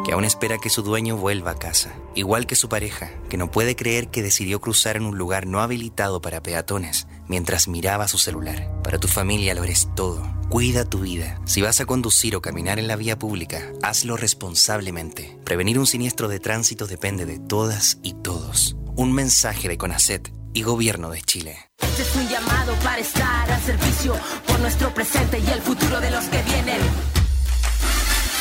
que 0.06 0.12
aún 0.12 0.26
espera 0.26 0.58
que 0.58 0.70
su 0.70 0.82
dueño 0.82 1.16
vuelva 1.16 1.52
a 1.52 1.56
casa, 1.56 1.94
igual 2.16 2.46
que 2.46 2.58
su 2.58 2.68
pareja, 2.68 3.10
que 3.30 3.38
no 3.38 3.50
puede 3.50 3.78
creer 3.78 4.10
que 4.10 4.22
decidió 4.22 4.60
cruzar 4.60 4.98
en 4.98 5.06
un 5.06 5.18
lugar 5.18 5.48
no 5.48 5.62
habilitado 5.62 6.22
para 6.22 6.44
peatones 6.44 7.08
mientras 7.30 7.70
miraba 7.70 8.10
su 8.10 8.18
celular. 8.18 8.70
Para 8.84 9.00
tu 9.00 9.08
familia 9.08 9.56
lo 9.56 9.64
eres 9.64 9.88
todo. 9.96 10.28
Cuida 10.50 10.84
tu 10.84 11.00
vida. 11.00 11.40
Si 11.46 11.62
vas 11.62 11.80
a 11.80 11.86
conducir 11.86 12.36
o 12.36 12.42
caminar 12.42 12.78
en 12.78 12.90
la 12.90 12.98
vía 12.98 13.18
pública, 13.18 13.72
hazlo 13.82 14.18
responsablemente. 14.18 15.40
Prevenir 15.46 15.80
un 15.80 15.88
siniestro 15.88 16.28
de 16.28 16.42
tránsito 16.42 16.88
depende 16.88 17.26
de 17.26 17.40
todas 17.40 18.00
y 18.04 18.16
todos. 18.16 18.76
Un 18.98 19.14
mensaje 19.14 19.70
de 19.70 19.78
CONACET 19.78 20.41
y 20.54 20.64
Gobierno 20.64 21.10
de 21.10 21.22
Chile. 21.22 21.58
Este 21.80 22.02
es 22.02 22.16
un 22.16 22.28
llamado 22.28 22.74
para 22.84 22.98
estar 23.00 23.52
al 23.52 23.62
servicio 23.62 24.16
por 24.48 24.60
nuestro 24.60 24.94
presente 24.94 25.40
y 25.40 25.50
el 25.50 25.62
futuro 25.62 26.00
de 26.00 26.12
los 26.12 26.26
que 26.26 26.42
vienen. 26.44 26.82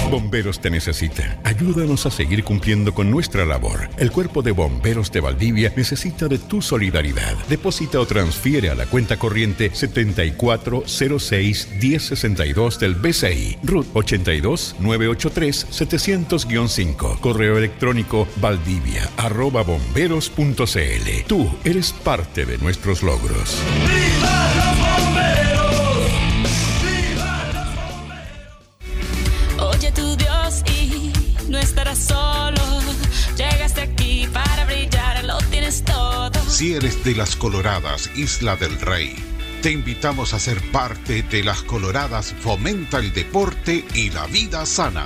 Bomberos 0.09 0.59
te 0.59 0.69
necesita. 0.69 1.39
Ayúdanos 1.43 2.05
a 2.05 2.11
seguir 2.11 2.43
cumpliendo 2.43 2.93
con 2.93 3.09
nuestra 3.09 3.45
labor. 3.45 3.89
El 3.97 4.11
Cuerpo 4.11 4.41
de 4.41 4.51
Bomberos 4.51 5.11
de 5.11 5.19
Valdivia 5.19 5.73
necesita 5.75 6.27
de 6.27 6.37
tu 6.37 6.61
solidaridad. 6.61 7.35
Deposita 7.49 7.99
o 7.99 8.05
transfiere 8.05 8.69
a 8.69 8.75
la 8.75 8.85
cuenta 8.85 9.17
corriente 9.17 9.71
7406 9.73 11.69
1062 11.81 12.79
del 12.79 12.95
BCI. 12.95 13.57
RUT 13.63 13.87
82 13.93 14.75
983 14.79 15.67
700-5. 15.71 17.19
Correo 17.19 17.57
electrónico 17.57 18.27
valdivia 18.37 19.09
arroba 19.17 19.63
bomberos.cl. 19.63 21.25
Tú 21.27 21.49
eres 21.63 21.91
parte 21.93 22.45
de 22.45 22.57
nuestros 22.57 23.03
logros. 23.03 23.61
Oye 23.85 24.74
Si 36.55 36.73
eres 36.73 37.03
de 37.03 37.13
las 37.15 37.35
Coloradas 37.35 38.09
Isla 38.15 38.55
del 38.55 38.79
Rey, 38.79 39.13
te 39.61 39.71
invitamos 39.71 40.33
a 40.33 40.39
ser 40.39 40.61
parte 40.71 41.21
de 41.21 41.43
las 41.43 41.61
Coloradas 41.61 42.33
Fomenta 42.39 42.99
el 42.99 43.11
Deporte 43.11 43.83
y 43.93 44.09
la 44.09 44.25
Vida 44.27 44.65
Sana. 44.65 45.05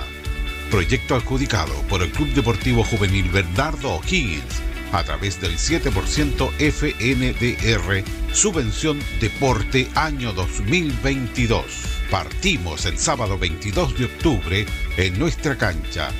Proyecto 0.70 1.16
adjudicado 1.16 1.74
por 1.90 2.04
el 2.04 2.12
Club 2.12 2.32
Deportivo 2.36 2.84
Juvenil 2.84 3.30
Bernardo 3.30 3.96
O'Higgins 3.96 4.62
a 4.92 5.04
través 5.04 5.42
del 5.42 5.58
7% 5.58 6.52
FNDR 6.60 8.04
Subvención 8.32 9.00
Deporte 9.20 9.90
Año 9.96 10.34
2022. 10.34 11.64
Partimos 12.12 12.86
el 12.86 13.00
sábado 13.00 13.40
22 13.40 13.98
de 13.98 14.06
octubre 14.06 14.66
en 14.98 15.18
nuestra 15.18 15.58
cancha. 15.58 16.12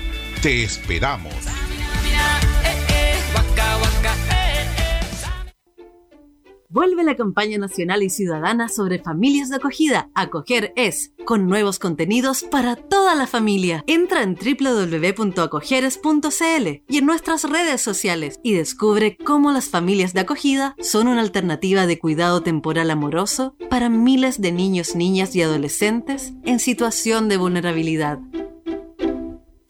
Te 0.42 0.64
esperamos. 0.64 1.36
Vuelve 6.72 7.04
la 7.04 7.16
campaña 7.16 7.58
nacional 7.58 8.04
y 8.04 8.12
ciudadana 8.12 8.70
sobre 8.70 9.00
familias 9.00 9.50
de 9.50 9.56
acogida. 9.56 10.12
Acoger 10.14 10.72
es, 10.76 11.12
con 11.26 11.48
nuevos 11.48 11.80
contenidos 11.80 12.44
para 12.44 12.76
toda 12.76 13.16
la 13.16 13.26
familia. 13.26 13.84
Entra 13.88 14.22
en 14.22 14.36
www.acogeres.cl 14.36 16.84
y 16.88 16.98
en 17.00 17.06
nuestras 17.08 17.50
redes 17.50 17.82
sociales 17.82 18.40
y 18.44 18.54
descubre 18.54 19.18
cómo 19.18 19.52
las 19.52 19.70
familias 19.70 20.14
de 20.14 20.20
acogida 20.20 20.76
son 20.80 21.08
una 21.08 21.22
alternativa 21.22 21.88
de 21.88 21.98
cuidado 21.98 22.44
temporal 22.44 22.92
amoroso 22.92 23.56
para 23.68 23.90
miles 23.90 24.40
de 24.40 24.52
niños, 24.52 24.96
niñas 24.96 25.36
y 25.36 25.42
adolescentes 25.42 26.34
en 26.46 26.60
situación 26.60 27.30
de 27.30 27.38
vulnerabilidad. 27.38 28.20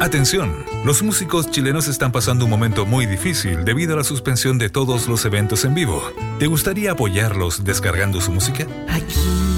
Atención, 0.00 0.54
los 0.84 1.02
músicos 1.02 1.50
chilenos 1.50 1.88
están 1.88 2.12
pasando 2.12 2.44
un 2.44 2.50
momento 2.50 2.84
muy 2.84 3.06
difícil 3.06 3.64
debido 3.64 3.94
a 3.94 3.96
la 3.96 4.04
suspensión 4.04 4.58
de 4.58 4.68
todos 4.68 5.08
los 5.08 5.24
eventos 5.24 5.64
en 5.64 5.74
vivo. 5.74 6.02
¿Te 6.38 6.46
gustaría 6.46 6.92
apoyarlos 6.92 7.64
descargando 7.64 8.20
su 8.20 8.30
música? 8.30 8.66
Aquí 8.88 9.14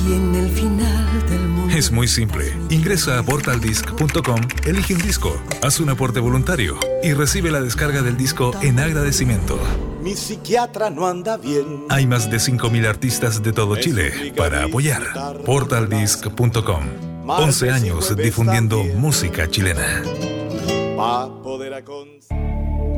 en 0.07 0.35
el 0.37 0.49
final 0.51 1.29
del 1.29 1.41
mundo. 1.41 1.75
Es 1.75 1.91
muy 1.91 2.07
simple. 2.07 2.55
Ingresa 2.71 3.19
a 3.19 3.23
portaldisc.com, 3.25 4.41
elige 4.65 4.95
un 4.95 5.03
disco, 5.03 5.43
haz 5.61 5.81
un 5.81 5.91
aporte 5.91 6.21
voluntario 6.21 6.79
y 7.03 7.15
recibe 7.15 7.51
la 7.51 7.61
descarga 7.61 8.03
del 8.03 8.17
disco 8.17 8.53
en 8.63 8.79
agradecimiento. 8.79 9.59
Mi 10.03 10.15
psiquiatra 10.15 10.89
no 10.89 11.09
anda 11.09 11.37
bien. 11.37 11.85
Hay 11.89 12.07
más 12.07 12.31
de 12.31 12.37
5.000 12.37 12.87
artistas 12.87 13.43
de 13.43 13.53
todo 13.53 13.75
Chile 13.77 14.33
para 14.37 14.65
apoyar. 14.65 15.03
Portaldisc.com. 15.45 17.08
11 17.29 17.71
años 17.71 18.17
difundiendo 18.17 18.83
música 18.97 19.51
chilena. 19.51 20.03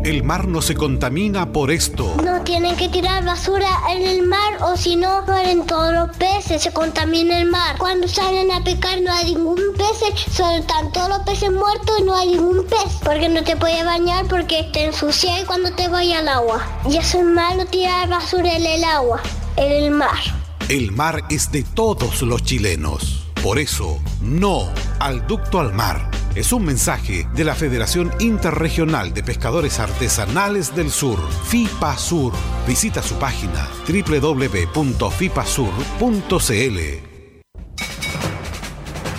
El 0.05 0.23
mar 0.23 0.47
no 0.47 0.62
se 0.62 0.74
contamina 0.77 1.52
por 1.52 1.73
esto. 1.73 2.15
No 2.24 2.40
tienen 2.43 2.77
que 2.77 2.89
tirar 2.89 3.24
basura 3.24 3.69
en 3.90 4.02
el 4.02 4.23
mar 4.23 4.62
o 4.62 4.77
si 4.77 4.94
no 4.94 5.23
mueren 5.27 5.66
todos 5.66 5.93
los 5.93 6.16
peces, 6.16 6.62
se 6.62 6.73
contamina 6.73 7.39
el 7.40 7.51
mar. 7.51 7.77
Cuando 7.77 8.07
salen 8.07 8.52
a 8.52 8.62
pescar 8.62 9.01
no 9.02 9.12
hay 9.12 9.35
ningún 9.35 9.59
pez, 9.77 10.31
solo 10.32 10.59
están 10.59 10.93
todos 10.93 11.09
los 11.09 11.19
peces 11.20 11.51
muertos 11.51 11.98
y 11.98 12.05
no 12.05 12.15
hay 12.16 12.28
ningún 12.28 12.65
pez. 12.66 13.01
Porque 13.05 13.28
no 13.28 13.43
te 13.43 13.57
puedes 13.57 13.85
bañar 13.85 14.27
porque 14.28 14.70
te 14.73 14.85
ensucias 14.85 15.44
cuando 15.44 15.73
te 15.73 15.89
vayas 15.89 16.20
al 16.20 16.28
agua. 16.28 16.65
Y 16.89 16.97
eso 16.97 17.19
es 17.19 17.24
malo 17.27 17.66
tirar 17.66 18.09
basura 18.09 18.57
en 18.57 18.65
el 18.65 18.85
agua, 18.85 19.20
en 19.57 19.73
el 19.73 19.90
mar. 19.90 20.20
El 20.69 20.93
mar 20.93 21.24
es 21.31 21.51
de 21.51 21.65
todos 21.65 22.23
los 22.23 22.44
chilenos. 22.44 23.30
Por 23.43 23.59
eso, 23.59 23.99
no 24.21 24.69
al 24.99 25.27
ducto 25.27 25.61
al 25.61 25.73
mar. 25.73 26.11
Es 26.35 26.53
un 26.53 26.62
mensaje 26.67 27.27
de 27.35 27.45
la 27.45 27.55
Federación 27.55 28.12
Interregional 28.21 29.15
de 29.15 29.23
Pescadores 29.23 29.81
Artesanales 29.81 30.77
del 30.77 30.91
Sur, 30.91 31.19
FIPA 31.47 31.97
Sur. 31.97 32.35
Visita 32.67 33.03
su 33.03 33.15
página 33.15 33.67
www.fipasur.cl. 33.89 34.81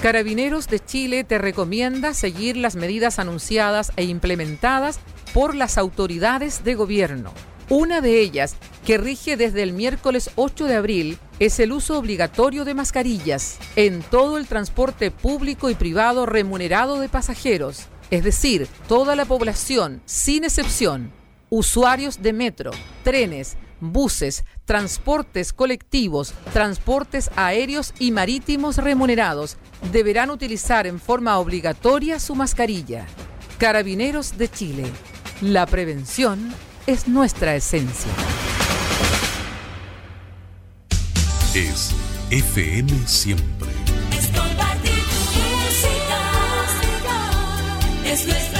Carabineros 0.03 0.67
de 0.67 0.79
Chile 0.79 1.23
te 1.23 1.39
recomienda 1.39 2.13
seguir 2.13 2.57
las 2.57 2.75
medidas 2.75 3.17
anunciadas 3.17 3.91
e 3.95 4.03
implementadas 4.03 4.99
por 5.33 5.55
las 5.55 5.79
autoridades 5.79 6.63
de 6.63 6.75
gobierno. 6.75 7.33
Una 7.71 8.01
de 8.01 8.19
ellas, 8.19 8.57
que 8.85 8.97
rige 8.97 9.37
desde 9.37 9.63
el 9.63 9.71
miércoles 9.71 10.31
8 10.35 10.65
de 10.65 10.75
abril, 10.75 11.17
es 11.39 11.57
el 11.61 11.71
uso 11.71 11.97
obligatorio 11.97 12.65
de 12.65 12.73
mascarillas 12.73 13.59
en 13.77 14.01
todo 14.01 14.37
el 14.37 14.45
transporte 14.45 15.09
público 15.09 15.69
y 15.69 15.75
privado 15.75 16.25
remunerado 16.25 16.99
de 16.99 17.07
pasajeros, 17.07 17.85
es 18.09 18.25
decir, 18.25 18.67
toda 18.89 19.15
la 19.15 19.23
población, 19.23 20.01
sin 20.03 20.43
excepción, 20.43 21.13
usuarios 21.49 22.21
de 22.21 22.33
metro, 22.33 22.71
trenes, 23.05 23.55
buses, 23.79 24.43
transportes 24.65 25.53
colectivos, 25.53 26.33
transportes 26.51 27.31
aéreos 27.37 27.93
y 27.99 28.11
marítimos 28.11 28.79
remunerados, 28.79 29.55
deberán 29.93 30.29
utilizar 30.29 30.87
en 30.87 30.99
forma 30.99 31.39
obligatoria 31.39 32.19
su 32.19 32.35
mascarilla. 32.35 33.05
Carabineros 33.59 34.37
de 34.37 34.49
Chile. 34.49 34.83
La 35.39 35.65
prevención 35.65 36.53
es 36.87 37.07
nuestra 37.07 37.55
esencia. 37.55 38.11
Es 41.53 41.91
FM 42.29 42.91
siempre. 43.07 43.69
Es 44.17 44.27
compartir 44.27 44.91
tu 44.93 45.39
música. 45.39 46.19
Es 48.05 48.25
nuestro 48.25 48.50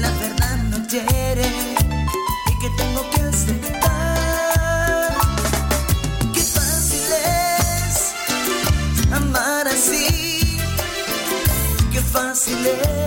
la 0.00 0.10
verdad 0.18 0.56
no 0.70 0.86
quiere 0.86 1.46
y 2.50 2.58
que 2.60 2.70
tengo 2.76 3.02
que 3.10 3.20
aceptar. 3.22 5.14
Qué 6.34 6.42
fácil 6.42 7.12
es 7.12 8.14
amar 9.12 9.68
así, 9.68 10.58
qué 11.92 12.00
fácil 12.00 12.66
es. 12.66 12.99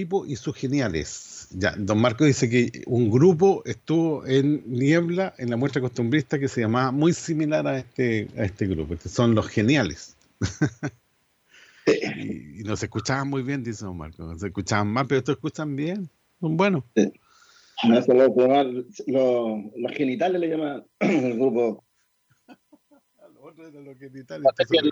Pipo 0.00 0.24
y 0.24 0.36
sus 0.36 0.56
geniales. 0.56 1.48
Ya, 1.50 1.74
Don 1.76 2.00
Marco 2.00 2.24
dice 2.24 2.48
que 2.48 2.82
un 2.86 3.10
grupo 3.10 3.62
estuvo 3.66 4.24
en 4.26 4.62
Niebla 4.66 5.34
en 5.36 5.50
la 5.50 5.56
muestra 5.58 5.82
costumbrista 5.82 6.38
que 6.38 6.48
se 6.48 6.62
llamaba 6.62 6.90
muy 6.90 7.12
similar 7.12 7.66
a 7.66 7.78
este, 7.78 8.28
a 8.38 8.44
este 8.44 8.66
grupo, 8.66 8.96
que 8.96 9.08
son 9.10 9.34
los 9.34 9.46
geniales. 9.48 10.16
y, 11.86 12.60
y 12.60 12.64
nos 12.64 12.82
escuchaban 12.82 13.28
muy 13.28 13.42
bien, 13.42 13.62
dice 13.62 13.84
Don 13.84 13.98
Marco. 13.98 14.38
Se 14.38 14.46
escuchaban 14.46 14.88
mal, 14.88 15.06
pero 15.06 15.18
estos 15.18 15.34
escuchan 15.36 15.76
bien. 15.76 16.08
Son 16.40 16.56
buenos. 16.56 16.84
No, 17.86 17.98
eso 17.98 18.14
lo- 18.14 18.28
lo- 18.28 18.84
lo- 19.06 19.70
los 19.76 19.92
genitales 19.92 20.40
le 20.40 20.48
llaman 20.48 20.82
el 21.00 21.34
grupo. 21.36 21.84
Si 24.68 24.76
el- 24.78 24.90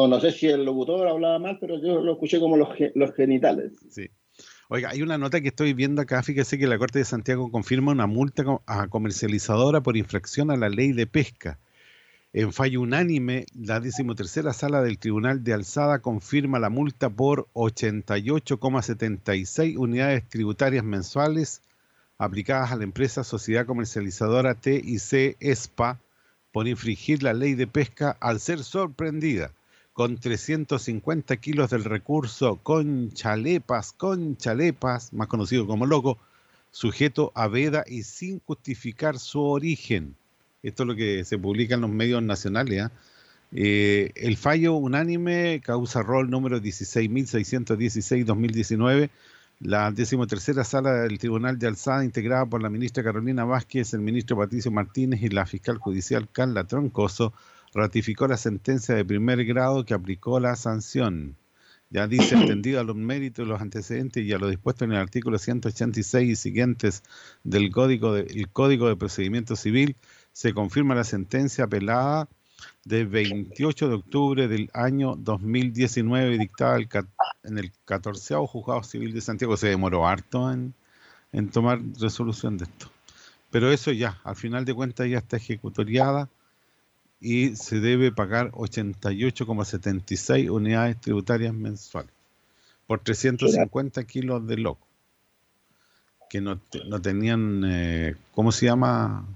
o 0.00 0.06
no 0.06 0.20
sé 0.20 0.30
si 0.30 0.46
el 0.46 0.64
locutor 0.64 1.08
hablaba 1.08 1.40
mal, 1.40 1.58
pero 1.60 1.82
yo 1.82 2.00
lo 2.00 2.12
escuché 2.12 2.38
como 2.38 2.56
los, 2.56 2.68
los 2.94 3.12
genitales. 3.16 3.72
Sí. 3.90 4.08
Oiga, 4.68 4.90
hay 4.90 5.02
una 5.02 5.18
nota 5.18 5.40
que 5.40 5.48
estoy 5.48 5.72
viendo 5.72 6.00
acá, 6.00 6.22
fíjese 6.22 6.56
que 6.56 6.68
la 6.68 6.78
Corte 6.78 7.00
de 7.00 7.04
Santiago 7.04 7.50
confirma 7.50 7.90
una 7.90 8.06
multa 8.06 8.44
a 8.66 8.86
comercializadora 8.86 9.80
por 9.80 9.96
infracción 9.96 10.52
a 10.52 10.56
la 10.56 10.68
ley 10.68 10.92
de 10.92 11.08
pesca. 11.08 11.58
En 12.32 12.52
fallo 12.52 12.80
unánime, 12.80 13.46
la 13.56 13.80
decimotercera 13.80 14.52
sala 14.52 14.82
del 14.82 15.00
Tribunal 15.00 15.42
de 15.42 15.54
Alzada 15.54 15.98
confirma 15.98 16.60
la 16.60 16.70
multa 16.70 17.10
por 17.10 17.48
88,76 17.54 19.78
unidades 19.78 20.28
tributarias 20.28 20.84
mensuales 20.84 21.60
aplicadas 22.18 22.70
a 22.70 22.76
la 22.76 22.84
empresa 22.84 23.24
Sociedad 23.24 23.66
Comercializadora 23.66 24.54
TIC 24.54 25.36
ESPA 25.40 25.98
por 26.52 26.68
infringir 26.68 27.24
la 27.24 27.32
ley 27.32 27.54
de 27.54 27.66
pesca 27.66 28.16
al 28.20 28.38
ser 28.38 28.62
sorprendida 28.62 29.50
con 29.98 30.16
350 30.16 31.36
kilos 31.38 31.70
del 31.70 31.82
recurso 31.82 32.60
con 32.62 33.10
chalepas, 33.14 33.90
con 33.90 34.36
chalepas, 34.36 35.12
más 35.12 35.26
conocido 35.26 35.66
como 35.66 35.86
loco, 35.86 36.18
sujeto 36.70 37.32
a 37.34 37.48
veda 37.48 37.82
y 37.84 38.04
sin 38.04 38.40
justificar 38.46 39.18
su 39.18 39.42
origen. 39.42 40.14
Esto 40.62 40.84
es 40.84 40.86
lo 40.86 40.94
que 40.94 41.24
se 41.24 41.36
publica 41.36 41.74
en 41.74 41.80
los 41.80 41.90
medios 41.90 42.22
nacionales. 42.22 42.82
¿ah? 42.82 42.92
Eh, 43.50 44.12
el 44.14 44.36
fallo 44.36 44.74
unánime 44.74 45.60
causa 45.64 46.00
rol 46.00 46.30
número 46.30 46.60
16.616-2019, 46.60 49.10
la 49.58 49.90
decimotercera 49.90 50.62
sala 50.62 50.92
del 50.92 51.18
Tribunal 51.18 51.58
de 51.58 51.66
Alzada, 51.66 52.04
integrada 52.04 52.46
por 52.46 52.62
la 52.62 52.70
ministra 52.70 53.02
Carolina 53.02 53.44
Vázquez, 53.44 53.94
el 53.94 54.02
ministro 54.02 54.36
Patricio 54.36 54.70
Martínez 54.70 55.22
y 55.22 55.28
la 55.28 55.44
fiscal 55.44 55.78
judicial 55.78 56.28
Carla 56.30 56.62
Troncoso, 56.62 57.32
ratificó 57.74 58.26
la 58.26 58.36
sentencia 58.36 58.94
de 58.94 59.04
primer 59.04 59.44
grado 59.44 59.84
que 59.84 59.94
aplicó 59.94 60.40
la 60.40 60.56
sanción. 60.56 61.36
Ya 61.90 62.06
dice, 62.06 62.34
entendido 62.40 62.80
a 62.80 62.84
los 62.84 62.96
méritos 62.96 63.46
y 63.46 63.48
los 63.48 63.60
antecedentes 63.60 64.24
y 64.24 64.32
a 64.32 64.38
lo 64.38 64.48
dispuesto 64.48 64.84
en 64.84 64.92
el 64.92 64.98
artículo 64.98 65.38
186 65.38 66.30
y 66.30 66.36
siguientes 66.36 67.02
del 67.44 67.70
Código 67.70 68.12
de, 68.12 68.22
el 68.22 68.48
Código 68.48 68.88
de 68.88 68.96
Procedimiento 68.96 69.56
Civil, 69.56 69.96
se 70.32 70.52
confirma 70.52 70.94
la 70.94 71.04
sentencia 71.04 71.64
apelada 71.64 72.28
de 72.84 73.04
28 73.04 73.88
de 73.88 73.94
octubre 73.94 74.48
del 74.48 74.70
año 74.74 75.14
2019 75.16 76.38
dictada 76.38 76.76
el 76.76 76.88
en 77.44 77.58
el 77.58 77.72
14 77.84 78.34
Juzgado 78.46 78.82
Civil 78.82 79.12
de 79.14 79.20
Santiago. 79.20 79.56
Se 79.56 79.68
demoró 79.68 80.06
harto 80.06 80.50
en, 80.52 80.74
en 81.32 81.50
tomar 81.50 81.80
resolución 82.00 82.58
de 82.58 82.64
esto. 82.64 82.90
Pero 83.50 83.70
eso 83.72 83.92
ya, 83.92 84.20
al 84.24 84.36
final 84.36 84.64
de 84.64 84.74
cuentas 84.74 85.08
ya 85.08 85.18
está 85.18 85.36
ejecutoriada 85.36 86.28
y 87.20 87.56
se 87.56 87.80
debe 87.80 88.12
pagar 88.12 88.50
88,76 88.52 90.50
unidades 90.50 91.00
tributarias 91.00 91.52
mensuales 91.54 92.12
por 92.86 93.00
350 93.00 94.04
kilos 94.04 94.46
de 94.46 94.56
loco 94.56 94.86
que 96.30 96.40
no, 96.42 96.58
te- 96.58 96.84
no 96.84 97.00
tenían, 97.00 97.62
eh, 97.66 98.14
¿cómo 98.34 98.52
se 98.52 98.66
llama? 98.66 99.26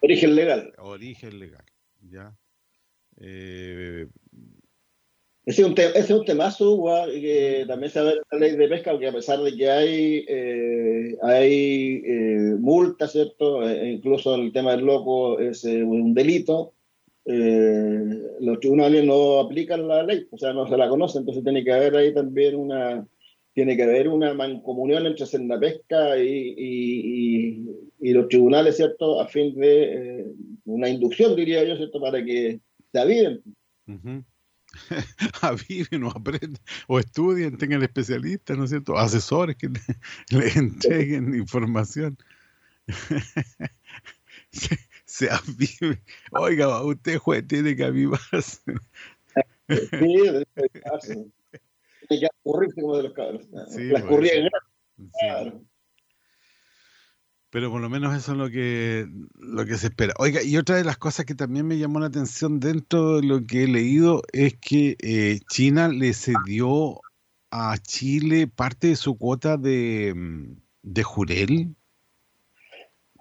Origen 0.00 0.34
legal. 0.34 0.72
Origen 0.78 1.38
legal, 1.38 1.62
ya. 2.10 2.32
Eh, 3.20 4.08
Ese 5.46 5.62
es 5.62 5.68
un, 5.68 5.74
te- 5.76 5.90
ese 5.90 6.00
es 6.00 6.10
un 6.10 6.24
temazo, 6.24 6.84
que 7.12 7.64
también 7.68 7.92
se 7.92 8.02
ve 8.02 8.14
la 8.32 8.38
ley 8.38 8.56
de 8.56 8.68
pesca, 8.68 8.90
porque 8.90 9.06
a 9.08 9.12
pesar 9.12 9.40
de 9.40 9.56
que 9.56 9.70
hay, 9.70 10.24
eh, 10.28 11.16
hay 11.22 12.02
eh, 12.04 12.56
multas, 12.58 13.12
¿cierto? 13.12 13.68
Eh, 13.68 13.92
incluso 13.92 14.34
el 14.34 14.52
tema 14.52 14.72
del 14.72 14.84
loco 14.84 15.38
es 15.38 15.64
eh, 15.64 15.82
un 15.84 16.12
delito, 16.14 16.72
eh, 17.24 18.22
los 18.40 18.58
tribunales 18.60 19.04
no 19.04 19.40
aplican 19.40 19.86
la 19.86 20.02
ley, 20.02 20.26
o 20.30 20.38
sea, 20.38 20.52
no 20.52 20.68
se 20.68 20.76
la 20.76 20.88
conocen, 20.88 21.20
entonces 21.20 21.44
tiene 21.44 21.62
que 21.62 21.72
haber 21.72 21.96
ahí 21.96 22.12
también 22.12 22.56
una, 22.56 23.06
tiene 23.54 23.76
que 23.76 23.84
haber 23.84 24.08
una 24.08 24.34
mancomunión 24.34 25.06
entre 25.06 25.26
Sendapesca 25.26 26.18
y, 26.18 26.54
y, 26.56 27.66
y, 28.00 28.12
los 28.12 28.28
tribunales, 28.28 28.76
¿cierto? 28.76 29.20
A 29.20 29.28
fin 29.28 29.54
de 29.54 29.82
eh, 30.20 30.26
una 30.64 30.88
inducción, 30.88 31.36
diría 31.36 31.62
yo, 31.64 31.76
¿cierto? 31.76 32.00
Para 32.00 32.24
que 32.24 32.60
se 32.90 32.98
aviven. 32.98 33.42
Ujú. 33.86 34.24
aviven 35.42 36.04
o 36.04 36.10
aprendan, 36.10 36.62
o 36.88 36.98
estudien, 36.98 37.58
tengan 37.58 37.82
especialistas, 37.82 38.56
¿no 38.56 38.64
es 38.64 38.70
cierto? 38.70 38.96
Asesores 38.96 39.56
que 39.56 39.68
le, 39.68 39.80
le 40.38 40.48
entreguen 40.54 41.34
información. 41.34 42.16
se, 44.50 44.78
se 45.12 45.28
avive. 45.30 46.02
Oiga, 46.30 46.82
usted 46.82 47.18
juez 47.18 47.46
tiene 47.46 47.76
que 47.76 47.84
avivarse. 47.84 48.62
Sí. 49.68 49.78
Tiene 52.08 52.20
que 52.20 52.26
escurrirse 52.26 52.80
como 52.80 52.96
de 52.96 53.02
los 53.04 53.12
cabros. 53.12 53.42
Sí, 53.68 53.84
la 53.84 54.00
por 54.00 54.24
escurría 54.24 54.32
eso. 54.32 54.40
en 54.40 54.48
grande. 54.48 54.68
Sí. 54.96 55.10
Claro. 55.20 55.64
Pero 57.50 57.70
por 57.70 57.82
lo 57.82 57.90
menos 57.90 58.16
eso 58.16 58.32
es 58.32 58.38
lo 58.38 58.48
que, 58.50 59.06
lo 59.34 59.66
que 59.66 59.76
se 59.76 59.88
espera. 59.88 60.14
Oiga, 60.18 60.42
y 60.42 60.56
otra 60.56 60.76
de 60.76 60.84
las 60.84 60.96
cosas 60.96 61.26
que 61.26 61.34
también 61.34 61.66
me 61.66 61.76
llamó 61.76 62.00
la 62.00 62.06
atención 62.06 62.58
dentro 62.58 63.16
de 63.16 63.26
lo 63.26 63.44
que 63.44 63.64
he 63.64 63.68
leído 63.68 64.22
es 64.32 64.56
que 64.58 64.96
eh, 65.00 65.40
China 65.50 65.88
le 65.88 66.14
cedió 66.14 67.00
a 67.50 67.76
Chile 67.78 68.46
parte 68.46 68.88
de 68.88 68.96
su 68.96 69.18
cuota 69.18 69.58
de, 69.58 70.14
mm, 70.14 70.56
de 70.82 71.02
jurel. 71.02 71.76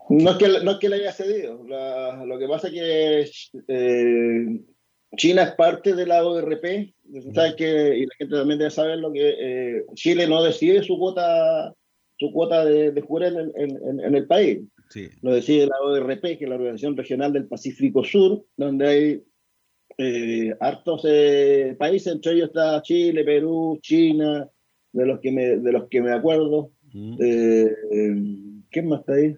No 0.09 0.31
es 0.31 0.37
que, 0.37 0.47
no 0.63 0.71
es 0.71 0.77
que 0.77 0.89
le 0.89 0.95
haya 0.97 1.11
cedido. 1.13 1.63
La- 1.67 2.23
lo 2.25 2.37
que 2.37 2.47
pasa 2.47 2.67
es 2.67 2.73
que 2.73 3.25
eh, 3.67 4.59
China 5.17 5.43
es 5.43 5.51
parte 5.51 5.93
de 5.95 6.05
la 6.05 6.25
ORP. 6.25 6.93
¿Sabes 7.33 7.55
que, 7.55 7.97
y 7.97 8.05
la 8.05 8.15
gente 8.17 8.35
también 8.35 8.59
debe 8.59 8.71
saber 8.71 8.97
lo 8.99 9.11
que 9.11 9.35
eh, 9.39 9.83
Chile 9.95 10.27
no 10.27 10.43
decide 10.43 10.83
su 10.83 10.97
cuota 10.97 11.73
su 12.17 12.31
cuota 12.31 12.63
de, 12.63 12.91
de 12.91 12.99
en, 13.01 13.51
en- 13.55 13.99
en- 13.99 14.15
el 14.15 14.27
país. 14.27 14.59
Sí. 14.91 15.09
Lo 15.23 15.33
decide 15.33 15.65
la 15.65 15.79
ORP, 15.81 16.21
que 16.37 16.43
es 16.43 16.49
la 16.49 16.55
Organización 16.55 16.95
Regional 16.95 17.33
del 17.33 17.47
Pacífico 17.47 18.03
Sur, 18.03 18.45
donde 18.55 18.87
hay 18.87 19.23
eh, 19.97 20.53
hartos 20.59 21.01
eh, 21.07 21.75
países, 21.79 22.13
entre 22.13 22.33
ellos 22.33 22.49
está 22.49 22.79
Chile, 22.83 23.23
Perú, 23.23 23.79
China, 23.81 24.47
de 24.93 25.05
los 25.07 25.19
que 25.19 25.31
me, 25.31 25.57
de 25.57 25.71
los 25.71 25.87
que 25.89 25.99
me 26.01 26.11
acuerdo. 26.13 26.69
Eh, 26.93 27.73
eh, 27.91 28.15
¿Quién 28.69 28.87
más 28.87 28.99
está 28.99 29.13
ahí? 29.13 29.35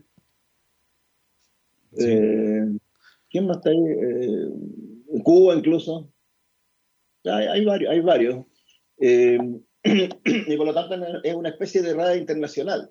Eh, 1.98 2.66
¿Quién 3.30 3.48
más 3.48 3.58
está 3.58 3.70
ahí? 3.72 3.78
Eh, 3.78 4.48
Cuba 5.24 5.56
incluso. 5.56 6.10
Hay, 7.26 7.46
hay 7.48 7.66
varios. 7.66 7.92
Hay 7.92 8.00
varios. 8.02 8.46
Eh, 9.00 9.38
y 9.84 10.58
por 10.58 10.66
lo 10.68 10.74
tanto 10.74 10.96
es 11.24 11.36
una 11.36 11.50
especie 11.50 11.82
de 11.82 11.94
red 11.94 12.16
internacional. 12.16 12.90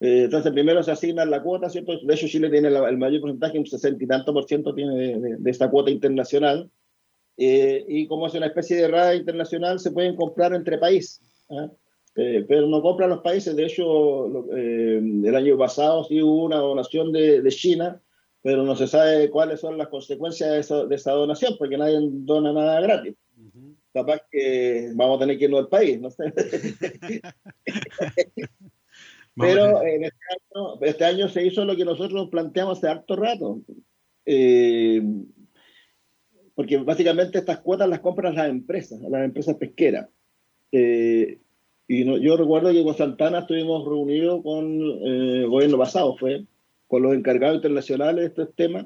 Eh, 0.00 0.22
entonces 0.24 0.52
primero 0.52 0.82
se 0.82 0.92
asigna 0.92 1.24
la 1.26 1.42
cuota, 1.42 1.68
¿cierto? 1.68 1.92
De 2.02 2.14
hecho 2.14 2.26
Chile 2.26 2.48
tiene 2.50 2.70
la- 2.70 2.88
el 2.88 2.96
mayor 2.96 3.20
porcentaje, 3.20 3.58
un 3.58 3.66
60 3.66 4.02
y 4.02 4.06
tanto 4.06 4.32
por 4.32 4.44
ciento 4.44 4.74
tiene 4.74 4.94
de, 4.96 5.20
de- 5.20 5.36
de 5.38 5.50
esta 5.50 5.70
cuota 5.70 5.90
internacional. 5.90 6.70
Eh, 7.36 7.84
y 7.88 8.06
como 8.06 8.26
es 8.26 8.34
una 8.34 8.46
especie 8.46 8.76
de 8.76 8.88
red 8.88 9.14
internacional, 9.14 9.78
se 9.78 9.90
pueden 9.92 10.16
comprar 10.16 10.52
entre 10.54 10.78
países. 10.78 11.20
¿ah? 11.50 11.70
Eh, 12.16 12.44
pero 12.48 12.66
no 12.66 12.82
compran 12.82 13.10
los 13.10 13.20
países. 13.20 13.54
De 13.56 13.64
hecho, 13.66 14.46
eh, 14.56 14.98
el 14.98 15.34
año 15.34 15.56
pasado 15.58 16.04
sí 16.04 16.20
hubo 16.22 16.44
una 16.44 16.56
donación 16.56 17.12
de, 17.12 17.40
de 17.42 17.50
China, 17.50 18.00
pero 18.42 18.62
no 18.64 18.74
se 18.76 18.86
sabe 18.86 19.28
cuáles 19.30 19.60
son 19.60 19.76
las 19.78 19.88
consecuencias 19.88 20.50
de, 20.50 20.58
eso- 20.60 20.86
de 20.86 20.96
esa 20.96 21.12
donación, 21.12 21.54
porque 21.58 21.76
nadie 21.78 21.98
dona 22.00 22.52
nada 22.52 22.80
gratis. 22.80 23.14
Capaz 23.92 24.20
que 24.30 24.90
vamos 24.94 25.16
a 25.16 25.20
tener 25.20 25.36
que 25.38 25.44
irnos 25.46 25.60
al 25.60 25.68
país, 25.68 26.00
no 26.00 26.10
sé. 26.10 26.32
pero 29.36 29.82
en 29.82 30.04
este 30.04 30.18
año, 30.54 30.78
este 30.82 31.04
año 31.04 31.28
se 31.28 31.44
hizo 31.46 31.64
lo 31.64 31.76
que 31.76 31.84
nosotros 31.84 32.28
planteamos 32.30 32.78
hace 32.78 32.88
harto 32.88 33.16
rato. 33.16 33.60
Eh, 34.26 35.02
porque 36.54 36.76
básicamente 36.78 37.38
estas 37.38 37.60
cuotas 37.60 37.88
las 37.88 38.00
compran 38.00 38.34
las 38.34 38.48
empresas, 38.48 39.00
las 39.00 39.24
empresas 39.24 39.56
pesqueras. 39.56 40.08
Eh, 40.72 41.38
y 41.88 42.04
no- 42.04 42.18
yo 42.18 42.36
recuerdo 42.36 42.70
que 42.72 42.84
con 42.84 42.94
Santana 42.96 43.40
estuvimos 43.40 43.84
reunidos 43.84 44.42
con 44.42 44.80
eh, 44.80 45.40
el 45.42 45.48
gobierno 45.48 45.78
pasado, 45.78 46.16
fue 46.16 46.44
con 46.90 47.02
los 47.02 47.14
encargados 47.14 47.54
internacionales 47.54 48.16
de 48.16 48.26
estos 48.26 48.54
temas. 48.56 48.84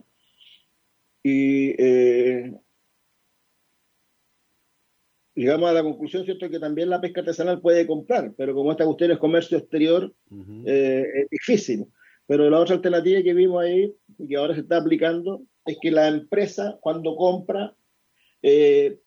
Y 1.22 1.70
eh, 1.82 2.52
llegamos 5.34 5.70
a 5.70 5.72
la 5.72 5.82
conclusión, 5.82 6.22
¿cierto?, 6.26 6.50
que 6.50 6.60
también 6.60 6.90
la 6.90 7.00
pesca 7.00 7.22
artesanal 7.22 7.62
puede 7.62 7.86
comprar, 7.86 8.34
pero 8.36 8.54
como 8.54 8.72
esta 8.72 8.84
cuestión 8.84 9.10
es 9.10 9.16
comercio 9.16 9.56
exterior, 9.56 10.12
eh, 10.66 11.06
es 11.14 11.30
difícil. 11.30 11.86
Pero 12.26 12.50
la 12.50 12.60
otra 12.60 12.74
alternativa 12.74 13.22
que 13.22 13.32
vimos 13.32 13.62
ahí 13.62 13.90
y 14.18 14.28
que 14.28 14.36
ahora 14.36 14.54
se 14.54 14.60
está 14.60 14.76
aplicando 14.76 15.40
es 15.64 15.78
que 15.80 15.90
la 15.90 16.08
empresa, 16.08 16.76
cuando 16.82 17.16
compra, 17.16 17.74
eh, 18.42 18.98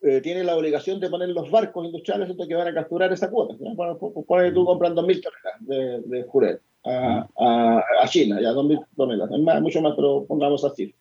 eh, 0.00 0.20
tiene 0.22 0.44
la 0.44 0.56
obligación 0.56 0.98
de 0.98 1.10
poner 1.10 1.28
los 1.28 1.50
barcos 1.50 1.84
industriales 1.84 2.28
¿cierto? 2.28 2.48
que 2.48 2.54
van 2.54 2.68
a 2.68 2.74
capturar 2.74 3.12
esa 3.12 3.30
cuota. 3.30 3.54
¿ya? 3.60 3.74
Bueno, 3.74 3.98
tú 3.98 4.64
compran 4.64 4.94
2.000 4.94 5.22
toneladas 5.22 5.60
de, 5.60 6.00
de 6.06 6.22
jurel 6.22 6.60
a, 6.86 7.28
a- 7.38 7.82
a 8.02 8.08
China, 8.08 8.40
ya 8.40 8.52
2.000 8.52 8.78
toneladas. 8.96 9.32
Es 9.34 9.40
más, 9.40 9.60
mucho 9.60 9.80
más, 9.82 9.94
pero 9.96 10.24
pongamos 10.26 10.64
así. 10.64 10.94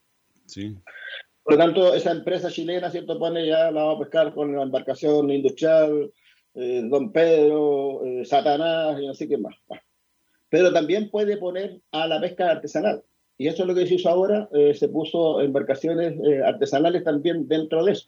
Sí. 0.45 0.75
Por 1.43 1.53
lo 1.53 1.59
tanto, 1.59 1.93
esa 1.93 2.11
empresa 2.11 2.49
chilena, 2.49 2.89
¿cierto? 2.89 3.19
Pone 3.19 3.45
ya, 3.45 3.69
la 3.71 3.83
va 3.83 3.91
a 3.93 3.99
pescar 3.99 4.33
con 4.33 4.55
la 4.55 4.63
embarcación 4.63 5.29
industrial, 5.29 6.11
eh, 6.55 6.81
Don 6.89 7.11
Pedro, 7.11 8.03
eh, 8.03 8.25
Satanás 8.25 8.99
y 8.99 9.13
sé 9.15 9.27
qué 9.27 9.37
más. 9.37 9.55
Pero 10.49 10.73
también 10.73 11.09
puede 11.09 11.37
poner 11.37 11.81
a 11.91 12.07
la 12.07 12.19
pesca 12.19 12.49
artesanal. 12.51 13.03
Y 13.37 13.47
eso 13.47 13.63
es 13.63 13.67
lo 13.67 13.75
que 13.75 13.85
se 13.85 13.95
hizo 13.95 14.09
ahora, 14.09 14.47
eh, 14.53 14.73
se 14.73 14.87
puso 14.87 15.41
embarcaciones 15.41 16.13
eh, 16.23 16.41
artesanales 16.43 17.03
también 17.03 17.47
dentro 17.47 17.83
de 17.83 17.91
eso. 17.91 18.07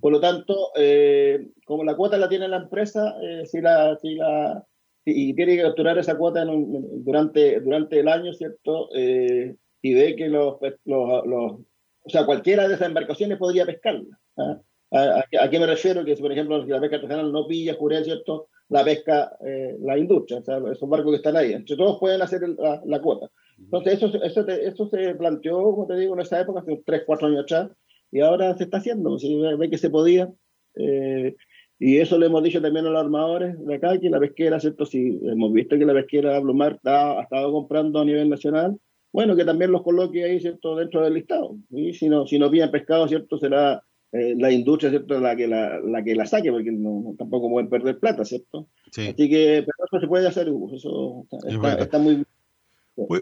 Por 0.00 0.10
lo 0.10 0.20
tanto, 0.20 0.70
eh, 0.74 1.48
como 1.66 1.84
la 1.84 1.94
cuota 1.94 2.16
la 2.16 2.30
tiene 2.30 2.48
la 2.48 2.56
empresa, 2.56 3.14
eh, 3.22 3.44
si 3.44 3.60
la, 3.60 3.94
si 4.00 4.14
la, 4.14 4.64
y 5.06 5.34
tiene 5.34 5.56
que 5.56 5.62
capturar 5.62 5.96
esa 5.98 6.18
cuota 6.18 6.42
en 6.42 6.48
un- 6.50 7.04
durante, 7.04 7.60
durante 7.60 8.00
el 8.00 8.08
año, 8.08 8.32
¿cierto? 8.32 8.88
Eh, 8.94 9.54
y 9.82 9.94
ve 9.94 10.16
que 10.16 10.28
los, 10.28 10.56
los, 10.84 11.26
los- 11.26 11.52
o 11.52 12.08
sea, 12.10 12.26
cualquiera 12.26 12.66
de 12.68 12.74
esas 12.74 12.88
embarcaciones 12.88 13.38
podría 13.38 13.64
pescarla. 13.66 14.18
¿ah? 14.36 14.60
¿A, 14.90 14.98
a- 15.00 15.44
a 15.44 15.50
qué 15.50 15.58
me 15.58 15.66
refiero? 15.66 16.04
Que 16.04 16.16
por 16.16 16.30
ejemplo, 16.32 16.64
la 16.66 16.80
pesca 16.80 16.96
artesanal 16.96 17.32
no 17.32 17.46
pilla 17.46 17.76
¿cierto? 18.04 18.48
La 18.68 18.84
pesca 18.84 19.36
eh, 19.46 19.76
la 19.80 19.96
industria, 19.96 20.40
o 20.40 20.42
sea, 20.44 20.58
esos 20.72 20.88
barcos 20.88 21.12
que 21.12 21.16
están 21.18 21.36
ahí. 21.36 21.52
Entre 21.52 21.76
todos 21.76 21.98
pueden 22.00 22.20
hacer 22.22 22.42
el- 22.42 22.56
la, 22.56 22.82
la 22.84 23.00
cuota. 23.00 23.30
Entonces, 23.58 23.94
eso, 23.94 24.22
eso, 24.22 24.44
te- 24.44 24.66
eso 24.66 24.88
se 24.88 25.14
planteó, 25.14 25.62
como 25.62 25.86
te 25.86 25.94
digo, 25.96 26.14
en 26.14 26.20
esa 26.20 26.40
época, 26.40 26.60
hace 26.60 26.82
3, 26.84 27.02
4 27.06 27.28
años 27.28 27.42
atrás, 27.44 27.70
y 28.12 28.20
ahora 28.20 28.56
se 28.56 28.64
está 28.64 28.78
haciendo. 28.78 29.16
Ve, 29.16 29.56
ve 29.56 29.70
que 29.70 29.78
se 29.78 29.88
podía. 29.90 30.30
eh, 30.78 31.34
y 31.78 31.98
eso 31.98 32.18
le 32.18 32.26
hemos 32.26 32.42
dicho 32.42 32.60
también 32.62 32.86
a 32.86 32.90
los 32.90 33.00
armadores 33.00 33.54
de 33.64 33.74
acá, 33.74 33.98
que 33.98 34.08
la 34.10 34.18
pesquera, 34.20 34.58
¿cierto? 34.60 34.86
Si 34.86 35.18
hemos 35.24 35.52
visto 35.52 35.78
que 35.78 35.84
la 35.84 35.92
pesquera 35.92 36.38
Blumar 36.40 36.74
está, 36.74 37.18
ha 37.18 37.22
estado 37.22 37.52
comprando 37.52 38.00
a 38.00 38.04
nivel 38.04 38.28
nacional, 38.30 38.76
bueno, 39.12 39.34
que 39.36 39.44
también 39.44 39.72
los 39.72 39.82
coloque 39.82 40.24
ahí, 40.24 40.40
¿cierto? 40.40 40.76
Dentro 40.76 41.02
del 41.02 41.14
listado. 41.14 41.56
Y 41.70 41.92
si 41.94 42.08
no, 42.08 42.26
si 42.26 42.38
no 42.38 42.50
pillan 42.50 42.70
pescado, 42.70 43.08
¿cierto? 43.08 43.38
Será 43.38 43.82
eh, 44.12 44.34
la 44.38 44.50
industria, 44.52 44.90
¿cierto? 44.90 45.18
La 45.20 45.34
que 45.36 45.46
la, 45.46 45.80
la 45.80 46.02
que 46.04 46.14
la 46.14 46.26
saque, 46.26 46.50
porque 46.52 46.70
no, 46.72 47.14
tampoco 47.18 47.48
pueden 47.50 47.68
perder 47.70 47.98
plata, 47.98 48.24
¿cierto? 48.24 48.68
Sí. 48.92 49.08
Así 49.08 49.28
que, 49.28 49.64
pero 49.64 49.86
eso 49.90 50.00
se 50.00 50.06
puede 50.06 50.26
hacer, 50.28 50.50
Hugo. 50.50 50.74
Eso 50.74 51.24
está, 51.30 51.48
Es 51.48 51.54
está- 51.54 51.82
está 51.82 51.98
muy 51.98 52.14
Voy, 52.14 52.24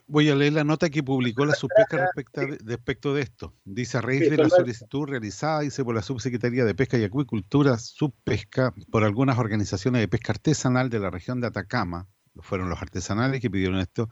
voy 0.07 0.29
a 0.31 0.35
leer 0.35 0.53
la 0.53 0.65
nota 0.65 0.89
que 0.89 1.03
publicó 1.03 1.45
la 1.45 1.55
Subpesca 1.55 1.99
respecto 1.99 2.41
de, 2.41 2.59
respecto 2.65 3.15
de 3.15 3.23
esto. 3.23 3.55
Dice, 3.65 3.99
a 3.99 4.01
raíz 4.01 4.25
Sí, 4.25 4.31
de 4.31 4.37
la 4.37 4.49
solicitud 4.49 5.07
realizada, 5.07 5.61
dice, 5.61 5.85
por 5.85 5.95
la 5.95 6.03
Subsecretaría 6.03 6.65
de 6.65 6.75
Pesca 6.75 6.97
y 6.97 7.05
Acuicultura, 7.05 7.77
Subpesca, 7.79 8.73
por 8.91 9.05
algunas 9.05 9.39
organizaciones 9.39 10.01
de 10.01 10.09
pesca 10.09 10.33
artesanal 10.33 10.91
de 10.91 11.01
la 11.01 11.11
región 11.11 11.41
de 11.41 11.49
Atacama, 11.49 12.07
fueron 12.37 12.69
los 12.69 12.81
artesanales 12.81 13.41
que 13.41 13.51
pidieron 13.51 13.79
esto, 13.79 14.09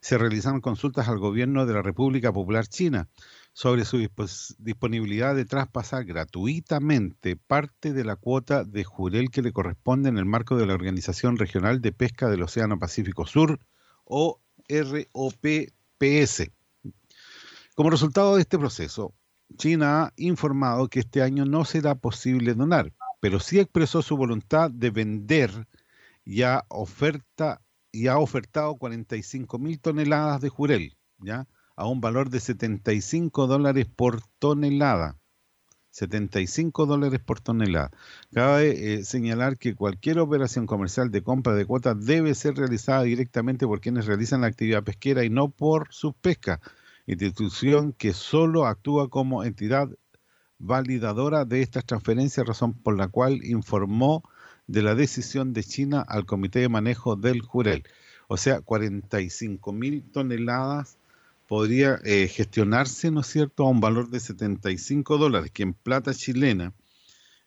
se 0.00 0.18
realizaron 0.18 0.60
consultas 0.60 1.08
al 1.08 1.18
gobierno 1.18 1.64
de 1.64 1.72
la 1.72 1.80
República 1.80 2.30
Popular 2.30 2.66
China 2.66 3.08
sobre 3.54 3.86
su 3.86 4.06
disponibilidad 4.58 5.34
de 5.34 5.46
traspasar 5.46 6.04
gratuitamente 6.04 7.36
parte 7.36 7.92
de 7.92 8.04
la 8.04 8.16
cuota 8.16 8.64
de 8.64 8.84
jurel 8.84 9.30
que 9.30 9.40
le 9.40 9.52
corresponde 9.52 10.10
en 10.10 10.18
el 10.18 10.26
marco 10.26 10.56
de 10.56 10.66
la 10.66 10.74
Organización 10.74 11.38
Regional 11.38 11.80
de 11.80 11.92
Pesca 11.92 12.28
del 12.28 12.42
Océano 12.42 12.78
Pacífico 12.78 13.26
Sur, 13.26 13.60
o 14.04 14.42
ROPPS. 14.68 16.50
Como 17.74 17.90
resultado 17.90 18.36
de 18.36 18.42
este 18.42 18.58
proceso, 18.58 19.14
China 19.56 20.04
ha 20.04 20.12
informado 20.16 20.88
que 20.88 21.00
este 21.00 21.22
año 21.22 21.44
no 21.44 21.64
será 21.64 21.94
posible 21.94 22.54
donar, 22.54 22.92
pero 23.20 23.40
sí 23.40 23.58
expresó 23.58 24.02
su 24.02 24.16
voluntad 24.16 24.70
de 24.70 24.90
vender 24.90 25.66
y 26.24 26.42
ha, 26.42 26.64
oferta, 26.68 27.60
y 27.92 28.08
ha 28.08 28.18
ofertado 28.18 28.76
45 28.76 29.58
mil 29.58 29.80
toneladas 29.80 30.40
de 30.40 30.48
jurel, 30.48 30.96
¿ya? 31.18 31.46
a 31.76 31.86
un 31.86 32.00
valor 32.00 32.30
de 32.30 32.40
75 32.40 33.46
dólares 33.46 33.86
por 33.86 34.22
tonelada. 34.38 35.18
75 35.94 36.86
dólares 36.86 37.20
por 37.20 37.40
tonelada. 37.40 37.92
Cabe 38.32 38.94
eh, 38.94 39.04
señalar 39.04 39.56
que 39.56 39.76
cualquier 39.76 40.18
operación 40.18 40.66
comercial 40.66 41.12
de 41.12 41.22
compra 41.22 41.54
de 41.54 41.66
cuotas 41.66 42.04
debe 42.04 42.34
ser 42.34 42.56
realizada 42.56 43.04
directamente 43.04 43.64
por 43.64 43.80
quienes 43.80 44.06
realizan 44.06 44.40
la 44.40 44.48
actividad 44.48 44.82
pesquera 44.82 45.24
y 45.24 45.30
no 45.30 45.50
por 45.50 45.86
sus 45.92 46.12
pescas, 46.14 46.58
institución 47.06 47.92
que 47.92 48.12
solo 48.12 48.66
actúa 48.66 49.08
como 49.08 49.44
entidad 49.44 49.88
validadora 50.58 51.44
de 51.44 51.62
estas 51.62 51.84
transferencias, 51.84 52.44
razón 52.44 52.74
por 52.74 52.96
la 52.96 53.06
cual 53.06 53.44
informó 53.44 54.24
de 54.66 54.82
la 54.82 54.96
decisión 54.96 55.52
de 55.52 55.62
China 55.62 56.00
al 56.00 56.26
Comité 56.26 56.58
de 56.58 56.68
Manejo 56.68 57.14
del 57.14 57.40
Jurel. 57.40 57.84
O 58.26 58.36
sea, 58.36 58.62
45 58.62 59.72
mil 59.72 60.02
toneladas 60.10 60.98
podría 61.54 62.00
eh, 62.04 62.26
gestionarse, 62.26 63.12
¿no 63.12 63.20
es 63.20 63.28
cierto?, 63.28 63.62
a 63.62 63.70
un 63.70 63.78
valor 63.78 64.10
de 64.10 64.18
75 64.18 65.18
dólares, 65.18 65.52
que 65.52 65.62
en 65.62 65.72
plata 65.72 66.12
chilena 66.12 66.72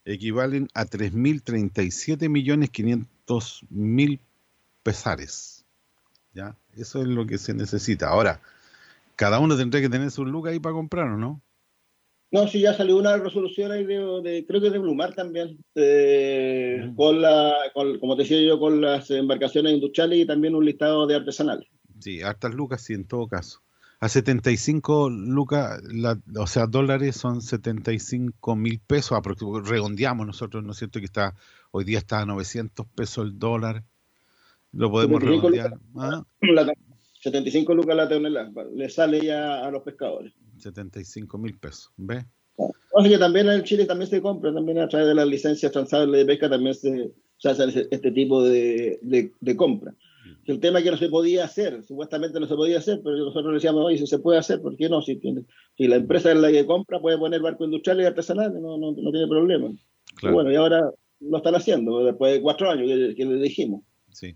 equivalen 0.06 0.70
a 0.74 0.86
3.037 0.86 2.30
millones 2.30 2.70
500 2.70 3.66
mil 3.70 4.22
pesares. 4.82 5.66
¿Ya? 6.34 6.56
Eso 6.78 7.02
es 7.02 7.08
lo 7.10 7.28
que 7.28 7.38
se 7.38 7.54
necesita. 7.54 8.08
Ahora, 8.08 8.40
cada 9.18 9.40
uno 9.40 9.58
tendría 9.58 9.82
que 9.82 9.90
tener 9.90 10.10
su 10.10 10.24
lugar 10.26 10.54
ahí 10.54 10.60
para 10.62 10.76
comprar, 10.76 11.08
¿o 11.10 11.18
no? 11.18 11.42
No, 12.32 12.48
sí, 12.48 12.62
ya 12.62 12.74
salió 12.74 12.96
una 12.96 13.18
resolución 13.18 13.74
ahí 13.74 13.84
de, 13.84 14.46
creo 14.48 14.62
que 14.62 14.70
de 14.70 14.80
Blumar 14.80 15.16
también, 15.16 15.58
eh, 15.76 16.94
con 16.96 17.22
la, 17.22 17.54
como 17.74 18.16
te 18.16 18.22
decía 18.22 18.40
yo, 18.40 18.58
con 18.58 18.80
las 18.80 19.12
embarcaciones 19.12 19.74
industriales 19.74 20.20
y 20.20 20.26
también 20.26 20.56
un 20.56 20.64
listado 20.64 21.06
de 21.08 21.16
artesanales. 21.16 21.68
Sí, 22.00 22.22
hartas 22.22 22.54
lucas, 22.54 22.82
sí, 22.82 22.94
en 22.94 23.06
todo 23.06 23.28
caso. 23.28 23.67
A 24.00 24.10
75 24.10 25.10
lucas, 25.10 25.82
o 26.38 26.48
sea, 26.48 26.68
dólares 26.68 27.16
son 27.16 27.42
75 27.42 28.56
mil 28.56 28.80
pesos, 28.80 29.20
redondeamos 29.66 30.28
nosotros, 30.28 30.64
¿no 30.64 30.72
es 30.72 30.78
cierto? 30.78 31.00
Que 31.00 31.06
está 31.06 31.34
hoy 31.72 31.84
día 31.84 31.98
está 31.98 32.22
a 32.22 32.26
900 32.26 32.86
pesos 32.96 33.26
el 33.26 33.40
dólar, 33.40 33.84
lo 34.72 34.92
podemos 34.92 35.22
redondear. 35.22 35.78
75 37.22 37.74
lucas 37.74 37.96
la 37.96 38.08
tonelada, 38.08 38.64
le 38.74 38.90
sale 38.90 39.26
ya 39.26 39.66
a 39.66 39.72
los 39.72 39.82
pescadores. 39.82 40.34
75 40.58 41.38
mil 41.38 41.58
pesos, 41.58 41.92
¿ves? 41.98 42.24
Así 42.98 43.10
que 43.10 43.18
también 43.18 43.50
en 43.50 43.64
Chile 43.64 43.86
también 43.86 44.10
se 44.10 44.22
compra, 44.22 44.54
también 44.54 44.80
a 44.80 44.88
través 44.88 45.08
de 45.08 45.16
las 45.16 45.28
licencias 45.28 45.72
transables 45.72 46.20
de 46.20 46.26
pesca 46.26 46.50
también 46.50 46.74
se, 46.74 47.12
hace 47.44 47.88
este 47.92 48.12
tipo 48.12 48.44
de, 48.44 49.00
de, 49.02 49.56
compra. 49.56 49.94
El 50.46 50.60
tema 50.60 50.80
es 50.80 50.86
que 50.86 50.92
no 50.92 50.98
se 50.98 51.10
podía 51.10 51.46
hacer, 51.46 51.84
supuestamente 51.84 52.40
no 52.40 52.48
se 52.48 52.56
podía 52.56 52.80
hacer, 52.80 53.02
pero 53.04 53.18
nosotros 53.18 53.54
decíamos, 53.54 53.86
oye, 53.86 53.98
si 53.98 54.08
se 54.08 54.20
puede 54.20 54.40
hacer, 54.40 54.62
¿por 54.62 54.76
qué 54.76 54.90
no? 54.90 55.02
Si, 55.02 55.18
tiene, 55.18 55.44
si 55.76 55.88
la 55.88 55.98
empresa 55.98 56.32
es 56.32 56.38
la 56.38 56.52
que 56.52 56.66
compra, 56.66 57.00
puede 57.00 57.18
poner 57.18 57.42
barco 57.42 57.66
industrial 57.66 58.02
y 58.02 58.06
artesanal, 58.06 58.54
no, 58.54 58.78
no, 58.78 58.92
no 58.92 59.12
tiene 59.12 59.28
problema. 59.28 59.70
Bueno, 60.22 60.52
y 60.52 60.56
ahora 60.56 60.90
lo 61.20 61.38
están 61.38 61.56
haciendo, 61.56 62.04
después 62.04 62.34
de 62.34 62.42
cuatro 62.42 62.70
años 62.70 62.88
que, 62.88 63.16
que 63.16 63.26
le 63.26 63.42
dijimos. 63.42 63.82
Sí. 64.12 64.36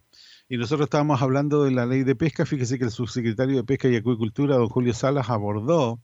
Y 0.49 0.57
nosotros 0.57 0.87
estábamos 0.87 1.21
hablando 1.21 1.63
de 1.63 1.71
la 1.71 1.85
ley 1.85 2.03
de 2.03 2.15
pesca. 2.15 2.45
Fíjese 2.45 2.77
que 2.77 2.83
el 2.83 2.91
subsecretario 2.91 3.55
de 3.55 3.63
Pesca 3.63 3.87
y 3.87 3.95
Acuicultura, 3.95 4.57
don 4.57 4.67
Julio 4.67 4.93
Salas, 4.93 5.29
abordó 5.29 6.01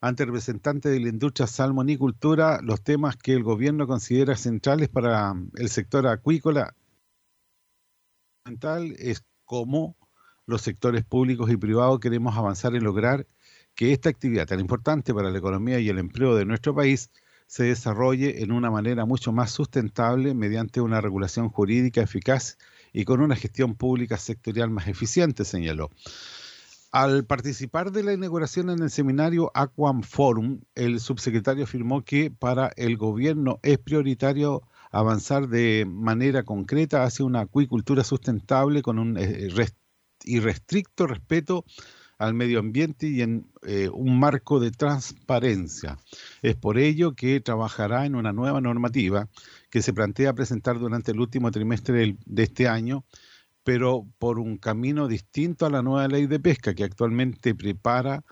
ante 0.00 0.24
representantes 0.24 0.92
de 0.92 1.00
la 1.00 1.08
industria 1.08 1.46
salmonicultura 1.46 2.60
los 2.62 2.82
temas 2.82 3.16
que 3.16 3.32
el 3.32 3.42
gobierno 3.42 3.86
considera 3.86 4.36
centrales 4.36 4.88
para 4.88 5.34
el 5.56 5.68
sector 5.68 6.06
acuícola. 6.06 6.74
Es 8.98 9.24
cómo 9.44 9.96
los 10.46 10.62
sectores 10.62 11.04
públicos 11.04 11.50
y 11.50 11.56
privados 11.56 12.00
queremos 12.00 12.36
avanzar 12.36 12.74
en 12.74 12.84
lograr 12.84 13.26
que 13.74 13.92
esta 13.92 14.08
actividad 14.08 14.46
tan 14.46 14.60
importante 14.60 15.14
para 15.14 15.30
la 15.30 15.38
economía 15.38 15.78
y 15.78 15.88
el 15.88 15.98
empleo 15.98 16.34
de 16.34 16.44
nuestro 16.44 16.74
país 16.74 17.10
se 17.46 17.64
desarrolle 17.64 18.42
en 18.42 18.52
una 18.52 18.70
manera 18.70 19.04
mucho 19.06 19.32
más 19.32 19.50
sustentable 19.50 20.34
mediante 20.34 20.80
una 20.80 21.00
regulación 21.00 21.48
jurídica 21.48 22.00
eficaz 22.00 22.58
y 22.92 23.04
con 23.04 23.20
una 23.20 23.36
gestión 23.36 23.74
pública 23.74 24.16
sectorial 24.16 24.70
más 24.70 24.88
eficiente, 24.88 25.44
señaló. 25.44 25.90
Al 26.92 27.24
participar 27.24 27.92
de 27.92 28.02
la 28.02 28.12
inauguración 28.12 28.70
en 28.70 28.82
el 28.82 28.90
seminario 28.90 29.52
Aquam 29.54 30.02
Forum, 30.02 30.60
el 30.74 30.98
subsecretario 30.98 31.64
afirmó 31.64 32.02
que 32.04 32.32
para 32.32 32.72
el 32.76 32.96
gobierno 32.96 33.60
es 33.62 33.78
prioritario 33.78 34.62
avanzar 34.90 35.48
de 35.48 35.86
manera 35.86 36.42
concreta 36.42 37.04
hacia 37.04 37.24
una 37.24 37.40
acuicultura 37.40 38.04
sustentable 38.04 38.82
con 38.82 38.98
un 38.98 39.16
eh, 39.16 39.48
irrestricto 40.24 41.06
respeto 41.06 41.64
al 42.18 42.34
medio 42.34 42.58
ambiente 42.58 43.08
y 43.08 43.22
en 43.22 43.50
eh, 43.62 43.88
un 43.88 44.18
marco 44.18 44.60
de 44.60 44.70
transparencia. 44.70 45.96
Es 46.42 46.54
por 46.54 46.76
ello 46.76 47.14
que 47.14 47.40
trabajará 47.40 48.04
en 48.04 48.14
una 48.14 48.34
nueva 48.34 48.60
normativa 48.60 49.30
que 49.70 49.80
se 49.80 49.94
plantea 49.94 50.34
presentar 50.34 50.78
durante 50.78 51.12
el 51.12 51.20
último 51.20 51.50
trimestre 51.50 52.18
de 52.26 52.42
este 52.42 52.68
año, 52.68 53.06
pero 53.64 54.06
por 54.18 54.38
un 54.38 54.58
camino 54.58 55.08
distinto 55.08 55.64
a 55.64 55.70
la 55.70 55.80
nueva 55.80 56.08
ley 56.08 56.26
de 56.26 56.40
pesca 56.40 56.74
que 56.74 56.84
actualmente 56.84 57.54
prepara 57.54 58.22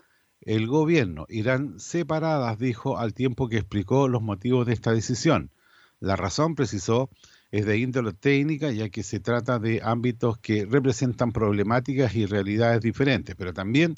el 0.41 0.67
gobierno. 0.67 1.25
Irán 1.27 1.79
separadas, 1.79 2.59
dijo, 2.59 2.99
al 2.99 3.15
tiempo 3.15 3.49
que 3.49 3.57
explicó 3.57 4.07
los 4.07 4.21
motivos 4.21 4.67
de 4.67 4.73
esta 4.73 4.91
decisión. 4.91 5.51
La 5.99 6.15
razón, 6.15 6.55
precisó, 6.55 7.09
es 7.51 7.65
de 7.65 7.77
índole 7.77 8.13
técnica, 8.13 8.71
ya 8.71 8.89
que 8.89 9.03
se 9.03 9.19
trata 9.19 9.59
de 9.59 9.81
ámbitos 9.83 10.37
que 10.37 10.65
representan 10.65 11.31
problemáticas 11.31 12.15
y 12.15 12.25
realidades 12.25 12.81
diferentes, 12.81 13.35
pero 13.35 13.53
también 13.53 13.95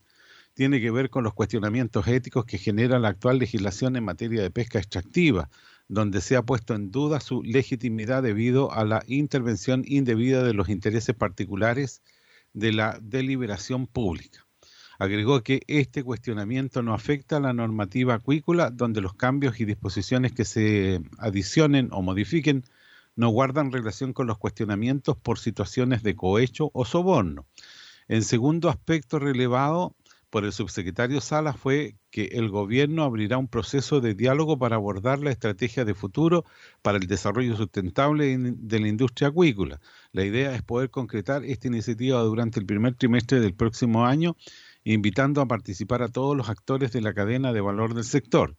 tiene 0.53 0.81
que 0.81 0.91
ver 0.91 1.09
con 1.09 1.23
los 1.23 1.33
cuestionamientos 1.33 2.07
éticos 2.07 2.45
que 2.45 2.57
genera 2.57 2.99
la 2.99 3.09
actual 3.09 3.37
legislación 3.37 3.95
en 3.95 4.03
materia 4.03 4.41
de 4.41 4.51
pesca 4.51 4.79
extractiva, 4.79 5.49
donde 5.87 6.21
se 6.21 6.35
ha 6.35 6.43
puesto 6.43 6.73
en 6.73 6.91
duda 6.91 7.19
su 7.19 7.43
legitimidad 7.43 8.23
debido 8.23 8.71
a 8.71 8.85
la 8.85 9.03
intervención 9.07 9.83
indebida 9.85 10.43
de 10.43 10.53
los 10.53 10.69
intereses 10.69 11.15
particulares 11.15 12.01
de 12.53 12.73
la 12.73 12.99
deliberación 13.01 13.87
pública. 13.87 14.47
Agregó 15.01 15.41
que 15.41 15.63
este 15.65 16.03
cuestionamiento 16.03 16.83
no 16.83 16.93
afecta 16.93 17.37
a 17.37 17.39
la 17.39 17.53
normativa 17.53 18.13
acuícola, 18.13 18.69
donde 18.69 19.01
los 19.01 19.15
cambios 19.15 19.59
y 19.59 19.65
disposiciones 19.65 20.31
que 20.31 20.45
se 20.45 21.01
adicionen 21.17 21.89
o 21.91 22.03
modifiquen 22.03 22.65
no 23.15 23.29
guardan 23.29 23.71
relación 23.71 24.13
con 24.13 24.27
los 24.27 24.37
cuestionamientos 24.37 25.17
por 25.17 25.39
situaciones 25.39 26.03
de 26.03 26.15
cohecho 26.15 26.69
o 26.75 26.85
soborno. 26.85 27.47
En 28.09 28.21
segundo 28.21 28.69
aspecto 28.69 29.17
relevado, 29.17 29.95
por 30.29 30.45
el 30.45 30.53
subsecretario 30.53 31.19
Sala 31.19 31.53
fue 31.53 31.95
que 32.11 32.25
el 32.33 32.49
gobierno 32.49 33.03
abrirá 33.03 33.39
un 33.39 33.47
proceso 33.47 34.01
de 34.01 34.13
diálogo 34.13 34.59
para 34.59 34.75
abordar 34.75 35.19
la 35.19 35.31
estrategia 35.31 35.83
de 35.83 35.93
futuro 35.93 36.45
para 36.83 36.99
el 36.99 37.07
desarrollo 37.07 37.57
sustentable 37.57 38.37
de 38.37 38.79
la 38.79 38.87
industria 38.87 39.29
acuícola. 39.29 39.81
La 40.13 40.23
idea 40.23 40.53
es 40.55 40.61
poder 40.61 40.89
concretar 40.89 41.43
esta 41.43 41.67
iniciativa 41.67 42.21
durante 42.21 42.59
el 42.59 42.65
primer 42.65 42.93
trimestre 42.93 43.39
del 43.39 43.55
próximo 43.55 44.05
año, 44.05 44.37
invitando 44.83 45.41
a 45.41 45.47
participar 45.47 46.01
a 46.03 46.09
todos 46.09 46.35
los 46.35 46.49
actores 46.49 46.91
de 46.91 47.01
la 47.01 47.13
cadena 47.13 47.53
de 47.53 47.61
valor 47.61 47.93
del 47.93 48.03
sector. 48.03 48.55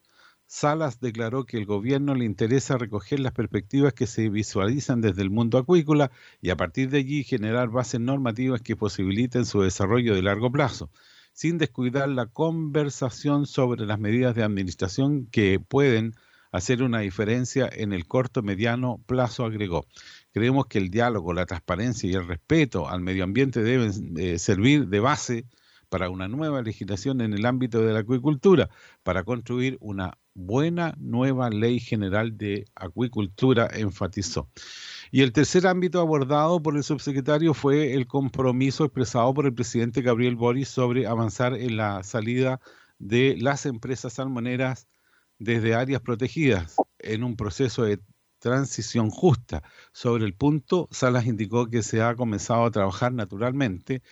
Salas 0.47 1.01
declaró 1.01 1.45
que 1.45 1.57
el 1.57 1.65
gobierno 1.65 2.15
le 2.15 2.25
interesa 2.25 2.77
recoger 2.77 3.21
las 3.21 3.33
perspectivas 3.33 3.95
que 3.95 4.07
se 4.07 4.29
visualizan 4.29 5.01
desde 5.01 5.23
el 5.23 5.31
mundo 5.31 5.59
acuícola 5.59 6.11
y 6.41 6.51
a 6.51 6.57
partir 6.57 6.91
de 6.91 6.99
allí 6.99 7.25
generar 7.25 7.71
bases 7.71 8.01
normativas 8.01 8.61
que 8.61 8.77
posibiliten 8.77 9.47
su 9.47 9.63
desarrollo 9.63 10.15
de 10.15 10.23
largo 10.23 10.51
plazo 10.51 10.91
sin 11.33 11.59
descuidar 11.59 12.09
la 12.09 12.27
conversación 12.27 13.47
sobre 13.47 13.87
las 13.87 13.99
medidas 13.99 14.35
de 14.35 14.43
administración 14.43 15.27
que 15.27 15.59
pueden 15.61 16.15
hacer 16.51 16.83
una 16.83 17.01
diferencia 17.01 17.69
en 17.73 17.93
el 17.93 18.07
corto 18.07 18.43
mediano 18.43 19.03
plazo, 19.07 19.45
agregó. 19.45 19.87
Creemos 20.33 20.67
que 20.67 20.79
el 20.79 20.91
diálogo, 20.91 21.33
la 21.33 21.47
transparencia 21.47 22.11
y 22.11 22.15
el 22.15 22.29
respeto 22.29 22.89
al 22.89 23.01
medio 23.01 23.25
ambiente 23.25 23.63
deben 23.63 24.15
eh, 24.19 24.39
servir 24.39 24.89
de 24.89 25.01
base 25.01 25.47
para 25.93 26.09
una 26.09 26.27
nueva 26.27 26.63
legislación 26.63 27.21
en 27.21 27.35
el 27.35 27.45
ámbito 27.45 27.83
de 27.83 27.93
la 27.93 27.99
acuicultura, 27.99 28.71
para 29.03 29.25
construir 29.25 29.77
una 29.79 30.17
buena 30.33 30.95
nueva 30.97 31.51
ley 31.51 31.81
general 31.81 32.39
de 32.39 32.65
acuicultura, 32.75 33.69
enfatizó. 33.71 34.49
Y 35.11 35.21
el 35.21 35.35
tercer 35.35 35.67
ámbito 35.67 36.01
abordado 36.01 36.63
por 36.63 36.79
el 36.79 36.83
subsecretario 36.83 37.53
fue 37.53 37.93
el 37.93 38.07
compromiso 38.07 38.87
expresado 38.87 39.35
por 39.35 39.45
el 39.45 39.53
presidente 39.53 40.01
Gabriel 40.01 40.35
Boris 40.35 40.71
sobre 40.71 41.07
avanzar 41.07 41.53
en 41.53 41.77
la 41.77 42.03
salida 42.05 42.59
de 42.99 43.37
las 43.39 43.67
empresas 43.67 44.15
salmoneras 44.15 44.89
desde 45.39 45.75
áreas 45.75 46.01
protegidas 46.01 46.75
en 47.01 47.23
un 47.23 47.37
proceso 47.37 47.83
de 47.83 48.01
transición 48.39 49.11
justa. 49.11 49.63
Sobre 49.93 50.25
el 50.25 50.35
punto, 50.35 50.89
Salas 50.91 51.27
indicó 51.27 51.67
que 51.67 51.83
se 51.83 52.01
ha 52.01 52.17
comenzado 52.17 52.65
a 52.65 52.71
trabajar 52.71 53.13
naturalmente 53.13 54.03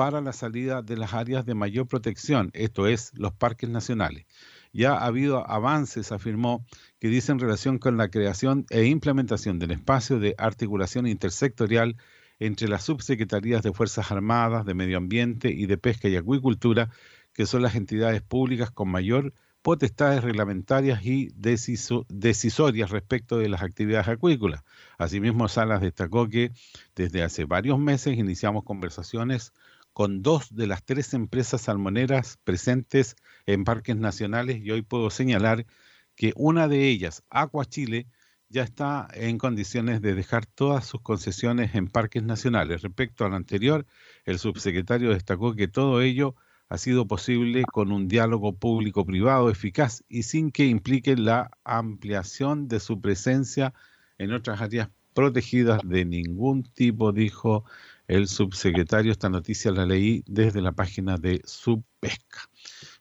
para 0.00 0.22
la 0.22 0.32
salida 0.32 0.80
de 0.80 0.96
las 0.96 1.12
áreas 1.12 1.44
de 1.44 1.52
mayor 1.52 1.86
protección, 1.86 2.48
esto 2.54 2.86
es, 2.86 3.12
los 3.18 3.34
parques 3.34 3.68
nacionales 3.68 4.24
ya 4.72 4.94
ha 4.94 5.04
habido 5.04 5.46
avances, 5.46 6.10
afirmó, 6.10 6.64
que 6.98 7.08
dicen 7.08 7.38
relación 7.38 7.78
con 7.78 7.98
la 7.98 8.08
creación 8.08 8.64
e 8.70 8.84
implementación 8.84 9.58
del 9.58 9.72
espacio 9.72 10.18
de 10.18 10.34
articulación 10.38 11.06
intersectorial 11.06 11.98
entre 12.38 12.66
las 12.66 12.84
subsecretarías 12.84 13.62
de 13.62 13.74
Fuerzas 13.74 14.10
Armadas, 14.10 14.64
de 14.64 14.72
Medio 14.72 14.96
Ambiente 14.96 15.50
y 15.50 15.66
de 15.66 15.76
Pesca 15.76 16.08
y 16.08 16.16
Acuicultura, 16.16 16.88
que 17.34 17.44
son 17.44 17.60
las 17.60 17.74
entidades 17.74 18.22
públicas 18.22 18.70
con 18.70 18.88
mayor 18.88 19.34
potestades 19.60 20.24
reglamentarias 20.24 21.04
y 21.04 21.28
decisorias 21.34 22.90
respecto 22.90 23.36
de 23.36 23.50
las 23.50 23.62
actividades 23.62 24.08
acuícolas. 24.08 24.62
Asimismo, 24.96 25.48
Salas 25.48 25.82
destacó 25.82 26.28
que 26.28 26.52
desde 26.96 27.22
hace 27.22 27.44
varios 27.44 27.78
meses 27.78 28.16
iniciamos 28.16 28.64
conversaciones 28.64 29.52
con 29.92 30.22
dos 30.22 30.54
de 30.54 30.66
las 30.66 30.84
tres 30.84 31.14
empresas 31.14 31.62
salmoneras 31.62 32.38
presentes 32.44 33.16
en 33.46 33.64
parques 33.64 33.96
nacionales 33.96 34.60
y 34.62 34.70
hoy 34.70 34.82
puedo 34.82 35.10
señalar 35.10 35.66
que 36.14 36.32
una 36.36 36.68
de 36.68 36.88
ellas, 36.88 37.24
Aqua 37.30 37.64
Chile, 37.64 38.06
ya 38.48 38.62
está 38.64 39.08
en 39.14 39.38
condiciones 39.38 40.02
de 40.02 40.14
dejar 40.14 40.44
todas 40.44 40.84
sus 40.84 41.00
concesiones 41.00 41.74
en 41.74 41.86
parques 41.86 42.22
nacionales. 42.22 42.82
Respecto 42.82 43.24
a 43.24 43.28
lo 43.28 43.36
anterior, 43.36 43.86
el 44.24 44.38
subsecretario 44.38 45.10
destacó 45.10 45.54
que 45.54 45.68
todo 45.68 46.02
ello 46.02 46.34
ha 46.68 46.78
sido 46.78 47.06
posible 47.06 47.62
con 47.72 47.90
un 47.92 48.08
diálogo 48.08 48.56
público-privado 48.56 49.50
eficaz 49.50 50.04
y 50.08 50.24
sin 50.24 50.50
que 50.50 50.66
implique 50.66 51.16
la 51.16 51.50
ampliación 51.64 52.68
de 52.68 52.80
su 52.80 53.00
presencia 53.00 53.72
en 54.18 54.32
otras 54.32 54.60
áreas 54.60 54.90
protegidas 55.14 55.80
de 55.84 56.04
ningún 56.04 56.62
tipo, 56.62 57.12
dijo 57.12 57.64
el 58.10 58.26
subsecretario. 58.26 59.12
Esta 59.12 59.28
noticia 59.28 59.70
la 59.70 59.86
leí 59.86 60.24
desde 60.26 60.60
la 60.60 60.72
página 60.72 61.16
de 61.16 61.40
Subpesca. 61.44 62.40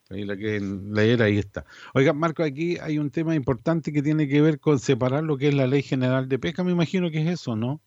Ahí 0.09 0.23
la 0.23 0.37
que 0.37 0.59
leer, 0.59 1.21
ahí 1.21 1.37
está. 1.37 1.65
Oiga, 1.93 2.13
Marco, 2.13 2.43
aquí 2.43 2.77
hay 2.79 2.97
un 2.99 3.11
tema 3.11 3.35
importante 3.35 3.91
que 3.91 4.01
tiene 4.01 4.27
que 4.27 4.41
ver 4.41 4.59
con 4.59 4.79
separar 4.79 5.23
lo 5.23 5.37
que 5.37 5.49
es 5.49 5.53
la 5.53 5.67
ley 5.67 5.81
general 5.81 6.27
de 6.29 6.39
pesca, 6.39 6.63
me 6.63 6.71
imagino 6.71 7.11
que 7.11 7.21
es 7.21 7.27
eso, 7.27 7.55
¿no? 7.55 7.81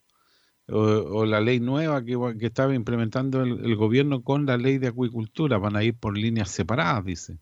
O, 0.69 1.27
la 1.27 1.41
ley 1.41 1.59
nueva 1.59 2.05
que, 2.05 2.17
estaba 2.47 2.75
implementando 2.75 3.43
el, 3.43 3.75
gobierno 3.75 4.23
con 4.23 4.47
la 4.47 4.57
ley 4.57 4.79
de 4.79 4.89
acuicultura, 4.89 5.59
van 5.59 5.77
a 5.77 5.83
ir 5.83 5.97
por 5.97 6.17
líneas 6.17 6.51
separadas, 6.51 7.05
dice. 7.05 7.39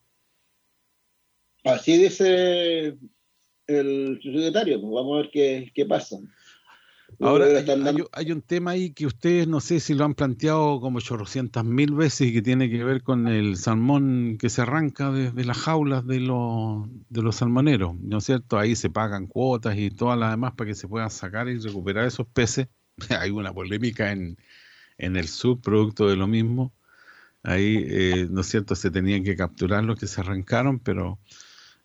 Así 1.65 1.99
dice 1.99 2.97
el 3.67 4.19
subsecretario, 4.23 4.81
vamos 4.81 5.15
a 5.15 5.23
ver 5.23 5.31
qué, 5.31 5.71
qué 5.75 5.85
pasa. 5.85 6.17
Ahora, 7.19 7.47
hay, 8.13 8.33
un 8.33 8.43
tema 8.43 8.73
ahí 8.73 8.93
que 8.93 9.07
ustedes 9.07 9.47
no 9.47 9.61
sé 9.61 9.81
si 9.81 9.95
lo 9.95 10.05
han 10.05 10.15
planteado 10.15 10.81
como 10.81 11.01
chorrocientas 11.01 11.65
mil 11.65 11.93
veces 11.93 12.29
y 12.29 12.33
que 12.33 12.43
tiene 12.43 12.71
que 12.71 12.83
ver 12.85 13.03
con 13.03 13.29
el 13.29 13.57
salmón 13.57 14.37
que 14.39 14.49
se 14.49 14.63
arranca 14.63 15.11
desde 15.11 15.45
las 15.45 15.59
jaulas 15.59 16.07
de 16.07 16.21
los, 16.21 16.89
de 17.09 17.23
los 17.23 17.37
salmoneros, 17.37 17.95
¿no 18.01 18.19
es 18.19 18.25
cierto? 18.25 18.59
Ahí 18.59 18.77
se 18.77 18.91
pagan 18.91 19.27
cuotas 19.27 19.77
y 19.77 19.91
todas 19.91 20.19
las 20.19 20.31
demás 20.31 20.53
para 20.57 20.69
que 20.69 20.75
se 20.75 20.89
puedan 20.89 21.11
sacar 21.11 21.49
y 21.49 21.59
recuperar 21.59 22.07
esos 22.07 22.27
peces. 22.27 22.69
hay 23.21 23.31
una 23.31 23.53
polémica 23.53 24.13
en, 24.13 24.39
en 24.99 25.17
el 25.17 25.29
subproducto 25.29 26.09
de 26.09 26.17
lo 26.17 26.27
mismo. 26.27 26.73
Ahí, 27.43 27.87
eh, 27.89 28.29
¿no 28.31 28.43
es 28.43 28.47
cierto? 28.49 28.75
Se 28.75 28.91
tenían 28.91 29.25
que 29.25 29.37
capturar 29.37 29.85
los 29.85 29.99
que 29.99 30.07
se 30.07 30.21
arrancaron, 30.21 30.79
pero 30.79 31.19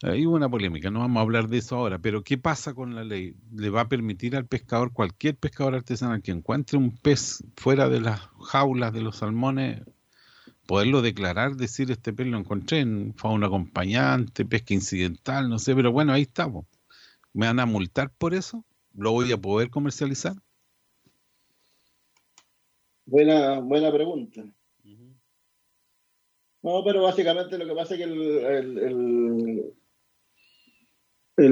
hay 0.02 0.26
una 0.26 0.50
polémica, 0.50 0.92
no 0.92 1.00
vamos 1.00 1.18
a 1.18 1.22
hablar 1.22 1.48
de 1.48 1.58
eso 1.58 1.78
ahora, 1.78 2.00
pero 2.00 2.24
¿qué 2.24 2.38
pasa 2.38 2.74
con 2.74 2.96
la 2.96 3.04
ley? 3.04 3.36
¿Le 3.54 3.70
va 3.70 3.82
a 3.82 3.90
permitir 3.90 4.36
al 4.36 4.46
pescador, 4.46 4.92
cualquier 4.92 5.38
pescador 5.38 5.76
artesanal 5.76 6.22
que 6.22 6.32
encuentre 6.32 6.78
un 6.78 6.98
pez 6.98 7.44
fuera 7.56 7.88
de 7.88 8.02
las 8.02 8.20
jaulas 8.42 8.94
de 8.94 9.02
los 9.02 9.18
salmones, 9.18 9.82
poderlo 10.68 11.02
declarar, 11.02 11.56
decir 11.56 11.92
este 11.92 12.14
pez 12.14 12.28
lo 12.28 12.38
encontré 12.38 12.80
en 12.80 13.14
fauna 13.16 13.48
acompañante, 13.48 14.46
pesca 14.46 14.74
incidental, 14.74 15.50
no 15.50 15.60
sé, 15.60 15.76
pero 15.76 15.92
bueno, 15.92 16.12
ahí 16.14 16.24
estamos. 16.24 16.66
¿Me 17.34 17.48
van 17.48 17.60
a 17.60 17.66
multar 17.66 18.12
por 18.18 18.34
eso? 18.34 18.66
¿Lo 18.94 19.12
voy 19.12 19.32
a 19.32 19.38
poder 19.38 19.70
comercializar? 19.70 20.36
Buena, 23.06 23.60
buena 23.60 23.92
pregunta. 23.92 24.44
No, 26.64 26.84
pero 26.84 27.04
básicamente 27.04 27.60
lo 27.60 27.68
que 27.68 27.76
pasa 27.76 27.94
es 27.94 28.00
que 28.00 28.04
el 28.06 28.78
el 28.78 29.76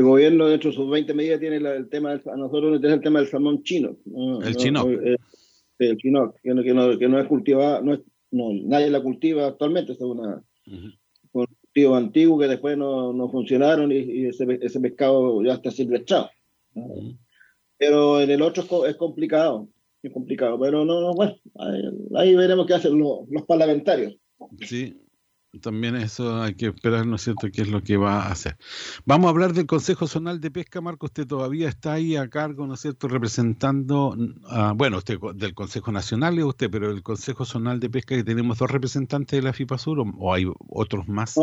gobierno 0.01 0.47
dentro 0.47 0.69
de 0.69 0.76
sus 0.76 0.89
20 0.89 1.14
medidas 1.14 1.39
tiene 1.39 1.57
el 1.57 1.89
tema, 1.89 2.11
del, 2.11 2.22
a 2.31 2.38
nosotros 2.38 2.80
nos 2.80 2.91
el 2.91 3.01
tema 3.01 3.19
del 3.19 3.27
salmón 3.27 3.64
chino. 3.64 3.97
el 4.43 4.55
chino. 4.55 4.89
Eh, 4.89 5.18
el 5.80 5.97
chino, 5.97 6.34
que 6.41 6.53
no, 6.53 6.97
que 6.97 7.07
no, 7.10 7.19
es 7.19 7.27
cultivado, 7.27 7.81
no 7.81 7.95
es, 7.95 7.99
no, 8.31 8.53
nadie 8.53 8.89
la 8.89 9.01
cultiva 9.01 9.47
actualmente, 9.47 9.91
es 9.91 9.99
una, 9.99 10.41
un 10.68 10.93
cultivo 11.31 11.95
antiguo 11.95 12.39
que 12.39 12.47
después 12.47 12.77
no, 12.77 13.11
no 13.11 13.30
funcionaron 13.30 13.91
y, 13.91 14.27
ese, 14.27 14.60
ese, 14.61 14.80
pescado 14.80 15.43
ya 15.43 15.53
está 15.53 15.72
silvestrado. 15.72 16.30
Pero 17.77 18.22
en 18.22 18.30
el 18.30 18.41
otro 18.41 18.88
es, 18.88 18.95
complicado, 18.95 19.68
es 20.01 20.14
complicado, 20.14 20.57
pero 20.60 20.85
no, 20.85 21.01
no 21.01 21.14
bueno, 21.14 21.35
ahí, 22.15 22.35
veremos 22.35 22.65
qué 22.65 22.76
hacen 22.76 22.97
los, 22.97 23.27
los 23.30 23.43
parlamentarios. 23.43 24.15
Sí, 24.61 24.95
también 25.61 25.95
eso 25.95 26.41
hay 26.41 26.55
que 26.55 26.67
esperar, 26.67 27.05
¿no 27.05 27.15
es 27.15 27.21
cierto?, 27.21 27.47
qué 27.51 27.61
es 27.61 27.69
lo 27.69 27.81
que 27.81 27.97
va 27.97 28.23
a 28.23 28.31
hacer. 28.31 28.57
Vamos 29.05 29.27
a 29.27 29.30
hablar 29.30 29.53
del 29.53 29.65
Consejo 29.65 30.07
Zonal 30.07 30.41
de 30.41 30.51
Pesca, 30.51 30.81
Marco. 30.81 31.05
Usted 31.05 31.27
todavía 31.27 31.69
está 31.69 31.93
ahí 31.93 32.15
a 32.15 32.30
cargo, 32.30 32.65
¿no 32.65 32.73
es 32.73 32.81
cierto?, 32.81 33.07
representando, 33.07 34.15
bueno, 34.75 34.97
usted 34.97 35.19
del 35.35 35.53
Consejo 35.53 35.91
Nacional 35.91 36.38
es 36.39 36.45
usted, 36.45 36.71
pero 36.71 36.89
el 36.89 37.03
Consejo 37.03 37.45
Zonal 37.45 37.80
de 37.80 37.89
Pesca, 37.89 38.15
que 38.15 38.23
tenemos 38.23 38.57
dos 38.57 38.71
representantes 38.71 39.38
de 39.38 39.43
la 39.43 39.53
FIPASUR, 39.53 40.03
o, 40.17 40.34
hay 40.34 40.45
otros 40.69 41.07
más. 41.07 41.35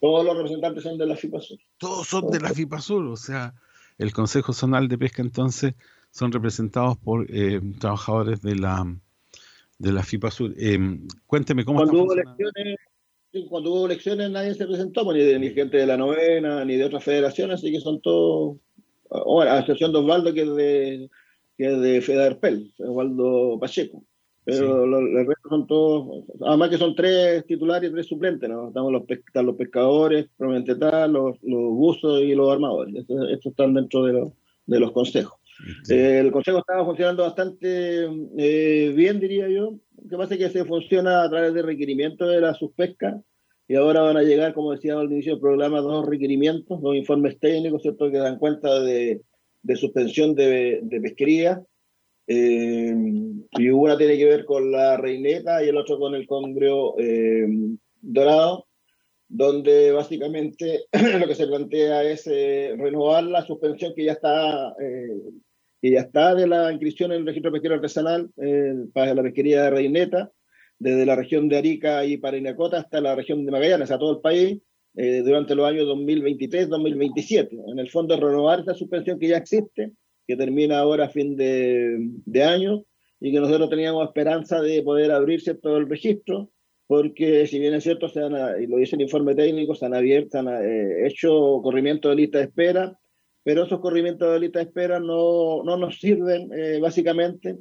todos 0.00 0.24
los 0.24 0.36
representantes 0.36 0.82
son 0.82 0.98
de 0.98 1.06
la 1.06 1.16
FIPASUR. 1.16 1.58
Todos 1.78 2.06
son 2.06 2.30
de 2.30 2.40
la 2.40 2.50
FIPASUR, 2.50 3.06
o 3.06 3.16
sea, 3.16 3.54
el 3.98 4.12
Consejo 4.12 4.52
Zonal 4.52 4.88
de 4.88 4.98
Pesca, 4.98 5.22
entonces, 5.22 5.74
son 6.10 6.32
representados 6.32 6.98
por 6.98 7.26
eh, 7.30 7.62
trabajadores 7.78 8.42
de 8.42 8.56
la 8.56 8.94
de 9.78 9.90
la 9.90 10.02
FIPASUR. 10.04 10.54
Eh, 10.56 11.00
cuénteme 11.26 11.64
cómo 11.64 11.82
está 11.82 11.96
cuando 13.48 13.72
hubo 13.72 13.86
elecciones 13.86 14.30
nadie 14.30 14.54
se 14.54 14.66
presentó, 14.66 15.04
pues, 15.04 15.16
ni, 15.16 15.24
de, 15.24 15.38
ni 15.38 15.50
gente 15.50 15.78
de 15.78 15.86
la 15.86 15.96
novena, 15.96 16.64
ni 16.64 16.76
de 16.76 16.84
otras 16.84 17.04
federaciones, 17.04 17.60
así 17.60 17.72
que 17.72 17.80
son 17.80 18.00
todos, 18.00 18.56
bueno, 19.08 19.50
a 19.50 19.60
excepción 19.60 19.92
de 19.92 19.98
Osvaldo, 19.98 20.32
que 20.34 20.42
es 20.42 20.54
de, 20.54 21.10
que 21.56 21.72
es 21.72 21.80
de 21.80 22.00
Federpel, 22.02 22.72
Osvaldo 22.78 23.58
Pacheco. 23.58 24.04
Pero 24.44 24.86
los, 24.86 25.02
restos 25.24 25.50
son 25.50 25.66
todos, 25.68 26.24
además 26.40 26.70
que 26.70 26.78
son 26.78 26.96
tres 26.96 27.46
titulares 27.46 27.88
y 27.88 27.92
tres 27.92 28.06
suplentes, 28.06 28.50
¿no? 28.50 28.68
Estamos 28.68 28.90
los, 28.90 29.02
están 29.08 29.46
los 29.46 29.54
pescadores, 29.54 30.28
probablemente 30.36 30.74
tal, 30.74 31.12
los, 31.12 31.36
los 31.42 31.70
buzos 31.70 32.20
y 32.22 32.34
los 32.34 32.50
armadores. 32.50 32.92
Estos, 32.96 33.28
están 33.44 33.74
dentro 33.74 34.04
de, 34.04 34.14
los, 34.14 34.32
de 34.66 34.80
los 34.80 34.90
consejos. 34.90 35.38
Eh, 35.88 36.18
el 36.18 36.32
consejo 36.32 36.58
estaba 36.58 36.84
funcionando 36.84 37.22
bastante 37.22 38.08
eh, 38.38 38.92
bien, 38.94 39.20
diría 39.20 39.48
yo. 39.48 39.78
Lo 40.02 40.08
que 40.08 40.16
pasa 40.16 40.34
es 40.34 40.40
que 40.40 40.50
se 40.50 40.64
funciona 40.64 41.22
a 41.22 41.30
través 41.30 41.54
de 41.54 41.62
requerimientos 41.62 42.28
de 42.28 42.40
la 42.40 42.54
suspesca 42.54 43.20
y 43.68 43.76
ahora 43.76 44.02
van 44.02 44.16
a 44.16 44.22
llegar, 44.22 44.54
como 44.54 44.72
decía 44.72 44.98
al 44.98 45.10
inicio 45.10 45.32
del 45.32 45.40
programa, 45.40 45.80
dos 45.80 46.06
requerimientos, 46.06 46.80
dos 46.80 46.96
informes 46.96 47.38
técnicos, 47.38 47.82
¿cierto?, 47.82 48.10
que 48.10 48.18
dan 48.18 48.38
cuenta 48.38 48.80
de, 48.80 49.22
de 49.62 49.76
suspensión 49.76 50.34
de, 50.34 50.80
de 50.82 51.00
pesquería. 51.00 51.62
Eh, 52.26 52.94
y 53.52 53.68
una 53.68 53.96
tiene 53.96 54.16
que 54.16 54.24
ver 54.24 54.44
con 54.44 54.70
la 54.70 54.96
reineta 54.96 55.64
y 55.64 55.68
el 55.68 55.76
otro 55.76 55.98
con 55.98 56.14
el 56.14 56.26
congrio 56.26 56.94
dorado 58.00 58.66
donde 59.28 59.92
básicamente 59.92 60.84
lo 61.18 61.26
que 61.26 61.34
se 61.34 61.46
plantea 61.46 62.04
es 62.04 62.26
renovar 62.26 63.24
la 63.24 63.44
suspensión 63.44 63.92
que 63.94 64.04
ya 64.04 64.12
está 64.12 64.74
que 65.82 65.90
ya 65.90 66.00
está 66.00 66.34
de 66.36 66.46
la 66.46 66.70
inscripción 66.70 67.10
en 67.10 67.18
el 67.18 67.26
registro 67.26 67.50
pesquero 67.50 67.74
artesanal 67.74 68.30
eh, 68.40 68.72
para 68.94 69.14
la 69.14 69.22
pesquería 69.22 69.64
de 69.64 69.70
Reineta, 69.70 70.30
desde 70.78 71.04
la 71.04 71.16
región 71.16 71.48
de 71.48 71.58
Arica 71.58 72.04
y 72.04 72.18
Parinacota 72.18 72.78
hasta 72.78 73.00
la 73.00 73.16
región 73.16 73.44
de 73.44 73.50
Magallanes, 73.50 73.90
a 73.90 73.98
todo 73.98 74.12
el 74.12 74.20
país, 74.20 74.60
eh, 74.94 75.22
durante 75.24 75.56
los 75.56 75.66
años 75.66 75.86
2023-2027. 75.86 77.72
En 77.72 77.78
el 77.80 77.90
fondo, 77.90 78.16
renovar 78.16 78.60
esta 78.60 78.74
suspensión 78.74 79.18
que 79.18 79.28
ya 79.28 79.38
existe, 79.38 79.90
que 80.26 80.36
termina 80.36 80.78
ahora 80.78 81.06
a 81.06 81.08
fin 81.08 81.36
de, 81.36 81.96
de 82.26 82.44
año, 82.44 82.84
y 83.18 83.32
que 83.32 83.40
nosotros 83.40 83.68
teníamos 83.68 84.04
esperanza 84.04 84.60
de 84.60 84.82
poder 84.82 85.10
abrirse 85.10 85.54
todo 85.54 85.78
el 85.78 85.88
registro, 85.88 86.50
porque 86.86 87.46
si 87.48 87.58
bien 87.58 87.74
es 87.74 87.82
cierto, 87.82 88.08
se 88.08 88.20
han, 88.20 88.34
y 88.62 88.66
lo 88.68 88.76
dice 88.76 88.94
el 88.94 89.02
informe 89.02 89.34
técnico, 89.34 89.74
se 89.74 89.86
han 89.86 89.94
abierto, 89.94 90.38
han 90.38 90.48
eh, 90.48 91.06
hecho 91.06 91.60
corrimiento 91.60 92.08
de 92.08 92.16
lista 92.16 92.38
de 92.38 92.44
espera, 92.44 92.98
pero 93.44 93.64
esos 93.64 93.80
corrimientos 93.80 94.32
de 94.32 94.40
lista 94.40 94.58
de 94.60 94.66
espera 94.66 95.00
no, 95.00 95.62
no 95.64 95.76
nos 95.76 95.98
sirven 95.98 96.50
eh, 96.52 96.78
básicamente 96.80 97.58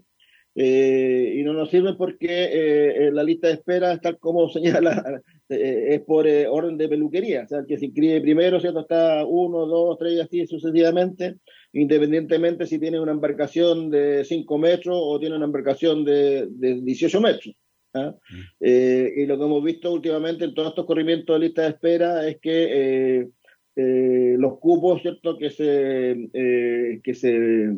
eh, 0.53 1.35
y 1.37 1.43
no 1.43 1.53
nos 1.53 1.69
sirven 1.69 1.95
porque 1.95 2.49
eh, 2.51 3.11
la 3.11 3.23
lista 3.23 3.47
de 3.47 3.53
espera, 3.53 3.97
tal 3.99 4.19
como 4.19 4.49
señala, 4.49 5.21
es 5.49 6.01
por 6.01 6.27
orden 6.27 6.77
de 6.77 6.87
peluquería, 6.87 7.43
o 7.43 7.47
sea, 7.47 7.59
el 7.59 7.65
que 7.65 7.77
se 7.77 7.85
inscribe 7.85 8.21
primero, 8.21 8.59
¿cierto? 8.59 8.81
Está 8.81 9.25
uno, 9.25 9.65
dos, 9.65 9.97
tres 9.97 10.13
y 10.13 10.19
así 10.19 10.47
sucesivamente, 10.47 11.37
independientemente 11.73 12.65
si 12.65 12.79
tiene 12.79 12.99
una 12.99 13.11
embarcación 13.11 13.89
de 13.89 14.23
5 14.23 14.57
metros 14.57 14.97
o 14.97 15.19
tiene 15.19 15.35
una 15.35 15.45
embarcación 15.45 16.05
de, 16.05 16.47
de 16.49 16.81
18 16.81 17.21
metros. 17.21 17.55
¿ah? 17.93 18.13
Mm. 18.29 18.63
y 18.63 19.25
lo 19.25 19.37
que 19.37 19.43
hemos 19.43 19.63
visto 19.63 19.91
últimamente 19.91 20.45
en 20.45 20.53
todos 20.53 20.69
estos 20.69 20.85
corrimientos 20.85 21.35
de 21.35 21.45
lista 21.45 21.63
de 21.63 21.69
espera 21.69 22.27
es 22.27 22.39
que 22.39 23.19
eh, 23.19 23.27
los 23.75 24.59
cupos 24.59 25.01
cierto 25.01 25.37
que 25.37 25.49
se 25.49 26.29
eh, 26.33 26.99
que 27.03 27.13
se 27.13 27.69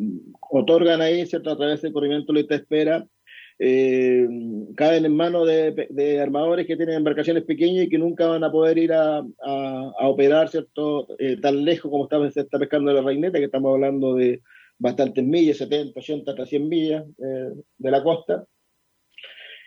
otorgan 0.50 1.02
ahí 1.02 1.26
cierto 1.26 1.52
a 1.52 1.58
través 1.58 1.82
del 1.82 1.94
corrimiento 1.94 2.34
de 2.34 2.40
lista 2.40 2.56
espera 2.56 3.06
eh, 3.60 4.28
caen 4.76 5.06
en 5.06 5.16
manos 5.16 5.48
de, 5.48 6.20
armadores 6.20 6.66
que 6.66 6.76
tienen 6.76 6.96
embarcaciones 6.96 7.44
pequeñas 7.44 7.86
y 7.86 7.90
que 7.90 8.00
nunca 8.00 8.26
van 8.28 8.44
a 8.44 8.52
poder 8.52 8.80
ir 8.80 8.92
a, 8.92 9.20
a, 9.20 10.08
operar 10.08 10.50
cierto 10.50 11.08
tan 11.42 11.64
lejos 11.64 11.92
como 11.92 12.06
está, 12.06 12.32
se 12.32 12.42
está 12.42 12.58
pescando 12.58 12.92
la 12.92 13.02
reineta 13.02 13.38
que 13.38 13.46
estamos 13.46 13.74
hablando 13.74 14.16
de 14.16 14.42
bastantes 14.80 15.24
millas 15.24 15.58
70 15.58 16.00
80 16.00 16.32
hasta 16.32 16.46
100 16.48 16.68
millas 16.68 17.06
de 17.18 17.92
la 17.92 18.04
costa. 18.04 18.46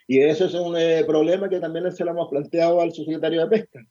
Y 0.09 0.19
eso 0.19 0.47
es 0.47 0.55
un 0.55 0.77
problema 1.07 1.49
que 1.49 1.61
también 1.61 1.91
se 1.93 2.05
lo 2.05 2.11
hemos 2.11 2.29
planteado 2.29 2.81
al 2.81 2.93
subsecretario 2.93 3.47
de 3.47 3.49
pesca 3.49 3.87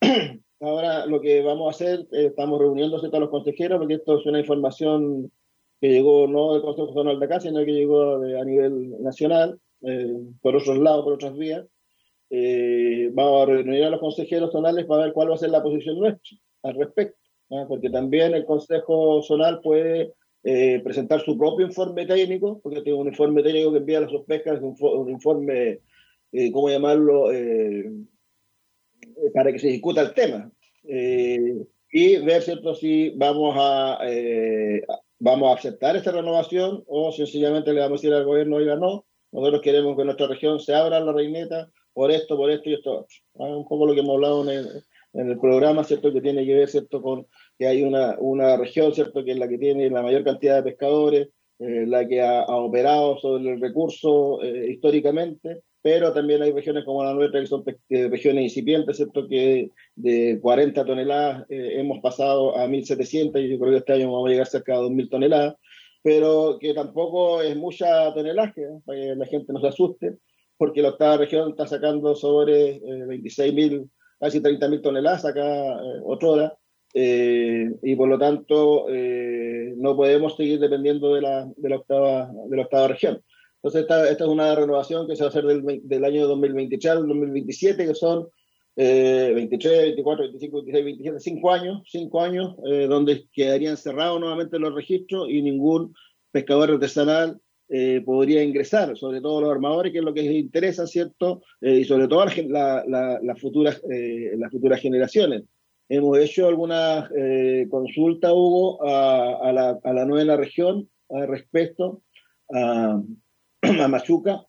ahora 0.60 1.06
lo 1.06 1.20
que 1.20 1.42
vamos 1.42 1.66
a 1.66 1.70
hacer, 1.70 2.00
eh, 2.12 2.26
estamos 2.26 2.58
reuniéndose 2.58 3.08
todos 3.08 3.20
los 3.20 3.30
consejeros, 3.30 3.78
porque 3.78 3.94
esto 3.94 4.18
es 4.18 4.26
una 4.26 4.40
información 4.40 5.30
que 5.80 5.88
llegó 5.90 6.26
no 6.26 6.52
del 6.54 6.62
Consejo 6.62 6.92
Zonal 6.92 7.18
de 7.20 7.26
acá, 7.26 7.40
sino 7.40 7.64
que 7.64 7.72
llegó 7.72 8.18
de- 8.18 8.40
a 8.40 8.44
nivel 8.44 9.00
nacional, 9.02 9.58
eh, 9.82 10.12
por 10.42 10.56
otros 10.56 10.78
lados, 10.78 11.04
por 11.04 11.12
otras 11.14 11.36
vías. 11.36 11.64
Eh, 12.30 13.10
vamos 13.12 13.42
a 13.42 13.46
reunir 13.46 13.84
a 13.84 13.90
los 13.90 14.00
consejeros 14.00 14.50
zonales 14.52 14.84
para 14.86 15.04
ver 15.04 15.12
cuál 15.12 15.30
va 15.30 15.34
a 15.34 15.38
ser 15.38 15.50
la 15.50 15.62
posición 15.62 15.98
nuestra 15.98 16.36
al 16.62 16.74
respecto, 16.74 17.16
¿ah? 17.50 17.64
porque 17.68 17.88
también 17.90 18.34
el 18.34 18.44
Consejo 18.44 19.22
Zonal 19.22 19.60
puede 19.60 20.12
eh, 20.44 20.80
presentar 20.84 21.20
su 21.20 21.36
propio 21.38 21.66
informe 21.66 22.06
técnico, 22.06 22.60
porque 22.62 22.82
tiene 22.82 22.98
un 22.98 23.08
informe 23.08 23.42
técnico 23.42 23.72
que 23.72 23.78
envía 23.78 23.98
a 23.98 24.00
las 24.02 24.12
pescas, 24.26 24.60
un, 24.62 24.74
un 24.80 25.10
informe, 25.10 25.80
eh, 26.32 26.52
¿cómo 26.52 26.68
llamarlo?, 26.68 27.32
eh, 27.32 27.90
para 29.32 29.52
que 29.52 29.58
se 29.58 29.68
discuta 29.68 30.02
el 30.02 30.14
tema. 30.14 30.50
Eh, 30.84 31.54
y 31.90 32.16
ver, 32.18 32.42
¿cierto?, 32.42 32.74
si 32.74 33.10
vamos 33.10 33.54
a, 33.58 33.98
eh, 34.04 34.82
vamos 35.18 35.50
a 35.50 35.54
aceptar 35.54 35.96
esta 35.96 36.12
renovación 36.12 36.84
o 36.86 37.12
sencillamente 37.12 37.72
le 37.72 37.80
vamos 37.80 38.00
a 38.00 38.02
decir 38.02 38.14
al 38.14 38.24
gobierno, 38.24 38.56
oiga, 38.56 38.76
no, 38.76 39.06
nosotros 39.32 39.62
queremos 39.62 39.96
que 39.96 40.04
nuestra 40.04 40.26
región 40.26 40.60
se 40.60 40.74
abra 40.74 41.00
la 41.00 41.12
reineta 41.12 41.70
por 41.92 42.10
esto, 42.10 42.36
por 42.36 42.50
esto 42.50 42.70
y 42.70 42.74
esto. 42.74 43.06
Ah, 43.38 43.56
Un 43.56 43.66
poco 43.66 43.86
lo 43.86 43.94
que 43.94 44.00
hemos 44.00 44.14
hablado 44.14 44.42
en 44.44 44.50
el, 44.50 44.66
en 45.14 45.30
el 45.30 45.38
programa, 45.38 45.84
¿cierto?, 45.84 46.12
que 46.12 46.20
tiene 46.20 46.44
que 46.44 46.54
ver, 46.54 46.68
¿cierto?, 46.68 47.02
con 47.02 47.26
que 47.58 47.66
hay 47.66 47.82
una, 47.82 48.16
una 48.18 48.56
región, 48.56 48.94
¿cierto?, 48.94 49.24
que 49.24 49.32
es 49.32 49.38
la 49.38 49.48
que 49.48 49.58
tiene 49.58 49.90
la 49.90 50.02
mayor 50.02 50.24
cantidad 50.24 50.56
de 50.56 50.70
pescadores, 50.70 51.28
eh, 51.58 51.86
la 51.86 52.06
que 52.06 52.20
ha, 52.20 52.42
ha 52.42 52.56
operado 52.56 53.18
sobre 53.18 53.50
el 53.50 53.60
recurso 53.60 54.42
eh, 54.42 54.70
históricamente, 54.70 55.62
pero 55.82 56.12
también 56.12 56.42
hay 56.42 56.52
regiones 56.52 56.84
como 56.84 57.04
la 57.04 57.14
nuestra, 57.14 57.40
que 57.40 57.46
son 57.46 57.64
eh, 57.88 58.08
regiones 58.08 58.44
incipientes, 58.44 58.96
¿cierto?, 58.96 59.28
que 59.28 59.70
de 59.94 60.38
40 60.40 60.84
toneladas 60.84 61.46
eh, 61.48 61.80
hemos 61.80 62.00
pasado 62.00 62.56
a 62.56 62.66
1.700 62.66 63.40
y 63.42 63.50
yo 63.50 63.58
creo 63.58 63.72
que 63.72 63.78
este 63.78 63.92
año 63.92 64.12
vamos 64.12 64.28
a 64.28 64.30
llegar 64.30 64.46
cerca 64.46 64.74
de 64.74 64.80
2.000 64.80 65.10
toneladas, 65.10 65.54
pero 66.02 66.58
que 66.60 66.74
tampoco 66.74 67.42
es 67.42 67.56
mucha 67.56 68.12
tonelaje, 68.14 68.62
¿eh? 68.62 68.80
para 68.84 68.98
que 68.98 69.14
la 69.14 69.26
gente 69.26 69.52
no 69.52 69.60
se 69.60 69.68
asuste, 69.68 70.16
porque 70.56 70.82
la 70.82 70.90
octava 70.90 71.16
región 71.16 71.50
está 71.50 71.66
sacando 71.66 72.14
sobre 72.14 72.76
eh, 72.76 73.06
26.000, 73.06 73.88
casi 74.18 74.40
30.000 74.40 74.82
toneladas 74.82 75.24
acá 75.24 75.42
eh, 75.44 76.00
otra 76.04 76.28
hora, 76.28 76.58
eh, 76.94 77.70
y 77.82 77.96
por 77.96 78.08
lo 78.08 78.18
tanto 78.18 78.86
eh, 78.88 79.74
no 79.76 79.94
podemos 79.94 80.36
seguir 80.36 80.58
dependiendo 80.58 81.14
de 81.14 81.20
la, 81.20 81.48
de 81.56 81.68
la, 81.68 81.76
octava, 81.76 82.30
de 82.48 82.56
la 82.56 82.62
octava 82.62 82.88
región. 82.88 83.22
Entonces 83.62 83.82
esta, 83.82 84.08
esta 84.08 84.24
es 84.24 84.30
una 84.30 84.54
renovación 84.54 85.06
que 85.08 85.16
se 85.16 85.22
va 85.22 85.26
a 85.26 85.30
hacer 85.30 85.44
del, 85.44 85.80
del 85.82 86.04
año 86.04 86.26
2023 86.28 86.92
al 86.92 87.08
2027, 87.08 87.86
que 87.86 87.94
son 87.94 88.28
eh, 88.76 89.32
23, 89.34 89.82
24, 89.82 90.24
25, 90.26 90.56
26, 90.62 90.84
27, 90.84 91.20
5 91.20 91.50
años, 91.52 91.82
5 91.90 92.20
años, 92.20 92.54
eh, 92.66 92.86
donde 92.88 93.26
quedarían 93.32 93.76
cerrados 93.76 94.20
nuevamente 94.20 94.58
los 94.60 94.72
registros 94.74 95.28
y 95.28 95.42
ningún 95.42 95.92
pescador 96.30 96.70
artesanal 96.70 97.40
eh, 97.70 98.00
podría 98.06 98.42
ingresar, 98.44 98.96
sobre 98.96 99.20
todo 99.20 99.40
los 99.40 99.50
armadores, 99.50 99.92
que 99.92 99.98
es 99.98 100.04
lo 100.04 100.14
que 100.14 100.22
les 100.22 100.32
interesa, 100.36 100.86
¿cierto? 100.86 101.42
Eh, 101.60 101.78
y 101.80 101.84
sobre 101.84 102.06
todo 102.06 102.24
la 102.48 102.84
la- 102.86 103.18
la- 103.20 103.34
futuras, 103.36 103.82
eh, 103.90 104.32
las 104.38 104.52
futuras 104.52 104.80
generaciones. 104.80 105.42
Hemos 105.90 106.16
hecho 106.18 106.46
algunas 106.46 107.10
consultas, 107.70 108.30
Hugo, 108.32 108.86
a, 108.86 109.48
a 109.48 109.52
la, 109.52 109.78
a 109.82 109.92
la 109.92 110.04
nueva 110.04 110.36
región 110.36 110.88
al 111.08 111.26
respecto, 111.28 112.02
a, 112.54 113.02
a 113.82 113.88
Machuca, 113.88 114.44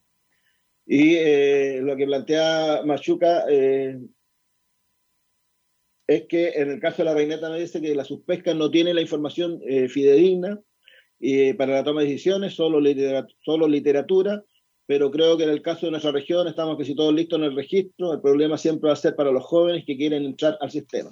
y 0.86 1.16
eh, 1.16 1.80
lo 1.82 1.96
que 1.96 2.06
plantea 2.06 2.82
Machuca 2.84 3.46
eh, 3.50 4.00
es 6.08 6.26
que 6.28 6.50
en 6.50 6.72
el 6.72 6.80
caso 6.80 6.98
de 6.98 7.04
la 7.06 7.14
reineta 7.14 7.50
me 7.50 7.60
dice 7.60 7.82
que 7.82 7.94
la 7.94 8.04
suspesca 8.04 8.54
no 8.54 8.72
tiene 8.72 8.94
la 8.94 9.02
información 9.02 9.60
eh, 9.68 9.88
fidedigna 9.88 10.60
y 11.20 11.54
para 11.54 11.74
la 11.74 11.84
toma 11.84 12.02
de 12.02 12.08
decisiones, 12.08 12.54
solo, 12.56 12.80
litera- 12.80 13.28
solo 13.44 13.68
literatura, 13.68 14.44
pero 14.88 15.12
creo 15.12 15.38
que 15.38 15.44
en 15.44 15.52
el 15.52 15.62
caso 15.62 15.86
de 15.86 15.92
nuestra 15.92 16.12
región 16.12 16.48
estamos 16.48 16.78
casi 16.78 16.96
todos 16.96 17.14
listos 17.14 17.38
en 17.38 17.46
el 17.46 17.56
registro, 17.56 18.14
el 18.14 18.22
problema 18.22 18.58
siempre 18.58 18.88
va 18.88 18.94
a 18.94 18.96
ser 18.96 19.16
para 19.16 19.32
los 19.32 19.44
jóvenes 19.44 19.84
que 19.86 19.98
quieren 19.98 20.24
entrar 20.26 20.58
al 20.62 20.72
sistema. 20.72 21.12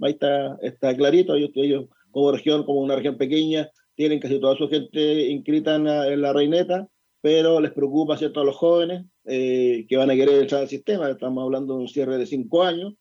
Ahí 0.00 0.12
está, 0.12 0.56
está 0.62 0.96
clarito, 0.96 1.34
ellos, 1.34 1.50
ellos 1.56 1.84
como 2.10 2.32
región, 2.32 2.64
como 2.64 2.80
una 2.80 2.96
región 2.96 3.18
pequeña, 3.18 3.68
tienen 3.94 4.20
casi 4.20 4.40
toda 4.40 4.56
su 4.56 4.68
gente 4.68 5.26
inscrita 5.26 5.74
en 5.74 5.84
la, 5.84 6.08
en 6.10 6.22
la 6.22 6.32
reineta, 6.32 6.88
pero 7.20 7.60
les 7.60 7.72
preocupa 7.72 8.16
¿cierto? 8.16 8.40
a 8.40 8.44
los 8.44 8.56
jóvenes 8.56 9.04
eh, 9.24 9.86
que 9.88 9.96
van 9.96 10.10
a 10.10 10.14
querer 10.14 10.42
entrar 10.42 10.62
al 10.62 10.68
sistema, 10.68 11.10
estamos 11.10 11.42
hablando 11.42 11.74
de 11.74 11.80
un 11.82 11.88
cierre 11.88 12.18
de 12.18 12.26
cinco 12.26 12.62
años, 12.62 12.94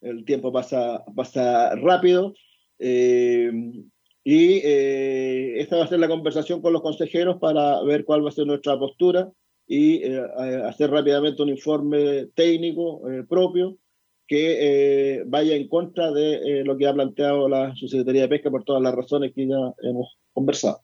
el 0.00 0.24
tiempo 0.24 0.52
pasa, 0.52 1.04
pasa 1.14 1.74
rápido. 1.76 2.34
eh, 2.78 3.50
y 4.24 4.60
eh, 4.62 5.58
esta 5.60 5.78
va 5.78 5.84
a 5.84 5.88
ser 5.88 6.00
la 6.00 6.08
conversación 6.08 6.60
con 6.60 6.74
los 6.74 6.82
consejeros 6.82 7.38
para 7.40 7.82
ver 7.82 8.04
cuál 8.04 8.22
va 8.22 8.28
a 8.28 8.32
ser 8.32 8.46
nuestra 8.46 8.78
postura 8.78 9.32
y 9.66 10.02
eh, 10.02 10.20
hacer 10.66 10.90
rápidamente 10.90 11.42
un 11.42 11.50
informe 11.50 12.26
técnico 12.34 13.08
eh, 13.08 13.24
propio 13.28 13.76
que 14.26 15.20
eh, 15.20 15.24
vaya 15.26 15.54
en 15.54 15.68
contra 15.68 16.10
de 16.12 16.62
lo 16.64 16.76
que 16.76 16.86
ha 16.86 16.92
planteado 16.92 17.48
la 17.48 17.74
Subsecretaría 17.74 18.22
de 18.22 18.28
Pesca 18.28 18.50
por 18.50 18.64
todas 18.64 18.82
las 18.82 18.94
razones 18.94 19.32
que 19.34 19.46
ya 19.46 19.56
hemos 19.82 20.18
conversado. 20.34 20.82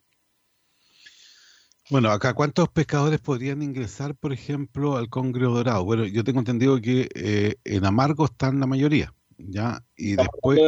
Bueno, 1.91 2.09
acá, 2.09 2.33
¿cuántos 2.33 2.67
pescadores 2.69 3.19
podrían 3.19 3.61
ingresar, 3.61 4.15
por 4.15 4.33
ejemplo, 4.33 4.97
al 4.97 5.07
Congreso 5.09 5.51
Dorado? 5.51 5.85
Bueno, 5.85 6.05
yo 6.05 6.23
tengo 6.23 6.39
entendido 6.39 6.81
que 6.81 7.07
eh, 7.13 7.55
en 7.63 7.85
Amargo 7.85 8.25
están 8.25 8.59
la 8.59 8.65
mayoría, 8.65 9.13
¿ya? 9.37 9.83
Y 9.95 10.15
después... 10.15 10.59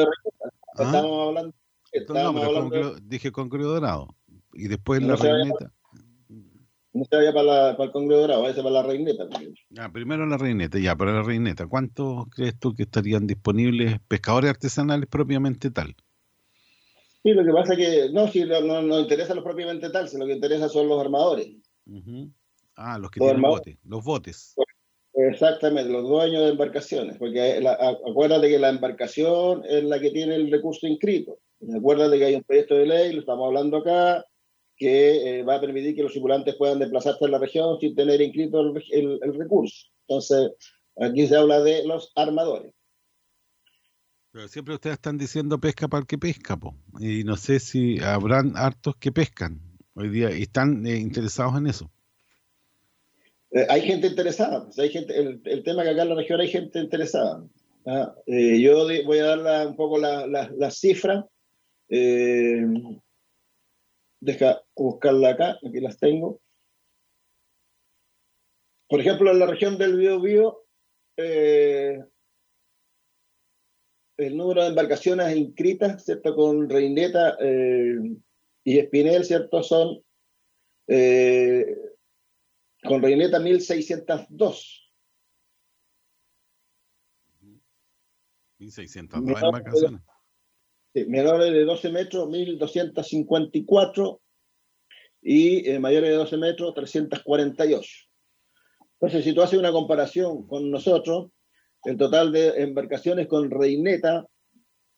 ¿Ah? 0.77 0.84
Estamos 0.85 1.27
hablando, 1.30 1.48
No, 1.48 1.53
estamos 1.91 2.34
pero 2.35 2.45
hablando 2.45 2.69
Congreso- 2.69 2.99
dije 3.02 3.31
Congreso 3.31 3.69
Dorado. 3.69 4.15
Y 4.53 4.68
después 4.68 5.02
No 5.02 5.07
la 5.10 5.15
reineta. 5.15 5.72
no 6.94 7.03
se 7.06 7.15
vaya 7.15 7.34
para, 7.34 7.44
la- 7.45 7.77
para 7.77 7.85
el 7.88 7.91
Congreso 7.91 8.22
Dorado, 8.22 8.41
vaya 8.44 8.56
para 8.56 8.69
la 8.69 8.84
reineta. 8.84 9.23
Ah, 9.80 9.91
primero 9.91 10.26
la 10.27 10.38
reineta, 10.38 10.77
ya, 10.77 10.95
para 10.95 11.14
la 11.14 11.23
reineta. 11.23 11.65
¿Cuántos 11.65 12.26
crees 12.30 12.60
tú 12.60 12.76
que 12.76 12.84
estarían 12.84 13.26
disponibles 13.26 13.99
pescadores 14.07 14.52
artesanales 14.52 15.07
propiamente 15.10 15.72
tal? 15.72 15.95
Sí, 17.28 17.34
lo 17.34 17.44
que 17.44 17.52
pasa 17.52 17.74
es 17.74 17.80
que 17.80 18.10
no, 18.14 18.26
si 18.30 18.45
no, 18.45 18.62
no, 18.62 18.82
no 18.82 19.02
interesa 19.02 19.36
lo 19.36 19.44
propiamente 19.44 19.90
tal, 19.90 20.08
si 20.08 20.18
lo 20.18 20.26
que 20.26 20.32
interesa 20.32 20.70
son 20.70 20.88
los 20.88 20.98
armadores. 21.02 21.49
Ah, 22.78 22.98
los 22.98 23.12
que 23.12 23.20
Los 23.20 23.28
tienen 23.28 23.41
botes, 23.41 23.78
los 23.84 24.02
botes. 24.06 24.56
Exactamente, 25.14 25.91
los 25.91 26.08
dueños 26.08 26.44
de 26.44 26.52
embarcaciones, 26.52 27.18
porque 27.18 27.60
la- 27.60 27.74
acuérdate 28.08 28.48
que 28.48 28.58
la 28.60 28.70
embarcación 28.70 29.62
es 29.68 29.84
la 29.84 29.99
que 29.99 30.12
tiene 30.12 30.36
el 30.36 30.49
recurso 30.49 30.88
inscrito. 30.88 31.40
Acuérdate 31.76 32.18
que 32.18 32.24
hay 32.24 32.36
un 32.36 32.44
proyecto 32.44 32.76
de 32.76 32.86
ley, 32.86 33.12
lo 33.12 33.20
estamos 33.20 33.45
hablando 33.48 33.76
acá, 33.80 34.24
que 34.78 35.40
eh, 35.40 35.44
va 35.44 35.56
a 35.56 35.60
permitir 35.60 35.95
que 35.98 36.04
los 36.04 36.14
circulantes 36.14 36.56
puedan 36.56 36.80
desplazarse 36.80 37.26
en 37.26 37.32
la 37.32 37.40
región 37.40 37.78
sin 37.82 37.94
tener 37.94 38.22
inscrito 38.22 38.62
el, 38.62 38.82
el- 38.91 39.20
el 39.22 39.34
recurso. 39.38 39.88
Entonces, 40.08 40.52
aquí 40.95 41.28
se 41.28 41.36
habla 41.36 41.60
de 41.60 41.84
los 41.86 42.10
armadores. 42.16 42.74
Pero 44.38 44.47
siempre 44.49 44.76
ustedes 44.76 44.97
están 44.97 45.18
diciendo 45.18 45.59
pesca 45.59 45.88
para 45.88 46.01
el 46.01 46.05
que 46.05 46.19
pesca, 46.19 46.55
po. 46.57 46.76
Y 46.99 47.23
no 47.23 47.35
sé 47.38 47.59
si 47.59 47.97
habrán 47.97 48.55
hartos 48.55 48.95
que 48.97 49.11
pescan 49.11 49.59
hoy 49.95 50.09
día 50.09 50.30
y 50.30 50.43
están 50.43 50.85
eh, 50.85 50.95
interesados 50.97 51.57
en 51.57 51.65
eso. 51.65 51.91
Eh, 53.49 53.65
hay 53.68 53.81
gente 53.81 54.05
interesada, 54.05 54.65
pues, 54.65 54.77
hay 54.77 54.91
gente, 54.91 55.19
el, 55.19 55.41
el 55.43 55.64
tema 55.64 55.81
que 55.81 55.89
acá 55.89 56.03
en 56.03 56.09
la 56.09 56.15
región 56.15 56.39
hay 56.39 56.49
gente 56.49 56.77
interesada. 56.77 57.43
¿ah? 57.88 58.14
Eh, 58.27 58.61
yo 58.61 58.85
voy 59.07 59.18
a 59.18 59.38
dar 59.38 59.65
un 59.69 59.76
poco 59.76 59.97
la- 59.97 60.27
la-. 60.27 60.51
Eh, 61.89 62.64
deja 64.19 64.61
buscarla 64.76 65.30
acá, 65.30 65.57
aquí 65.68 65.80
las 65.80 65.97
tengo. 65.97 66.39
Por 68.88 69.01
ejemplo, 69.01 69.31
en 69.31 69.39
la 69.39 69.47
región 69.47 69.80
del 69.80 69.97
Biobío, 69.97 70.64
eh, 71.18 72.03
el 74.18 74.35
número 74.35 74.64
de 74.64 74.69
embarcaciones 74.69 75.35
inscritas, 75.35 76.03
¿cierto? 76.03 76.35
Con 76.35 76.69
Reineta 76.69 77.38
eh, 77.39 77.98
y 78.64 78.80
Espinel, 78.80 79.23
¿cierto? 79.23 79.61
Son 79.61 80.03
eh, 80.88 81.65
con 82.84 83.02
Reineta 83.02 83.39
1602. 83.39 84.84
1600 88.60 89.22
Menores 89.22 89.44
embarcaciones. 89.44 90.02
Sí, 90.94 91.06
menores 91.06 91.53
de 91.53 91.64
12 91.64 91.89
metros, 91.91 92.30
1254 92.30 94.22
y 95.22 95.69
eh, 95.69 95.80
mayores 95.80 96.10
de 96.10 96.15
12 96.15 96.38
metros, 96.38 96.73
348. 96.73 97.89
Entonces, 98.94 99.23
si 99.23 99.34
tú 99.34 99.44
haces 99.44 99.60
una 99.60 99.72
comparación 99.72 100.48
con 100.48 100.72
nosotros, 100.72 101.30
el 101.86 101.98
total 101.98 102.32
de 102.32 102.49
embarcaciones 102.62 103.28
con 103.28 103.49
reineta 103.49 104.26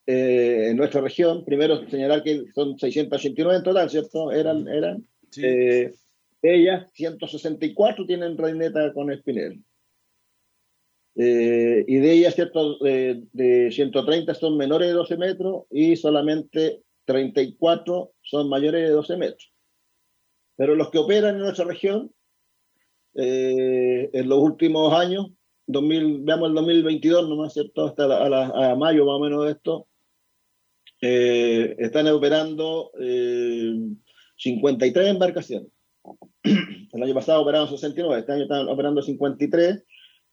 eh, 0.06 0.68
en 0.70 0.76
nuestra 0.76 1.00
región, 1.00 1.44
primero 1.44 1.88
señalar 1.88 2.22
que 2.22 2.44
son 2.54 2.78
689 2.78 3.58
en 3.58 3.62
total, 3.64 3.90
¿cierto? 3.90 4.32
Eran, 4.32 4.66
eran 4.66 5.06
eh, 5.36 5.92
ellas, 6.42 6.90
164 6.94 8.06
tienen 8.06 8.36
reineta 8.36 8.92
con 8.92 9.12
espinel. 9.12 9.62
eh, 11.16 11.84
y 11.86 11.96
de 11.96 12.12
ellas, 12.12 12.34
¿cierto? 12.34 12.78
De, 12.78 13.22
de 13.32 13.70
130 13.70 14.34
son 14.34 14.56
menores 14.56 14.88
de 14.88 14.94
12 14.94 15.16
metros 15.16 15.64
y 15.70 15.96
solamente 15.96 16.82
34 17.04 18.12
son 18.22 18.48
mayores 18.48 18.82
de 18.82 18.90
12 18.90 19.16
metros. 19.16 19.52
Pero 20.56 20.74
los 20.74 20.90
que 20.90 20.98
operan 20.98 21.36
en 21.36 21.42
nuestra 21.42 21.64
región, 21.64 22.12
eh, 23.14 24.08
en 24.12 24.28
los 24.28 24.38
últimos 24.38 24.92
años, 24.94 25.26
2000, 25.72 26.20
veamos 26.22 26.48
el 26.48 26.54
2022 26.54 27.28
nomás, 27.28 27.52
¿cierto? 27.52 27.86
Hasta 27.86 28.06
la- 28.06 28.24
a, 28.24 28.28
la- 28.28 28.72
a 28.72 28.76
mayo 28.76 29.04
más 29.06 29.16
o 29.16 29.20
menos 29.20 29.48
esto, 29.50 29.86
eh, 31.00 31.76
están 31.78 32.06
operando 32.08 32.90
eh, 33.00 33.74
53 34.36 35.08
embarcaciones. 35.08 35.68
El 36.92 37.02
año 37.02 37.14
pasado 37.14 37.42
operaron 37.42 37.68
69, 37.68 38.20
este 38.20 38.32
año 38.32 38.42
están 38.42 38.68
operando 38.68 39.00
53, 39.00 39.84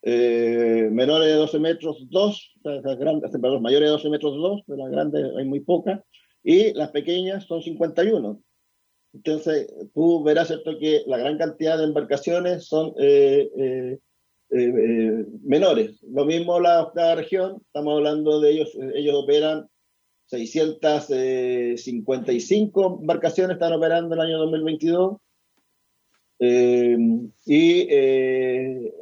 eh, 0.03 0.89
menores 0.91 1.27
de 1.27 1.33
12 1.35 1.59
metros 1.59 2.07
2, 2.09 2.51
o 2.57 2.61
sea, 2.61 2.81
las 2.81 2.97
grandes, 2.97 3.31
perdón, 3.31 3.61
mayores 3.61 3.87
de 3.87 3.91
12 3.91 4.09
metros 4.09 4.35
2, 4.35 4.61
de 4.65 4.77
las 4.77 4.89
grandes 4.89 5.25
hay 5.37 5.45
muy 5.45 5.59
pocas, 5.59 6.01
y 6.43 6.73
las 6.73 6.89
pequeñas 6.91 7.45
son 7.45 7.61
51. 7.61 8.41
Entonces, 9.13 9.67
tú 9.93 10.23
verás 10.23 10.47
¿cierto? 10.47 10.77
que 10.79 11.03
la 11.07 11.17
gran 11.17 11.37
cantidad 11.37 11.77
de 11.77 11.85
embarcaciones 11.85 12.65
son 12.67 12.93
eh, 12.99 13.49
eh, 13.57 13.99
eh, 14.49 14.73
eh, 14.75 15.25
menores. 15.43 16.01
Lo 16.03 16.25
mismo 16.25 16.59
la 16.59 16.81
octava 16.83 17.15
región, 17.15 17.61
estamos 17.65 17.95
hablando 17.95 18.39
de 18.39 18.51
ellos, 18.51 18.77
ellos 18.95 19.15
operan 19.15 19.67
655 20.27 22.99
embarcaciones, 23.01 23.55
están 23.55 23.73
operando 23.73 24.13
el 24.15 24.21
año 24.21 24.37
2022. 24.39 25.17
Eh, 26.39 26.97
y 27.45 27.87
eh, 27.89 28.93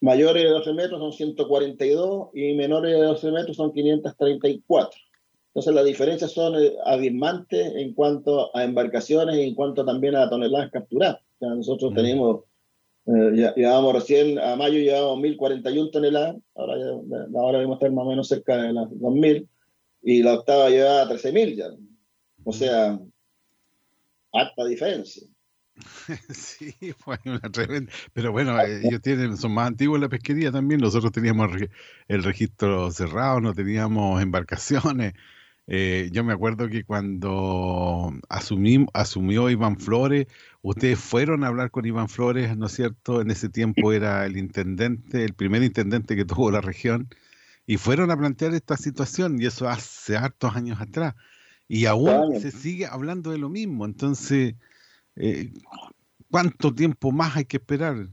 mayores 0.00 0.42
de 0.42 0.48
12 0.50 0.72
metros 0.74 1.00
son 1.00 1.12
142 1.12 2.30
y 2.34 2.54
menores 2.54 2.92
de 2.92 3.02
12 3.02 3.30
metros 3.30 3.56
son 3.56 3.72
534. 3.72 5.00
Entonces 5.48 5.74
las 5.74 5.84
diferencias 5.84 6.32
son 6.32 6.54
abismantes 6.84 7.74
en 7.76 7.94
cuanto 7.94 8.54
a 8.56 8.64
embarcaciones 8.64 9.36
y 9.36 9.42
en 9.42 9.54
cuanto 9.54 9.84
también 9.84 10.16
a 10.16 10.28
toneladas 10.28 10.72
capturadas. 10.72 11.20
O 11.20 11.38
sea, 11.38 11.50
nosotros 11.50 11.94
tenemos, 11.94 12.40
eh, 13.06 13.52
llevábamos 13.56 13.94
recién, 13.94 14.38
a 14.38 14.56
mayo 14.56 14.78
llevábamos 14.78 15.18
1.041 15.20 15.90
toneladas, 15.90 16.36
ahora, 16.54 16.74
ya- 16.78 17.38
ahora 17.38 17.58
debemos 17.58 17.76
estar 17.76 17.90
más 17.92 18.04
o 18.06 18.08
menos 18.10 18.28
cerca 18.28 18.56
de 18.56 18.72
las 18.72 18.88
2.000, 18.90 19.46
y 20.02 20.22
la 20.22 20.34
octava 20.34 20.68
llevaba 20.70 21.08
13.000 21.08 21.56
ya. 21.56 21.66
O 22.44 22.52
sea, 22.52 22.98
harta 24.32 24.64
diferencia. 24.66 25.22
Sí, 26.30 26.72
fue 26.98 27.18
una 27.24 27.40
tremenda. 27.40 27.90
Pero 28.12 28.30
bueno, 28.32 28.60
eh, 28.60 28.82
ellos 28.84 29.00
tienen, 29.00 29.36
son 29.36 29.52
más 29.52 29.66
antiguos 29.68 29.96
en 29.96 30.02
la 30.02 30.08
pesquería 30.08 30.52
también. 30.52 30.80
Nosotros 30.80 31.10
teníamos 31.10 31.50
el 32.08 32.22
registro 32.22 32.90
cerrado, 32.90 33.40
no 33.40 33.54
teníamos 33.54 34.22
embarcaciones. 34.22 35.14
Eh, 35.66 36.10
yo 36.12 36.24
me 36.24 36.34
acuerdo 36.34 36.68
que 36.68 36.84
cuando 36.84 38.12
asumí, 38.28 38.86
asumió 38.92 39.48
Iván 39.48 39.78
Flores, 39.78 40.26
ustedes 40.60 40.98
fueron 40.98 41.42
a 41.42 41.46
hablar 41.48 41.70
con 41.70 41.86
Iván 41.86 42.08
Flores, 42.08 42.56
¿no 42.56 42.66
es 42.66 42.72
cierto? 42.72 43.22
En 43.22 43.30
ese 43.30 43.48
tiempo 43.48 43.92
era 43.92 44.26
el 44.26 44.36
intendente, 44.36 45.24
el 45.24 45.34
primer 45.34 45.62
intendente 45.62 46.16
que 46.16 46.24
tuvo 46.26 46.50
la 46.50 46.60
región, 46.60 47.08
y 47.66 47.78
fueron 47.78 48.10
a 48.10 48.16
plantear 48.16 48.54
esta 48.54 48.76
situación, 48.76 49.40
y 49.40 49.46
eso 49.46 49.68
hace 49.68 50.16
hartos 50.16 50.54
años 50.54 50.80
atrás. 50.80 51.14
Y 51.66 51.86
aún 51.86 52.38
se 52.40 52.50
sigue 52.50 52.86
hablando 52.86 53.30
de 53.30 53.38
lo 53.38 53.48
mismo. 53.48 53.86
Entonces, 53.86 54.54
eh, 55.16 55.50
¿cuánto 56.30 56.74
tiempo 56.74 57.10
más 57.10 57.36
hay 57.36 57.46
que 57.46 57.56
esperar? 57.56 58.08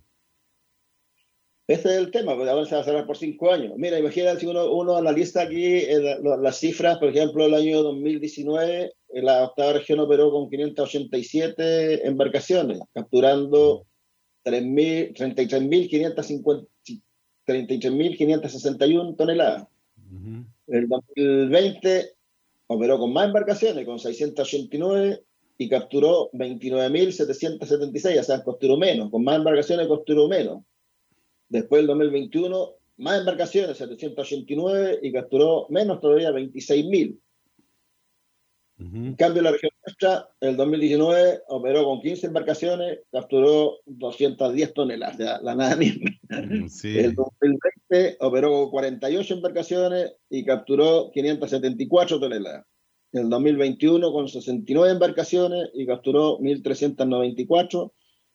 Ese 1.71 1.89
es 1.89 1.95
el 1.97 2.11
tema, 2.11 2.35
porque 2.35 2.49
ahora 2.49 2.65
se 2.65 2.75
va 2.75 2.81
a 2.81 2.83
cerrar 2.83 3.05
por 3.05 3.17
cinco 3.17 3.51
años. 3.51 3.73
Mira, 3.77 3.97
imagínate 3.99 4.39
si 4.41 4.45
uno, 4.47 4.71
uno 4.73 4.97
analiza 4.97 5.43
aquí 5.43 5.63
eh, 5.65 5.99
la- 6.01 6.19
la- 6.19 6.37
las 6.37 6.57
cifras, 6.57 6.97
por 6.97 7.09
ejemplo, 7.09 7.45
el 7.45 7.53
año 7.53 7.81
2019, 7.83 8.93
eh, 9.09 9.21
la 9.21 9.43
octava 9.45 9.73
región 9.73 9.99
operó 9.99 10.31
con 10.31 10.49
587 10.49 12.07
embarcaciones, 12.07 12.79
capturando 12.93 13.85
3.000 14.43 15.13
33.550 15.13 16.67
33.561 17.47 19.15
toneladas. 19.15 19.67
El 20.67 20.87
2020 20.87 22.11
operó 22.67 22.99
con 22.99 23.13
más 23.13 23.27
embarcaciones, 23.27 23.85
con 23.85 23.99
689, 23.99 25.23
y 25.57 25.69
capturó 25.69 26.29
29.776, 26.33 28.19
o 28.19 28.23
sea, 28.23 28.43
capturó 28.43 28.77
menos. 28.77 29.09
Con 29.11 29.23
más 29.23 29.37
embarcaciones 29.37 29.87
capturó 29.87 30.27
menos. 30.27 30.63
Después 31.51 31.81
el 31.81 31.87
2021, 31.87 32.75
más 32.99 33.19
embarcaciones, 33.19 33.77
789, 33.77 34.99
y 35.01 35.11
capturó 35.11 35.67
menos 35.69 35.99
todavía, 35.99 36.31
26.000. 36.31 37.19
En 38.79 39.15
cambio, 39.15 39.41
la 39.41 39.51
región 39.51 39.71
nuestra, 39.85 40.29
el 40.39 40.55
2019, 40.55 41.41
operó 41.49 41.83
con 41.83 41.99
15 41.99 42.27
embarcaciones, 42.27 42.99
capturó 43.11 43.79
210 43.85 44.73
toneladas, 44.73 45.17
sea, 45.17 45.41
la 45.41 45.53
nada 45.53 45.75
misma. 45.75 46.09
El 46.29 47.15
2020 47.15 48.17
operó 48.21 48.49
con 48.51 48.71
48 48.71 49.33
embarcaciones 49.33 50.13
y 50.29 50.45
capturó 50.45 51.11
574 51.11 52.17
toneladas. 52.17 52.65
El 53.11 53.29
2021 53.29 54.11
con 54.13 54.29
69 54.29 54.89
embarcaciones 54.89 55.69
y 55.73 55.85
capturó 55.85 56.39
1.394. 56.39 57.91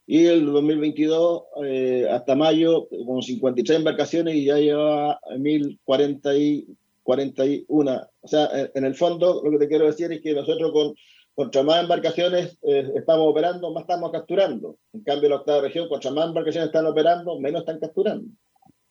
Y 0.06 0.26
el 0.26 0.46
2022 0.46 1.42
eh, 1.64 2.06
hasta 2.10 2.34
mayo 2.36 2.88
con 3.06 3.22
53 3.22 3.78
embarcaciones 3.78 4.34
y 4.36 4.44
ya 4.44 4.56
lleva 4.58 5.18
1.040 5.36 6.38
y 6.38 6.66
41. 7.02 8.08
O 8.20 8.28
sea, 8.28 8.48
en, 8.74 8.84
el 8.84 8.94
fondo 8.94 9.42
lo 9.44 9.50
que 9.50 9.58
te 9.58 9.68
quiero 9.68 9.86
decir 9.86 10.12
es 10.12 10.20
que 10.20 10.32
nosotros 10.34 10.72
con 10.72 10.94
contra 11.34 11.62
más 11.62 11.82
embarcaciones 11.82 12.56
eh, 12.62 12.90
estamos 12.96 13.26
operando, 13.28 13.70
más 13.70 13.82
estamos 13.82 14.10
capturando. 14.10 14.78
En 14.94 15.02
cambio, 15.02 15.28
la 15.28 15.36
octava 15.36 15.60
región, 15.60 15.86
contra 15.86 16.10
más 16.10 16.28
embarcaciones 16.28 16.68
están 16.68 16.86
operando, 16.86 17.38
menos 17.38 17.60
están 17.60 17.78
capturando. 17.78 18.24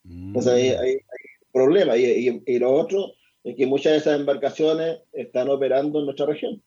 Entonces 0.08 0.52
hay, 0.52 0.68
hay, 0.68 0.90
hay 0.92 0.98
problema. 1.52 1.96
Y, 1.96 2.04
y- 2.04 2.42
y 2.46 2.58
lo 2.60 2.72
otro 2.72 3.14
es 3.42 3.56
que 3.56 3.66
muchas 3.66 3.92
de 3.94 3.98
esas 3.98 4.20
embarcaciones 4.20 4.98
están 5.12 5.48
operando 5.50 5.98
en 5.98 6.04
nuestra 6.04 6.26
región, 6.26 6.62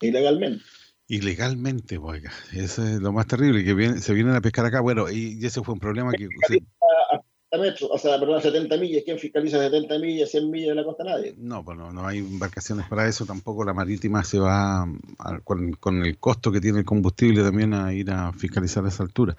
ilegalmente. 0.00 0.62
Ilegalmente, 1.08 1.98
oiga, 1.98 2.32
eso 2.52 2.82
es 2.82 3.00
lo 3.00 3.12
más 3.12 3.26
terrible, 3.28 3.62
que 3.64 3.74
viene- 3.74 4.00
se 4.00 4.12
vienen 4.12 4.34
a 4.34 4.40
pescar 4.40 4.66
acá. 4.66 4.80
Bueno, 4.80 5.08
y, 5.08 5.38
y 5.40 5.46
ese 5.46 5.62
fue 5.62 5.74
un 5.74 5.80
problema 5.80 6.10
que... 6.12 6.26
se- 6.48 6.64
A, 7.12 7.16
a 7.16 7.22
70 7.48 7.58
metros, 7.70 7.90
o 7.92 7.96
sea, 7.98 8.18
perdón, 8.18 8.38
a 8.38 8.40
70 8.40 8.76
millas. 8.76 9.02
¿Quién 9.04 9.16
fiscaliza 9.16 9.58
70 9.60 10.00
millas, 10.00 10.32
100 10.32 10.50
millas 10.50 10.70
de 10.70 10.74
la 10.74 10.82
costa? 10.84 11.04
Nadie. 11.04 11.36
No, 11.38 11.64
pues 11.64 11.78
no, 11.78 11.92
no 11.92 12.04
hay 12.08 12.18
embarcaciones 12.18 12.88
para 12.88 13.06
eso, 13.06 13.24
tampoco 13.24 13.64
la 13.64 13.72
marítima 13.72 14.24
se 14.24 14.40
va 14.40 14.82
a- 14.82 15.40
con, 15.44 15.74
con 15.74 16.04
el 16.04 16.18
costo 16.18 16.50
que 16.50 16.60
tiene 16.60 16.80
el 16.80 16.84
combustible 16.84 17.44
también 17.44 17.72
a 17.72 17.94
ir 17.94 18.10
a 18.10 18.32
fiscalizar 18.32 18.84
a 18.84 18.88
esa 18.88 19.04
altura. 19.04 19.36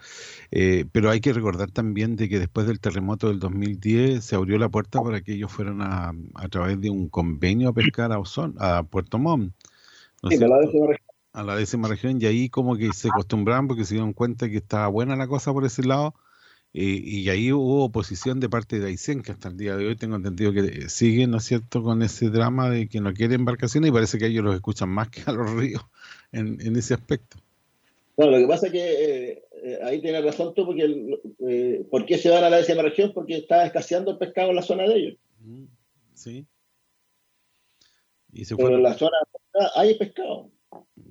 Eh, 0.52 0.86
pero 0.90 1.10
hay 1.10 1.20
que 1.20 1.34
recordar 1.34 1.72
también 1.72 2.16
de 2.16 2.30
que 2.30 2.40
después 2.40 2.66
del 2.66 2.80
terremoto 2.80 3.28
del 3.28 3.40
2010 3.40 4.24
se 4.24 4.36
abrió 4.38 4.58
la 4.58 4.70
puerta 4.70 5.02
para 5.02 5.20
que 5.20 5.34
ellos 5.34 5.52
fueran 5.52 5.82
a, 5.82 6.14
a 6.36 6.48
través 6.48 6.80
de 6.80 6.90
un 6.90 7.10
convenio 7.10 7.68
a 7.68 7.74
pescar 7.74 8.14
a 8.14 8.20
Osorno, 8.20 8.56
a 8.62 8.84
Puerto 8.84 9.18
Montt. 9.20 9.52
¿no 10.24 10.32
Sí, 10.32 10.38
la. 10.38 10.48
A 11.38 11.44
la 11.44 11.56
décima 11.56 11.88
región 11.88 12.20
y 12.20 12.26
ahí 12.26 12.50
como 12.50 12.76
que 12.78 12.92
se 12.94 13.10
acostumbraron 13.10 13.68
porque 13.68 13.86
se 13.86 13.94
dieron 13.94 14.14
cuenta 14.14 14.50
que 14.50 14.58
estaba 14.58 14.88
buena 14.88 15.16
la 15.16 15.28
cosa 15.28 15.54
por 15.54 15.66
ese 15.66 15.84
lado 15.84 16.16
eh, 16.74 16.84
y 16.84 17.30
ahí 17.30 17.52
hubo 17.52 17.84
oposición 17.86 18.40
de 18.40 18.50
parte 18.50 18.80
de 18.80 18.88
Aysén 18.88 19.22
que 19.22 19.34
hasta 19.34 19.50
el 19.50 19.58
día 19.58 19.78
de 19.78 19.86
hoy 19.86 19.96
tengo 19.96 20.16
entendido 20.16 20.52
que 20.52 20.62
eh, 20.62 20.90
siguen, 20.90 21.30
¿no 21.32 21.38
es 21.38 21.44
cierto?, 21.44 21.84
con 21.84 22.02
ese 22.02 22.30
drama 22.30 22.72
de 22.72 22.90
que 22.90 23.02
no 23.02 23.14
quiere 23.14 23.36
embarcaciones 23.36 23.90
y 23.90 23.94
parece 23.94 24.18
que 24.18 24.26
ellos 24.26 24.44
los 24.44 24.56
escuchan 24.56 24.90
más 24.90 25.10
que 25.10 25.22
a 25.28 25.32
los 25.32 25.52
ríos 25.52 25.86
en, 26.32 26.60
en 26.60 26.76
ese 26.76 26.96
aspecto. 26.96 27.38
Bueno, 28.16 28.32
lo 28.32 28.40
que 28.40 28.48
pasa 28.48 28.66
es 28.66 28.72
que 28.72 28.92
eh, 28.92 29.44
eh, 29.64 29.80
ahí 29.84 30.02
tienes 30.02 30.26
razón 30.26 30.56
tú, 30.56 30.66
porque 30.66 30.82
el- 30.82 31.86
¿por 31.92 32.04
qué 32.08 32.18
se 32.18 32.32
van 32.32 32.44
a 32.44 32.50
la 32.50 32.58
décima 32.58 32.82
región? 32.82 33.12
Porque 33.14 33.38
está 33.38 33.64
escaseando 33.64 34.10
el 34.12 34.18
pescado 34.18 34.50
en 34.50 34.56
la 34.56 34.64
zona 34.64 34.84
de 34.84 34.96
ellos. 34.96 35.18
Sí. 36.16 36.48
Y 38.34 38.44
se 38.44 38.56
Pero 38.56 38.76
en 38.76 38.82
la 38.84 38.96
zona 38.96 39.18
hay 39.76 39.96
pescado. 40.00 40.50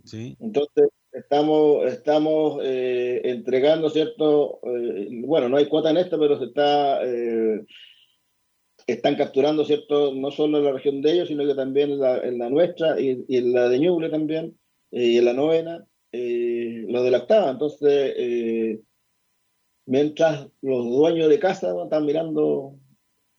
Sí. 0.06 0.36
Entonces, 0.40 0.88
estamos, 1.12 1.84
estamos 1.86 2.60
eh, 2.62 3.20
entregando, 3.24 3.90
¿cierto? 3.90 4.60
Eh, 4.62 5.08
bueno, 5.24 5.48
no 5.48 5.56
hay 5.58 5.66
cuota 5.68 5.90
en 5.90 5.98
esto, 5.98 6.18
pero 6.18 6.38
se 6.38 6.46
está, 6.46 7.00
eh, 7.04 7.64
están 8.86 9.16
capturando, 9.16 9.64
¿cierto? 9.64 10.14
No 10.14 10.30
solo 10.30 10.58
en 10.58 10.64
la 10.64 10.72
región 10.72 11.02
de 11.02 11.12
ellos, 11.12 11.28
sino 11.28 11.44
que 11.46 11.54
también 11.54 11.90
en 11.90 11.98
la, 12.00 12.18
en 12.18 12.38
la 12.38 12.48
nuestra 12.48 13.00
y, 13.00 13.24
y 13.28 13.36
en 13.38 13.52
la 13.52 13.68
de 13.68 13.78
Ñuble 13.80 14.08
también, 14.10 14.56
y 14.90 15.18
en 15.18 15.24
la 15.24 15.32
novena, 15.32 15.84
eh, 16.12 16.84
lo 16.88 17.02
de 17.02 17.10
la 17.10 17.18
octava. 17.18 17.50
Entonces, 17.50 18.14
eh, 18.16 18.80
mientras 19.86 20.48
los 20.62 20.84
dueños 20.86 21.28
de 21.28 21.38
casa 21.38 21.72
¿no? 21.72 21.84
están 21.84 22.06
mirando 22.06 22.74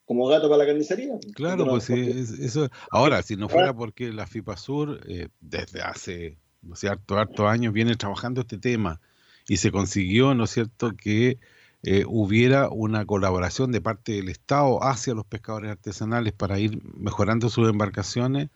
como 0.06 0.28
gato 0.28 0.48
para 0.50 0.60
la 0.60 0.66
carnicería. 0.68 1.18
Claro, 1.36 1.66
Porque 1.66 1.72
pues 1.72 1.84
sí, 1.86 1.94
no- 1.94 2.06
porque- 2.06 2.20
es- 2.22 2.40
eso. 2.40 2.70
Ahora, 2.92 3.22
si 3.24 3.36
no 3.36 3.50
fuera 3.50 3.74
porque 3.74 4.12
la 4.14 4.26
FIPASUR 4.26 5.02
eh, 5.08 5.28
desde 5.42 5.82
hace, 5.82 6.38
no 6.68 6.76
sé, 6.76 6.90
harto, 6.90 7.18
harto 7.18 7.48
años 7.48 7.74
viene 7.74 7.96
trabajando 7.96 8.42
este 8.42 8.58
tema 8.58 9.00
y 9.48 9.58
se 9.58 9.72
consiguió, 9.72 10.36
¿no 10.36 10.44
es 10.44 10.52
cierto?, 10.52 10.96
que 10.96 11.40
eh, 11.84 12.04
hubiera 12.08 12.70
una 12.70 13.06
colaboración 13.06 13.72
de 13.72 13.82
parte 13.82 14.14
del 14.14 14.30
Estado 14.30 14.84
hacia 14.84 15.14
los 15.14 15.26
pescadores 15.26 15.72
artesanales 15.72 16.34
para 16.34 16.60
ir 16.60 16.82
mejorando 16.96 17.50
sus 17.50 17.70
embarcaciones, 17.70 18.50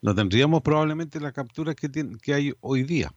no 0.00 0.14
tendríamos 0.14 0.62
probablemente 0.62 1.18
la 1.20 1.32
captura 1.32 1.74
que, 1.74 1.88
tiene, 1.88 2.18
que 2.22 2.34
hay 2.34 2.52
hoy 2.60 2.82
día. 2.82 3.12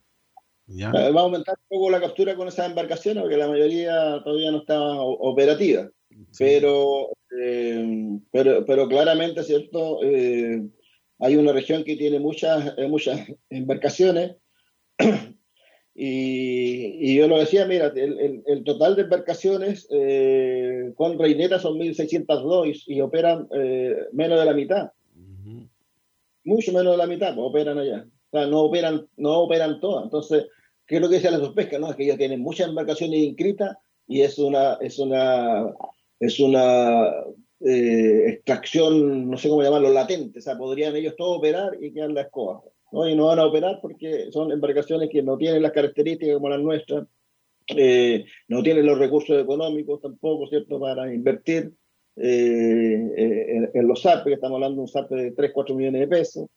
¿ya? 0.67 0.91
Va 0.91 1.19
a 1.19 1.23
aumentar 1.23 1.57
un 1.69 1.77
poco 1.77 1.91
la 1.91 1.99
captura 1.99 2.35
con 2.35 2.47
esas 2.47 2.69
embarcaciones 2.69 3.21
porque 3.21 3.37
la 3.37 3.47
mayoría 3.47 4.21
todavía 4.23 4.51
no 4.51 4.59
está 4.59 4.79
operativa. 4.79 5.89
Pero, 6.37 7.09
eh, 7.39 8.19
pero, 8.31 8.65
pero 8.65 8.87
claramente, 8.87 9.43
¿cierto? 9.43 9.99
Eh, 10.03 10.61
hay 11.19 11.35
una 11.35 11.51
región 11.53 11.83
que 11.83 11.95
tiene 11.95 12.19
muchas, 12.19 12.73
eh, 12.77 12.87
muchas 12.87 13.21
embarcaciones 13.49 14.35
y, 15.93 17.11
y 17.11 17.15
yo 17.15 17.27
lo 17.27 17.39
decía, 17.39 17.65
mira, 17.65 17.87
el, 17.95 18.19
el- 18.19 18.43
el 18.45 18.63
total 18.63 18.95
de 18.95 19.03
embarcaciones 19.03 19.87
eh, 19.91 20.91
con 20.95 21.17
reineta 21.17 21.59
son 21.59 21.77
1.602 21.77 22.83
y, 22.87 22.95
y 22.95 23.01
operan 23.01 23.47
eh, 23.55 23.95
menos 24.11 24.39
de 24.39 24.45
la 24.45 24.53
mitad. 24.53 24.91
Mucho 26.43 26.73
menos 26.73 26.91
de 26.93 26.97
la 26.97 27.07
mitad, 27.07 27.33
pues, 27.33 27.47
operan 27.47 27.79
allá. 27.79 28.05
O 28.31 28.37
sea, 28.37 28.45
no 28.47 28.61
operan, 28.61 29.07
no 29.17 29.39
operan 29.39 29.79
todas. 29.79 30.03
Entonces, 30.03 30.45
¿qué 30.85 30.95
es 30.97 31.01
lo 31.01 31.09
que 31.09 31.15
dice 31.15 31.31
la 31.31 31.39
sospesca? 31.39 31.79
No, 31.79 31.89
es 31.89 31.95
que 31.95 32.03
ellos 32.03 32.17
tienen 32.17 32.41
muchas 32.41 32.67
embarcaciones 32.69 33.19
inscritas 33.19 33.77
y 34.07 34.21
es 34.21 34.37
una, 34.37 34.77
es 34.81 34.99
una, 34.99 35.73
es 36.19 36.39
una 36.39 37.09
eh, 37.67 38.29
extracción, 38.29 39.27
no 39.27 39.37
sé 39.37 39.49
cómo 39.49 39.63
llamarlo, 39.63 39.89
latente. 39.89 40.37
O 40.37 40.41
sea, 40.41 40.55
podrían 40.55 40.95
ellos 40.95 41.15
todos 41.17 41.39
operar 41.39 41.75
y 41.81 41.91
quedar 41.91 42.11
la 42.11 42.21
escoba. 42.21 42.61
¿no? 42.91 43.09
Y 43.09 43.15
no 43.15 43.25
van 43.25 43.39
a 43.39 43.45
operar 43.45 43.79
porque 43.81 44.31
son 44.31 44.51
embarcaciones 44.51 45.09
que 45.11 45.23
no 45.23 45.35
tienen 45.35 45.63
las 45.63 45.71
características 45.71 46.35
como 46.35 46.49
las 46.49 46.59
nuestras, 46.61 47.07
eh, 47.69 48.23
no 48.49 48.61
tienen 48.61 48.85
los 48.85 48.99
recursos 48.99 49.41
económicos 49.41 49.99
tampoco, 49.99 50.47
¿cierto?, 50.47 50.79
para 50.79 51.11
invertir 51.11 51.73
eh, 52.17 53.11
en, 53.17 53.71
en 53.73 53.87
los 53.87 53.99
SAP, 53.99 54.25
que 54.25 54.33
estamos 54.33 54.57
hablando 54.57 54.75
de 54.75 54.81
un 54.81 54.87
SAP 54.87 55.09
de 55.09 55.31
3, 55.31 55.51
4 55.51 55.75
millones 55.75 56.01
de 56.01 56.07
pesos, 56.07 56.47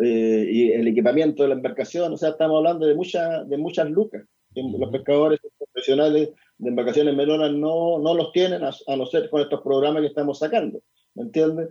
y 0.00 0.70
el 0.70 0.86
equipamiento 0.86 1.42
de 1.42 1.48
la 1.48 1.54
embarcación, 1.56 2.12
o 2.12 2.16
sea, 2.16 2.28
estamos 2.28 2.58
hablando 2.58 2.86
de, 2.86 2.94
mucha, 2.94 3.42
de 3.42 3.56
muchas 3.56 3.90
lucas. 3.90 4.22
Los 4.54 4.90
pescadores 4.90 5.40
profesionales 5.58 6.30
de 6.58 6.68
embarcaciones 6.68 7.14
menores 7.14 7.52
no, 7.52 7.98
no 7.98 8.14
los 8.14 8.32
tienen, 8.32 8.64
a, 8.64 8.70
a 8.86 8.96
no 8.96 9.06
ser 9.06 9.30
con 9.30 9.40
estos 9.40 9.62
programas 9.62 10.02
que 10.02 10.08
estamos 10.08 10.38
sacando, 10.38 10.80
¿me 11.14 11.24
entiendes? 11.24 11.70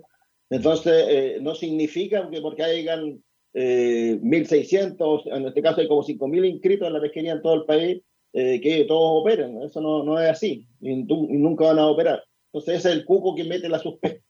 Entonces, 0.49 1.05
eh, 1.09 1.39
no 1.41 1.55
significa 1.55 2.29
que 2.29 2.41
porque 2.41 2.63
hayan 2.63 3.21
eh, 3.53 4.19
1.600, 4.21 5.23
en 5.25 5.47
este 5.47 5.61
caso 5.61 5.81
hay 5.81 5.87
como 5.87 6.03
5.000 6.03 6.45
inscritos 6.45 6.87
en 6.87 6.93
la 6.93 7.01
pesquería 7.01 7.33
en 7.33 7.41
todo 7.41 7.55
el 7.55 7.65
país, 7.65 8.01
eh, 8.33 8.61
que 8.61 8.85
todos 8.85 9.21
operen. 9.21 9.61
Eso 9.63 9.81
no, 9.81 10.03
no 10.03 10.19
es 10.19 10.29
así, 10.29 10.67
y, 10.79 10.91
y 10.91 11.03
nunca 11.37 11.65
van 11.65 11.79
a 11.79 11.87
operar. 11.87 12.23
Entonces, 12.53 12.79
ese 12.79 12.89
es 12.89 12.95
el 12.95 13.05
cuco 13.05 13.35
que 13.35 13.43
mete 13.43 13.67
la 13.67 13.79
suspe. 13.79 14.23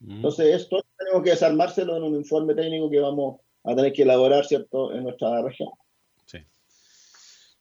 Entonces, 0.00 0.62
esto 0.62 0.80
tenemos 0.96 1.24
que 1.24 1.30
desarmárselo 1.30 1.96
en 1.96 2.04
un 2.04 2.14
informe 2.14 2.54
técnico 2.54 2.88
que 2.88 3.00
vamos 3.00 3.40
a 3.64 3.74
tener 3.74 3.92
que 3.92 4.02
elaborar, 4.02 4.44
¿cierto?, 4.46 4.92
en 4.94 5.02
nuestra 5.02 5.42
región. 5.42 5.70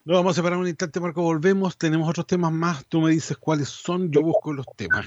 Nos 0.08 0.20
vamos 0.20 0.32
a 0.32 0.36
separar 0.36 0.58
un 0.58 0.70
instante, 0.70 1.02
Marco. 1.02 1.22
Volvemos. 1.22 1.78
Tenemos 1.78 2.10
otros 2.10 2.26
temas 2.26 2.50
más. 2.50 2.86
Tú 2.88 3.02
me 3.02 3.12
dices 3.12 3.36
cuáles 3.36 3.68
son. 3.68 4.10
Yo 4.10 4.22
busco 4.22 4.54
los 4.54 4.66
temas. 4.78 5.06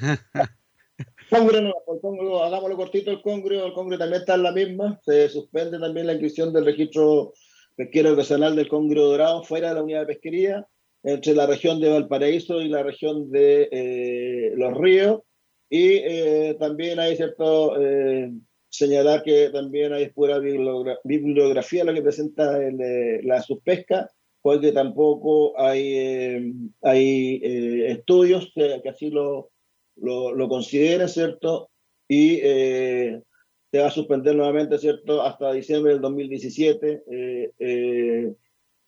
Congre, 1.30 1.62
no, 1.62 1.72
el 1.86 2.00
Congre, 2.00 2.42
hagámoslo 2.42 2.76
cortito 2.76 3.12
el 3.12 3.22
Congre, 3.22 3.64
el 3.64 3.72
Congre 3.74 3.96
también 3.96 4.22
está 4.22 4.34
en 4.34 4.42
la 4.42 4.50
misma, 4.50 4.98
se 5.04 5.28
suspende 5.28 5.78
también 5.78 6.08
la 6.08 6.14
inscripción 6.14 6.52
del 6.52 6.64
registro 6.64 7.32
pesquero 7.76 8.14
ocasional 8.14 8.56
del 8.56 8.66
Congre 8.68 9.00
Dorado 9.00 9.44
fuera 9.44 9.68
de 9.68 9.74
la 9.76 9.82
unidad 9.84 10.00
de 10.00 10.06
pesquería, 10.06 10.66
entre 11.04 11.34
la 11.34 11.46
región 11.46 11.80
de 11.80 11.90
Valparaíso 11.90 12.60
y 12.60 12.68
la 12.68 12.82
región 12.82 13.30
de 13.30 13.68
eh, 13.70 14.52
Los 14.56 14.76
Ríos, 14.76 15.20
y 15.68 15.92
eh, 15.98 16.56
también 16.58 16.98
hay 16.98 17.14
cierto 17.14 17.80
eh, 17.80 18.32
señalar 18.68 19.22
que 19.22 19.50
también 19.50 19.92
hay 19.92 20.08
pura 20.08 20.38
bibliogra- 20.40 20.98
bibliografía 21.04 21.84
lo 21.84 21.94
que 21.94 22.02
presenta 22.02 22.60
el, 22.60 23.20
la 23.22 23.40
subpesca, 23.40 24.10
porque 24.42 24.72
tampoco 24.72 25.58
hay, 25.60 25.94
eh, 25.94 26.52
hay 26.82 27.40
eh, 27.42 27.90
estudios 27.92 28.50
que, 28.54 28.80
así 28.88 29.10
lo, 29.10 29.50
lo, 29.96 30.32
lo 30.34 30.48
consideren, 30.48 31.08
¿cierto? 31.08 31.70
Y 32.08 32.38
eh, 32.42 33.22
se 33.70 33.78
va 33.78 33.86
a 33.88 33.90
suspender 33.90 34.34
nuevamente, 34.34 34.78
¿cierto? 34.78 35.22
Hasta 35.22 35.52
diciembre 35.52 35.92
del 35.92 36.00
2017 36.00 37.02
eh, 37.10 38.32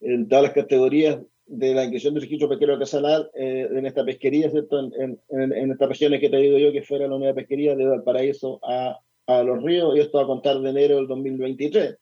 en 0.01 0.29
todas 0.29 0.45
las 0.45 0.53
categorías 0.53 1.19
de 1.47 1.75
la 1.75 1.83
inscripción 1.83 2.15
del 2.15 2.23
registro 2.23 2.49
pesquero 2.49 2.73
artesanal 2.75 3.31
en 3.35 3.85
esta 3.87 4.05
pesquería, 4.05 4.51
¿cierto? 4.51 4.81
En, 4.81 5.19
en- 5.31 5.71
estas 5.71 5.89
regiones 5.89 6.21
que 6.21 6.31
te 6.31 6.37
digo 6.39 6.59
yo 6.59 6.73
que 6.73 6.83
fuera 6.83 7.07
la 7.07 7.15
unidad 7.17 7.31
de 7.31 7.43
pesquería 7.43 7.77
de 7.77 7.87
Valparaíso 7.87 8.59
a, 8.63 8.99
a 9.27 9.43
Los 9.43 9.63
Ríos, 9.63 9.95
y 9.97 10.01
esto 10.01 10.19
a 10.19 10.27
contar 10.27 10.59
de 10.61 10.71
enero 10.71 10.97
del 10.97 11.07
2023. 11.09 11.97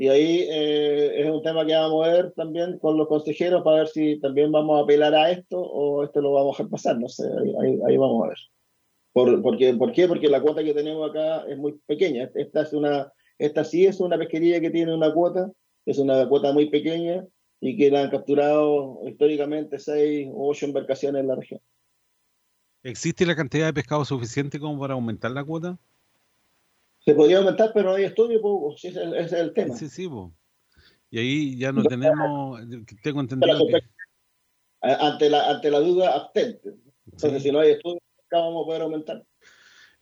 Y 0.00 0.06
ahí 0.06 0.46
eh, 0.48 1.22
es 1.22 1.28
un 1.28 1.42
tema 1.42 1.66
que 1.66 1.74
vamos 1.74 2.06
a 2.06 2.12
ver 2.12 2.32
también 2.32 2.78
con 2.78 2.96
los 2.96 3.08
consejeros 3.08 3.64
para 3.64 3.78
ver 3.78 3.88
si 3.88 4.20
también 4.20 4.52
vamos 4.52 4.78
a 4.78 4.84
apelar 4.84 5.12
a 5.12 5.32
esto 5.32 5.60
o 5.60 6.04
esto 6.04 6.20
lo 6.20 6.32
vamos 6.32 6.54
a 6.54 6.62
dejar 6.62 6.70
pasar, 6.70 7.00
no 7.00 7.08
sé, 7.08 7.24
ahí, 7.60 7.96
vamos 7.96 8.24
a 8.24 8.28
ver. 8.28 8.38
Por, 9.12 9.42
porque, 9.42 9.74
¿Por 9.74 9.90
qué? 9.90 10.06
Porque 10.06 10.28
la 10.28 10.40
cuota 10.40 10.62
que 10.62 10.72
tenemos 10.72 11.10
acá 11.10 11.44
es 11.48 11.58
muy 11.58 11.72
pequeña. 11.86 12.30
Esta, 12.36 12.62
es 12.62 12.72
una, 12.72 13.12
esta 13.38 13.64
sí 13.64 13.86
es 13.86 13.98
una 13.98 14.16
pesquería 14.16 14.60
que 14.60 14.70
tiene 14.70 14.94
una 14.94 15.12
cuota, 15.12 15.50
es 15.84 15.98
una 15.98 16.28
cuota 16.28 16.52
muy 16.52 16.70
pequeña 16.70 17.26
y 17.60 17.76
que 17.76 17.90
la 17.90 18.02
han 18.02 18.10
capturado 18.10 19.00
históricamente 19.04 19.80
seis 19.80 20.28
o 20.32 20.48
ocho 20.48 20.66
embarcaciones 20.66 21.22
en 21.22 21.26
la 21.26 21.34
región. 21.34 21.60
¿Existe 22.84 23.26
la 23.26 23.34
cantidad 23.34 23.66
de 23.66 23.72
pescado 23.72 24.04
suficiente 24.04 24.60
como 24.60 24.78
para 24.78 24.94
aumentar 24.94 25.32
la 25.32 25.42
cuota? 25.42 25.76
Se 27.08 27.14
podría 27.14 27.38
aumentar, 27.38 27.70
pero 27.72 27.88
no 27.88 27.94
hay 27.94 28.04
estudio, 28.04 28.38
pues, 28.42 28.84
ese 28.84 28.88
es 28.88 28.96
el, 28.96 29.14
ese 29.14 29.36
es 29.36 29.40
el 29.40 29.54
tema. 29.54 29.74
Sí, 29.74 29.88
sí. 29.88 30.10
Y 31.08 31.18
ahí 31.18 31.56
ya 31.56 31.72
no 31.72 31.82
tenemos, 31.82 32.60
tengo 33.02 33.20
entendido 33.20 33.66
que 33.66 33.80
Ante 34.82 35.30
la, 35.30 35.48
ante 35.48 35.70
la 35.70 35.80
duda, 35.80 36.14
abstente. 36.14 36.74
Entonces, 37.10 37.42
si 37.42 37.50
no 37.50 37.60
hay 37.60 37.70
estudio, 37.70 37.98
nunca 38.18 38.44
vamos 38.44 38.62
a 38.62 38.66
poder 38.66 38.82
aumentar. 38.82 39.24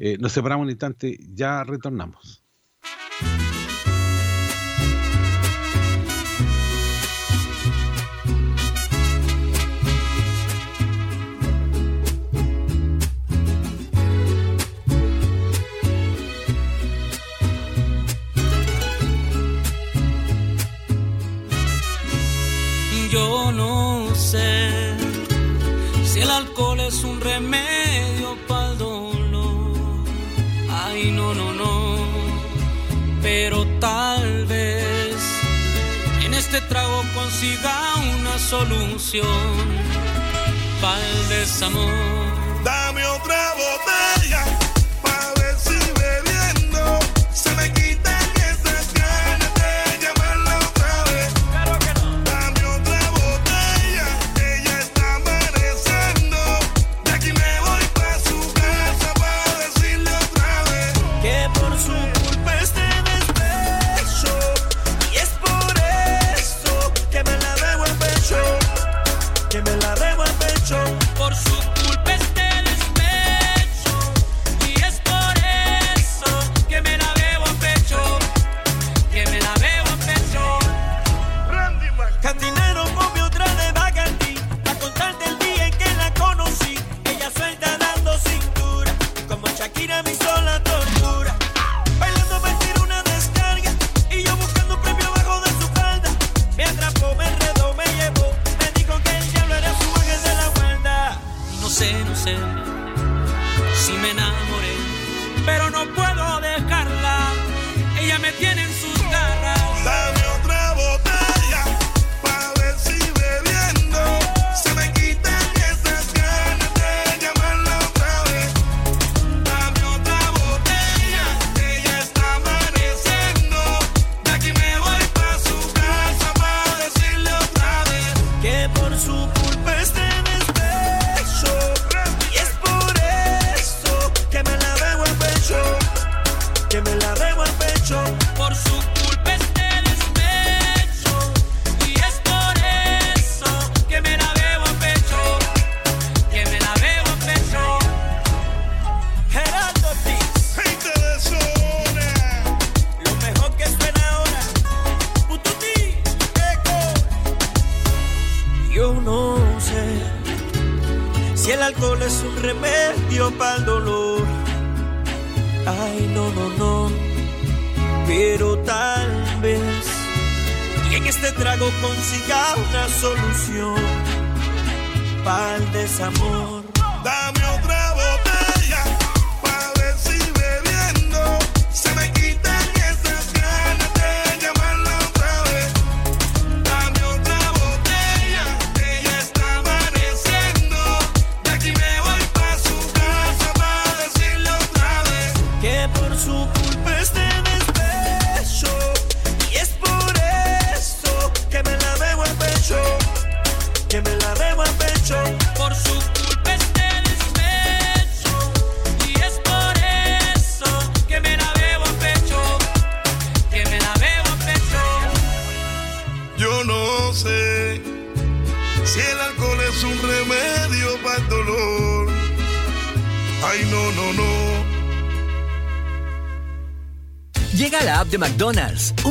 eh, 0.00 0.18
nos 0.18 0.32
separamos 0.32 0.64
un 0.64 0.70
instante, 0.70 1.16
ya 1.32 1.62
retornamos. 1.62 2.44
Trago 36.68 37.02
consiga 37.14 37.94
una 38.18 38.38
solución 38.38 39.26
para 40.80 41.06
el 41.06 41.28
desamor. 41.28 42.35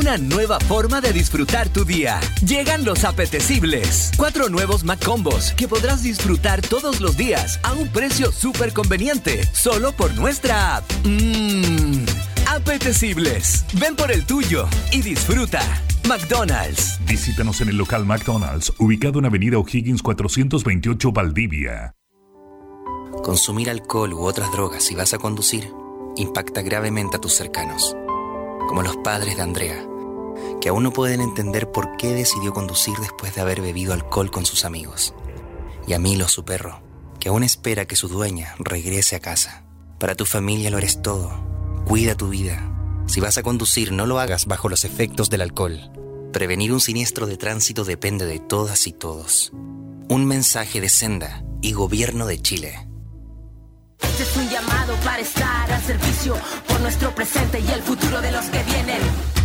Una 0.05 0.17
nueva 0.19 0.59
forma 0.59 1.01
de 1.01 1.11
disfrutar 1.11 1.67
tu 1.69 1.83
día. 1.83 2.19
Llegan 2.45 2.85
los 2.85 3.03
apetecibles. 3.03 4.11
Cuatro 4.15 4.49
nuevos 4.49 4.83
McCombos 4.83 5.53
que 5.53 5.67
podrás 5.67 6.03
disfrutar 6.03 6.61
todos 6.61 7.01
los 7.01 7.17
días 7.17 7.59
a 7.63 7.73
un 7.73 7.87
precio 7.87 8.31
súper 8.31 8.71
conveniente, 8.71 9.43
solo 9.51 9.93
por 9.93 10.13
nuestra 10.13 10.75
app. 10.75 10.83
Mmm, 11.05 12.05
apetecibles. 12.47 13.65
Ven 13.79 13.95
por 13.95 14.11
el 14.11 14.27
tuyo 14.27 14.67
y 14.91 15.01
disfruta. 15.01 15.63
McDonald's. 16.07 16.99
Visítanos 17.07 17.61
en 17.61 17.69
el 17.69 17.77
local 17.77 18.05
McDonald's, 18.05 18.71
ubicado 18.77 19.17
en 19.17 19.25
Avenida 19.25 19.57
O'Higgins 19.57 20.03
428 20.03 21.11
Valdivia. 21.13 21.95
Consumir 23.23 23.71
alcohol 23.71 24.13
u 24.13 24.19
otras 24.19 24.51
drogas 24.51 24.83
si 24.83 24.93
vas 24.93 25.15
a 25.15 25.17
conducir 25.17 25.73
impacta 26.15 26.61
gravemente 26.61 27.17
a 27.17 27.19
tus 27.19 27.33
cercanos, 27.33 27.97
como 28.69 28.83
los 28.83 28.95
padres 28.97 29.35
de 29.35 29.41
Andrea, 29.41 29.85
que 30.65 30.69
aún 30.69 30.81
no 30.81 30.91
pueden 30.91 31.21
entender 31.21 31.71
por 31.71 31.95
qué 31.95 32.15
decidió 32.15 32.51
conducir 32.51 32.97
después 32.97 33.35
de 33.35 33.41
haber 33.41 33.61
bebido 33.61 33.93
alcohol 33.93 34.31
con 34.31 34.47
sus 34.47 34.65
amigos. 34.65 35.13
Y 35.85 35.93
a 35.93 35.99
Milo, 35.99 36.27
su 36.27 36.43
perro, 36.43 36.81
que 37.19 37.29
aún 37.29 37.43
espera 37.43 37.85
que 37.85 37.95
su 37.95 38.07
dueña 38.07 38.55
regrese 38.57 39.15
a 39.15 39.19
casa. 39.19 39.63
Para 39.99 40.15
tu 40.15 40.25
familia 40.25 40.71
lo 40.71 40.79
eres 40.79 41.03
todo. 41.03 41.31
Cuida 41.85 42.15
tu 42.15 42.29
vida. 42.29 42.67
Si 43.05 43.19
vas 43.19 43.37
a 43.37 43.43
conducir, 43.43 43.91
no 43.91 44.07
lo 44.07 44.19
hagas 44.19 44.47
bajo 44.47 44.67
los 44.67 44.85
efectos 44.85 45.29
del 45.29 45.41
alcohol. 45.41 45.91
Prevenir 46.33 46.73
un 46.73 46.81
siniestro 46.81 47.27
de 47.27 47.37
tránsito 47.37 47.83
depende 47.83 48.25
de 48.25 48.39
todas 48.39 48.87
y 48.87 48.91
todos. 48.91 49.51
Un 50.09 50.25
mensaje 50.25 50.81
de 50.81 50.89
Senda 50.89 51.43
y 51.61 51.73
Gobierno 51.73 52.25
de 52.25 52.41
Chile. 52.41 52.87
Este 54.01 54.23
es 54.23 54.35
un 54.35 54.49
llamado 54.49 54.95
para 55.03 55.19
estar 55.19 55.71
al 55.71 55.83
servicio 55.83 56.35
por 56.67 56.81
nuestro 56.81 57.13
presente 57.13 57.59
y 57.59 57.67
el 57.69 57.83
futuro 57.83 58.19
de 58.19 58.31
los 58.31 58.45
que 58.45 58.63
vienen. 58.63 59.44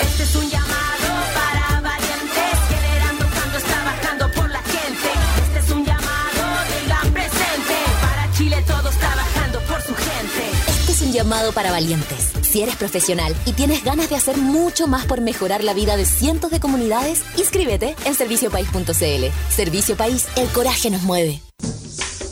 Este 0.00 0.22
es 0.22 0.34
un 0.36 0.48
llamado 0.50 1.08
para 1.34 1.80
valientes, 1.80 2.58
generando 2.68 3.26
cambio, 3.30 3.60
trabajando 3.60 4.32
por 4.32 4.50
la 4.50 4.62
gente. 4.62 5.08
Este 5.46 5.58
es 5.58 5.70
un 5.70 5.84
llamado, 5.84 6.42
digan 6.82 7.12
presente, 7.12 7.74
para 8.00 8.32
Chile 8.32 8.64
todos 8.66 8.94
trabajando 8.96 9.60
por 9.60 9.82
su 9.82 9.94
gente. 9.94 10.50
Este 10.80 10.92
es 10.92 11.02
un 11.02 11.12
llamado 11.12 11.52
para 11.52 11.70
valientes. 11.70 12.30
Si 12.42 12.62
eres 12.62 12.76
profesional 12.76 13.34
y 13.44 13.52
tienes 13.52 13.84
ganas 13.84 14.08
de 14.08 14.16
hacer 14.16 14.36
mucho 14.36 14.86
más 14.86 15.04
por 15.06 15.20
mejorar 15.20 15.64
la 15.64 15.74
vida 15.74 15.96
de 15.96 16.06
cientos 16.06 16.50
de 16.50 16.60
comunidades, 16.60 17.22
inscríbete 17.36 17.94
en 18.04 18.14
serviciopaís.cl. 18.14 19.24
Servicio 19.54 19.96
País, 19.96 20.26
el 20.36 20.48
coraje 20.48 20.90
nos 20.90 21.02
mueve. 21.02 21.40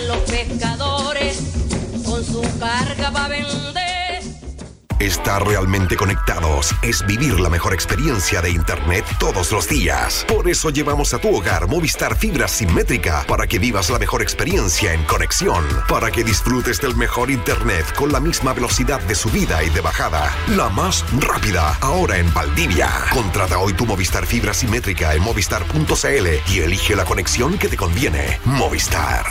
Estar 4.98 5.46
realmente 5.46 5.94
conectados 5.94 6.74
es 6.80 7.04
vivir 7.06 7.38
la 7.38 7.50
mejor 7.50 7.74
experiencia 7.74 8.40
de 8.40 8.50
Internet 8.50 9.04
todos 9.18 9.52
los 9.52 9.68
días. 9.68 10.24
Por 10.26 10.48
eso 10.48 10.70
llevamos 10.70 11.12
a 11.12 11.18
tu 11.18 11.36
hogar 11.36 11.68
Movistar 11.68 12.16
Fibra 12.16 12.48
Simétrica 12.48 13.22
para 13.28 13.46
que 13.46 13.58
vivas 13.58 13.90
la 13.90 13.98
mejor 13.98 14.22
experiencia 14.22 14.94
en 14.94 15.04
conexión, 15.04 15.62
para 15.86 16.10
que 16.10 16.24
disfrutes 16.24 16.80
del 16.80 16.96
mejor 16.96 17.30
Internet 17.30 17.84
con 17.94 18.10
la 18.10 18.20
misma 18.20 18.54
velocidad 18.54 18.98
de 19.00 19.14
subida 19.14 19.62
y 19.62 19.68
de 19.68 19.82
bajada, 19.82 20.34
la 20.56 20.70
más 20.70 21.04
rápida, 21.20 21.76
ahora 21.82 22.16
en 22.16 22.32
Valdivia. 22.32 22.90
Contrata 23.12 23.58
hoy 23.58 23.74
tu 23.74 23.84
Movistar 23.84 24.24
Fibra 24.24 24.54
Simétrica 24.54 25.12
en 25.12 25.22
movistar.cl 25.22 26.26
y 26.50 26.60
elige 26.60 26.96
la 26.96 27.04
conexión 27.04 27.58
que 27.58 27.68
te 27.68 27.76
conviene. 27.76 28.40
Movistar. 28.46 29.26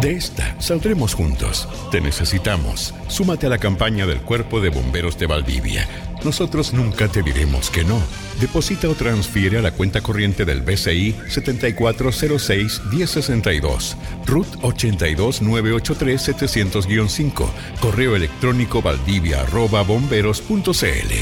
De 0.00 0.16
esta 0.16 0.56
saldremos 0.60 1.14
juntos. 1.14 1.68
Te 1.90 2.00
necesitamos. 2.00 2.94
Súmate 3.08 3.46
a 3.46 3.50
la 3.50 3.58
campaña 3.58 4.06
del 4.06 4.22
Cuerpo 4.22 4.62
de 4.62 4.70
Bomberos 4.70 5.18
de 5.18 5.26
Valdivia. 5.26 5.86
Nosotros 6.24 6.72
nunca 6.72 7.08
te 7.08 7.22
diremos 7.22 7.68
que 7.68 7.84
no. 7.84 8.00
Deposita 8.40 8.88
o 8.88 8.94
transfiere 8.94 9.58
a 9.58 9.62
la 9.62 9.72
cuenta 9.72 10.00
corriente 10.00 10.46
del 10.46 10.62
BCI 10.62 11.16
7406-1062, 11.28 13.96
RUT 14.24 14.48
82983-700-5, 14.62 17.46
correo 17.80 18.16
electrónico 18.16 18.80
valdivia 18.80 19.42
arroba 19.42 19.82
bomberos.cl. 19.82 21.12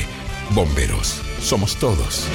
Bomberos, 0.54 1.20
somos 1.40 1.74
todos. 1.76 2.28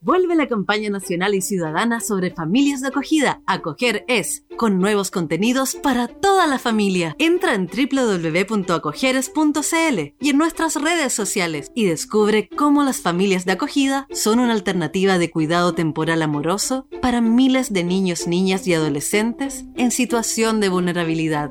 Vuelve 0.00 0.36
la 0.36 0.46
campaña 0.46 0.90
nacional 0.90 1.34
y 1.34 1.42
ciudadana 1.42 2.00
sobre 2.00 2.30
familias 2.30 2.80
de 2.80 2.88
acogida. 2.88 3.42
Acoger 3.46 4.04
es, 4.06 4.44
con 4.56 4.78
nuevos 4.78 5.10
contenidos 5.10 5.74
para 5.74 6.06
toda 6.08 6.46
la 6.46 6.58
familia. 6.58 7.16
Entra 7.18 7.54
en 7.54 7.66
www.acogeres.cl 7.66 9.98
y 10.20 10.30
en 10.30 10.38
nuestras 10.38 10.76
redes 10.76 11.12
sociales 11.12 11.72
y 11.74 11.86
descubre 11.86 12.48
cómo 12.48 12.84
las 12.84 13.00
familias 13.00 13.44
de 13.44 13.52
acogida 13.52 14.06
son 14.12 14.38
una 14.38 14.52
alternativa 14.52 15.18
de 15.18 15.30
cuidado 15.30 15.74
temporal 15.74 16.22
amoroso 16.22 16.86
para 17.02 17.20
miles 17.20 17.72
de 17.72 17.82
niños, 17.84 18.28
niñas 18.28 18.66
y 18.68 18.74
adolescentes 18.74 19.64
en 19.76 19.90
situación 19.90 20.60
de 20.60 20.68
vulnerabilidad. 20.68 21.50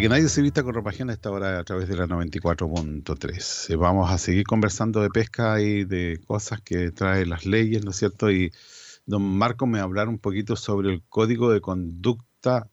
Que 0.00 0.08
nadie 0.08 0.30
se 0.30 0.40
vista 0.40 0.62
con 0.62 0.72
ropa 0.72 0.88
ajena 0.88 1.12
a 1.12 1.14
esta 1.14 1.30
hora 1.30 1.58
a 1.58 1.64
través 1.64 1.86
de 1.86 1.94
la 1.94 2.06
94.3. 2.06 3.68
Eh, 3.70 3.76
Vamos 3.76 4.10
a 4.10 4.16
seguir 4.16 4.44
conversando 4.44 5.02
de 5.02 5.10
pesca 5.10 5.60
y 5.60 5.84
de 5.84 6.18
cosas 6.26 6.62
que 6.62 6.90
trae 6.90 7.26
las 7.26 7.44
leyes, 7.44 7.84
¿no 7.84 7.90
es 7.90 7.98
cierto? 7.98 8.30
Y 8.30 8.50
don 9.04 9.22
Marco 9.22 9.66
me 9.66 9.76
va 9.76 9.82
a 9.82 9.84
hablar 9.84 10.08
un 10.08 10.18
poquito 10.18 10.56
sobre 10.56 10.90
el 10.90 11.02
código 11.02 11.52
de 11.52 11.60
conducta 11.60 12.70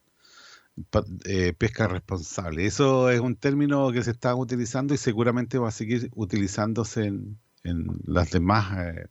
eh, 1.25 1.51
pesca 1.51 1.89
responsable. 1.89 2.65
Eso 2.65 3.09
es 3.09 3.19
un 3.19 3.35
término 3.35 3.91
que 3.91 4.03
se 4.03 4.11
está 4.11 4.33
utilizando 4.33 4.93
y 4.93 4.97
seguramente 4.97 5.57
va 5.57 5.67
a 5.67 5.71
seguir 5.71 6.09
utilizándose 6.15 7.07
en, 7.07 7.37
en 7.63 7.87
las 8.05 8.31
demás 8.31 8.77
eh, 8.77 9.07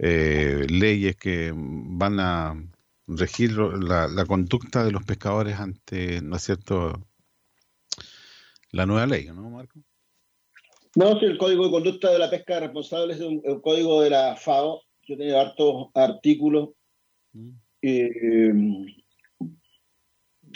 eh, 0.00 0.66
leyes 0.68 1.16
que 1.16 1.54
van 1.56 2.20
a 2.20 2.62
regir 3.06 3.52
la, 3.56 4.06
la 4.06 4.26
conducta 4.26 4.84
de 4.84 4.92
los 4.92 5.04
pescadores 5.04 5.58
ante, 5.58 6.20
¿no 6.20 6.36
es 6.36 6.42
cierto?, 6.42 7.07
la 8.72 8.86
nueva 8.86 9.06
ley, 9.06 9.26
¿no, 9.26 9.50
Marco? 9.50 9.80
No, 10.94 11.18
sí, 11.18 11.26
el 11.26 11.38
Código 11.38 11.64
de 11.64 11.70
Conducta 11.70 12.10
de 12.10 12.18
la 12.18 12.30
Pesca 12.30 12.60
Responsable 12.60 13.14
es 13.14 13.20
un, 13.20 13.40
código 13.60 14.02
de 14.02 14.10
la 14.10 14.36
FAO. 14.36 14.82
Yo 15.06 15.16
tengo 15.16 15.38
hartos 15.38 15.86
artículos, 15.94 16.70
eh, 17.82 18.50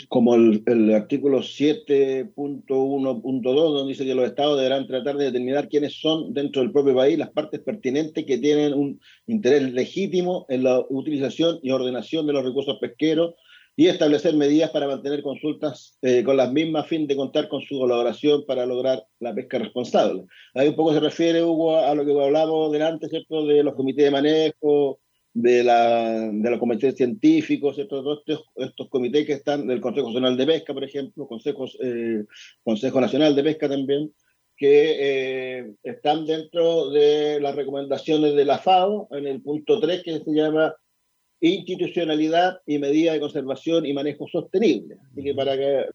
como 0.09 0.35
el, 0.35 0.63
el 0.65 0.93
artículo 0.93 1.39
7.1.2, 1.39 3.43
donde 3.43 3.93
dice 3.93 4.05
que 4.05 4.15
los 4.15 4.25
estados 4.25 4.57
deberán 4.57 4.87
tratar 4.87 5.17
de 5.17 5.25
determinar 5.25 5.69
quiénes 5.69 5.99
son 5.99 6.33
dentro 6.33 6.61
del 6.61 6.71
propio 6.71 6.95
país 6.95 7.17
las 7.17 7.31
partes 7.31 7.61
pertinentes 7.61 8.25
que 8.25 8.37
tienen 8.37 8.73
un 8.73 8.99
interés 9.27 9.71
legítimo 9.71 10.45
en 10.49 10.63
la 10.63 10.83
utilización 10.89 11.59
y 11.61 11.71
ordenación 11.71 12.27
de 12.27 12.33
los 12.33 12.43
recursos 12.43 12.77
pesqueros 12.79 13.35
y 13.75 13.87
establecer 13.87 14.35
medidas 14.35 14.69
para 14.69 14.87
mantener 14.87 15.23
consultas 15.23 15.97
eh, 16.01 16.23
con 16.23 16.37
las 16.37 16.51
mismas 16.51 16.85
a 16.85 16.87
fin 16.87 17.07
de 17.07 17.15
contar 17.15 17.47
con 17.47 17.61
su 17.61 17.79
colaboración 17.79 18.45
para 18.45 18.65
lograr 18.65 19.03
la 19.19 19.33
pesca 19.33 19.57
responsable. 19.57 20.25
Ahí 20.53 20.67
un 20.67 20.75
poco 20.75 20.93
se 20.93 20.99
refiere, 20.99 21.43
Hugo, 21.43 21.77
a 21.77 21.95
lo 21.95 22.05
que 22.05 22.11
hablamos 22.11 22.71
delante, 22.71 23.09
¿cierto?, 23.09 23.45
de 23.45 23.63
los 23.63 23.73
comités 23.73 24.05
de 24.05 24.11
manejo, 24.11 24.99
de, 25.33 25.63
la, 25.63 26.29
de 26.31 26.49
los 26.49 26.59
comités 26.59 26.95
científicos, 26.95 27.75
¿cierto? 27.75 28.03
Todos 28.03 28.19
estos, 28.19 28.45
estos 28.55 28.89
comités 28.89 29.25
que 29.25 29.33
están 29.33 29.65
del 29.65 29.81
Consejo 29.81 30.07
Nacional 30.07 30.37
de 30.37 30.45
Pesca, 30.45 30.73
por 30.73 30.83
ejemplo, 30.83 31.27
Consejos, 31.27 31.77
eh, 31.81 32.23
Consejo 32.63 33.01
Nacional 33.01 33.35
de 33.35 33.43
Pesca 33.43 33.67
también, 33.67 34.13
que 34.55 35.57
eh, 35.59 35.73
están 35.81 36.25
dentro 36.25 36.91
de 36.91 37.39
las 37.41 37.55
recomendaciones 37.55 38.35
de 38.35 38.45
la 38.45 38.59
FAO, 38.59 39.07
en 39.11 39.25
el 39.25 39.41
punto 39.41 39.79
3, 39.79 40.03
que 40.03 40.19
se 40.19 40.31
llama 40.31 40.75
institucionalidad 41.49 42.59
y 42.65 42.79
medida 42.79 43.11
de 43.11 43.19
conservación 43.19 43.85
y 43.85 43.93
manejo 43.93 44.27
sostenible. 44.31 44.95
Así 45.11 45.23
que 45.23 45.33
para 45.33 45.57
que 45.57 45.85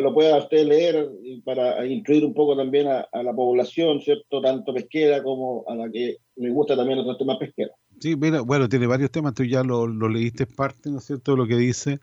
lo 0.00 0.12
pueda 0.12 0.38
usted 0.38 0.66
leer 0.66 1.08
y 1.22 1.40
para 1.42 1.86
incluir 1.86 2.24
un 2.24 2.34
poco 2.34 2.56
también 2.56 2.88
a, 2.88 3.06
a 3.12 3.22
la 3.22 3.32
población, 3.32 4.00
¿cierto? 4.00 4.40
Tanto 4.40 4.74
pesquera 4.74 5.22
como 5.22 5.64
a 5.68 5.76
la 5.76 5.90
que 5.90 6.16
me 6.36 6.50
gusta 6.50 6.74
también 6.74 6.98
otros 6.98 7.16
temas 7.16 7.36
pesqueros. 7.38 7.76
Sí, 8.00 8.16
mira, 8.16 8.40
bueno, 8.40 8.68
tiene 8.68 8.86
varios 8.86 9.10
temas, 9.10 9.34
tú 9.34 9.44
ya 9.44 9.62
lo, 9.62 9.86
lo 9.86 10.08
leíste 10.08 10.46
parte, 10.46 10.90
¿no 10.90 10.98
es 10.98 11.04
cierto?, 11.04 11.36
lo 11.36 11.46
que 11.46 11.56
dice. 11.56 12.00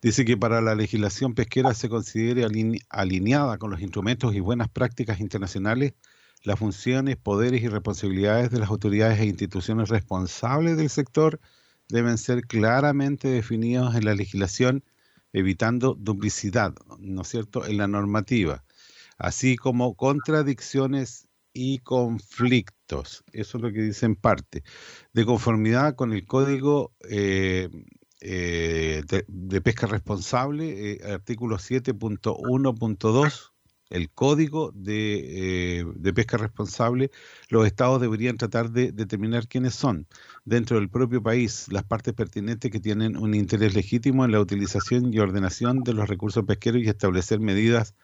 Dice 0.00 0.24
que 0.24 0.36
para 0.36 0.62
la 0.62 0.74
legislación 0.74 1.34
pesquera 1.34 1.74
se 1.74 1.88
considere 1.88 2.44
aline- 2.44 2.80
alineada 2.88 3.58
con 3.58 3.70
los 3.70 3.82
instrumentos 3.82 4.34
y 4.34 4.40
buenas 4.40 4.68
prácticas 4.68 5.20
internacionales 5.20 5.94
las 6.44 6.58
funciones, 6.58 7.16
poderes 7.16 7.62
y 7.62 7.68
responsabilidades 7.68 8.50
de 8.50 8.60
las 8.60 8.70
autoridades 8.70 9.18
e 9.20 9.26
instituciones 9.26 9.88
responsables 9.88 10.76
del 10.76 10.88
sector 10.88 11.40
deben 11.88 12.18
ser 12.18 12.42
claramente 12.42 13.28
definidos 13.28 13.94
en 13.94 14.04
la 14.04 14.14
legislación, 14.14 14.84
evitando 15.32 15.94
duplicidad, 15.94 16.74
¿no 16.98 17.22
es 17.22 17.28
cierto?, 17.28 17.66
en 17.66 17.78
la 17.78 17.88
normativa, 17.88 18.64
así 19.18 19.56
como 19.56 19.94
contradicciones 19.94 21.28
y 21.52 21.78
conflictos. 21.78 23.24
Eso 23.32 23.58
es 23.58 23.62
lo 23.62 23.72
que 23.72 23.82
dice 23.82 24.06
en 24.06 24.16
parte. 24.16 24.62
De 25.12 25.24
conformidad 25.24 25.96
con 25.96 26.12
el 26.12 26.24
Código 26.26 26.92
eh, 27.08 27.68
eh, 28.20 29.02
de, 29.26 29.60
Pesca 29.60 29.86
Responsable, 29.86 30.92
eh, 30.92 31.00
artículo 31.12 31.58
7.1.2, 31.58 33.52
el 33.90 34.10
Código 34.10 34.72
de, 34.74 35.80
eh, 35.80 35.84
de 35.96 36.12
Pesca 36.12 36.36
Responsable, 36.36 37.10
los 37.48 37.66
estados 37.66 38.00
deberían 38.00 38.36
tratar 38.36 38.70
de 38.70 38.92
determinar 38.92 39.48
quiénes 39.48 39.74
son, 39.74 40.06
dentro 40.44 40.78
del 40.78 40.90
propio 40.90 41.22
país, 41.22 41.66
las 41.70 41.84
partes 41.84 42.14
pertinentes 42.14 42.70
que 42.70 42.80
tienen 42.80 43.16
un 43.16 43.34
interés 43.34 43.74
legítimo 43.74 44.24
en 44.24 44.32
la 44.32 44.40
utilización 44.40 45.12
y 45.12 45.18
ordenación 45.20 45.82
de 45.84 45.94
los 45.94 46.08
recursos 46.08 46.44
pesqueros 46.44 46.82
y 46.82 46.88
establecer 46.88 47.40
medidas 47.40 47.94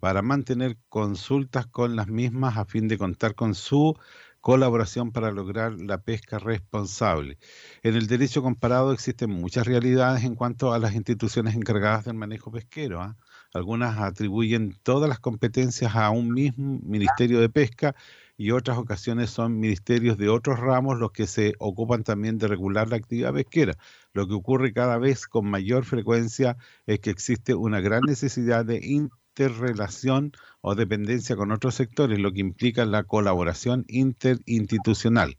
para 0.00 0.22
mantener 0.22 0.78
consultas 0.88 1.66
con 1.66 1.96
las 1.96 2.08
mismas 2.08 2.56
a 2.58 2.64
fin 2.64 2.88
de 2.88 2.98
contar 2.98 3.34
con 3.34 3.54
su 3.54 3.96
colaboración 4.44 5.10
para 5.12 5.30
lograr 5.30 5.72
la 5.80 6.02
pesca 6.02 6.38
responsable. 6.38 7.38
En 7.82 7.94
el 7.94 8.06
derecho 8.06 8.42
comparado 8.42 8.92
existen 8.92 9.30
muchas 9.30 9.66
realidades 9.66 10.24
en 10.24 10.34
cuanto 10.34 10.74
a 10.74 10.78
las 10.78 10.94
instituciones 10.94 11.54
encargadas 11.54 12.04
del 12.04 12.14
manejo 12.14 12.52
pesquero. 12.52 13.00
¿ah? 13.00 13.16
Algunas 13.54 13.98
atribuyen 13.98 14.76
todas 14.82 15.08
las 15.08 15.20
competencias 15.20 15.94
a 15.94 16.10
un 16.10 16.34
mismo 16.34 16.80
Ministerio 16.82 17.40
de 17.40 17.48
Pesca 17.48 17.94
y 18.36 18.50
otras 18.50 18.78
ocasiones 18.78 19.30
son 19.30 19.60
ministerios 19.60 20.18
de 20.18 20.28
otros 20.28 20.58
ramos 20.58 20.98
los 20.98 21.12
que 21.12 21.28
se 21.28 21.54
ocupan 21.60 22.02
también 22.02 22.36
de 22.36 22.48
regular 22.48 22.88
la 22.88 22.96
actividad 22.96 23.32
pesquera. 23.32 23.74
Lo 24.12 24.26
que 24.26 24.34
ocurre 24.34 24.72
cada 24.72 24.98
vez 24.98 25.28
con 25.28 25.48
mayor 25.48 25.84
frecuencia 25.84 26.56
es 26.86 26.98
que 26.98 27.10
existe 27.10 27.54
una 27.54 27.80
gran 27.80 28.00
necesidad 28.02 28.64
de 28.64 28.80
interrelación 28.82 30.32
o 30.60 30.74
dependencia 30.74 31.36
con 31.36 31.52
otros 31.52 31.76
sectores, 31.76 32.18
lo 32.18 32.32
que 32.32 32.40
implica 32.40 32.84
la 32.84 33.04
colaboración 33.04 33.84
interinstitucional. 33.86 35.36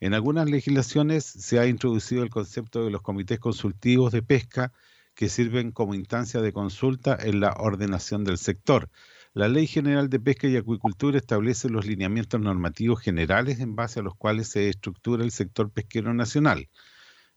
En 0.00 0.14
algunas 0.14 0.48
legislaciones 0.48 1.24
se 1.26 1.58
ha 1.58 1.66
introducido 1.66 2.22
el 2.22 2.30
concepto 2.30 2.82
de 2.82 2.90
los 2.90 3.02
comités 3.02 3.38
consultivos 3.38 4.10
de 4.10 4.22
pesca 4.22 4.72
que 5.18 5.28
sirven 5.28 5.72
como 5.72 5.96
instancia 5.96 6.40
de 6.40 6.52
consulta 6.52 7.18
en 7.20 7.40
la 7.40 7.52
ordenación 7.58 8.22
del 8.22 8.38
sector. 8.38 8.88
La 9.34 9.48
Ley 9.48 9.66
General 9.66 10.08
de 10.08 10.20
Pesca 10.20 10.46
y 10.46 10.56
Acuicultura 10.56 11.18
establece 11.18 11.68
los 11.68 11.86
lineamientos 11.86 12.40
normativos 12.40 13.00
generales 13.00 13.58
en 13.58 13.74
base 13.74 13.98
a 13.98 14.04
los 14.04 14.14
cuales 14.14 14.46
se 14.46 14.68
estructura 14.68 15.24
el 15.24 15.32
sector 15.32 15.72
pesquero 15.72 16.14
nacional. 16.14 16.68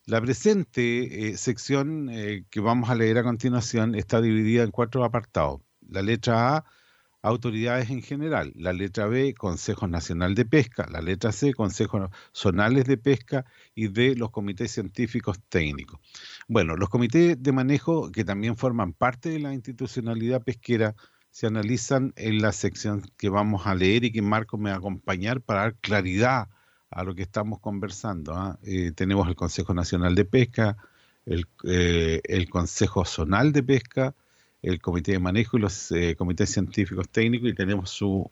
La 0.05 0.21
presente 0.21 1.29
eh, 1.29 1.37
sección 1.37 2.09
eh, 2.11 2.45
que 2.51 2.59
vamos 2.59 2.91
a 2.91 2.95
leer 2.95 3.17
a 3.17 3.23
continuación 3.23 3.95
está 3.95 4.21
dividida 4.21 4.61
en 4.61 4.69
cuatro 4.69 5.03
apartados. 5.03 5.61
La 5.89 6.03
letra 6.03 6.57
A, 6.57 6.65
autoridades 7.21 7.89
en 7.89 8.01
general. 8.01 8.53
La 8.55 8.73
letra 8.73 9.07
B, 9.07 9.33
Consejo 9.33 9.87
Nacional 9.87 10.35
de 10.35 10.45
Pesca. 10.45 10.87
La 10.91 11.01
letra 11.01 11.31
C, 11.31 11.53
Consejos 11.53 12.09
Zonales 12.33 12.85
de 12.85 12.97
Pesca. 12.97 13.45
Y 13.75 13.87
D, 13.87 14.15
los 14.15 14.31
comités 14.31 14.71
científicos 14.71 15.39
técnicos. 15.49 15.99
Bueno, 16.47 16.75
los 16.75 16.89
comités 16.89 17.41
de 17.41 17.51
manejo, 17.51 18.11
que 18.11 18.23
también 18.23 18.57
forman 18.57 18.93
parte 18.93 19.29
de 19.29 19.39
la 19.39 19.53
institucionalidad 19.53 20.43
pesquera, 20.43 20.95
se 21.29 21.47
analizan 21.47 22.13
en 22.17 22.41
la 22.41 22.51
sección 22.51 23.03
que 23.17 23.29
vamos 23.29 23.65
a 23.65 23.75
leer 23.75 24.03
y 24.03 24.11
que 24.11 24.21
Marco 24.21 24.57
me 24.57 24.69
va 24.69 24.75
a 24.75 24.79
acompañar 24.79 25.41
para 25.41 25.61
dar 25.61 25.75
claridad 25.75 26.49
a 26.89 27.03
lo 27.03 27.15
que 27.15 27.21
estamos 27.21 27.59
conversando. 27.59 28.33
¿ah? 28.33 28.59
Eh, 28.63 28.91
tenemos 28.91 29.27
el 29.27 29.35
Consejo 29.35 29.73
Nacional 29.73 30.13
de 30.13 30.25
Pesca, 30.25 30.77
el, 31.25 31.47
eh, 31.63 32.21
el 32.25 32.49
Consejo 32.49 33.05
Zonal 33.05 33.53
de 33.53 33.63
Pesca, 33.63 34.13
el 34.61 34.79
Comité 34.81 35.13
de 35.13 35.19
Manejo 35.19 35.57
y 35.57 35.61
los 35.61 35.91
eh, 35.91 36.15
comités 36.15 36.49
científicos 36.51 37.09
técnicos 37.09 37.49
y 37.49 37.53
tenemos 37.55 37.89
su, 37.89 38.29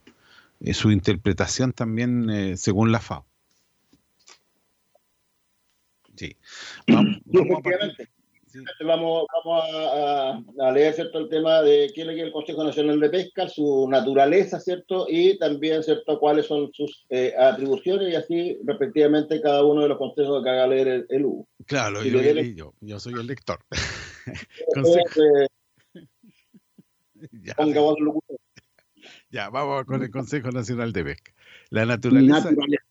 eh, 0.62 0.74
su 0.74 0.92
interpretación 0.92 1.74
también 1.74 2.30
eh, 2.30 2.58
según 2.58 2.92
la 2.92 3.00
FAO. 3.00 3.26
Sí. 6.16 6.36
Vamos, 8.84 9.28
vamos 9.28 9.64
a 9.64 10.42
vamos 10.42 10.56
a, 10.60 10.72
leer 10.72 10.96
¿cierto? 10.96 11.20
el 11.20 11.30
tema 11.30 11.62
de 11.62 11.92
quién 11.94 12.10
es 12.10 12.18
el 12.20 12.32
Consejo 12.32 12.64
Nacional 12.64 13.00
de 13.00 13.10
Pesca, 13.12 13.48
su 13.48 13.88
naturaleza, 13.88 14.60
¿cierto? 14.60 15.06
Y 15.08 15.38
también, 15.38 15.84
¿cierto?, 15.84 16.20
cuáles 16.20 16.48
son 16.48 16.72
sus 16.74 17.06
eh, 17.10 17.36
atribuciones 17.38 18.12
y 18.12 18.16
así, 18.16 18.58
respectivamente, 18.66 19.40
cada 19.40 19.64
uno 19.64 19.84
de 19.84 19.90
los 19.90 20.00
consejos 20.00 20.44
que 20.44 20.50
haga 20.50 20.66
leer 20.66 20.88
el, 20.88 21.06
el 21.10 21.26
Hugo. 21.26 21.48
Claro, 21.68 22.04
Y 22.04 22.08
y 22.08 22.12
lo 22.12 22.22
le 22.22 22.34
leí 22.34 22.50
dé- 22.50 22.56
yo, 22.56 22.74
yo 22.82 23.00
soy 23.00 23.14
el 23.14 23.28
lector. 23.28 23.60
Entonces, 24.76 25.04
Ya, 27.44 27.56
ponga 27.56 27.82
voz 27.82 28.00
locutor. 28.00 28.38
ya, 29.30 29.50
vamos 29.50 29.86
con 29.86 30.02
el 30.04 30.12
Consejo 30.12 30.52
Nacional 30.52 30.94
de 30.94 31.04
Pesca. 31.04 31.32
La 31.70 31.86
naturaleza. 31.86 32.40
Naturaleza. 32.40 32.84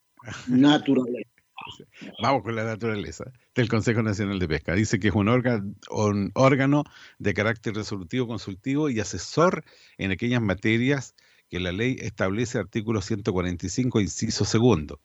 Naturaleza. 0.48 1.30
Vamos 2.22 2.42
con 2.42 2.54
la 2.54 2.64
naturaleza 2.64 3.32
del 3.54 3.68
Consejo 3.68 4.02
Nacional 4.02 4.38
de 4.38 4.48
Pesca. 4.48 4.74
Dice 4.74 4.98
que 4.98 5.08
es 5.08 5.14
un, 5.14 5.28
órgano, 5.28 5.74
un 5.90 6.30
órgano 6.34 6.84
de 7.18 7.34
carácter 7.34 7.74
resolutivo, 7.74 8.26
consultivo 8.26 8.88
y 8.90 9.00
asesor 9.00 9.64
en 9.96 10.12
aquellas 10.12 10.40
materias 10.40 11.14
que 11.48 11.60
la 11.60 11.72
ley 11.72 11.96
establece 12.00 12.58
artículo 12.58 13.00
145, 13.00 14.00
inciso 14.00 14.44
segundo. 14.44 15.00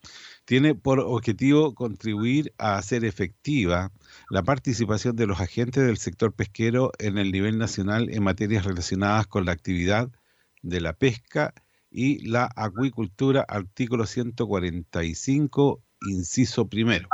Tiene 0.45 0.75
por 0.75 0.99
objetivo 0.99 1.73
contribuir 1.73 2.53
a 2.57 2.77
hacer 2.77 3.05
efectiva 3.05 3.91
la 4.29 4.43
participación 4.43 5.15
de 5.15 5.27
los 5.27 5.39
agentes 5.39 5.85
del 5.85 5.97
sector 5.97 6.33
pesquero 6.33 6.91
en 6.99 7.17
el 7.17 7.31
nivel 7.31 7.57
nacional 7.57 8.09
en 8.09 8.23
materias 8.23 8.65
relacionadas 8.65 9.25
con 9.27 9.45
la 9.45 9.53
actividad 9.53 10.09
de 10.61 10.81
la 10.81 10.93
pesca 10.93 11.53
y 11.89 12.27
la 12.27 12.49
acuicultura, 12.55 13.45
artículo 13.47 14.05
145, 14.05 15.81
inciso 16.09 16.67
primero. 16.67 17.07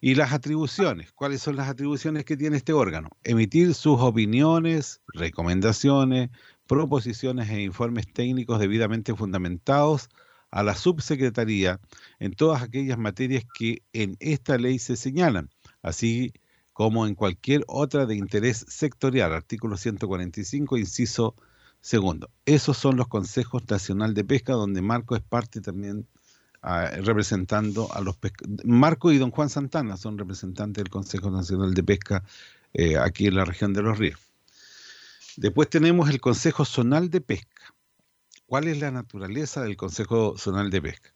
Y 0.00 0.14
las 0.14 0.32
atribuciones, 0.32 1.12
¿cuáles 1.12 1.42
son 1.42 1.56
las 1.56 1.68
atribuciones 1.68 2.24
que 2.24 2.36
tiene 2.36 2.56
este 2.56 2.72
órgano? 2.72 3.10
Emitir 3.22 3.74
sus 3.74 4.00
opiniones, 4.00 5.02
recomendaciones, 5.08 6.30
proposiciones 6.66 7.50
e 7.50 7.60
informes 7.60 8.10
técnicos 8.12 8.58
debidamente 8.58 9.14
fundamentados 9.14 10.08
a 10.50 10.62
la 10.62 10.74
subsecretaría 10.74 11.80
en 12.18 12.32
todas 12.32 12.62
aquellas 12.62 12.98
materias 12.98 13.44
que 13.54 13.82
en 13.92 14.16
esta 14.20 14.58
ley 14.58 14.78
se 14.78 14.96
señalan, 14.96 15.50
así 15.82 16.32
como 16.72 17.06
en 17.06 17.14
cualquier 17.14 17.64
otra 17.66 18.06
de 18.06 18.16
interés 18.16 18.64
sectorial, 18.68 19.32
artículo 19.32 19.76
145, 19.76 20.78
inciso 20.78 21.34
segundo. 21.80 22.30
Esos 22.46 22.76
son 22.76 22.96
los 22.96 23.08
consejos 23.08 23.62
nacional 23.68 24.14
de 24.14 24.24
pesca, 24.24 24.54
donde 24.54 24.82
Marco 24.82 25.16
es 25.16 25.22
parte 25.22 25.60
también 25.60 26.06
ah, 26.62 26.90
representando 27.02 27.92
a 27.92 28.00
los 28.00 28.16
pescadores. 28.16 28.64
Marco 28.64 29.12
y 29.12 29.18
don 29.18 29.30
Juan 29.30 29.50
Santana 29.50 29.96
son 29.96 30.18
representantes 30.18 30.82
del 30.82 30.90
Consejo 30.90 31.30
Nacional 31.30 31.74
de 31.74 31.82
Pesca 31.82 32.24
eh, 32.72 32.96
aquí 32.96 33.26
en 33.26 33.36
la 33.36 33.44
región 33.44 33.72
de 33.72 33.82
los 33.82 33.98
ríos. 33.98 34.20
Después 35.36 35.70
tenemos 35.70 36.10
el 36.10 36.20
Consejo 36.20 36.64
Zonal 36.64 37.10
de 37.10 37.20
Pesca. 37.20 37.59
¿Cuál 38.50 38.66
es 38.66 38.80
la 38.80 38.90
naturaleza 38.90 39.62
del 39.62 39.76
Consejo 39.76 40.36
Zonal 40.36 40.70
de 40.70 40.82
Pesca? 40.82 41.14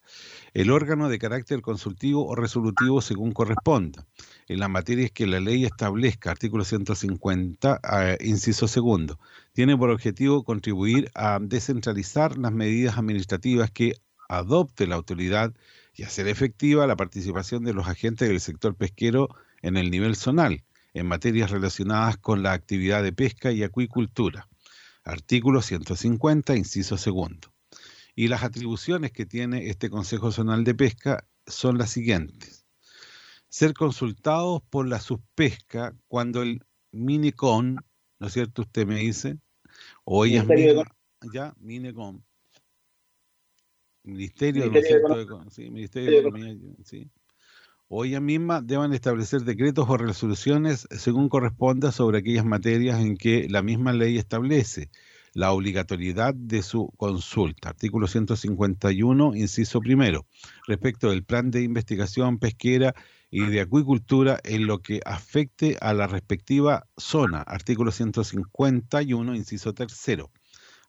El 0.53 0.71
órgano 0.71 1.09
de 1.09 1.19
carácter 1.19 1.63
consultivo 1.63 2.25
o 2.29 2.37
resolutivo 2.37 3.03
según 3.03 3.33
corresponda. 3.33 4.07
En 4.47 4.61
las 4.61 4.71
materias 4.71 5.11
que 5.11 5.27
la 5.27 5.41
ley 5.41 5.65
establezca, 5.65 6.31
artículo 6.31 6.63
150, 6.63 7.81
eh, 7.93 8.19
inciso 8.21 8.69
segundo, 8.69 9.19
tiene 9.53 9.77
por 9.77 9.91
objetivo 9.91 10.45
contribuir 10.45 11.11
a 11.17 11.41
descentralizar 11.43 12.39
las 12.39 12.53
medidas 12.53 12.99
administrativas 12.99 13.69
que 13.73 13.95
adopte 14.29 14.87
la 14.87 14.95
autoridad 14.95 15.53
y 15.93 16.05
hacer 16.05 16.29
efectiva 16.29 16.87
la 16.87 16.95
participación 16.95 17.65
de 17.65 17.75
los 17.75 17.89
agentes 17.89 18.29
del 18.29 18.41
sector 18.41 18.77
pesquero 18.77 19.29
en 19.61 19.77
el 19.77 19.91
nivel 19.91 20.15
zonal, 20.15 20.63
en 20.93 21.09
materias 21.09 21.51
relacionadas 21.51 22.17
con 22.17 22.45
la 22.45 22.53
actividad 22.53 23.03
de 23.03 23.13
pesca 23.13 23.51
y 23.51 23.65
acuicultura. 23.65 24.47
Artículo 25.05 25.61
150, 25.61 26.57
inciso 26.57 26.97
segundo. 26.97 27.53
Y 28.15 28.29
las 28.29 28.43
atribuciones 28.43 29.13
que 29.13 29.27
tiene 29.27 29.69
este 29.69 29.91
Consejo 29.91 30.33
Zonal 30.33 30.65
de 30.65 30.75
Pesca 30.75 31.27
son 31.47 31.79
las 31.79 31.91
siguientes. 31.91 32.65
Ser 33.49 33.75
consultados 33.75 34.63
por 34.71 34.89
la 34.89 35.01
subpesca 35.01 35.95
cuando 36.09 36.43
el 36.43 36.65
Minicon, 36.91 37.85
¿no 38.19 38.27
es 38.27 38.33
cierto? 38.33 38.63
Usted 38.63 38.87
me 38.87 38.97
dice, 38.97 39.39
o 40.05 40.25
Ministerio 40.25 40.69
de 40.69 40.75
mismas, 40.75 41.33
ya, 41.33 41.55
Minecom, 41.59 42.23
Ministerio, 44.05 44.67
¿no 44.67 44.79
es 44.79 44.85
Ministerio 44.85 45.09
de 45.09 45.15
cierto? 45.15 45.17
de 45.17 45.27
Econ- 45.27 45.51
sí, 45.51 45.71
Ministerio 45.71 46.11
de 46.11 46.19
Economía, 46.19 46.57
sí. 46.85 47.11
O 47.97 48.05
ellas 48.05 48.21
mismas 48.21 48.67
deban 48.67 48.93
establecer 48.93 49.43
decretos 49.43 49.89
o 49.89 49.97
resoluciones 49.97 50.89
según 50.91 51.29
corresponda 51.29 51.93
sobre 51.93 52.19
aquellas 52.19 52.45
materias 52.45 52.99
en 52.99 53.17
que 53.17 53.47
la 53.49 53.63
misma 53.63 53.93
ley 53.93 54.19
establece 54.19 54.91
la 55.33 55.53
obligatoriedad 55.53 56.35
de 56.35 56.63
su 56.63 56.93
consulta. 56.97 57.69
Artículo 57.69 58.09
151, 58.09 59.37
inciso 59.37 59.79
primero, 59.79 60.27
respecto 60.67 61.11
del 61.11 61.23
plan 61.23 61.53
de 61.53 61.63
investigación 61.63 62.41
pesquera 62.41 62.97
y 63.31 63.47
de 63.47 63.61
acuicultura 63.61 64.41
en 64.43 64.67
lo 64.67 64.81
que 64.81 65.01
afecte 65.05 65.79
a 65.81 65.95
la 65.95 66.09
respectiva 66.09 66.89
zona. 66.97 67.43
Artículo 67.43 67.93
151, 67.93 69.37
inciso 69.37 69.73
tercero, 69.73 70.33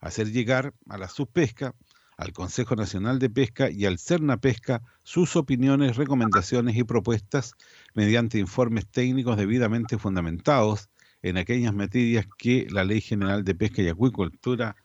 hacer 0.02 0.32
llegar 0.32 0.74
a 0.90 0.98
la 0.98 1.08
subpesca 1.08 1.76
al 2.18 2.34
Consejo 2.34 2.76
Nacional 2.76 3.20
de 3.20 3.30
Pesca 3.30 3.70
y 3.70 3.86
al 3.86 3.98
Cerna 4.00 4.38
Pesca 4.38 4.82
sus 5.04 5.36
opiniones, 5.36 5.98
recomendaciones 5.98 6.76
y 6.78 6.84
propuestas 6.84 7.54
mediante 7.94 8.40
informes 8.40 8.88
técnicos 8.88 9.38
debidamente 9.38 9.98
fundamentados 9.98 10.90
en 11.22 11.38
aquellas 11.38 11.74
materias 11.74 12.28
que 12.38 12.68
la 12.70 12.84
Ley 12.84 13.02
General 13.02 13.44
de 13.44 13.56
Pesca 13.56 13.82
y 13.82 13.90
Acuicultura 13.90 14.76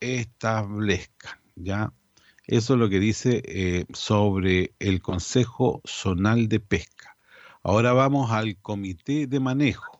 establezca. 0.00 1.40
¿ya? 1.54 1.92
Eso 2.46 2.74
es 2.74 2.80
lo 2.80 2.88
que 2.88 3.00
dice 3.00 3.42
eh, 3.44 3.86
sobre 3.92 4.74
el 4.78 5.02
Consejo 5.02 5.80
Zonal 5.86 6.48
de 6.48 6.60
Pesca. 6.60 7.16
Ahora 7.62 7.92
vamos 7.92 8.30
al 8.30 8.56
Comité 8.58 9.26
de 9.26 9.40
Manejo. 9.40 9.96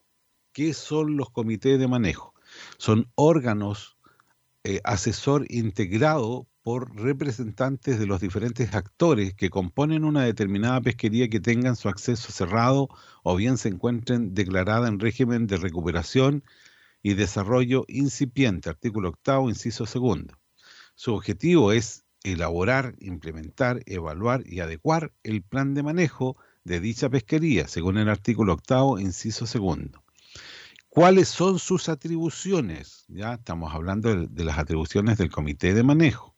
¿Qué 0.53 0.73
son 0.73 1.19
los 1.19 1.29
comités 1.29 1.79
de 1.79 1.87
manejo? 1.87 2.33
Son 2.79 3.11
órganos 3.15 3.96
eh, 4.69 4.81
asesor 4.83 5.47
integrado 5.49 6.49
por 6.65 6.97
representantes 6.97 8.01
de 8.01 8.07
los 8.07 8.21
diferentes 8.21 8.75
actores 8.75 9.33
que 9.33 9.49
componen 9.49 10.03
una 10.03 10.25
determinada 10.25 10.81
pesquería 10.81 11.29
que 11.29 11.39
tengan 11.39 11.77
su 11.77 11.89
acceso 11.89 12.33
cerrado 12.33 12.89
o 13.23 13.37
bien 13.37 13.59
se 13.59 13.69
encuentren 13.69 14.35
declarada 14.35 14.89
en 14.89 14.99
régimen 14.99 15.47
de 15.47 15.59
recuperación 15.59 16.43
y 17.01 17.15
desarrollo 17.15 17.85
incipiente, 17.87 18.69
artículo 18.69 19.11
octavo, 19.11 19.49
inciso 19.51 19.87
segundo. 19.87 20.37
Su 20.97 21.15
objetivo 21.15 21.71
es 21.71 22.05
elaborar, 22.25 22.97
implementar, 22.99 23.85
evaluar 23.87 24.43
y 24.45 24.59
adecuar 24.59 25.13
el 25.23 25.43
plan 25.45 25.75
de 25.75 25.85
manejo 25.85 26.37
de 26.65 26.81
dicha 26.81 27.09
pesquería, 27.09 27.69
según 27.69 27.99
el 27.99 28.09
artículo 28.09 28.55
octavo, 28.55 28.99
inciso 28.99 29.47
segundo. 29.47 30.03
¿Cuáles 30.97 31.29
son 31.29 31.59
sus 31.59 31.91
atribuciones? 31.91 33.05
Ya 33.09 33.35
estamos 33.35 33.75
hablando 33.75 34.27
de, 34.29 34.45
las 34.45 34.57
atribuciones 34.57 35.19
del 35.19 35.31
comité 35.31 35.75
de 35.75 35.83
manejo. 35.83 36.35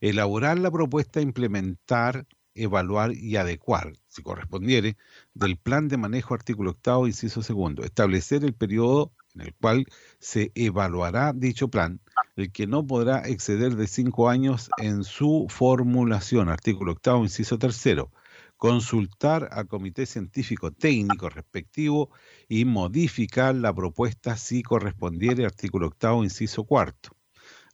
Elaborar 0.00 0.58
la 0.58 0.72
propuesta, 0.72 1.20
implementar, 1.20 2.26
evaluar 2.54 3.12
y 3.12 3.36
adecuar, 3.36 3.92
si 4.08 4.24
correspondiere, 4.24 4.96
del 5.34 5.56
plan 5.56 5.86
de 5.86 5.98
manejo 5.98 6.34
artículo 6.34 6.72
octavo, 6.72 7.06
inciso 7.06 7.42
segundo. 7.42 7.84
Establecer 7.84 8.44
el 8.44 8.54
periodo 8.54 9.12
en 9.36 9.42
el 9.42 9.54
cual 9.54 9.86
se 10.18 10.50
evaluará 10.56 11.32
dicho 11.32 11.68
plan, 11.68 12.00
el 12.34 12.50
que 12.50 12.66
no 12.66 12.84
podrá 12.84 13.20
exceder 13.28 13.76
de 13.76 13.86
cinco 13.86 14.28
años 14.28 14.68
en 14.78 15.04
su 15.04 15.46
formulación, 15.48 16.48
artículo 16.48 16.90
octavo, 16.90 17.22
inciso 17.22 17.56
tercero 17.56 18.10
consultar 18.56 19.48
al 19.52 19.68
comité 19.68 20.06
científico 20.06 20.70
técnico 20.70 21.28
respectivo 21.28 22.10
y 22.48 22.64
modificar 22.64 23.54
la 23.54 23.74
propuesta 23.74 24.36
si 24.36 24.62
correspondiere, 24.62 25.44
artículo 25.44 25.88
octavo, 25.88 26.22
inciso 26.22 26.64
cuarto. 26.64 27.10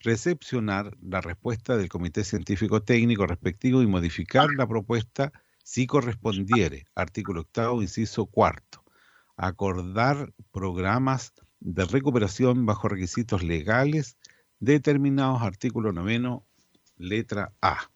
Recepcionar 0.00 0.96
la 1.00 1.20
respuesta 1.20 1.76
del 1.76 1.88
comité 1.88 2.24
científico 2.24 2.82
técnico 2.82 3.26
respectivo 3.26 3.82
y 3.82 3.86
modificar 3.86 4.48
la 4.56 4.66
propuesta 4.66 5.32
si 5.62 5.86
correspondiere, 5.86 6.86
artículo 6.94 7.42
octavo, 7.42 7.82
inciso 7.82 8.26
cuarto. 8.26 8.84
Acordar 9.36 10.32
programas 10.50 11.32
de 11.60 11.84
recuperación 11.84 12.66
bajo 12.66 12.88
requisitos 12.88 13.42
legales 13.42 14.16
determinados, 14.58 15.42
artículo 15.42 15.92
noveno, 15.92 16.44
letra 16.96 17.52
A. 17.60 17.91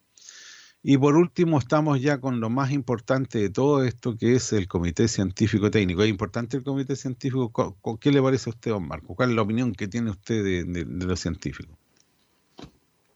Y 0.89 0.98
por 0.98 1.16
último, 1.16 1.58
estamos 1.58 2.00
ya 2.00 2.20
con 2.20 2.39
lo 2.39 2.48
más 2.48 2.70
importante 2.70 3.40
de 3.40 3.50
todo 3.50 3.82
esto, 3.82 4.16
que 4.16 4.34
es 4.36 4.52
el 4.52 4.68
Comité 4.68 5.08
Científico 5.08 5.68
Técnico. 5.68 6.00
¿Es 6.05 6.08
importante 6.08 6.56
el 6.58 6.62
Comité 6.62 6.94
Científico? 6.94 7.50
¿Co- 7.50 7.76
co- 7.81 7.98
¿Qué 7.98 8.12
le 8.12 8.23
parece 8.23 8.48
a 8.48 8.52
usted, 8.52 8.70
don 8.70 8.86
Marco? 8.86 9.16
¿Cuál 9.16 9.31
es 9.31 9.34
la 9.36 9.42
opinión 9.42 9.73
que 9.73 9.89
tiene 9.89 10.10
usted 10.10 10.44
de, 10.44 10.62
de- 10.62 10.84
de 10.84 11.05
los 11.06 11.18
científicos? 11.18 11.76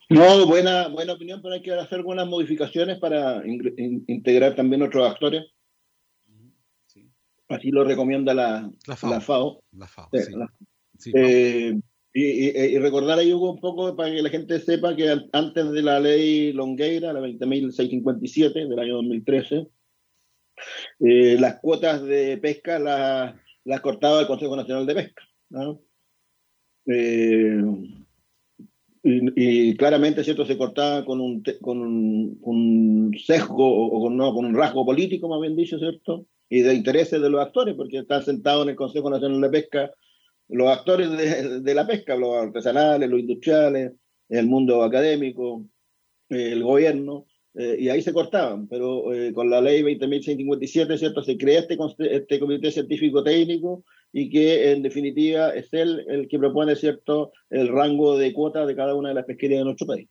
No, 0.09 0.47
buena, 0.49 0.89
buena 0.89 1.13
opinión, 1.13 1.41
pero 1.41 1.55
hay 1.55 1.63
que 1.63 1.73
hacer 1.73 1.99
algunas 1.99 2.27
modificaciones 2.27 2.99
para 2.99 3.47
in- 3.47 4.03
integrar 4.09 4.57
también 4.57 4.83
otros 4.83 5.09
actores. 5.09 5.45
Así 7.49 7.71
lo 7.71 7.85
recomienda 7.85 8.35
la, 8.35 8.69
La 8.89 8.97
FAO. 8.97 9.11
la 9.13 9.21
FAO. 9.21 9.63
La 9.75 9.87
FAO, 9.87 10.09
Eh, 10.11 10.23
sí. 10.25 10.33
la- 10.35 10.53
Sí, 10.99 11.13
Eh, 11.15 11.81
y, 12.13 12.23
y- 12.25 12.49
y 12.75 12.79
recordar 12.79 13.19
ahí 13.19 13.33
Hugo, 13.33 13.53
un 13.53 13.61
poco 13.61 13.95
para 13.97 14.11
que 14.13 14.23
la 14.23 14.29
gente 14.31 14.59
sepa 14.61 14.97
que 14.97 15.09
an- 15.11 15.29
antes 15.33 15.71
de 15.71 15.83
la 15.83 16.01
ley 16.01 16.53
Longueira, 16.53 17.13
la 17.13 17.21
20.657 17.21 18.69
del 18.69 18.79
año 18.79 18.97
2013, 18.97 19.69
eh, 21.01 21.37
las 21.41 21.61
cuotas 21.61 22.03
de 22.03 22.37
pesca 22.39 22.79
las, 22.79 23.35
las 23.65 23.81
cortaba 23.81 24.21
el 24.21 24.27
Consejo 24.27 24.57
Nacional 24.57 24.87
de 24.87 24.95
Pesca. 24.95 25.23
¿no? 25.51 25.81
Eh, 26.87 27.63
y, 29.03 29.69
y 29.71 29.77
claramente 29.77 30.25
cierto 30.25 30.45
se 30.45 30.59
cortaba 30.59 31.05
con 31.05 31.21
un, 31.21 31.43
con 31.61 31.79
un, 31.81 32.39
un 32.43 33.13
sesgo 33.25 33.87
o 33.87 34.01
con, 34.01 34.17
no, 34.17 34.35
con 34.35 34.45
un 34.45 34.55
rasgo 34.55 34.85
político, 34.85 35.29
más 35.29 35.41
bien 35.41 35.57
dicho, 35.57 35.79
¿cierto? 35.79 36.27
Y 36.49 36.61
de 36.63 36.75
intereses 36.75 37.21
de 37.23 37.31
los 37.31 37.41
actores, 37.41 37.75
porque 37.77 37.99
están 37.99 38.23
sentados 38.23 38.65
en 38.65 38.71
el 38.71 38.77
Consejo 38.77 39.09
Nacional 39.09 39.41
de 39.41 39.49
Pesca 39.51 39.91
los 40.51 40.69
actores 40.69 41.11
de, 41.63 41.75
la 41.75 41.87
pesca, 41.87 42.17
los 42.17 42.37
artesanales, 42.37 43.09
los 43.09 43.21
industriales, 43.21 43.93
el 44.29 44.47
mundo 44.47 44.83
académico, 44.83 45.65
eh, 46.29 46.53
el 46.53 46.63
gobierno, 46.63 47.27
eh, 47.55 47.77
y 47.81 47.89
ahí 47.89 48.01
se 48.01 48.13
cortaban, 48.13 48.69
pero 48.69 49.13
eh, 49.13 49.33
con 49.33 49.51
la 49.51 49.61
ley 49.61 49.83
20.657, 49.83 50.99
¿cierto? 50.99 51.23
Se 51.23 51.37
crea 51.37 51.61
este, 51.61 51.77
este 52.17 52.39
comité 52.39 52.71
científico 52.71 53.25
técnico 53.25 53.85
y 54.13 54.31
que 54.31 54.71
en 54.73 54.83
definitiva 54.83 55.51
es 55.51 55.73
él 55.73 56.05
el 56.09 56.29
que 56.29 56.39
propone, 56.39 56.77
¿cierto?, 56.77 57.33
el 57.51 57.69
rango 57.69 58.17
de 58.17 58.33
cuota 58.33 58.67
de 58.67 58.77
cada 58.77 58.95
una 58.95 59.09
de 59.09 59.17
las 59.17 59.25
pesquerías 59.25 59.61
de 59.61 59.65
nuestro 59.65 59.87
país. 59.87 60.09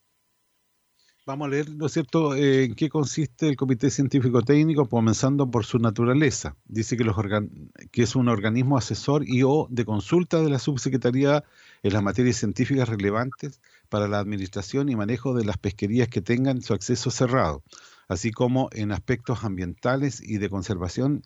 Vamos 1.30 1.46
a 1.46 1.50
leer, 1.52 1.70
¿no 1.76 1.86
es 1.86 1.92
cierto?, 1.94 2.34
eh, 2.34 2.64
en 2.64 2.74
qué 2.74 2.90
consiste 2.90 3.50
el 3.50 3.56
Comité 3.56 3.92
Científico 3.92 4.42
Técnico, 4.42 4.90
comenzando 4.90 5.52
por 5.52 5.64
su 5.64 5.78
naturaleza. 5.78 6.56
Dice 6.68 6.98
que, 6.98 7.04
los 7.04 7.18
organ- 7.18 7.70
que 7.92 8.02
es 8.02 8.16
un 8.16 8.30
organismo 8.30 8.80
asesor 8.80 9.24
y 9.28 9.44
o 9.44 9.68
de 9.70 9.86
consulta 9.86 10.42
de 10.42 10.50
la 10.50 10.58
subsecretaría 10.58 11.44
en 11.84 11.94
las 11.94 12.02
materias 12.02 12.38
científicas 12.38 12.90
relevantes 12.90 13.62
para 13.90 14.08
la 14.08 14.18
administración 14.18 14.90
y 14.90 14.96
manejo 14.96 15.36
de 15.36 15.46
las 15.46 15.60
pesquerías 15.60 16.08
que 16.08 16.22
tengan 16.22 16.64
su 16.64 16.74
acceso 16.74 17.12
cerrado, 17.12 17.62
así 18.08 18.32
como 18.32 18.70
en 18.72 18.92
aspectos 18.92 19.44
ambientales 19.44 20.24
y 20.28 20.40
de 20.40 20.50
conservación 20.50 21.22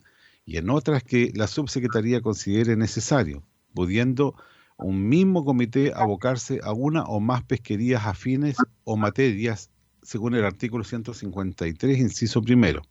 y 0.46 0.58
en 0.58 0.70
otras 0.70 1.04
que 1.06 1.32
la 1.34 1.48
subsecretaría 1.48 2.20
considere 2.20 2.76
necesario, 2.76 3.42
pudiendo 3.74 4.36
un 4.76 5.08
mismo 5.08 5.46
comité 5.46 5.94
abocarse 5.96 6.60
a 6.62 6.74
una 6.74 7.04
o 7.04 7.22
más 7.22 7.42
pesquerías 7.46 8.06
afines 8.06 8.58
o 8.84 8.98
materias 8.98 9.70
según 10.04 10.36
el 10.36 10.46
artículo 10.46 10.84
153, 10.84 11.98
inciso 11.98 12.42
primero. 12.42 12.82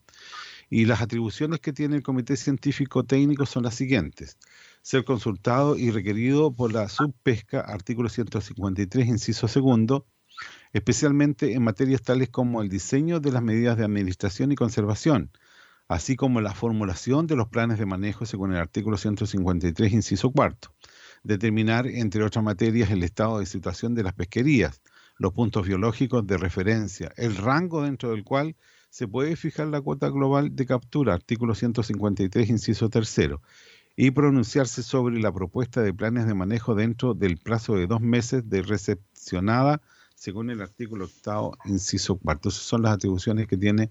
Y 0.70 0.86
las 0.86 1.02
atribuciones 1.02 1.60
que 1.60 1.72
tiene 1.72 1.96
el 1.96 2.02
Comité 2.02 2.36
Científico 2.36 3.04
Técnico 3.04 3.44
son 3.44 3.64
las 3.64 3.74
siguientes. 3.74 4.38
Ser 4.80 5.04
consultado 5.04 5.76
y 5.76 5.90
requerido 5.90 6.54
por 6.54 6.72
la 6.72 6.88
subpesca, 6.88 7.60
artículo 7.60 8.08
153, 8.08 9.06
inciso 9.06 9.48
segundo, 9.48 10.06
especialmente 10.72 11.52
en 11.52 11.62
materias 11.62 12.02
tales 12.02 12.30
como 12.30 12.62
el 12.62 12.68
diseño 12.68 13.20
de 13.20 13.32
las 13.32 13.42
medidas 13.42 13.76
de 13.76 13.84
administración 13.84 14.50
y 14.50 14.54
conservación, 14.54 15.30
así 15.88 16.16
como 16.16 16.40
la 16.40 16.54
formulación 16.54 17.26
de 17.26 17.36
los 17.36 17.48
planes 17.48 17.78
de 17.78 17.86
manejo 17.86 18.24
según 18.24 18.52
el 18.52 18.58
artículo 18.58 18.96
153, 18.96 19.92
inciso 19.92 20.30
cuarto. 20.30 20.74
Determinar, 21.22 21.86
entre 21.86 22.24
otras 22.24 22.42
materias, 22.42 22.90
el 22.90 23.02
estado 23.02 23.38
de 23.38 23.46
situación 23.46 23.94
de 23.94 24.02
las 24.02 24.14
pesquerías, 24.14 24.80
los 25.22 25.32
puntos 25.32 25.66
biológicos 25.66 26.26
de 26.26 26.36
referencia, 26.36 27.12
el 27.16 27.36
rango 27.36 27.82
dentro 27.82 28.10
del 28.10 28.24
cual 28.24 28.56
se 28.90 29.06
puede 29.08 29.36
fijar 29.36 29.68
la 29.68 29.80
cuota 29.80 30.08
global 30.10 30.54
de 30.54 30.66
captura, 30.66 31.14
artículo 31.14 31.54
153, 31.54 32.50
inciso 32.50 32.90
tercero, 32.90 33.40
y 33.96 34.10
pronunciarse 34.10 34.82
sobre 34.82 35.20
la 35.20 35.32
propuesta 35.32 35.80
de 35.80 35.94
planes 35.94 36.26
de 36.26 36.34
manejo 36.34 36.74
dentro 36.74 37.14
del 37.14 37.38
plazo 37.38 37.76
de 37.76 37.86
dos 37.86 38.00
meses 38.00 38.50
de 38.50 38.62
recepcionada, 38.62 39.80
según 40.14 40.50
el 40.50 40.60
artículo 40.60 41.04
octavo, 41.06 41.56
inciso 41.64 42.16
cuarto. 42.16 42.48
Esas 42.48 42.62
son 42.64 42.82
las 42.82 42.92
atribuciones 42.94 43.46
que 43.46 43.56
tiene 43.56 43.90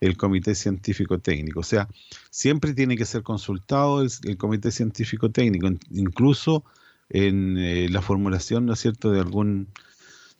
el 0.00 0.16
Comité 0.16 0.54
Científico 0.54 1.18
Técnico. 1.18 1.60
O 1.60 1.64
sea, 1.64 1.86
siempre 2.30 2.74
tiene 2.74 2.96
que 2.96 3.04
ser 3.04 3.22
consultado 3.22 4.02
el, 4.02 4.36
Comité 4.38 4.70
Científico 4.70 5.30
Técnico, 5.30 5.66
in- 5.68 5.78
incluso 5.90 6.64
en 7.10 7.58
eh, 7.58 7.88
la 7.90 8.00
formulación, 8.00 8.64
¿no 8.66 8.72
es 8.72 8.80
cierto?, 8.80 9.10
de 9.12 9.20
algún 9.20 9.68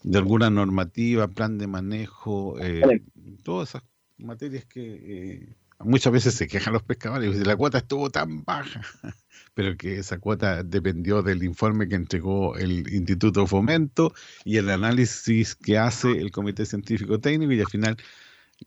de 0.03 0.19
alguna 0.19 0.51
normativa, 0.51 1.29
plan 1.29 1.59
de 1.59 1.67
manejo, 1.67 2.59
eh, 2.61 3.03
todas 3.43 3.71
esas 3.71 3.83
materias 4.19 4.65
que 4.65 4.83
eh, 4.83 5.57
muchas 5.81 6.13
veces 6.13 6.35
se 6.35 6.47
quejan 6.49 6.73
los 6.73 6.83
pescadores, 6.83 7.29
y 7.29 7.33
dicen, 7.33 7.47
la 7.47 7.57
cuota 7.57 7.79
estuvo 7.79 8.11
tan 8.11 8.45
baja, 8.45 8.83
pero 9.55 9.77
que 9.77 9.99
esa 9.99 10.19
cuota 10.19 10.63
dependió 10.63 11.23
del 11.23 11.43
informe 11.43 11.89
que 11.89 11.95
entregó 11.97 12.57
el 12.57 12.93
Instituto 12.93 13.47
Fomento 13.47 14.13
y 14.45 14.57
el 14.57 14.71
análisis 14.71 15.55
que 15.55 15.79
hace 15.79 16.11
el 16.13 16.31
Comité 16.31 16.67
Científico 16.67 17.19
Técnico 17.21 17.53
y 17.53 17.61
al 17.61 17.69
final 17.69 17.97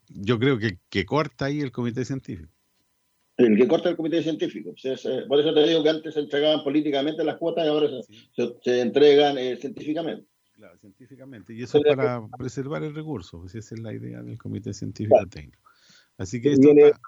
yo 0.09 0.39
creo 0.39 0.57
que, 0.57 0.79
que 0.89 1.05
corta 1.05 1.45
ahí 1.45 1.61
el 1.61 1.71
Comité 1.71 2.05
Científico. 2.05 2.49
El 3.37 3.57
que 3.57 3.67
corta 3.67 3.89
el 3.89 3.97
comité 3.97 4.23
científico. 4.23 4.73
Se- 4.77 4.95
por 5.27 5.39
eso 5.39 5.53
te 5.53 5.67
digo 5.67 5.83
que 5.83 5.89
antes 5.89 6.13
se 6.13 6.21
entregaban 6.21 6.63
políticamente 6.63 7.21
las 7.23 7.35
cuotas 7.35 7.65
y 7.65 7.67
ahora 7.67 7.89
se, 8.63 8.81
entregan 8.81 9.37
eh, 9.37 9.57
científicamente. 9.57 10.25
Claro, 10.65 10.79
científicamente. 10.79 11.53
Y 11.53 11.61
eso 11.61 11.77
es 11.77 11.95
para 11.95 12.27
preservar 12.39 12.81
el 12.83 12.95
recurso, 12.95 13.39
pues 13.41 13.53
esa 13.53 13.75
es 13.75 13.81
la 13.81 13.93
idea 13.93 14.23
del 14.23 14.37
Comité 14.39 14.73
Científico 14.73 15.23
Técnico. 15.29 15.59
Así 16.17 16.41
que 16.41 16.53
esto 16.53 16.69
en 16.71 16.79
el, 16.79 16.85
está- 16.87 16.99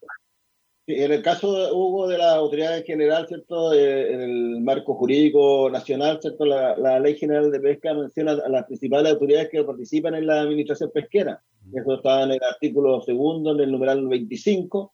en 0.86 1.12
el 1.12 1.22
caso, 1.24 1.76
Hugo, 1.76 2.08
de 2.08 2.20
la 2.20 2.36
autoridad 2.36 2.78
en 2.78 2.84
general, 2.84 3.28
¿cierto? 3.28 3.74
Eh, 3.74 4.14
en 4.14 4.22
el 4.22 4.62
marco 4.62 4.94
jurídico 4.94 5.70
nacional, 5.72 6.20
¿cierto? 6.22 6.46
La, 6.46 6.78
la 6.78 7.00
Ley 7.00 7.16
General 7.18 7.50
de 7.52 7.60
Pesca 7.60 7.94
menciona 7.96 8.34
a 8.34 8.48
las 8.50 8.66
principales 8.66 9.12
autoridades 9.12 9.50
que 9.50 9.64
participan 9.64 10.14
en 10.16 10.28
la 10.28 10.42
administración 10.42 10.92
pesquera. 10.94 11.42
Eso 11.74 11.96
está 11.96 12.24
en 12.24 12.32
el 12.32 12.40
artículo 12.44 13.02
segundo, 13.02 13.54
en 13.54 13.60
el 13.62 13.72
numeral 13.72 14.08
25, 14.08 14.94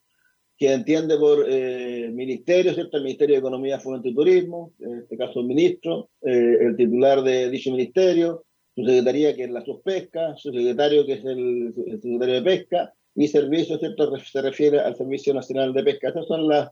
que 0.58 0.72
entiende 0.74 1.18
por 1.18 1.46
eh, 1.50 2.10
ministerio, 2.14 2.74
¿cierto? 2.74 2.98
El 2.98 3.04
Ministerio 3.04 3.36
de 3.36 3.40
Economía, 3.40 3.80
Fomento 3.80 4.08
y 4.08 4.16
Turismo, 4.16 4.72
en 4.80 5.00
este 5.00 5.18
caso 5.18 5.42
el 5.42 5.48
ministro, 5.48 6.10
eh, 6.22 6.58
el 6.62 6.76
titular 6.78 7.22
de 7.24 7.50
dicho 7.50 7.72
ministerio, 7.72 8.46
su 8.76 8.84
secretaría, 8.84 9.36
que 9.36 9.44
es 9.44 9.52
la 9.52 9.64
Suspesca, 9.64 10.36
su 10.36 10.52
secretario, 10.52 11.06
que 11.06 11.14
es 11.14 11.26
el, 11.26 11.74
el 11.88 12.02
secretario 12.02 12.36
de 12.36 12.42
Pesca, 12.42 12.94
y 13.16 13.28
servicio, 13.28 13.78
¿cierto? 13.78 14.18
Se 14.18 14.42
refiere 14.42 14.80
al 14.80 14.96
Servicio 14.96 15.34
Nacional 15.34 15.74
de 15.74 15.84
Pesca. 15.84 16.10
Esas 16.10 16.26
son 16.26 16.48
las, 16.48 16.72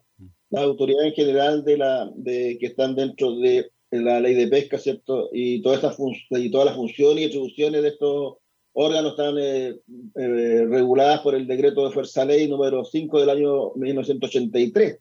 las 0.50 0.64
autoridades 0.64 1.10
en 1.10 1.14
general 1.14 1.64
de 1.64 1.78
la, 1.78 2.12
de, 2.16 2.58
que 2.60 2.68
están 2.68 2.96
dentro 2.96 3.38
de 3.38 3.72
la 3.92 4.20
ley 4.20 4.36
de 4.36 4.48
pesca, 4.48 4.78
¿cierto? 4.78 5.30
Y, 5.34 5.62
todas 5.62 5.80
esas 5.80 5.98
y 6.30 6.50
todas 6.50 6.68
las 6.68 6.76
funciones 6.76 7.24
y 7.24 7.28
atribuciones 7.28 7.82
de 7.82 7.90
estos 7.90 8.38
órganos 8.74 9.12
están 9.12 9.38
eh, 9.38 9.76
eh, 10.16 10.66
reguladas 10.70 11.20
por 11.20 11.36
el 11.36 11.46
decreto 11.46 11.86
de 11.86 11.94
Fuerza 11.94 12.24
Ley 12.24 12.48
número 12.48 12.86
5 12.86 13.20
del 13.20 13.30
año 13.30 13.74
1983. 13.76 14.98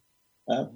¿ah? 0.48 0.70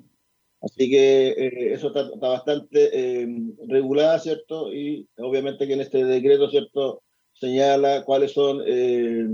Así 0.65 0.91
que 0.91 1.29
eh, 1.29 1.73
eso 1.75 1.89
está, 1.89 2.09
está 2.15 2.29
bastante 2.29 3.23
eh, 3.23 3.29
regulada, 3.69 4.19
¿cierto? 4.19 4.73
Y 4.73 5.09
obviamente 5.19 5.67
que 5.67 5.75
en 5.75 5.81
este 5.81 6.05
decreto, 6.05 6.49
¿cierto? 6.51 7.03
Señala 7.35 8.05
cuáles 8.05 8.33
son 8.33 8.61
eh, 8.67 9.27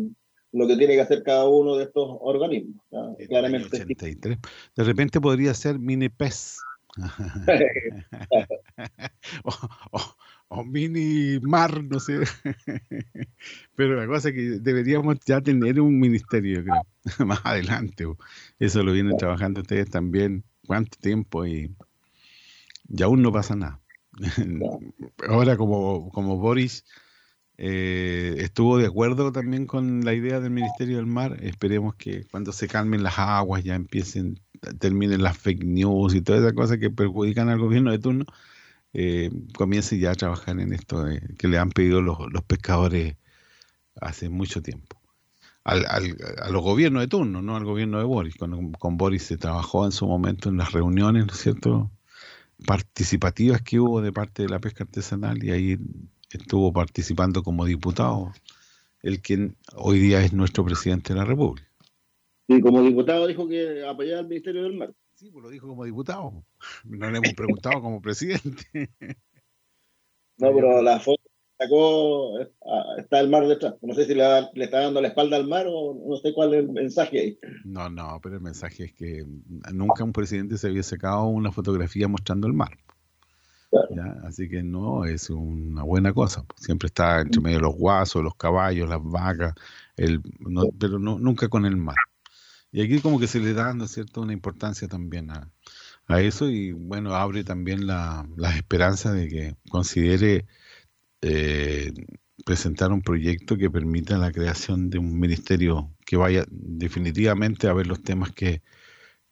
lo 0.53 0.67
que 0.67 0.77
tiene 0.77 0.95
que 0.95 1.03
hacer 1.03 1.23
cada 1.23 1.49
uno 1.49 1.77
de 1.77 1.85
estos 1.85 2.09
organismos. 2.21 2.83
Claramente. 3.29 3.69
83. 3.77 4.39
De 4.77 4.85
repente 4.85 5.21
podría 5.21 5.55
ser 5.55 5.79
mini 5.79 6.09
pez. 6.09 6.59
o, 9.45 9.51
o- 9.93 10.17
o 10.53 10.65
mini 10.65 11.39
mar, 11.43 11.85
no 11.85 12.01
sé. 12.01 12.19
Pero 13.77 13.95
la 13.95 14.07
cosa 14.09 14.31
es 14.31 14.35
que 14.35 14.41
deberíamos 14.61 15.19
ya 15.25 15.41
tener 15.41 15.81
un 15.81 16.01
ministerio, 16.01 16.65
creo, 16.65 16.83
más 17.27 17.41
adelante. 17.45 18.05
Eso 18.59 18.83
lo 18.83 18.93
vienen 18.93 19.17
trabajando 19.17 19.61
ustedes 19.61 19.89
también. 19.91 20.43
¿Cuánto 20.71 20.97
tiempo? 21.01 21.45
Y, 21.45 21.75
y 22.89 23.03
aún 23.03 23.23
no 23.23 23.33
pasa 23.33 23.57
nada. 23.57 23.81
Ahora, 25.29 25.57
como, 25.57 26.11
como 26.11 26.37
Boris 26.39 26.85
eh, 27.59 28.37
estuvo 28.39 28.79
de 28.79 28.87
acuerdo 28.87 29.33
también 29.33 29.67
con 29.67 30.05
la 30.05 30.15
idea 30.15 30.41
del 30.41 30.53
Ministerio 30.53 30.97
del 30.99 31.07
Mar, 31.07 31.39
esperemos 31.43 31.95
que 31.97 32.27
cuando 32.27 32.53
se 32.53 32.69
calmen 32.69 33.03
las 33.03 33.19
aguas 33.19 33.65
ya 33.65 33.75
empiecen, 33.77 34.41
terminen 34.81 35.23
las 35.23 35.39
fake 35.39 35.65
news 35.65 36.15
y 36.15 36.23
todas 36.23 36.43
esas 36.43 36.55
cosas 36.55 36.79
que 36.79 36.91
perjudican 36.91 37.49
al 37.49 37.59
gobierno 37.61 37.93
de 37.93 37.99
turno, 38.01 38.25
eh, 38.95 39.31
comience 39.57 39.99
ya 39.99 40.13
a 40.13 40.17
trabajar 40.17 40.61
en 40.61 40.73
esto 40.75 41.05
de- 41.05 41.23
que 41.39 41.49
le 41.49 41.59
han 41.59 41.71
pedido 41.71 42.03
los, 42.03 42.19
los 42.33 42.45
pescadores 42.45 43.17
hace 44.01 44.29
mucho 44.31 44.63
tiempo. 44.63 45.00
Al, 45.65 45.85
al- 45.87 46.17
a 46.43 46.51
los 46.51 46.63
gobiernos 46.63 47.03
de 47.03 47.09
turno, 47.09 47.43
no 47.43 47.57
al 47.57 47.65
gobierno 47.65 47.99
de 47.99 48.05
Boris. 48.05 48.35
Con, 48.37 48.73
con 48.73 48.97
Boris 48.97 49.25
se 49.25 49.37
trabajó 49.37 49.85
en 49.85 49.93
su 49.93 50.07
momento 50.07 50.49
en 50.49 50.57
las 50.57 50.73
reuniones, 50.73 51.27
¿no 51.27 51.33
es 51.33 51.39
cierto? 51.41 51.91
participativas 52.67 53.63
que 53.63 53.81
hubo 53.81 54.03
de 54.03 54.13
parte 54.13 54.43
de 54.43 54.51
la 54.51 54.59
pesca 54.59 54.85
artesanal 54.85 55.43
y 55.43 55.51
ahí 55.51 55.79
estuvo 56.31 56.73
participando 56.73 57.43
como 57.43 57.65
diputado 57.65 58.33
el 59.03 59.23
que 59.23 59.53
hoy 59.77 59.99
día 59.99 60.23
es 60.23 60.35
nuestro 60.35 60.63
presidente 60.65 61.15
de 61.15 61.21
la 61.21 61.25
República. 61.25 61.67
Y 62.49 62.61
como 62.61 62.83
diputado 62.83 63.27
dijo 63.27 63.49
que 63.49 63.83
apoyaba 63.87 64.21
al 64.21 64.29
Ministerio 64.29 64.65
del 64.65 64.75
Mar. 64.77 64.93
Sí, 65.15 65.31
pues 65.31 65.43
lo 65.43 65.49
dijo 65.49 65.69
como 65.69 65.85
diputado. 65.85 66.45
No 66.85 67.11
le 67.11 67.19
hemos 67.19 67.33
preguntado 67.33 67.81
como 67.81 68.03
presidente. 68.03 68.91
No, 70.37 70.55
pero 70.55 70.83
la 70.83 71.01
foto 71.01 71.23
sacó, 71.61 72.41
eh, 72.41 72.51
está 72.99 73.21
el 73.21 73.29
mar 73.29 73.47
detrás. 73.47 73.75
No 73.83 73.95
sé 73.95 74.05
si 74.07 74.15
le, 74.15 74.25
le 74.55 74.65
está 74.65 74.81
dando 74.81 75.01
la 75.01 75.09
espalda 75.09 75.37
al 75.37 75.47
mar 75.47 75.67
o 75.69 75.95
no 76.09 76.17
sé 76.17 76.33
cuál 76.33 76.55
es 76.55 76.61
el 76.61 76.69
mensaje 76.71 77.19
ahí. 77.21 77.39
No, 77.65 77.89
no, 77.91 78.19
pero 78.23 78.37
el 78.37 78.41
mensaje 78.41 78.85
es 78.85 78.93
que 78.95 79.25
nunca 79.73 80.05
un 80.05 80.13
presidente 80.13 80.57
se 80.59 80.69
había 80.69 80.83
sacado 80.83 81.25
una 81.27 81.53
fotografía 81.53 82.09
mostrando 82.09 82.47
el 82.47 82.55
mar. 82.55 82.71
¿ya? 83.95 84.17
Así 84.25 84.49
que 84.49 84.63
no, 84.63 85.05
es 85.05 85.31
una 85.31 85.83
buena 85.83 86.13
cosa. 86.13 86.45
Siempre 86.57 86.87
está 86.87 87.21
entre 87.21 87.41
medio 87.41 87.59
de 87.59 87.63
los 87.63 87.75
guasos, 87.77 88.23
los 88.23 88.35
caballos, 88.35 88.89
las 88.89 89.01
vacas, 89.03 89.55
el, 89.97 90.21
no- 90.41 90.71
pero 90.79 90.99
no, 90.99 91.19
nunca 91.19 91.49
con 91.49 91.67
el 91.67 91.77
mar. 91.77 91.97
Y 92.73 92.83
aquí 92.83 93.01
como 93.01 93.19
que 93.19 93.27
se 93.27 93.41
le 93.41 93.53
da, 93.53 93.75
¿no 93.75 93.85
es 93.85 93.91
cierto?, 93.93 94.21
una 94.23 94.33
importancia 94.33 94.87
también 94.89 95.31
a, 95.31 95.51
a 96.07 96.21
eso 96.21 96.49
y 96.49 96.73
bueno, 96.73 97.15
abre 97.15 97.45
también 97.45 97.87
la, 97.87 98.27
las 98.37 98.57
esperanzas 98.57 99.15
de 99.15 99.29
que 99.29 99.57
considere 99.71 100.47
eh, 101.23 101.93
presentar 102.45 102.93
un 102.93 103.03
proyecto 103.03 103.57
que 103.57 103.71
permita 103.71 104.19
la 104.19 104.33
creación 104.33 104.91
de 104.91 104.99
un 104.99 105.19
ministerio 105.19 105.95
que 106.05 106.17
vaya 106.17 106.45
definitivamente 106.51 107.69
a 107.69 107.73
ver 107.73 107.87
los 107.87 108.03
temas 108.03 108.33
que, 108.33 108.63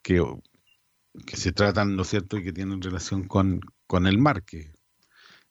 que, 0.02 0.22
que 1.26 1.36
se 1.36 1.52
tratan, 1.52 1.96
¿no 1.96 2.02
es 2.02 2.08
cierto?, 2.08 2.36
y 2.36 2.44
que 2.44 2.52
tienen 2.52 2.82
relación 2.82 3.24
con, 3.24 3.60
con 3.86 4.06
el 4.06 4.18
mar, 4.18 4.44
que 4.44 4.72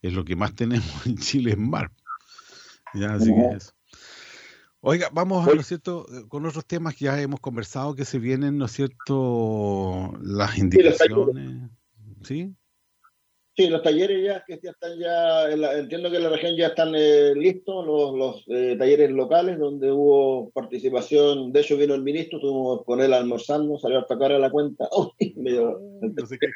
es 0.02 0.14
lo 0.14 0.24
que 0.24 0.36
más 0.36 0.56
tenemos 0.56 0.86
en 1.06 1.18
Chile, 1.18 1.52
es 1.52 1.58
mar. 1.58 1.92
Ya, 2.94 3.14
así 3.14 3.34
que 3.34 3.56
eso. 3.56 3.74
Oiga, 4.80 5.10
vamos, 5.12 5.46
¿no 5.46 5.60
es 5.60 5.68
cierto?, 5.68 6.06
eh, 6.14 6.28
con 6.30 6.46
otros 6.46 6.66
temas 6.66 6.96
que 6.96 7.06
ya 7.06 7.20
hemos 7.20 7.40
conversado 7.40 7.96
que 7.96 8.06
se 8.06 8.20
vienen, 8.20 8.58
¿no 8.58 8.66
es 8.66 8.72
cierto?, 8.72 10.14
las 10.22 10.58
indicaciones. 10.58 11.72
¿Sí? 12.24 12.56
Sí, 13.58 13.68
los 13.70 13.82
talleres 13.82 14.24
ya 14.24 14.44
que 14.46 14.60
ya 14.62 14.70
están 14.70 15.00
ya, 15.00 15.50
en 15.52 15.62
la- 15.62 15.80
entiendo 15.80 16.12
que 16.12 16.18
en 16.18 16.24
la 16.24 16.30
región 16.30 16.56
ya 16.56 16.68
están 16.68 16.94
eh, 16.96 17.34
listos 17.36 17.84
los, 17.88 18.16
los 18.16 18.44
eh, 18.50 18.76
talleres 18.78 19.10
locales 19.10 19.58
donde 19.58 19.92
hubo 19.92 20.52
participación, 20.52 21.52
de 21.52 21.62
hecho 21.62 21.76
vino 21.76 21.96
el 21.96 22.04
ministro, 22.04 22.38
estuvimos 22.38 22.86
con 22.86 23.02
él 23.02 23.14
almorzando, 23.14 23.80
salió 23.80 23.98
hasta 23.98 24.16
cara 24.20 24.38
la 24.38 24.52
cuenta, 24.52 24.88
Uy, 24.96 25.34
medio- 25.38 25.80
el 26.04 26.14
tesorero, 26.14 26.54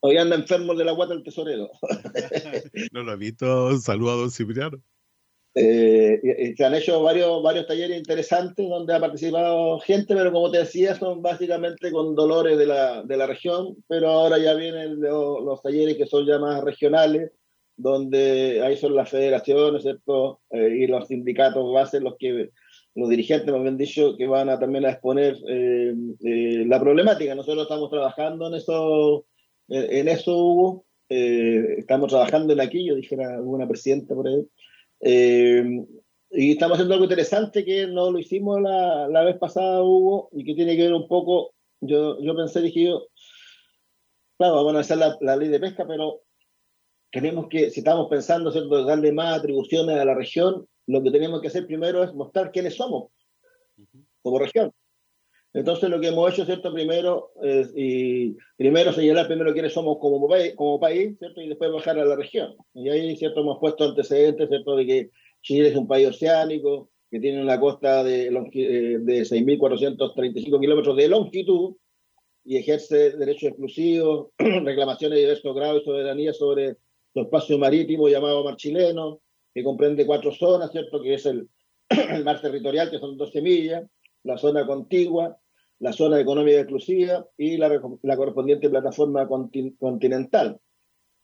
Hoy 0.00 0.18
anda 0.18 0.36
enfermo 0.36 0.74
de 0.74 0.84
la 0.84 0.92
guata 0.92 1.14
el 1.14 1.22
tesorero. 1.22 1.70
No 2.92 3.02
lo 3.02 3.12
he 3.14 3.16
visto. 3.16 3.68
Un 3.68 3.80
saludo 3.80 4.10
a 4.12 4.16
don 4.16 4.30
Cipriano. 4.30 4.82
Eh, 5.56 6.54
se 6.56 6.64
han 6.64 6.74
hecho 6.74 7.00
varios, 7.02 7.40
varios 7.42 7.66
talleres 7.68 7.96
interesantes 7.96 8.68
donde 8.68 8.92
ha 8.92 8.98
participado 8.98 9.78
gente, 9.78 10.14
pero 10.14 10.32
como 10.32 10.50
te 10.50 10.58
decía, 10.58 10.96
son 10.96 11.22
básicamente 11.22 11.92
con 11.92 12.16
dolores 12.16 12.58
de 12.58 12.66
la, 12.66 13.02
de 13.04 13.16
la 13.16 13.26
región, 13.26 13.76
pero 13.86 14.08
ahora 14.08 14.38
ya 14.38 14.54
vienen 14.54 15.00
lo- 15.00 15.40
los, 15.40 15.62
talleres 15.62 15.96
que 15.96 16.06
son 16.06 16.26
ya 16.26 16.40
más 16.40 16.62
regionales, 16.64 17.30
donde 17.76 18.62
ahí 18.64 18.76
son 18.76 18.96
las 18.96 19.08
federaciones, 19.10 19.82
¿cierto? 19.82 20.40
Eh, 20.50 20.76
y 20.80 20.86
los 20.88 21.06
sindicatos 21.06 21.64
los 22.00 22.16
que 22.18 22.50
los 22.96 23.08
dirigentes 23.08 23.52
me 23.52 23.68
han 23.68 23.76
dicho 23.76 24.16
que 24.16 24.26
van 24.26 24.48
a 24.48 24.58
también 24.58 24.84
a 24.86 24.90
exponer 24.90 25.36
eh, 25.48 25.94
la 26.66 26.80
problemática. 26.80 27.34
Nosotros 27.34 27.64
estamos 27.64 27.90
trabajando 27.90 28.46
en 28.48 28.54
eso, 28.54 29.26
en 29.68 30.08
eso 30.08 30.36
Hugo. 30.36 30.84
Estamos 31.08 32.08
trabajando 32.10 32.52
en 32.52 32.60
aquí, 32.60 32.86
yo 32.86 32.94
dijera 32.94 33.34
alguna 33.34 33.66
presidenta 33.66 34.14
por 34.14 34.28
ahí. 34.28 34.46
Eh, 35.06 35.84
y 36.30 36.52
estamos 36.52 36.76
haciendo 36.76 36.94
algo 36.94 37.04
interesante 37.04 37.64
que 37.64 37.86
no 37.86 38.10
lo 38.10 38.18
hicimos 38.18 38.60
la, 38.60 39.06
la 39.08 39.22
vez 39.22 39.36
pasada, 39.36 39.82
Hugo, 39.82 40.30
y 40.32 40.44
que 40.44 40.54
tiene 40.54 40.76
que 40.76 40.84
ver 40.84 40.94
un 40.94 41.06
poco, 41.06 41.52
yo, 41.80 42.20
yo 42.20 42.34
pensé, 42.34 42.62
dije 42.62 42.84
yo, 42.84 43.06
claro, 44.38 44.64
vamos 44.64 44.76
a 44.76 44.80
hacer 44.80 44.96
la, 44.96 45.16
la 45.20 45.36
ley 45.36 45.48
de 45.48 45.60
pesca, 45.60 45.86
pero 45.86 46.22
tenemos 47.12 47.48
que, 47.48 47.70
si 47.70 47.80
estamos 47.80 48.08
pensando, 48.08 48.50
¿cierto?, 48.50 48.84
darle 48.84 49.12
más 49.12 49.38
atribuciones 49.38 49.96
a 49.96 50.04
la 50.04 50.14
región, 50.14 50.66
lo 50.86 51.02
que 51.02 51.10
tenemos 51.10 51.40
que 51.40 51.48
hacer 51.48 51.66
primero 51.66 52.02
es 52.02 52.12
mostrar 52.14 52.50
quiénes 52.50 52.74
somos 52.74 53.10
como 54.22 54.38
región. 54.38 54.72
Entonces 55.54 55.88
lo 55.88 56.00
que 56.00 56.08
hemos 56.08 56.32
hecho, 56.32 56.44
¿cierto? 56.44 56.72
Primero, 56.72 57.30
es, 57.40 57.72
y 57.76 58.36
primero 58.56 58.92
señalar 58.92 59.28
primero 59.28 59.52
quiénes 59.52 59.72
somos 59.72 59.98
como, 60.00 60.28
como 60.56 60.80
país, 60.80 61.16
¿cierto? 61.16 61.40
Y 61.40 61.48
después 61.48 61.70
bajar 61.70 61.96
a 61.96 62.04
la 62.04 62.16
región. 62.16 62.56
Y 62.74 62.88
ahí, 62.88 63.16
¿cierto? 63.16 63.40
Hemos 63.40 63.60
puesto 63.60 63.84
antecedentes, 63.84 64.48
¿cierto? 64.48 64.74
De 64.74 64.84
que 64.84 65.10
Chile 65.42 65.68
es 65.68 65.76
un 65.76 65.86
país 65.86 66.08
oceánico, 66.08 66.90
que 67.08 67.20
tiene 67.20 67.40
una 67.40 67.60
costa 67.60 68.02
de, 68.02 68.26
eh, 68.26 68.98
de 68.98 69.22
6.435 69.22 70.60
kilómetros 70.60 70.96
de 70.96 71.08
longitud 71.08 71.76
y 72.44 72.56
ejerce 72.56 73.12
derechos 73.12 73.50
exclusivos, 73.50 74.30
reclamaciones 74.38 75.16
de 75.16 75.22
diversos 75.22 75.54
grados 75.54 75.82
y 75.82 75.84
soberanía 75.84 76.32
sobre 76.32 76.78
su 77.12 77.20
espacio 77.20 77.58
marítimo 77.58 78.08
llamado 78.08 78.42
mar 78.42 78.56
chileno, 78.56 79.20
que 79.54 79.62
comprende 79.62 80.04
cuatro 80.04 80.32
zonas, 80.32 80.72
¿cierto? 80.72 81.00
Que 81.00 81.14
es 81.14 81.26
el, 81.26 81.48
el 82.10 82.24
mar 82.24 82.40
territorial, 82.40 82.90
que 82.90 82.98
son 82.98 83.16
12 83.16 83.40
millas, 83.40 83.84
la 84.24 84.36
zona 84.36 84.66
contigua, 84.66 85.38
la 85.84 85.92
zona 85.92 86.18
económica 86.18 86.58
exclusiva 86.60 87.26
y 87.36 87.58
la, 87.58 87.68
la 88.02 88.16
correspondiente 88.16 88.70
plataforma 88.70 89.28
contin- 89.28 89.76
continental. 89.78 90.58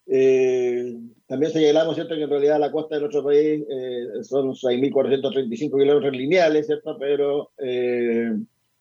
Eh, 0.05 0.95
también 1.25 1.51
señalamos, 1.51 1.95
¿cierto?, 1.95 2.13
que 2.15 2.21
en 2.23 2.29
realidad 2.29 2.59
la 2.59 2.71
costa 2.71 2.93
de 2.95 3.01
nuestro 3.01 3.23
país 3.23 3.63
eh, 3.67 4.05
son 4.21 4.53
6.435 4.53 5.79
kilómetros 5.79 6.15
lineales, 6.15 6.67
¿cierto?, 6.67 6.95
pero 6.99 7.49
eh, 7.57 8.33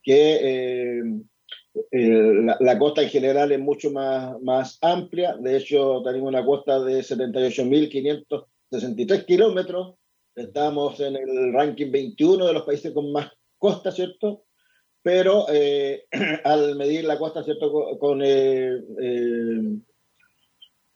que 0.02 0.38
eh, 0.42 1.02
eh, 1.92 2.32
la, 2.44 2.58
la 2.60 2.78
costa 2.78 3.00
en 3.02 3.08
general 3.08 3.50
es 3.50 3.60
mucho 3.60 3.90
más, 3.90 4.38
más 4.42 4.76
amplia. 4.82 5.34
De 5.40 5.56
hecho, 5.56 6.02
tenemos 6.04 6.28
una 6.28 6.44
costa 6.44 6.78
de 6.84 7.00
78.563 7.00 9.24
kilómetros. 9.24 9.94
Estamos 10.34 11.00
en 11.00 11.16
el 11.16 11.54
ranking 11.54 11.90
21 11.90 12.46
de 12.46 12.52
los 12.52 12.64
países 12.64 12.92
con 12.92 13.10
más 13.12 13.30
costa, 13.56 13.90
¿cierto? 13.92 14.44
Pero 15.02 15.46
eh, 15.50 16.04
al 16.44 16.76
medir 16.76 17.04
la 17.04 17.18
costa, 17.18 17.42
¿cierto? 17.42 17.72
Con, 17.72 17.98
con, 17.98 18.22
eh, 18.22 18.78
eh, 19.00 19.78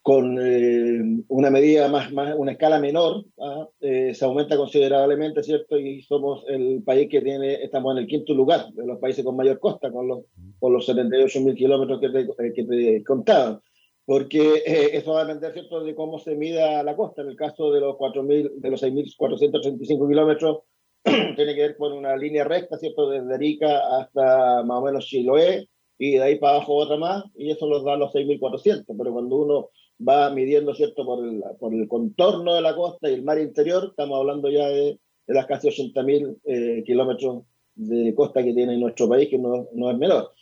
con 0.04 0.38
eh, 0.38 1.24
una 1.28 1.48
medida 1.48 1.88
más, 1.88 2.12
más, 2.12 2.34
una 2.36 2.52
escala 2.52 2.78
menor, 2.78 3.24
¿ah? 3.40 3.66
Eh, 3.80 4.12
se 4.12 4.26
aumenta 4.26 4.54
considerablemente, 4.54 5.42
¿cierto? 5.42 5.78
Y 5.78 6.02
somos 6.02 6.44
el 6.46 6.82
país 6.84 7.08
que 7.08 7.22
tiene, 7.22 7.54
estamos 7.62 7.96
en 7.96 8.02
el 8.02 8.06
quinto 8.06 8.34
lugar 8.34 8.70
de 8.74 8.84
los 8.84 8.98
países 8.98 9.24
con 9.24 9.34
mayor 9.34 9.58
costa, 9.58 9.90
con 9.90 10.06
los, 10.06 10.24
con 10.60 10.74
los 10.74 10.84
78 10.84 11.40
mil 11.40 11.54
kilómetros 11.54 12.00
que 12.00 12.10
te, 12.10 12.20
eh, 12.20 12.52
que 12.54 12.64
te 12.64 13.02
contaba. 13.02 13.62
Porque 14.04 14.62
eso 14.92 15.14
va 15.14 15.22
a 15.22 15.24
depender, 15.24 15.54
¿cierto?, 15.54 15.82
de 15.82 15.94
cómo 15.94 16.18
se 16.18 16.34
mida 16.34 16.82
la 16.82 16.94
costa. 16.94 17.22
En 17.22 17.28
el 17.28 17.36
caso 17.36 17.72
de 17.72 17.80
los 17.80 17.96
4.000, 17.96 18.56
de 18.56 18.70
los 18.70 18.82
6.435 18.82 20.06
kilómetros, 20.06 20.58
tiene 21.36 21.54
que 21.54 21.60
ver 21.60 21.76
con 21.76 21.92
una 21.92 22.16
línea 22.16 22.44
recta, 22.44 22.78
¿cierto?, 22.78 23.10
desde 23.10 23.34
Arica 23.34 23.98
hasta 23.98 24.62
más 24.62 24.78
o 24.78 24.82
menos 24.82 25.04
Chiloé, 25.04 25.68
y 25.98 26.12
de 26.12 26.22
ahí 26.22 26.38
para 26.38 26.56
abajo 26.56 26.74
otra 26.74 26.96
más, 26.96 27.24
y 27.36 27.50
eso 27.50 27.66
nos 27.66 27.84
da 27.84 27.96
los 27.96 28.12
6.400. 28.12 28.84
Pero 28.86 29.12
cuando 29.12 29.36
uno 29.36 29.70
va 30.06 30.30
midiendo, 30.30 30.74
¿cierto?, 30.74 31.04
por 31.04 31.24
el, 31.24 31.42
por 31.60 31.74
el 31.74 31.86
contorno 31.88 32.54
de 32.54 32.62
la 32.62 32.74
costa 32.74 33.10
y 33.10 33.14
el 33.14 33.22
mar 33.22 33.38
interior, 33.38 33.88
estamos 33.90 34.18
hablando 34.18 34.50
ya 34.50 34.66
de, 34.68 34.98
de 35.26 35.34
las 35.34 35.46
casi 35.46 35.68
80.000 35.68 36.38
eh, 36.44 36.82
kilómetros 36.84 37.44
de 37.74 38.14
costa 38.14 38.42
que 38.42 38.54
tiene 38.54 38.76
nuestro 38.78 39.08
país, 39.08 39.28
que 39.28 39.38
no, 39.38 39.68
no 39.72 39.90
es 39.90 39.98
menor. 39.98 40.32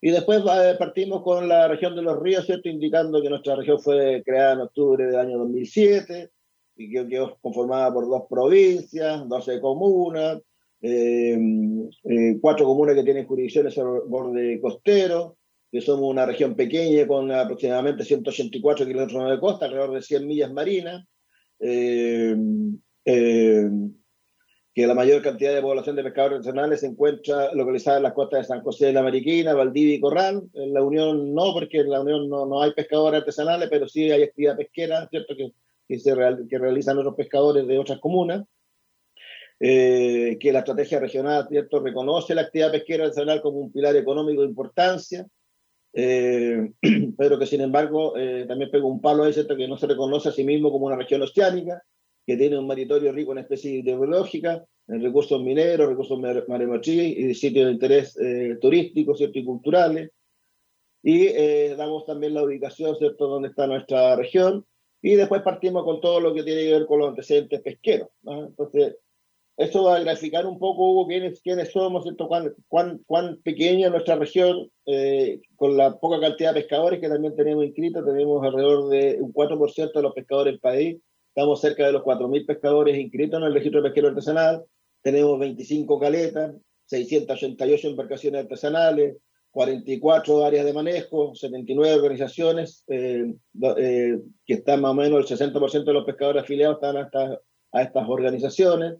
Y 0.00 0.10
después 0.10 0.40
eh, 0.40 0.74
partimos 0.78 1.22
con 1.22 1.48
la 1.48 1.68
región 1.68 1.94
de 1.96 2.02
los 2.02 2.18
ríos, 2.20 2.46
¿cierto?, 2.46 2.68
indicando 2.68 3.20
que 3.20 3.30
nuestra 3.30 3.56
región 3.56 3.80
fue 3.80 4.22
creada 4.24 4.54
en 4.54 4.60
octubre 4.60 5.04
del 5.04 5.16
año 5.16 5.38
2007 5.38 6.30
y 6.76 6.90
que 6.90 7.06
quedó 7.08 7.38
conformada 7.40 7.92
por 7.92 8.08
dos 8.08 8.22
provincias, 8.28 9.28
12 9.28 9.60
comunas, 9.60 10.40
eh, 10.80 11.38
eh, 12.04 12.38
cuatro 12.40 12.66
comunas 12.66 12.96
que 12.96 13.04
tienen 13.04 13.26
jurisdicciones 13.26 13.76
el 13.78 13.84
borde 14.08 14.60
costero, 14.60 15.36
que 15.70 15.80
somos 15.80 16.10
una 16.10 16.26
región 16.26 16.54
pequeña 16.54 17.06
con 17.06 17.30
aproximadamente 17.30 18.04
184 18.04 18.84
kilómetros 18.84 19.30
de 19.30 19.40
costa, 19.40 19.66
alrededor 19.66 19.94
de 19.94 20.02
100 20.02 20.26
millas 20.26 20.52
marinas, 20.52 21.06
eh, 21.60 22.36
eh, 23.04 23.70
que 24.74 24.86
la 24.86 24.94
mayor 24.94 25.22
cantidad 25.22 25.54
de 25.54 25.62
población 25.62 25.96
de 25.96 26.02
pescadores 26.02 26.38
artesanales 26.38 26.80
se 26.80 26.86
encuentra 26.86 27.54
localizada 27.54 27.98
en 27.98 28.02
las 28.04 28.14
costas 28.14 28.40
de 28.40 28.46
San 28.46 28.62
José 28.62 28.86
de 28.86 28.92
la 28.94 29.02
Mariquina, 29.02 29.54
Valdivia 29.54 29.94
y 29.94 30.00
Corral. 30.00 30.42
En 30.54 30.72
la 30.72 30.82
Unión 30.82 31.34
no, 31.34 31.52
porque 31.52 31.78
en 31.78 31.90
la 31.90 32.00
Unión 32.00 32.28
no, 32.28 32.46
no 32.46 32.62
hay 32.62 32.72
pescadores 32.72 33.20
artesanales, 33.20 33.68
pero 33.70 33.86
sí 33.86 34.10
hay 34.10 34.22
actividad 34.22 34.56
pesquera, 34.56 35.08
¿cierto? 35.08 35.36
Que, 35.36 35.52
que, 35.92 36.00
se 36.00 36.14
real, 36.14 36.46
que 36.48 36.58
realizan 36.58 36.98
otros 36.98 37.14
pescadores 37.14 37.66
de 37.66 37.78
otras 37.78 38.00
comunas. 38.00 38.44
Eh, 39.60 40.38
que 40.40 40.52
la 40.52 40.60
estrategia 40.60 40.98
regional, 40.98 41.46
¿cierto? 41.48 41.78
Reconoce 41.78 42.34
la 42.34 42.42
actividad 42.42 42.72
pesquera 42.72 43.04
artesanal 43.04 43.40
como 43.40 43.58
un 43.58 43.70
pilar 43.70 43.94
económico 43.94 44.42
de 44.42 44.48
importancia. 44.48 45.26
Eh, 45.94 46.72
pero 47.18 47.38
que 47.38 47.46
sin 47.46 47.60
embargo 47.60 48.16
eh, 48.16 48.46
también 48.48 48.70
pega 48.70 48.86
un 48.86 49.00
palo 49.00 49.24
ahí, 49.24 49.32
¿cierto? 49.32 49.54
que 49.56 49.68
no 49.68 49.76
se 49.76 49.86
reconoce 49.86 50.30
a 50.30 50.32
sí 50.32 50.42
mismo 50.42 50.72
como 50.72 50.86
una 50.86 50.96
región 50.96 51.20
oceánica, 51.22 51.82
que 52.26 52.36
tiene 52.36 52.58
un 52.58 52.66
maritorio 52.66 53.12
rico 53.12 53.32
en 53.32 53.38
especies 53.38 53.84
biológicas, 53.84 54.62
en 54.88 55.02
recursos 55.02 55.40
mineros, 55.42 55.88
recursos 55.88 56.18
maremotrices 56.18 57.18
y 57.18 57.34
sitios 57.34 57.66
de 57.66 57.72
interés 57.72 58.18
eh, 58.18 58.56
turístico 58.60 59.14
¿cierto? 59.14 59.38
y 59.38 59.44
culturales. 59.44 60.10
Y 61.02 61.26
eh, 61.26 61.74
damos 61.76 62.06
también 62.06 62.34
la 62.34 62.44
ubicación, 62.44 62.96
¿cierto?, 62.96 63.26
donde 63.26 63.48
está 63.48 63.66
nuestra 63.66 64.14
región. 64.14 64.64
Y 65.02 65.16
después 65.16 65.42
partimos 65.42 65.84
con 65.84 66.00
todo 66.00 66.20
lo 66.20 66.32
que 66.32 66.44
tiene 66.44 66.62
que 66.62 66.72
ver 66.72 66.86
con 66.86 67.00
los 67.00 67.08
antecedentes 67.08 67.60
pesqueros. 67.60 68.08
¿no? 68.22 68.46
Entonces, 68.46 68.96
esto 69.56 69.84
va 69.84 69.96
a 69.96 70.00
graficar 70.00 70.46
un 70.46 70.58
poco, 70.58 70.90
Hugo, 70.90 71.06
quiénes, 71.06 71.40
quiénes 71.42 71.70
somos, 71.72 72.04
¿cierto? 72.04 72.26
Cuán, 72.26 72.54
cuán, 72.68 73.02
cuán 73.04 73.36
pequeña 73.42 73.86
es 73.86 73.92
nuestra 73.92 74.16
región, 74.16 74.70
eh, 74.86 75.40
con 75.56 75.76
la 75.76 75.98
poca 75.98 76.20
cantidad 76.20 76.54
de 76.54 76.62
pescadores 76.62 77.00
que 77.00 77.08
también 77.08 77.36
tenemos 77.36 77.64
inscritos. 77.64 78.04
Tenemos 78.04 78.42
alrededor 78.42 78.88
de 78.88 79.18
un 79.20 79.32
4% 79.32 79.92
de 79.92 80.02
los 80.02 80.14
pescadores 80.14 80.52
del 80.52 80.60
país. 80.60 80.98
Estamos 81.28 81.60
cerca 81.60 81.86
de 81.86 81.92
los 81.92 82.02
4.000 82.02 82.46
pescadores 82.46 82.96
inscritos 82.96 83.40
en 83.40 83.46
el 83.46 83.54
registro 83.54 83.82
pesquero 83.82 84.08
artesanal. 84.08 84.64
Tenemos 85.02 85.38
25 85.38 85.98
caletas, 85.98 86.54
688 86.86 87.88
embarcaciones 87.88 88.42
artesanales, 88.42 89.16
44 89.52 90.46
áreas 90.46 90.64
de 90.64 90.72
manejo, 90.72 91.34
79 91.34 91.94
organizaciones, 91.94 92.84
eh, 92.88 93.34
eh, 93.76 94.18
que 94.46 94.54
están 94.54 94.80
más 94.80 94.92
o 94.92 94.94
menos 94.94 95.30
el 95.30 95.38
60% 95.38 95.84
de 95.84 95.92
los 95.92 96.06
pescadores 96.06 96.42
afiliados 96.42 96.76
están 96.76 96.96
a 96.96 97.02
estas, 97.02 97.38
a 97.70 97.82
estas 97.82 98.08
organizaciones. 98.08 98.96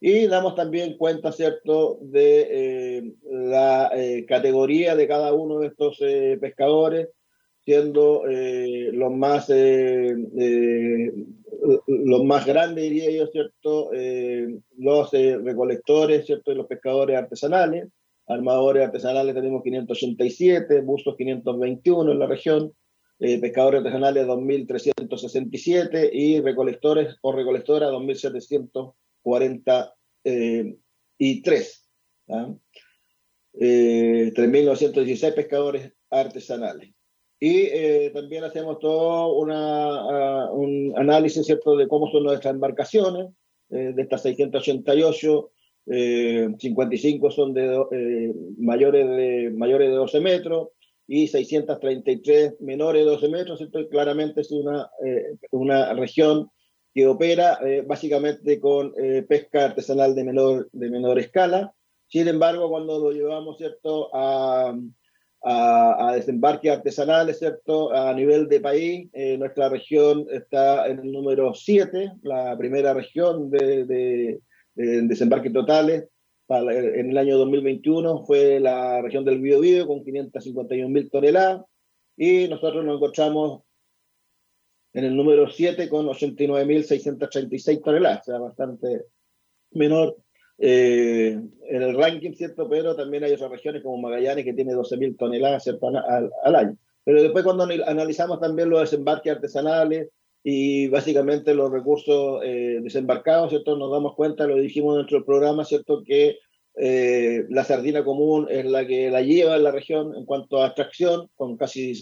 Y 0.00 0.26
damos 0.26 0.54
también 0.54 0.96
cuenta, 0.96 1.30
¿cierto?, 1.30 1.98
de 2.00 2.48
eh, 2.50 3.12
la 3.30 3.92
categoría 4.26 4.96
de 4.96 5.06
cada 5.06 5.34
uno 5.34 5.58
de 5.58 5.66
estos 5.66 5.98
pescadores, 6.40 7.08
siendo 7.62 8.22
los 8.24 9.12
más 9.12 9.50
los 11.86 12.24
más 12.24 12.46
grandes, 12.46 12.84
diría 12.84 13.10
yo, 13.10 13.26
¿cierto?, 13.26 13.90
los 14.78 15.10
recolectores, 15.12 16.24
¿cierto?, 16.24 16.52
y 16.52 16.54
los 16.54 16.66
pescadores 16.66 17.18
artesanales. 17.18 17.88
Armadores 18.30 18.86
artesanales 18.86 19.34
tenemos 19.34 19.62
587, 19.62 20.82
buzos 20.82 21.16
521 21.16 22.12
en 22.12 22.18
la 22.18 22.26
región, 22.26 22.74
eh, 23.18 23.40
pescadores 23.40 23.78
artesanales 23.78 24.26
2.367 24.26 26.10
y 26.12 26.40
recolectores 26.40 27.16
o 27.22 27.32
recolectoras 27.32 27.90
2.743. 27.90 29.92
Eh, 30.24 30.76
¿ah? 32.28 32.54
eh, 33.54 34.32
3.916 34.34 35.34
pescadores 35.34 35.92
artesanales. 36.10 36.92
Y 37.42 37.62
eh, 37.62 38.10
también 38.12 38.44
hacemos 38.44 38.78
todo 38.78 39.32
uh, 39.32 40.54
un 40.54 40.92
análisis 40.96 41.46
¿cierto? 41.46 41.74
de 41.74 41.88
cómo 41.88 42.10
son 42.10 42.24
nuestras 42.24 42.52
embarcaciones, 42.52 43.28
eh, 43.70 43.92
de 43.94 44.02
estas 44.02 44.22
688, 44.22 45.50
55 45.90 47.30
son 47.30 47.52
de, 47.52 48.34
mayores, 48.58 49.08
de, 49.08 49.50
mayores 49.50 49.88
de 49.88 49.94
12 49.94 50.20
metros, 50.20 50.68
y 51.06 51.26
633 51.26 52.60
menores 52.60 53.04
de 53.04 53.10
12 53.10 53.28
metros. 53.28 53.60
Y 53.60 53.88
claramente 53.88 54.42
es 54.42 54.52
una, 54.52 54.88
eh, 55.04 55.34
una 55.50 55.92
región 55.94 56.48
que 56.94 57.06
opera 57.06 57.58
eh, 57.64 57.82
básicamente 57.84 58.60
con 58.60 58.92
eh, 58.96 59.22
pesca 59.28 59.66
artesanal 59.66 60.14
de 60.14 60.24
menor, 60.24 60.68
de 60.72 60.88
menor 60.88 61.18
escala. 61.18 61.74
Sin 62.06 62.28
embargo, 62.28 62.68
cuando 62.68 63.00
lo 63.00 63.10
llevamos 63.10 63.58
¿cierto? 63.58 64.14
A, 64.14 64.72
a, 65.42 66.08
a 66.08 66.14
desembarques 66.14 66.70
artesanales 66.70 67.38
¿cierto? 67.38 67.92
a 67.92 68.12
nivel 68.14 68.48
de 68.48 68.60
país, 68.60 69.08
eh, 69.12 69.36
nuestra 69.38 69.68
región 69.68 70.26
está 70.30 70.86
en 70.86 71.00
el 71.00 71.12
número 71.12 71.54
7, 71.54 72.12
la 72.22 72.56
primera 72.56 72.94
región 72.94 73.50
de, 73.50 74.40
de 74.80 75.02
desembarques 75.02 75.52
totales. 75.52 76.08
Para, 76.46 76.74
en 76.74 77.10
el 77.10 77.18
año 77.18 77.38
2021 77.38 78.24
fue 78.26 78.58
la 78.58 79.00
región 79.02 79.24
del 79.24 79.40
Biobío 79.40 79.86
con 79.86 80.02
551 80.02 80.88
mil 80.88 81.08
toneladas 81.08 81.62
y 82.16 82.48
nosotros 82.48 82.84
nos 82.84 82.96
encontramos 82.96 83.62
en 84.92 85.04
el 85.04 85.14
número 85.14 85.48
7 85.48 85.88
con 85.88 86.06
89.636 86.06 87.82
toneladas, 87.82 88.20
o 88.20 88.24
sea, 88.24 88.38
bastante 88.38 89.04
menor 89.70 90.16
eh, 90.58 91.40
en 91.68 91.82
el 91.82 91.96
ranking, 91.96 92.32
¿cierto? 92.32 92.68
Pero 92.68 92.96
también 92.96 93.24
hay 93.24 93.32
otras 93.32 93.50
regiones 93.50 93.82
como 93.82 93.98
Magallanes 93.98 94.44
que 94.44 94.52
tiene 94.52 94.74
12.000 94.74 95.16
toneladas, 95.16 95.62
¿cierto? 95.62 95.88
Al, 95.88 96.30
al, 96.42 96.54
año. 96.54 96.76
Pero 97.04 97.22
después 97.22 97.44
cuando 97.44 97.64
analizamos 97.86 98.40
también 98.40 98.68
los 98.68 98.80
desembarques 98.80 99.32
artesanales 99.32 100.08
y 100.42 100.88
básicamente 100.88 101.54
los 101.54 101.70
recursos 101.70 102.40
eh, 102.44 102.80
desembarcados, 102.82 103.50
¿cierto? 103.50 103.76
Nos 103.76 103.92
damos 103.92 104.14
cuenta, 104.14 104.46
lo 104.46 104.56
dijimos 104.56 104.96
dentro 104.96 105.18
del 105.18 105.26
programa, 105.26 105.64
¿cierto? 105.64 106.02
Que 106.04 106.38
eh, 106.76 107.44
la 107.50 107.64
sardina 107.64 108.04
común 108.04 108.46
es 108.50 108.64
la 108.64 108.86
que 108.86 109.10
la 109.10 109.22
lleva 109.22 109.56
en 109.56 109.64
la 109.64 109.70
región 109.70 110.14
en 110.16 110.24
cuanto 110.24 110.62
a 110.62 110.68
extracción, 110.68 111.28
con 111.34 111.56
casi 111.56 111.92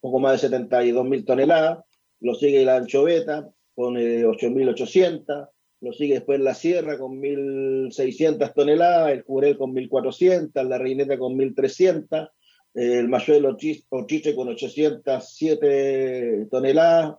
poco 0.00 0.20
más 0.20 0.40
de 0.40 0.48
72.000 0.48 1.26
toneladas. 1.26 1.84
Lo 2.20 2.34
sigue 2.34 2.64
la 2.64 2.76
anchoveta 2.76 3.50
con 3.74 3.96
eh, 3.96 4.24
8.800, 4.24 5.48
lo 5.80 5.92
sigue 5.92 6.14
después 6.14 6.40
la 6.40 6.54
sierra 6.54 6.98
con 6.98 7.20
1.600 7.20 8.54
toneladas, 8.54 9.12
el 9.12 9.22
jurel 9.22 9.56
con 9.56 9.74
1.400, 9.74 10.68
la 10.68 10.78
reineta 10.78 11.18
con 11.18 11.36
1.300, 11.36 12.30
eh, 12.74 12.98
el 12.98 13.08
mayuelo 13.08 13.56
o 13.88 14.06
chiche 14.06 14.34
con 14.34 14.48
807 14.48 16.48
toneladas, 16.50 17.16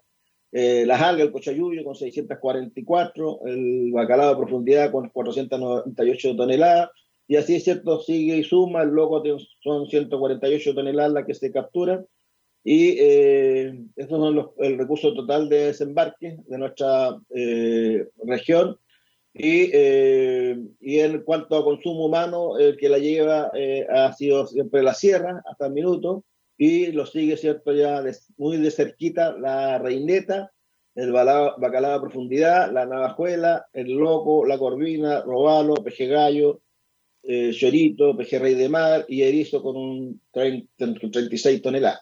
eh, 0.51 0.85
las 0.85 1.01
algas, 1.01 1.27
el 1.27 1.31
cochayuyo 1.31 1.83
con 1.83 1.95
644, 1.95 3.41
el 3.45 3.91
bacalao 3.91 4.31
de 4.31 4.37
profundidad 4.37 4.91
con 4.91 5.09
498 5.09 6.35
toneladas, 6.35 6.89
y 7.27 7.37
así 7.37 7.55
es 7.55 7.63
cierto, 7.63 8.01
sigue 8.01 8.37
y 8.37 8.43
suma, 8.43 8.83
el 8.83 8.89
loco 8.89 9.23
son 9.61 9.87
148 9.87 10.73
toneladas 10.73 11.13
las 11.13 11.25
que 11.25 11.33
se 11.33 11.51
capturan, 11.51 12.05
y 12.63 12.97
eh, 12.99 13.85
estos 13.95 14.19
son 14.19 14.35
los, 14.35 14.47
el 14.57 14.77
recurso 14.77 15.13
total 15.13 15.49
de 15.49 15.67
desembarque 15.67 16.37
de 16.45 16.57
nuestra 16.57 17.17
eh, 17.29 18.07
región. 18.23 18.77
Y, 19.33 19.69
eh, 19.73 20.59
y, 20.81 20.99
en 20.99 21.21
cuanto 21.23 21.55
a 21.55 21.63
consumo 21.63 22.05
humano, 22.05 22.57
el 22.59 22.75
que 22.75 22.89
la 22.89 22.97
lleva 22.97 23.49
eh, 23.55 23.87
ha 23.89 24.11
sido 24.13 24.45
siempre 24.45 24.83
la 24.83 24.93
sierra, 24.93 25.41
hasta 25.49 25.67
el 25.67 25.73
minuto, 25.73 26.25
y 26.61 26.91
lo 26.91 27.07
sigue, 27.07 27.37
¿cierto? 27.37 27.73
Ya 27.73 28.03
de, 28.03 28.15
muy 28.37 28.57
de 28.57 28.69
cerquita 28.69 29.35
la 29.35 29.79
reineta, 29.79 30.51
el 30.93 31.11
balao, 31.11 31.55
bacalao 31.57 31.93
de 31.93 32.01
profundidad, 32.01 32.71
la 32.71 32.85
navajuela, 32.85 33.65
el 33.73 33.93
loco, 33.93 34.45
la 34.45 34.59
corvina, 34.59 35.21
robalo, 35.21 35.73
peje 35.73 36.05
gallo, 36.05 36.61
eh, 37.23 37.49
chorito, 37.51 38.15
peje 38.15 38.37
rey 38.37 38.53
de 38.53 38.69
mar 38.69 39.05
y 39.07 39.23
erizo 39.23 39.63
con 39.63 39.75
un 39.75 40.21
30, 40.31 41.09
36 41.11 41.63
toneladas. 41.63 42.01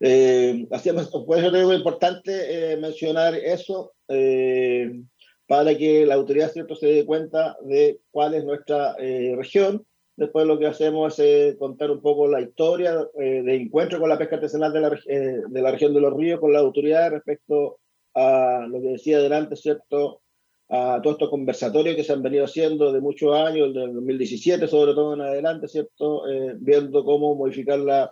Eh, 0.00 0.66
así, 0.72 0.90
por 1.24 1.38
eso 1.38 1.54
es 1.54 1.78
importante 1.78 2.72
eh, 2.72 2.76
mencionar 2.78 3.36
eso 3.36 3.92
eh, 4.08 5.00
para 5.46 5.78
que 5.78 6.04
la 6.04 6.14
autoridad 6.14 6.50
cierto 6.50 6.74
se 6.74 6.86
dé 6.86 7.06
cuenta 7.06 7.56
de 7.62 8.00
cuál 8.10 8.34
es 8.34 8.44
nuestra 8.44 8.96
eh, 8.98 9.32
región. 9.36 9.86
Después 10.16 10.46
lo 10.46 10.58
que 10.58 10.66
hacemos 10.66 11.18
es 11.18 11.56
contar 11.56 11.90
un 11.90 12.00
poco 12.00 12.26
la 12.26 12.40
historia 12.40 13.06
de 13.14 13.54
encuentro 13.54 14.00
con 14.00 14.08
la 14.08 14.16
pesca 14.16 14.36
artesanal 14.36 14.72
de 14.72 14.80
la, 14.80 14.90
de 14.90 15.62
la 15.62 15.70
región 15.70 15.92
de 15.92 16.00
los 16.00 16.14
ríos 16.14 16.40
con 16.40 16.52
la 16.52 16.60
autoridad 16.60 17.10
respecto 17.10 17.78
a 18.14 18.66
lo 18.66 18.80
que 18.80 18.88
decía 18.88 19.18
adelante, 19.18 19.56
¿cierto? 19.56 20.22
a 20.68 21.00
todos 21.02 21.16
estos 21.16 21.30
conversatorios 21.30 21.94
que 21.94 22.02
se 22.02 22.12
han 22.14 22.22
venido 22.22 22.46
haciendo 22.46 22.92
de 22.92 23.00
muchos 23.00 23.36
años, 23.36 23.74
del 23.74 23.92
2017 23.92 24.66
sobre 24.66 24.94
todo 24.94 25.14
en 25.14 25.20
adelante, 25.20 25.68
¿cierto? 25.68 26.22
viendo 26.56 27.04
cómo 27.04 27.34
modificar 27.34 27.78
la 27.78 28.10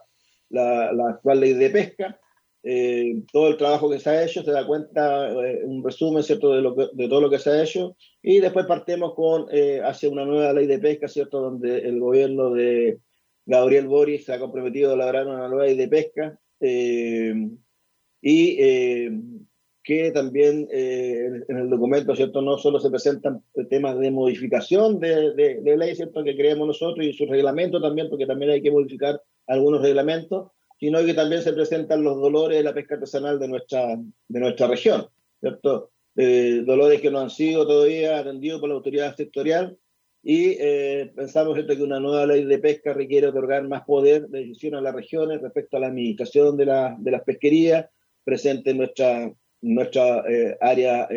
la, 0.51 0.93
la, 0.93 1.11
actual 1.11 1.41
ley 1.41 1.55
de 1.55 1.71
pesca, 1.71 2.21
eh, 2.67 3.23
todo 3.31 3.49
el 3.49 3.59
trabajo 3.59 3.91
que 3.91 4.01
se 4.01 4.09
ha 4.09 4.25
hecho, 4.25 4.43
se 4.43 4.51
da 4.51 4.67
cuenta, 4.67 5.31
eh, 5.31 5.61
un 5.65 5.85
resumen 5.85 6.23
¿cierto? 6.23 6.51
De, 6.55 6.63
lo 6.63 6.75
que, 6.75 6.89
de, 6.95 7.09
todo 7.09 7.21
lo 7.21 7.29
que 7.29 7.39
se 7.39 7.51
ha 7.51 7.63
hecho, 7.63 7.95
y 8.23 8.41
después 8.41 8.65
partimos 8.65 9.13
con, 9.15 9.47
eh, 9.53 9.83
hacia 9.85 10.09
una 10.09 10.25
nueva 10.25 10.55
ley 10.55 10.67
de 10.67 10.79
pesca, 10.79 11.07
¿cierto? 11.07 11.43
donde 11.43 11.81
el 11.81 12.01
gobierno 12.01 12.51
de 12.51 13.01
Gabriel 13.45 13.87
Boris 13.87 14.25
se 14.25 14.33
ha 14.33 14.41
comprometido 14.41 14.93
a 14.93 14.95
elaborar 14.95 15.27
una 15.27 15.47
nueva 15.49 15.67
ley 15.67 15.77
de 15.77 15.89
pesca, 15.89 16.41
y 18.27 18.57
que 19.83 20.11
también 20.13 20.67
en 20.71 21.59
el 21.59 21.69
documento, 21.69 22.17
¿cierto? 22.17 22.41
No 22.41 22.57
solo 22.57 22.81
se 22.81 22.89
presentan 22.89 23.45
temas 23.69 23.99
de 23.99 24.11
modificación 24.11 24.99
de, 24.99 25.35
de, 25.35 25.61
de 25.61 25.77
ley, 25.77 25.95
¿cierto? 25.95 26.25
Que 26.25 26.35
creemos 26.35 26.67
nosotros 26.67 27.05
y 27.05 27.13
su 27.13 27.27
reglamento 27.27 27.83
también, 27.83 28.09
porque 28.09 28.25
también 28.25 28.53
hay 28.53 28.63
que 28.63 28.71
modificar 28.71 29.21
algunos 29.47 29.83
reglamentos, 29.83 30.53
sino 30.85 31.03
que 31.03 31.15
también 31.15 31.41
se 31.41 31.55
presentan 31.55 32.05
los 32.05 32.21
dolores 32.21 32.59
de 32.59 32.63
la 32.63 32.75
pesca 32.75 32.97
artesanal 32.97 33.39
de 33.41 33.49
nuestra, 33.49 33.97
de 33.97 34.39
nuestra 34.39 34.67
región, 34.67 35.07
¿cierto? 35.41 35.93
Eh, 36.15 36.63
dolores 36.67 37.01
que 37.01 37.11
no 37.11 37.21
han 37.21 37.31
sido 37.31 37.67
todavía 37.67 38.19
atendidos 38.19 38.61
por 38.61 38.69
la 38.69 38.75
autoridad 38.75 39.17
sectorial 39.17 39.79
y 40.23 40.59
eh, 40.61 41.11
pensamos 41.17 41.55
¿cierto? 41.55 41.75
que 41.75 41.83
una 41.83 42.01
nueva 42.01 42.27
ley 42.27 42.45
de 42.45 42.59
pesca 42.59 42.93
requiere 42.93 43.29
otorgar 43.29 43.67
más 43.67 43.85
poder 43.85 44.29
de 44.29 44.41
decisión 44.41 44.75
a 44.75 44.83
las 44.83 44.95
regiones 44.95 45.41
respecto 45.41 45.79
a 45.79 45.81
la 45.81 45.87
administración 45.87 46.55
de, 46.59 46.67
la, 46.67 46.95
de 46.99 47.11
las 47.11 47.23
pesquerías 47.23 47.87
presentes 48.23 48.71
en 48.71 48.77
nuestra, 48.77 49.33
nuestra 49.63 50.23
eh, 50.29 50.55
área 50.61 51.09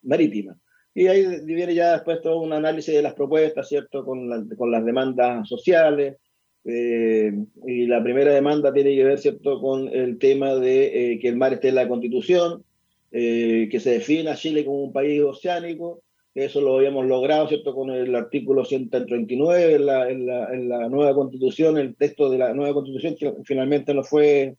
marítima. 0.00 0.56
Y 0.94 1.06
ahí 1.06 1.44
viene 1.44 1.74
ya 1.74 1.92
después 1.92 2.22
todo 2.22 2.40
un 2.40 2.54
análisis 2.54 2.94
de 2.94 3.02
las 3.02 3.12
propuestas, 3.12 3.68
¿cierto? 3.68 4.06
Con, 4.06 4.26
la, 4.30 4.42
con 4.56 4.70
las 4.70 4.86
demandas 4.86 5.46
sociales, 5.46 6.16
eh, 6.64 7.32
y 7.66 7.86
la 7.86 8.02
primera 8.02 8.32
demanda 8.32 8.72
tiene 8.72 8.94
que 8.94 9.04
ver 9.04 9.18
cierto 9.18 9.60
con 9.60 9.88
el 9.88 10.18
tema 10.18 10.54
de 10.54 11.12
eh, 11.12 11.18
que 11.18 11.28
el 11.28 11.36
mar 11.36 11.52
esté 11.52 11.68
en 11.68 11.76
la 11.76 11.88
constitución, 11.88 12.64
eh, 13.12 13.68
que 13.70 13.80
se 13.80 13.90
defina 13.90 14.36
Chile 14.36 14.64
como 14.64 14.84
un 14.84 14.92
país 14.92 15.22
oceánico, 15.22 16.02
eso 16.34 16.60
lo 16.60 16.76
habíamos 16.76 17.06
logrado 17.06 17.48
cierto 17.48 17.74
con 17.74 17.90
el 17.90 18.14
artículo 18.14 18.64
139 18.64 19.74
en 19.74 19.86
la, 19.86 20.08
en 20.08 20.26
la, 20.26 20.54
en 20.54 20.68
la 20.68 20.88
nueva 20.88 21.14
constitución, 21.14 21.76
el 21.76 21.96
texto 21.96 22.30
de 22.30 22.38
la 22.38 22.54
nueva 22.54 22.74
constitución 22.74 23.16
que 23.16 23.32
finalmente 23.44 23.92
no 23.94 24.04
fue 24.04 24.56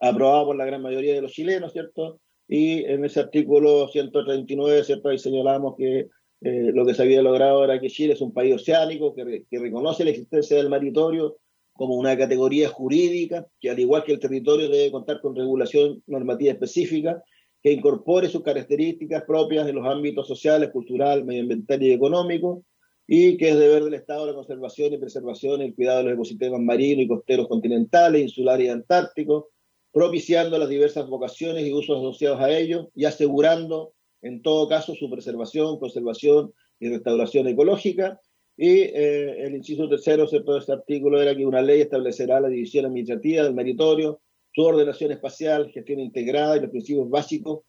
aprobado 0.00 0.46
por 0.46 0.56
la 0.56 0.64
gran 0.64 0.82
mayoría 0.82 1.14
de 1.14 1.22
los 1.22 1.32
chilenos, 1.32 1.72
¿cierto? 1.72 2.20
Y 2.48 2.84
en 2.84 3.04
ese 3.04 3.20
artículo 3.20 3.88
139, 3.88 4.84
¿cierto? 4.84 5.08
Ahí 5.08 5.18
señalamos 5.18 5.76
que 5.76 6.08
eh, 6.42 6.70
lo 6.72 6.84
que 6.84 6.94
se 6.94 7.02
había 7.02 7.22
logrado 7.22 7.64
era 7.64 7.80
que 7.80 7.88
Chile 7.88 8.12
es 8.12 8.20
un 8.20 8.32
país 8.32 8.54
oceánico 8.54 9.14
que, 9.14 9.44
reconoce 9.50 10.04
la 10.04 10.10
existencia 10.10 10.56
del 10.56 10.68
maritorio 10.68 11.38
como 11.72 11.94
una 11.94 12.16
categoría 12.16 12.68
jurídica, 12.68 13.46
que 13.60 13.70
al 13.70 13.78
igual 13.78 14.04
que 14.04 14.12
el 14.12 14.20
territorio 14.20 14.68
debe 14.68 14.90
contar 14.90 15.20
con 15.20 15.34
regulación 15.34 16.02
normativa 16.06 16.52
específica, 16.52 17.22
que 17.62 17.72
incorpore 17.72 18.28
sus 18.28 18.42
características 18.42 19.24
propias 19.24 19.66
de 19.66 19.72
los 19.72 19.86
ámbitos 19.86 20.26
sociales, 20.26 20.70
cultural, 20.70 21.24
medioambiental 21.24 21.82
y 21.82 21.92
económico, 21.92 22.64
y 23.06 23.36
que 23.36 23.50
es 23.50 23.58
deber 23.58 23.84
del 23.84 23.94
Estado 23.94 24.26
la 24.26 24.34
conservación 24.34 24.92
y 24.92 24.98
preservación 24.98 25.60
y 25.60 25.66
el 25.66 25.74
cuidado 25.74 25.98
de 25.98 26.04
los 26.04 26.14
ecosistemas 26.14 26.60
marinos 26.60 27.04
y 27.04 27.08
costeros 27.08 27.48
continentales, 27.48 28.22
insulares 28.22 28.66
y 28.66 28.70
antárticos, 28.70 29.44
propiciando 29.92 30.58
las 30.58 30.68
diversas 30.68 31.08
vocaciones 31.08 31.66
y 31.66 31.72
usos 31.72 31.98
asociados 31.98 32.40
a 32.40 32.50
ellos 32.50 32.88
y 32.94 33.04
asegurando 33.04 33.94
en 34.26 34.42
todo 34.42 34.68
caso 34.68 34.94
su 34.94 35.10
preservación, 35.10 35.78
conservación 35.78 36.52
y 36.80 36.88
restauración 36.88 37.48
ecológica. 37.48 38.20
Y 38.56 38.80
eh, 38.80 39.44
el 39.44 39.54
inciso 39.54 39.88
tercero 39.88 40.26
de 40.26 40.58
este 40.58 40.72
artículo 40.72 41.20
era 41.20 41.36
que 41.36 41.44
una 41.44 41.60
ley 41.60 41.82
establecerá 41.82 42.40
la 42.40 42.48
división 42.48 42.86
administrativa 42.86 43.44
del 43.44 43.54
meritorio, 43.54 44.20
su 44.52 44.62
ordenación 44.62 45.12
espacial, 45.12 45.70
gestión 45.70 46.00
integrada 46.00 46.56
y 46.56 46.60
los 46.60 46.70
principios 46.70 47.10
básicos 47.10 47.60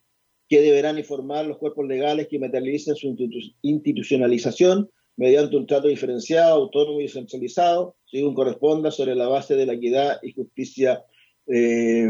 que 0.47 0.61
deberán 0.61 0.97
informar 0.97 1.45
los 1.45 1.57
cuerpos 1.57 1.85
legales 1.85 2.27
que 2.29 2.39
materialicen 2.39 2.95
su 2.95 3.15
institucionalización 3.61 4.89
mediante 5.17 5.57
un 5.57 5.65
trato 5.65 5.89
diferenciado, 5.89 6.55
autónomo 6.55 7.01
y 7.01 7.03
descentralizado, 7.03 7.97
según 8.05 8.33
corresponda, 8.33 8.91
sobre 8.91 9.15
la 9.15 9.27
base 9.27 9.55
de 9.55 9.65
la 9.65 9.73
equidad 9.73 10.19
y 10.21 10.31
justicia 10.31 11.03
eh, 11.47 12.09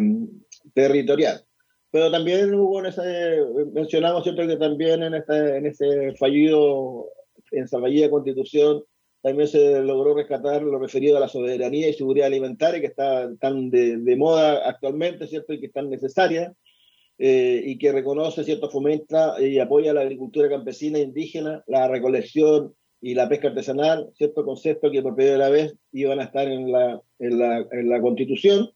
territorial. 0.73 1.46
Pero 1.91 2.11
también 2.11 2.53
hubo 2.53 2.79
en 2.79 2.87
ese, 2.87 3.39
mencionamos 3.73 4.23
siempre 4.23 4.47
que 4.47 4.57
también 4.57 5.03
en, 5.03 5.15
este, 5.15 5.57
en 5.57 5.65
ese 5.65 6.13
fallido, 6.15 7.07
en 7.51 7.63
esa 7.63 7.79
constitución, 8.09 8.83
también 9.21 9.47
se 9.47 9.81
logró 9.81 10.13
rescatar 10.13 10.61
lo 10.61 10.79
referido 10.79 11.17
a 11.17 11.19
la 11.19 11.27
soberanía 11.27 11.89
y 11.89 11.93
seguridad 11.93 12.27
alimentaria, 12.27 12.79
que 12.79 12.87
está 12.87 13.29
tan 13.39 13.69
de, 13.69 13.97
de 13.97 14.15
moda 14.15 14.67
actualmente, 14.67 15.27
¿cierto? 15.27 15.53
Y 15.53 15.59
que 15.59 15.67
están 15.67 15.89
necesarias, 15.89 16.53
eh, 17.19 17.63
y 17.65 17.77
que 17.79 17.91
reconoce, 17.91 18.43
¿cierto? 18.43 18.69
Fomenta 18.69 19.41
y 19.41 19.57
apoya 19.57 19.93
la 19.93 20.01
agricultura 20.01 20.49
campesina 20.49 20.99
indígena, 20.99 21.63
la 21.65 21.87
recolección 21.87 22.75
y 23.01 23.15
la 23.15 23.27
pesca 23.27 23.47
artesanal, 23.47 24.11
¿cierto? 24.15 24.45
Concepto 24.45 24.91
que 24.91 25.01
por 25.01 25.15
primera 25.15 25.49
vez 25.49 25.75
iban 25.91 26.19
a 26.19 26.25
estar 26.25 26.47
en 26.47 26.71
la, 26.71 27.01
en 27.17 27.39
la, 27.39 27.65
en 27.71 27.89
la 27.89 28.01
Constitución. 28.01 28.69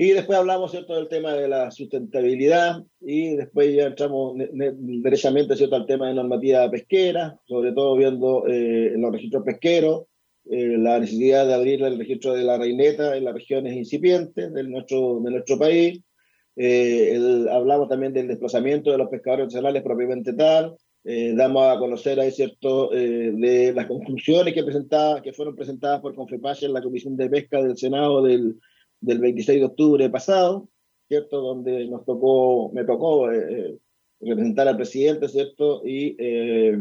Y 0.00 0.10
después 0.12 0.38
hablamos, 0.38 0.70
¿cierto?, 0.70 0.94
del 0.94 1.08
tema 1.08 1.34
de 1.34 1.48
la 1.48 1.72
sustentabilidad 1.72 2.84
y 3.00 3.34
después 3.34 3.74
ya 3.74 3.86
entramos 3.86 4.36
derechamente, 4.54 5.56
¿cierto?, 5.56 5.74
al 5.74 5.86
tema 5.86 6.06
de 6.06 6.14
normativa 6.14 6.70
pesquera, 6.70 7.36
sobre 7.48 7.72
todo 7.72 7.96
viendo 7.96 8.44
eh, 8.46 8.92
los 8.96 9.10
registros 9.10 9.42
pesqueros, 9.44 10.04
eh, 10.50 10.76
la 10.78 11.00
necesidad 11.00 11.48
de 11.48 11.54
abrir 11.54 11.82
el 11.82 11.98
registro 11.98 12.32
de 12.32 12.44
la 12.44 12.56
reineta 12.58 13.16
en 13.16 13.24
las 13.24 13.34
regiones 13.34 13.74
incipientes 13.74 14.54
de 14.54 14.62
nuestro, 14.62 15.18
de 15.18 15.32
nuestro 15.32 15.58
país. 15.58 16.00
Eh, 16.54 17.14
el- 17.16 17.48
hablamos 17.48 17.88
también 17.88 18.12
del 18.12 18.28
desplazamiento 18.28 18.92
de 18.92 18.98
los 18.98 19.08
pescadores 19.08 19.46
artesanales 19.46 19.82
propiamente 19.82 20.32
tal. 20.32 20.76
Eh, 21.02 21.34
damos 21.36 21.66
a 21.66 21.76
conocer 21.76 22.20
ahí, 22.20 22.30
¿cierto?, 22.30 22.92
eh, 22.94 23.32
de 23.34 23.72
las 23.72 23.86
conclusiones 23.86 24.54
que, 24.54 24.62
presentaba, 24.62 25.20
que 25.22 25.32
fueron 25.32 25.56
presentadas 25.56 26.00
por 26.00 26.14
Confepache 26.14 26.66
en 26.66 26.72
la 26.72 26.82
Comisión 26.82 27.16
de 27.16 27.28
Pesca 27.28 27.60
del 27.60 27.76
Senado 27.76 28.22
del 28.22 28.54
del 29.00 29.18
26 29.20 29.60
de 29.60 29.64
octubre 29.66 30.10
pasado, 30.10 30.68
¿cierto? 31.08 31.40
Donde 31.40 31.86
nos 31.86 32.04
tocó, 32.04 32.70
me 32.72 32.84
tocó 32.84 33.30
eh, 33.32 33.38
eh, 33.70 33.78
representar 34.20 34.68
al 34.68 34.76
presidente, 34.76 35.28
¿cierto? 35.28 35.82
Y, 35.84 36.16
eh, 36.18 36.78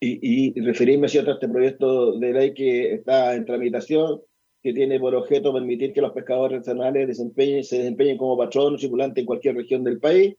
y, 0.00 0.58
y 0.58 0.60
referirme, 0.62 1.08
¿cierto? 1.08 1.30
A 1.30 1.34
este 1.34 1.48
proyecto 1.48 2.18
de 2.18 2.32
ley 2.32 2.54
que 2.54 2.94
está 2.94 3.34
en 3.34 3.44
tramitación, 3.44 4.20
que 4.62 4.72
tiene 4.72 4.98
por 5.00 5.14
objeto 5.14 5.52
permitir 5.52 5.92
que 5.92 6.00
los 6.02 6.12
pescadores 6.12 6.58
artesanales 6.58 7.08
desempeñen, 7.08 7.64
se 7.64 7.78
desempeñen 7.78 8.18
como 8.18 8.36
patrón 8.36 8.74
o 8.74 8.76
tripulante 8.76 9.20
en 9.20 9.26
cualquier 9.26 9.56
región 9.56 9.84
del 9.84 9.98
país. 10.00 10.34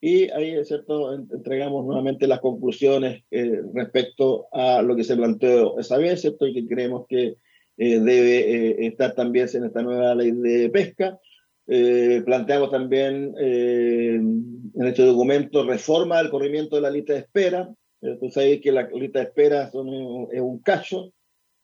Y 0.00 0.30
ahí, 0.30 0.62
¿cierto? 0.64 1.14
En- 1.14 1.28
Entregamos 1.32 1.84
nuevamente 1.86 2.26
las 2.26 2.40
conclusiones 2.40 3.24
eh, 3.30 3.62
respecto 3.74 4.46
a 4.52 4.82
lo 4.82 4.94
que 4.96 5.04
se 5.04 5.16
planteó 5.16 5.78
esa 5.78 5.96
vez, 5.98 6.20
¿cierto? 6.20 6.46
Y 6.46 6.54
que 6.54 6.66
creemos 6.66 7.06
que 7.08 7.36
eh, 7.76 7.98
debe 7.98 8.38
eh, 8.38 8.86
estar 8.86 9.14
también 9.14 9.48
en 9.52 9.64
esta 9.64 9.82
nueva 9.82 10.14
ley 10.14 10.30
de 10.32 10.70
pesca. 10.70 11.18
Eh, 11.66 12.22
planteamos 12.24 12.70
también 12.70 13.34
eh, 13.40 14.14
en 14.16 14.86
este 14.86 15.02
documento 15.02 15.64
reforma 15.64 16.18
del 16.18 16.30
corrimiento 16.30 16.76
de 16.76 16.82
la 16.82 16.90
lista 16.90 17.14
de 17.14 17.20
espera. 17.20 17.68
Tú 18.20 18.28
sabes 18.30 18.60
que 18.60 18.70
la 18.70 18.86
lista 18.90 19.20
de 19.20 19.24
espera 19.24 19.70
son 19.70 19.88
es 20.30 20.40
un 20.40 20.58
cacho, 20.58 21.14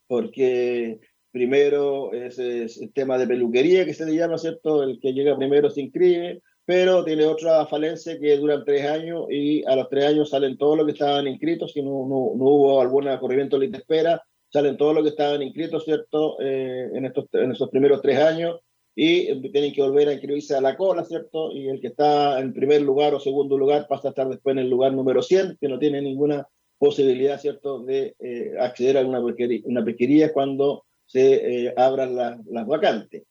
porque 0.07 0.99
primero 1.31 2.15
es, 2.15 2.39
el 2.39 2.93
tema 2.95 3.19
de 3.19 3.27
peluquería 3.27 3.85
que 3.85 3.93
se 3.93 4.07
le 4.07 4.17
llama, 4.17 4.39
¿cierto? 4.39 4.83
El 4.83 4.99
que 5.01 5.13
llega 5.13 5.37
primero 5.37 5.69
se 5.69 5.83
inscribe, 5.83 6.41
pero 6.65 7.05
tiene 7.05 7.27
otra 7.27 7.67
falencia 7.67 8.19
que 8.19 8.39
duran 8.39 8.65
tres 8.65 8.87
años 8.87 9.27
y 9.29 9.63
a 9.67 9.77
los 9.77 9.91
tres 9.91 10.07
años 10.07 10.31
salen 10.31 10.57
todos 10.57 10.79
los 10.79 10.87
que 10.87 10.93
estaban 10.93 11.27
inscritos, 11.27 11.73
si 11.73 11.83
no, 11.83 12.07
no, 12.09 12.33
no 12.37 12.45
hubo 12.45 12.81
algún 12.81 13.05
corrimiento 13.19 13.59
de 13.59 13.67
espera, 13.67 14.23
salen 14.53 14.77
todos 14.77 14.95
los 14.95 15.03
que 15.05 15.11
estaban 15.11 15.43
inscritos, 15.43 15.85
¿cierto? 15.85 16.37
Eh, 16.41 16.91
en, 16.95 17.05
estos, 17.07 17.27
en 17.33 17.53
estos 17.53 17.71
primeros 17.71 18.03
tres 18.03 18.19
años 18.19 18.61
y 18.95 19.29
eh, 19.29 19.41
tienen 19.53 19.73
que 19.73 19.83
volver 19.83 20.09
a 20.09 20.13
inscribirse 20.13 20.55
a 20.55 20.61
la 20.61 20.77
cola, 20.77 21.05
¿cierto? 21.05 21.53
Y 21.53 21.69
el 21.69 21.81
que 21.81 21.89
está 21.89 22.41
en 22.41 22.53
primer 22.53 22.83
lugar 22.83 23.15
o 23.15 23.21
segundo 23.21 23.57
lugar 23.57 23.87
pasa 23.89 24.09
a 24.09 24.11
estar 24.11 24.29
después 24.29 24.55
en 24.55 24.61
el 24.61 24.71
lugar 24.71 24.93
número 24.93 25.23
100, 25.23 25.59
que 25.61 25.69
no 25.69 25.79
tiene 25.79 26.03
ninguna 26.03 26.47
posibilidad, 26.79 27.39
¿cierto?, 27.41 27.81
de 27.85 28.15
eh, 28.19 28.55
acceder 28.59 28.99
a 28.99 29.07
una 29.07 29.25
pesquería, 29.25 29.61
una 29.65 30.33
cuando 30.33 30.85
se 31.07 31.67
eh, 31.67 31.75
abran 31.77 32.17
las- 32.17 32.45
las 32.47 32.67
vacantes. 32.67 33.25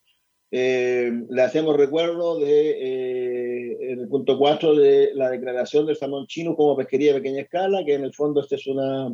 Eh, 0.51 1.11
le 1.29 1.41
hacemos 1.41 1.77
recuerdo 1.77 2.39
de, 2.39 2.69
eh, 2.71 3.77
en 3.91 3.99
el 3.99 4.07
punto 4.07 4.37
4 4.37 4.75
de 4.75 5.11
la 5.13 5.29
declaración 5.29 5.85
del 5.85 5.95
salmón 5.95 6.25
chino 6.27 6.55
como 6.55 6.75
pesquería 6.75 7.13
de 7.13 7.19
pequeña 7.21 7.41
escala, 7.41 7.83
que 7.85 7.93
en 7.93 8.03
el 8.03 8.13
fondo 8.13 8.41
esta 8.41 8.55
es 8.55 8.65
una, 8.67 9.13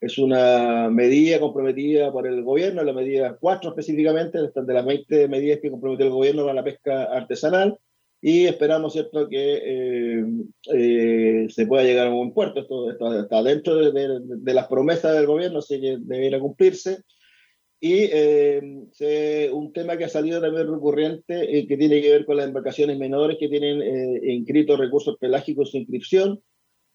es 0.00 0.18
una 0.18 0.90
medida 0.90 1.40
comprometida 1.40 2.12
por 2.12 2.26
el 2.26 2.42
gobierno, 2.42 2.82
la 2.82 2.92
medida 2.92 3.36
4 3.40 3.70
específicamente, 3.70 4.38
de 4.38 4.74
las 4.74 4.84
20 4.84 5.28
medidas 5.28 5.60
que 5.60 5.70
comprometió 5.70 6.06
el 6.06 6.12
gobierno 6.12 6.42
para 6.42 6.54
la 6.54 6.64
pesca 6.64 7.04
artesanal, 7.04 7.78
y 8.20 8.46
esperamos, 8.46 8.92
¿cierto?, 8.92 9.28
que 9.28 9.60
eh, 9.62 10.24
eh, 10.72 11.46
se 11.48 11.66
pueda 11.66 11.84
llegar 11.84 12.06
a 12.06 12.10
un 12.10 12.16
buen 12.16 12.32
puerto. 12.32 12.60
Esto, 12.90 13.20
está 13.20 13.42
dentro 13.42 13.76
de, 13.76 14.54
las 14.54 14.66
promesas 14.66 15.14
del 15.14 15.26
gobierno, 15.26 15.60
así 15.60 15.80
que 15.80 15.98
debería 16.00 16.40
cumplirse. 16.40 17.02
Y 17.78 18.08
eh, 18.10 19.50
un 19.52 19.72
tema 19.72 19.96
que 19.96 20.04
ha 20.04 20.08
salido 20.08 20.40
también 20.40 20.66
recurrente, 20.66 21.66
que 21.68 21.76
tiene 21.76 22.00
que 22.00 22.10
ver 22.10 22.24
con 22.24 22.38
las 22.38 22.46
embarcaciones 22.46 22.98
menores 22.98 23.36
que 23.38 23.48
tienen 23.48 23.80
inscritos 24.24 24.78
recursos 24.78 25.16
pelágicos 25.20 25.68
en 25.68 25.70
su 25.70 25.76
inscripción. 25.78 26.42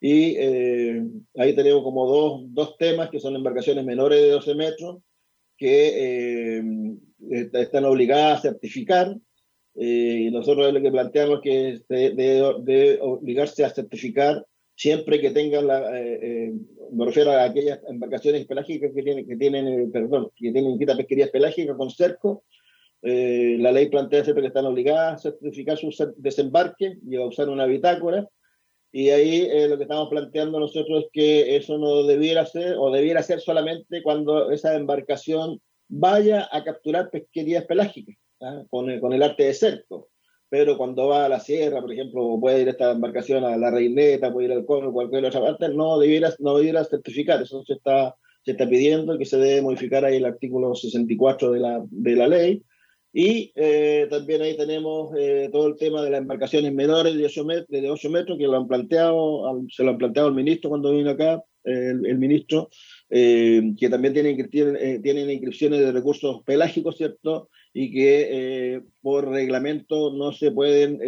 Y 0.03 0.35
eh, 0.37 1.03
ahí 1.35 1.55
tenemos 1.55 1.83
como 1.83 2.07
dos, 2.07 2.41
dos 2.47 2.75
temas 2.77 3.09
que 3.11 3.19
son 3.19 3.35
embarcaciones 3.35 3.85
menores 3.85 4.19
de 4.21 4.29
12 4.31 4.55
metros 4.55 4.97
que 5.57 6.57
eh, 6.57 6.63
est- 7.29 7.55
están 7.55 7.85
obligadas 7.85 8.39
a 8.39 8.41
certificar. 8.41 9.15
Eh, 9.75 10.25
y 10.27 10.31
nosotros 10.31 10.73
lo 10.73 10.81
que 10.81 10.91
planteamos 10.91 11.39
es 11.45 11.83
que 11.87 11.95
debe, 11.95 12.53
debe 12.63 12.99
obligarse 13.01 13.63
a 13.63 13.69
certificar 13.69 14.45
siempre 14.75 15.21
que 15.21 15.29
tengan 15.31 15.67
la, 15.67 15.97
eh, 15.99 16.19
eh, 16.21 16.53
me 16.91 17.05
refiero 17.05 17.31
a 17.31 17.43
aquellas 17.43 17.79
embarcaciones 17.87 18.45
pelágicas 18.47 18.91
que 18.95 19.03
tienen, 19.03 19.27
que 19.27 19.35
tienen 19.37 19.67
eh, 19.67 19.87
perdón, 19.93 20.29
que 20.35 20.51
tienen 20.51 20.71
inscritas 20.71 20.97
pesquerías 20.97 21.29
pelágicas 21.29 21.77
con 21.77 21.91
cerco. 21.91 22.43
Eh, 23.03 23.57
la 23.59 23.71
ley 23.71 23.87
plantea 23.89 24.23
siempre 24.23 24.41
que 24.41 24.47
están 24.47 24.65
obligadas 24.65 25.25
a 25.25 25.31
certificar 25.31 25.77
su 25.77 25.89
desembarque 26.17 26.97
y 27.07 27.15
a 27.17 27.25
usar 27.25 27.49
una 27.49 27.65
bitácora. 27.67 28.27
Y 28.91 29.09
ahí 29.09 29.47
eh, 29.49 29.67
lo 29.69 29.77
que 29.77 29.83
estamos 29.83 30.09
planteando 30.09 30.59
nosotros 30.59 31.05
es 31.05 31.09
que 31.13 31.55
eso 31.55 31.77
no 31.77 32.03
debiera 32.03 32.45
ser, 32.45 32.75
o 32.77 32.91
debiera 32.91 33.23
ser 33.23 33.39
solamente 33.39 34.03
cuando 34.03 34.51
esa 34.51 34.75
embarcación 34.75 35.61
vaya 35.87 36.47
a 36.51 36.63
capturar 36.63 37.09
pesquerías 37.09 37.65
pelágicas, 37.65 38.17
¿ah? 38.41 38.63
con, 38.69 38.89
el, 38.89 38.99
con 38.99 39.13
el 39.13 39.23
arte 39.23 39.43
de 39.43 39.53
cerco. 39.53 40.09
Pero 40.49 40.77
cuando 40.77 41.07
va 41.07 41.25
a 41.25 41.29
la 41.29 41.39
sierra, 41.39 41.79
por 41.79 41.93
ejemplo, 41.93 42.37
puede 42.39 42.61
ir 42.61 42.67
esta 42.67 42.91
embarcación 42.91 43.45
a 43.45 43.55
la 43.55 43.71
Reineta, 43.71 44.33
puede 44.33 44.47
ir 44.47 44.51
al 44.51 44.65
Cono, 44.65 44.91
cualquier 44.91 45.23
otra 45.23 45.39
parte, 45.39 45.69
no 45.69 45.97
debiera, 45.97 46.33
no 46.39 46.57
debiera 46.57 46.83
certificar. 46.83 47.41
Eso 47.41 47.63
se 47.63 47.73
está, 47.73 48.17
se 48.43 48.51
está 48.51 48.67
pidiendo 48.67 49.17
que 49.17 49.25
se 49.25 49.37
debe 49.37 49.61
modificar 49.61 50.03
ahí 50.03 50.17
el 50.17 50.25
artículo 50.25 50.75
64 50.75 51.51
de 51.51 51.59
la, 51.61 51.81
de 51.89 52.15
la 52.17 52.27
ley. 52.27 52.63
Y 53.13 53.51
eh, 53.55 54.07
también 54.09 54.41
ahí 54.41 54.55
tenemos 54.55 55.13
eh, 55.17 55.49
todo 55.51 55.67
el 55.67 55.75
tema 55.75 56.01
de 56.01 56.11
las 56.11 56.21
embarcaciones 56.21 56.73
menores 56.73 57.15
de 57.15 57.25
8, 57.25 57.43
met- 57.45 57.67
de 57.67 57.89
8 57.89 58.09
metros 58.09 58.37
que 58.37 58.45
lo 58.47 58.55
han 58.55 58.67
planteado, 58.67 59.61
se 59.69 59.83
lo 59.83 59.89
han 59.91 59.97
planteado 59.97 60.29
el 60.29 60.35
ministro 60.35 60.69
cuando 60.69 60.93
vino 60.93 61.09
acá, 61.09 61.43
el, 61.63 62.17
ministro, 62.17 62.69
eh, 63.09 63.61
que 63.77 63.89
también 63.89 64.15
eh, 64.17 64.99
tienen 65.03 65.29
inscripciones 65.29 65.79
de 65.79 65.91
recursos 65.91 66.41
pelágicos, 66.43 66.97
¿cierto? 66.97 67.49
Y 67.73 67.91
que 67.91 68.27
eh, 68.75 68.81
por 69.01 69.27
reglamento 69.29 70.11
no 70.13 70.31
se 70.31 70.51
pueden, 70.51 70.99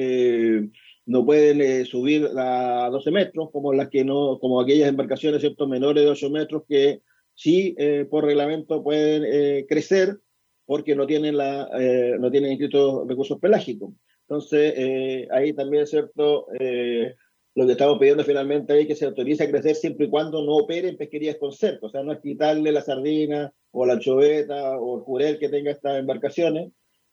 no 1.06 1.26
pueden 1.26 1.86
subir 1.86 2.28
a 2.38 2.90
12 2.92 3.12
metros, 3.12 3.50
como 3.52 3.74
las 3.74 3.90
que 3.90 4.04
no, 4.04 4.38
como 4.40 4.62
aquellas 4.62 4.90
embarcaciones, 4.90 5.42
¿cierto? 5.42 5.68
Menores 5.68 6.04
de 6.04 6.10
8 6.10 6.30
metros 6.30 6.64
que 6.68 7.02
sí 7.34 7.76
por 8.10 8.26
reglamento 8.26 8.84
pueden 8.84 9.66
crecer 9.68 10.18
porque 10.66 10.96
no 10.96 11.06
tienen, 11.06 11.38
la, 11.38 11.70
eh, 11.80 12.16
no 12.20 12.32
tienen 12.32 12.52
inscritos 12.52 13.08
recursos 13.08 13.40
pelágicos. 13.40 13.92
Entonces, 14.28 14.74
eh, 14.78 15.28
ahí 15.32 15.54
también 15.54 15.84
es 15.84 15.90
cierto, 15.90 16.48
eh, 16.60 17.16
lo 17.56 17.66
que 17.66 17.74
estamos 17.74 18.00
pidiendo 18.00 18.24
finalmente 18.24 18.74
ahí 18.74 18.88
que 18.88 18.96
se 18.96 19.06
autorice 19.06 19.44
a 19.44 19.50
crecer 19.50 19.76
siempre 19.76 20.06
y 20.06 20.10
cuando 20.10 20.44
no 20.44 20.56
operen 20.56 20.98
pesquerías 20.98 21.36
con 21.38 21.52
cerco, 21.52 21.88
o 21.88 21.90
sea, 21.90 22.04
no 22.04 22.14
es 22.14 22.20
quitarle 22.20 22.72
la 22.72 22.82
sardina 22.82 23.54
o 23.72 23.86
la 23.86 24.00
choveta 24.00 24.80
o 24.80 24.98
el 24.98 25.04
jurel 25.04 25.40
que 25.40 25.50
tenga 25.50 25.72
estas 25.72 26.00
embarcaciones, 26.00 26.72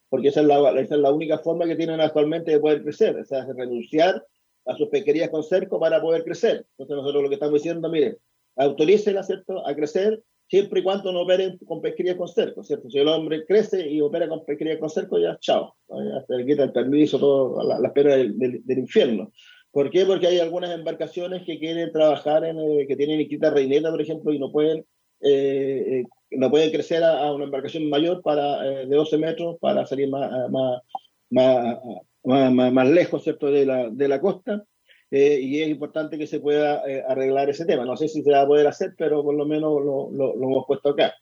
porque 0.08 0.28
esa 0.28 0.40
es, 0.40 0.46
la, 0.46 0.70
esa 0.80 0.94
es 0.94 1.00
la 1.00 1.12
única 1.12 1.38
forma 1.38 1.66
que 1.66 1.76
tienen 1.76 2.00
actualmente 2.00 2.52
de 2.52 2.60
poder 2.60 2.82
crecer, 2.82 3.16
o 3.16 3.24
sea, 3.24 3.46
renunciar 3.54 4.24
a 4.66 4.76
sus 4.76 4.88
pesquerías 4.88 5.30
con 5.30 5.42
cerco 5.42 5.78
para 5.80 6.00
poder 6.00 6.24
crecer. 6.24 6.66
Entonces 6.72 6.96
nosotros 6.96 7.22
lo 7.22 7.28
que 7.28 7.34
estamos 7.34 7.54
diciendo, 7.54 7.88
mire, 7.90 8.18
autorícela, 8.56 9.22
¿cierto?, 9.22 9.66
a 9.66 9.74
crecer 9.74 10.22
siempre 10.50 10.80
y 10.80 10.82
cuando 10.82 11.12
no 11.12 11.22
operen 11.22 11.58
con 11.64 11.80
pesquería 11.80 12.16
con 12.16 12.26
cerco, 12.26 12.64
¿cierto? 12.64 12.90
Si 12.90 12.98
el 12.98 13.06
hombre 13.06 13.46
crece 13.46 13.88
y 13.88 14.00
opera 14.00 14.28
con 14.28 14.44
pesquería 14.44 14.80
con 14.80 14.90
cerco, 14.90 15.16
ya 15.16 15.38
chao, 15.38 15.76
ya 15.88 16.24
se 16.26 16.36
le 16.36 16.44
quita 16.44 16.64
el 16.64 16.72
permiso, 16.72 17.20
todo, 17.20 17.62
la, 17.62 17.78
la 17.78 17.90
del, 17.90 18.62
infierno. 18.66 19.30
¿Por 19.70 19.90
qué? 19.90 20.04
Porque 20.04 20.26
hay 20.26 20.40
algunas 20.40 20.72
embarcaciones 20.76 21.44
que 21.46 21.60
quieren 21.60 21.92
trabajar, 21.92 22.44
en, 22.44 22.58
eh, 22.58 22.86
que 22.88 22.96
tienen 22.96 23.20
inscrita 23.20 23.50
reineta, 23.50 23.92
por 23.92 24.02
ejemplo, 24.02 24.32
y 24.32 24.40
no 24.40 24.50
pueden, 24.50 24.84
eh, 25.20 26.02
no 26.32 26.50
pueden 26.50 26.72
crecer 26.72 27.04
a, 27.04 27.32
una 27.32 27.44
embarcación 27.44 27.88
mayor 27.88 28.20
para, 28.20 28.66
eh, 28.66 28.86
de 28.86 28.96
12 28.96 29.18
metros 29.18 29.56
para 29.60 29.86
salir 29.86 30.08
más, 30.08 30.50
más, 30.50 30.82
más, 31.30 31.78
más, 32.24 32.72
más 32.72 32.88
lejos, 32.88 33.24
de 33.24 34.08
la 34.08 34.20
costa 34.20 34.64
eh, 35.10 35.39
y 35.40 35.62
es 35.62 35.68
importante 35.68 36.18
que 36.18 36.26
se 36.26 36.40
pueda 36.40 36.82
eh, 36.89 37.02
arreglar 37.06 37.50
ese 37.50 37.64
tema. 37.66 37.84
No 37.84 37.97
sé 37.97 38.08
si 38.08 38.22
se 38.22 38.30
va 38.32 38.42
a 38.42 38.47
poder 38.47 38.66
hacer, 38.66 38.94
pero 38.97 39.22
por 39.22 39.34
lo 39.34 39.44
menos 39.47 39.70
lo, 39.84 40.10
lo- 40.12 40.36
lo 40.36 40.44
hemos 40.47 40.64
puesto 40.66 40.90
acá. 40.90 41.12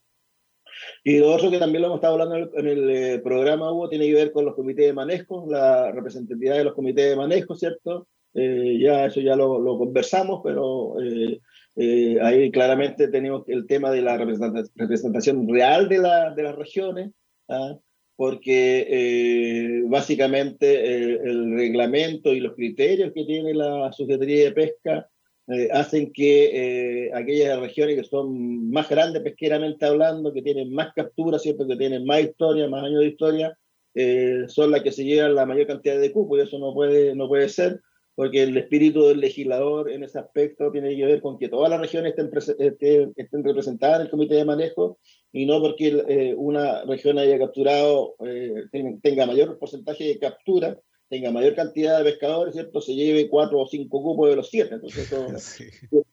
Y 1.04 1.18
lo 1.18 1.30
otro 1.34 1.50
que 1.50 1.58
también 1.58 1.82
lo 1.82 1.88
hemos 1.88 1.96
estado 1.98 2.14
hablando 2.14 2.36
en 2.36 2.42
el, 2.42 2.50
en 2.54 2.66
el, 2.66 2.90
eh, 2.90 3.18
programa, 3.20 3.72
Hugo, 3.72 3.88
tiene 3.88 4.06
que 4.06 4.14
ver 4.14 4.32
con 4.32 4.44
los 4.44 4.54
comités 4.54 4.86
de 4.86 4.92
manejo, 4.92 5.46
la 5.48 5.90
representatividad 5.92 6.56
de 6.56 6.64
los 6.64 6.74
comités 6.74 7.08
de 7.10 7.16
manejo, 7.16 7.54
¿cierto? 7.54 8.06
Eh, 8.34 8.78
ya 8.80 9.06
eso 9.06 9.20
ya 9.20 9.34
lo, 9.34 9.58
lo 9.58 9.78
conversamos, 9.78 10.40
pero 10.44 11.00
eh, 11.02 11.40
eh, 11.76 12.18
ahí 12.22 12.50
claramente 12.50 13.08
tenemos 13.08 13.42
el 13.48 13.66
tema 13.66 13.90
de 13.90 14.02
la 14.02 14.16
representa- 14.18 14.68
representación 14.76 15.48
real 15.48 15.88
de, 15.88 15.98
la- 15.98 16.30
de 16.34 16.42
las 16.42 16.54
regiones, 16.54 17.10
¿ah? 17.48 17.76
Porque 18.18 18.84
eh, 18.90 19.82
básicamente 19.86 20.66
eh, 20.66 21.20
el 21.22 21.54
reglamento 21.54 22.34
y 22.34 22.40
los 22.40 22.56
criterios 22.56 23.12
que 23.14 23.24
tiene 23.24 23.54
la 23.54 23.92
Secretaría 23.92 24.42
de 24.42 24.50
Pesca 24.50 25.08
eh, 25.46 25.68
hacen 25.70 26.12
que 26.12 27.04
eh, 27.06 27.10
aquellas 27.14 27.60
regiones 27.60 27.94
que 27.94 28.02
son 28.02 28.72
más 28.72 28.88
grandes 28.88 29.22
pesqueramente 29.22 29.86
hablando, 29.86 30.32
que 30.32 30.42
tienen 30.42 30.74
más 30.74 30.92
capturas, 30.94 31.44
que 31.44 31.76
tienen 31.76 32.04
más 32.04 32.22
historia, 32.22 32.68
más 32.68 32.82
años 32.82 33.02
de 33.02 33.06
historia, 33.06 33.56
eh, 33.94 34.46
son 34.48 34.72
las 34.72 34.82
que 34.82 34.90
se 34.90 35.04
llevan 35.04 35.36
la 35.36 35.46
mayor 35.46 35.68
cantidad 35.68 36.00
de 36.00 36.10
cupos 36.10 36.40
y 36.40 36.42
eso 36.42 36.58
no 36.58 36.74
puede, 36.74 37.14
no 37.14 37.28
puede 37.28 37.48
ser, 37.48 37.80
porque 38.16 38.42
el 38.42 38.56
espíritu 38.56 39.06
del 39.06 39.20
legislador 39.20 39.92
en 39.92 40.02
ese 40.02 40.18
aspecto 40.18 40.72
tiene 40.72 40.96
que 40.96 41.06
ver 41.06 41.22
con 41.22 41.38
que 41.38 41.48
todas 41.48 41.70
las 41.70 41.80
regiones 41.80 42.14
estén, 42.16 42.30
estén, 42.58 43.12
estén 43.14 43.44
representadas 43.44 44.00
en 44.00 44.06
el 44.06 44.10
comité 44.10 44.34
de 44.34 44.44
manejo 44.44 44.98
y 45.32 45.46
no 45.46 45.60
porque 45.60 45.88
eh, 46.08 46.34
una 46.36 46.84
región 46.84 47.18
haya 47.18 47.38
capturado, 47.38 48.14
eh, 48.24 48.64
ten- 48.72 49.00
tenga 49.00 49.26
mayor 49.26 49.58
porcentaje 49.58 50.04
de 50.04 50.18
captura, 50.18 50.78
tenga 51.08 51.30
mayor 51.30 51.54
cantidad 51.54 51.98
de 51.98 52.04
pescadores, 52.10 52.54
¿cierto? 52.54 52.80
Se 52.80 52.94
lleve 52.94 53.28
cuatro 53.28 53.60
o 53.60 53.66
cinco 53.66 54.02
cupos 54.02 54.30
de 54.30 54.36
los 54.36 54.48
siete. 54.50 54.74
Entonces, 54.74 55.06
eso 55.06 55.26
tiene 55.90 56.04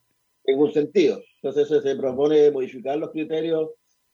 ningún 0.46 0.72
sentido. 0.72 1.20
Entonces, 1.42 1.68
se- 1.68 1.82
se 1.82 1.96
propone 1.96 2.50
modificar 2.50 2.98
los 2.98 3.10
criterios 3.10 3.70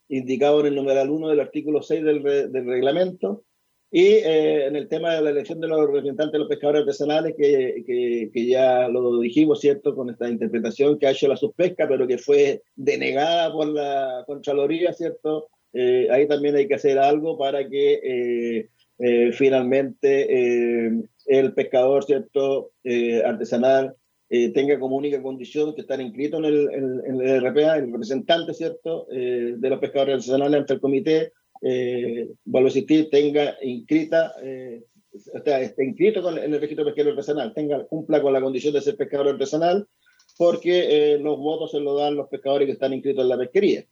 indicados 0.08 0.60
en 0.60 0.66
el 0.68 0.74
numeral 0.76 1.10
1 1.10 1.28
del 1.28 1.40
artículo 1.40 1.82
6 1.82 2.02
del, 2.04 2.22
re- 2.22 2.48
del 2.48 2.66
reglamento. 2.66 3.44
Y 3.94 4.04
eh, 4.06 4.66
en 4.68 4.74
el 4.76 4.88
tema 4.88 5.14
de 5.14 5.20
la 5.20 5.28
elección 5.30 5.60
de 5.60 5.68
los 5.68 5.86
representantes 5.86 6.32
de 6.32 6.38
los 6.38 6.48
pescadores 6.48 6.80
artesanales, 6.80 7.34
que, 7.36 7.84
que, 7.86 8.30
que 8.32 8.46
ya 8.46 8.88
lo 8.88 9.18
dijimos, 9.20 9.60
¿cierto?, 9.60 9.94
con 9.94 10.08
esta 10.08 10.30
interpretación 10.30 10.98
que 10.98 11.06
ha 11.06 11.10
hecho 11.10 11.28
la 11.28 11.36
subpesca, 11.36 11.86
pero 11.86 12.06
que 12.06 12.16
fue 12.16 12.62
denegada 12.74 13.52
por 13.52 13.66
la 13.68 14.24
Contraloría, 14.26 14.94
¿cierto? 14.94 15.48
Eh, 15.74 16.08
ahí 16.10 16.26
también 16.26 16.56
hay 16.56 16.66
que 16.66 16.74
hacer 16.76 16.98
algo 16.98 17.36
para 17.36 17.68
que 17.68 18.00
eh, 18.02 18.68
eh, 18.98 19.32
finalmente 19.32 20.86
eh, 20.86 20.90
el 21.26 21.52
pescador, 21.52 22.02
¿cierto?, 22.04 22.72
eh, 22.84 23.22
artesanal 23.22 23.94
tenga 24.54 24.78
como 24.78 24.96
única 24.96 25.20
condición 25.22 25.74
que 25.74 25.82
estar 25.82 26.00
inscrito 26.00 26.38
en 26.38 26.44
el, 26.46 26.70
en- 26.72 27.02
en 27.04 27.20
el 27.20 27.44
RPA, 27.44 27.76
el 27.76 27.92
representante, 27.92 28.54
¿cierto?, 28.54 29.06
de 29.10 29.68
los 29.68 29.78
pescadores 29.78 30.14
artesanales 30.14 30.60
ante 30.60 30.72
el 30.72 30.80
comité, 30.80 31.32
eh, 31.62 32.28
insistir, 32.44 33.08
tenga 33.10 33.56
inscrita, 33.62 34.34
eh, 34.42 34.82
o 35.12 35.42
sea, 35.44 35.60
esté 35.60 35.84
inscrito 35.84 36.22
con- 36.22 36.38
en 36.38 36.52
el 36.54 36.60
registro 36.60 36.84
pesquero 36.84 37.10
artesanal, 37.10 37.52
tenga, 37.54 37.84
cumpla 37.86 38.20
con 38.20 38.32
la 38.32 38.40
condición 38.40 38.74
de 38.74 38.80
ser 38.80 38.96
pescador 38.96 39.28
artesanal, 39.28 39.86
porque 40.38 41.14
eh, 41.14 41.18
los 41.18 41.38
votos 41.38 41.70
se 41.70 41.80
los 41.80 41.98
dan 41.98 42.16
los 42.16 42.28
pescadores 42.28 42.66
que 42.66 42.72
están 42.72 42.92
inscritos 42.92 43.22
en 43.22 43.28
la 43.28 43.38
pesquería. 43.38 43.84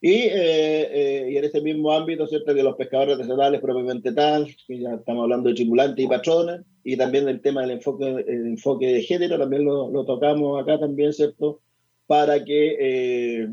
Y, 0.00 0.14
eh, 0.14 0.32
eh, 0.34 1.28
y 1.30 1.36
en 1.36 1.44
este 1.44 1.60
mismo 1.60 1.92
ámbito, 1.92 2.26
¿cierto? 2.26 2.52
Que 2.52 2.62
los 2.64 2.74
pescadores 2.74 3.14
artesanales 3.14 3.60
propiamente 3.60 4.12
tal, 4.12 4.48
que 4.66 4.80
ya 4.80 4.94
estamos 4.94 5.22
hablando 5.22 5.48
de 5.48 5.54
tripulantes 5.54 6.04
y 6.04 6.08
patrones, 6.08 6.62
y 6.82 6.96
también 6.96 7.26
del 7.26 7.40
tema 7.40 7.60
del 7.60 7.72
enfoque, 7.72 8.06
el 8.26 8.46
enfoque 8.46 8.86
de 8.86 9.02
género, 9.02 9.38
también 9.38 9.64
lo, 9.64 9.90
lo 9.92 10.04
tocamos 10.04 10.60
acá 10.60 10.80
también, 10.80 11.12
¿cierto? 11.12 11.60
Para 12.06 12.42
que 12.44 13.46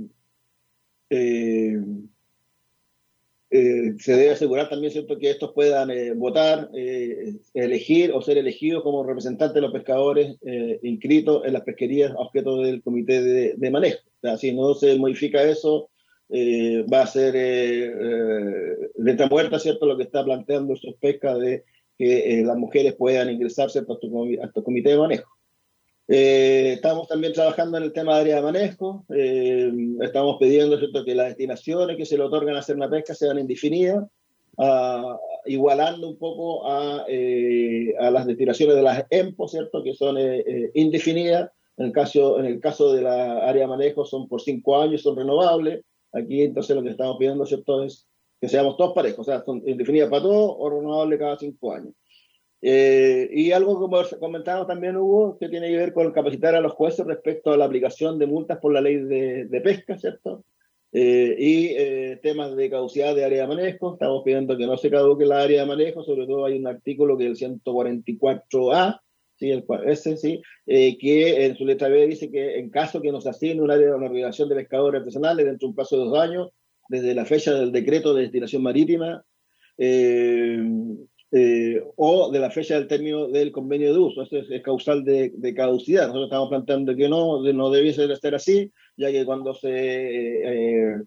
eh, 3.51 3.95
se 3.97 4.15
debe 4.15 4.31
asegurar 4.31 4.69
también, 4.69 4.93
¿cierto?, 4.93 5.17
que 5.17 5.31
estos 5.31 5.53
puedan 5.53 5.89
eh, 5.89 6.13
votar, 6.13 6.69
eh, 6.75 7.33
elegir 7.55 8.11
o 8.11 8.21
ser 8.21 8.37
elegidos 8.37 8.83
como 8.83 9.03
representantes 9.03 9.55
de 9.55 9.61
los 9.61 9.71
pescadores 9.71 10.37
inscritos 10.83 11.43
en 11.45 11.53
las 11.53 11.63
pesquerías 11.63 12.13
objeto 12.15 12.57
del 12.57 12.83
comité 12.83 13.55
de, 13.57 13.71
manejo. 13.71 13.99
Si 14.37 14.53
no 14.53 14.75
se 14.75 14.97
modifica 14.97 15.41
eso, 15.43 15.89
va 16.31 17.01
a 17.01 17.07
ser 17.07 17.33
letra 18.97 19.27
muerta, 19.27 19.57
¿cierto?, 19.57 19.87
lo 19.87 19.97
que 19.97 20.03
está 20.03 20.23
planteando 20.23 20.75
su 20.75 20.95
pesca 20.99 21.35
de 21.35 21.63
que 21.97 22.43
las 22.45 22.57
mujeres 22.57 22.93
puedan 22.93 23.31
ingresar, 23.31 23.71
¿cierto?, 23.71 23.93
a 23.93 24.45
estos 24.45 24.63
comités 24.63 24.93
de 24.93 24.99
manejo. 24.99 25.39
Eh, 26.11 26.73
estamos 26.73 27.07
también 27.07 27.33
trabajando 27.33 27.77
en 27.77 27.83
el 27.83 27.93
tema 27.93 28.15
de 28.15 28.21
área 28.21 28.35
de 28.38 28.41
manejo. 28.41 29.05
eh, 29.09 29.71
estamos 30.01 30.38
pidiendo 30.39 30.79
¿cierto? 30.79 31.05
que 31.05 31.13
las 31.13 31.27
destinaciones 31.27 31.97
que 31.97 32.05
se 32.05 32.17
le 32.17 32.23
otorgan 32.23 32.55
a 32.55 32.59
hacer 32.59 32.75
una 32.75 32.89
pesca 32.89 33.13
sean 33.13 33.38
indefinidas, 33.38 34.05
ah, 34.57 35.19
igualando 35.45 36.09
un 36.09 36.17
poco 36.17 36.67
a, 36.67 37.05
eh, 37.07 37.93
a 37.99 38.09
las 38.09 38.25
destinaciones 38.25 38.75
de 38.75 38.81
las 38.81 39.05
EMPO, 39.07 39.47
¿cierto? 39.47 39.83
que 39.83 39.93
son 39.93 40.17
eh, 40.17 40.39
eh, 40.39 40.71
indefinidas. 40.73 41.51
En 41.77 41.85
el, 41.85 41.91
caso, 41.93 42.39
en 42.39 42.45
el 42.45 42.59
caso 42.59 42.91
de 42.91 43.03
la 43.03 43.47
área 43.47 43.61
de 43.61 43.67
manejo 43.67 44.03
son 44.03 44.27
por 44.27 44.41
cinco 44.41 44.81
años, 44.81 45.03
son 45.03 45.15
renovables. 45.15 45.85
Aquí 46.11 46.41
entonces 46.41 46.75
lo 46.75 46.81
que 46.81 46.89
estamos 46.89 47.17
pidiendo 47.17 47.45
¿cierto? 47.45 47.83
es 47.83 48.07
que 48.41 48.49
seamos 48.49 48.77
todos 48.77 48.93
parejos, 48.93 49.19
o 49.19 49.23
sea, 49.31 49.43
son 49.45 49.61
indefinidas 49.65 50.09
para 50.09 50.23
todos 50.23 50.55
o 50.57 50.69
renovables 50.71 51.19
cada 51.19 51.38
cinco 51.38 51.71
años. 51.71 51.93
Eh, 52.61 53.29
y 53.31 53.51
algo 53.53 53.79
como 53.79 54.01
comentamos 54.19 54.67
también 54.67 54.97
hubo 54.97 55.38
que 55.38 55.47
tiene 55.47 55.69
que 55.69 55.77
ver 55.77 55.93
con 55.93 56.11
capacitar 56.11 56.55
a 56.55 56.61
los 56.61 56.73
jueces 56.73 57.05
respecto 57.05 57.51
a 57.51 57.57
la 57.57 57.65
aplicación 57.65 58.19
de 58.19 58.27
multas 58.27 58.57
por 58.59 58.73
la 58.73 58.81
ley 58.81 58.97
de, 58.97 59.45
de 59.45 59.61
pesca, 59.61 59.97
¿cierto? 59.97 60.43
Eh, 60.91 61.35
y 61.38 61.67
eh, 61.77 62.19
temas 62.23 62.55
de 62.55 62.69
caducidad 62.69 63.13
de 63.13 63.23
área 63.23 63.43
de 63.43 63.47
manejo, 63.47 63.93
estamos 63.93 64.23
pidiendo 64.23 64.57
que 64.57 64.65
no 64.65 64.75
se 64.75 64.89
caduque 64.89 65.23
la 65.23 65.41
área 65.41 65.61
de 65.61 65.67
manejo, 65.67 66.03
sobre 66.03 66.25
todo 66.25 66.45
hay 66.45 66.57
un 66.57 66.65
artículo 66.65 67.15
que 67.15 67.29
es 67.29 67.41
el 67.41 67.61
144A, 67.63 68.99
¿sí? 69.35 69.51
el, 69.51 69.63
ese, 69.85 70.17
sí, 70.17 70.41
eh, 70.65 70.97
que 70.97 71.45
en 71.45 71.55
su 71.55 71.65
letra 71.65 71.89
B 71.89 72.07
dice 72.07 72.31
que 72.31 72.57
en 72.57 72.71
caso 72.71 73.01
que 73.01 73.11
nos 73.11 73.27
asigne 73.27 73.61
un 73.61 73.69
área 73.69 73.88
de 73.88 73.93
una 73.93 74.07
organización 74.07 74.49
de 74.49 74.55
pescadores 74.55 75.01
artesanales 75.01 75.45
dentro 75.45 75.67
de 75.67 75.69
un 75.69 75.75
plazo 75.75 75.97
de 75.97 76.05
dos 76.05 76.19
años, 76.19 76.49
desde 76.88 77.13
la 77.13 77.25
fecha 77.25 77.53
del 77.53 77.71
decreto 77.71 78.15
de 78.15 78.23
destinación 78.23 78.63
marítima, 78.63 79.23
eh, 79.77 80.59
eh, 81.32 81.83
o 81.95 82.32
de 82.32 82.40
la 82.40 82.51
fecha 82.51 82.75
del 82.75 82.88
término 82.88 83.27
del 83.27 83.51
convenio 83.51 83.93
de 83.93 83.99
uso. 83.99 84.24
Eso 84.24 84.38
es, 84.38 84.49
es 84.49 84.61
causal 84.61 85.03
de, 85.03 85.32
de 85.35 85.53
caducidad. 85.53 86.08
Nosotros 86.08 86.25
estamos 86.25 86.49
planteando 86.49 86.95
que 86.95 87.09
no, 87.09 87.41
no 87.41 87.69
debiese 87.69 88.08
de 88.08 88.16
ser 88.16 88.35
así, 88.35 88.72
ya 88.98 89.11
que 89.11 89.25
cuando 89.25 89.53
se, 89.53 89.69
eh, 89.72 91.01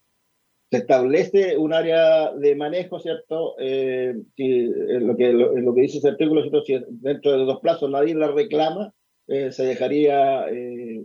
se 0.70 0.78
establece 0.78 1.58
un 1.58 1.74
área 1.74 2.32
de 2.32 2.54
manejo, 2.56 2.98
¿cierto? 2.98 3.56
Eh, 3.58 4.14
si, 4.36 4.44
eh, 4.44 5.00
lo, 5.00 5.16
que, 5.16 5.32
lo, 5.32 5.56
lo 5.56 5.74
que 5.74 5.82
dice 5.82 5.98
ese 5.98 6.08
artículo, 6.08 6.40
¿cierto? 6.40 6.64
si 6.64 6.78
dentro 6.88 7.32
de 7.32 7.44
dos 7.44 7.60
plazos 7.60 7.90
nadie 7.90 8.14
la 8.14 8.28
reclama, 8.28 8.94
eh, 9.26 9.52
se 9.52 9.64
dejaría 9.64 10.48
eh, 10.48 11.02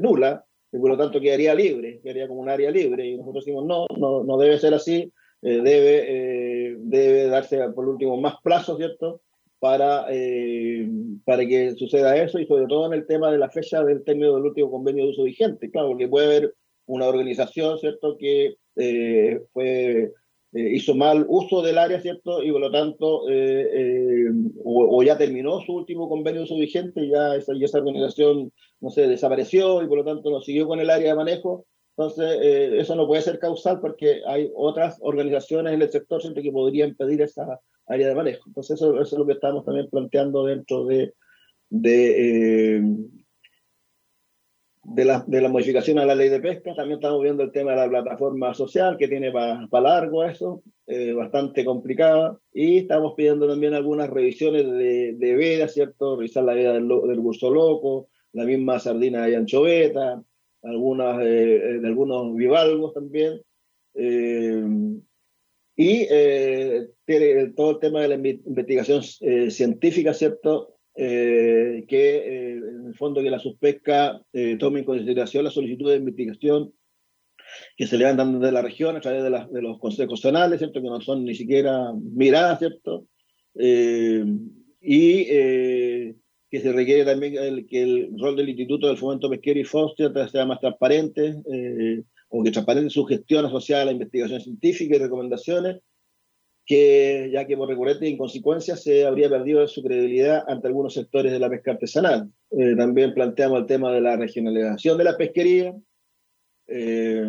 nula 0.00 0.44
y 0.72 0.78
por 0.78 0.90
lo 0.90 0.96
tanto 0.96 1.20
quedaría 1.20 1.54
libre, 1.54 2.00
quedaría 2.02 2.28
como 2.28 2.40
un 2.40 2.48
área 2.48 2.70
libre. 2.70 3.06
Y 3.06 3.16
nosotros 3.16 3.44
decimos, 3.44 3.66
no, 3.66 3.86
no, 3.98 4.24
no 4.24 4.38
debe 4.38 4.58
ser 4.58 4.72
así, 4.72 5.12
eh, 5.42 5.60
debe, 5.60 6.04
eh, 6.06 6.76
debe 6.78 7.26
darse 7.26 7.58
por 7.70 7.88
último 7.88 8.16
más 8.16 8.36
plazo, 8.42 8.76
¿cierto? 8.76 9.20
Para, 9.58 10.06
eh, 10.08 10.88
para 11.24 11.44
que 11.46 11.74
suceda 11.74 12.16
eso 12.16 12.38
y 12.38 12.46
sobre 12.46 12.66
todo 12.66 12.86
en 12.86 12.94
el 12.94 13.06
tema 13.06 13.30
de 13.30 13.38
la 13.38 13.50
fecha 13.50 13.82
del 13.82 14.04
término 14.04 14.34
del 14.34 14.44
último 14.44 14.70
convenio 14.70 15.04
de 15.04 15.10
uso 15.10 15.24
vigente, 15.24 15.70
claro, 15.70 15.88
porque 15.88 16.08
puede 16.08 16.26
haber 16.26 16.54
una 16.86 17.06
organización, 17.06 17.78
¿cierto?, 17.78 18.16
que 18.18 18.56
fue, 19.52 20.12
hizo 20.52 20.94
mal 20.94 21.26
uso 21.28 21.62
del 21.62 21.78
área, 21.78 22.00
¿cierto?, 22.00 22.42
y 22.42 22.50
por 22.50 22.60
lo 22.60 22.70
tanto, 22.72 23.22
o, 24.64 25.02
ya 25.04 25.16
terminó 25.16 25.60
su 25.60 25.74
último 25.74 26.08
convenio 26.08 26.40
de 26.40 26.44
uso 26.44 26.56
vigente, 26.56 27.08
ya 27.08 27.36
esa, 27.36 27.54
y 27.54 27.62
esa 27.62 27.78
organización, 27.78 28.52
no 28.80 28.90
sé, 28.90 29.06
desapareció 29.06 29.82
y 29.82 29.86
por 29.86 29.98
lo 29.98 30.04
tanto 30.04 30.30
no 30.30 30.40
siguió 30.40 30.66
con 30.66 30.80
el 30.80 30.90
área 30.90 31.10
de 31.10 31.16
manejo, 31.16 31.66
entonces, 31.96 32.38
eh, 32.40 32.80
eso 32.80 32.96
no 32.96 33.06
puede 33.06 33.20
ser 33.20 33.38
causal 33.38 33.80
porque 33.80 34.22
hay 34.26 34.50
otras 34.56 34.98
organizaciones 35.02 35.74
en 35.74 35.82
el 35.82 35.90
sector 35.90 36.22
siempre 36.22 36.42
que 36.42 36.50
podrían 36.50 36.94
pedir 36.94 37.20
esa 37.20 37.60
área 37.86 38.08
de 38.08 38.14
manejo. 38.14 38.44
Entonces, 38.46 38.76
eso, 38.76 38.94
eso 38.94 39.14
es 39.14 39.18
lo 39.18 39.26
que 39.26 39.34
estamos 39.34 39.64
también 39.64 39.90
planteando 39.90 40.46
dentro 40.46 40.86
de, 40.86 41.12
de, 41.68 42.76
eh, 42.76 42.82
de, 44.84 45.04
la, 45.04 45.22
de 45.26 45.40
la 45.42 45.50
modificación 45.50 45.98
a 45.98 46.06
la 46.06 46.14
ley 46.14 46.30
de 46.30 46.40
pesca. 46.40 46.74
También 46.74 46.98
estamos 46.98 47.22
viendo 47.22 47.42
el 47.42 47.52
tema 47.52 47.72
de 47.72 47.76
la 47.76 47.88
plataforma 47.90 48.54
social, 48.54 48.96
que 48.96 49.08
tiene 49.08 49.30
para 49.30 49.68
largo 49.82 50.24
eso, 50.24 50.62
eh, 50.86 51.12
bastante 51.12 51.62
complicada. 51.62 52.38
Y 52.54 52.78
estamos 52.78 53.12
pidiendo 53.14 53.46
también 53.46 53.74
algunas 53.74 54.08
revisiones 54.08 54.64
de, 54.64 55.12
de 55.18 55.36
veda, 55.36 55.68
¿cierto? 55.68 56.16
Revisar 56.16 56.44
la 56.44 56.54
veda 56.54 56.72
del, 56.72 56.88
del 56.88 57.20
curso 57.20 57.50
loco, 57.50 58.08
la 58.32 58.44
misma 58.44 58.78
sardina 58.78 59.26
de 59.26 59.36
anchoveta, 59.36 60.22
algunas, 60.62 61.20
eh, 61.24 61.78
de 61.80 61.86
algunos 61.86 62.34
bivalvos 62.34 62.94
también. 62.94 63.40
Eh, 63.94 64.64
y 65.76 66.06
eh, 66.10 66.88
tiene 67.04 67.48
todo 67.56 67.72
el 67.72 67.78
tema 67.78 68.02
de 68.02 68.08
la 68.08 68.16
inve- 68.16 68.42
investigación 68.46 69.02
eh, 69.20 69.50
científica, 69.50 70.12
¿cierto? 70.14 70.76
eh, 70.94 71.84
que 71.88 72.52
en 72.52 72.86
el 72.88 72.94
fondo 72.94 73.22
que 73.22 73.30
la 73.30 73.38
suspesca 73.38 74.20
tome 74.58 74.80
en 74.80 74.84
consideración 74.84 75.44
la 75.44 75.50
solicitud 75.50 75.90
de 75.90 75.96
investigación 75.96 76.74
que 77.78 77.86
se 77.86 77.96
levantan 77.96 78.38
desde 78.38 78.52
la 78.52 78.60
región 78.62 78.96
a 78.96 79.00
través 79.00 79.22
de, 79.22 79.30
la- 79.30 79.46
de 79.48 79.62
los 79.62 79.78
consejos 79.78 80.20
zonales, 80.20 80.58
¿cierto? 80.58 80.82
que 80.82 80.88
no 80.88 81.00
son 81.00 81.24
ni 81.24 81.34
siquiera 81.34 81.92
miradas, 81.94 82.58
¿cierto? 82.58 83.06
Eh, 83.54 84.24
y 84.80 85.26
eh, 85.28 86.14
que 86.52 86.60
se 86.60 86.70
requiere 86.70 87.06
también 87.06 87.34
el- 87.38 87.66
que 87.66 87.82
el 87.82 88.10
rol 88.18 88.36
del 88.36 88.50
Instituto 88.50 88.86
del 88.86 88.98
Fomento 88.98 89.30
Pesquero 89.30 89.58
y 89.58 89.64
Foster 89.64 90.12
sea 90.30 90.44
más 90.44 90.60
transparente, 90.60 91.34
eh, 91.50 92.02
o 92.28 92.44
que 92.44 92.50
transparente 92.50 92.90
su 92.90 93.06
gestión 93.06 93.46
asociada 93.46 93.82
a 93.82 93.86
la 93.86 93.92
investigación 93.92 94.38
científica 94.38 94.94
y 94.94 94.98
recomendaciones, 94.98 95.80
que 96.66 97.30
ya 97.32 97.46
que 97.46 97.56
por 97.56 97.70
recurrente 97.70 98.06
inconsecuencias 98.06 98.82
se 98.82 99.06
habría 99.06 99.30
perdido 99.30 99.66
su 99.66 99.82
credibilidad 99.82 100.44
ante 100.46 100.68
algunos 100.68 100.92
sectores 100.92 101.32
de 101.32 101.38
la 101.38 101.48
pesca 101.48 101.70
artesanal. 101.72 102.28
Eh, 102.50 102.74
también 102.76 103.14
planteamos 103.14 103.60
el 103.60 103.66
tema 103.66 103.90
de 103.90 104.02
la 104.02 104.16
regionalización 104.18 104.98
de 104.98 105.04
la 105.04 105.16
pesquería, 105.16 105.74
eh, 106.68 107.28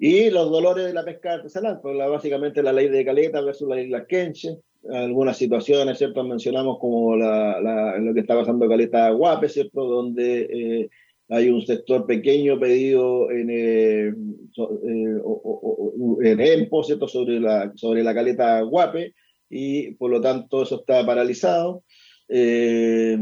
y 0.00 0.30
los 0.30 0.50
dolores 0.50 0.86
de 0.86 0.92
la 0.92 1.04
pesca 1.04 1.34
artesanal, 1.34 1.78
pues 1.80 1.96
la- 1.96 2.08
básicamente 2.08 2.60
la 2.60 2.72
ley 2.72 2.88
de 2.88 3.04
Caleta 3.04 3.40
versus 3.40 3.68
la 3.68 3.80
isla 3.80 4.04
Quenche, 4.04 4.58
algunas 4.92 5.36
situaciones, 5.36 5.98
¿cierto? 5.98 6.22
Mencionamos 6.24 6.78
como 6.78 7.16
la, 7.16 7.60
la- 7.60 7.98
lo 7.98 8.12
que 8.14 8.20
está 8.20 8.34
pasando 8.36 8.64
en 8.64 8.70
Caleta 8.70 9.10
Guape, 9.10 9.48
¿cierto? 9.48 9.84
Donde 9.84 10.42
eh, 10.50 10.90
hay 11.28 11.48
un 11.48 11.62
sector 11.64 12.06
pequeño 12.06 12.58
pedido 12.60 13.30
en, 13.30 13.48
eh, 13.50 14.14
so- 14.52 14.80
eh, 14.86 15.16
o- 15.24 15.92
o- 15.96 16.22
en 16.22 16.40
EMPO, 16.40 16.84
¿cierto? 16.84 17.08
Sobre 17.08 17.40
la, 17.40 17.72
sobre 17.76 18.02
la 18.04 18.14
Caleta 18.14 18.60
Guape, 18.62 19.14
y 19.48 19.92
por 19.92 20.10
lo 20.10 20.20
tanto 20.20 20.62
eso 20.62 20.80
está 20.80 21.04
paralizado. 21.06 21.82
Eh, 22.28 23.18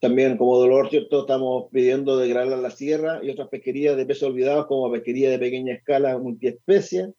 también 0.00 0.36
como 0.36 0.58
dolor, 0.58 0.90
¿cierto? 0.90 1.20
Estamos 1.20 1.66
pidiendo 1.70 2.16
degradar 2.16 2.58
la 2.58 2.70
sierra 2.70 3.20
y 3.22 3.30
otras 3.30 3.48
pesquerías 3.48 3.96
de 3.96 4.04
peces 4.04 4.24
olvidados 4.24 4.66
como 4.66 4.90
pesquería 4.90 5.30
de 5.30 5.38
pequeña 5.38 5.74
escala 5.74 6.18
multiespecie 6.18 7.12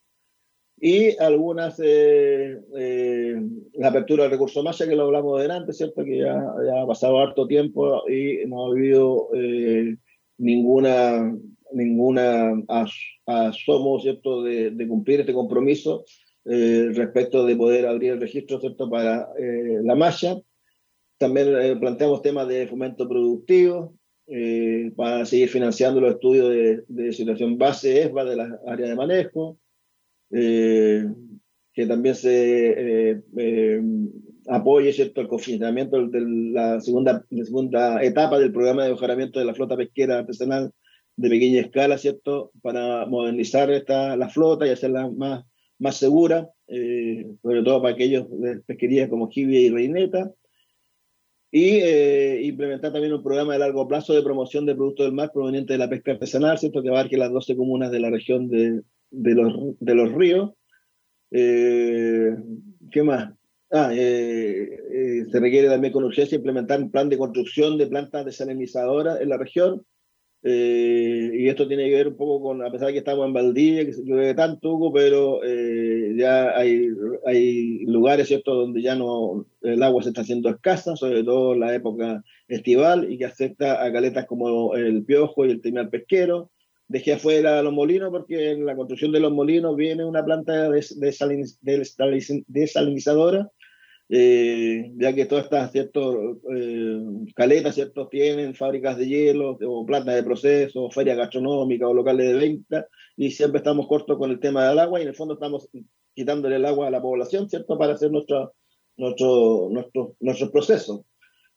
y 0.79 1.15
algunas, 1.17 1.79
eh, 1.81 2.59
eh, 2.77 3.41
la 3.73 3.87
apertura 3.87 4.23
del 4.23 4.31
recurso 4.33 4.63
masa 4.63 4.87
que 4.87 4.95
lo 4.95 5.03
hablamos 5.03 5.41
delante, 5.41 5.71
¿cierto? 5.71 6.03
Que 6.03 6.17
ya, 6.19 6.35
ha 6.35 6.87
pasado 6.87 7.19
harto 7.19 7.47
tiempo 7.47 8.03
y 8.09 8.45
no 8.47 8.65
ha 8.65 8.71
habido 8.71 9.29
eh, 9.33 9.95
ninguna, 10.37 11.33
ninguna 11.71 12.53
as- 12.67 12.91
asomo, 13.25 13.99
¿cierto? 13.99 14.43
De, 14.43 14.87
cumplir 14.87 15.21
este 15.21 15.33
compromiso 15.33 16.03
eh, 16.45 16.89
respecto 16.93 17.45
de 17.45 17.55
poder 17.55 17.85
abrir 17.85 18.11
el 18.11 18.19
registro, 18.19 18.59
¿cierto? 18.59 18.89
Para 18.89 19.29
la 19.37 19.95
malla. 19.95 20.37
También 21.17 21.79
planteamos 21.79 22.21
temas 22.21 22.47
de 22.49 22.67
fomento 22.67 23.07
productivo 23.07 23.93
para 24.97 25.25
seguir 25.25 25.47
financiando 25.47 26.01
los 26.01 26.15
estudios 26.15 26.49
de, 26.49 26.83
de 26.87 27.13
situación 27.13 27.57
base 27.57 28.01
ESBA 28.01 28.25
de 28.25 28.35
las 28.35 28.51
áreas 28.67 28.89
de 28.89 28.95
manejo, 28.95 29.57
eh, 30.33 31.05
que 31.73 31.87
también 31.87 32.15
se 32.15 33.11
eh, 33.11 33.21
eh, 33.37 33.81
apoye 34.47 34.93
¿cierto? 34.93 35.21
el 35.21 35.27
confinamiento 35.27 36.07
de 36.07 36.21
la 36.51 36.79
segunda, 36.81 37.25
segunda 37.29 38.03
etapa 38.03 38.37
del 38.39 38.51
programa 38.51 38.83
de 38.83 38.91
mejoramiento 38.91 39.39
de 39.39 39.45
la 39.45 39.55
flota 39.55 39.75
pesquera 39.75 40.19
artesanal 40.19 40.71
de 41.15 41.29
pequeña 41.29 41.61
escala, 41.61 41.97
¿cierto? 41.97 42.51
Para 42.61 43.05
modernizar 43.05 43.71
esta, 43.71 44.17
la 44.17 44.29
flota 44.29 44.67
y 44.67 44.71
hacerla 44.71 45.09
más, 45.09 45.45
más 45.79 45.97
segura, 45.97 46.49
eh, 46.67 47.27
sobre 47.41 47.63
todo 47.63 47.81
para 47.81 47.93
aquellos 47.93 48.25
de 48.39 48.61
pesquerías 48.61 49.09
como 49.09 49.29
jibia 49.29 49.59
y 49.59 49.69
reineta 49.69 50.31
y 51.51 51.75
eh, 51.81 52.41
implementar 52.43 52.91
también 52.91 53.13
un 53.13 53.21
programa 53.21 53.53
de 53.53 53.59
largo 53.59 53.87
plazo 53.87 54.13
de 54.13 54.23
promoción 54.23 54.65
de 54.65 54.73
productos 54.73 55.05
del 55.05 55.13
mar 55.13 55.31
provenientes 55.31 55.75
de 55.75 55.77
la 55.77 55.89
pesca 55.89 56.13
artesanal, 56.13 56.57
¿cierto? 56.57 56.81
que 56.81 56.89
abarque 56.89 57.17
las 57.17 57.31
12 57.31 57.55
comunas 57.55 57.91
de 57.91 57.99
la 57.99 58.09
región 58.09 58.49
de, 58.49 58.81
de, 59.13 59.35
los, 59.35 59.53
de 59.79 59.95
los 59.95 60.11
ríos. 60.11 60.51
Eh, 61.31 62.35
¿Qué 62.91 63.03
más? 63.03 63.33
Ah, 63.71 63.91
eh, 63.93 64.69
eh, 64.91 65.25
se 65.31 65.39
requiere 65.39 65.67
también 65.67 65.93
con 65.93 66.03
urgencia 66.03 66.35
implementar 66.35 66.81
un 66.81 66.91
plan 66.91 67.09
de 67.09 67.17
construcción 67.17 67.77
de 67.77 67.87
plantas 67.87 68.25
desalinizadoras 68.25 69.21
en 69.21 69.29
la 69.29 69.37
región. 69.37 69.83
Eh, 70.45 71.31
y 71.33 71.47
esto 71.47 71.67
tiene 71.69 71.89
que 71.89 71.95
ver 71.95 72.09
un 72.09 72.17
poco 72.17 72.43
con, 72.43 72.65
a 72.65 72.69
pesar 72.69 72.87
de 72.87 72.93
que 72.93 72.99
estamos 72.99 73.25
en 73.25 73.33
Valdivia, 73.33 73.85
que 73.85 73.93
llueve 74.03 74.33
tanto, 74.33 74.73
Hugo, 74.73 74.91
pero 74.91 75.39
eh, 75.41 76.15
ya 76.17 76.55
hay, 76.57 76.89
hay 77.25 77.85
lugares, 77.85 78.27
¿cierto?, 78.27 78.53
donde 78.53 78.81
ya 78.81 78.93
no, 78.93 79.47
el 79.61 79.81
agua 79.81 80.03
se 80.03 80.09
está 80.09 80.19
haciendo 80.21 80.49
escasa, 80.49 80.97
sobre 80.97 81.23
todo 81.23 81.53
en 81.53 81.61
la 81.61 81.73
época 81.73 82.23
estival, 82.49 83.09
y 83.09 83.17
que 83.17 83.25
afecta 83.25 83.83
a 83.85 83.91
caletas 83.93 84.25
como 84.25 84.75
el 84.75 85.05
piojo 85.05 85.45
y 85.45 85.51
el 85.51 85.61
timal 85.61 85.89
pesquero. 85.89 86.51
Dejé 86.93 87.13
afuera 87.13 87.61
los 87.63 87.73
molinos 87.73 88.09
porque 88.11 88.51
en 88.51 88.65
la 88.65 88.75
construcción 88.75 89.11
de 89.11 89.19
los 89.19 89.31
molinos 89.31 89.75
viene 89.75 90.05
una 90.05 90.23
planta 90.23 90.69
des- 90.69 90.95
desaliniz- 90.99 91.57
desaliniz- 91.61 92.43
desalinizadora 92.47 93.49
eh, 94.09 94.91
ya 94.97 95.13
que 95.15 95.25
todas 95.25 95.45
estas 95.45 95.71
ciertos 95.71 96.37
eh, 96.55 97.01
caletas 97.35 97.73
ciertos 97.75 98.09
tienen 98.09 98.53
fábricas 98.53 98.97
de 98.97 99.07
hielo 99.07 99.57
o 99.65 99.85
plantas 99.85 100.15
de 100.15 100.23
proceso, 100.23 100.91
ferias 100.91 101.17
gastronómicas 101.17 101.87
o 101.89 101.93
locales 101.95 102.27
de 102.27 102.33
venta 102.45 102.87
y 103.17 103.31
siempre 103.31 103.57
estamos 103.59 103.87
cortos 103.87 104.17
con 104.19 104.29
el 104.29 104.39
tema 104.39 104.67
del 104.69 104.77
agua 104.79 104.99
y 104.99 105.03
en 105.03 105.09
el 105.09 105.15
fondo 105.15 105.33
estamos 105.35 105.67
quitándole 106.13 106.57
el 106.57 106.65
agua 106.65 106.87
a 106.87 106.91
la 106.91 107.01
población, 107.01 107.49
¿cierto? 107.49 107.75
Para 107.77 107.93
hacer 107.93 108.11
nuestro, 108.11 108.53
nuestro, 108.97 109.69
nuestro, 109.71 110.15
nuestros 110.19 110.51
procesos. 110.51 111.01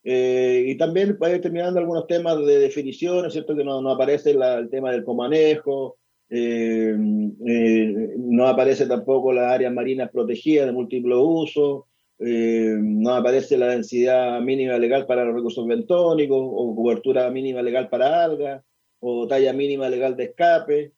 Eh, 0.08 0.66
y 0.68 0.76
también 0.76 1.18
para 1.18 1.34
ir 1.34 1.40
terminando 1.40 1.80
algunos 1.80 2.06
temas 2.06 2.38
de 2.46 2.60
definiciones, 2.60 3.32
¿cierto? 3.32 3.56
Que 3.56 3.64
no, 3.64 3.82
no 3.82 3.90
aparece 3.90 4.30
el 4.30 4.70
tema 4.70 4.92
del 4.92 5.02
comanejo, 5.02 5.98
eh, 6.30 6.96
eh, 7.44 8.14
no 8.16 8.46
aparece 8.46 8.86
tampoco 8.86 9.32
las 9.32 9.50
áreas 9.52 9.72
marinas 9.72 10.10
protegidas 10.12 10.66
de 10.66 10.72
múltiplo 10.72 11.24
uso, 11.24 11.88
eh, 12.20 12.76
no 12.80 13.14
aparece 13.14 13.58
la 13.58 13.66
densidad 13.66 14.40
mínima 14.42 14.78
legal 14.78 15.06
para 15.06 15.24
los 15.24 15.34
recursos 15.34 15.66
bentónicos, 15.66 16.38
o 16.40 16.76
cobertura 16.76 17.28
mínima 17.30 17.60
legal 17.60 17.88
para 17.88 18.22
algas, 18.22 18.62
o 19.00 19.26
talla 19.26 19.52
mínima 19.52 19.88
legal 19.88 20.16
de 20.16 20.24
escape. 20.24 20.92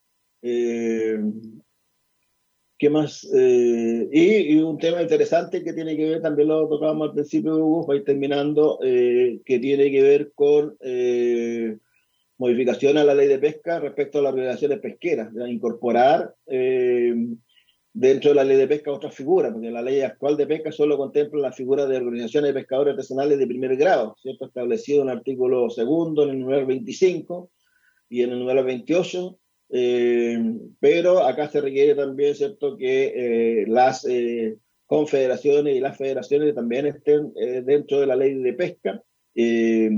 ¿Qué 2.79 2.91
más? 2.91 3.29
Eh, 3.35 4.09
y, 4.13 4.55
y 4.55 4.63
un 4.63 4.79
tema 4.79 5.03
interesante 5.03 5.65
que 5.65 5.73
tiene 5.73 5.97
que 5.97 6.11
ver, 6.11 6.23
también 6.23 6.47
lo 6.47 6.69
tocábamos 6.69 7.09
al 7.09 7.15
principio, 7.15 7.57
Hugo, 7.57 7.85
para 7.85 7.99
ir 7.99 8.05
terminando, 8.05 8.79
eh, 8.85 9.41
que 9.45 9.59
tiene 9.59 9.91
que 9.91 10.01
ver 10.01 10.33
con 10.33 10.77
eh, 10.81 11.77
modificación 12.37 12.97
a 12.97 13.03
la 13.05 13.15
ley 13.15 13.27
de 13.27 13.41
pesca 13.41 13.81
respecto 13.81 14.21
a 14.21 14.23
las 14.23 14.33
organizaciones 14.33 14.79
pesqueras, 14.79 15.35
de 15.35 15.51
incorporar 15.51 16.37
eh, 16.47 17.15
dentro 17.93 18.31
de 18.31 18.37
la 18.37 18.45
ley 18.45 18.57
de 18.57 18.69
pesca 18.69 18.93
otras 18.93 19.13
figuras, 19.13 19.53
porque 19.53 19.73
la 19.73 19.83
ley 19.83 20.03
actual 20.03 20.37
de 20.37 20.47
pesca 20.47 20.71
solo 20.71 20.97
contempla 20.97 21.41
la 21.41 21.53
figura 21.53 21.85
de 21.85 21.97
organizaciones 21.97 22.55
de 22.55 22.61
pescadores 22.61 22.93
artesanales 22.93 23.41
de 23.41 23.47
primer 23.49 23.77
grado, 23.77 24.15
¿cierto? 24.23 24.47
Establecido 24.47 25.03
en 25.03 25.09
el 25.09 25.17
artículo 25.17 25.69
segundo, 25.69 26.23
en 26.23 26.31
el 26.31 26.39
número 26.39 26.65
25 26.65 27.51
y 28.09 28.23
en 28.23 28.31
el 28.31 28.39
número 28.39 28.63
28, 28.63 29.37
eh, 29.71 30.39
pero 30.81 31.25
acá 31.25 31.49
se 31.49 31.61
requiere 31.61 31.95
también, 31.95 32.35
¿cierto?, 32.35 32.77
que 32.77 33.63
eh, 33.63 33.67
las 33.67 34.05
eh, 34.07 34.57
confederaciones 34.87 35.77
y 35.77 35.81
las 35.81 35.97
federaciones 35.97 36.55
también 36.55 36.87
estén 36.87 37.33
eh, 37.37 37.63
dentro 37.65 38.01
de 38.01 38.07
la 38.07 38.17
ley 38.17 38.35
de 38.35 38.53
pesca. 38.55 39.03
eh, 39.35 39.91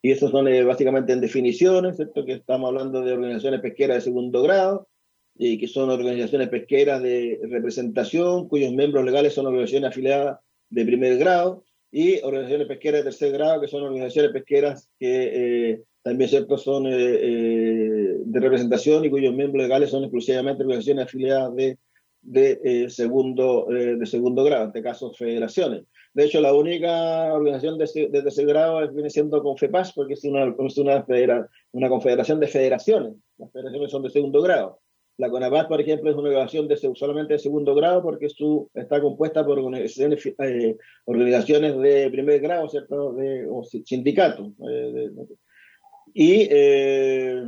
y 0.00 0.12
eso 0.12 0.30
son 0.30 0.46
eh, 0.46 0.62
básicamente 0.62 1.12
en 1.12 1.20
definiciones, 1.20 1.96
¿cierto? 1.96 2.24
Que 2.24 2.34
estamos 2.34 2.68
hablando 2.68 3.02
de 3.02 3.12
organizaciones 3.14 3.60
pesqueras 3.60 3.96
de 3.96 4.00
segundo 4.02 4.42
grado, 4.42 4.88
y 5.36 5.58
que 5.58 5.66
son 5.68 5.90
organizaciones 5.90 6.48
pesqueras 6.48 7.02
de 7.02 7.40
representación, 7.42 8.48
cuyos 8.48 8.72
miembros 8.72 9.04
legales 9.04 9.34
son 9.34 9.46
organizaciones 9.46 9.90
afiliadas 9.90 10.38
de 10.70 10.84
primer 10.84 11.18
grado, 11.18 11.64
y 11.90 12.20
organizaciones 12.22 12.68
pesqueras 12.68 13.00
de 13.00 13.10
tercer 13.10 13.32
grado, 13.32 13.60
que 13.60 13.68
son 13.68 13.82
organizaciones 13.82 14.32
pesqueras 14.32 14.88
que 14.98 15.82
también 16.08 16.30
¿cierto? 16.30 16.56
son 16.58 16.86
eh, 16.86 16.90
eh, 16.96 18.16
de 18.24 18.40
representación 18.40 19.04
y 19.04 19.10
cuyos 19.10 19.34
miembros 19.34 19.62
legales 19.62 19.90
son 19.90 20.04
exclusivamente 20.04 20.62
organizaciones 20.62 21.04
afiliadas 21.04 21.54
de, 21.54 21.78
de, 22.22 22.60
eh, 22.64 22.90
segundo, 22.90 23.66
eh, 23.70 23.96
de 23.96 24.06
segundo 24.06 24.42
grado, 24.44 24.62
en 24.64 24.68
este 24.68 24.82
caso 24.82 25.12
federaciones. 25.12 25.84
De 26.14 26.24
hecho, 26.24 26.40
la 26.40 26.54
única 26.54 27.32
organización 27.34 27.78
de, 27.78 27.86
de 28.10 28.22
tercer 28.22 28.46
grado 28.46 28.90
viene 28.92 29.10
siendo 29.10 29.42
Confepas, 29.42 29.92
porque 29.92 30.14
es 30.14 30.24
una, 30.24 30.54
es 30.66 30.78
una, 30.78 31.04
federa- 31.04 31.46
una 31.72 31.88
confederación 31.88 32.40
de 32.40 32.48
federaciones. 32.48 33.12
Las 33.36 33.52
federaciones 33.52 33.90
son 33.90 34.02
de 34.02 34.10
segundo 34.10 34.40
grado. 34.42 34.80
La 35.18 35.28
CONAPAT, 35.30 35.68
por 35.68 35.80
ejemplo, 35.80 36.10
es 36.10 36.16
una 36.16 36.28
organización 36.28 36.68
de, 36.68 36.76
solamente 36.94 37.32
de 37.34 37.38
segundo 37.40 37.74
grado 37.74 38.02
porque 38.02 38.28
su, 38.28 38.70
está 38.72 39.00
compuesta 39.00 39.44
por 39.44 39.58
organizaciones, 39.58 40.24
eh, 40.26 40.76
organizaciones 41.04 41.76
de 41.78 42.08
primer 42.10 42.40
grado, 42.40 42.68
¿cierto? 42.68 43.12
De, 43.14 43.46
o 43.50 43.62
si- 43.64 43.82
sindicatos. 43.84 44.48
eh, 44.70 45.10
y, 46.14 46.48
eh, 46.50 47.42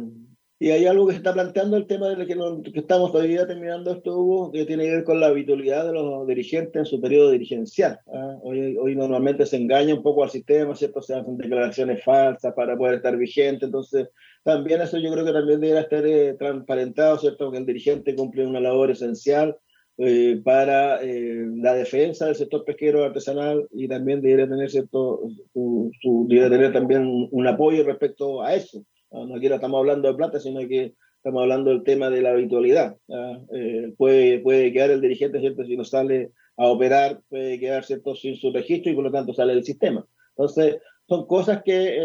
Y 0.62 0.70
hay 0.72 0.84
algo 0.84 1.06
que 1.06 1.12
se 1.12 1.18
está 1.18 1.32
planteando, 1.32 1.78
el 1.78 1.86
tema 1.86 2.10
de 2.10 2.26
que, 2.26 2.36
no- 2.36 2.60
que 2.60 2.80
estamos 2.80 3.12
todavía 3.12 3.47
terminando 3.47 3.92
esto, 3.92 4.14
Hugo, 4.18 4.52
que 4.52 4.66
tiene 4.66 4.84
que 4.84 4.90
ver 4.97 5.05
con 5.05 5.18
la 5.18 5.28
habitualidad 5.28 5.86
de 5.86 5.94
los 5.94 6.26
dirigentes 6.26 6.76
en 6.80 6.84
su 6.84 7.00
periodo 7.00 7.30
dirigencial. 7.30 7.98
¿ah? 8.12 8.36
Hoy, 8.42 8.76
hoy 8.76 8.94
normalmente 8.94 9.47
se 9.47 9.56
engaña 9.56 9.94
un 9.94 10.02
poco 10.02 10.22
al 10.22 10.28
sistema, 10.28 10.76
¿cierto? 10.76 11.00
Se 11.00 11.14
hacen 11.14 11.39
declaraciones 11.39 12.05
falsas 12.05 12.52
para 12.55 12.76
poder 12.76 12.97
estar 12.97 13.16
vigente, 13.16 13.64
entonces 13.64 14.08
también 14.44 14.82
eso 14.82 14.98
yo 14.98 15.10
creo 15.10 15.24
que 15.24 15.32
también 15.32 15.60
debería 15.60 15.80
estar 15.80 16.05
eh, 16.06 16.34
transparentado, 16.39 17.16
¿cierto? 17.16 17.50
Que 17.50 17.56
el 17.56 17.64
dirigente 17.64 18.14
cumple 18.14 18.47
una 18.47 18.60
labor 18.60 18.90
esencial 18.90 19.56
eh, 20.02 20.40
para 20.42 21.02
eh, 21.02 21.46
la 21.56 21.74
defensa 21.74 22.26
del 22.26 22.34
sector 22.36 22.64
pesquero 22.64 23.04
artesanal 23.04 23.68
y 23.72 23.86
también 23.88 24.20
debería 24.22 24.48
tener, 24.48 24.70
¿cierto? 24.70 25.20
Su, 25.52 25.90
su- 26.00 26.26
debería 26.28 26.50
tener 26.50 26.72
también 26.72 27.28
un, 27.30 27.46
apoyo 27.46 27.84
respecto 27.84 28.42
a 28.42 28.54
eso. 28.54 28.82
No, 29.12 29.26
no 29.26 29.38
quiero 29.40 29.56
estamos 29.56 29.78
hablando 29.78 30.08
de 30.08 30.14
plata, 30.14 30.40
sino 30.40 30.60
que 30.66 30.94
estamos 31.16 31.42
hablando 31.42 31.70
del 31.70 31.82
tema 31.82 32.08
de 32.10 32.22
la 32.22 32.30
habitualidad. 32.30 32.96
¿ah? 33.12 33.38
Eh, 33.54 33.92
puede, 33.98 34.38
puede 34.40 34.72
quedar 34.72 34.90
el 34.90 35.00
dirigente, 35.00 35.40
¿cierto? 35.40 35.64
Si 35.64 35.76
no 35.76 35.84
sale 35.84 36.30
a 36.56 36.66
operar, 36.68 37.20
puede 37.28 37.58
quedar, 37.60 37.84
¿cierto? 37.84 38.14
Sin 38.14 38.36
su 38.36 38.52
registro 38.52 38.90
y 38.92 38.94
por 38.94 39.04
lo 39.04 39.10
tanto 39.10 39.32
sale 39.34 39.54
del 39.54 39.64
sistema. 39.64 40.06
Entonces, 40.30 40.78
son 41.08 41.26
cosas 41.26 41.62
que 41.64 41.72
eh, 41.74 41.96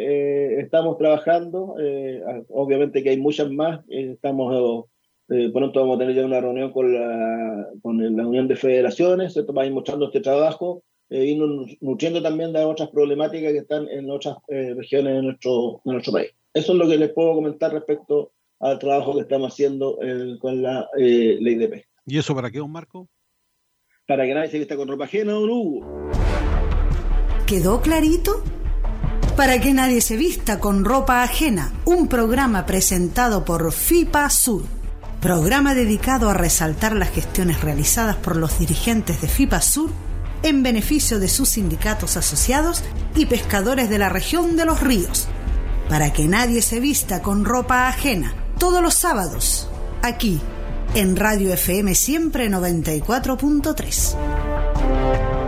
eh, 0.00 0.60
estamos 0.60 0.98
trabajando. 0.98 1.76
eh, 1.80 2.20
ah, 2.26 2.42
obviamente 2.48 3.02
que 3.02 3.10
hay 3.10 3.16
muchas 3.20 3.50
más. 3.50 3.80
eh, 3.88 4.10
estamos, 4.14 4.86
eh, 5.30 5.50
pronto 5.52 5.80
vamos 5.80 5.96
a 5.96 6.00
tener 6.00 6.14
ya 6.16 6.24
una 6.26 6.40
reunión 6.40 6.72
con 6.72 6.92
la, 6.92 7.68
con 7.82 8.16
la 8.16 8.26
Unión 8.26 8.48
de 8.48 8.56
Federaciones, 8.56 9.32
¿cierto? 9.32 9.54
Para 9.54 9.66
ir 9.66 9.72
mostrando 9.72 10.06
este 10.06 10.20
trabajo 10.20 10.82
e 11.08 11.24
ir 11.24 11.38
nu- 11.38 11.66
nutriendo 11.80 12.20
también 12.22 12.52
de 12.52 12.64
otras 12.64 12.88
problemáticas 12.90 13.52
que 13.52 13.58
están 13.58 13.88
en 13.88 14.10
otras 14.10 14.36
eh, 14.48 14.74
regiones 14.76 15.14
de 15.14 15.22
nuestro, 15.22 15.80
de 15.84 15.92
nuestro 15.92 16.12
país. 16.12 16.30
Eso 16.52 16.72
es 16.72 16.78
lo 16.78 16.88
que 16.88 16.96
les 16.96 17.10
puedo 17.12 17.34
comentar 17.34 17.72
respecto 17.72 18.32
al 18.60 18.78
trabajo 18.78 19.14
que 19.14 19.20
estamos 19.22 19.52
haciendo 19.52 19.98
eh, 20.02 20.36
con 20.40 20.60
la 20.62 20.88
eh, 20.98 21.38
ley 21.40 21.54
de 21.54 21.68
pesca. 21.68 21.88
¿Y 22.06 22.18
eso 22.18 22.34
para 22.34 22.50
qué, 22.50 22.58
don 22.58 22.70
Marco? 22.70 23.08
Para 24.06 24.24
que 24.26 24.34
nadie 24.34 24.50
se 24.50 24.58
vista 24.58 24.76
con 24.76 24.88
ropa 24.88 25.04
ajena, 25.04 25.32
don 25.32 25.48
Hugo. 25.48 26.10
¿Quedó 27.46 27.80
clarito? 27.80 28.42
Para 29.36 29.60
que 29.60 29.72
nadie 29.72 30.00
se 30.00 30.16
vista 30.16 30.60
con 30.60 30.84
ropa 30.84 31.22
ajena, 31.22 31.72
un 31.86 32.08
programa 32.08 32.66
presentado 32.66 33.44
por 33.44 33.72
FIPA 33.72 34.28
Sur, 34.28 34.62
programa 35.20 35.74
dedicado 35.74 36.30
a 36.30 36.34
resaltar 36.34 36.96
las 36.96 37.10
gestiones 37.10 37.60
realizadas 37.60 38.16
por 38.16 38.36
los 38.36 38.58
dirigentes 38.58 39.20
de 39.20 39.28
FIPA 39.28 39.60
Sur 39.60 39.90
en 40.42 40.62
beneficio 40.62 41.18
de 41.18 41.28
sus 41.28 41.50
sindicatos 41.50 42.16
asociados 42.16 42.82
y 43.14 43.26
pescadores 43.26 43.90
de 43.90 43.98
la 43.98 44.08
región 44.08 44.56
de 44.56 44.64
los 44.64 44.80
ríos. 44.80 45.28
Para 45.88 46.12
que 46.12 46.26
nadie 46.26 46.62
se 46.62 46.80
vista 46.80 47.20
con 47.20 47.44
ropa 47.44 47.88
ajena, 47.88 48.34
todos 48.58 48.82
los 48.82 48.94
sábados, 48.94 49.68
aquí, 50.02 50.40
en 50.94 51.16
Radio 51.16 51.52
FM 51.52 51.94
Siempre 51.94 52.50
94.3. 52.50 55.39